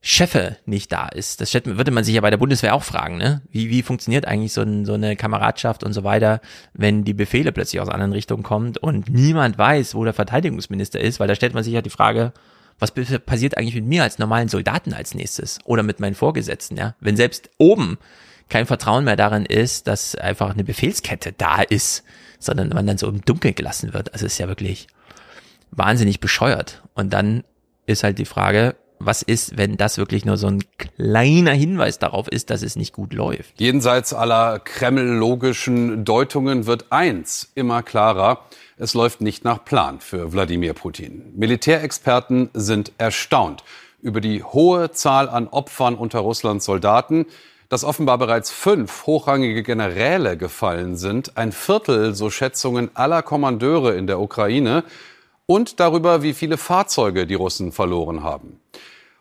Chefe 0.00 0.56
nicht 0.66 0.90
da 0.90 1.08
ist? 1.08 1.40
Das 1.40 1.54
würde 1.54 1.90
man 1.92 2.02
sich 2.02 2.14
ja 2.14 2.20
bei 2.20 2.30
der 2.30 2.36
Bundeswehr 2.38 2.74
auch 2.74 2.82
fragen, 2.82 3.18
ne? 3.18 3.42
Wie, 3.50 3.70
wie 3.70 3.82
funktioniert 3.82 4.26
eigentlich 4.26 4.52
so, 4.52 4.62
ein, 4.62 4.84
so 4.84 4.94
eine 4.94 5.14
Kameradschaft 5.14 5.84
und 5.84 5.92
so 5.92 6.02
weiter, 6.02 6.40
wenn 6.74 7.04
die 7.04 7.14
Befehle 7.14 7.52
plötzlich 7.52 7.80
aus 7.80 7.88
anderen 7.88 8.12
Richtungen 8.12 8.42
kommt 8.42 8.78
und 8.78 9.08
niemand 9.08 9.58
weiß, 9.58 9.94
wo 9.94 10.04
der 10.04 10.12
Verteidigungsminister 10.12 11.00
ist? 11.00 11.20
Weil 11.20 11.28
da 11.28 11.36
stellt 11.36 11.54
man 11.54 11.62
sich 11.62 11.72
ja 11.72 11.82
die 11.82 11.90
Frage, 11.90 12.32
was 12.78 12.90
passiert 12.92 13.56
eigentlich 13.56 13.74
mit 13.76 13.86
mir 13.86 14.02
als 14.02 14.18
normalen 14.18 14.48
Soldaten 14.48 14.92
als 14.92 15.14
nächstes? 15.14 15.60
Oder 15.64 15.84
mit 15.84 16.00
meinen 16.00 16.16
Vorgesetzten, 16.16 16.76
ja? 16.76 16.96
Wenn 17.00 17.16
selbst 17.16 17.48
oben 17.58 17.98
kein 18.48 18.66
Vertrauen 18.66 19.04
mehr 19.04 19.16
darin 19.16 19.44
ist, 19.44 19.86
dass 19.86 20.14
einfach 20.14 20.50
eine 20.50 20.64
Befehlskette 20.64 21.32
da 21.32 21.62
ist, 21.62 22.04
sondern 22.38 22.68
man 22.68 22.86
dann 22.86 22.98
so 22.98 23.08
im 23.08 23.22
Dunkeln 23.22 23.54
gelassen 23.54 23.92
wird. 23.92 24.12
Also 24.12 24.26
ist 24.26 24.38
ja 24.38 24.48
wirklich 24.48 24.86
wahnsinnig 25.70 26.20
bescheuert. 26.20 26.82
Und 26.94 27.12
dann 27.12 27.44
ist 27.86 28.04
halt 28.04 28.18
die 28.18 28.24
Frage, 28.24 28.76
was 28.98 29.22
ist, 29.22 29.58
wenn 29.58 29.76
das 29.76 29.98
wirklich 29.98 30.24
nur 30.24 30.36
so 30.36 30.46
ein 30.46 30.62
kleiner 30.78 31.52
Hinweis 31.52 31.98
darauf 31.98 32.28
ist, 32.28 32.50
dass 32.50 32.62
es 32.62 32.76
nicht 32.76 32.92
gut 32.92 33.12
läuft? 33.12 33.60
Jenseits 33.60 34.14
aller 34.14 34.58
kreml-logischen 34.58 36.04
Deutungen 36.04 36.66
wird 36.66 36.86
eins 36.90 37.52
immer 37.54 37.82
klarer. 37.82 38.40
Es 38.78 38.94
läuft 38.94 39.20
nicht 39.20 39.44
nach 39.44 39.64
Plan 39.64 40.00
für 40.00 40.32
Wladimir 40.32 40.72
Putin. 40.72 41.32
Militärexperten 41.36 42.50
sind 42.54 42.92
erstaunt 42.98 43.64
über 44.00 44.20
die 44.20 44.42
hohe 44.42 44.90
Zahl 44.92 45.28
an 45.28 45.48
Opfern 45.48 45.94
unter 45.94 46.20
Russlands 46.20 46.64
Soldaten, 46.64 47.26
dass 47.68 47.84
offenbar 47.84 48.18
bereits 48.18 48.50
fünf 48.50 49.06
hochrangige 49.06 49.62
Generäle 49.62 50.36
gefallen 50.36 50.96
sind, 50.96 51.36
ein 51.36 51.52
Viertel, 51.52 52.14
so 52.14 52.30
Schätzungen 52.30 52.90
aller 52.94 53.22
Kommandeure 53.22 53.94
in 53.94 54.06
der 54.06 54.20
Ukraine 54.20 54.84
und 55.46 55.80
darüber, 55.80 56.22
wie 56.22 56.34
viele 56.34 56.56
Fahrzeuge 56.56 57.26
die 57.26 57.34
Russen 57.34 57.72
verloren 57.72 58.22
haben. 58.22 58.60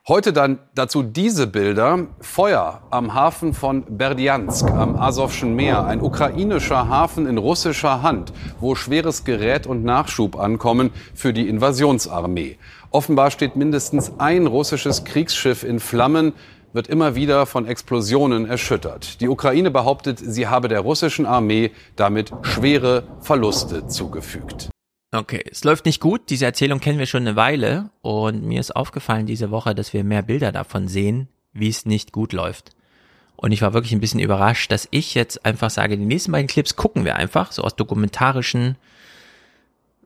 Heute 0.07 0.33
dann 0.33 0.59
dazu 0.75 1.01
diese 1.01 1.47
Bilder. 1.47 2.05
Feuer 2.21 2.83
am 2.91 3.15
Hafen 3.15 3.55
von 3.55 3.97
Berdjansk 3.97 4.69
am 4.69 4.95
Asowschen 4.95 5.55
Meer, 5.55 5.85
ein 5.85 5.99
ukrainischer 5.99 6.89
Hafen 6.89 7.25
in 7.25 7.39
russischer 7.39 8.03
Hand, 8.03 8.31
wo 8.59 8.75
schweres 8.75 9.23
Gerät 9.23 9.65
und 9.65 9.83
Nachschub 9.83 10.37
ankommen 10.37 10.91
für 11.15 11.33
die 11.33 11.49
Invasionsarmee. 11.49 12.59
Offenbar 12.91 13.31
steht 13.31 13.55
mindestens 13.55 14.19
ein 14.19 14.45
russisches 14.45 15.05
Kriegsschiff 15.05 15.63
in 15.63 15.79
Flammen 15.79 16.33
wird 16.75 16.87
immer 16.87 17.15
wieder 17.15 17.45
von 17.45 17.65
Explosionen 17.65 18.45
erschüttert. 18.45 19.21
Die 19.21 19.29
Ukraine 19.29 19.71
behauptet, 19.71 20.19
sie 20.19 20.47
habe 20.47 20.67
der 20.67 20.81
russischen 20.81 21.25
Armee 21.25 21.71
damit 21.95 22.33
schwere 22.41 23.03
Verluste 23.21 23.87
zugefügt. 23.87 24.69
Okay, 25.13 25.41
es 25.49 25.63
läuft 25.63 25.85
nicht 25.85 26.01
gut. 26.01 26.29
Diese 26.29 26.43
Erzählung 26.43 26.81
kennen 26.81 26.99
wir 26.99 27.05
schon 27.05 27.21
eine 27.25 27.37
Weile 27.37 27.89
und 28.01 28.43
mir 28.43 28.59
ist 28.59 28.75
aufgefallen 28.75 29.25
diese 29.25 29.49
Woche, 29.51 29.73
dass 29.73 29.93
wir 29.93 30.03
mehr 30.03 30.21
Bilder 30.21 30.51
davon 30.51 30.89
sehen, 30.89 31.29
wie 31.53 31.69
es 31.69 31.85
nicht 31.85 32.11
gut 32.11 32.33
läuft. 32.33 32.75
Und 33.37 33.53
ich 33.53 33.61
war 33.61 33.73
wirklich 33.73 33.93
ein 33.93 34.01
bisschen 34.01 34.19
überrascht, 34.19 34.69
dass 34.71 34.87
ich 34.91 35.13
jetzt 35.13 35.45
einfach 35.45 35.69
sage, 35.69 35.97
die 35.97 36.05
nächsten 36.05 36.33
beiden 36.33 36.47
Clips 36.47 36.75
gucken 36.75 37.05
wir 37.05 37.15
einfach, 37.15 37.53
so 37.53 37.63
aus 37.63 37.77
dokumentarischen 37.77 38.75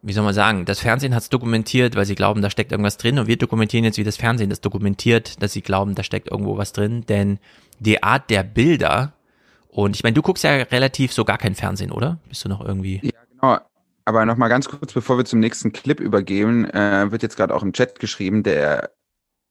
wie 0.02 0.14
soll 0.14 0.24
man 0.24 0.34
sagen, 0.34 0.66
das 0.66 0.80
Fernsehen 0.80 1.14
hat 1.14 1.24
es 1.24 1.30
dokumentiert, 1.30 1.96
weil 1.96 2.06
sie 2.06 2.16
glauben, 2.16 2.42
da 2.42 2.50
steckt 2.50 2.72
irgendwas 2.72 2.98
drin 2.98 3.20
und 3.20 3.28
wir 3.28 3.38
dokumentieren 3.38 3.84
jetzt, 3.84 3.98
wie 3.98 4.04
das 4.04 4.18
Fernsehen 4.18 4.50
das 4.50 4.62
dokumentiert, 4.62 5.42
dass 5.42 5.54
sie 5.54 5.62
glauben, 5.62 5.96
da 5.96 6.04
steckt 6.04 6.30
irgendwo 6.32 6.58
was 6.58 6.74
drin, 6.74 7.06
denn 7.08 7.40
die 7.80 8.02
Art 8.04 8.30
der 8.30 8.44
Bilder 8.44 9.14
und 9.70 9.96
ich 9.96 10.04
meine, 10.04 10.14
du 10.14 10.22
guckst 10.22 10.44
ja 10.44 10.52
relativ 10.52 11.14
so 11.14 11.24
gar 11.24 11.38
kein 11.38 11.56
Fernsehen, 11.56 11.92
oder? 11.92 12.18
Bist 12.28 12.44
du 12.44 12.50
noch 12.50 12.64
irgendwie? 12.64 13.00
Ja, 13.04 13.12
genau. 13.30 13.60
Aber 14.06 14.26
noch 14.26 14.38
mal 14.38 14.48
ganz 14.48 14.68
kurz, 14.68 14.92
bevor 14.92 15.18
wir 15.18 15.26
zum 15.26 15.40
nächsten 15.40 15.72
Clip 15.72 16.00
übergehen, 16.00 16.68
äh, 16.70 17.12
wird 17.12 17.22
jetzt 17.22 17.38
gerade 17.38 17.54
auch 17.54 17.62
im 17.62 17.74
Chat 17.74 18.00
geschrieben, 18.00 18.42
der 18.42 18.90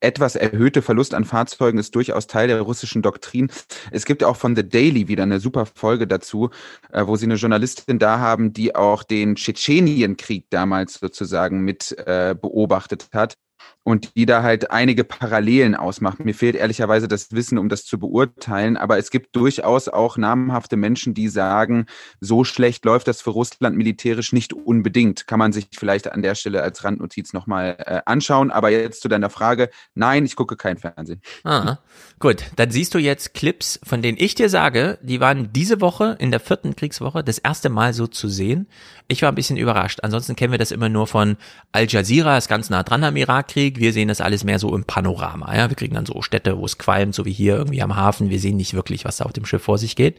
etwas 0.01 0.37
erhöhte 0.37 0.83
Verlust 0.83 1.15
an 1.15 1.25
Fahrzeugen 1.25 1.79
ist 1.79 1.95
durchaus 1.95 2.27
Teil 2.27 2.49
der 2.49 2.61
russischen 2.61 3.03
Doktrin. 3.03 3.51
Es 3.91 4.05
gibt 4.05 4.23
auch 4.25 4.37
von 4.37 4.55
The 4.55 4.69
Daily 4.69 5.09
wieder 5.09 5.25
eine 5.25 5.41
super 5.41 5.67
Folge 5.67 6.07
dazu, 6.07 6.51
äh, 6.93 7.07
wo 7.07 7.17
sie 7.17 7.27
eine 7.27 7.35
Journalistin 7.35 7.99
da 7.99 8.19
haben, 8.19 8.53
die 8.53 8.75
auch 8.75 9.03
den 9.03 9.37
Tschetschenienkrieg 9.37 10.47
damals 10.51 10.95
sozusagen 10.95 11.61
mit 11.61 11.97
äh, 12.07 12.35
beobachtet 12.41 13.09
hat 13.13 13.35
und 13.83 14.17
die 14.17 14.27
da 14.27 14.43
halt 14.43 14.71
einige 14.71 15.05
Parallelen 15.05 15.75
ausmacht. 15.75 16.25
Mir 16.25 16.35
fehlt 16.35 16.57
ehrlicherweise 16.57 17.09
das 17.09 17.33
Wissen, 17.33 17.59
um 17.59 17.69
das 17.69 17.85
zu 17.85 17.99
beurteilen, 17.99 18.77
aber 18.77 18.99
es 18.99 19.11
gibt 19.11 19.35
durchaus 19.35 19.89
auch 19.89 20.17
namhafte 20.17 20.77
Menschen, 20.77 21.15
die 21.15 21.29
sagen, 21.29 21.87
so 22.21 22.45
schlecht 22.45 22.85
läuft 22.85 23.09
das 23.09 23.23
für 23.23 23.31
Russland 23.31 23.77
militärisch 23.77 24.33
nicht 24.33 24.53
unbedingt. 24.53 25.27
Kann 25.27 25.39
man 25.39 25.53
sich 25.53 25.69
vielleicht 25.73 26.13
an 26.13 26.23
der 26.23 26.35
Stelle 26.35 26.63
als 26.63 26.85
Randnotiz 26.85 27.33
nochmal 27.33 27.77
äh, 27.79 28.01
anschauen. 28.05 28.51
Aber 28.51 28.71
jetzt 28.71 29.03
zu 29.03 29.09
deiner 29.09 29.31
Frage, 29.31 29.71
nein, 29.95 30.25
ich 30.25 30.37
gucke 30.37 30.57
kein 30.57 30.77
Fernsehen. 30.77 31.23
Ah, 31.45 31.79
gut. 32.19 32.45
Dann 32.57 32.71
siehst 32.71 32.95
du 32.95 32.99
jetzt 32.99 33.35
Clips, 33.35 33.81
von 33.83 34.03
denen 34.03 34.19
ich 34.21 34.35
dir 34.35 34.49
sage, 34.49 34.99
die 35.03 35.21
waren 35.21 35.53
diese 35.53 35.81
Woche 35.81 36.17
in 36.19 36.31
der 36.31 36.41
vierten 36.41 36.77
Kriegswoche 36.77 37.25
das 37.25 37.39
erste 37.39 37.69
Mal 37.71 37.95
so 37.95 38.07
zu 38.07 38.29
sehen. 38.29 38.69
Ich 39.09 39.23
war 39.23 39.33
ein 39.33 39.35
bisschen 39.35 39.57
überrascht. 39.57 40.01
Ansonsten 40.03 40.37
kennen 40.37 40.53
wir 40.53 40.59
das 40.59 40.71
immer 40.71 40.89
nur 40.89 41.07
von 41.07 41.37
Al 41.73 41.87
Jazeera, 41.89 42.37
ist 42.37 42.49
ganz 42.49 42.71
nah 42.71 42.83
dran 42.83 43.05
am 43.05 43.17
Irak 43.17 43.48
Nuklearkrieg. 43.49 43.79
Wir 43.79 43.93
sehen 43.93 44.09
das 44.09 44.21
alles 44.21 44.45
mehr 44.45 44.59
so 44.59 44.75
im 44.75 44.85
Panorama. 44.85 45.55
Ja, 45.55 45.69
wir 45.69 45.77
kriegen 45.77 45.95
dann 45.95 46.07
so 46.07 46.23
Städte, 46.23 46.59
wo 46.59 46.65
es 46.65 46.79
qualmt, 46.79 47.15
so 47.15 47.25
wie 47.25 47.33
hier 47.33 47.57
irgendwie 47.57 47.83
am 47.83 47.97
Hafen. 47.97 48.31
Wir 48.31 48.39
sehen 48.39 48.57
nicht 48.57 48.75
wirklich, 48.75 49.05
was 49.05 49.19
da 49.19 49.25
auf 49.25 49.33
dem 49.33 49.45
Schiff 49.45 49.63
vor 49.63 49.79
sich 49.79 49.97
geht. 49.97 50.19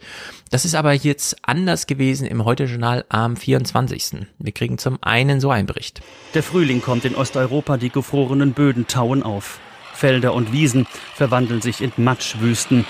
Das 0.52 0.66
ist 0.66 0.76
aber 0.76 0.94
jetzt 0.94 1.38
anders 1.44 1.88
gewesen 1.88 2.28
im 2.28 2.46
Heute-Journal 2.46 3.06
am 3.10 3.38
24. 3.38 4.28
Wir 4.40 4.52
kriegen 4.52 4.78
zum 4.78 4.98
einen 5.02 5.40
so 5.40 5.52
einen 5.52 5.68
Bericht. 5.68 6.02
Der 6.34 6.44
Frühling 6.44 6.82
kommt 6.82 7.06
in 7.06 7.16
Osteuropa, 7.16 7.78
die 7.78 7.90
gefrorenen 7.90 8.54
Böden 8.54 8.88
tauen 8.88 9.24
auf. 9.24 9.60
Felder 9.94 10.34
und 10.34 10.52
Wiesen 10.54 10.88
verwandeln 11.16 11.62
sich 11.62 11.82
in 11.82 11.92
Matschwüsten. 11.98 12.86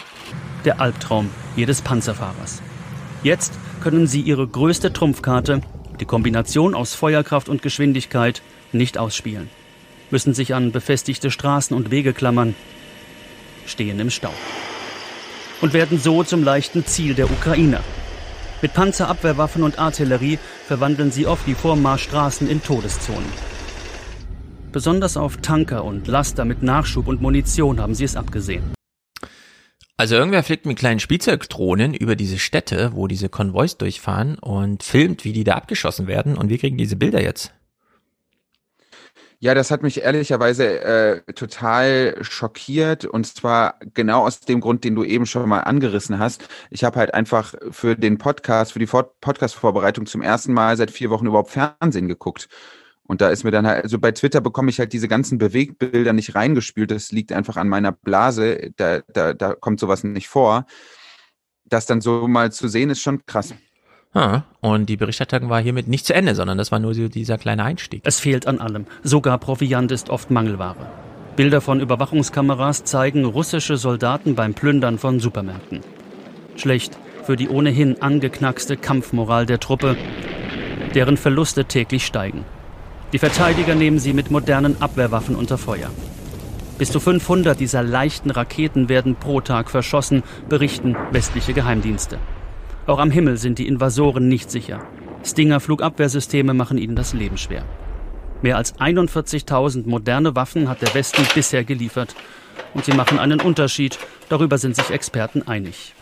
Der 0.65 0.79
Albtraum 0.79 1.29
jedes 1.55 1.81
Panzerfahrers. 1.81 2.61
Jetzt 3.23 3.53
können 3.81 4.07
sie 4.07 4.21
ihre 4.21 4.47
größte 4.47 4.93
Trumpfkarte, 4.93 5.61
die 5.99 6.05
Kombination 6.05 6.75
aus 6.75 6.93
Feuerkraft 6.93 7.49
und 7.49 7.61
Geschwindigkeit, 7.61 8.41
nicht 8.71 8.97
ausspielen. 8.97 9.49
Müssen 10.11 10.33
sich 10.33 10.53
an 10.53 10.71
befestigte 10.71 11.31
Straßen 11.31 11.75
und 11.75 11.91
Wege 11.91 12.13
klammern, 12.13 12.55
stehen 13.65 13.99
im 13.99 14.09
Stau. 14.09 14.33
Und 15.61 15.73
werden 15.73 15.99
so 15.99 16.23
zum 16.23 16.43
leichten 16.43 16.85
Ziel 16.85 17.13
der 17.13 17.29
Ukrainer. 17.29 17.81
Mit 18.61 18.73
Panzerabwehrwaffen 18.73 19.63
und 19.63 19.79
Artillerie 19.79 20.39
verwandeln 20.65 21.11
sie 21.11 21.27
oft 21.27 21.45
die 21.47 21.55
Vormarschstraßen 21.55 22.49
in 22.49 22.61
Todeszonen. 22.63 23.29
Besonders 24.71 25.17
auf 25.17 25.37
Tanker 25.37 25.83
und 25.83 26.07
Laster 26.07 26.45
mit 26.45 26.61
Nachschub 26.61 27.07
und 27.07 27.21
Munition 27.21 27.79
haben 27.79 27.95
sie 27.95 28.03
es 28.03 28.15
abgesehen. 28.15 28.63
Also 29.97 30.15
irgendwer 30.15 30.43
fliegt 30.43 30.65
mit 30.65 30.77
kleinen 30.77 30.99
Spielzeugdrohnen 30.99 31.93
über 31.93 32.15
diese 32.15 32.39
Städte, 32.39 32.91
wo 32.93 33.07
diese 33.07 33.27
Konvois 33.27 33.75
durchfahren 33.77 34.37
und 34.39 34.83
filmt, 34.83 35.25
wie 35.25 35.33
die 35.33 35.43
da 35.43 35.55
abgeschossen 35.55 36.07
werden 36.07 36.37
und 36.37 36.49
wir 36.49 36.57
kriegen 36.57 36.77
diese 36.77 36.95
Bilder 36.95 37.21
jetzt. 37.21 37.53
Ja, 39.41 39.53
das 39.53 39.71
hat 39.71 39.83
mich 39.83 40.01
ehrlicherweise 40.01 40.81
äh, 40.81 41.33
total 41.33 42.17
schockiert 42.21 43.05
und 43.05 43.25
zwar 43.25 43.79
genau 43.93 44.25
aus 44.25 44.41
dem 44.41 44.59
Grund, 44.59 44.83
den 44.83 44.95
du 44.95 45.05
eben 45.05 45.25
schon 45.25 45.47
mal 45.47 45.61
angerissen 45.61 46.19
hast. 46.19 46.49
Ich 46.69 46.83
habe 46.83 46.99
halt 46.99 47.13
einfach 47.13 47.53
für 47.71 47.95
den 47.95 48.17
Podcast, 48.17 48.73
für 48.73 48.79
die 48.79 48.85
Podcast-Vorbereitung 48.85 50.05
zum 50.07 50.21
ersten 50.21 50.51
Mal 50.51 50.75
seit 50.75 50.91
vier 50.91 51.09
Wochen 51.09 51.25
überhaupt 51.25 51.51
Fernsehen 51.51 52.09
geguckt. 52.09 52.49
Und 53.03 53.21
da 53.21 53.29
ist 53.29 53.45
mir 53.45 53.51
dann 53.51 53.65
halt, 53.65 53.83
also 53.83 53.97
bei 53.97 54.11
Twitter 54.11 54.41
bekomme 54.41 54.69
ich 54.69 54.79
halt 54.79 54.91
diese 54.91 55.07
ganzen 55.07 55.37
Bewegbilder 55.37 56.11
nicht 56.11 56.35
reingespült. 56.35 56.91
Das 56.91 57.11
liegt 57.13 57.31
einfach 57.31 57.55
an 57.55 57.69
meiner 57.69 57.93
Blase. 57.93 58.71
Da, 58.75 58.99
da, 59.07 59.33
da 59.33 59.55
kommt 59.55 59.79
sowas 59.79 60.03
nicht 60.03 60.27
vor. 60.27 60.65
Das 61.63 61.85
dann 61.85 62.01
so 62.01 62.27
mal 62.27 62.51
zu 62.51 62.67
sehen, 62.67 62.89
ist 62.89 63.01
schon 63.01 63.25
krass. 63.25 63.53
Ah, 64.13 64.41
und 64.61 64.87
die 64.89 64.97
Berichterstattung 64.97 65.49
war 65.49 65.61
hiermit 65.61 65.87
nicht 65.87 66.05
zu 66.05 66.15
Ende, 66.15 66.33
sondern 66.33 66.57
das 66.57 66.71
war 66.71 66.79
nur 66.79 66.93
dieser 66.93 67.37
kleine 67.37 67.63
Einstieg. 67.63 68.01
Es 68.05 68.19
fehlt 68.19 68.47
an 68.47 68.59
allem. 68.59 68.85
Sogar 69.03 69.37
Proviant 69.37 69.91
ist 69.91 70.09
oft 70.09 70.31
Mangelware. 70.31 70.87
Bilder 71.35 71.61
von 71.61 71.79
Überwachungskameras 71.79 72.83
zeigen 72.85 73.23
russische 73.23 73.77
Soldaten 73.77 74.33
beim 74.33 74.55
Plündern 74.55 74.97
von 74.97 75.19
Supermärkten. 75.19 75.81
Schlecht 76.55 76.97
für 77.23 77.35
die 77.35 77.49
ohnehin 77.49 78.01
angeknackste 78.01 78.77
Kampfmoral 78.77 79.45
der 79.45 79.59
Truppe, 79.59 79.95
deren 80.95 81.15
Verluste 81.15 81.65
täglich 81.65 82.05
steigen. 82.05 82.45
Die 83.13 83.19
Verteidiger 83.19 83.75
nehmen 83.75 83.99
sie 83.99 84.13
mit 84.13 84.31
modernen 84.31 84.81
Abwehrwaffen 84.81 85.35
unter 85.35 85.59
Feuer. 85.59 85.91
Bis 86.79 86.91
zu 86.91 86.99
500 86.99 87.59
dieser 87.59 87.83
leichten 87.83 88.31
Raketen 88.31 88.89
werden 88.89 89.15
pro 89.15 89.39
Tag 89.41 89.69
verschossen, 89.69 90.23
berichten 90.49 90.95
westliche 91.11 91.53
Geheimdienste. 91.53 92.17
Auch 92.89 92.97
am 92.97 93.11
Himmel 93.11 93.37
sind 93.37 93.59
die 93.59 93.67
Invasoren 93.67 94.27
nicht 94.27 94.49
sicher. 94.49 94.83
Stinger-Flugabwehrsysteme 95.23 96.55
machen 96.55 96.79
ihnen 96.79 96.95
das 96.95 97.13
Leben 97.13 97.37
schwer. 97.37 97.63
Mehr 98.41 98.57
als 98.57 98.79
41.000 98.79 99.87
moderne 99.87 100.35
Waffen 100.35 100.67
hat 100.67 100.81
der 100.81 100.95
Westen 100.95 101.23
bisher 101.35 101.63
geliefert. 101.63 102.15
Und 102.73 102.85
sie 102.85 102.93
machen 102.93 103.19
einen 103.19 103.41
Unterschied. 103.41 103.99
Darüber 104.29 104.57
sind 104.57 104.75
sich 104.75 104.89
Experten 104.89 105.43
einig. 105.47 105.93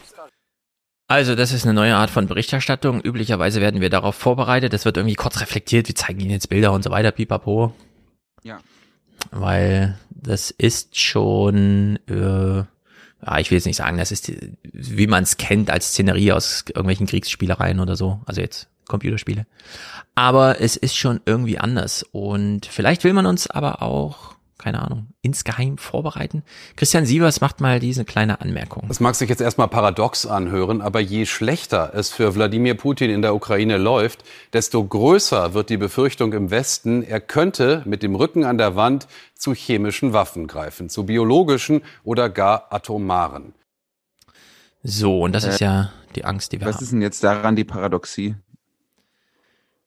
Also, 1.09 1.35
das 1.35 1.51
ist 1.51 1.65
eine 1.65 1.73
neue 1.73 1.93
Art 1.93 2.09
von 2.09 2.27
Berichterstattung. 2.27 3.01
Üblicherweise 3.01 3.59
werden 3.59 3.81
wir 3.81 3.89
darauf 3.89 4.15
vorbereitet. 4.15 4.71
Das 4.71 4.85
wird 4.85 4.95
irgendwie 4.95 5.15
kurz 5.15 5.41
reflektiert. 5.41 5.89
Wir 5.89 5.95
zeigen 5.95 6.21
Ihnen 6.21 6.31
jetzt 6.31 6.47
Bilder 6.47 6.71
und 6.71 6.85
so 6.85 6.89
weiter, 6.89 7.11
pipapo. 7.11 7.73
Ja. 8.43 8.59
Weil 9.31 9.99
das 10.09 10.51
ist 10.51 10.97
schon, 10.97 11.99
äh, 12.07 12.63
ja, 13.25 13.39
ich 13.39 13.49
will 13.49 13.57
jetzt 13.57 13.65
nicht 13.65 13.77
sagen, 13.77 13.97
das 13.97 14.11
ist, 14.11 14.31
wie 14.63 15.07
man 15.07 15.23
es 15.23 15.37
kennt 15.37 15.69
als 15.69 15.89
Szenerie 15.89 16.31
aus 16.31 16.65
irgendwelchen 16.67 17.07
Kriegsspielereien 17.07 17.79
oder 17.79 17.95
so. 17.95 18.21
Also 18.25 18.41
jetzt 18.41 18.67
Computerspiele. 18.87 19.45
Aber 20.15 20.61
es 20.61 20.75
ist 20.75 20.95
schon 20.95 21.19
irgendwie 21.25 21.59
anders. 21.59 22.03
Und 22.11 22.65
vielleicht 22.65 23.03
will 23.03 23.13
man 23.13 23.25
uns 23.25 23.47
aber 23.47 23.81
auch 23.81 24.36
keine 24.67 24.81
Ahnung, 24.81 25.07
insgeheim 25.21 25.77
vorbereiten? 25.77 26.43
Christian 26.75 27.05
Sievers 27.05 27.39
macht 27.39 27.61
mal 27.61 27.79
diese 27.79 28.03
kleine 28.03 28.41
Anmerkung. 28.41 28.83
Das 28.89 28.99
mag 28.99 29.15
sich 29.15 29.29
jetzt 29.29 29.39
erstmal 29.39 29.69
paradox 29.69 30.25
anhören, 30.25 30.81
aber 30.81 30.99
je 30.99 31.25
schlechter 31.25 31.91
es 31.93 32.09
für 32.09 32.35
Wladimir 32.35 32.73
Putin 32.73 33.09
in 33.09 33.21
der 33.21 33.33
Ukraine 33.33 33.77
läuft, 33.77 34.25
desto 34.51 34.83
größer 34.83 35.53
wird 35.53 35.69
die 35.69 35.77
Befürchtung 35.77 36.33
im 36.33 36.51
Westen, 36.51 37.01
er 37.01 37.21
könnte 37.21 37.81
mit 37.85 38.03
dem 38.03 38.13
Rücken 38.15 38.43
an 38.43 38.57
der 38.57 38.75
Wand 38.75 39.07
zu 39.35 39.53
chemischen 39.53 40.11
Waffen 40.11 40.47
greifen, 40.47 40.89
zu 40.89 41.05
biologischen 41.05 41.81
oder 42.03 42.29
gar 42.29 42.73
atomaren. 42.73 43.53
So, 44.83 45.21
und 45.21 45.31
das 45.31 45.45
ist 45.45 45.61
ja 45.61 45.91
die 46.17 46.25
Angst, 46.25 46.51
die 46.51 46.59
wir 46.59 46.67
Was 46.67 46.75
haben. 46.75 46.83
ist 46.83 46.91
denn 46.91 47.01
jetzt 47.01 47.23
daran 47.23 47.55
die 47.55 47.63
Paradoxie? 47.63 48.35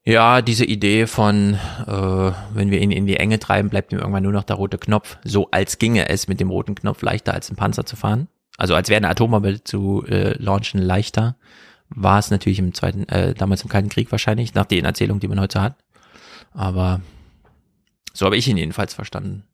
Ja, 0.04 0.40
diese 0.40 0.64
Idee 0.64 1.06
von, 1.06 1.54
äh, 1.86 2.32
wenn 2.54 2.70
wir 2.70 2.80
ihn 2.80 2.90
in 2.90 3.06
die 3.06 3.16
Enge 3.16 3.38
treiben, 3.38 3.68
bleibt 3.68 3.92
ihm 3.92 3.98
irgendwann 3.98 4.22
nur 4.22 4.32
noch 4.32 4.44
der 4.44 4.56
rote 4.56 4.78
Knopf. 4.78 5.18
So 5.24 5.48
als 5.50 5.78
ginge 5.78 6.08
es 6.08 6.26
mit 6.26 6.40
dem 6.40 6.48
roten 6.48 6.74
Knopf 6.74 7.02
leichter 7.02 7.34
als 7.34 7.50
ein 7.50 7.56
Panzer 7.56 7.84
zu 7.84 7.96
fahren. 7.96 8.28
Also 8.56 8.74
als 8.74 8.88
wäre 8.88 8.96
eine 8.96 9.10
Atombombe 9.10 9.62
zu 9.62 10.04
äh, 10.06 10.32
launchen 10.42 10.80
leichter. 10.80 11.36
War 11.90 12.18
es 12.18 12.30
natürlich 12.30 12.58
im 12.60 12.72
zweiten, 12.72 13.08
äh, 13.08 13.34
damals 13.34 13.62
im 13.62 13.68
Kalten 13.68 13.90
Krieg 13.90 14.10
wahrscheinlich, 14.10 14.54
nach 14.54 14.64
den 14.64 14.86
Erzählungen, 14.86 15.20
die 15.20 15.28
man 15.28 15.40
heute 15.40 15.60
hat. 15.60 15.76
Aber 16.52 17.02
so 18.14 18.24
habe 18.24 18.36
ich 18.36 18.48
ihn 18.48 18.56
jedenfalls 18.56 18.94
verstanden. 18.94 19.44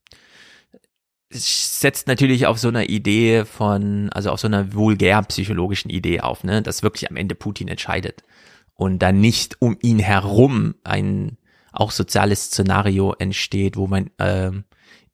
Es 1.29 1.81
setzt 1.81 2.07
natürlich 2.07 2.47
auf 2.47 2.59
so 2.59 2.69
einer 2.69 2.89
Idee 2.89 3.45
von, 3.45 4.11
also 4.11 4.31
auf 4.31 4.39
so 4.39 4.47
einer 4.47 4.75
vulgär 4.75 5.23
psychologischen 5.23 5.91
Idee 5.91 6.21
auf, 6.21 6.45
ne, 6.45 6.63
dass 6.63 6.85
wirklich 6.85 7.11
am 7.11 7.17
Ende 7.17 7.35
Putin 7.35 7.67
entscheidet 7.67 8.23
und 8.77 9.01
dann 9.01 9.21
nicht 9.21 9.61
um 9.61 9.77
ihn 9.83 9.99
herum 9.99 10.75
ein 10.85 11.39
auch 11.73 11.91
soziales 11.91 12.47
Szenario 12.47 13.15
entsteht, 13.19 13.77
wo 13.77 13.87
man 13.87 14.11
ähm, 14.19 14.65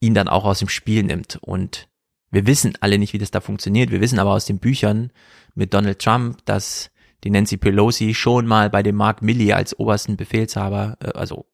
ihn 0.01 0.15
dann 0.15 0.29
auch 0.29 0.45
aus 0.45 0.61
dem 0.61 0.69
Spiel 0.69 1.03
nimmt. 1.03 1.39
Und 1.41 1.89
wir 2.31 2.47
wissen 2.47 2.75
alle 2.81 2.99
nicht, 2.99 3.13
wie 3.13 3.19
das 3.19 3.31
da 3.31 3.41
funktioniert. 3.41 3.91
Wir 3.91 4.01
wissen 4.01 4.19
aber 4.19 4.33
aus 4.33 4.47
den 4.47 4.59
Büchern 4.59 5.11
mit 5.55 5.75
Donald 5.75 5.99
Trump, 5.99 6.45
dass 6.45 6.91
die 7.25 7.31
Nancy 7.31 7.57
Pelosi 7.57 8.15
schon 8.15 8.47
mal 8.47 8.71
bei 8.71 8.83
dem 8.83 8.97
Mark 8.97 9.23
Milley 9.23 9.53
als 9.53 9.79
obersten 9.79 10.17
Befehlshaber, 10.17 10.97
äh, 11.03 11.11
also 11.11 11.47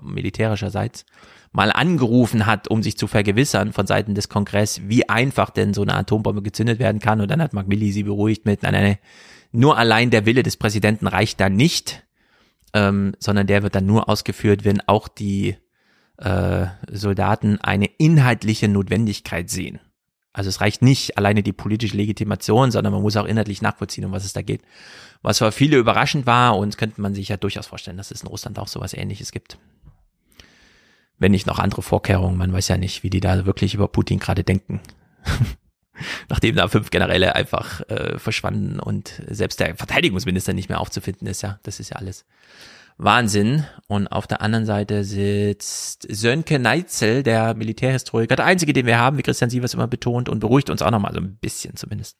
militärischerseits, 0.00 1.04
mal 1.52 1.70
angerufen 1.70 2.46
hat, 2.46 2.68
um 2.68 2.82
sich 2.82 2.96
zu 2.96 3.06
vergewissern 3.06 3.72
von 3.72 3.86
Seiten 3.86 4.14
des 4.14 4.28
Kongress, 4.28 4.80
wie 4.88 5.08
einfach 5.08 5.50
denn 5.50 5.74
so 5.74 5.82
eine 5.82 5.94
Atombombe 5.94 6.42
gezündet 6.42 6.78
werden 6.78 7.00
kann. 7.00 7.20
Und 7.20 7.30
dann 7.30 7.42
hat 7.42 7.52
Mark 7.52 7.68
Milley 7.68 7.92
sie 7.92 8.04
beruhigt 8.04 8.46
mit, 8.46 8.62
nein, 8.62 8.72
nein, 8.72 8.82
nein, 8.84 8.98
nur 9.52 9.76
allein 9.76 10.10
der 10.10 10.26
Wille 10.26 10.42
des 10.42 10.56
Präsidenten 10.56 11.06
reicht 11.06 11.40
da 11.40 11.48
nicht, 11.48 12.04
ähm, 12.72 13.14
sondern 13.18 13.46
der 13.46 13.62
wird 13.62 13.74
dann 13.74 13.86
nur 13.86 14.08
ausgeführt, 14.08 14.64
wenn 14.64 14.80
auch 14.88 15.08
die 15.08 15.56
äh, 16.16 16.66
Soldaten 16.90 17.60
eine 17.60 17.86
inhaltliche 17.98 18.68
Notwendigkeit 18.68 19.50
sehen. 19.50 19.80
Also 20.32 20.48
es 20.48 20.62
reicht 20.62 20.80
nicht 20.80 21.18
alleine 21.18 21.42
die 21.42 21.52
politische 21.52 21.96
Legitimation, 21.96 22.70
sondern 22.70 22.94
man 22.94 23.02
muss 23.02 23.16
auch 23.18 23.26
inhaltlich 23.26 23.60
nachvollziehen, 23.60 24.06
um 24.06 24.12
was 24.12 24.24
es 24.24 24.32
da 24.32 24.40
geht. 24.40 24.62
Was 25.20 25.38
für 25.38 25.52
viele 25.52 25.76
überraschend 25.76 26.26
war 26.26 26.56
und 26.56 26.78
könnte 26.78 27.02
man 27.02 27.14
sich 27.14 27.28
ja 27.28 27.36
durchaus 27.36 27.66
vorstellen, 27.66 27.98
dass 27.98 28.10
es 28.10 28.22
in 28.22 28.28
Russland 28.28 28.58
auch 28.58 28.68
sowas 28.68 28.94
ähnliches 28.94 29.30
gibt. 29.30 29.58
Wenn 31.18 31.32
nicht 31.32 31.46
noch 31.46 31.58
andere 31.58 31.82
Vorkehrungen, 31.82 32.38
man 32.38 32.52
weiß 32.52 32.68
ja 32.68 32.78
nicht, 32.78 33.02
wie 33.02 33.10
die 33.10 33.20
da 33.20 33.44
wirklich 33.44 33.74
über 33.74 33.88
Putin 33.88 34.18
gerade 34.18 34.42
denken. 34.42 34.80
Nachdem 36.28 36.56
da 36.56 36.68
fünf 36.68 36.90
Generäle 36.90 37.34
einfach 37.34 37.80
äh, 37.88 38.18
verschwanden 38.18 38.80
und 38.80 39.22
selbst 39.28 39.60
der 39.60 39.76
Verteidigungsminister 39.76 40.52
nicht 40.52 40.68
mehr 40.68 40.80
aufzufinden 40.80 41.26
ist, 41.26 41.42
ja, 41.42 41.58
das 41.62 41.80
ist 41.80 41.90
ja 41.90 41.96
alles 41.96 42.24
Wahnsinn. 42.98 43.64
Und 43.88 44.08
auf 44.08 44.26
der 44.26 44.42
anderen 44.42 44.66
Seite 44.66 45.04
sitzt 45.04 46.06
Sönke 46.08 46.58
Neitzel, 46.58 47.22
der 47.22 47.54
Militärhistoriker, 47.54 48.36
der 48.36 48.44
einzige, 48.46 48.72
den 48.72 48.86
wir 48.86 48.98
haben, 48.98 49.18
wie 49.18 49.22
Christian 49.22 49.50
Sievers 49.50 49.74
immer 49.74 49.88
betont, 49.88 50.28
und 50.28 50.40
beruhigt 50.40 50.70
uns 50.70 50.82
auch 50.82 50.90
nochmal 50.90 51.14
so 51.14 51.20
ein 51.20 51.36
bisschen 51.36 51.76
zumindest. 51.76 52.16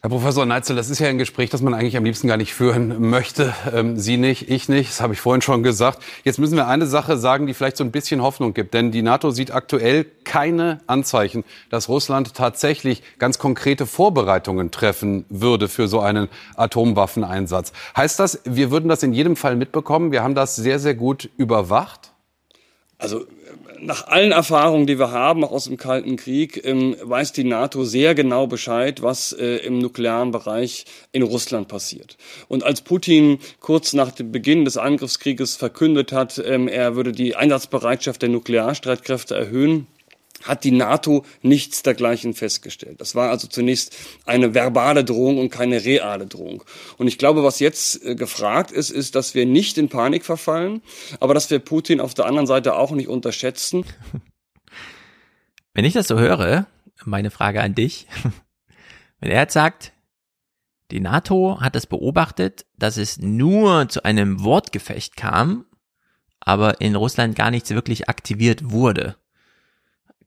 Herr 0.00 0.10
Professor 0.10 0.46
Neitzel, 0.46 0.76
das 0.76 0.90
ist 0.90 1.00
ja 1.00 1.08
ein 1.08 1.18
Gespräch, 1.18 1.50
das 1.50 1.60
man 1.60 1.74
eigentlich 1.74 1.96
am 1.96 2.04
liebsten 2.04 2.28
gar 2.28 2.36
nicht 2.36 2.54
führen 2.54 3.10
möchte. 3.10 3.52
Ähm, 3.74 3.96
Sie 3.96 4.16
nicht, 4.16 4.48
ich 4.48 4.68
nicht, 4.68 4.90
das 4.90 5.00
habe 5.00 5.12
ich 5.12 5.20
vorhin 5.20 5.42
schon 5.42 5.64
gesagt. 5.64 6.04
Jetzt 6.22 6.38
müssen 6.38 6.54
wir 6.54 6.68
eine 6.68 6.86
Sache 6.86 7.16
sagen, 7.16 7.48
die 7.48 7.54
vielleicht 7.54 7.76
so 7.76 7.82
ein 7.82 7.90
bisschen 7.90 8.22
Hoffnung 8.22 8.54
gibt. 8.54 8.74
Denn 8.74 8.92
die 8.92 9.02
NATO 9.02 9.32
sieht 9.32 9.50
aktuell 9.50 10.06
keine 10.22 10.78
Anzeichen, 10.86 11.42
dass 11.68 11.88
Russland 11.88 12.34
tatsächlich 12.34 13.02
ganz 13.18 13.40
konkrete 13.40 13.86
Vorbereitungen 13.86 14.70
treffen 14.70 15.24
würde 15.30 15.66
für 15.66 15.88
so 15.88 15.98
einen 15.98 16.28
Atomwaffeneinsatz. 16.54 17.72
Heißt 17.96 18.20
das, 18.20 18.40
wir 18.44 18.70
würden 18.70 18.88
das 18.88 19.02
in 19.02 19.12
jedem 19.12 19.34
Fall 19.34 19.56
mitbekommen? 19.56 20.12
Wir 20.12 20.22
haben 20.22 20.36
das 20.36 20.54
sehr, 20.54 20.78
sehr 20.78 20.94
gut 20.94 21.28
überwacht? 21.38 22.12
Also 22.98 23.26
nach 23.80 24.06
allen 24.06 24.32
Erfahrungen, 24.32 24.86
die 24.86 24.98
wir 24.98 25.10
haben, 25.10 25.44
auch 25.44 25.52
aus 25.52 25.64
dem 25.64 25.76
Kalten 25.76 26.16
Krieg, 26.16 26.64
ähm, 26.64 26.96
weiß 27.02 27.32
die 27.32 27.44
NATO 27.44 27.84
sehr 27.84 28.14
genau 28.14 28.46
Bescheid, 28.46 29.02
was 29.02 29.32
äh, 29.32 29.56
im 29.56 29.78
nuklearen 29.78 30.30
Bereich 30.30 30.84
in 31.12 31.22
Russland 31.22 31.68
passiert. 31.68 32.16
Und 32.48 32.64
als 32.64 32.80
Putin 32.80 33.38
kurz 33.60 33.92
nach 33.92 34.12
dem 34.12 34.32
Beginn 34.32 34.64
des 34.64 34.76
Angriffskrieges 34.76 35.56
verkündet 35.56 36.12
hat, 36.12 36.42
ähm, 36.44 36.68
er 36.68 36.96
würde 36.96 37.12
die 37.12 37.36
Einsatzbereitschaft 37.36 38.22
der 38.22 38.28
Nuklearstreitkräfte 38.28 39.34
erhöhen, 39.34 39.86
hat 40.44 40.64
die 40.64 40.70
NATO 40.70 41.24
nichts 41.42 41.82
dergleichen 41.82 42.34
festgestellt. 42.34 43.00
Das 43.00 43.14
war 43.14 43.30
also 43.30 43.48
zunächst 43.48 43.96
eine 44.24 44.54
verbale 44.54 45.04
Drohung 45.04 45.38
und 45.38 45.50
keine 45.50 45.84
reale 45.84 46.26
Drohung. 46.26 46.62
Und 46.96 47.08
ich 47.08 47.18
glaube, 47.18 47.42
was 47.42 47.58
jetzt 47.58 48.04
äh, 48.04 48.14
gefragt 48.14 48.70
ist, 48.70 48.90
ist, 48.90 49.14
dass 49.14 49.34
wir 49.34 49.46
nicht 49.46 49.78
in 49.78 49.88
Panik 49.88 50.24
verfallen, 50.24 50.82
aber 51.20 51.34
dass 51.34 51.50
wir 51.50 51.58
Putin 51.58 52.00
auf 52.00 52.14
der 52.14 52.26
anderen 52.26 52.46
Seite 52.46 52.76
auch 52.76 52.92
nicht 52.92 53.08
unterschätzen. 53.08 53.84
Wenn 55.74 55.84
ich 55.84 55.92
das 55.92 56.08
so 56.08 56.18
höre, 56.18 56.66
meine 57.04 57.30
Frage 57.30 57.62
an 57.62 57.74
dich, 57.74 58.08
wenn 59.20 59.30
er 59.30 59.42
jetzt 59.42 59.52
sagt, 59.52 59.92
die 60.90 60.98
NATO 60.98 61.60
hat 61.60 61.76
es 61.76 61.86
beobachtet, 61.86 62.66
dass 62.76 62.96
es 62.96 63.18
nur 63.18 63.88
zu 63.88 64.02
einem 64.04 64.42
Wortgefecht 64.42 65.16
kam, 65.16 65.66
aber 66.40 66.80
in 66.80 66.96
Russland 66.96 67.36
gar 67.36 67.52
nichts 67.52 67.70
wirklich 67.70 68.08
aktiviert 68.08 68.72
wurde 68.72 69.16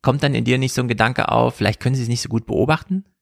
kommt 0.01 0.23
dann 0.23 0.35
in 0.35 0.43
dir 0.43 0.57
nicht 0.57 0.73
so 0.73 0.81
ein 0.81 0.87
Gedanke 0.87 1.29
auf, 1.29 1.55
vielleicht 1.55 1.79
können 1.79 1.95
sie 1.95 2.03
es 2.03 2.09
nicht 2.09 2.21
so 2.21 2.29
gut 2.29 2.45
beobachten? 2.45 3.05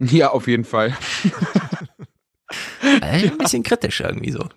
Ja, 0.00 0.30
auf 0.30 0.48
jeden 0.48 0.64
Fall. 0.64 0.92
also 3.00 3.26
ein 3.26 3.38
bisschen 3.38 3.62
kritisch 3.62 4.00
irgendwie 4.00 4.32
so. 4.32 4.48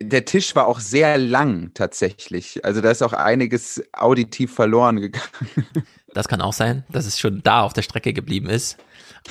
Der 0.00 0.24
Tisch 0.24 0.56
war 0.56 0.66
auch 0.66 0.80
sehr 0.80 1.18
lang 1.18 1.70
tatsächlich. 1.72 2.64
Also 2.64 2.80
da 2.80 2.90
ist 2.90 3.00
auch 3.00 3.12
einiges 3.12 3.82
auditiv 3.92 4.52
verloren 4.52 5.00
gegangen. 5.00 5.26
Das 6.14 6.28
kann 6.28 6.42
auch 6.42 6.52
sein, 6.52 6.84
dass 6.90 7.06
es 7.06 7.18
schon 7.18 7.42
da 7.42 7.62
auf 7.62 7.72
der 7.72 7.80
Strecke 7.80 8.12
geblieben 8.12 8.50
ist. 8.50 8.76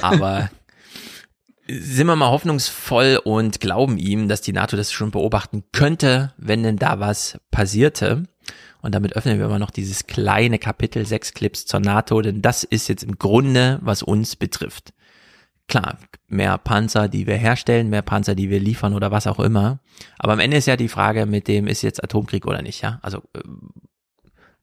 Aber 0.02 0.50
sind 1.68 2.08
wir 2.08 2.16
mal 2.16 2.32
hoffnungsvoll 2.32 3.20
und 3.24 3.60
glauben 3.60 3.98
ihm, 3.98 4.28
dass 4.28 4.42
die 4.42 4.52
NATO 4.52 4.78
das 4.78 4.92
schon 4.92 5.12
beobachten 5.12 5.64
könnte, 5.72 6.34
wenn 6.38 6.64
denn 6.64 6.78
da 6.78 7.00
was 7.00 7.40
passierte. 7.52 8.24
Und 8.82 8.96
damit 8.96 9.16
öffnen 9.16 9.38
wir 9.38 9.46
immer 9.46 9.60
noch 9.60 9.72
dieses 9.72 10.08
kleine 10.08 10.58
Kapitel 10.60 11.06
sechs 11.06 11.34
Clips 11.34 11.66
zur 11.66 11.80
NATO, 11.80 12.22
denn 12.22 12.42
das 12.42 12.64
ist 12.64 12.88
jetzt 12.88 13.04
im 13.04 13.18
Grunde, 13.18 13.80
was 13.82 14.04
uns 14.04 14.36
betrifft. 14.36 14.94
Klar, 15.68 15.98
mehr 16.28 16.58
Panzer, 16.58 17.08
die 17.08 17.28
wir 17.28 17.38
herstellen, 17.38 17.90
mehr 17.90 18.02
Panzer, 18.02 18.36
die 18.36 18.50
wir 18.50 18.60
liefern 18.60 18.94
oder 18.94 19.12
was 19.12 19.28
auch 19.28 19.40
immer. 19.40 19.80
Aber 20.18 20.34
am 20.34 20.40
Ende 20.40 20.58
ist 20.58 20.66
ja 20.66 20.76
die 20.76 20.90
Frage 20.90 21.26
mit 21.26 21.48
dem, 21.48 21.68
ist 21.68 21.82
jetzt 21.82 22.04
Atomkrieg 22.04 22.46
oder 22.46 22.62
nicht, 22.62 22.82
ja? 22.82 23.00
Also, 23.04 23.20
äh, 23.34 23.42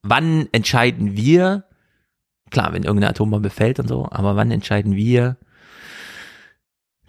wann 0.03 0.49
entscheiden 0.53 1.17
wir, 1.17 1.65
klar, 2.51 2.73
wenn 2.73 2.83
irgendeine 2.83 3.11
Atombombe 3.11 3.51
fällt 3.51 3.79
und 3.79 3.89
so, 3.89 4.09
aber 4.11 4.37
wann 4.37 4.51
entscheiden 4.51 4.97
wir, 4.97 5.37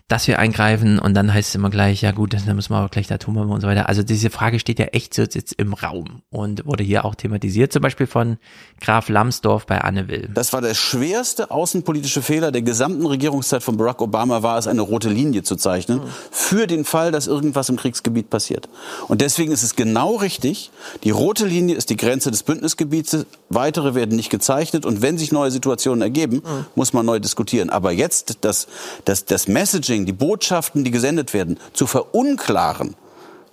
dass 0.09 0.27
wir 0.27 0.39
eingreifen 0.39 0.97
und 0.97 1.13
dann 1.13 1.31
heißt 1.31 1.49
es 1.49 1.55
immer 1.55 1.69
gleich, 1.69 2.01
ja 2.01 2.11
gut, 2.11 2.33
dann 2.33 2.55
müssen 2.55 2.73
wir 2.73 2.77
aber 2.77 2.89
gleich 2.89 3.07
die 3.07 3.13
Atombombe 3.13 3.53
und 3.53 3.61
so 3.61 3.67
weiter. 3.67 3.87
Also 3.87 4.01
diese 4.01 4.31
Frage 4.31 4.59
steht 4.59 4.79
ja 4.79 4.87
echt 4.87 5.13
so 5.13 5.21
jetzt 5.21 5.53
im 5.53 5.73
Raum 5.73 6.23
und 6.31 6.65
wurde 6.65 6.83
hier 6.83 7.05
auch 7.05 7.13
thematisiert, 7.13 7.71
zum 7.71 7.83
Beispiel 7.83 8.07
von 8.07 8.37
Graf 8.81 9.07
Lambsdorff 9.07 9.67
bei 9.67 9.79
Anne 9.79 10.07
Will. 10.07 10.27
Das 10.33 10.51
war 10.51 10.61
der 10.61 10.73
schwerste 10.73 11.51
außenpolitische 11.51 12.23
Fehler 12.23 12.51
der 12.51 12.63
gesamten 12.63 13.05
Regierungszeit 13.05 13.61
von 13.61 13.77
Barack 13.77 14.01
Obama, 14.01 14.41
war 14.41 14.57
es 14.57 14.65
eine 14.65 14.81
rote 14.81 15.09
Linie 15.09 15.43
zu 15.43 15.55
zeichnen, 15.55 16.01
für 16.31 16.65
den 16.65 16.85
Fall, 16.85 17.11
dass 17.11 17.27
irgendwas 17.27 17.69
im 17.69 17.75
Kriegsgebiet 17.75 18.31
passiert. 18.31 18.67
Und 19.09 19.21
deswegen 19.21 19.51
ist 19.51 19.61
es 19.61 19.75
genau 19.75 20.15
richtig, 20.15 20.71
die 21.03 21.11
rote 21.11 21.45
Linie 21.45 21.75
ist 21.75 21.91
die 21.91 21.97
Grenze 21.97 22.31
des 22.31 22.41
Bündnisgebiets, 22.41 23.27
weitere 23.49 23.93
werden 23.93 24.15
nicht 24.15 24.31
gezeichnet 24.31 24.87
und 24.87 25.03
wenn 25.03 25.19
sich 25.19 25.31
neue 25.31 25.51
Situationen 25.51 26.01
ergeben, 26.01 26.41
muss 26.73 26.93
man 26.93 27.05
neu 27.05 27.19
diskutieren. 27.19 27.69
Aber 27.69 27.91
jetzt 27.91 28.39
das, 28.41 28.65
das, 29.05 29.25
das 29.25 29.47
Messaging 29.47 29.98
Messaging, 29.99 30.05
die 30.05 30.13
Botschaften, 30.13 30.83
die 30.83 30.91
gesendet 30.91 31.33
werden, 31.33 31.57
zu 31.73 31.87
verunklaren, 31.87 32.95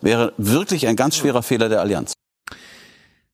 wäre 0.01 0.33
wirklich 0.37 0.87
ein 0.87 0.97
ganz 0.97 1.17
schwerer 1.17 1.43
Fehler 1.43 1.69
der 1.69 1.81
Allianz. 1.81 2.13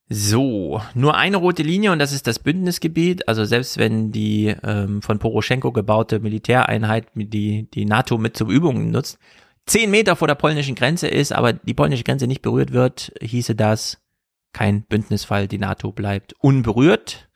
So, 0.09 0.83
nur 0.95 1.17
eine 1.17 1.39
rote 1.39 1.63
Linie 1.63 1.93
und 1.93 1.99
das 1.99 2.13
ist 2.13 2.27
das 2.27 2.39
Bündnisgebiet. 2.39 3.29
Also 3.29 3.45
selbst 3.45 3.79
wenn 3.79 4.13
die 4.13 4.55
ähm, 4.63 5.01
von 5.01 5.19
Poroschenko 5.19 5.73
gebaute 5.73 6.21
Militäreinheit 6.21 7.07
die, 7.15 7.71
die 7.71 7.85
NATO 7.87 8.19
mit 8.19 8.37
zur 8.37 8.49
Übung 8.49 8.91
nutzt, 8.91 9.19
zehn 9.67 9.91
Meter 9.91 10.17
vor 10.17 10.29
der 10.29 10.35
polnischen 10.35 10.75
Grenze 10.75 11.09
ist, 11.09 11.33
aber 11.33 11.55
die 11.55 11.73
polnische 11.73 12.05
Grenze 12.05 12.27
nicht 12.27 12.43
berührt 12.43 12.73
wird, 12.73 13.13
hieße 13.23 13.55
das 13.55 14.03
kein 14.53 14.83
Bündnisfall. 14.83 15.49
Die 15.49 15.59
NATO 15.59 15.93
bleibt 15.93 16.35
unberührt. 16.41 17.31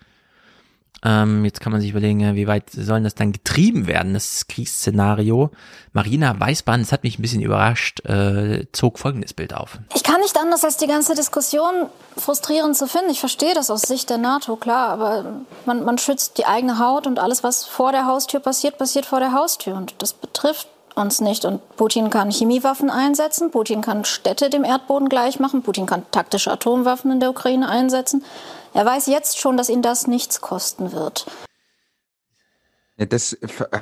Ähm, 1.06 1.44
jetzt 1.44 1.60
kann 1.60 1.70
man 1.70 1.80
sich 1.80 1.90
überlegen, 1.90 2.34
wie 2.34 2.48
weit 2.48 2.68
sollen 2.70 3.04
das 3.04 3.14
dann 3.14 3.30
getrieben 3.30 3.86
werden, 3.86 4.12
das 4.12 4.48
Kriegsszenario. 4.48 5.50
Marina 5.92 6.38
Weißbahn, 6.38 6.80
das 6.80 6.90
hat 6.90 7.04
mich 7.04 7.16
ein 7.16 7.22
bisschen 7.22 7.42
überrascht, 7.42 8.04
äh, 8.06 8.66
zog 8.72 8.98
folgendes 8.98 9.32
Bild 9.32 9.54
auf. 9.54 9.78
Ich 9.94 10.02
kann 10.02 10.20
nicht 10.20 10.36
anders, 10.36 10.64
als 10.64 10.78
die 10.78 10.88
ganze 10.88 11.14
Diskussion 11.14 11.86
frustrierend 12.16 12.76
zu 12.76 12.88
finden. 12.88 13.10
Ich 13.10 13.20
verstehe 13.20 13.54
das 13.54 13.70
aus 13.70 13.82
Sicht 13.82 14.10
der 14.10 14.18
NATO, 14.18 14.56
klar, 14.56 14.88
aber 14.88 15.24
man, 15.64 15.84
man 15.84 15.96
schützt 15.98 16.38
die 16.38 16.46
eigene 16.46 16.80
Haut 16.80 17.06
und 17.06 17.20
alles, 17.20 17.44
was 17.44 17.64
vor 17.64 17.92
der 17.92 18.06
Haustür 18.06 18.40
passiert, 18.40 18.76
passiert 18.76 19.06
vor 19.06 19.20
der 19.20 19.32
Haustür. 19.32 19.76
Und 19.76 19.94
das 19.98 20.12
betrifft 20.12 20.66
uns 20.96 21.20
nicht. 21.20 21.44
Und 21.44 21.60
Putin 21.76 22.10
kann 22.10 22.32
Chemiewaffen 22.32 22.90
einsetzen, 22.90 23.52
Putin 23.52 23.80
kann 23.80 24.04
Städte 24.04 24.50
dem 24.50 24.64
Erdboden 24.64 25.08
gleich 25.08 25.38
machen, 25.38 25.62
Putin 25.62 25.86
kann 25.86 26.02
taktische 26.10 26.50
Atomwaffen 26.50 27.12
in 27.12 27.20
der 27.20 27.30
Ukraine 27.30 27.68
einsetzen. 27.68 28.24
Er 28.76 28.84
weiß 28.84 29.06
jetzt 29.06 29.38
schon, 29.38 29.56
dass 29.56 29.70
ihn 29.70 29.80
das 29.80 30.06
nichts 30.06 30.42
kosten 30.42 30.92
wird. 30.92 31.26
Das, 32.98 33.38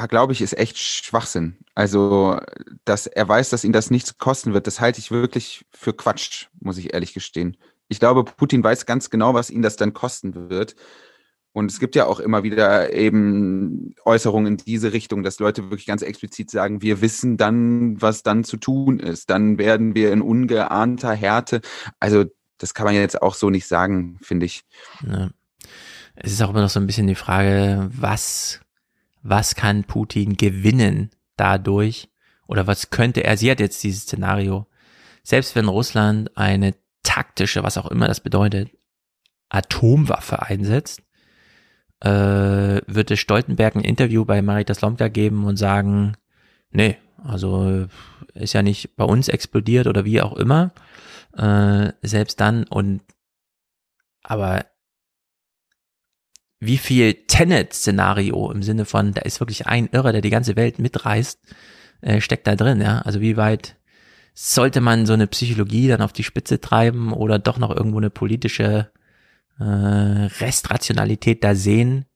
glaube 0.09 0.33
ich, 0.33 0.41
ist 0.41 0.57
echt 0.57 0.79
Schwachsinn. 0.79 1.59
Also, 1.75 2.39
dass 2.85 3.09
er 3.09 3.29
weiß, 3.29 3.51
dass 3.51 3.65
ihn 3.65 3.73
das 3.73 3.91
nichts 3.91 4.19
kosten 4.19 4.55
wird, 4.55 4.69
das 4.69 4.79
halte 4.79 5.01
ich 5.01 5.11
wirklich 5.11 5.67
für 5.73 5.95
Quatsch, 5.95 6.47
muss 6.61 6.79
ich 6.79 6.95
ehrlich 6.95 7.13
gestehen. 7.13 7.57
Ich 7.89 7.99
glaube, 7.99 8.23
Putin 8.23 8.63
weiß 8.63 8.87
ganz 8.87 9.11
genau, 9.11 9.35
was 9.35 9.51
ihn 9.51 9.63
das 9.63 9.75
dann 9.75 9.95
kosten 9.95 10.49
wird. 10.49 10.77
Und 11.53 11.73
es 11.73 11.81
gibt 11.81 11.97
ja 11.97 12.07
auch 12.07 12.21
immer 12.21 12.45
wieder 12.45 12.93
eben 12.93 13.97
Äußerungen 14.05 14.47
in 14.53 14.57
diese 14.59 14.93
Richtung, 14.93 15.25
dass 15.25 15.41
Leute 15.41 15.71
wirklich 15.71 15.87
ganz 15.87 16.03
explizit 16.03 16.53
sagen, 16.53 16.83
wir 16.83 17.01
wissen 17.01 17.37
dann, 17.37 18.01
was 18.01 18.23
dann 18.23 18.45
zu 18.45 18.59
tun 18.59 19.01
ist. 19.01 19.29
Dann 19.29 19.59
werden 19.59 19.97
wir 19.97 20.13
in 20.13 20.23
ungeahnter 20.23 21.15
Härte. 21.15 21.63
Also 21.99 22.27
das 22.59 22.75
kann 22.75 22.87
man 22.87 22.95
jetzt 22.95 23.21
auch 23.21 23.35
so 23.35 23.51
nicht 23.51 23.67
sagen, 23.67 24.19
finde 24.23 24.47
ich. 24.47 24.65
Ja. 25.07 25.31
Es 26.17 26.33
ist 26.33 26.43
auch 26.43 26.51
immer 26.51 26.63
noch 26.63 26.71
so 26.71 26.81
ein 26.81 26.87
bisschen 26.87 27.07
die 27.07 27.15
Frage, 27.15 27.89
was, 27.93 28.61
was 29.23 29.55
kann 29.55 29.85
Putin 29.85 30.37
gewinnen 30.37 31.11
dadurch? 31.37 32.09
Oder 32.47 32.67
was 32.67 32.91
könnte 32.91 33.25
er, 33.25 33.37
sie 33.37 33.51
hat 33.51 33.61
jetzt 33.61 33.83
dieses 33.83 34.03
Szenario, 34.03 34.67
selbst 35.23 35.57
wenn 35.57 35.67
Russland 35.67 36.37
eine 36.37 36.75
taktische, 37.03 37.63
was 37.63 37.79
auch 37.79 37.91
immer 37.91 38.07
das 38.07 38.21
bedeutet, 38.21 38.71
Atomwaffe 39.49 40.43
einsetzt, 40.43 41.03
äh, 42.01 42.81
wird 42.87 43.11
es 43.11 43.19
Stoltenberg 43.19 43.77
ein 43.77 43.85
Interview 43.85 44.25
bei 44.25 44.43
Marita 44.43 44.75
Slomka 44.75 45.09
geben 45.09 45.45
und 45.45 45.57
sagen, 45.57 46.17
nee, 46.71 46.99
also 47.23 47.87
ist 48.35 48.53
ja 48.53 48.63
nicht 48.63 48.97
bei 48.97 49.05
uns 49.05 49.29
explodiert 49.29 49.87
oder 49.87 50.05
wie 50.05 50.21
auch 50.21 50.37
immer 50.37 50.73
äh, 51.37 51.93
selbst 52.03 52.41
dann 52.41 52.65
und 52.65 53.03
aber 54.23 54.67
wie 56.61 56.79
viel 56.79 57.15
Tenet-Szenario 57.27 58.51
im 58.51 58.63
Sinne 58.63 58.85
von, 58.85 59.13
da 59.13 59.23
ist 59.23 59.41
wirklich 59.41 59.67
ein 59.67 59.89
Irrer, 59.93 60.13
der 60.13 60.23
die 60.23 60.31
ganze 60.31 60.57
Welt 60.57 60.79
mitreißt, 60.79 61.39
äh, 62.01 62.21
steckt 62.21 62.47
da 62.47 62.57
drin, 62.57 62.81
ja. 62.81 63.01
Also 63.01 63.21
wie 63.21 63.37
weit 63.37 63.77
sollte 64.35 64.81
man 64.81 65.07
so 65.07 65.13
eine 65.13 65.27
Psychologie 65.27 65.89
dann 65.89 66.03
auf 66.03 66.13
die 66.13 66.25
Spitze 66.25 66.61
treiben 66.61 67.13
oder 67.13 67.39
doch 67.39 67.59
noch 67.59 67.71
irgendwo 67.71 67.99
eine 67.99 68.11
politische 68.11 68.91
äh, 69.61 69.65
Restrationalität 69.65 71.45
da 71.45 71.55
sehen, 71.55 72.07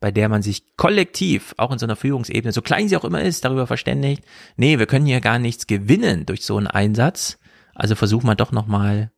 bei 0.00 0.10
der 0.10 0.28
man 0.28 0.42
sich 0.42 0.76
kollektiv, 0.76 1.54
auch 1.58 1.70
in 1.70 1.78
so 1.78 1.86
einer 1.86 1.96
Führungsebene, 1.96 2.52
so 2.52 2.62
klein 2.62 2.88
sie 2.88 2.96
auch 2.96 3.04
immer 3.04 3.22
ist, 3.22 3.44
darüber 3.44 3.66
verständigt, 3.66 4.24
nee, 4.56 4.78
wir 4.78 4.86
können 4.86 5.06
hier 5.06 5.20
gar 5.20 5.38
nichts 5.38 5.66
gewinnen 5.66 6.26
durch 6.26 6.44
so 6.44 6.56
einen 6.56 6.66
Einsatz. 6.66 7.38
Also 7.74 7.94
versuch 7.94 8.22
mal 8.22 8.34
doch 8.34 8.52
nochmal, 8.52 9.10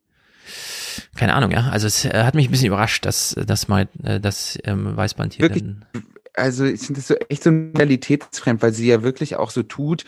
keine 1.16 1.34
Ahnung, 1.34 1.50
ja. 1.50 1.68
Also 1.70 1.86
es 1.86 2.04
äh, 2.04 2.24
hat 2.24 2.34
mich 2.34 2.48
ein 2.48 2.50
bisschen 2.50 2.68
überrascht, 2.68 3.04
dass, 3.04 3.34
dass 3.46 3.68
mal 3.68 3.88
äh, 4.02 4.20
das 4.20 4.58
ähm, 4.64 4.96
Weißband 4.96 5.34
hier 5.34 5.44
wirklich. 5.44 5.64
Also 6.34 6.64
ich 6.64 6.80
finde 6.80 7.00
das 7.00 7.08
so 7.08 7.14
echt 7.28 7.42
so 7.42 7.50
realitätsfremd, 7.50 8.62
weil 8.62 8.72
sie 8.72 8.86
ja 8.86 9.02
wirklich 9.02 9.36
auch 9.36 9.50
so 9.50 9.62
tut, 9.62 10.04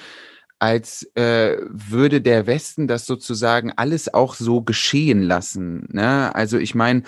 als 0.64 1.10
äh, 1.14 1.58
würde 1.68 2.22
der 2.22 2.46
Westen 2.46 2.86
das 2.86 3.04
sozusagen 3.04 3.72
alles 3.76 4.12
auch 4.14 4.34
so 4.34 4.62
geschehen 4.62 5.22
lassen. 5.22 5.86
Ne? 5.92 6.34
Also 6.34 6.56
ich 6.56 6.74
meine, 6.74 7.02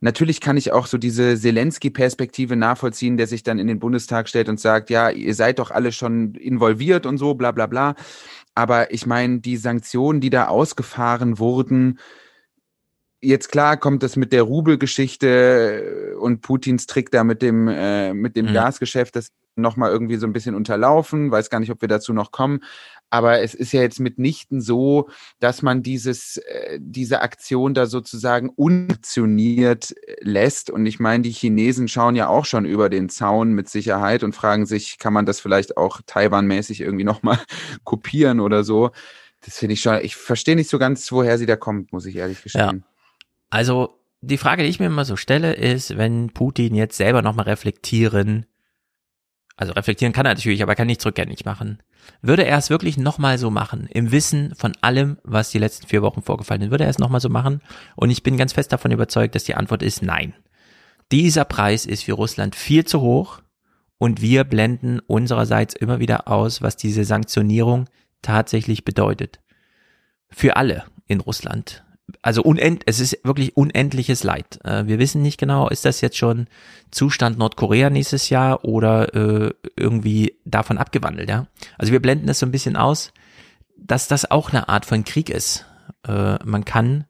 natürlich 0.00 0.40
kann 0.40 0.56
ich 0.56 0.72
auch 0.72 0.86
so 0.86 0.96
diese 0.96 1.36
Zelensky-Perspektive 1.36 2.56
nachvollziehen, 2.56 3.18
der 3.18 3.26
sich 3.26 3.42
dann 3.42 3.58
in 3.58 3.66
den 3.66 3.80
Bundestag 3.80 4.28
stellt 4.30 4.48
und 4.48 4.60
sagt, 4.60 4.88
ja, 4.88 5.10
ihr 5.10 5.34
seid 5.34 5.58
doch 5.58 5.70
alle 5.70 5.92
schon 5.92 6.34
involviert 6.36 7.04
und 7.04 7.18
so, 7.18 7.34
bla 7.34 7.50
bla 7.50 7.66
bla. 7.66 7.96
Aber 8.54 8.92
ich 8.92 9.06
meine, 9.06 9.40
die 9.40 9.56
Sanktionen, 9.56 10.20
die 10.20 10.30
da 10.30 10.48
ausgefahren 10.48 11.38
wurden, 11.38 11.98
jetzt 13.20 13.50
klar 13.50 13.76
kommt 13.76 14.02
das 14.02 14.16
mit 14.16 14.32
der 14.32 14.42
Rubelgeschichte 14.42 16.16
und 16.20 16.42
Putins 16.42 16.86
Trick 16.86 17.10
da 17.10 17.24
mit 17.24 17.40
dem, 17.40 17.68
äh, 17.68 18.12
mit 18.12 18.36
dem 18.36 18.46
mhm. 18.46 18.54
Gasgeschäft, 18.54 19.16
das 19.16 19.28
nochmal 19.54 19.90
irgendwie 19.90 20.16
so 20.16 20.26
ein 20.26 20.32
bisschen 20.32 20.54
unterlaufen. 20.54 21.30
Weiß 21.30 21.50
gar 21.50 21.60
nicht, 21.60 21.70
ob 21.70 21.80
wir 21.80 21.88
dazu 21.88 22.12
noch 22.12 22.32
kommen. 22.32 22.60
Aber 23.12 23.42
es 23.42 23.52
ist 23.52 23.72
ja 23.72 23.82
jetzt 23.82 24.00
mitnichten 24.00 24.62
so, 24.62 25.10
dass 25.38 25.60
man 25.60 25.82
dieses, 25.82 26.38
äh, 26.38 26.78
diese 26.80 27.20
Aktion 27.20 27.74
da 27.74 27.84
sozusagen 27.84 28.48
unaktioniert 28.48 29.94
lässt. 30.22 30.70
Und 30.70 30.86
ich 30.86 30.98
meine, 30.98 31.22
die 31.22 31.30
Chinesen 31.30 31.88
schauen 31.88 32.16
ja 32.16 32.28
auch 32.28 32.46
schon 32.46 32.64
über 32.64 32.88
den 32.88 33.10
Zaun 33.10 33.52
mit 33.52 33.68
Sicherheit 33.68 34.24
und 34.24 34.34
fragen 34.34 34.64
sich, 34.64 34.96
kann 34.96 35.12
man 35.12 35.26
das 35.26 35.40
vielleicht 35.40 35.76
auch 35.76 36.00
Taiwan-mäßig 36.06 36.80
irgendwie 36.80 37.04
nochmal 37.12 37.38
kopieren 37.84 38.40
oder 38.40 38.64
so. 38.64 38.92
Das 39.44 39.58
finde 39.58 39.74
ich 39.74 39.82
schon, 39.82 39.98
ich 40.00 40.16
verstehe 40.16 40.56
nicht 40.56 40.70
so 40.70 40.78
ganz, 40.78 41.12
woher 41.12 41.36
sie 41.36 41.44
da 41.44 41.56
kommt, 41.56 41.92
muss 41.92 42.06
ich 42.06 42.16
ehrlich 42.16 42.42
gestehen. 42.42 42.82
Ja. 42.82 43.18
Also 43.50 43.98
die 44.22 44.38
Frage, 44.38 44.62
die 44.62 44.70
ich 44.70 44.80
mir 44.80 44.86
immer 44.86 45.04
so 45.04 45.16
stelle, 45.16 45.52
ist, 45.52 45.98
wenn 45.98 46.30
Putin 46.30 46.74
jetzt 46.74 46.96
selber 46.96 47.20
nochmal 47.20 47.44
reflektieren 47.44 48.46
also 49.56 49.74
reflektieren 49.74 50.12
kann 50.12 50.26
er 50.26 50.34
natürlich, 50.34 50.62
aber 50.62 50.72
er 50.72 50.76
kann 50.76 50.86
nicht 50.86 51.04
rückgängig 51.04 51.44
machen. 51.44 51.82
Würde 52.20 52.44
er 52.44 52.58
es 52.58 52.70
wirklich 52.70 52.96
nochmal 52.96 53.38
so 53.38 53.50
machen, 53.50 53.88
im 53.90 54.12
Wissen 54.12 54.54
von 54.54 54.72
allem, 54.80 55.18
was 55.24 55.50
die 55.50 55.58
letzten 55.58 55.86
vier 55.86 56.02
Wochen 56.02 56.22
vorgefallen 56.22 56.62
ist, 56.62 56.70
würde 56.70 56.84
er 56.84 56.90
es 56.90 56.98
nochmal 56.98 57.20
so 57.20 57.28
machen? 57.28 57.60
Und 57.96 58.10
ich 58.10 58.22
bin 58.22 58.36
ganz 58.36 58.52
fest 58.52 58.72
davon 58.72 58.92
überzeugt, 58.92 59.34
dass 59.34 59.44
die 59.44 59.54
Antwort 59.54 59.82
ist 59.82 60.02
nein. 60.02 60.34
Dieser 61.10 61.44
Preis 61.44 61.84
ist 61.84 62.04
für 62.04 62.14
Russland 62.14 62.54
viel 62.54 62.84
zu 62.84 63.00
hoch 63.00 63.40
und 63.98 64.22
wir 64.22 64.44
blenden 64.44 65.00
unsererseits 65.00 65.74
immer 65.74 66.00
wieder 66.00 66.28
aus, 66.28 66.62
was 66.62 66.76
diese 66.76 67.04
Sanktionierung 67.04 67.88
tatsächlich 68.22 68.84
bedeutet. 68.84 69.40
Für 70.30 70.56
alle 70.56 70.84
in 71.06 71.20
Russland 71.20 71.84
also 72.20 72.42
unend, 72.42 72.82
es 72.86 73.00
ist 73.00 73.18
wirklich 73.24 73.56
unendliches 73.56 74.24
Leid. 74.24 74.60
Äh, 74.64 74.86
wir 74.86 74.98
wissen 74.98 75.22
nicht 75.22 75.38
genau, 75.38 75.68
ist 75.68 75.84
das 75.84 76.00
jetzt 76.00 76.16
schon 76.16 76.46
Zustand 76.90 77.38
Nordkorea 77.38 77.90
nächstes 77.90 78.28
Jahr 78.28 78.64
oder 78.64 79.14
äh, 79.14 79.54
irgendwie 79.76 80.36
davon 80.44 80.78
abgewandelt, 80.78 81.28
ja? 81.28 81.46
Also 81.78 81.92
wir 81.92 82.02
blenden 82.02 82.28
es 82.28 82.38
so 82.38 82.46
ein 82.46 82.52
bisschen 82.52 82.76
aus, 82.76 83.12
dass 83.76 84.08
das 84.08 84.30
auch 84.30 84.50
eine 84.50 84.68
Art 84.68 84.84
von 84.86 85.04
Krieg 85.04 85.30
ist. 85.30 85.66
Äh, 86.06 86.38
man 86.44 86.64
kann 86.64 87.04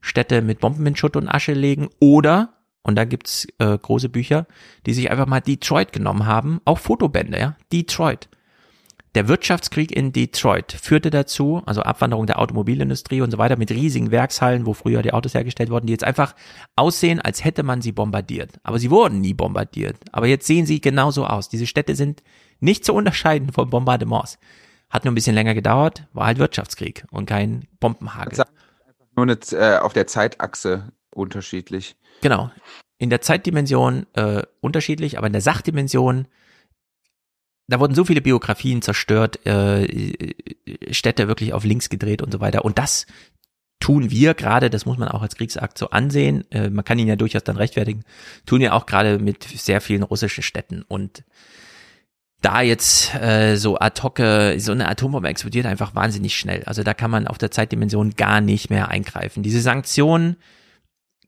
Städte 0.00 0.42
mit 0.42 0.60
Bomben 0.60 0.86
in 0.86 0.96
Schutt 0.96 1.16
und 1.16 1.28
Asche 1.28 1.52
legen 1.52 1.88
oder 1.98 2.54
und 2.82 2.96
da 2.96 3.04
gibt's 3.04 3.48
äh, 3.58 3.78
große 3.78 4.10
Bücher, 4.10 4.46
die 4.84 4.92
sich 4.92 5.10
einfach 5.10 5.26
mal 5.26 5.40
Detroit 5.40 5.92
genommen 5.92 6.26
haben, 6.26 6.60
auch 6.66 6.78
Fotobände, 6.78 7.38
ja, 7.38 7.56
Detroit. 7.72 8.28
Der 9.14 9.28
Wirtschaftskrieg 9.28 9.92
in 9.92 10.10
Detroit 10.10 10.72
führte 10.72 11.10
dazu, 11.10 11.62
also 11.66 11.82
Abwanderung 11.82 12.26
der 12.26 12.40
Automobilindustrie 12.40 13.20
und 13.20 13.30
so 13.30 13.38
weiter 13.38 13.56
mit 13.56 13.70
riesigen 13.70 14.10
Werkshallen, 14.10 14.66
wo 14.66 14.74
früher 14.74 15.02
die 15.02 15.12
Autos 15.12 15.34
hergestellt 15.34 15.70
wurden, 15.70 15.86
die 15.86 15.92
jetzt 15.92 16.02
einfach 16.02 16.34
aussehen, 16.74 17.20
als 17.20 17.44
hätte 17.44 17.62
man 17.62 17.80
sie 17.80 17.92
bombardiert. 17.92 18.58
Aber 18.64 18.80
sie 18.80 18.90
wurden 18.90 19.20
nie 19.20 19.32
bombardiert. 19.32 19.98
Aber 20.10 20.26
jetzt 20.26 20.48
sehen 20.48 20.66
sie 20.66 20.80
genauso 20.80 21.26
aus. 21.26 21.48
Diese 21.48 21.68
Städte 21.68 21.94
sind 21.94 22.24
nicht 22.58 22.84
zu 22.84 22.92
unterscheiden 22.92 23.52
von 23.52 23.70
Bombardements. 23.70 24.38
Hat 24.90 25.04
nur 25.04 25.12
ein 25.12 25.14
bisschen 25.14 25.34
länger 25.34 25.54
gedauert, 25.54 26.08
war 26.12 26.26
halt 26.26 26.38
Wirtschaftskrieg 26.38 27.06
und 27.12 27.26
kein 27.26 27.68
Bombenhagel. 27.78 28.44
Nur 29.16 29.26
nicht, 29.26 29.52
äh, 29.52 29.78
auf 29.80 29.92
der 29.92 30.08
Zeitachse 30.08 30.92
unterschiedlich. 31.14 31.94
Genau. 32.20 32.50
In 32.98 33.10
der 33.10 33.20
Zeitdimension 33.20 34.06
äh, 34.14 34.42
unterschiedlich, 34.60 35.18
aber 35.18 35.28
in 35.28 35.32
der 35.32 35.42
Sachdimension 35.42 36.26
da 37.66 37.80
wurden 37.80 37.94
so 37.94 38.04
viele 38.04 38.20
Biografien 38.20 38.82
zerstört, 38.82 39.44
äh, 39.46 39.86
Städte 40.90 41.28
wirklich 41.28 41.52
auf 41.52 41.64
links 41.64 41.88
gedreht 41.88 42.22
und 42.22 42.32
so 42.32 42.40
weiter. 42.40 42.64
Und 42.64 42.78
das 42.78 43.06
tun 43.80 44.10
wir 44.10 44.34
gerade, 44.34 44.70
das 44.70 44.86
muss 44.86 44.98
man 44.98 45.08
auch 45.08 45.22
als 45.22 45.36
Kriegsakt 45.36 45.78
so 45.78 45.90
ansehen, 45.90 46.50
äh, 46.50 46.70
man 46.70 46.84
kann 46.84 46.98
ihn 46.98 47.08
ja 47.08 47.16
durchaus 47.16 47.44
dann 47.44 47.56
rechtfertigen, 47.56 48.04
tun 48.46 48.60
wir 48.60 48.74
auch 48.74 48.86
gerade 48.86 49.18
mit 49.18 49.44
sehr 49.44 49.80
vielen 49.80 50.02
russischen 50.02 50.42
Städten. 50.42 50.82
Und 50.82 51.24
da 52.40 52.60
jetzt 52.60 53.14
äh, 53.14 53.56
so 53.56 53.78
ad 53.78 54.02
hoc, 54.02 54.18
so 54.58 54.72
eine 54.72 54.88
Atombombe 54.88 55.28
explodiert 55.28 55.64
einfach 55.64 55.94
wahnsinnig 55.94 56.36
schnell. 56.36 56.62
Also 56.64 56.82
da 56.82 56.92
kann 56.92 57.10
man 57.10 57.26
auf 57.26 57.38
der 57.38 57.50
Zeitdimension 57.50 58.10
gar 58.16 58.42
nicht 58.42 58.68
mehr 58.68 58.88
eingreifen. 58.88 59.42
Diese 59.42 59.62
Sanktionen, 59.62 60.36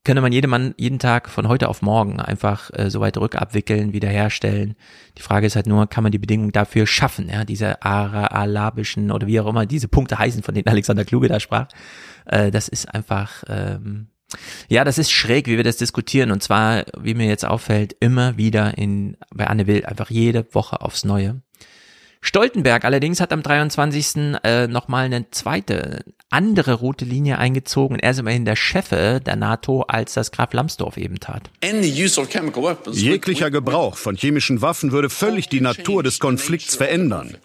könnte 0.07 0.23
man 0.23 0.33
jeden, 0.33 0.49
Mann, 0.49 0.73
jeden 0.79 1.01
Tag 1.01 1.29
von 1.29 1.49
heute 1.49 1.69
auf 1.69 1.83
morgen 1.83 2.21
einfach 2.21 2.71
äh, 2.73 2.91
so 2.91 3.01
weit 3.01 3.19
rückabwickeln, 3.19 3.93
wiederherstellen. 3.93 4.77
Die 5.19 5.23
Frage 5.23 5.49
ist 5.49 5.57
halt 5.57 5.67
nur, 5.67 5.89
kann 5.89 6.05
man 6.05 6.13
die 6.13 6.19
Bedingungen 6.19 6.53
dafür 6.53 6.87
schaffen, 6.87 7.29
ja, 7.29 7.45
diese 7.45 7.83
arabischen 7.83 9.11
oder 9.11 9.27
wie 9.27 9.41
auch 9.41 9.49
immer 9.49 9.67
diese 9.67 9.89
Punkte 9.89 10.17
heißen, 10.17 10.45
von 10.45 10.55
denen 10.55 10.69
Alexander 10.69 11.05
Kluge 11.05 11.27
da 11.27 11.41
sprach. 11.41 11.67
Äh, 12.25 12.53
das 12.53 12.69
ist 12.69 12.95
einfach, 12.95 13.43
ähm, 13.49 14.07
ja, 14.69 14.85
das 14.85 14.99
ist 14.99 15.11
schräg, 15.11 15.49
wie 15.49 15.57
wir 15.57 15.65
das 15.65 15.77
diskutieren. 15.77 16.31
Und 16.31 16.41
zwar, 16.41 16.85
wie 16.97 17.15
mir 17.15 17.27
jetzt 17.27 17.45
auffällt, 17.45 17.97
immer 17.99 18.37
wieder 18.37 18.79
in, 18.79 19.17
bei 19.35 19.49
Anne 19.49 19.67
Will, 19.67 19.85
einfach 19.87 20.09
jede 20.09 20.47
Woche 20.55 20.83
aufs 20.83 21.05
Neue. 21.05 21.43
Stoltenberg 22.27 22.85
allerdings 22.85 23.21
hat 23.21 23.33
am 23.33 23.41
23. 23.41 24.35
Äh, 24.43 24.67
nochmal 24.67 25.05
eine 25.05 25.31
zweite, 25.31 26.05
andere 26.29 26.73
rote 26.73 27.05
Linie 27.05 27.39
eingezogen. 27.39 28.01
Er 28.01 28.11
ist 28.11 28.19
immerhin 28.19 28.45
der 28.45 28.57
Chef 28.57 28.89
der 28.89 29.37
NATO, 29.37 29.83
als 29.83 30.15
das 30.15 30.33
Graf 30.33 30.53
Lambsdorff 30.53 30.97
eben 30.97 31.21
tat. 31.21 31.51
Jeglicher 32.91 33.51
Gebrauch 33.53 33.97
von 33.97 34.17
chemischen 34.17 34.61
Waffen 34.61 34.91
würde 34.91 35.09
völlig 35.09 35.49
die 35.49 35.61
Natur 35.61 36.03
des 36.03 36.19
Konflikts 36.19 36.75
verändern. 36.75 37.37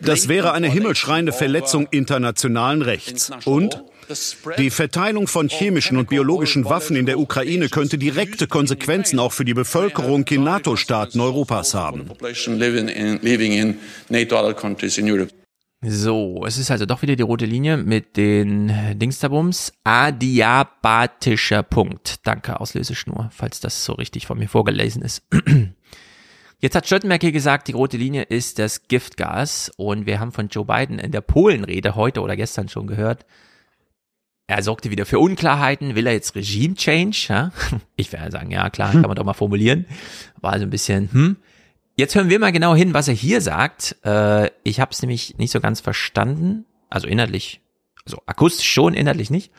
Das 0.00 0.28
wäre 0.28 0.52
eine 0.52 0.68
himmelschreiende 0.70 1.32
Verletzung 1.32 1.88
internationalen 1.90 2.80
Rechts. 2.80 3.30
Und 3.44 3.82
die 4.58 4.70
Verteilung 4.70 5.26
von 5.26 5.48
chemischen 5.48 5.96
und 5.96 6.08
biologischen 6.08 6.64
Waffen 6.64 6.96
in 6.96 7.06
der 7.06 7.18
Ukraine 7.18 7.68
könnte 7.68 7.98
direkte 7.98 8.46
Konsequenzen 8.46 9.18
auch 9.18 9.32
für 9.32 9.44
die 9.44 9.54
Bevölkerung 9.54 10.24
in 10.28 10.44
NATO-Staaten 10.44 11.20
Europas 11.20 11.74
haben. 11.74 12.10
So, 15.80 16.44
es 16.44 16.58
ist 16.58 16.72
also 16.72 16.86
doch 16.86 17.02
wieder 17.02 17.14
die 17.14 17.22
rote 17.22 17.44
Linie 17.44 17.76
mit 17.76 18.16
den 18.16 18.98
Dingsterbums. 18.98 19.72
Adiabatischer 19.84 21.62
Punkt. 21.62 22.26
Danke, 22.26 22.58
Auslöseschnur, 22.60 23.30
falls 23.32 23.60
das 23.60 23.84
so 23.84 23.92
richtig 23.92 24.26
von 24.26 24.38
mir 24.38 24.48
vorgelesen 24.48 25.02
ist. 25.02 25.22
Jetzt 26.60 26.74
hat 26.74 26.86
Stoltenberg 26.86 27.20
hier 27.20 27.30
gesagt, 27.30 27.68
die 27.68 27.72
rote 27.72 27.96
Linie 27.96 28.22
ist 28.22 28.58
das 28.58 28.88
Giftgas 28.88 29.70
und 29.76 30.06
wir 30.06 30.18
haben 30.18 30.32
von 30.32 30.48
Joe 30.48 30.64
Biden 30.64 30.98
in 30.98 31.12
der 31.12 31.20
Polenrede 31.20 31.94
heute 31.94 32.20
oder 32.20 32.34
gestern 32.34 32.68
schon 32.68 32.88
gehört, 32.88 33.24
er 34.48 34.62
sorgte 34.62 34.90
wieder 34.90 35.06
für 35.06 35.18
Unklarheiten. 35.18 35.94
Will 35.94 36.06
er 36.06 36.14
jetzt 36.14 36.34
Regime 36.34 36.74
Change? 36.74 37.26
Ja? 37.28 37.52
Ich 37.96 38.12
werde 38.12 38.32
sagen, 38.32 38.50
ja 38.50 38.70
klar, 38.70 38.92
kann 38.92 39.02
man 39.02 39.14
doch 39.14 39.24
mal 39.24 39.34
formulieren. 39.34 39.86
War 40.40 40.52
also 40.52 40.66
ein 40.66 40.70
bisschen, 40.70 41.12
hm. 41.12 41.36
Jetzt 41.96 42.14
hören 42.14 42.30
wir 42.30 42.38
mal 42.38 42.52
genau 42.52 42.76
hin, 42.76 42.94
was 42.94 43.08
er 43.08 43.14
hier 43.14 43.40
sagt. 43.40 43.96
Äh, 44.04 44.50
ich 44.62 44.78
habe 44.78 44.92
es 44.92 45.02
nämlich 45.02 45.36
nicht 45.36 45.50
so 45.50 45.60
ganz 45.60 45.80
verstanden. 45.80 46.64
Also 46.88 47.08
inhaltlich, 47.08 47.60
also 48.06 48.22
akustisch 48.24 48.70
schon, 48.70 48.94
inhaltlich 48.94 49.30
nicht. 49.30 49.52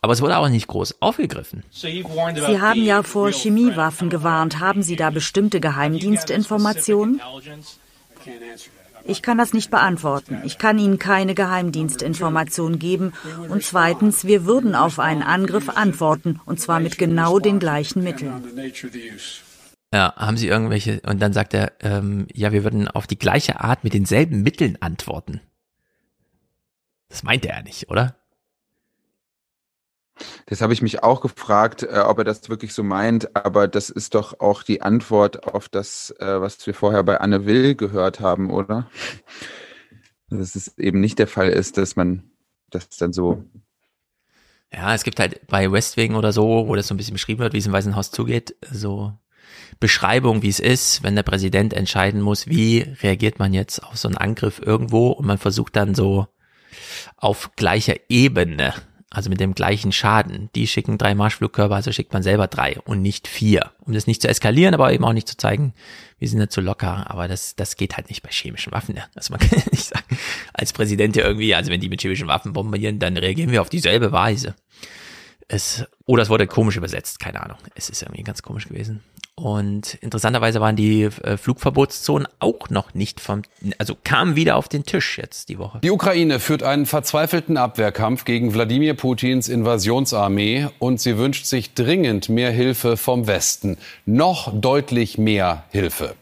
Aber 0.00 0.12
es 0.12 0.22
wurde 0.22 0.38
auch 0.38 0.48
nicht 0.48 0.68
groß 0.68 1.02
aufgegriffen. 1.02 1.64
Sie 1.70 2.04
haben 2.60 2.82
ja 2.82 3.02
vor 3.02 3.32
Chemiewaffen 3.32 4.08
gewarnt. 4.08 4.60
Haben 4.60 4.82
Sie 4.82 4.96
da 4.96 5.10
bestimmte 5.10 5.60
Geheimdienstinformationen? 5.60 7.20
Ich 9.04 9.22
kann 9.22 9.38
das 9.38 9.52
nicht 9.52 9.70
beantworten. 9.70 10.38
Ich 10.44 10.58
kann 10.58 10.78
Ihnen 10.78 10.98
keine 10.98 11.34
Geheimdienstinformation 11.34 12.78
geben. 12.78 13.12
Und 13.48 13.62
zweitens, 13.62 14.24
wir 14.24 14.44
würden 14.44 14.74
auf 14.74 14.98
einen 14.98 15.22
Angriff 15.22 15.68
antworten, 15.68 16.40
und 16.46 16.60
zwar 16.60 16.80
mit 16.80 16.98
genau 16.98 17.38
den 17.38 17.58
gleichen 17.58 18.02
Mitteln. 18.02 18.44
Ja, 19.92 20.14
haben 20.16 20.36
Sie 20.36 20.46
irgendwelche, 20.46 21.00
und 21.00 21.20
dann 21.20 21.32
sagt 21.32 21.52
er, 21.52 21.72
ähm, 21.80 22.28
ja, 22.32 22.52
wir 22.52 22.62
würden 22.62 22.86
auf 22.86 23.06
die 23.06 23.18
gleiche 23.18 23.60
Art 23.60 23.82
mit 23.82 23.92
denselben 23.92 24.42
Mitteln 24.42 24.78
antworten. 24.80 25.40
Das 27.08 27.24
meint 27.24 27.44
er 27.44 27.62
nicht, 27.62 27.90
oder? 27.90 28.19
Das 30.46 30.60
habe 30.60 30.72
ich 30.72 30.82
mich 30.82 31.02
auch 31.02 31.20
gefragt, 31.20 31.82
äh, 31.82 32.00
ob 32.00 32.18
er 32.18 32.24
das 32.24 32.48
wirklich 32.48 32.74
so 32.74 32.82
meint, 32.82 33.34
aber 33.36 33.68
das 33.68 33.90
ist 33.90 34.14
doch 34.14 34.40
auch 34.40 34.62
die 34.62 34.82
Antwort 34.82 35.44
auf 35.44 35.68
das, 35.68 36.14
äh, 36.18 36.40
was 36.40 36.66
wir 36.66 36.74
vorher 36.74 37.02
bei 37.02 37.20
Anne 37.20 37.46
Will 37.46 37.74
gehört 37.74 38.20
haben, 38.20 38.50
oder? 38.50 38.88
Dass 40.28 40.54
es 40.54 40.78
eben 40.78 41.00
nicht 41.00 41.18
der 41.18 41.26
Fall 41.26 41.48
ist, 41.48 41.76
dass 41.76 41.96
man 41.96 42.30
das 42.70 42.88
dann 42.90 43.12
so. 43.12 43.44
Ja, 44.72 44.94
es 44.94 45.02
gibt 45.02 45.18
halt 45.18 45.46
bei 45.48 45.70
Westwing 45.70 46.14
oder 46.14 46.32
so, 46.32 46.68
wo 46.68 46.76
das 46.76 46.86
so 46.86 46.94
ein 46.94 46.96
bisschen 46.96 47.14
beschrieben 47.14 47.40
wird, 47.40 47.52
wie 47.52 47.58
es 47.58 47.66
im 47.66 47.72
Weißen 47.72 47.96
Haus 47.96 48.12
zugeht, 48.12 48.54
so 48.70 49.12
Beschreibung, 49.80 50.42
wie 50.42 50.48
es 50.48 50.60
ist, 50.60 51.02
wenn 51.02 51.16
der 51.16 51.22
Präsident 51.22 51.72
entscheiden 51.72 52.20
muss, 52.20 52.46
wie 52.46 52.80
reagiert 53.02 53.38
man 53.38 53.52
jetzt 53.52 53.82
auf 53.82 53.96
so 53.96 54.08
einen 54.08 54.16
Angriff 54.16 54.60
irgendwo 54.64 55.08
und 55.08 55.26
man 55.26 55.38
versucht 55.38 55.74
dann 55.74 55.94
so 55.94 56.28
auf 57.16 57.50
gleicher 57.56 57.96
Ebene 58.08 58.74
also 59.10 59.28
mit 59.28 59.40
dem 59.40 59.54
gleichen 59.54 59.90
Schaden. 59.90 60.50
Die 60.54 60.68
schicken 60.68 60.96
drei 60.96 61.16
Marschflugkörper, 61.16 61.74
also 61.74 61.90
schickt 61.90 62.12
man 62.12 62.22
selber 62.22 62.46
drei 62.46 62.78
und 62.84 63.02
nicht 63.02 63.26
vier. 63.26 63.72
Um 63.80 63.92
das 63.92 64.06
nicht 64.06 64.22
zu 64.22 64.28
eskalieren, 64.28 64.72
aber 64.72 64.92
eben 64.92 65.04
auch 65.04 65.12
nicht 65.12 65.28
zu 65.28 65.36
zeigen, 65.36 65.74
wir 66.20 66.28
sind 66.28 66.38
nicht 66.38 66.52
zu 66.52 66.60
locker. 66.60 67.10
Aber 67.10 67.26
das, 67.26 67.56
das 67.56 67.76
geht 67.76 67.96
halt 67.96 68.08
nicht 68.08 68.22
bei 68.22 68.30
chemischen 68.30 68.72
Waffen. 68.72 68.94
Ja. 69.00 69.06
Also 69.14 69.32
man 69.32 69.40
kann 69.40 69.62
nicht 69.70 69.84
sagen, 69.84 70.18
als 70.52 70.72
Präsident 70.72 71.16
ja 71.16 71.24
irgendwie, 71.24 71.54
also 71.54 71.70
wenn 71.70 71.80
die 71.80 71.88
mit 71.88 72.02
chemischen 72.02 72.28
Waffen 72.28 72.52
bombardieren, 72.52 72.98
dann 72.98 73.16
reagieren 73.16 73.50
wir 73.50 73.62
auf 73.62 73.70
dieselbe 73.70 74.12
Weise. 74.12 74.54
Es, 75.52 75.84
oder 76.06 76.22
es 76.22 76.28
wurde 76.28 76.46
komisch 76.46 76.76
übersetzt, 76.76 77.18
keine 77.18 77.42
Ahnung. 77.42 77.58
Es 77.74 77.90
ist 77.90 78.02
irgendwie 78.02 78.22
ganz 78.22 78.40
komisch 78.40 78.68
gewesen. 78.68 79.02
Und 79.34 79.94
interessanterweise 79.94 80.60
waren 80.60 80.76
die 80.76 81.02
äh, 81.02 81.36
Flugverbotszonen 81.36 82.28
auch 82.38 82.68
noch 82.68 82.94
nicht 82.94 83.20
vom, 83.20 83.42
also 83.78 83.96
kamen 84.04 84.36
wieder 84.36 84.54
auf 84.56 84.68
den 84.68 84.84
Tisch 84.84 85.18
jetzt 85.18 85.48
die 85.48 85.58
Woche. 85.58 85.80
Die 85.82 85.90
Ukraine 85.90 86.38
führt 86.38 86.62
einen 86.62 86.86
verzweifelten 86.86 87.56
Abwehrkampf 87.56 88.24
gegen 88.24 88.54
Wladimir 88.54 88.94
Putins 88.94 89.48
Invasionsarmee 89.48 90.68
und 90.78 91.00
sie 91.00 91.18
wünscht 91.18 91.46
sich 91.46 91.74
dringend 91.74 92.28
mehr 92.28 92.52
Hilfe 92.52 92.96
vom 92.96 93.26
Westen. 93.26 93.76
Noch 94.06 94.52
deutlich 94.54 95.18
mehr 95.18 95.64
Hilfe. 95.70 96.14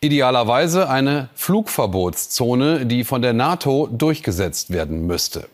Idealerweise 0.00 0.88
eine 0.88 1.28
Flugverbotszone, 1.34 2.86
die 2.86 3.04
von 3.04 3.22
der 3.22 3.34
NATO 3.34 3.88
durchgesetzt 3.92 4.72
werden 4.72 5.06
müsste. 5.06 5.48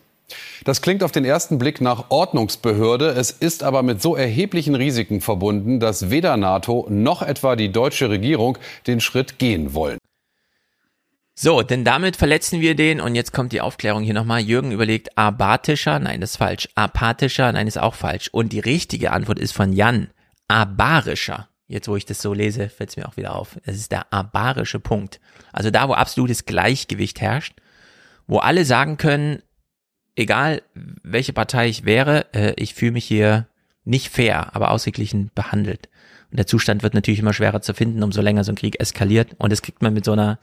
Das 0.63 0.81
klingt 0.81 1.03
auf 1.03 1.11
den 1.11 1.25
ersten 1.25 1.57
Blick 1.59 1.81
nach 1.81 2.09
Ordnungsbehörde. 2.09 3.09
Es 3.09 3.31
ist 3.31 3.63
aber 3.63 3.83
mit 3.83 4.01
so 4.01 4.15
erheblichen 4.15 4.75
Risiken 4.75 5.21
verbunden, 5.21 5.79
dass 5.79 6.09
weder 6.09 6.37
NATO 6.37 6.87
noch 6.89 7.21
etwa 7.21 7.55
die 7.55 7.71
deutsche 7.71 8.09
Regierung 8.09 8.57
den 8.87 9.01
Schritt 9.01 9.37
gehen 9.37 9.73
wollen. 9.73 9.99
So, 11.37 11.63
denn 11.63 11.83
damit 11.83 12.15
verletzen 12.15 12.61
wir 12.61 12.75
den, 12.75 13.01
und 13.01 13.13
jetzt 13.13 13.33
kommt 13.33 13.51
die 13.51 13.59
Aufklärung 13.59 14.03
hier 14.03 14.13
nochmal. 14.13 14.39
Jürgen 14.39 14.71
überlegt, 14.71 15.17
abatischer, 15.17 15.99
nein, 15.99 16.21
das 16.21 16.31
ist 16.31 16.37
falsch. 16.37 16.69
Apathischer, 16.75 17.51
nein, 17.51 17.67
ist 17.67 17.77
auch 17.77 17.93
falsch. 17.93 18.29
Und 18.31 18.53
die 18.53 18.61
richtige 18.61 19.11
Antwort 19.11 19.37
ist 19.37 19.51
von 19.51 19.73
Jan, 19.73 20.09
abarischer. 20.47 21.49
Jetzt, 21.67 21.89
wo 21.89 21.97
ich 21.97 22.05
das 22.05 22.21
so 22.21 22.33
lese, 22.33 22.69
fällt 22.69 22.91
es 22.91 22.95
mir 22.97 23.07
auch 23.07 23.17
wieder 23.17 23.35
auf. 23.35 23.59
Es 23.65 23.75
ist 23.75 23.91
der 23.91 24.13
abarische 24.13 24.79
Punkt. 24.79 25.19
Also 25.51 25.71
da, 25.71 25.89
wo 25.89 25.93
absolutes 25.93 26.45
Gleichgewicht 26.45 27.19
herrscht, 27.19 27.55
wo 28.27 28.37
alle 28.37 28.63
sagen 28.63 28.95
können, 28.95 29.41
egal 30.15 30.61
welche 31.03 31.33
Partei 31.33 31.67
ich 31.67 31.85
wäre, 31.85 32.25
äh, 32.33 32.53
ich 32.57 32.73
fühle 32.73 32.91
mich 32.93 33.05
hier 33.05 33.47
nicht 33.83 34.09
fair, 34.09 34.55
aber 34.55 34.71
ausgeglichen 34.71 35.31
behandelt. 35.35 35.89
Und 36.31 36.37
der 36.37 36.47
Zustand 36.47 36.83
wird 36.83 36.93
natürlich 36.93 37.19
immer 37.19 37.33
schwerer 37.33 37.61
zu 37.61 37.73
finden, 37.73 38.03
umso 38.03 38.21
länger 38.21 38.43
so 38.43 38.51
ein 38.51 38.55
Krieg 38.55 38.79
eskaliert. 38.79 39.35
Und 39.37 39.51
das 39.51 39.61
kriegt 39.61 39.81
man 39.81 39.93
mit 39.93 40.05
so 40.05 40.11
einer 40.11 40.39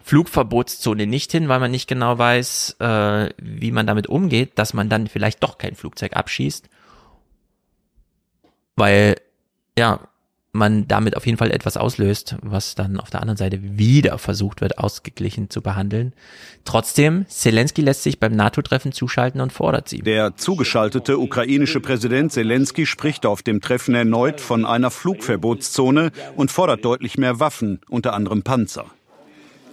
Flugverbotszone 0.00 1.06
nicht 1.06 1.32
hin, 1.32 1.48
weil 1.48 1.60
man 1.60 1.70
nicht 1.70 1.88
genau 1.88 2.18
weiß, 2.18 2.76
äh, 2.78 3.30
wie 3.40 3.72
man 3.72 3.86
damit 3.86 4.06
umgeht, 4.06 4.58
dass 4.58 4.74
man 4.74 4.88
dann 4.88 5.06
vielleicht 5.06 5.42
doch 5.42 5.58
kein 5.58 5.74
Flugzeug 5.74 6.14
abschießt. 6.14 6.68
Weil, 8.76 9.16
ja, 9.78 10.08
man 10.54 10.86
damit 10.86 11.16
auf 11.16 11.26
jeden 11.26 11.36
Fall 11.36 11.50
etwas 11.50 11.76
auslöst, 11.76 12.36
was 12.40 12.74
dann 12.74 13.00
auf 13.00 13.10
der 13.10 13.20
anderen 13.20 13.36
Seite 13.36 13.58
wieder 13.60 14.18
versucht 14.18 14.60
wird, 14.60 14.78
ausgeglichen 14.78 15.50
zu 15.50 15.60
behandeln. 15.62 16.12
Trotzdem, 16.64 17.26
Zelensky 17.28 17.82
lässt 17.82 18.04
sich 18.04 18.20
beim 18.20 18.36
NATO-Treffen 18.36 18.92
zuschalten 18.92 19.40
und 19.40 19.52
fordert 19.52 19.88
sie. 19.88 19.98
Der 19.98 20.36
zugeschaltete 20.36 21.18
ukrainische 21.18 21.80
Präsident 21.80 22.32
Zelensky 22.32 22.86
spricht 22.86 23.26
auf 23.26 23.42
dem 23.42 23.60
Treffen 23.60 23.94
erneut 23.94 24.40
von 24.40 24.64
einer 24.64 24.90
Flugverbotszone 24.90 26.12
und 26.36 26.52
fordert 26.52 26.84
deutlich 26.84 27.18
mehr 27.18 27.40
Waffen, 27.40 27.80
unter 27.88 28.14
anderem 28.14 28.42
Panzer. 28.42 28.86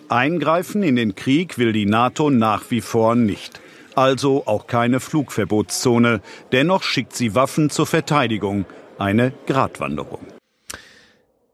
Eingreifen 0.10 0.84
in 0.84 0.96
den 0.96 1.16
Krieg 1.16 1.58
will 1.58 1.74
die 1.74 1.86
NATO 1.86 2.30
nach 2.30 2.70
wie 2.70 2.82
vor 2.82 3.16
nicht. 3.16 3.62
Also 3.96 4.48
auch 4.48 4.68
keine 4.68 5.00
Flugverbotszone. 5.00 6.22
Dennoch 6.52 6.84
schickt 6.84 7.16
sie 7.16 7.36
Waffen 7.36 7.70
zur 7.70 7.86
Verteidigung. 7.86 8.66
Eine 8.98 9.32
Gratwanderung. 9.48 10.31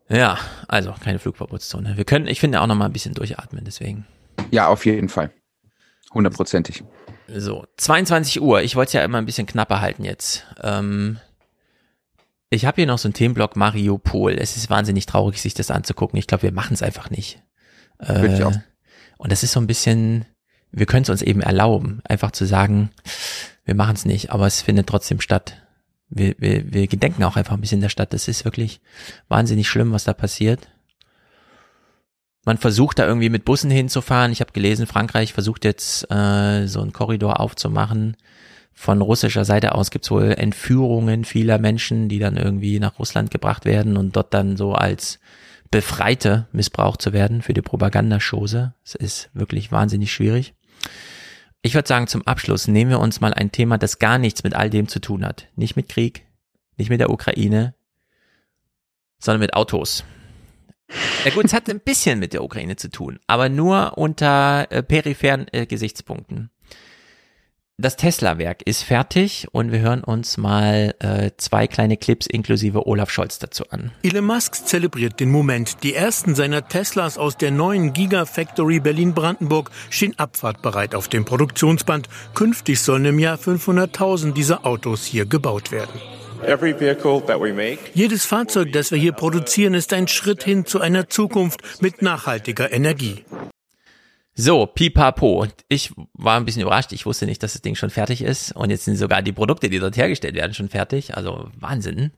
Ja, 0.09 0.37
also 0.67 0.93
keine 1.03 1.19
Flugverbotszone. 1.19 1.97
Wir 1.97 2.05
können, 2.05 2.27
ich 2.27 2.39
finde, 2.39 2.61
auch 2.61 2.67
noch 2.67 2.75
mal 2.75 2.85
ein 2.85 2.93
bisschen 2.93 3.13
durchatmen, 3.13 3.63
deswegen. 3.65 4.05
Ja, 4.51 4.67
auf 4.67 4.85
jeden 4.85 5.09
Fall. 5.09 5.31
Hundertprozentig. 6.13 6.83
So, 7.27 7.65
22 7.75 8.41
Uhr. 8.41 8.61
Ich 8.61 8.75
wollte 8.75 8.89
es 8.89 8.93
ja 8.93 9.03
immer 9.03 9.17
ein 9.17 9.25
bisschen 9.25 9.47
knapper 9.47 9.81
halten 9.81 10.05
jetzt. 10.05 10.45
Ähm, 10.63 11.19
ich 12.49 12.65
habe 12.65 12.75
hier 12.75 12.87
noch 12.87 12.97
so 12.97 13.07
einen 13.07 13.13
Themenblock 13.13 13.57
Mariupol. 13.57 14.33
Es 14.33 14.55
ist 14.55 14.69
wahnsinnig 14.69 15.05
traurig, 15.05 15.41
sich 15.41 15.53
das 15.53 15.69
anzugucken. 15.69 16.17
Ich 16.17 16.27
glaube, 16.27 16.43
wir 16.43 16.53
machen 16.53 16.73
es 16.73 16.81
einfach 16.81 17.09
nicht. 17.09 17.41
Äh. 17.99 18.45
Und 19.17 19.31
das 19.31 19.43
ist 19.43 19.51
so 19.51 19.59
ein 19.59 19.67
bisschen, 19.67 20.25
wir 20.71 20.85
können 20.85 21.03
es 21.03 21.09
uns 21.09 21.21
eben 21.21 21.41
erlauben, 21.41 22.01
einfach 22.05 22.31
zu 22.31 22.45
sagen, 22.45 22.91
wir 23.65 23.75
machen 23.75 23.95
es 23.95 24.05
nicht, 24.05 24.31
aber 24.31 24.47
es 24.47 24.61
findet 24.61 24.87
trotzdem 24.87 25.19
statt 25.19 25.66
wir, 26.09 26.35
wir, 26.37 26.73
wir 26.73 26.87
gedenken 26.87 27.23
auch 27.23 27.35
einfach 27.35 27.53
ein 27.53 27.61
bisschen 27.61 27.81
der 27.81 27.89
Stadt. 27.89 28.13
Das 28.13 28.27
ist 28.27 28.45
wirklich 28.45 28.79
wahnsinnig 29.27 29.67
schlimm, 29.67 29.91
was 29.91 30.05
da 30.05 30.13
passiert. 30.13 30.69
Man 32.45 32.57
versucht 32.57 32.99
da 32.99 33.05
irgendwie 33.05 33.29
mit 33.29 33.43
Bussen 33.43 33.69
hinzufahren. 33.69 34.31
Ich 34.31 34.39
habe 34.39 34.53
gelesen, 34.53 34.87
Frankreich 34.87 35.33
versucht 35.33 35.65
jetzt 35.65 36.09
äh, 36.09 36.65
so 36.67 36.81
einen 36.81 36.93
Korridor 36.93 37.41
aufzumachen. 37.41 38.15
Von 38.71 39.01
russischer 39.01 39.43
Seite 39.43 39.75
aus 39.75 39.91
gibt's 39.91 40.11
wohl 40.11 40.31
Entführungen 40.37 41.25
vieler 41.25 41.57
Menschen, 41.57 42.07
die 42.07 42.19
dann 42.19 42.37
irgendwie 42.37 42.79
nach 42.79 42.99
Russland 42.99 43.31
gebracht 43.31 43.65
werden 43.65 43.97
und 43.97 44.15
dort 44.15 44.33
dann 44.33 44.55
so 44.55 44.73
als 44.73 45.19
Befreite 45.71 46.47
missbraucht 46.53 47.01
zu 47.01 47.11
werden 47.11 47.41
für 47.41 47.53
die 47.53 47.61
Propagandashose. 47.61 48.75
Es 48.85 48.95
ist 48.95 49.29
wirklich 49.33 49.71
wahnsinnig 49.71 50.13
schwierig. 50.13 50.53
Ich 51.61 51.73
würde 51.73 51.87
sagen, 51.87 52.07
zum 52.07 52.25
Abschluss 52.25 52.67
nehmen 52.67 52.91
wir 52.91 52.99
uns 52.99 53.19
mal 53.19 53.33
ein 53.33 53.51
Thema, 53.51 53.77
das 53.77 53.99
gar 53.99 54.17
nichts 54.17 54.43
mit 54.43 54.53
all 54.53 54.69
dem 54.69 54.87
zu 54.87 54.99
tun 54.99 55.25
hat. 55.25 55.47
Nicht 55.55 55.75
mit 55.75 55.89
Krieg, 55.89 56.25
nicht 56.77 56.89
mit 56.89 56.99
der 56.99 57.09
Ukraine, 57.09 57.75
sondern 59.19 59.41
mit 59.41 59.53
Autos. 59.53 60.03
Ja 61.25 61.31
gut, 61.31 61.45
es 61.45 61.53
hat 61.53 61.69
ein 61.69 61.81
bisschen 61.81 62.19
mit 62.19 62.33
der 62.33 62.43
Ukraine 62.43 62.77
zu 62.77 62.89
tun, 62.89 63.19
aber 63.27 63.49
nur 63.49 63.97
unter 63.97 64.71
äh, 64.71 64.81
peripheren 64.81 65.47
äh, 65.51 65.65
Gesichtspunkten 65.65 66.49
das 67.79 67.95
Tesla-Werk 67.95 68.63
ist 68.63 68.81
fertig 68.81 69.47
und 69.51 69.71
wir 69.71 69.79
hören 69.79 70.03
uns 70.03 70.37
mal 70.37 70.95
äh, 70.97 71.29
zwei 71.37 71.67
kleine 71.67 71.95
Clips 71.95 72.25
inklusive 72.25 72.87
Olaf 72.87 73.11
Scholz 73.11 73.37
dazu 73.37 73.69
an. 73.69 73.91
Elon 74.01 74.25
Musk 74.25 74.55
zelebriert 74.55 75.19
den 75.19 75.29
Moment. 75.29 75.83
Die 75.83 75.93
ersten 75.93 76.33
seiner 76.33 76.67
Teslas 76.67 77.19
aus 77.19 77.37
der 77.37 77.51
neuen 77.51 77.93
Gigafactory 77.93 78.79
Berlin-Brandenburg 78.79 79.69
stehen 79.91 80.17
abfahrtbereit 80.17 80.95
auf 80.95 81.07
dem 81.07 81.23
Produktionsband. 81.23 82.09
Künftig 82.33 82.81
sollen 82.81 83.05
im 83.05 83.19
Jahr 83.19 83.37
500.000 83.37 84.33
dieser 84.33 84.65
Autos 84.65 85.05
hier 85.05 85.27
gebaut 85.27 85.71
werden. 85.71 86.01
Jedes 87.93 88.25
Fahrzeug, 88.25 88.73
das 88.73 88.89
wir 88.91 88.97
hier 88.97 89.11
produzieren, 89.11 89.75
ist 89.75 89.93
ein 89.93 90.07
Schritt 90.07 90.43
hin 90.43 90.65
zu 90.65 90.81
einer 90.81 91.09
Zukunft 91.09 91.61
mit 91.81 92.01
nachhaltiger 92.01 92.71
Energie. 92.71 93.23
So, 94.39 94.67
pipapo. 94.67 95.47
Ich 95.67 95.91
war 96.13 96.37
ein 96.37 96.45
bisschen 96.45 96.61
überrascht. 96.61 96.93
Ich 96.93 97.07
wusste 97.07 97.25
nicht, 97.25 97.41
dass 97.41 97.53
das 97.53 97.63
Ding 97.63 97.73
schon 97.73 97.89
fertig 97.89 98.21
ist. 98.21 98.55
Und 98.55 98.69
jetzt 98.69 98.85
sind 98.85 98.95
sogar 98.95 99.23
die 99.23 99.31
Produkte, 99.31 99.67
die 99.67 99.79
dort 99.79 99.97
hergestellt 99.97 100.35
werden, 100.35 100.53
schon 100.53 100.69
fertig. 100.69 101.17
Also 101.17 101.49
Wahnsinn. 101.59 102.11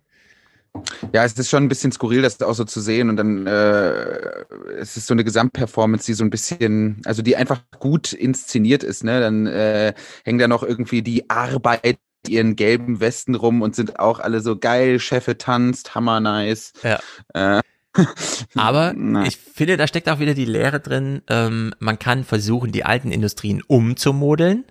Ja, 1.13 1.23
es 1.23 1.33
ist 1.33 1.49
schon 1.49 1.63
ein 1.63 1.69
bisschen 1.69 1.93
skurril, 1.93 2.21
das 2.21 2.41
auch 2.41 2.53
so 2.53 2.65
zu 2.65 2.81
sehen. 2.81 3.09
Und 3.09 3.15
dann 3.15 3.47
äh, 3.47 4.43
es 4.77 4.97
ist 4.97 5.07
so 5.07 5.13
eine 5.13 5.23
Gesamtperformance, 5.23 6.07
die 6.07 6.13
so 6.13 6.25
ein 6.25 6.29
bisschen, 6.29 7.01
also 7.05 7.21
die 7.21 7.37
einfach 7.37 7.61
gut 7.79 8.11
inszeniert 8.11 8.83
ist. 8.83 9.05
Ne? 9.05 9.21
Dann 9.21 9.47
äh, 9.47 9.93
hängen 10.25 10.39
da 10.39 10.49
noch 10.49 10.63
irgendwie 10.63 11.01
die 11.01 11.29
Arbeit 11.29 11.99
ihren 12.27 12.57
gelben 12.57 12.99
Westen 12.99 13.33
rum 13.33 13.61
und 13.61 13.77
sind 13.77 13.97
auch 13.97 14.19
alle 14.19 14.41
so 14.41 14.59
geil. 14.59 14.99
Chefe 14.99 15.37
tanzt, 15.37 15.95
hammer 15.95 16.19
nice. 16.19 16.73
Ja. 16.83 16.99
Äh, 17.33 17.61
aber 18.55 18.93
ich 19.25 19.37
finde, 19.37 19.77
da 19.77 19.87
steckt 19.87 20.09
auch 20.09 20.19
wieder 20.19 20.33
die 20.33 20.45
Lehre 20.45 20.79
drin, 20.79 21.21
ähm, 21.29 21.73
man 21.79 21.99
kann 21.99 22.23
versuchen, 22.23 22.71
die 22.71 22.85
alten 22.85 23.11
Industrien 23.11 23.61
umzumodeln 23.65 24.65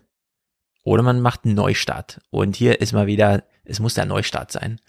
oder 0.84 1.02
man 1.02 1.20
macht 1.20 1.44
einen 1.44 1.54
Neustart. 1.54 2.20
Und 2.30 2.56
hier 2.56 2.80
ist 2.80 2.92
mal 2.92 3.06
wieder, 3.06 3.44
es 3.64 3.80
muss 3.80 3.94
der 3.94 4.06
Neustart 4.06 4.50
sein. 4.52 4.80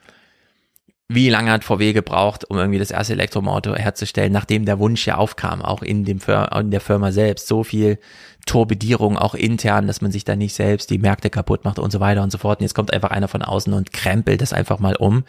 Wie 1.11 1.29
lange 1.29 1.51
hat 1.51 1.63
VW 1.63 1.91
gebraucht, 1.91 2.45
um 2.47 2.57
irgendwie 2.57 2.77
das 2.77 2.91
erste 2.91 3.13
Elektromotor 3.13 3.75
herzustellen, 3.75 4.31
nachdem 4.31 4.65
der 4.65 4.77
Wunsch 4.77 5.07
ja 5.07 5.17
aufkam, 5.17 5.63
auch 5.63 5.81
in, 5.81 6.05
dem 6.05 6.19
in 6.55 6.69
der 6.69 6.81
Firma 6.81 7.11
selbst. 7.11 7.47
So 7.47 7.63
viel 7.63 7.97
Torpedierung 8.45 9.17
auch 9.17 9.33
intern, 9.33 9.87
dass 9.87 10.01
man 10.01 10.11
sich 10.11 10.23
da 10.23 10.35
nicht 10.35 10.53
selbst 10.53 10.91
die 10.91 10.99
Märkte 10.99 11.31
kaputt 11.31 11.65
macht 11.65 11.79
und 11.79 11.91
so 11.91 11.99
weiter 11.99 12.21
und 12.21 12.31
so 12.31 12.37
fort. 12.37 12.59
Und 12.59 12.63
jetzt 12.63 12.75
kommt 12.75 12.93
einfach 12.93 13.09
einer 13.09 13.27
von 13.27 13.41
außen 13.41 13.73
und 13.73 13.91
krempelt 13.91 14.41
das 14.41 14.53
einfach 14.53 14.77
mal 14.77 14.95
um. 14.95 15.23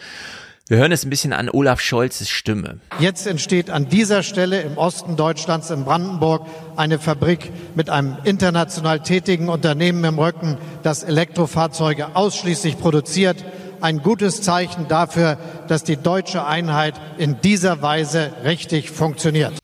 Wir 0.70 0.78
hören 0.78 0.92
es 0.92 1.04
ein 1.04 1.10
bisschen 1.10 1.32
an 1.32 1.50
Olaf 1.50 1.80
Scholzes 1.80 2.30
Stimme. 2.30 2.78
Jetzt 3.00 3.26
entsteht 3.26 3.70
an 3.70 3.88
dieser 3.88 4.22
Stelle 4.22 4.60
im 4.60 4.78
Osten 4.78 5.16
Deutschlands 5.16 5.68
in 5.70 5.84
Brandenburg 5.84 6.46
eine 6.76 7.00
Fabrik 7.00 7.50
mit 7.74 7.90
einem 7.90 8.16
international 8.22 9.00
tätigen 9.00 9.48
Unternehmen 9.48 10.04
im 10.04 10.16
Rücken, 10.16 10.58
das 10.84 11.02
Elektrofahrzeuge 11.02 12.14
ausschließlich 12.14 12.78
produziert. 12.78 13.44
Ein 13.80 14.00
gutes 14.00 14.42
Zeichen 14.42 14.86
dafür, 14.86 15.38
dass 15.66 15.82
die 15.82 15.96
deutsche 15.96 16.46
Einheit 16.46 16.94
in 17.18 17.40
dieser 17.40 17.82
Weise 17.82 18.32
richtig 18.44 18.92
funktioniert. 18.92 19.54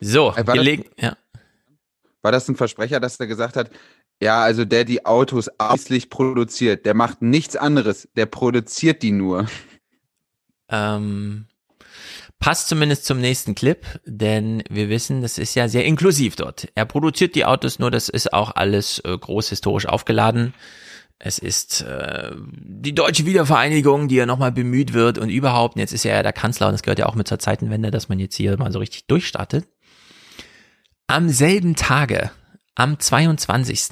So, 0.00 0.34
war 0.34 0.56
das, 0.56 0.66
ja. 0.98 1.14
war 2.22 2.32
das 2.32 2.48
ein 2.48 2.56
Versprecher, 2.56 3.00
dass 3.00 3.20
er 3.20 3.26
gesagt 3.26 3.54
hat, 3.54 3.68
ja, 4.18 4.40
also 4.40 4.64
der 4.64 4.84
die 4.84 5.04
Autos 5.04 5.50
ausschließlich 5.58 6.08
produziert, 6.08 6.86
der 6.86 6.94
macht 6.94 7.20
nichts 7.20 7.54
anderes, 7.54 8.08
der 8.16 8.24
produziert 8.24 9.02
die 9.02 9.12
nur. 9.12 9.46
Ähm, 10.72 11.46
passt 12.40 12.68
zumindest 12.68 13.04
zum 13.04 13.20
nächsten 13.20 13.54
Clip, 13.54 13.86
denn 14.04 14.64
wir 14.68 14.88
wissen, 14.88 15.22
das 15.22 15.38
ist 15.38 15.54
ja 15.54 15.68
sehr 15.68 15.84
inklusiv 15.84 16.34
dort. 16.34 16.66
Er 16.74 16.86
produziert 16.86 17.36
die 17.36 17.44
Autos, 17.44 17.78
nur 17.78 17.92
das 17.92 18.08
ist 18.08 18.32
auch 18.32 18.56
alles 18.56 18.98
äh, 19.04 19.16
groß 19.16 19.50
historisch 19.50 19.86
aufgeladen. 19.86 20.52
Es 21.20 21.38
ist 21.38 21.82
äh, 21.82 22.32
die 22.50 22.96
deutsche 22.96 23.26
Wiedervereinigung, 23.26 24.08
die 24.08 24.16
ja 24.16 24.26
nochmal 24.26 24.50
bemüht 24.50 24.92
wird 24.92 25.18
und 25.18 25.28
überhaupt, 25.28 25.78
jetzt 25.78 25.92
ist 25.92 26.04
er 26.04 26.16
ja 26.16 26.22
der 26.24 26.32
Kanzler 26.32 26.66
und 26.66 26.72
das 26.72 26.82
gehört 26.82 26.98
ja 26.98 27.06
auch 27.06 27.14
mit 27.14 27.28
zur 27.28 27.38
Zeitenwende, 27.38 27.92
dass 27.92 28.08
man 28.08 28.18
jetzt 28.18 28.34
hier 28.34 28.58
mal 28.58 28.72
so 28.72 28.80
richtig 28.80 29.06
durchstartet. 29.06 29.68
Am 31.06 31.28
selben 31.28 31.76
Tage, 31.76 32.32
am 32.74 32.98
22 32.98 33.84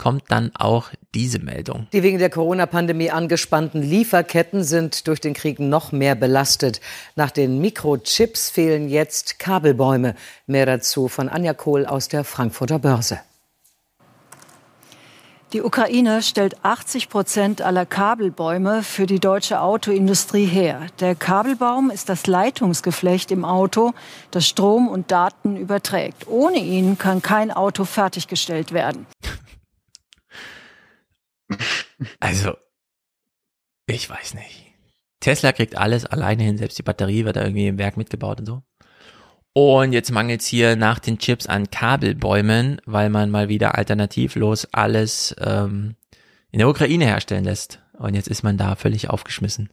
kommt 0.00 0.24
dann 0.28 0.50
auch 0.54 0.88
diese 1.14 1.40
Meldung. 1.40 1.86
Die 1.92 2.02
wegen 2.02 2.18
der 2.18 2.30
Corona-Pandemie 2.30 3.10
angespannten 3.10 3.82
Lieferketten 3.82 4.64
sind 4.64 5.06
durch 5.06 5.20
den 5.20 5.34
Krieg 5.34 5.60
noch 5.60 5.92
mehr 5.92 6.14
belastet. 6.14 6.80
Nach 7.16 7.30
den 7.30 7.60
Mikrochips 7.60 8.48
fehlen 8.48 8.88
jetzt 8.88 9.38
Kabelbäume. 9.38 10.14
Mehr 10.46 10.64
dazu 10.64 11.08
von 11.08 11.28
Anja 11.28 11.52
Kohl 11.52 11.84
aus 11.84 12.08
der 12.08 12.24
Frankfurter 12.24 12.78
Börse. 12.78 13.20
Die 15.52 15.62
Ukraine 15.62 16.22
stellt 16.22 16.64
80 16.64 17.10
Prozent 17.10 17.60
aller 17.60 17.84
Kabelbäume 17.84 18.82
für 18.82 19.06
die 19.06 19.18
deutsche 19.18 19.60
Autoindustrie 19.60 20.46
her. 20.46 20.86
Der 21.00 21.14
Kabelbaum 21.14 21.90
ist 21.90 22.08
das 22.08 22.26
Leitungsgeflecht 22.26 23.32
im 23.32 23.44
Auto, 23.44 23.92
das 24.30 24.46
Strom 24.46 24.88
und 24.88 25.10
Daten 25.10 25.56
überträgt. 25.56 26.26
Ohne 26.28 26.58
ihn 26.58 26.96
kann 26.96 27.20
kein 27.20 27.50
Auto 27.50 27.84
fertiggestellt 27.84 28.72
werden. 28.72 29.06
Also, 32.18 32.54
ich 33.86 34.08
weiß 34.08 34.34
nicht. 34.34 34.72
Tesla 35.20 35.52
kriegt 35.52 35.76
alles 35.76 36.06
alleine 36.06 36.44
hin, 36.44 36.56
selbst 36.56 36.78
die 36.78 36.82
Batterie 36.82 37.24
wird 37.24 37.36
da 37.36 37.42
irgendwie 37.42 37.66
im 37.66 37.78
Werk 37.78 37.96
mitgebaut 37.96 38.40
und 38.40 38.46
so. 38.46 38.62
Und 39.52 39.92
jetzt 39.92 40.12
mangelt 40.12 40.40
es 40.40 40.46
hier 40.46 40.76
nach 40.76 40.98
den 40.98 41.18
Chips 41.18 41.46
an 41.46 41.70
Kabelbäumen, 41.70 42.80
weil 42.86 43.10
man 43.10 43.30
mal 43.30 43.48
wieder 43.48 43.76
alternativlos 43.76 44.66
alles 44.72 45.34
ähm, 45.40 45.96
in 46.52 46.60
der 46.60 46.68
Ukraine 46.68 47.04
herstellen 47.04 47.44
lässt. 47.44 47.80
Und 47.98 48.14
jetzt 48.14 48.28
ist 48.28 48.42
man 48.42 48.56
da 48.56 48.76
völlig 48.76 49.10
aufgeschmissen. 49.10 49.70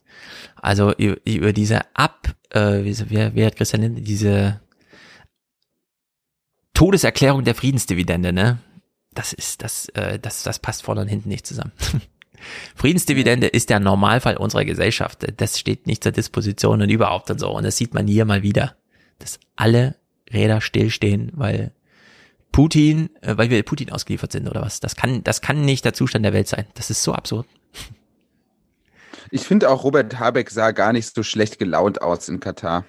Also 0.56 0.92
über, 0.94 1.52
diese 1.52 1.80
Ab, 1.94 2.34
äh, 2.50 2.84
wie, 2.84 3.34
wie, 3.34 3.46
hat 3.46 3.56
Christian 3.56 3.94
diese 3.94 4.60
Todeserklärung 6.74 7.44
der 7.44 7.54
Friedensdividende, 7.54 8.32
ne? 8.32 8.58
Das 9.18 9.32
ist, 9.32 9.62
das, 9.62 9.88
äh, 9.90 10.18
das, 10.18 10.42
das 10.42 10.58
passt 10.58 10.82
vorne 10.82 11.00
und 11.00 11.08
hinten 11.08 11.28
nicht 11.28 11.46
zusammen. 11.46 11.72
Friedensdividende 12.76 13.48
ist 13.48 13.68
der 13.68 13.80
Normalfall 13.80 14.36
unserer 14.36 14.64
Gesellschaft. 14.64 15.26
Das 15.38 15.58
steht 15.58 15.86
nicht 15.86 16.04
zur 16.04 16.12
Disposition 16.12 16.80
und 16.80 16.88
überhaupt 16.88 17.30
und 17.30 17.40
so. 17.40 17.50
Und 17.50 17.64
das 17.64 17.76
sieht 17.76 17.94
man 17.94 18.06
hier 18.06 18.24
mal 18.24 18.42
wieder 18.42 18.76
dass 19.18 19.38
alle 19.56 19.96
Räder 20.32 20.60
stillstehen, 20.60 21.32
weil 21.34 21.72
Putin, 22.52 23.10
äh, 23.20 23.36
weil 23.36 23.50
wir 23.50 23.62
Putin 23.62 23.92
ausgeliefert 23.92 24.32
sind 24.32 24.48
oder 24.48 24.62
was. 24.62 24.80
Das 24.80 24.96
kann, 24.96 25.22
das 25.24 25.40
kann 25.40 25.64
nicht 25.64 25.84
der 25.84 25.94
Zustand 25.94 26.24
der 26.24 26.32
Welt 26.32 26.48
sein. 26.48 26.66
Das 26.74 26.90
ist 26.90 27.02
so 27.02 27.12
absurd. 27.12 27.46
Ich 29.30 29.42
finde 29.42 29.68
auch 29.68 29.84
Robert 29.84 30.18
Habeck 30.18 30.48
sah 30.48 30.70
gar 30.70 30.94
nicht 30.94 31.14
so 31.14 31.22
schlecht 31.22 31.58
gelaunt 31.58 32.00
aus 32.00 32.30
in 32.30 32.40
Katar. 32.40 32.86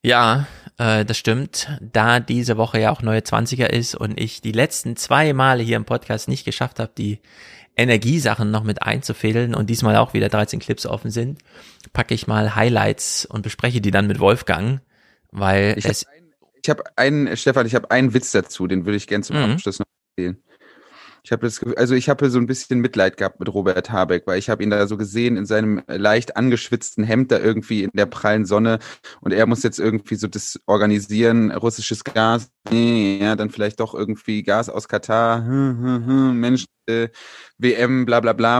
Ja, 0.00 0.46
äh, 0.78 1.04
das 1.04 1.16
stimmt. 1.16 1.68
Da 1.80 2.20
diese 2.20 2.56
Woche 2.56 2.80
ja 2.80 2.90
auch 2.90 3.02
neue 3.02 3.20
20er 3.20 3.66
ist 3.66 3.94
und 3.94 4.18
ich 4.18 4.40
die 4.40 4.52
letzten 4.52 4.96
zwei 4.96 5.32
Male 5.32 5.62
hier 5.62 5.76
im 5.76 5.84
Podcast 5.84 6.28
nicht 6.28 6.44
geschafft 6.44 6.78
habe, 6.80 6.92
die 6.96 7.20
Energiesachen 7.76 8.50
noch 8.50 8.64
mit 8.64 8.82
einzufädeln 8.82 9.54
und 9.54 9.70
diesmal 9.70 9.96
auch 9.96 10.12
wieder 10.12 10.28
13 10.28 10.60
Clips 10.60 10.84
offen 10.86 11.10
sind, 11.10 11.40
packe 11.92 12.14
ich 12.14 12.26
mal 12.26 12.54
Highlights 12.54 13.24
und 13.24 13.42
bespreche 13.42 13.80
die 13.80 13.90
dann 13.90 14.06
mit 14.06 14.18
Wolfgang, 14.18 14.80
weil 15.30 15.74
ich 15.78 15.86
es. 15.86 16.06
ich 16.62 16.68
habe 16.68 16.84
einen, 16.96 17.34
Stefan, 17.36 17.66
ich 17.66 17.74
habe 17.74 17.90
einen 17.90 18.12
Witz 18.12 18.32
dazu, 18.32 18.66
den 18.66 18.84
würde 18.84 18.96
ich 18.96 19.06
gerne 19.06 19.24
zum 19.24 19.36
mhm. 19.36 19.52
Abschluss 19.52 19.78
noch 19.78 19.86
erzählen. 20.16 20.36
Ich 21.24 21.30
habe 21.30 21.46
das, 21.46 21.62
also 21.76 21.94
ich 21.94 22.08
habe 22.08 22.30
so 22.30 22.38
ein 22.38 22.46
bisschen 22.46 22.80
Mitleid 22.80 23.16
gehabt 23.16 23.38
mit 23.38 23.52
Robert 23.52 23.92
Habeck, 23.92 24.26
weil 24.26 24.40
ich 24.40 24.50
habe 24.50 24.62
ihn 24.62 24.70
da 24.70 24.88
so 24.88 24.96
gesehen 24.96 25.36
in 25.36 25.46
seinem 25.46 25.80
leicht 25.86 26.36
angeschwitzten 26.36 27.04
Hemd 27.04 27.30
da 27.30 27.38
irgendwie 27.38 27.84
in 27.84 27.90
der 27.94 28.06
prallen 28.06 28.44
Sonne 28.44 28.80
und 29.20 29.32
er 29.32 29.46
muss 29.46 29.62
jetzt 29.62 29.78
irgendwie 29.78 30.16
so 30.16 30.26
das 30.26 30.58
organisieren, 30.66 31.52
russisches 31.52 32.02
Gas, 32.02 32.50
ja, 32.72 33.36
dann 33.36 33.50
vielleicht 33.50 33.78
doch 33.78 33.94
irgendwie 33.94 34.42
Gas 34.42 34.68
aus 34.68 34.88
Katar, 34.88 35.46
hm, 35.46 35.78
hm, 35.80 36.06
hm, 36.06 36.40
Mensch, 36.40 36.64
äh, 36.86 37.08
WM, 37.56 38.04
bla 38.04 38.18
bla 38.18 38.32
bla. 38.32 38.58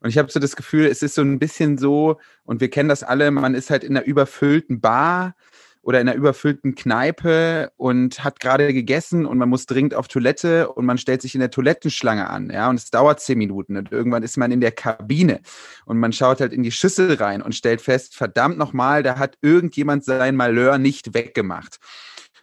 Und 0.00 0.10
ich 0.10 0.18
habe 0.18 0.30
so 0.32 0.40
das 0.40 0.56
Gefühl, 0.56 0.86
es 0.86 1.02
ist 1.02 1.14
so 1.14 1.22
ein 1.22 1.38
bisschen 1.38 1.78
so, 1.78 2.18
und 2.42 2.60
wir 2.60 2.70
kennen 2.70 2.88
das 2.88 3.04
alle, 3.04 3.30
man 3.30 3.54
ist 3.54 3.70
halt 3.70 3.84
in 3.84 3.96
einer 3.96 4.06
überfüllten 4.06 4.80
Bar 4.80 5.36
oder 5.82 6.00
in 6.00 6.08
einer 6.08 6.16
überfüllten 6.16 6.74
Kneipe 6.74 7.72
und 7.76 8.22
hat 8.22 8.40
gerade 8.40 8.72
gegessen 8.72 9.26
und 9.26 9.36
man 9.38 9.48
muss 9.48 9.66
dringend 9.66 9.94
auf 9.94 10.08
Toilette 10.08 10.68
und 10.70 10.86
man 10.86 10.96
stellt 10.96 11.22
sich 11.22 11.34
in 11.34 11.40
der 11.40 11.50
Toilettenschlange 11.50 12.30
an, 12.30 12.50
ja, 12.50 12.70
und 12.70 12.76
es 12.76 12.90
dauert 12.90 13.20
zehn 13.20 13.38
Minuten 13.38 13.76
und 13.76 13.90
irgendwann 13.90 14.22
ist 14.22 14.36
man 14.36 14.52
in 14.52 14.60
der 14.60 14.72
Kabine 14.72 15.40
und 15.84 15.98
man 15.98 16.12
schaut 16.12 16.40
halt 16.40 16.52
in 16.52 16.62
die 16.62 16.70
Schüssel 16.70 17.14
rein 17.14 17.42
und 17.42 17.54
stellt 17.54 17.80
fest, 17.80 18.16
verdammt 18.16 18.58
nochmal, 18.58 19.02
da 19.02 19.18
hat 19.18 19.38
irgendjemand 19.42 20.04
sein 20.04 20.36
Malheur 20.36 20.78
nicht 20.78 21.14
weggemacht. 21.14 21.78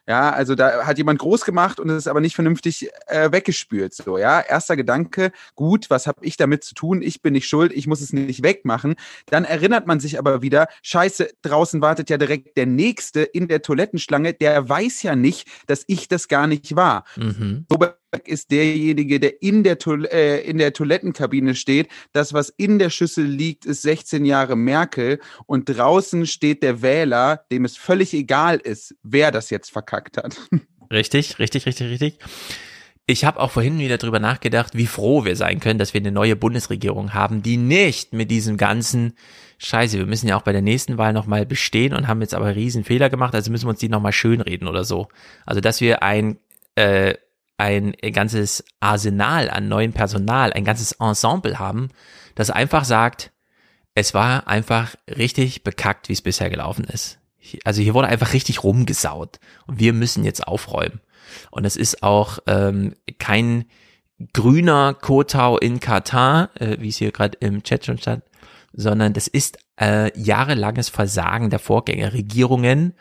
Ja, 0.09 0.31
also 0.31 0.55
da 0.55 0.87
hat 0.87 0.97
jemand 0.97 1.19
groß 1.19 1.45
gemacht 1.45 1.79
und 1.79 1.87
es 1.91 1.97
ist 1.97 2.07
aber 2.07 2.19
nicht 2.19 2.33
vernünftig 2.33 2.89
äh, 3.05 3.31
weggespült. 3.31 3.93
So, 3.93 4.17
ja, 4.17 4.41
erster 4.41 4.75
Gedanke, 4.75 5.31
gut, 5.53 5.91
was 5.91 6.07
habe 6.07 6.25
ich 6.25 6.35
damit 6.35 6.63
zu 6.63 6.73
tun? 6.73 7.03
Ich 7.03 7.21
bin 7.21 7.33
nicht 7.33 7.47
schuld, 7.47 7.71
ich 7.71 7.85
muss 7.85 8.01
es 8.01 8.11
nicht 8.11 8.41
wegmachen. 8.41 8.95
Dann 9.27 9.45
erinnert 9.45 9.85
man 9.85 9.99
sich 9.99 10.17
aber 10.17 10.41
wieder, 10.41 10.67
scheiße, 10.81 11.29
draußen 11.43 11.81
wartet 11.81 12.09
ja 12.09 12.17
direkt 12.17 12.57
der 12.57 12.65
Nächste 12.65 13.21
in 13.21 13.47
der 13.47 13.61
Toilettenschlange, 13.61 14.33
der 14.33 14.67
weiß 14.67 15.03
ja 15.03 15.15
nicht, 15.15 15.47
dass 15.67 15.83
ich 15.85 16.07
das 16.07 16.27
gar 16.27 16.47
nicht 16.47 16.75
war. 16.75 17.03
Mhm. 17.15 17.67
Robert 17.71 17.98
ist 18.25 18.51
derjenige, 18.51 19.19
der 19.19 19.41
in 19.41 19.63
der, 19.63 19.77
äh, 20.11 20.41
in 20.41 20.57
der 20.57 20.73
Toilettenkabine 20.73 21.55
steht. 21.55 21.87
Das, 22.13 22.33
was 22.33 22.49
in 22.49 22.79
der 22.79 22.89
Schüssel 22.89 23.25
liegt, 23.25 23.65
ist 23.65 23.81
16 23.83 24.25
Jahre 24.25 24.55
Merkel. 24.55 25.19
Und 25.45 25.65
draußen 25.65 26.25
steht 26.25 26.63
der 26.63 26.81
Wähler, 26.81 27.45
dem 27.51 27.65
es 27.65 27.77
völlig 27.77 28.13
egal 28.13 28.57
ist, 28.57 28.95
wer 29.03 29.31
das 29.31 29.49
jetzt 29.49 29.71
verkackt 29.71 30.17
hat. 30.17 30.37
Richtig, 30.91 31.37
richtig, 31.37 31.67
richtig, 31.67 31.91
richtig. 31.91 32.19
Ich 33.05 33.23
habe 33.23 33.39
auch 33.39 33.51
vorhin 33.51 33.77
wieder 33.77 33.99
drüber 33.99 34.19
nachgedacht, 34.19 34.75
wie 34.75 34.87
froh 34.87 35.23
wir 35.23 35.35
sein 35.35 35.59
können, 35.59 35.77
dass 35.77 35.93
wir 35.93 36.01
eine 36.01 36.11
neue 36.11 36.35
Bundesregierung 36.35 37.13
haben, 37.13 37.43
die 37.43 37.57
nicht 37.57 38.13
mit 38.13 38.31
diesem 38.31 38.57
ganzen 38.57 39.13
Scheiße, 39.59 39.97
wir 39.97 40.05
müssen 40.05 40.27
ja 40.27 40.35
auch 40.37 40.43
bei 40.43 40.51
der 40.51 40.61
nächsten 40.61 40.97
Wahl 40.97 41.13
nochmal 41.13 41.45
bestehen 41.45 41.93
und 41.93 42.07
haben 42.07 42.21
jetzt 42.21 42.33
aber 42.33 42.55
riesen 42.55 42.83
Fehler 42.83 43.09
gemacht, 43.09 43.35
also 43.35 43.51
müssen 43.51 43.65
wir 43.65 43.71
uns 43.71 43.79
die 43.79 43.89
nochmal 43.89 44.13
schönreden 44.13 44.67
oder 44.67 44.83
so. 44.83 45.09
Also, 45.45 45.61
dass 45.61 45.81
wir 45.81 46.01
ein 46.01 46.37
äh, 46.75 47.15
ein 47.59 47.93
ganzes 48.13 48.63
Arsenal 48.79 49.49
an 49.49 49.67
neuem 49.67 49.93
Personal, 49.93 50.53
ein 50.53 50.65
ganzes 50.65 50.93
Ensemble 50.93 51.59
haben, 51.59 51.89
das 52.35 52.49
einfach 52.49 52.85
sagt, 52.85 53.31
es 53.95 54.13
war 54.13 54.47
einfach 54.47 54.95
richtig 55.07 55.63
bekackt, 55.63 56.09
wie 56.09 56.13
es 56.13 56.21
bisher 56.21 56.49
gelaufen 56.49 56.85
ist. 56.85 57.19
Also 57.65 57.81
hier 57.81 57.93
wurde 57.93 58.07
einfach 58.07 58.33
richtig 58.33 58.63
rumgesaut 58.63 59.39
und 59.67 59.79
wir 59.79 59.93
müssen 59.93 60.23
jetzt 60.23 60.47
aufräumen. 60.47 61.01
Und 61.51 61.65
es 61.65 61.75
ist 61.75 62.01
auch 62.01 62.39
ähm, 62.47 62.95
kein 63.17 63.65
grüner 64.33 64.93
Kotau 64.93 65.57
in 65.57 65.79
Katar, 65.79 66.49
äh, 66.55 66.77
wie 66.79 66.89
es 66.89 66.97
hier 66.97 67.11
gerade 67.11 67.37
im 67.39 67.63
Chat 67.63 67.85
schon 67.85 67.97
stand, 67.97 68.23
sondern 68.73 69.13
das 69.13 69.27
ist 69.27 69.57
äh, 69.79 70.17
jahrelanges 70.17 70.89
Versagen 70.89 71.49
der 71.49 71.59
Vorgängerregierungen. 71.59 72.93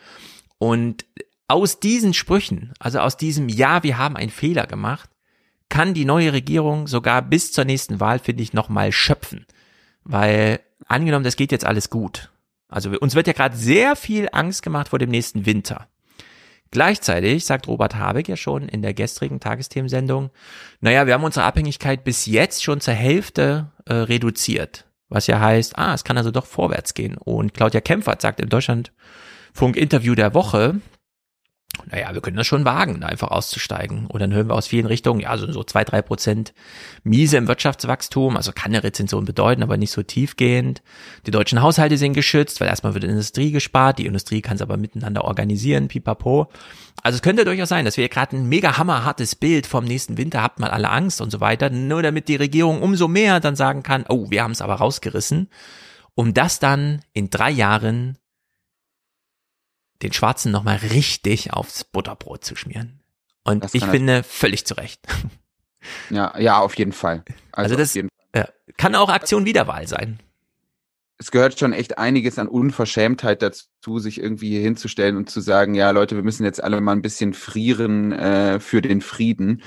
Und 0.58 1.04
aus 1.48 1.80
diesen 1.80 2.14
Sprüchen, 2.14 2.72
also 2.78 3.00
aus 3.00 3.16
diesem 3.16 3.48
Ja, 3.48 3.82
wir 3.82 3.98
haben 3.98 4.16
einen 4.16 4.30
Fehler 4.30 4.66
gemacht, 4.66 5.10
kann 5.70 5.94
die 5.94 6.04
neue 6.04 6.32
Regierung 6.32 6.86
sogar 6.86 7.22
bis 7.22 7.52
zur 7.52 7.64
nächsten 7.64 8.00
Wahl, 8.00 8.18
finde 8.18 8.42
ich, 8.42 8.52
nochmal 8.52 8.92
schöpfen. 8.92 9.46
Weil 10.04 10.60
angenommen, 10.86 11.24
das 11.24 11.36
geht 11.36 11.52
jetzt 11.52 11.66
alles 11.66 11.90
gut. 11.90 12.30
Also 12.68 12.90
uns 12.90 13.14
wird 13.14 13.26
ja 13.26 13.32
gerade 13.32 13.56
sehr 13.56 13.96
viel 13.96 14.28
Angst 14.32 14.62
gemacht 14.62 14.88
vor 14.88 14.98
dem 14.98 15.10
nächsten 15.10 15.46
Winter. 15.46 15.88
Gleichzeitig 16.70 17.46
sagt 17.46 17.66
Robert 17.66 17.94
Habeck 17.94 18.28
ja 18.28 18.36
schon 18.36 18.68
in 18.68 18.82
der 18.82 18.92
gestrigen 18.92 19.40
Tagesthemensendung, 19.40 20.30
naja, 20.80 21.06
wir 21.06 21.14
haben 21.14 21.24
unsere 21.24 21.46
Abhängigkeit 21.46 22.04
bis 22.04 22.26
jetzt 22.26 22.62
schon 22.62 22.82
zur 22.82 22.92
Hälfte 22.92 23.72
äh, 23.86 23.94
reduziert. 23.94 24.84
Was 25.08 25.26
ja 25.26 25.40
heißt, 25.40 25.78
ah, 25.78 25.94
es 25.94 26.04
kann 26.04 26.18
also 26.18 26.30
doch 26.30 26.44
vorwärts 26.44 26.92
gehen. 26.92 27.16
Und 27.16 27.54
Claudia 27.54 27.80
Kempfert 27.80 28.20
sagt 28.20 28.40
im 28.40 28.50
Deutschlandfunk-Interview 28.50 30.14
der 30.14 30.34
Woche, 30.34 30.82
naja, 31.90 32.12
wir 32.12 32.20
können 32.20 32.36
das 32.36 32.46
schon 32.46 32.64
wagen, 32.64 33.00
da 33.00 33.06
einfach 33.06 33.30
auszusteigen. 33.30 34.06
Und 34.06 34.20
dann 34.20 34.32
hören 34.32 34.48
wir 34.48 34.54
aus 34.54 34.66
vielen 34.66 34.86
Richtungen, 34.86 35.20
ja, 35.20 35.36
so, 35.36 35.50
so 35.50 35.64
zwei, 35.64 35.84
drei 35.84 36.02
Prozent 36.02 36.52
miese 37.04 37.36
im 37.36 37.48
Wirtschaftswachstum, 37.48 38.36
also 38.36 38.52
kann 38.52 38.72
eine 38.72 38.84
Rezession 38.84 39.24
bedeuten, 39.24 39.62
aber 39.62 39.76
nicht 39.76 39.90
so 39.90 40.02
tiefgehend. 40.02 40.82
Die 41.26 41.30
deutschen 41.30 41.62
Haushalte 41.62 41.96
sind 41.96 42.12
geschützt, 42.12 42.60
weil 42.60 42.68
erstmal 42.68 42.94
wird 42.94 43.04
in 43.04 43.10
Industrie 43.10 43.50
gespart, 43.50 43.98
die 43.98 44.06
Industrie 44.06 44.42
kann 44.42 44.56
es 44.56 44.62
aber 44.62 44.76
miteinander 44.76 45.24
organisieren, 45.24 45.88
pipapo. 45.88 46.48
Also 47.02 47.16
es 47.16 47.22
könnte 47.22 47.44
durchaus 47.44 47.68
sein, 47.68 47.84
dass 47.84 47.96
wir 47.96 48.08
gerade 48.08 48.36
ein 48.36 48.48
mega 48.48 48.76
hammerhartes 48.76 49.34
Bild 49.36 49.66
vom 49.66 49.84
nächsten 49.84 50.18
Winter, 50.18 50.42
habt 50.42 50.58
mal 50.58 50.70
alle 50.70 50.90
Angst 50.90 51.20
und 51.20 51.30
so 51.30 51.40
weiter, 51.40 51.70
nur 51.70 52.02
damit 52.02 52.28
die 52.28 52.36
Regierung 52.36 52.82
umso 52.82 53.08
mehr 53.08 53.40
dann 53.40 53.56
sagen 53.56 53.82
kann, 53.82 54.04
oh, 54.08 54.30
wir 54.30 54.42
haben 54.42 54.52
es 54.52 54.62
aber 54.62 54.74
rausgerissen, 54.74 55.48
um 56.14 56.34
das 56.34 56.58
dann 56.58 57.02
in 57.12 57.30
drei 57.30 57.50
Jahren 57.50 58.18
den 60.02 60.12
Schwarzen 60.12 60.52
nochmal 60.52 60.76
richtig 60.76 61.52
aufs 61.52 61.84
Butterbrot 61.84 62.44
zu 62.44 62.56
schmieren. 62.56 63.00
Und 63.44 63.74
ich 63.74 63.84
finde, 63.84 64.22
völlig 64.22 64.66
zu 64.66 64.74
Recht. 64.74 65.00
Ja, 66.10 66.38
ja, 66.38 66.58
auf 66.58 66.76
jeden 66.76 66.92
Fall. 66.92 67.24
Also, 67.52 67.76
also 67.76 67.76
das 67.76 67.94
ja, 67.94 68.48
kann 68.76 68.94
auch 68.94 69.08
Aktion 69.08 69.46
Wiederwahl 69.46 69.86
sein. 69.86 70.18
Es 71.18 71.30
gehört 71.30 71.58
schon 71.58 71.72
echt 71.72 71.98
einiges 71.98 72.38
an 72.38 72.46
Unverschämtheit 72.46 73.42
dazu, 73.42 73.98
sich 73.98 74.20
irgendwie 74.20 74.50
hier 74.50 74.60
hinzustellen 74.60 75.16
und 75.16 75.30
zu 75.30 75.40
sagen, 75.40 75.74
ja 75.74 75.90
Leute, 75.90 76.14
wir 76.14 76.22
müssen 76.22 76.44
jetzt 76.44 76.62
alle 76.62 76.80
mal 76.80 76.92
ein 76.92 77.02
bisschen 77.02 77.34
frieren 77.34 78.12
äh, 78.12 78.60
für 78.60 78.82
den 78.82 79.00
Frieden, 79.00 79.62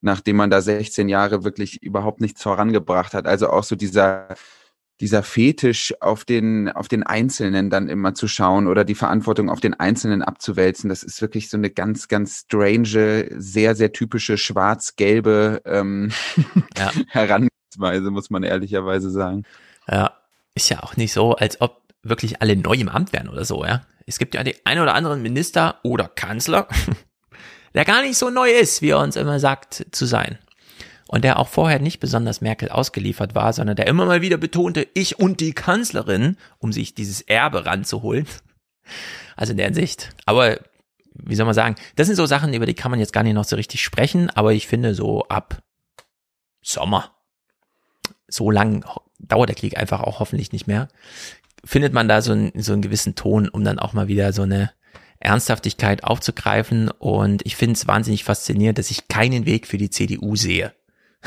nachdem 0.00 0.36
man 0.36 0.50
da 0.50 0.60
16 0.60 1.08
Jahre 1.08 1.42
wirklich 1.42 1.82
überhaupt 1.82 2.20
nichts 2.20 2.42
vorangebracht 2.42 3.14
hat. 3.14 3.26
Also 3.26 3.48
auch 3.48 3.64
so 3.64 3.74
dieser 3.74 4.36
dieser 5.00 5.22
Fetisch 5.22 5.92
auf 6.00 6.24
den, 6.24 6.68
auf 6.68 6.88
den 6.88 7.02
Einzelnen 7.02 7.68
dann 7.68 7.88
immer 7.88 8.14
zu 8.14 8.28
schauen 8.28 8.68
oder 8.68 8.84
die 8.84 8.94
Verantwortung 8.94 9.50
auf 9.50 9.60
den 9.60 9.74
Einzelnen 9.74 10.22
abzuwälzen, 10.22 10.88
das 10.88 11.02
ist 11.02 11.20
wirklich 11.20 11.50
so 11.50 11.56
eine 11.56 11.70
ganz, 11.70 12.08
ganz 12.08 12.40
strange, 12.40 13.28
sehr, 13.36 13.74
sehr 13.74 13.92
typische 13.92 14.38
schwarz-gelbe 14.38 15.62
ähm, 15.64 16.12
ja. 16.78 16.92
Herangehensweise, 17.08 18.10
muss 18.10 18.30
man 18.30 18.44
ehrlicherweise 18.44 19.10
sagen. 19.10 19.42
Ja, 19.88 20.12
ist 20.54 20.70
ja 20.70 20.82
auch 20.82 20.96
nicht 20.96 21.12
so, 21.12 21.34
als 21.34 21.60
ob 21.60 21.82
wirklich 22.02 22.40
alle 22.40 22.56
neu 22.56 22.74
im 22.74 22.88
Amt 22.88 23.12
wären 23.12 23.28
oder 23.28 23.44
so, 23.44 23.64
ja. 23.64 23.82
Es 24.06 24.18
gibt 24.18 24.34
ja 24.34 24.44
die 24.44 24.54
ein 24.64 24.78
oder 24.78 24.94
anderen 24.94 25.22
Minister 25.22 25.80
oder 25.82 26.08
Kanzler, 26.08 26.68
der 27.74 27.84
gar 27.84 28.02
nicht 28.02 28.18
so 28.18 28.30
neu 28.30 28.50
ist, 28.50 28.82
wie 28.82 28.90
er 28.90 29.00
uns 29.00 29.16
immer 29.16 29.40
sagt 29.40 29.86
zu 29.90 30.04
sein 30.04 30.38
und 31.08 31.24
der 31.24 31.38
auch 31.38 31.48
vorher 31.48 31.78
nicht 31.78 32.00
besonders 32.00 32.40
Merkel 32.40 32.68
ausgeliefert 32.68 33.34
war, 33.34 33.52
sondern 33.52 33.76
der 33.76 33.86
immer 33.86 34.06
mal 34.06 34.22
wieder 34.22 34.36
betonte, 34.36 34.86
ich 34.94 35.18
und 35.18 35.40
die 35.40 35.52
Kanzlerin, 35.52 36.36
um 36.58 36.72
sich 36.72 36.94
dieses 36.94 37.20
Erbe 37.20 37.66
ranzuholen. 37.66 38.26
Also 39.36 39.52
in 39.52 39.56
der 39.56 39.66
Hinsicht. 39.66 40.14
Aber 40.26 40.58
wie 41.14 41.34
soll 41.34 41.46
man 41.46 41.54
sagen, 41.54 41.76
das 41.96 42.06
sind 42.06 42.16
so 42.16 42.26
Sachen, 42.26 42.54
über 42.54 42.66
die 42.66 42.74
kann 42.74 42.90
man 42.90 43.00
jetzt 43.00 43.12
gar 43.12 43.22
nicht 43.22 43.34
noch 43.34 43.44
so 43.44 43.56
richtig 43.56 43.82
sprechen, 43.82 44.30
aber 44.30 44.52
ich 44.52 44.66
finde 44.66 44.94
so 44.94 45.22
ab 45.28 45.62
Sommer, 46.62 47.12
so 48.28 48.50
lang 48.50 48.84
dauert 49.18 49.48
der 49.48 49.56
Krieg 49.56 49.78
einfach 49.78 50.00
auch 50.00 50.20
hoffentlich 50.20 50.52
nicht 50.52 50.66
mehr, 50.66 50.88
findet 51.64 51.92
man 51.92 52.08
da 52.08 52.20
so, 52.20 52.32
einen, 52.32 52.52
so 52.60 52.72
einen 52.72 52.82
gewissen 52.82 53.14
Ton, 53.14 53.48
um 53.48 53.64
dann 53.64 53.78
auch 53.78 53.92
mal 53.92 54.08
wieder 54.08 54.32
so 54.32 54.42
eine 54.42 54.72
Ernsthaftigkeit 55.20 56.04
aufzugreifen. 56.04 56.90
Und 56.90 57.44
ich 57.46 57.56
finde 57.56 57.74
es 57.74 57.86
wahnsinnig 57.86 58.24
faszinierend, 58.24 58.78
dass 58.78 58.90
ich 58.90 59.08
keinen 59.08 59.46
Weg 59.46 59.66
für 59.66 59.78
die 59.78 59.90
CDU 59.90 60.36
sehe. 60.36 60.72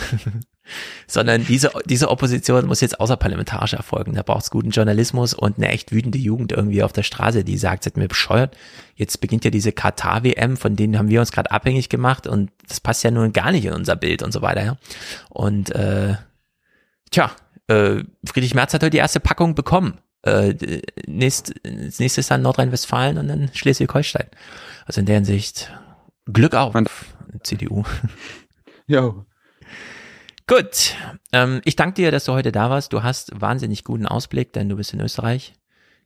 sondern 1.08 1.45
diese, 1.45 1.72
diese 1.85 2.09
Opposition 2.09 2.66
muss 2.66 2.82
jetzt 2.82 3.00
außerparlamentarisch 3.00 3.74
erfolgen. 3.74 4.14
Da 4.14 4.24
braucht 4.24 4.43
es 4.43 4.51
guten 4.51 4.72
Journalismus 4.72 5.34
und 5.34 5.58
eine 5.58 5.69
echt 5.69 5.92
wütende 5.92 6.17
Jugend 6.17 6.51
irgendwie 6.51 6.84
auf 6.84 6.93
der 6.93 7.03
Straße, 7.03 7.43
die 7.43 7.58
sagt, 7.58 7.84
seid 7.84 7.98
mir 7.98 8.08
bescheuert. 8.08 8.56
Jetzt 8.95 9.22
beginnt 9.22 9.45
ja 9.45 9.51
diese 9.51 9.72
Katar-WM, 9.72 10.58
von 10.58 10.76
denen 10.76 10.98
haben 10.98 11.09
wir 11.09 11.19
uns 11.19 11.32
gerade 11.32 11.51
abhängig 11.51 11.90
gemacht 11.90 12.27
und 12.27 12.51
das 12.67 12.80
passt 12.80 13.03
ja 13.03 13.11
nun 13.11 13.34
gar 13.34 13.51
nicht 13.51 13.66
in 13.66 13.74
unser 13.74 13.95
Bild 13.95 14.24
und 14.24 14.32
so 14.32 14.42
weiter. 14.42 14.64
Ja. 14.64 14.77
Und 15.30 15.72
äh, 15.72 16.16
tja, 17.11 17.32
äh, 17.67 18.03
Friedrich 18.26 18.53
Merz 18.53 18.74
hat 18.74 18.82
heute 18.82 18.92
die 18.92 18.98
erste 18.98 19.19
Packung 19.19 19.56
bekommen. 19.56 20.00
Äh, 20.24 20.82
nächst, 21.06 21.53
nächstes 21.64 22.17
ist 22.17 22.32
dann 22.32 22.42
Nordrhein-Westfalen 22.42 23.17
und 23.17 23.27
dann 23.27 23.50
Schleswig-Holstein. 23.53 24.27
Also 24.85 25.00
in 25.00 25.06
der 25.06 25.16
Hinsicht 25.16 25.72
Glück 26.26 26.56
auf, 26.56 26.74
CDU. 27.43 27.84
Ja, 28.88 29.14
Gut, 30.48 30.95
ähm, 31.34 31.61
ich 31.66 31.76
danke 31.76 31.95
dir, 31.95 32.09
dass 32.09 32.24
du 32.24 32.32
heute 32.32 32.53
da 32.53 32.69
warst. 32.69 32.93
Du 32.93 33.03
hast 33.03 33.32
wahnsinnig 33.40 33.84
guten 33.84 34.06
Ausblick, 34.06 34.53
denn 34.53 34.69
du 34.69 34.77
bist 34.77 34.93
in 34.93 35.01
Österreich. 35.01 35.53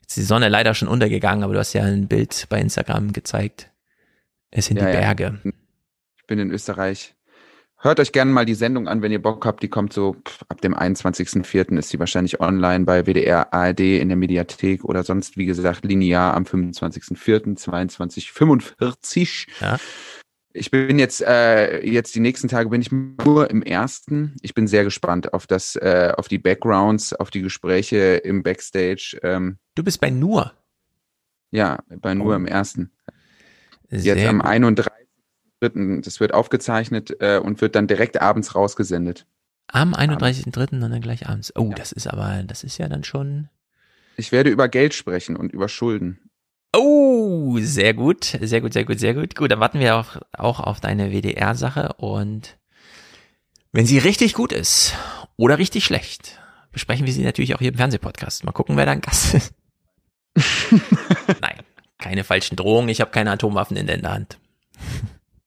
Jetzt 0.02 0.18
ist 0.18 0.18
die 0.18 0.28
Sonne 0.28 0.50
leider 0.50 0.74
schon 0.74 0.88
untergegangen, 0.88 1.44
aber 1.44 1.54
du 1.54 1.60
hast 1.60 1.74
ja 1.74 1.84
ein 1.84 2.08
Bild 2.08 2.48
bei 2.50 2.60
Instagram 2.60 3.14
gezeigt. 3.14 3.70
Es 4.50 4.66
sind 4.66 4.78
ja, 4.78 4.88
die 4.88 4.94
Berge. 4.94 5.40
Ja. 5.44 5.52
Ich 6.18 6.26
bin 6.26 6.40
in 6.40 6.50
Österreich. 6.50 7.14
Hört 7.78 8.00
euch 8.00 8.12
gerne 8.12 8.32
mal 8.32 8.46
die 8.46 8.56
Sendung 8.56 8.88
an, 8.88 9.02
wenn 9.02 9.12
ihr 9.12 9.22
Bock 9.22 9.46
habt. 9.46 9.62
Die 9.64 9.68
kommt 9.68 9.94
so 9.94 10.16
ab 10.50 10.60
dem 10.62 10.76
21.04. 10.76 11.78
ist 11.78 11.90
sie 11.90 12.00
wahrscheinlich 12.00 12.40
online 12.40 12.86
bei 12.86 13.06
WDR, 13.06 13.54
ARD 13.54 13.80
in 13.80 14.10
der 14.10 14.18
Mediathek 14.18 14.84
oder 14.84 15.04
sonst, 15.04 15.38
wie 15.38 15.46
gesagt, 15.46 15.86
linear 15.86 16.34
am 16.34 16.44
25.04. 16.44 17.58
22.45. 17.58 19.48
Ja. 19.62 19.78
Ich 20.54 20.72
bin 20.72 21.00
jetzt, 21.00 21.22
äh, 21.22 21.86
jetzt 21.86 22.14
die 22.16 22.20
nächsten 22.20 22.48
Tage 22.48 22.70
bin 22.70 22.82
ich 22.82 22.92
nur 22.92 23.50
im 23.50 23.62
ersten. 23.62 24.36
Ich 24.42 24.54
bin 24.54 24.68
sehr 24.68 24.84
gespannt 24.84 25.34
auf 25.34 25.48
das, 25.48 25.76
äh, 25.76 26.14
auf 26.16 26.28
die 26.28 26.40
Backgrounds, 26.40 27.14
auf 27.14 27.32
die 27.32 27.42
Gespräche 27.42 28.16
im 28.18 28.44
Backstage. 28.44 29.18
Ähm, 29.24 29.58
du 29.76 29.84
bist 29.84 30.02
bei 30.02 30.10
nur? 30.10 30.54
Ja, 31.52 31.80
bei 31.90 32.14
nur 32.14 32.34
oh. 32.34 32.36
im 32.36 32.46
ersten. 32.46 32.92
Sehr 33.90 34.16
jetzt 34.16 34.28
am 34.28 34.42
31.3. 34.42 36.02
Das 36.02 36.20
wird 36.20 36.34
aufgezeichnet 36.34 37.16
äh, 37.20 37.38
und 37.38 37.62
wird 37.62 37.76
dann 37.76 37.88
direkt 37.88 38.22
abends 38.22 38.56
rausgesendet. 38.56 39.26
Am 39.68 39.94
31.3. 39.94 40.74
und 40.74 40.82
dann 40.82 41.02
gleich 41.02 41.30
abends. 41.30 41.54
Oh, 41.56 41.70
ja. 41.70 41.76
das 41.76 41.92
ist 41.92 42.08
aber, 42.08 42.44
das 42.44 42.64
ist 42.64 42.78
ja 42.78 42.90
dann 42.90 43.04
schon. 43.04 43.50
Ich 44.18 44.32
werde 44.32 44.50
über 44.50 44.68
Geld 44.68 44.94
sprechen 44.94 45.36
und 45.36 45.54
über 45.54 45.70
Schulden. 45.70 46.31
Oh, 46.74 47.58
sehr 47.60 47.94
gut, 47.94 48.24
sehr 48.24 48.62
gut, 48.62 48.74
sehr 48.74 48.86
gut, 48.86 49.00
sehr 49.00 49.14
gut. 49.14 49.36
Gut, 49.36 49.52
dann 49.52 49.60
warten 49.60 49.80
wir 49.80 49.96
auch, 49.98 50.18
auch 50.32 50.60
auf 50.60 50.80
deine 50.80 51.12
WDR-Sache 51.12 51.94
und 51.98 52.58
wenn 53.74 53.86
sie 53.86 53.98
richtig 53.98 54.34
gut 54.34 54.52
ist 54.52 54.96
oder 55.38 55.58
richtig 55.58 55.86
schlecht, 55.86 56.40
besprechen 56.72 57.06
wir 57.06 57.14
sie 57.14 57.24
natürlich 57.24 57.56
auch 57.56 57.60
hier 57.60 57.70
im 57.72 57.78
Fernsehpodcast. 57.78 58.46
Mal 58.46 58.52
gucken, 58.52 58.78
wer 58.78 58.86
dann 58.86 59.02
Gast 59.02 59.34
ist. 59.34 59.54
Nein, 61.42 61.60
keine 61.98 62.24
falschen 62.24 62.56
Drohungen. 62.56 62.90
Ich 62.90 63.02
habe 63.02 63.12
keine 63.12 63.32
Atomwaffen 63.32 63.76
in 63.76 63.88
der 63.88 64.02
Hand. 64.02 64.40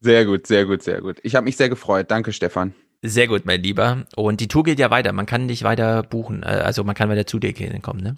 Sehr 0.00 0.26
gut, 0.26 0.46
sehr 0.46 0.66
gut, 0.66 0.82
sehr 0.82 1.00
gut. 1.00 1.18
Ich 1.22 1.34
habe 1.34 1.44
mich 1.44 1.56
sehr 1.56 1.70
gefreut. 1.70 2.10
Danke, 2.10 2.32
Stefan. 2.32 2.74
Sehr 3.00 3.26
gut, 3.28 3.46
mein 3.46 3.62
Lieber. 3.62 4.04
Und 4.16 4.40
die 4.40 4.48
Tour 4.48 4.64
geht 4.64 4.78
ja 4.78 4.90
weiter. 4.90 5.12
Man 5.12 5.26
kann 5.26 5.48
dich 5.48 5.62
weiter 5.62 6.02
buchen. 6.02 6.42
Äh, 6.42 6.46
also 6.46 6.84
man 6.84 6.94
kann 6.94 7.08
weiter 7.08 7.26
zu 7.26 7.38
dir 7.38 7.52
kommen, 7.80 8.02
ne? 8.02 8.16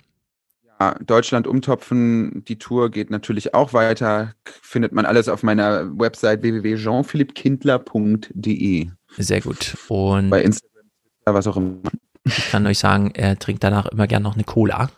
Deutschland 1.05 1.47
umtopfen, 1.47 2.43
die 2.45 2.59
Tour 2.59 2.91
geht 2.91 3.11
natürlich 3.11 3.55
auch 3.55 3.73
weiter. 3.73 4.35
Findet 4.45 4.93
man 4.93 5.07
alles 5.07 5.29
auf 5.29 5.43
meiner 5.43 5.99
Website 5.99 6.43
www.jeanphilippkindler.de. 6.43 8.91
Sehr 9.17 9.41
gut. 9.41 9.77
Und 9.89 10.29
bei 10.31 10.43
Instagram, 10.43 10.85
was 11.25 11.47
auch 11.47 11.57
immer. 11.57 11.79
Ich 12.25 12.51
kann 12.51 12.67
euch 12.67 12.79
sagen, 12.79 13.13
er 13.15 13.39
trinkt 13.39 13.65
danach 13.65 13.87
immer 13.87 14.07
gern 14.07 14.23
noch 14.23 14.35
eine 14.35 14.45
Cola. 14.45 14.91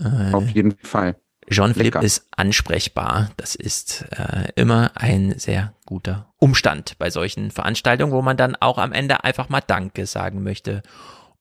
Äh, 0.00 0.32
auf 0.32 0.48
jeden 0.48 0.74
Fall. 0.82 1.14
Jean-Philippe 1.50 2.00
ist 2.00 2.26
ansprechbar. 2.36 3.30
Das 3.36 3.54
ist 3.54 4.06
äh, 4.12 4.48
immer 4.56 4.92
ein 4.94 5.38
sehr 5.38 5.74
guter 5.84 6.32
Umstand 6.38 6.98
bei 6.98 7.10
solchen 7.10 7.50
Veranstaltungen, 7.50 8.12
wo 8.12 8.22
man 8.22 8.36
dann 8.36 8.56
auch 8.56 8.78
am 8.78 8.92
Ende 8.92 9.24
einfach 9.24 9.48
mal 9.48 9.60
Danke 9.60 10.06
sagen 10.06 10.42
möchte. 10.42 10.82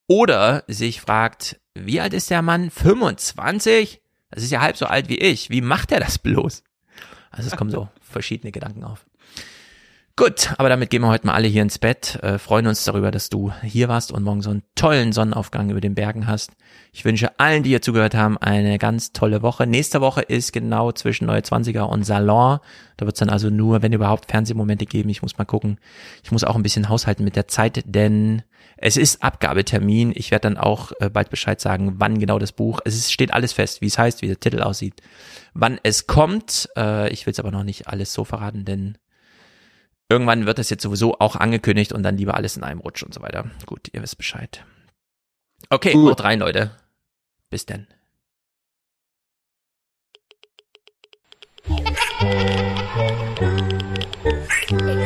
Oder 0.08 0.64
sich 0.68 1.02
fragt, 1.02 1.60
wie 1.76 2.00
alt 2.00 2.14
ist 2.14 2.30
der 2.30 2.42
Mann? 2.42 2.70
25? 2.70 4.02
Das 4.30 4.44
ist 4.44 4.52
ja 4.52 4.62
halb 4.62 4.78
so 4.78 4.86
alt 4.86 5.10
wie 5.10 5.18
ich. 5.18 5.50
Wie 5.50 5.62
macht 5.62 5.92
er 5.92 6.00
das 6.00 6.18
bloß? 6.18 6.64
Also 7.32 7.48
es 7.48 7.56
kommen 7.58 7.72
so 7.72 7.90
verschiedene 8.02 8.52
Gedanken 8.52 8.84
auf. 8.84 9.06
Gut, 10.16 10.54
aber 10.60 10.70
damit 10.70 10.92
gehen 10.92 11.02
wir 11.02 11.08
heute 11.08 11.26
mal 11.26 11.34
alle 11.34 11.48
hier 11.48 11.64
ins 11.64 11.80
Bett. 11.80 12.20
Äh, 12.22 12.38
freuen 12.38 12.68
uns 12.68 12.84
darüber, 12.84 13.10
dass 13.10 13.30
du 13.30 13.52
hier 13.64 13.90
warst 13.90 14.12
und 14.12 14.22
morgen 14.22 14.44
so 14.44 14.52
einen 14.52 14.62
tollen 14.76 15.12
Sonnenaufgang 15.12 15.72
über 15.72 15.82
den 15.82 15.96
Bergen 15.96 16.28
hast. 16.28 16.52
Ich 16.92 17.04
wünsche 17.04 17.40
allen, 17.40 17.64
die 17.64 17.72
hier 17.72 17.82
zugehört 17.82 18.14
haben, 18.14 18.38
eine 18.38 18.78
ganz 18.78 19.12
tolle 19.12 19.42
Woche. 19.42 19.66
Nächste 19.66 20.02
Woche 20.02 20.22
ist 20.22 20.54
genau 20.54 20.92
zwischen 20.92 21.26
Neue 21.26 21.40
20er 21.40 21.86
und 21.86 22.04
Salon. 22.04 22.60
Da 22.98 23.08
wird 23.08 23.16
es 23.16 23.20
dann 23.22 23.32
also 23.32 23.50
nur, 23.50 23.82
wenn 23.82 23.92
überhaupt, 23.92 24.30
Fernsehmomente 24.30 24.86
geben. 24.86 25.10
Ich 25.10 25.24
muss 25.24 25.40
mal 25.40 25.46
gucken. 25.46 25.80
Ich 26.24 26.32
muss 26.32 26.44
auch 26.44 26.56
ein 26.56 26.62
bisschen 26.64 26.90
haushalten 26.90 27.24
mit 27.24 27.36
der 27.36 27.48
Zeit, 27.48 27.82
denn 27.88 28.44
es 28.78 28.98
ist 28.98 29.24
Abgabetermin. 29.24 30.12
Ich 30.14 30.30
werde 30.30 30.44
dann 30.44 30.58
auch 30.58 30.92
äh, 31.00 31.10
bald 31.10 31.32
Bescheid 31.32 31.60
sagen, 31.60 31.96
wann 31.98 32.20
genau 32.20 32.38
das 32.38 32.52
Buch. 32.52 32.82
Es 32.86 32.94
ist, 32.94 33.12
steht 33.12 33.34
alles 33.34 33.54
fest, 33.54 33.82
wie 33.82 33.88
es 33.88 33.98
heißt, 33.98 34.22
wie 34.22 34.28
der 34.28 34.40
Titel 34.40 34.62
aussieht, 34.62 35.02
wann 35.56 35.80
es 35.82 36.06
kommt. 36.06 36.70
Äh, 36.78 37.12
ich 37.12 37.26
will 37.26 37.32
es 37.32 37.40
aber 37.40 37.50
noch 37.50 37.64
nicht 37.64 37.88
alles 37.88 38.14
so 38.14 38.24
verraten, 38.26 38.64
denn 38.64 39.00
Irgendwann 40.14 40.46
wird 40.46 40.60
das 40.60 40.70
jetzt 40.70 40.84
sowieso 40.84 41.18
auch 41.18 41.36
angekündigt 41.36 41.92
und 41.92 42.04
dann 42.04 42.18
lieber 42.18 42.36
alles 42.36 42.56
in 42.56 42.64
einem 42.64 42.82
Rutsch 42.82 43.02
und 43.02 43.16
so 43.16 43.22
weiter. 43.24 43.46
Gut, 43.66 43.90
ihr 43.94 44.04
wisst 44.04 44.16
Bescheid. 44.16 44.64
Okay, 45.72 45.94
Gut. 45.94 46.12
haut 46.12 46.24
rein, 46.24 46.38
Leute. 46.40 46.70
Bis 47.50 47.66
denn. 47.66 47.88
Wenn 54.70 55.00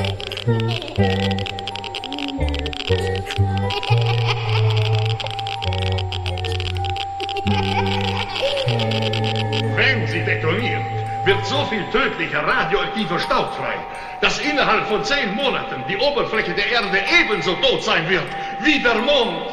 wird 11.27 11.45
so 11.45 11.65
viel 11.65 11.83
tödlicher 11.91 12.41
radioaktiver 12.41 13.19
Staub 13.19 13.53
frei, 13.55 13.75
dass 14.21 14.39
innerhalb 14.39 14.87
von 14.87 15.03
zehn 15.03 15.35
Monaten 15.35 15.83
die 15.89 15.97
Oberfläche 15.97 16.53
der 16.53 16.71
Erde 16.71 17.03
ebenso 17.21 17.53
tot 17.55 17.83
sein 17.83 18.09
wird 18.09 18.25
wie 18.61 18.79
der 18.79 18.95
Mond. 18.95 19.45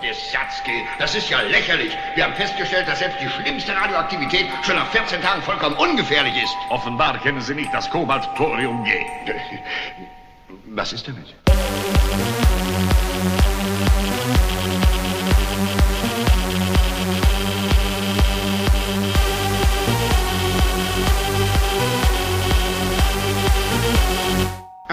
Gesatzki, 0.00 0.84
das 0.98 1.14
ist 1.14 1.30
ja 1.30 1.40
lächerlich. 1.42 1.96
Wir 2.14 2.24
haben 2.24 2.34
festgestellt, 2.34 2.88
dass 2.88 2.98
selbst 2.98 3.18
die 3.20 3.28
schlimmste 3.28 3.74
Radioaktivität 3.74 4.46
schon 4.62 4.76
nach 4.76 4.88
14 4.88 5.22
Tagen 5.22 5.42
vollkommen 5.42 5.76
ungefährlich 5.76 6.42
ist. 6.42 6.56
Offenbar 6.68 7.18
kennen 7.18 7.40
Sie 7.40 7.54
nicht 7.54 7.72
das 7.72 7.88
Kobalt 7.88 8.28
Thorium 8.36 8.84
G. 8.84 8.90
Was 10.66 10.92
ist 10.92 11.06
damit? 11.06 11.34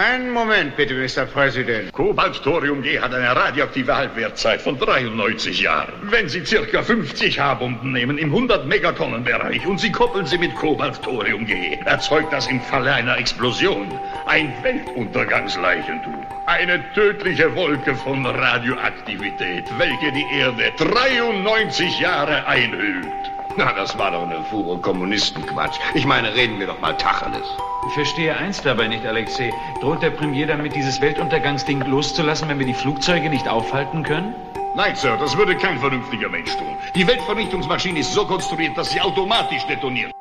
Einen 0.02 0.32
Moment 0.32 0.76
bitte, 0.78 0.96
Mr. 0.96 1.28
President. 1.28 1.94
Kobalt-Thorium-G 1.94 3.00
hat 3.00 3.14
eine 3.14 3.36
radioaktive 3.36 3.96
Halbwertzeit 3.96 4.60
von 4.60 4.80
93 4.80 5.62
Jahren. 5.62 5.94
Wenn 6.10 6.28
Sie 6.28 6.44
circa 6.44 6.82
50 6.82 7.40
H-Bomben 7.40 7.92
nehmen 7.92 8.18
im 8.18 8.34
100-Megatonnen-Bereich 8.34 9.68
und 9.68 9.80
Sie 9.80 9.92
koppeln 9.92 10.26
sie 10.26 10.40
mit 10.40 10.56
Kobalt-Thorium-G, 10.56 11.82
erzeugt 11.86 12.34
das 12.34 12.48
im 12.48 12.60
Falle 12.62 12.92
einer 12.92 13.16
Explosion 13.20 13.92
ein 14.26 14.52
Weltuntergangsleichentuch. 14.64 16.26
Eine 16.48 16.84
tödliche 16.96 17.56
Wolke 17.56 17.94
von 17.94 18.26
Radioaktivität, 18.26 19.66
welche 19.78 20.12
die 20.14 20.26
Erde 20.36 20.72
93 20.80 22.00
Jahre 22.00 22.48
einhüllt. 22.48 23.32
Na, 23.58 23.74
das 23.74 23.98
war 23.98 24.12
doch 24.12 24.24
eine 24.24 24.40
pure 24.50 24.78
Kommunistenquatsch. 24.80 25.78
Ich 25.94 26.06
meine, 26.06 26.34
reden 26.34 26.60
wir 26.60 26.68
doch 26.68 26.80
mal 26.80 26.94
Tacheles. 26.94 27.46
Ich 27.88 27.94
verstehe 27.94 28.36
eins 28.36 28.62
dabei 28.62 28.88
nicht, 28.88 29.06
Alexei. 29.06 29.52
Droht 29.82 30.02
der 30.02 30.12
Premier 30.12 30.48
damit, 30.48 30.76
dieses 30.76 31.02
Weltuntergangsding 31.02 31.82
loszulassen, 31.82 32.48
wenn 32.48 32.60
wir 32.60 32.66
die 32.66 32.74
Flugzeuge 32.74 33.30
nicht 33.30 33.48
aufhalten 33.48 34.04
können? 34.04 34.36
Nein, 34.76 34.96
Sir, 34.96 35.18
das 35.18 35.36
würde 35.36 35.56
kein 35.58 35.80
vernünftiger 35.80 36.30
Mensch 36.30 36.56
tun. 36.56 36.78
Die 36.96 37.06
Weltvernichtungsmaschine 37.06 38.00
ist 38.00 38.14
so 38.14 38.26
konstruiert, 38.26 38.78
dass 38.78 38.92
sie 38.92 39.02
automatisch 39.02 39.64
detoniert. 39.66 40.12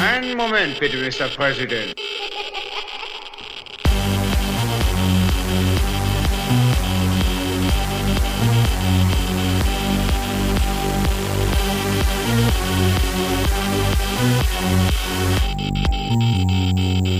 Einen 0.00 0.36
Moment 0.36 0.80
bitte, 0.80 0.96
Mr. 0.96 1.28
President. 1.28 1.94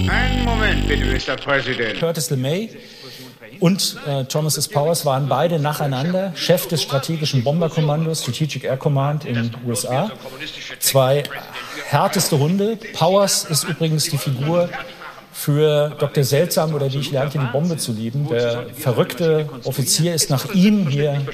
Einen 0.09 0.45
Moment 0.45 0.89
bitte, 0.89 1.05
Mr. 1.05 1.37
President. 1.37 1.99
Curtis 1.99 2.31
LeMay 2.31 2.71
und 3.61 3.97
äh, 4.07 4.25
Thomas 4.25 4.57
S. 4.57 4.69
Powers 4.69 5.05
waren 5.05 5.29
beide 5.29 5.59
nacheinander 5.59 6.33
Chef 6.37 6.69
des 6.69 6.83
strategischen 6.83 7.43
Bomberkommandos, 7.43 8.23
Strategic 8.23 8.65
Air 8.65 8.77
Command 8.77 9.25
in 9.25 9.35
den 9.35 9.51
USA. 9.67 10.11
Zwei 10.79 11.25
härteste 11.89 12.39
Hunde. 12.39 12.79
Powers 12.95 13.45
ist 13.45 13.65
übrigens 13.65 14.05
die 14.05 14.19
Figur 14.19 14.69
für 15.39 15.95
Dr. 15.99 16.25
Seltsam 16.25 16.75
oder 16.75 16.93
wie 16.93 16.99
ich 16.99 17.13
lernte, 17.13 17.39
die 17.39 17.53
Bombe 17.53 17.77
zu 17.77 17.93
lieben. 17.93 18.29
Der 18.29 18.67
verrückte 18.75 19.49
Offizier 19.65 20.13
ist 20.13 20.31
nach 20.31 20.53
ihm 20.53 20.89
hier 20.89 21.25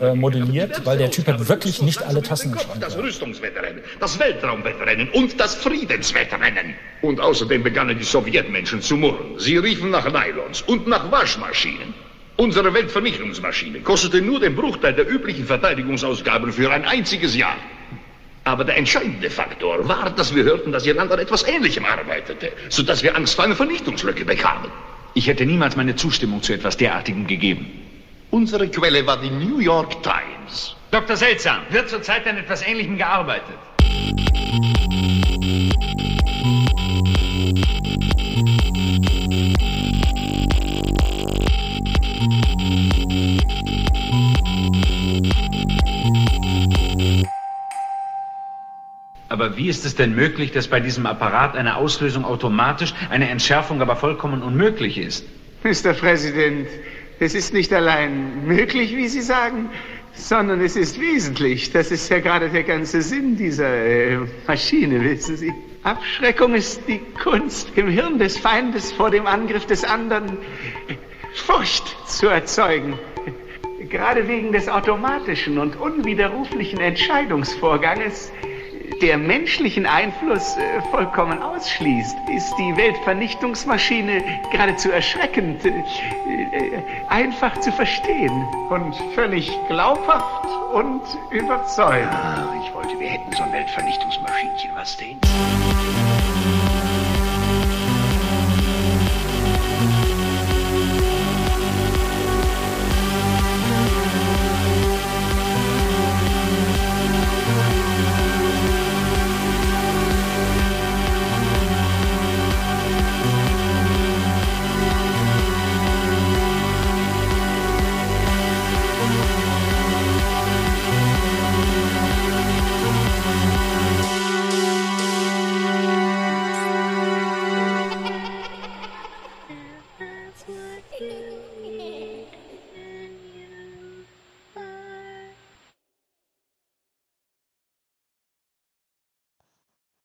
äh, 0.00 0.14
modelliert, 0.14 0.84
weil 0.84 0.98
der 0.98 1.10
Typ 1.10 1.26
hat 1.26 1.48
wirklich 1.48 1.80
nicht 1.80 2.02
alle 2.02 2.20
Tassen 2.20 2.52
Schrank. 2.52 2.80
Das 2.80 2.98
Rüstungswettrennen, 2.98 3.82
das 3.98 4.18
Weltraumwettrennen 4.18 5.08
und 5.10 5.40
das 5.40 5.54
Friedenswettrennen. 5.54 6.74
Und 7.00 7.18
außerdem 7.18 7.62
begannen 7.62 7.98
die 7.98 8.04
Sowjetmenschen 8.04 8.82
zu 8.82 8.96
murren. 8.96 9.38
Sie 9.38 9.56
riefen 9.56 9.90
nach 9.90 10.04
Nylons 10.04 10.60
und 10.62 10.86
nach 10.86 11.10
Waschmaschinen. 11.10 11.94
Unsere 12.36 12.72
Weltvernichtungsmaschine 12.74 13.80
kostete 13.80 14.20
nur 14.20 14.40
den 14.40 14.54
Bruchteil 14.54 14.92
der 14.92 15.10
üblichen 15.10 15.46
Verteidigungsausgaben 15.46 16.52
für 16.52 16.70
ein 16.70 16.84
einziges 16.84 17.34
Jahr. 17.34 17.56
Aber 18.44 18.64
der 18.64 18.76
entscheidende 18.76 19.30
Faktor 19.30 19.86
war, 19.86 20.10
dass 20.10 20.34
wir 20.34 20.44
hörten, 20.44 20.72
dass 20.72 20.86
ihr 20.86 20.94
Land 20.94 21.12
an 21.12 21.18
etwas 21.18 21.46
Ähnlichem 21.46 21.84
arbeitete, 21.84 22.52
sodass 22.68 23.02
wir 23.02 23.14
Angst 23.14 23.34
vor 23.34 23.44
einer 23.44 23.56
Vernichtungslücke 23.56 24.24
bekamen. 24.24 24.70
Ich 25.14 25.26
hätte 25.26 25.44
niemals 25.44 25.76
meine 25.76 25.96
Zustimmung 25.96 26.42
zu 26.42 26.52
etwas 26.52 26.76
derartigem 26.76 27.26
gegeben. 27.26 27.66
Unsere 28.30 28.68
Quelle 28.68 29.06
war 29.06 29.20
die 29.20 29.30
New 29.30 29.58
York 29.58 30.02
Times. 30.02 30.76
Dr. 30.90 31.16
Seltsam, 31.16 31.60
wird 31.70 31.88
zurzeit 31.88 32.26
an 32.26 32.36
etwas 32.36 32.66
Ähnlichem 32.66 32.96
gearbeitet? 32.96 33.58
Aber 49.30 49.56
wie 49.56 49.68
ist 49.68 49.86
es 49.86 49.94
denn 49.94 50.16
möglich, 50.16 50.50
dass 50.50 50.66
bei 50.66 50.80
diesem 50.80 51.06
Apparat 51.06 51.56
eine 51.56 51.76
Auslösung 51.76 52.24
automatisch, 52.24 52.92
eine 53.10 53.30
Entschärfung 53.30 53.80
aber 53.80 53.94
vollkommen 53.94 54.42
unmöglich 54.42 54.98
ist? 54.98 55.24
Mr. 55.62 55.92
Präsident, 55.92 56.66
es 57.20 57.36
ist 57.36 57.54
nicht 57.54 57.72
allein 57.72 58.44
möglich, 58.44 58.96
wie 58.96 59.06
Sie 59.06 59.20
sagen, 59.20 59.70
sondern 60.14 60.60
es 60.60 60.74
ist 60.74 61.00
wesentlich. 61.00 61.70
Das 61.70 61.92
ist 61.92 62.08
ja 62.08 62.18
gerade 62.18 62.48
der 62.48 62.64
ganze 62.64 63.02
Sinn 63.02 63.36
dieser 63.36 63.72
äh, 63.72 64.18
Maschine, 64.48 65.00
wissen 65.00 65.36
Sie. 65.36 65.52
Abschreckung 65.84 66.54
ist 66.54 66.82
die 66.88 67.00
Kunst, 67.22 67.70
im 67.76 67.86
Hirn 67.86 68.18
des 68.18 68.36
Feindes 68.36 68.90
vor 68.90 69.12
dem 69.12 69.28
Angriff 69.28 69.64
des 69.64 69.84
anderen 69.84 70.38
Furcht 71.34 71.96
zu 72.08 72.26
erzeugen. 72.26 72.98
Gerade 73.90 74.26
wegen 74.26 74.50
des 74.50 74.68
automatischen 74.68 75.56
und 75.58 75.76
unwiderruflichen 75.76 76.80
Entscheidungsvorganges 76.80 78.32
der 79.00 79.18
menschlichen 79.18 79.86
Einfluss 79.86 80.56
äh, 80.56 80.80
vollkommen 80.90 81.42
ausschließt, 81.42 82.16
ist 82.28 82.54
die 82.58 82.76
Weltvernichtungsmaschine 82.76 84.22
geradezu 84.52 84.90
erschreckend, 84.90 85.64
äh, 85.64 85.70
äh, 85.70 86.82
einfach 87.08 87.58
zu 87.60 87.72
verstehen 87.72 88.46
und 88.68 88.94
völlig 89.14 89.50
glaubhaft 89.68 90.46
und 90.72 91.02
überzeugend. 91.30 92.12
Ah, 92.12 92.54
ich 92.62 92.74
wollte, 92.74 92.98
wir 92.98 93.08
hätten 93.08 93.32
so 93.32 93.42
ein 93.42 93.52
Weltvernichtungsmaschinchen, 93.52 94.70
was 94.74 94.96
denn? 94.96 95.18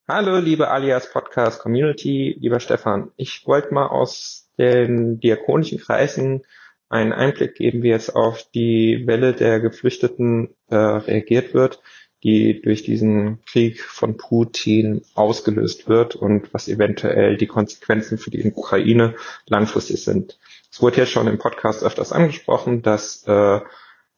Hallo, 0.07 0.37
liebe 0.37 0.69
Alias 0.69 1.11
Podcast 1.11 1.59
Community, 1.59 2.37
lieber 2.39 2.59
Stefan. 2.59 3.09
Ich 3.17 3.47
wollte 3.47 3.73
mal 3.73 3.87
aus 3.87 4.51
den 4.55 5.19
diakonischen 5.19 5.79
Kreisen 5.79 6.43
einen 6.89 7.11
Einblick 7.11 7.55
geben, 7.55 7.81
wie 7.81 7.87
jetzt 7.89 8.15
auf 8.15 8.43
die 8.53 9.07
Welle 9.07 9.33
der 9.33 9.59
Geflüchteten 9.59 10.49
äh, 10.69 10.75
reagiert 10.75 11.55
wird, 11.55 11.81
die 12.23 12.61
durch 12.61 12.83
diesen 12.83 13.43
Krieg 13.45 13.81
von 13.81 14.15
Putin 14.15 15.01
ausgelöst 15.15 15.89
wird 15.89 16.15
und 16.15 16.53
was 16.53 16.67
eventuell 16.67 17.35
die 17.35 17.47
Konsequenzen 17.47 18.19
für 18.19 18.29
die 18.29 18.45
Ukraine 18.45 19.15
langfristig 19.47 20.03
sind. 20.03 20.37
Es 20.71 20.83
wurde 20.83 20.97
ja 20.97 21.05
schon 21.07 21.25
im 21.25 21.39
Podcast 21.39 21.83
öfters 21.83 22.11
angesprochen, 22.11 22.83
dass 22.83 23.23
äh, 23.25 23.59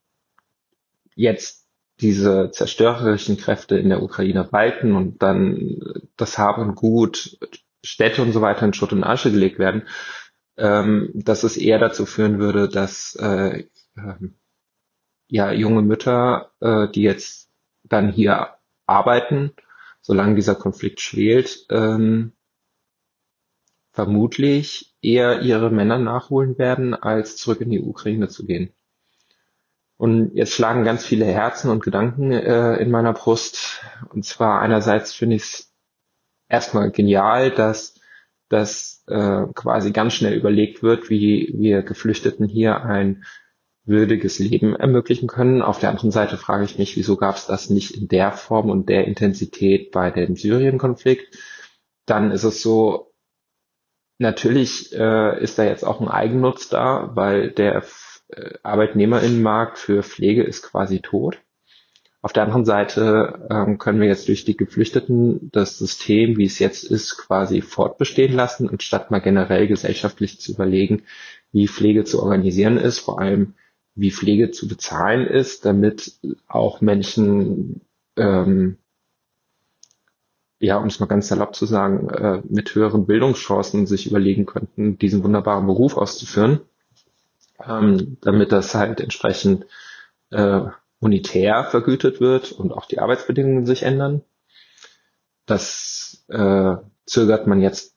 jetzt 1.16 1.68
diese 2.00 2.52
zerstörerischen 2.52 3.38
Kräfte 3.38 3.78
in 3.78 3.90
der 3.90 4.04
Ukraine 4.04 4.52
walten 4.52 4.96
und 4.96 5.22
dann 5.22 5.80
das 6.18 6.38
Hab 6.38 6.58
und 6.58 6.76
Gut, 6.76 7.38
Städte 7.84 8.22
und 8.22 8.32
so 8.32 8.42
weiter 8.42 8.66
in 8.66 8.74
Schutt 8.74 8.94
und 8.94 9.04
Asche 9.04 9.32
gelegt 9.32 9.60
werden, 9.60 9.88
ähm, 10.58 11.10
dass 11.14 11.44
es 11.44 11.58
eher 11.58 11.80
dazu 11.80 12.06
führen 12.06 12.40
würde, 12.40 12.70
dass 12.70 13.16
äh, 13.16 13.66
äh, 13.96 14.30
ja 15.28 15.52
junge 15.52 15.82
Mütter, 15.82 16.52
äh, 16.60 16.88
die 16.90 17.02
jetzt 17.02 17.50
dann 17.84 18.12
hier 18.12 18.56
arbeiten, 18.86 19.54
solange 20.02 20.36
dieser 20.36 20.56
Konflikt 20.56 21.02
schwelt, 21.02 21.66
ähm, 21.70 22.34
vermutlich 23.92 24.96
eher 25.02 25.42
ihre 25.42 25.70
Männer 25.70 26.00
nachholen 26.00 26.58
werden, 26.58 26.94
als 26.94 27.38
zurück 27.38 27.62
in 27.62 27.70
die 27.70 27.82
Ukraine 27.82 28.28
zu 28.28 28.46
gehen. 28.46 28.74
Und 29.98 30.36
jetzt 30.36 30.54
schlagen 30.54 30.84
ganz 30.84 31.06
viele 31.06 31.26
Herzen 31.26 31.70
und 31.70 31.84
Gedanken 31.84 32.32
äh, 32.32 32.76
in 32.78 32.92
meiner 32.92 33.14
Brust. 33.14 33.82
Und 34.10 34.26
zwar 34.26 34.60
einerseits 34.60 35.14
finde 35.14 35.36
ich 35.36 35.44
es 35.44 35.74
erstmal 36.50 36.92
genial, 36.92 37.52
dass 37.52 37.96
dass 38.54 39.04
äh, 39.08 39.48
quasi 39.56 39.92
ganz 39.92 40.14
schnell 40.14 40.34
überlegt 40.34 40.84
wird, 40.84 41.10
wie 41.10 41.54
wir 41.58 41.82
Geflüchteten 41.82 42.48
hier 42.48 42.84
ein 42.84 43.24
würdiges 43.84 44.38
Leben 44.38 44.76
ermöglichen 44.76 45.28
können. 45.28 45.64
Auf 45.64 45.80
der 45.80 45.90
anderen 45.90 46.12
Seite 46.12 46.38
frage 46.38 46.64
ich 46.64 46.78
mich, 46.78 46.96
wieso 46.96 47.18
gab 47.18 47.36
es 47.36 47.48
das 47.48 47.72
nicht 47.72 47.98
in 47.98 48.08
der 48.08 48.32
Form 48.32 48.70
und 48.70 48.90
der 48.90 49.06
Intensität 49.06 49.92
bei 49.92 50.12
dem 50.12 50.36
Syrien-Konflikt? 50.36 51.36
Dann 52.06 52.32
ist 52.32 52.44
es 52.44 52.62
so, 52.62 53.12
natürlich 54.20 54.94
äh, 54.94 55.42
ist 55.44 55.58
da 55.58 55.64
jetzt 55.64 55.84
auch 55.84 56.00
ein 56.00 56.08
Eigennutz 56.08 56.70
da, 56.70 57.12
weil 57.16 57.50
der 57.50 57.84
äh, 58.28 58.52
Arbeitnehmerinnenmarkt 58.62 59.80
für 59.80 60.04
Pflege 60.04 60.44
ist 60.44 60.62
quasi 60.62 61.02
tot. 61.02 61.42
Auf 62.24 62.32
der 62.32 62.44
anderen 62.44 62.64
Seite 62.64 63.48
ähm, 63.50 63.78
können 63.78 64.00
wir 64.00 64.08
jetzt 64.08 64.30
durch 64.30 64.46
die 64.46 64.56
Geflüchteten 64.56 65.52
das 65.52 65.78
System, 65.78 66.38
wie 66.38 66.46
es 66.46 66.58
jetzt 66.58 66.86
ist, 66.86 67.18
quasi 67.18 67.60
fortbestehen 67.62 68.34
lassen, 68.34 68.70
anstatt 68.70 69.12
mal 69.12 69.20
generell 69.20 69.68
gesellschaftlich 69.68 70.40
zu 70.40 70.54
überlegen, 70.54 71.04
wie 71.52 71.68
Pflege 71.68 72.06
zu 72.06 72.24
organisieren 72.24 72.78
ist, 72.78 73.00
vor 73.00 73.20
allem 73.20 73.56
wie 73.96 74.10
Pflege 74.10 74.52
zu 74.52 74.70
bezahlen 74.70 75.28
ist, 75.28 75.66
damit 75.66 76.14
auch 76.48 76.80
Menschen, 76.80 77.82
ähm, 78.16 78.78
ja, 80.60 80.78
um 80.78 80.88
es 80.88 81.02
mal 81.02 81.08
ganz 81.08 81.28
salopp 81.28 81.54
zu 81.56 81.66
sagen, 81.66 82.08
äh, 82.08 82.42
mit 82.48 82.74
höheren 82.74 83.06
Bildungschancen 83.06 83.86
sich 83.86 84.08
überlegen 84.08 84.46
könnten, 84.46 84.98
diesen 84.98 85.26
wunderbaren 85.26 85.68
Beruf 85.68 85.98
auszuführen, 85.98 86.62
ähm, 87.68 88.16
damit 88.22 88.54
das 88.54 88.74
halt 88.76 89.02
entsprechend 89.02 89.66
äh, 90.32 90.62
monetär 91.04 91.66
vergütet 91.66 92.20
wird 92.22 92.52
und 92.52 92.72
auch 92.72 92.86
die 92.86 93.00
Arbeitsbedingungen 93.00 93.66
sich 93.66 93.84
ändern. 93.84 94.22
Das 95.46 96.26
äh, 96.30 96.76
zögert 97.06 97.46
man 97.46 97.62
jetzt 97.62 97.96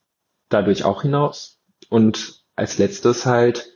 dadurch 0.48 0.84
auch 0.84 1.02
hinaus. 1.02 1.60
Und 1.88 2.42
als 2.56 2.78
letztes 2.78 3.24
halt, 3.24 3.72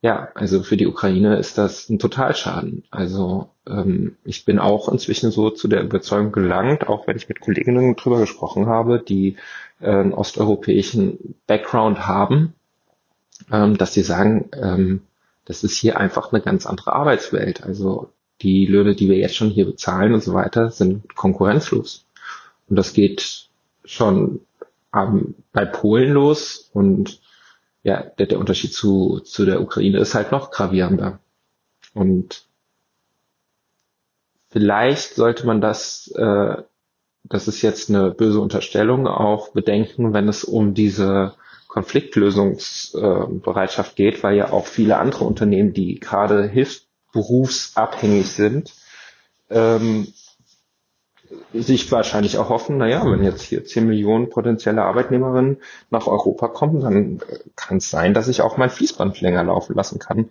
ja, 0.00 0.30
also 0.34 0.62
für 0.62 0.78
die 0.78 0.86
Ukraine 0.86 1.36
ist 1.36 1.58
das 1.58 1.90
ein 1.90 1.98
Totalschaden. 1.98 2.84
Also 2.90 3.50
ähm, 3.68 4.16
ich 4.24 4.46
bin 4.46 4.58
auch 4.58 4.88
inzwischen 4.88 5.30
so 5.30 5.50
zu 5.50 5.68
der 5.68 5.82
Überzeugung 5.82 6.32
gelangt, 6.32 6.88
auch 6.88 7.06
wenn 7.06 7.16
ich 7.16 7.28
mit 7.28 7.40
Kolleginnen 7.40 7.94
drüber 7.96 8.18
gesprochen 8.18 8.66
habe, 8.66 8.98
die 8.98 9.36
äh, 9.80 9.90
einen 9.90 10.14
osteuropäischen 10.14 11.34
Background 11.46 12.06
haben, 12.06 12.54
ähm, 13.52 13.76
dass 13.76 13.92
sie 13.92 14.02
sagen, 14.02 14.50
ähm, 14.54 15.02
das 15.44 15.64
ist 15.64 15.76
hier 15.76 15.98
einfach 15.98 16.32
eine 16.32 16.40
ganz 16.40 16.64
andere 16.64 16.94
Arbeitswelt. 16.94 17.62
Also 17.62 18.10
die 18.42 18.66
Löhne, 18.66 18.94
die 18.94 19.08
wir 19.08 19.18
jetzt 19.18 19.36
schon 19.36 19.50
hier 19.50 19.66
bezahlen 19.66 20.14
und 20.14 20.22
so 20.22 20.34
weiter, 20.34 20.70
sind 20.70 21.14
konkurrenzlos. 21.14 22.06
Und 22.68 22.76
das 22.76 22.92
geht 22.92 23.48
schon 23.84 24.40
ähm, 24.94 25.34
bei 25.52 25.64
Polen 25.64 26.12
los 26.12 26.70
und 26.72 27.20
ja, 27.82 28.02
der, 28.02 28.26
der 28.26 28.38
Unterschied 28.38 28.74
zu, 28.74 29.20
zu 29.20 29.46
der 29.46 29.60
Ukraine 29.60 29.98
ist 29.98 30.14
halt 30.14 30.30
noch 30.32 30.50
gravierender. 30.50 31.20
Und 31.94 32.46
vielleicht 34.50 35.14
sollte 35.14 35.46
man 35.46 35.62
das, 35.62 36.12
äh, 36.14 36.56
das 37.24 37.48
ist 37.48 37.62
jetzt 37.62 37.90
eine 37.90 38.10
böse 38.10 38.40
Unterstellung, 38.40 39.06
auch 39.06 39.52
bedenken, 39.52 40.12
wenn 40.12 40.28
es 40.28 40.44
um 40.44 40.74
diese 40.74 41.34
Konfliktlösungsbereitschaft 41.68 43.92
äh, 43.92 43.96
geht, 43.96 44.22
weil 44.22 44.36
ja 44.36 44.52
auch 44.52 44.66
viele 44.66 44.98
andere 44.98 45.24
Unternehmen, 45.24 45.72
die 45.72 45.98
gerade 46.00 46.46
Hilfs 46.46 46.89
berufsabhängig 47.12 48.30
sind, 48.30 48.74
ähm, 49.50 50.08
sich 51.52 51.90
wahrscheinlich 51.92 52.38
auch 52.38 52.48
hoffen, 52.48 52.78
naja, 52.78 53.04
wenn 53.04 53.22
jetzt 53.22 53.42
hier 53.42 53.64
10 53.64 53.86
Millionen 53.86 54.30
potenzielle 54.30 54.82
Arbeitnehmerinnen 54.82 55.58
nach 55.90 56.06
Europa 56.06 56.48
kommen, 56.48 56.80
dann 56.80 57.20
kann 57.56 57.78
es 57.78 57.90
sein, 57.90 58.14
dass 58.14 58.28
ich 58.28 58.42
auch 58.42 58.56
mein 58.56 58.70
Fließband 58.70 59.20
länger 59.20 59.44
laufen 59.44 59.74
lassen 59.74 59.98
kann, 59.98 60.30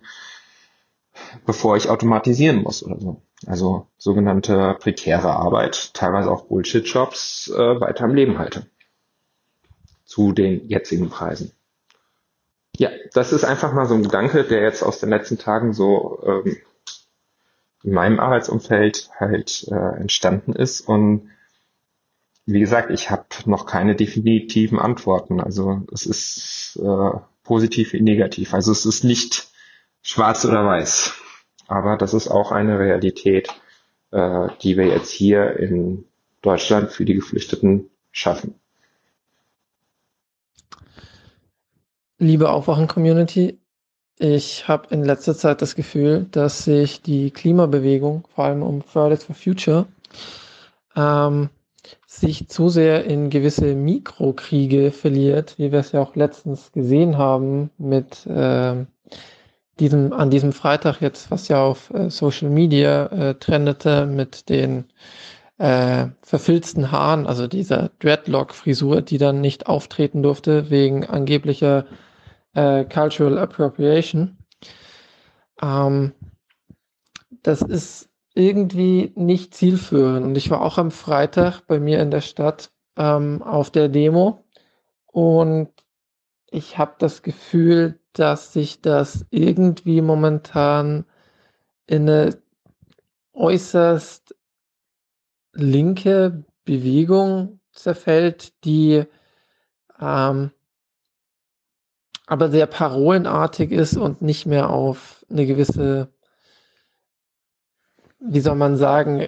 bevor 1.46 1.76
ich 1.76 1.88
automatisieren 1.88 2.62
muss 2.62 2.82
oder 2.82 3.00
so. 3.00 3.22
Also 3.46 3.86
sogenannte 3.96 4.76
prekäre 4.80 5.30
Arbeit, 5.30 5.94
teilweise 5.94 6.30
auch 6.30 6.42
Bullshit-Jobs 6.42 7.50
äh, 7.54 7.80
weiter 7.80 8.04
im 8.04 8.14
Leben 8.14 8.38
halte. 8.38 8.66
Zu 10.04 10.32
den 10.32 10.68
jetzigen 10.68 11.08
Preisen. 11.08 11.52
Ja, 12.76 12.90
das 13.14 13.32
ist 13.32 13.44
einfach 13.44 13.72
mal 13.72 13.86
so 13.86 13.94
ein 13.94 14.02
Gedanke, 14.02 14.44
der 14.44 14.62
jetzt 14.62 14.82
aus 14.82 15.00
den 15.00 15.10
letzten 15.10 15.38
Tagen 15.38 15.72
so 15.72 16.22
ähm, 16.24 16.56
in 17.82 17.92
meinem 17.92 18.20
Arbeitsumfeld 18.20 19.10
halt 19.18 19.66
äh, 19.70 20.00
entstanden 20.00 20.52
ist. 20.52 20.80
Und 20.80 21.30
wie 22.46 22.60
gesagt, 22.60 22.90
ich 22.90 23.10
habe 23.10 23.26
noch 23.46 23.66
keine 23.66 23.94
definitiven 23.94 24.78
Antworten. 24.78 25.40
Also 25.40 25.82
es 25.92 26.06
ist 26.06 26.80
äh, 26.82 27.18
positiv 27.44 27.92
wie 27.92 28.00
negativ. 28.00 28.54
Also 28.54 28.72
es 28.72 28.84
ist 28.84 29.04
nicht 29.04 29.48
schwarz 30.02 30.44
oder 30.44 30.66
weiß. 30.66 31.14
Aber 31.68 31.96
das 31.96 32.14
ist 32.14 32.28
auch 32.28 32.52
eine 32.52 32.78
Realität, 32.78 33.48
äh, 34.10 34.48
die 34.62 34.76
wir 34.76 34.86
jetzt 34.86 35.10
hier 35.10 35.56
in 35.56 36.04
Deutschland 36.42 36.90
für 36.90 37.04
die 37.04 37.14
Geflüchteten 37.14 37.90
schaffen. 38.10 38.54
Liebe 42.18 42.50
Aufwachen-Community, 42.50 43.58
ich 44.20 44.68
habe 44.68 44.88
in 44.90 45.02
letzter 45.02 45.34
Zeit 45.34 45.62
das 45.62 45.74
Gefühl, 45.74 46.26
dass 46.30 46.64
sich 46.64 47.00
die 47.00 47.30
Klimabewegung, 47.30 48.28
vor 48.34 48.44
allem 48.44 48.62
um 48.62 48.82
Fridays 48.82 49.24
for 49.24 49.34
Future, 49.34 49.86
ähm, 50.94 51.48
sich 52.06 52.48
zu 52.48 52.68
sehr 52.68 53.06
in 53.06 53.30
gewisse 53.30 53.74
Mikrokriege 53.74 54.92
verliert, 54.92 55.54
wie 55.56 55.72
wir 55.72 55.78
es 55.78 55.92
ja 55.92 56.02
auch 56.02 56.16
letztens 56.16 56.70
gesehen 56.72 57.16
haben 57.16 57.70
mit 57.78 58.26
äh, 58.26 58.84
diesem, 59.78 60.12
an 60.12 60.28
diesem 60.28 60.52
Freitag 60.52 61.00
jetzt, 61.00 61.30
was 61.30 61.48
ja 61.48 61.64
auf 61.64 61.90
äh, 61.94 62.10
Social 62.10 62.50
Media 62.50 63.06
äh, 63.06 63.34
trendete 63.36 64.04
mit 64.04 64.50
den 64.50 64.84
äh, 65.56 66.08
verfilzten 66.20 66.92
Haaren, 66.92 67.26
also 67.26 67.46
dieser 67.46 67.90
Dreadlock-Frisur, 68.00 69.00
die 69.00 69.16
dann 69.16 69.40
nicht 69.40 69.66
auftreten 69.66 70.22
durfte 70.22 70.68
wegen 70.68 71.06
angeblicher 71.06 71.86
äh, 72.54 72.84
Cultural 72.84 73.38
Appropriation. 73.38 74.38
Ähm, 75.62 76.12
das 77.42 77.62
ist 77.62 78.08
irgendwie 78.34 79.12
nicht 79.16 79.54
zielführend. 79.54 80.24
Und 80.26 80.36
ich 80.36 80.50
war 80.50 80.62
auch 80.62 80.78
am 80.78 80.90
Freitag 80.90 81.62
bei 81.66 81.80
mir 81.80 82.00
in 82.00 82.10
der 82.10 82.20
Stadt 82.20 82.70
ähm, 82.96 83.42
auf 83.42 83.70
der 83.70 83.88
Demo 83.88 84.44
und 85.06 85.70
ich 86.50 86.78
habe 86.78 86.94
das 86.98 87.22
Gefühl, 87.22 88.00
dass 88.12 88.52
sich 88.52 88.80
das 88.80 89.24
irgendwie 89.30 90.00
momentan 90.00 91.04
in 91.86 92.08
eine 92.08 92.42
äußerst 93.32 94.34
linke 95.52 96.44
Bewegung 96.64 97.60
zerfällt, 97.72 98.64
die 98.64 99.04
ähm, 100.00 100.50
aber 102.30 102.48
sehr 102.48 102.66
parolenartig 102.66 103.72
ist 103.72 103.96
und 103.96 104.22
nicht 104.22 104.46
mehr 104.46 104.70
auf 104.70 105.26
eine 105.28 105.46
gewisse, 105.46 106.12
wie 108.20 108.38
soll 108.38 108.54
man 108.54 108.76
sagen, 108.76 109.26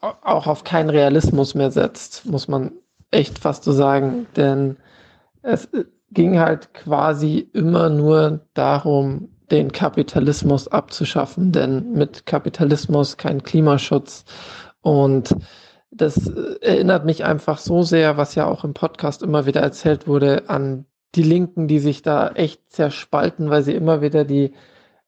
auch 0.00 0.46
auf 0.46 0.62
keinen 0.62 0.90
Realismus 0.90 1.54
mehr 1.54 1.70
setzt, 1.70 2.26
muss 2.26 2.48
man 2.48 2.72
echt 3.10 3.38
fast 3.38 3.64
so 3.64 3.72
sagen. 3.72 4.26
Denn 4.36 4.76
es 5.40 5.70
ging 6.10 6.38
halt 6.38 6.74
quasi 6.74 7.48
immer 7.54 7.88
nur 7.88 8.40
darum, 8.52 9.30
den 9.50 9.72
Kapitalismus 9.72 10.68
abzuschaffen, 10.68 11.50
denn 11.50 11.92
mit 11.92 12.26
Kapitalismus 12.26 13.16
kein 13.16 13.42
Klimaschutz. 13.42 14.26
Und 14.82 15.34
das 15.90 16.28
erinnert 16.60 17.06
mich 17.06 17.24
einfach 17.24 17.56
so 17.56 17.82
sehr, 17.82 18.18
was 18.18 18.34
ja 18.34 18.44
auch 18.44 18.64
im 18.64 18.74
Podcast 18.74 19.22
immer 19.22 19.46
wieder 19.46 19.62
erzählt 19.62 20.06
wurde, 20.06 20.50
an 20.50 20.84
die 21.14 21.22
Linken, 21.22 21.68
die 21.68 21.78
sich 21.78 22.02
da 22.02 22.30
echt 22.30 22.72
zerspalten, 22.72 23.50
weil 23.50 23.62
sie 23.62 23.74
immer 23.74 24.00
wieder 24.00 24.24
die 24.24 24.52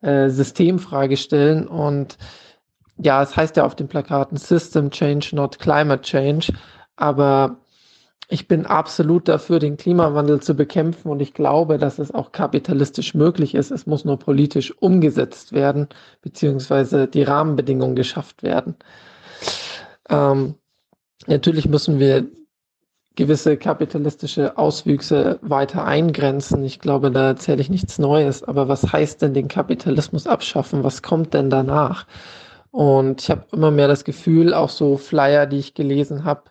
äh, 0.01 0.29
Systemfrage 0.29 1.17
stellen. 1.17 1.67
Und 1.67 2.19
ja, 2.97 3.23
es 3.23 3.37
heißt 3.37 3.57
ja 3.57 3.65
auf 3.65 3.75
den 3.75 3.89
Plakaten 3.89 4.37
System 4.37 4.91
Change, 4.91 5.31
not 5.33 5.59
Climate 5.59 6.03
Change. 6.03 6.53
Aber 6.97 7.59
ich 8.29 8.49
bin 8.49 8.67
absolut 8.67 9.29
dafür, 9.29 9.59
den 9.59 9.77
Klimawandel 9.77 10.41
zu 10.41 10.55
bekämpfen 10.55 11.11
und 11.11 11.21
ich 11.21 11.35
glaube, 11.35 11.79
dass 11.79 11.99
es 11.99 12.13
auch 12.13 12.33
kapitalistisch 12.33 13.15
möglich 13.15 13.55
ist. 13.55 13.71
Es 13.71 13.87
muss 13.87 14.05
nur 14.05 14.19
politisch 14.19 14.75
umgesetzt 14.81 15.53
werden, 15.53 15.89
beziehungsweise 16.23 17.07
die 17.07 17.23
Rahmenbedingungen 17.23 17.97
geschafft 17.97 18.43
werden. 18.43 18.77
Ähm, 20.09 20.55
natürlich 21.27 21.69
müssen 21.69 21.99
wir 21.99 22.27
gewisse 23.17 23.57
kapitalistische 23.57 24.59
Auswüchse 24.59 25.39
weiter 25.43 25.85
eingrenzen. 25.85 26.65
Ich 26.65 26.81
glaube, 26.81 27.11
da 27.11 27.29
erzähle 27.29 27.61
ich 27.61 27.71
nichts 27.71 27.99
Neues. 27.99 28.43
Aber 28.43 28.69
was 28.69 28.93
heißt 28.93 29.23
denn 29.23 29.35
den 29.35 29.49
Kapitalismus 29.49 30.27
abschaffen? 30.27 30.83
Was 30.83 31.03
kommt 31.03 31.35
denn 31.35 31.51
danach? 31.51 32.07
Und 32.71 33.23
ich 33.23 33.31
habe 33.31 33.47
immer 33.53 33.71
mehr 33.71 33.87
das 33.89 34.05
Gefühl, 34.05 34.53
auch 34.53 34.71
so 34.71 34.97
Flyer, 34.97 35.47
die 35.47 35.59
ich 35.59 35.75
gelesen 35.75 36.25
habe, 36.25 36.51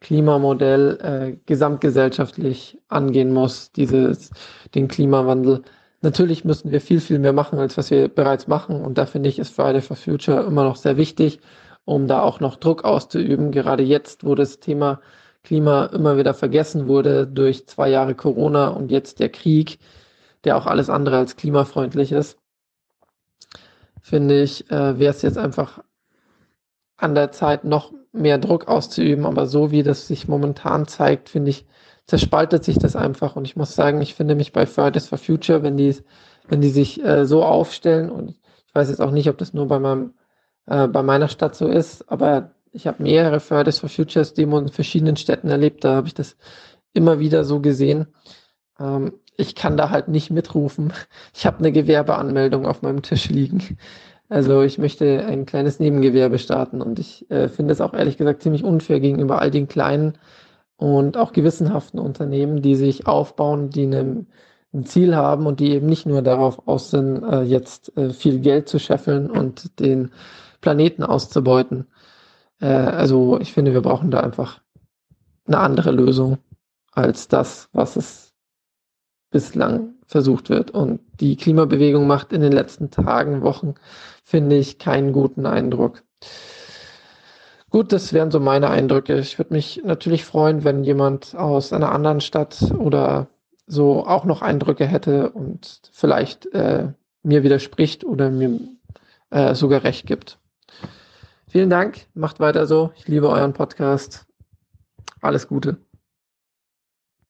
Klimamodell 0.00 0.98
äh, 1.00 1.36
gesamtgesellschaftlich 1.46 2.78
angehen 2.88 3.32
muss, 3.32 3.72
dieses, 3.72 4.30
den 4.74 4.88
Klimawandel. 4.88 5.62
Natürlich 6.02 6.44
müssen 6.44 6.70
wir 6.70 6.80
viel, 6.80 7.00
viel 7.00 7.18
mehr 7.18 7.32
machen, 7.32 7.58
als 7.58 7.78
was 7.78 7.90
wir 7.90 8.08
bereits 8.08 8.46
machen. 8.46 8.82
Und 8.82 8.98
da 8.98 9.06
finde 9.06 9.28
ich, 9.30 9.38
ist 9.38 9.54
Friday 9.54 9.80
for 9.80 9.96
Future 9.96 10.44
immer 10.44 10.64
noch 10.64 10.76
sehr 10.76 10.98
wichtig, 10.98 11.40
um 11.86 12.06
da 12.06 12.20
auch 12.20 12.40
noch 12.40 12.56
Druck 12.56 12.84
auszuüben. 12.84 13.52
Gerade 13.52 13.82
jetzt, 13.82 14.24
wo 14.24 14.34
das 14.34 14.60
Thema 14.60 15.00
Klima 15.42 15.86
immer 15.86 16.18
wieder 16.18 16.34
vergessen 16.34 16.88
wurde 16.88 17.26
durch 17.26 17.66
zwei 17.66 17.88
Jahre 17.88 18.14
Corona 18.14 18.68
und 18.68 18.90
jetzt 18.90 19.20
der 19.20 19.30
Krieg, 19.30 19.78
der 20.44 20.58
auch 20.58 20.66
alles 20.66 20.90
andere 20.90 21.16
als 21.16 21.36
klimafreundlich 21.36 22.12
ist, 22.12 22.38
finde 24.02 24.42
ich, 24.42 24.70
äh, 24.70 24.98
wäre 24.98 25.14
es 25.14 25.22
jetzt 25.22 25.38
einfach 25.38 25.82
an 26.96 27.14
der 27.14 27.32
Zeit, 27.32 27.64
noch 27.64 27.92
mehr 28.12 28.38
Druck 28.38 28.68
auszuüben. 28.68 29.26
Aber 29.26 29.46
so 29.46 29.70
wie 29.70 29.82
das 29.82 30.08
sich 30.08 30.28
momentan 30.28 30.86
zeigt, 30.86 31.28
finde 31.28 31.50
ich, 31.50 31.66
zerspaltet 32.06 32.64
sich 32.64 32.78
das 32.78 32.96
einfach. 32.96 33.36
Und 33.36 33.44
ich 33.44 33.56
muss 33.56 33.74
sagen, 33.74 34.00
ich 34.00 34.14
finde 34.14 34.34
mich 34.34 34.52
bei 34.52 34.66
Fridays 34.66 35.08
for 35.08 35.18
Future, 35.18 35.62
wenn 35.62 35.76
die, 35.76 35.96
wenn 36.48 36.60
die 36.60 36.70
sich 36.70 37.04
äh, 37.04 37.26
so 37.26 37.44
aufstellen, 37.44 38.10
und 38.10 38.30
ich 38.30 38.74
weiß 38.74 38.88
jetzt 38.88 39.00
auch 39.00 39.10
nicht, 39.10 39.28
ob 39.28 39.38
das 39.38 39.54
nur 39.54 39.68
bei 39.68 39.78
meinem, 39.78 40.14
äh, 40.66 40.88
bei 40.88 41.02
meiner 41.02 41.28
Stadt 41.28 41.54
so 41.54 41.68
ist, 41.68 42.10
aber 42.10 42.50
ich 42.72 42.86
habe 42.86 43.02
mehrere 43.02 43.40
Fridays 43.40 43.78
for 43.78 43.88
Futures 43.88 44.34
Demos 44.34 44.62
in 44.62 44.68
verschiedenen 44.68 45.16
Städten 45.16 45.48
erlebt, 45.48 45.84
da 45.84 45.96
habe 45.96 46.08
ich 46.08 46.14
das 46.14 46.36
immer 46.92 47.18
wieder 47.18 47.44
so 47.44 47.60
gesehen. 47.60 48.06
Ähm, 48.78 49.14
ich 49.36 49.54
kann 49.54 49.76
da 49.76 49.90
halt 49.90 50.08
nicht 50.08 50.30
mitrufen. 50.30 50.92
Ich 51.34 51.46
habe 51.46 51.58
eine 51.58 51.72
Gewerbeanmeldung 51.72 52.66
auf 52.66 52.82
meinem 52.82 53.02
Tisch 53.02 53.28
liegen. 53.28 53.78
Also 54.28 54.62
ich 54.62 54.78
möchte 54.78 55.24
ein 55.24 55.46
kleines 55.46 55.78
Nebengewerbe 55.78 56.38
starten 56.38 56.82
und 56.82 56.98
ich 56.98 57.30
äh, 57.30 57.48
finde 57.48 57.72
es 57.72 57.80
auch 57.80 57.94
ehrlich 57.94 58.16
gesagt 58.16 58.42
ziemlich 58.42 58.64
unfair 58.64 58.98
gegenüber 58.98 59.40
all 59.40 59.50
den 59.50 59.68
kleinen 59.68 60.18
und 60.76 61.16
auch 61.16 61.32
gewissenhaften 61.32 62.00
Unternehmen, 62.00 62.60
die 62.60 62.74
sich 62.74 63.06
aufbauen, 63.06 63.70
die 63.70 63.84
eine, 63.84 64.26
ein 64.74 64.84
Ziel 64.84 65.14
haben 65.14 65.46
und 65.46 65.60
die 65.60 65.70
eben 65.70 65.86
nicht 65.86 66.06
nur 66.06 66.22
darauf 66.22 66.66
aus 66.66 66.90
sind, 66.90 67.22
äh, 67.22 67.42
jetzt 67.42 67.96
äh, 67.96 68.10
viel 68.10 68.40
Geld 68.40 68.68
zu 68.68 68.80
scheffeln 68.80 69.30
und 69.30 69.78
den 69.80 70.10
Planeten 70.60 71.02
auszubeuten. 71.02 71.86
Äh, 72.60 72.66
also 72.66 73.38
ich 73.40 73.52
finde, 73.52 73.72
wir 73.72 73.82
brauchen 73.82 74.10
da 74.10 74.20
einfach 74.20 74.60
eine 75.46 75.58
andere 75.58 75.90
Lösung 75.90 76.38
als 76.92 77.28
das, 77.28 77.68
was 77.72 77.96
es 77.96 78.34
bislang 79.30 79.94
versucht 80.06 80.50
wird. 80.50 80.70
Und 80.70 81.00
die 81.20 81.36
Klimabewegung 81.36 82.06
macht 82.06 82.32
in 82.32 82.40
den 82.40 82.52
letzten 82.52 82.90
Tagen, 82.90 83.42
Wochen, 83.42 83.74
finde 84.24 84.56
ich, 84.56 84.78
keinen 84.78 85.12
guten 85.12 85.46
Eindruck. 85.46 86.02
Gut, 87.70 87.92
das 87.92 88.12
wären 88.12 88.30
so 88.30 88.40
meine 88.40 88.70
Eindrücke. 88.70 89.18
Ich 89.18 89.38
würde 89.38 89.52
mich 89.52 89.82
natürlich 89.84 90.24
freuen, 90.24 90.64
wenn 90.64 90.84
jemand 90.84 91.34
aus 91.34 91.72
einer 91.72 91.92
anderen 91.92 92.20
Stadt 92.20 92.72
oder 92.78 93.26
so 93.66 94.06
auch 94.06 94.24
noch 94.24 94.40
Eindrücke 94.40 94.86
hätte 94.86 95.30
und 95.30 95.80
vielleicht 95.92 96.46
äh, 96.54 96.92
mir 97.22 97.42
widerspricht 97.42 98.04
oder 98.04 98.30
mir 98.30 98.60
äh, 99.30 99.54
sogar 99.54 99.82
recht 99.82 100.06
gibt. 100.06 100.38
Vielen 101.56 101.70
Dank, 101.70 102.06
macht 102.12 102.38
weiter 102.38 102.66
so. 102.66 102.92
Ich 102.96 103.08
liebe 103.08 103.30
euren 103.30 103.54
Podcast. 103.54 104.26
Alles 105.22 105.48
Gute. 105.48 105.78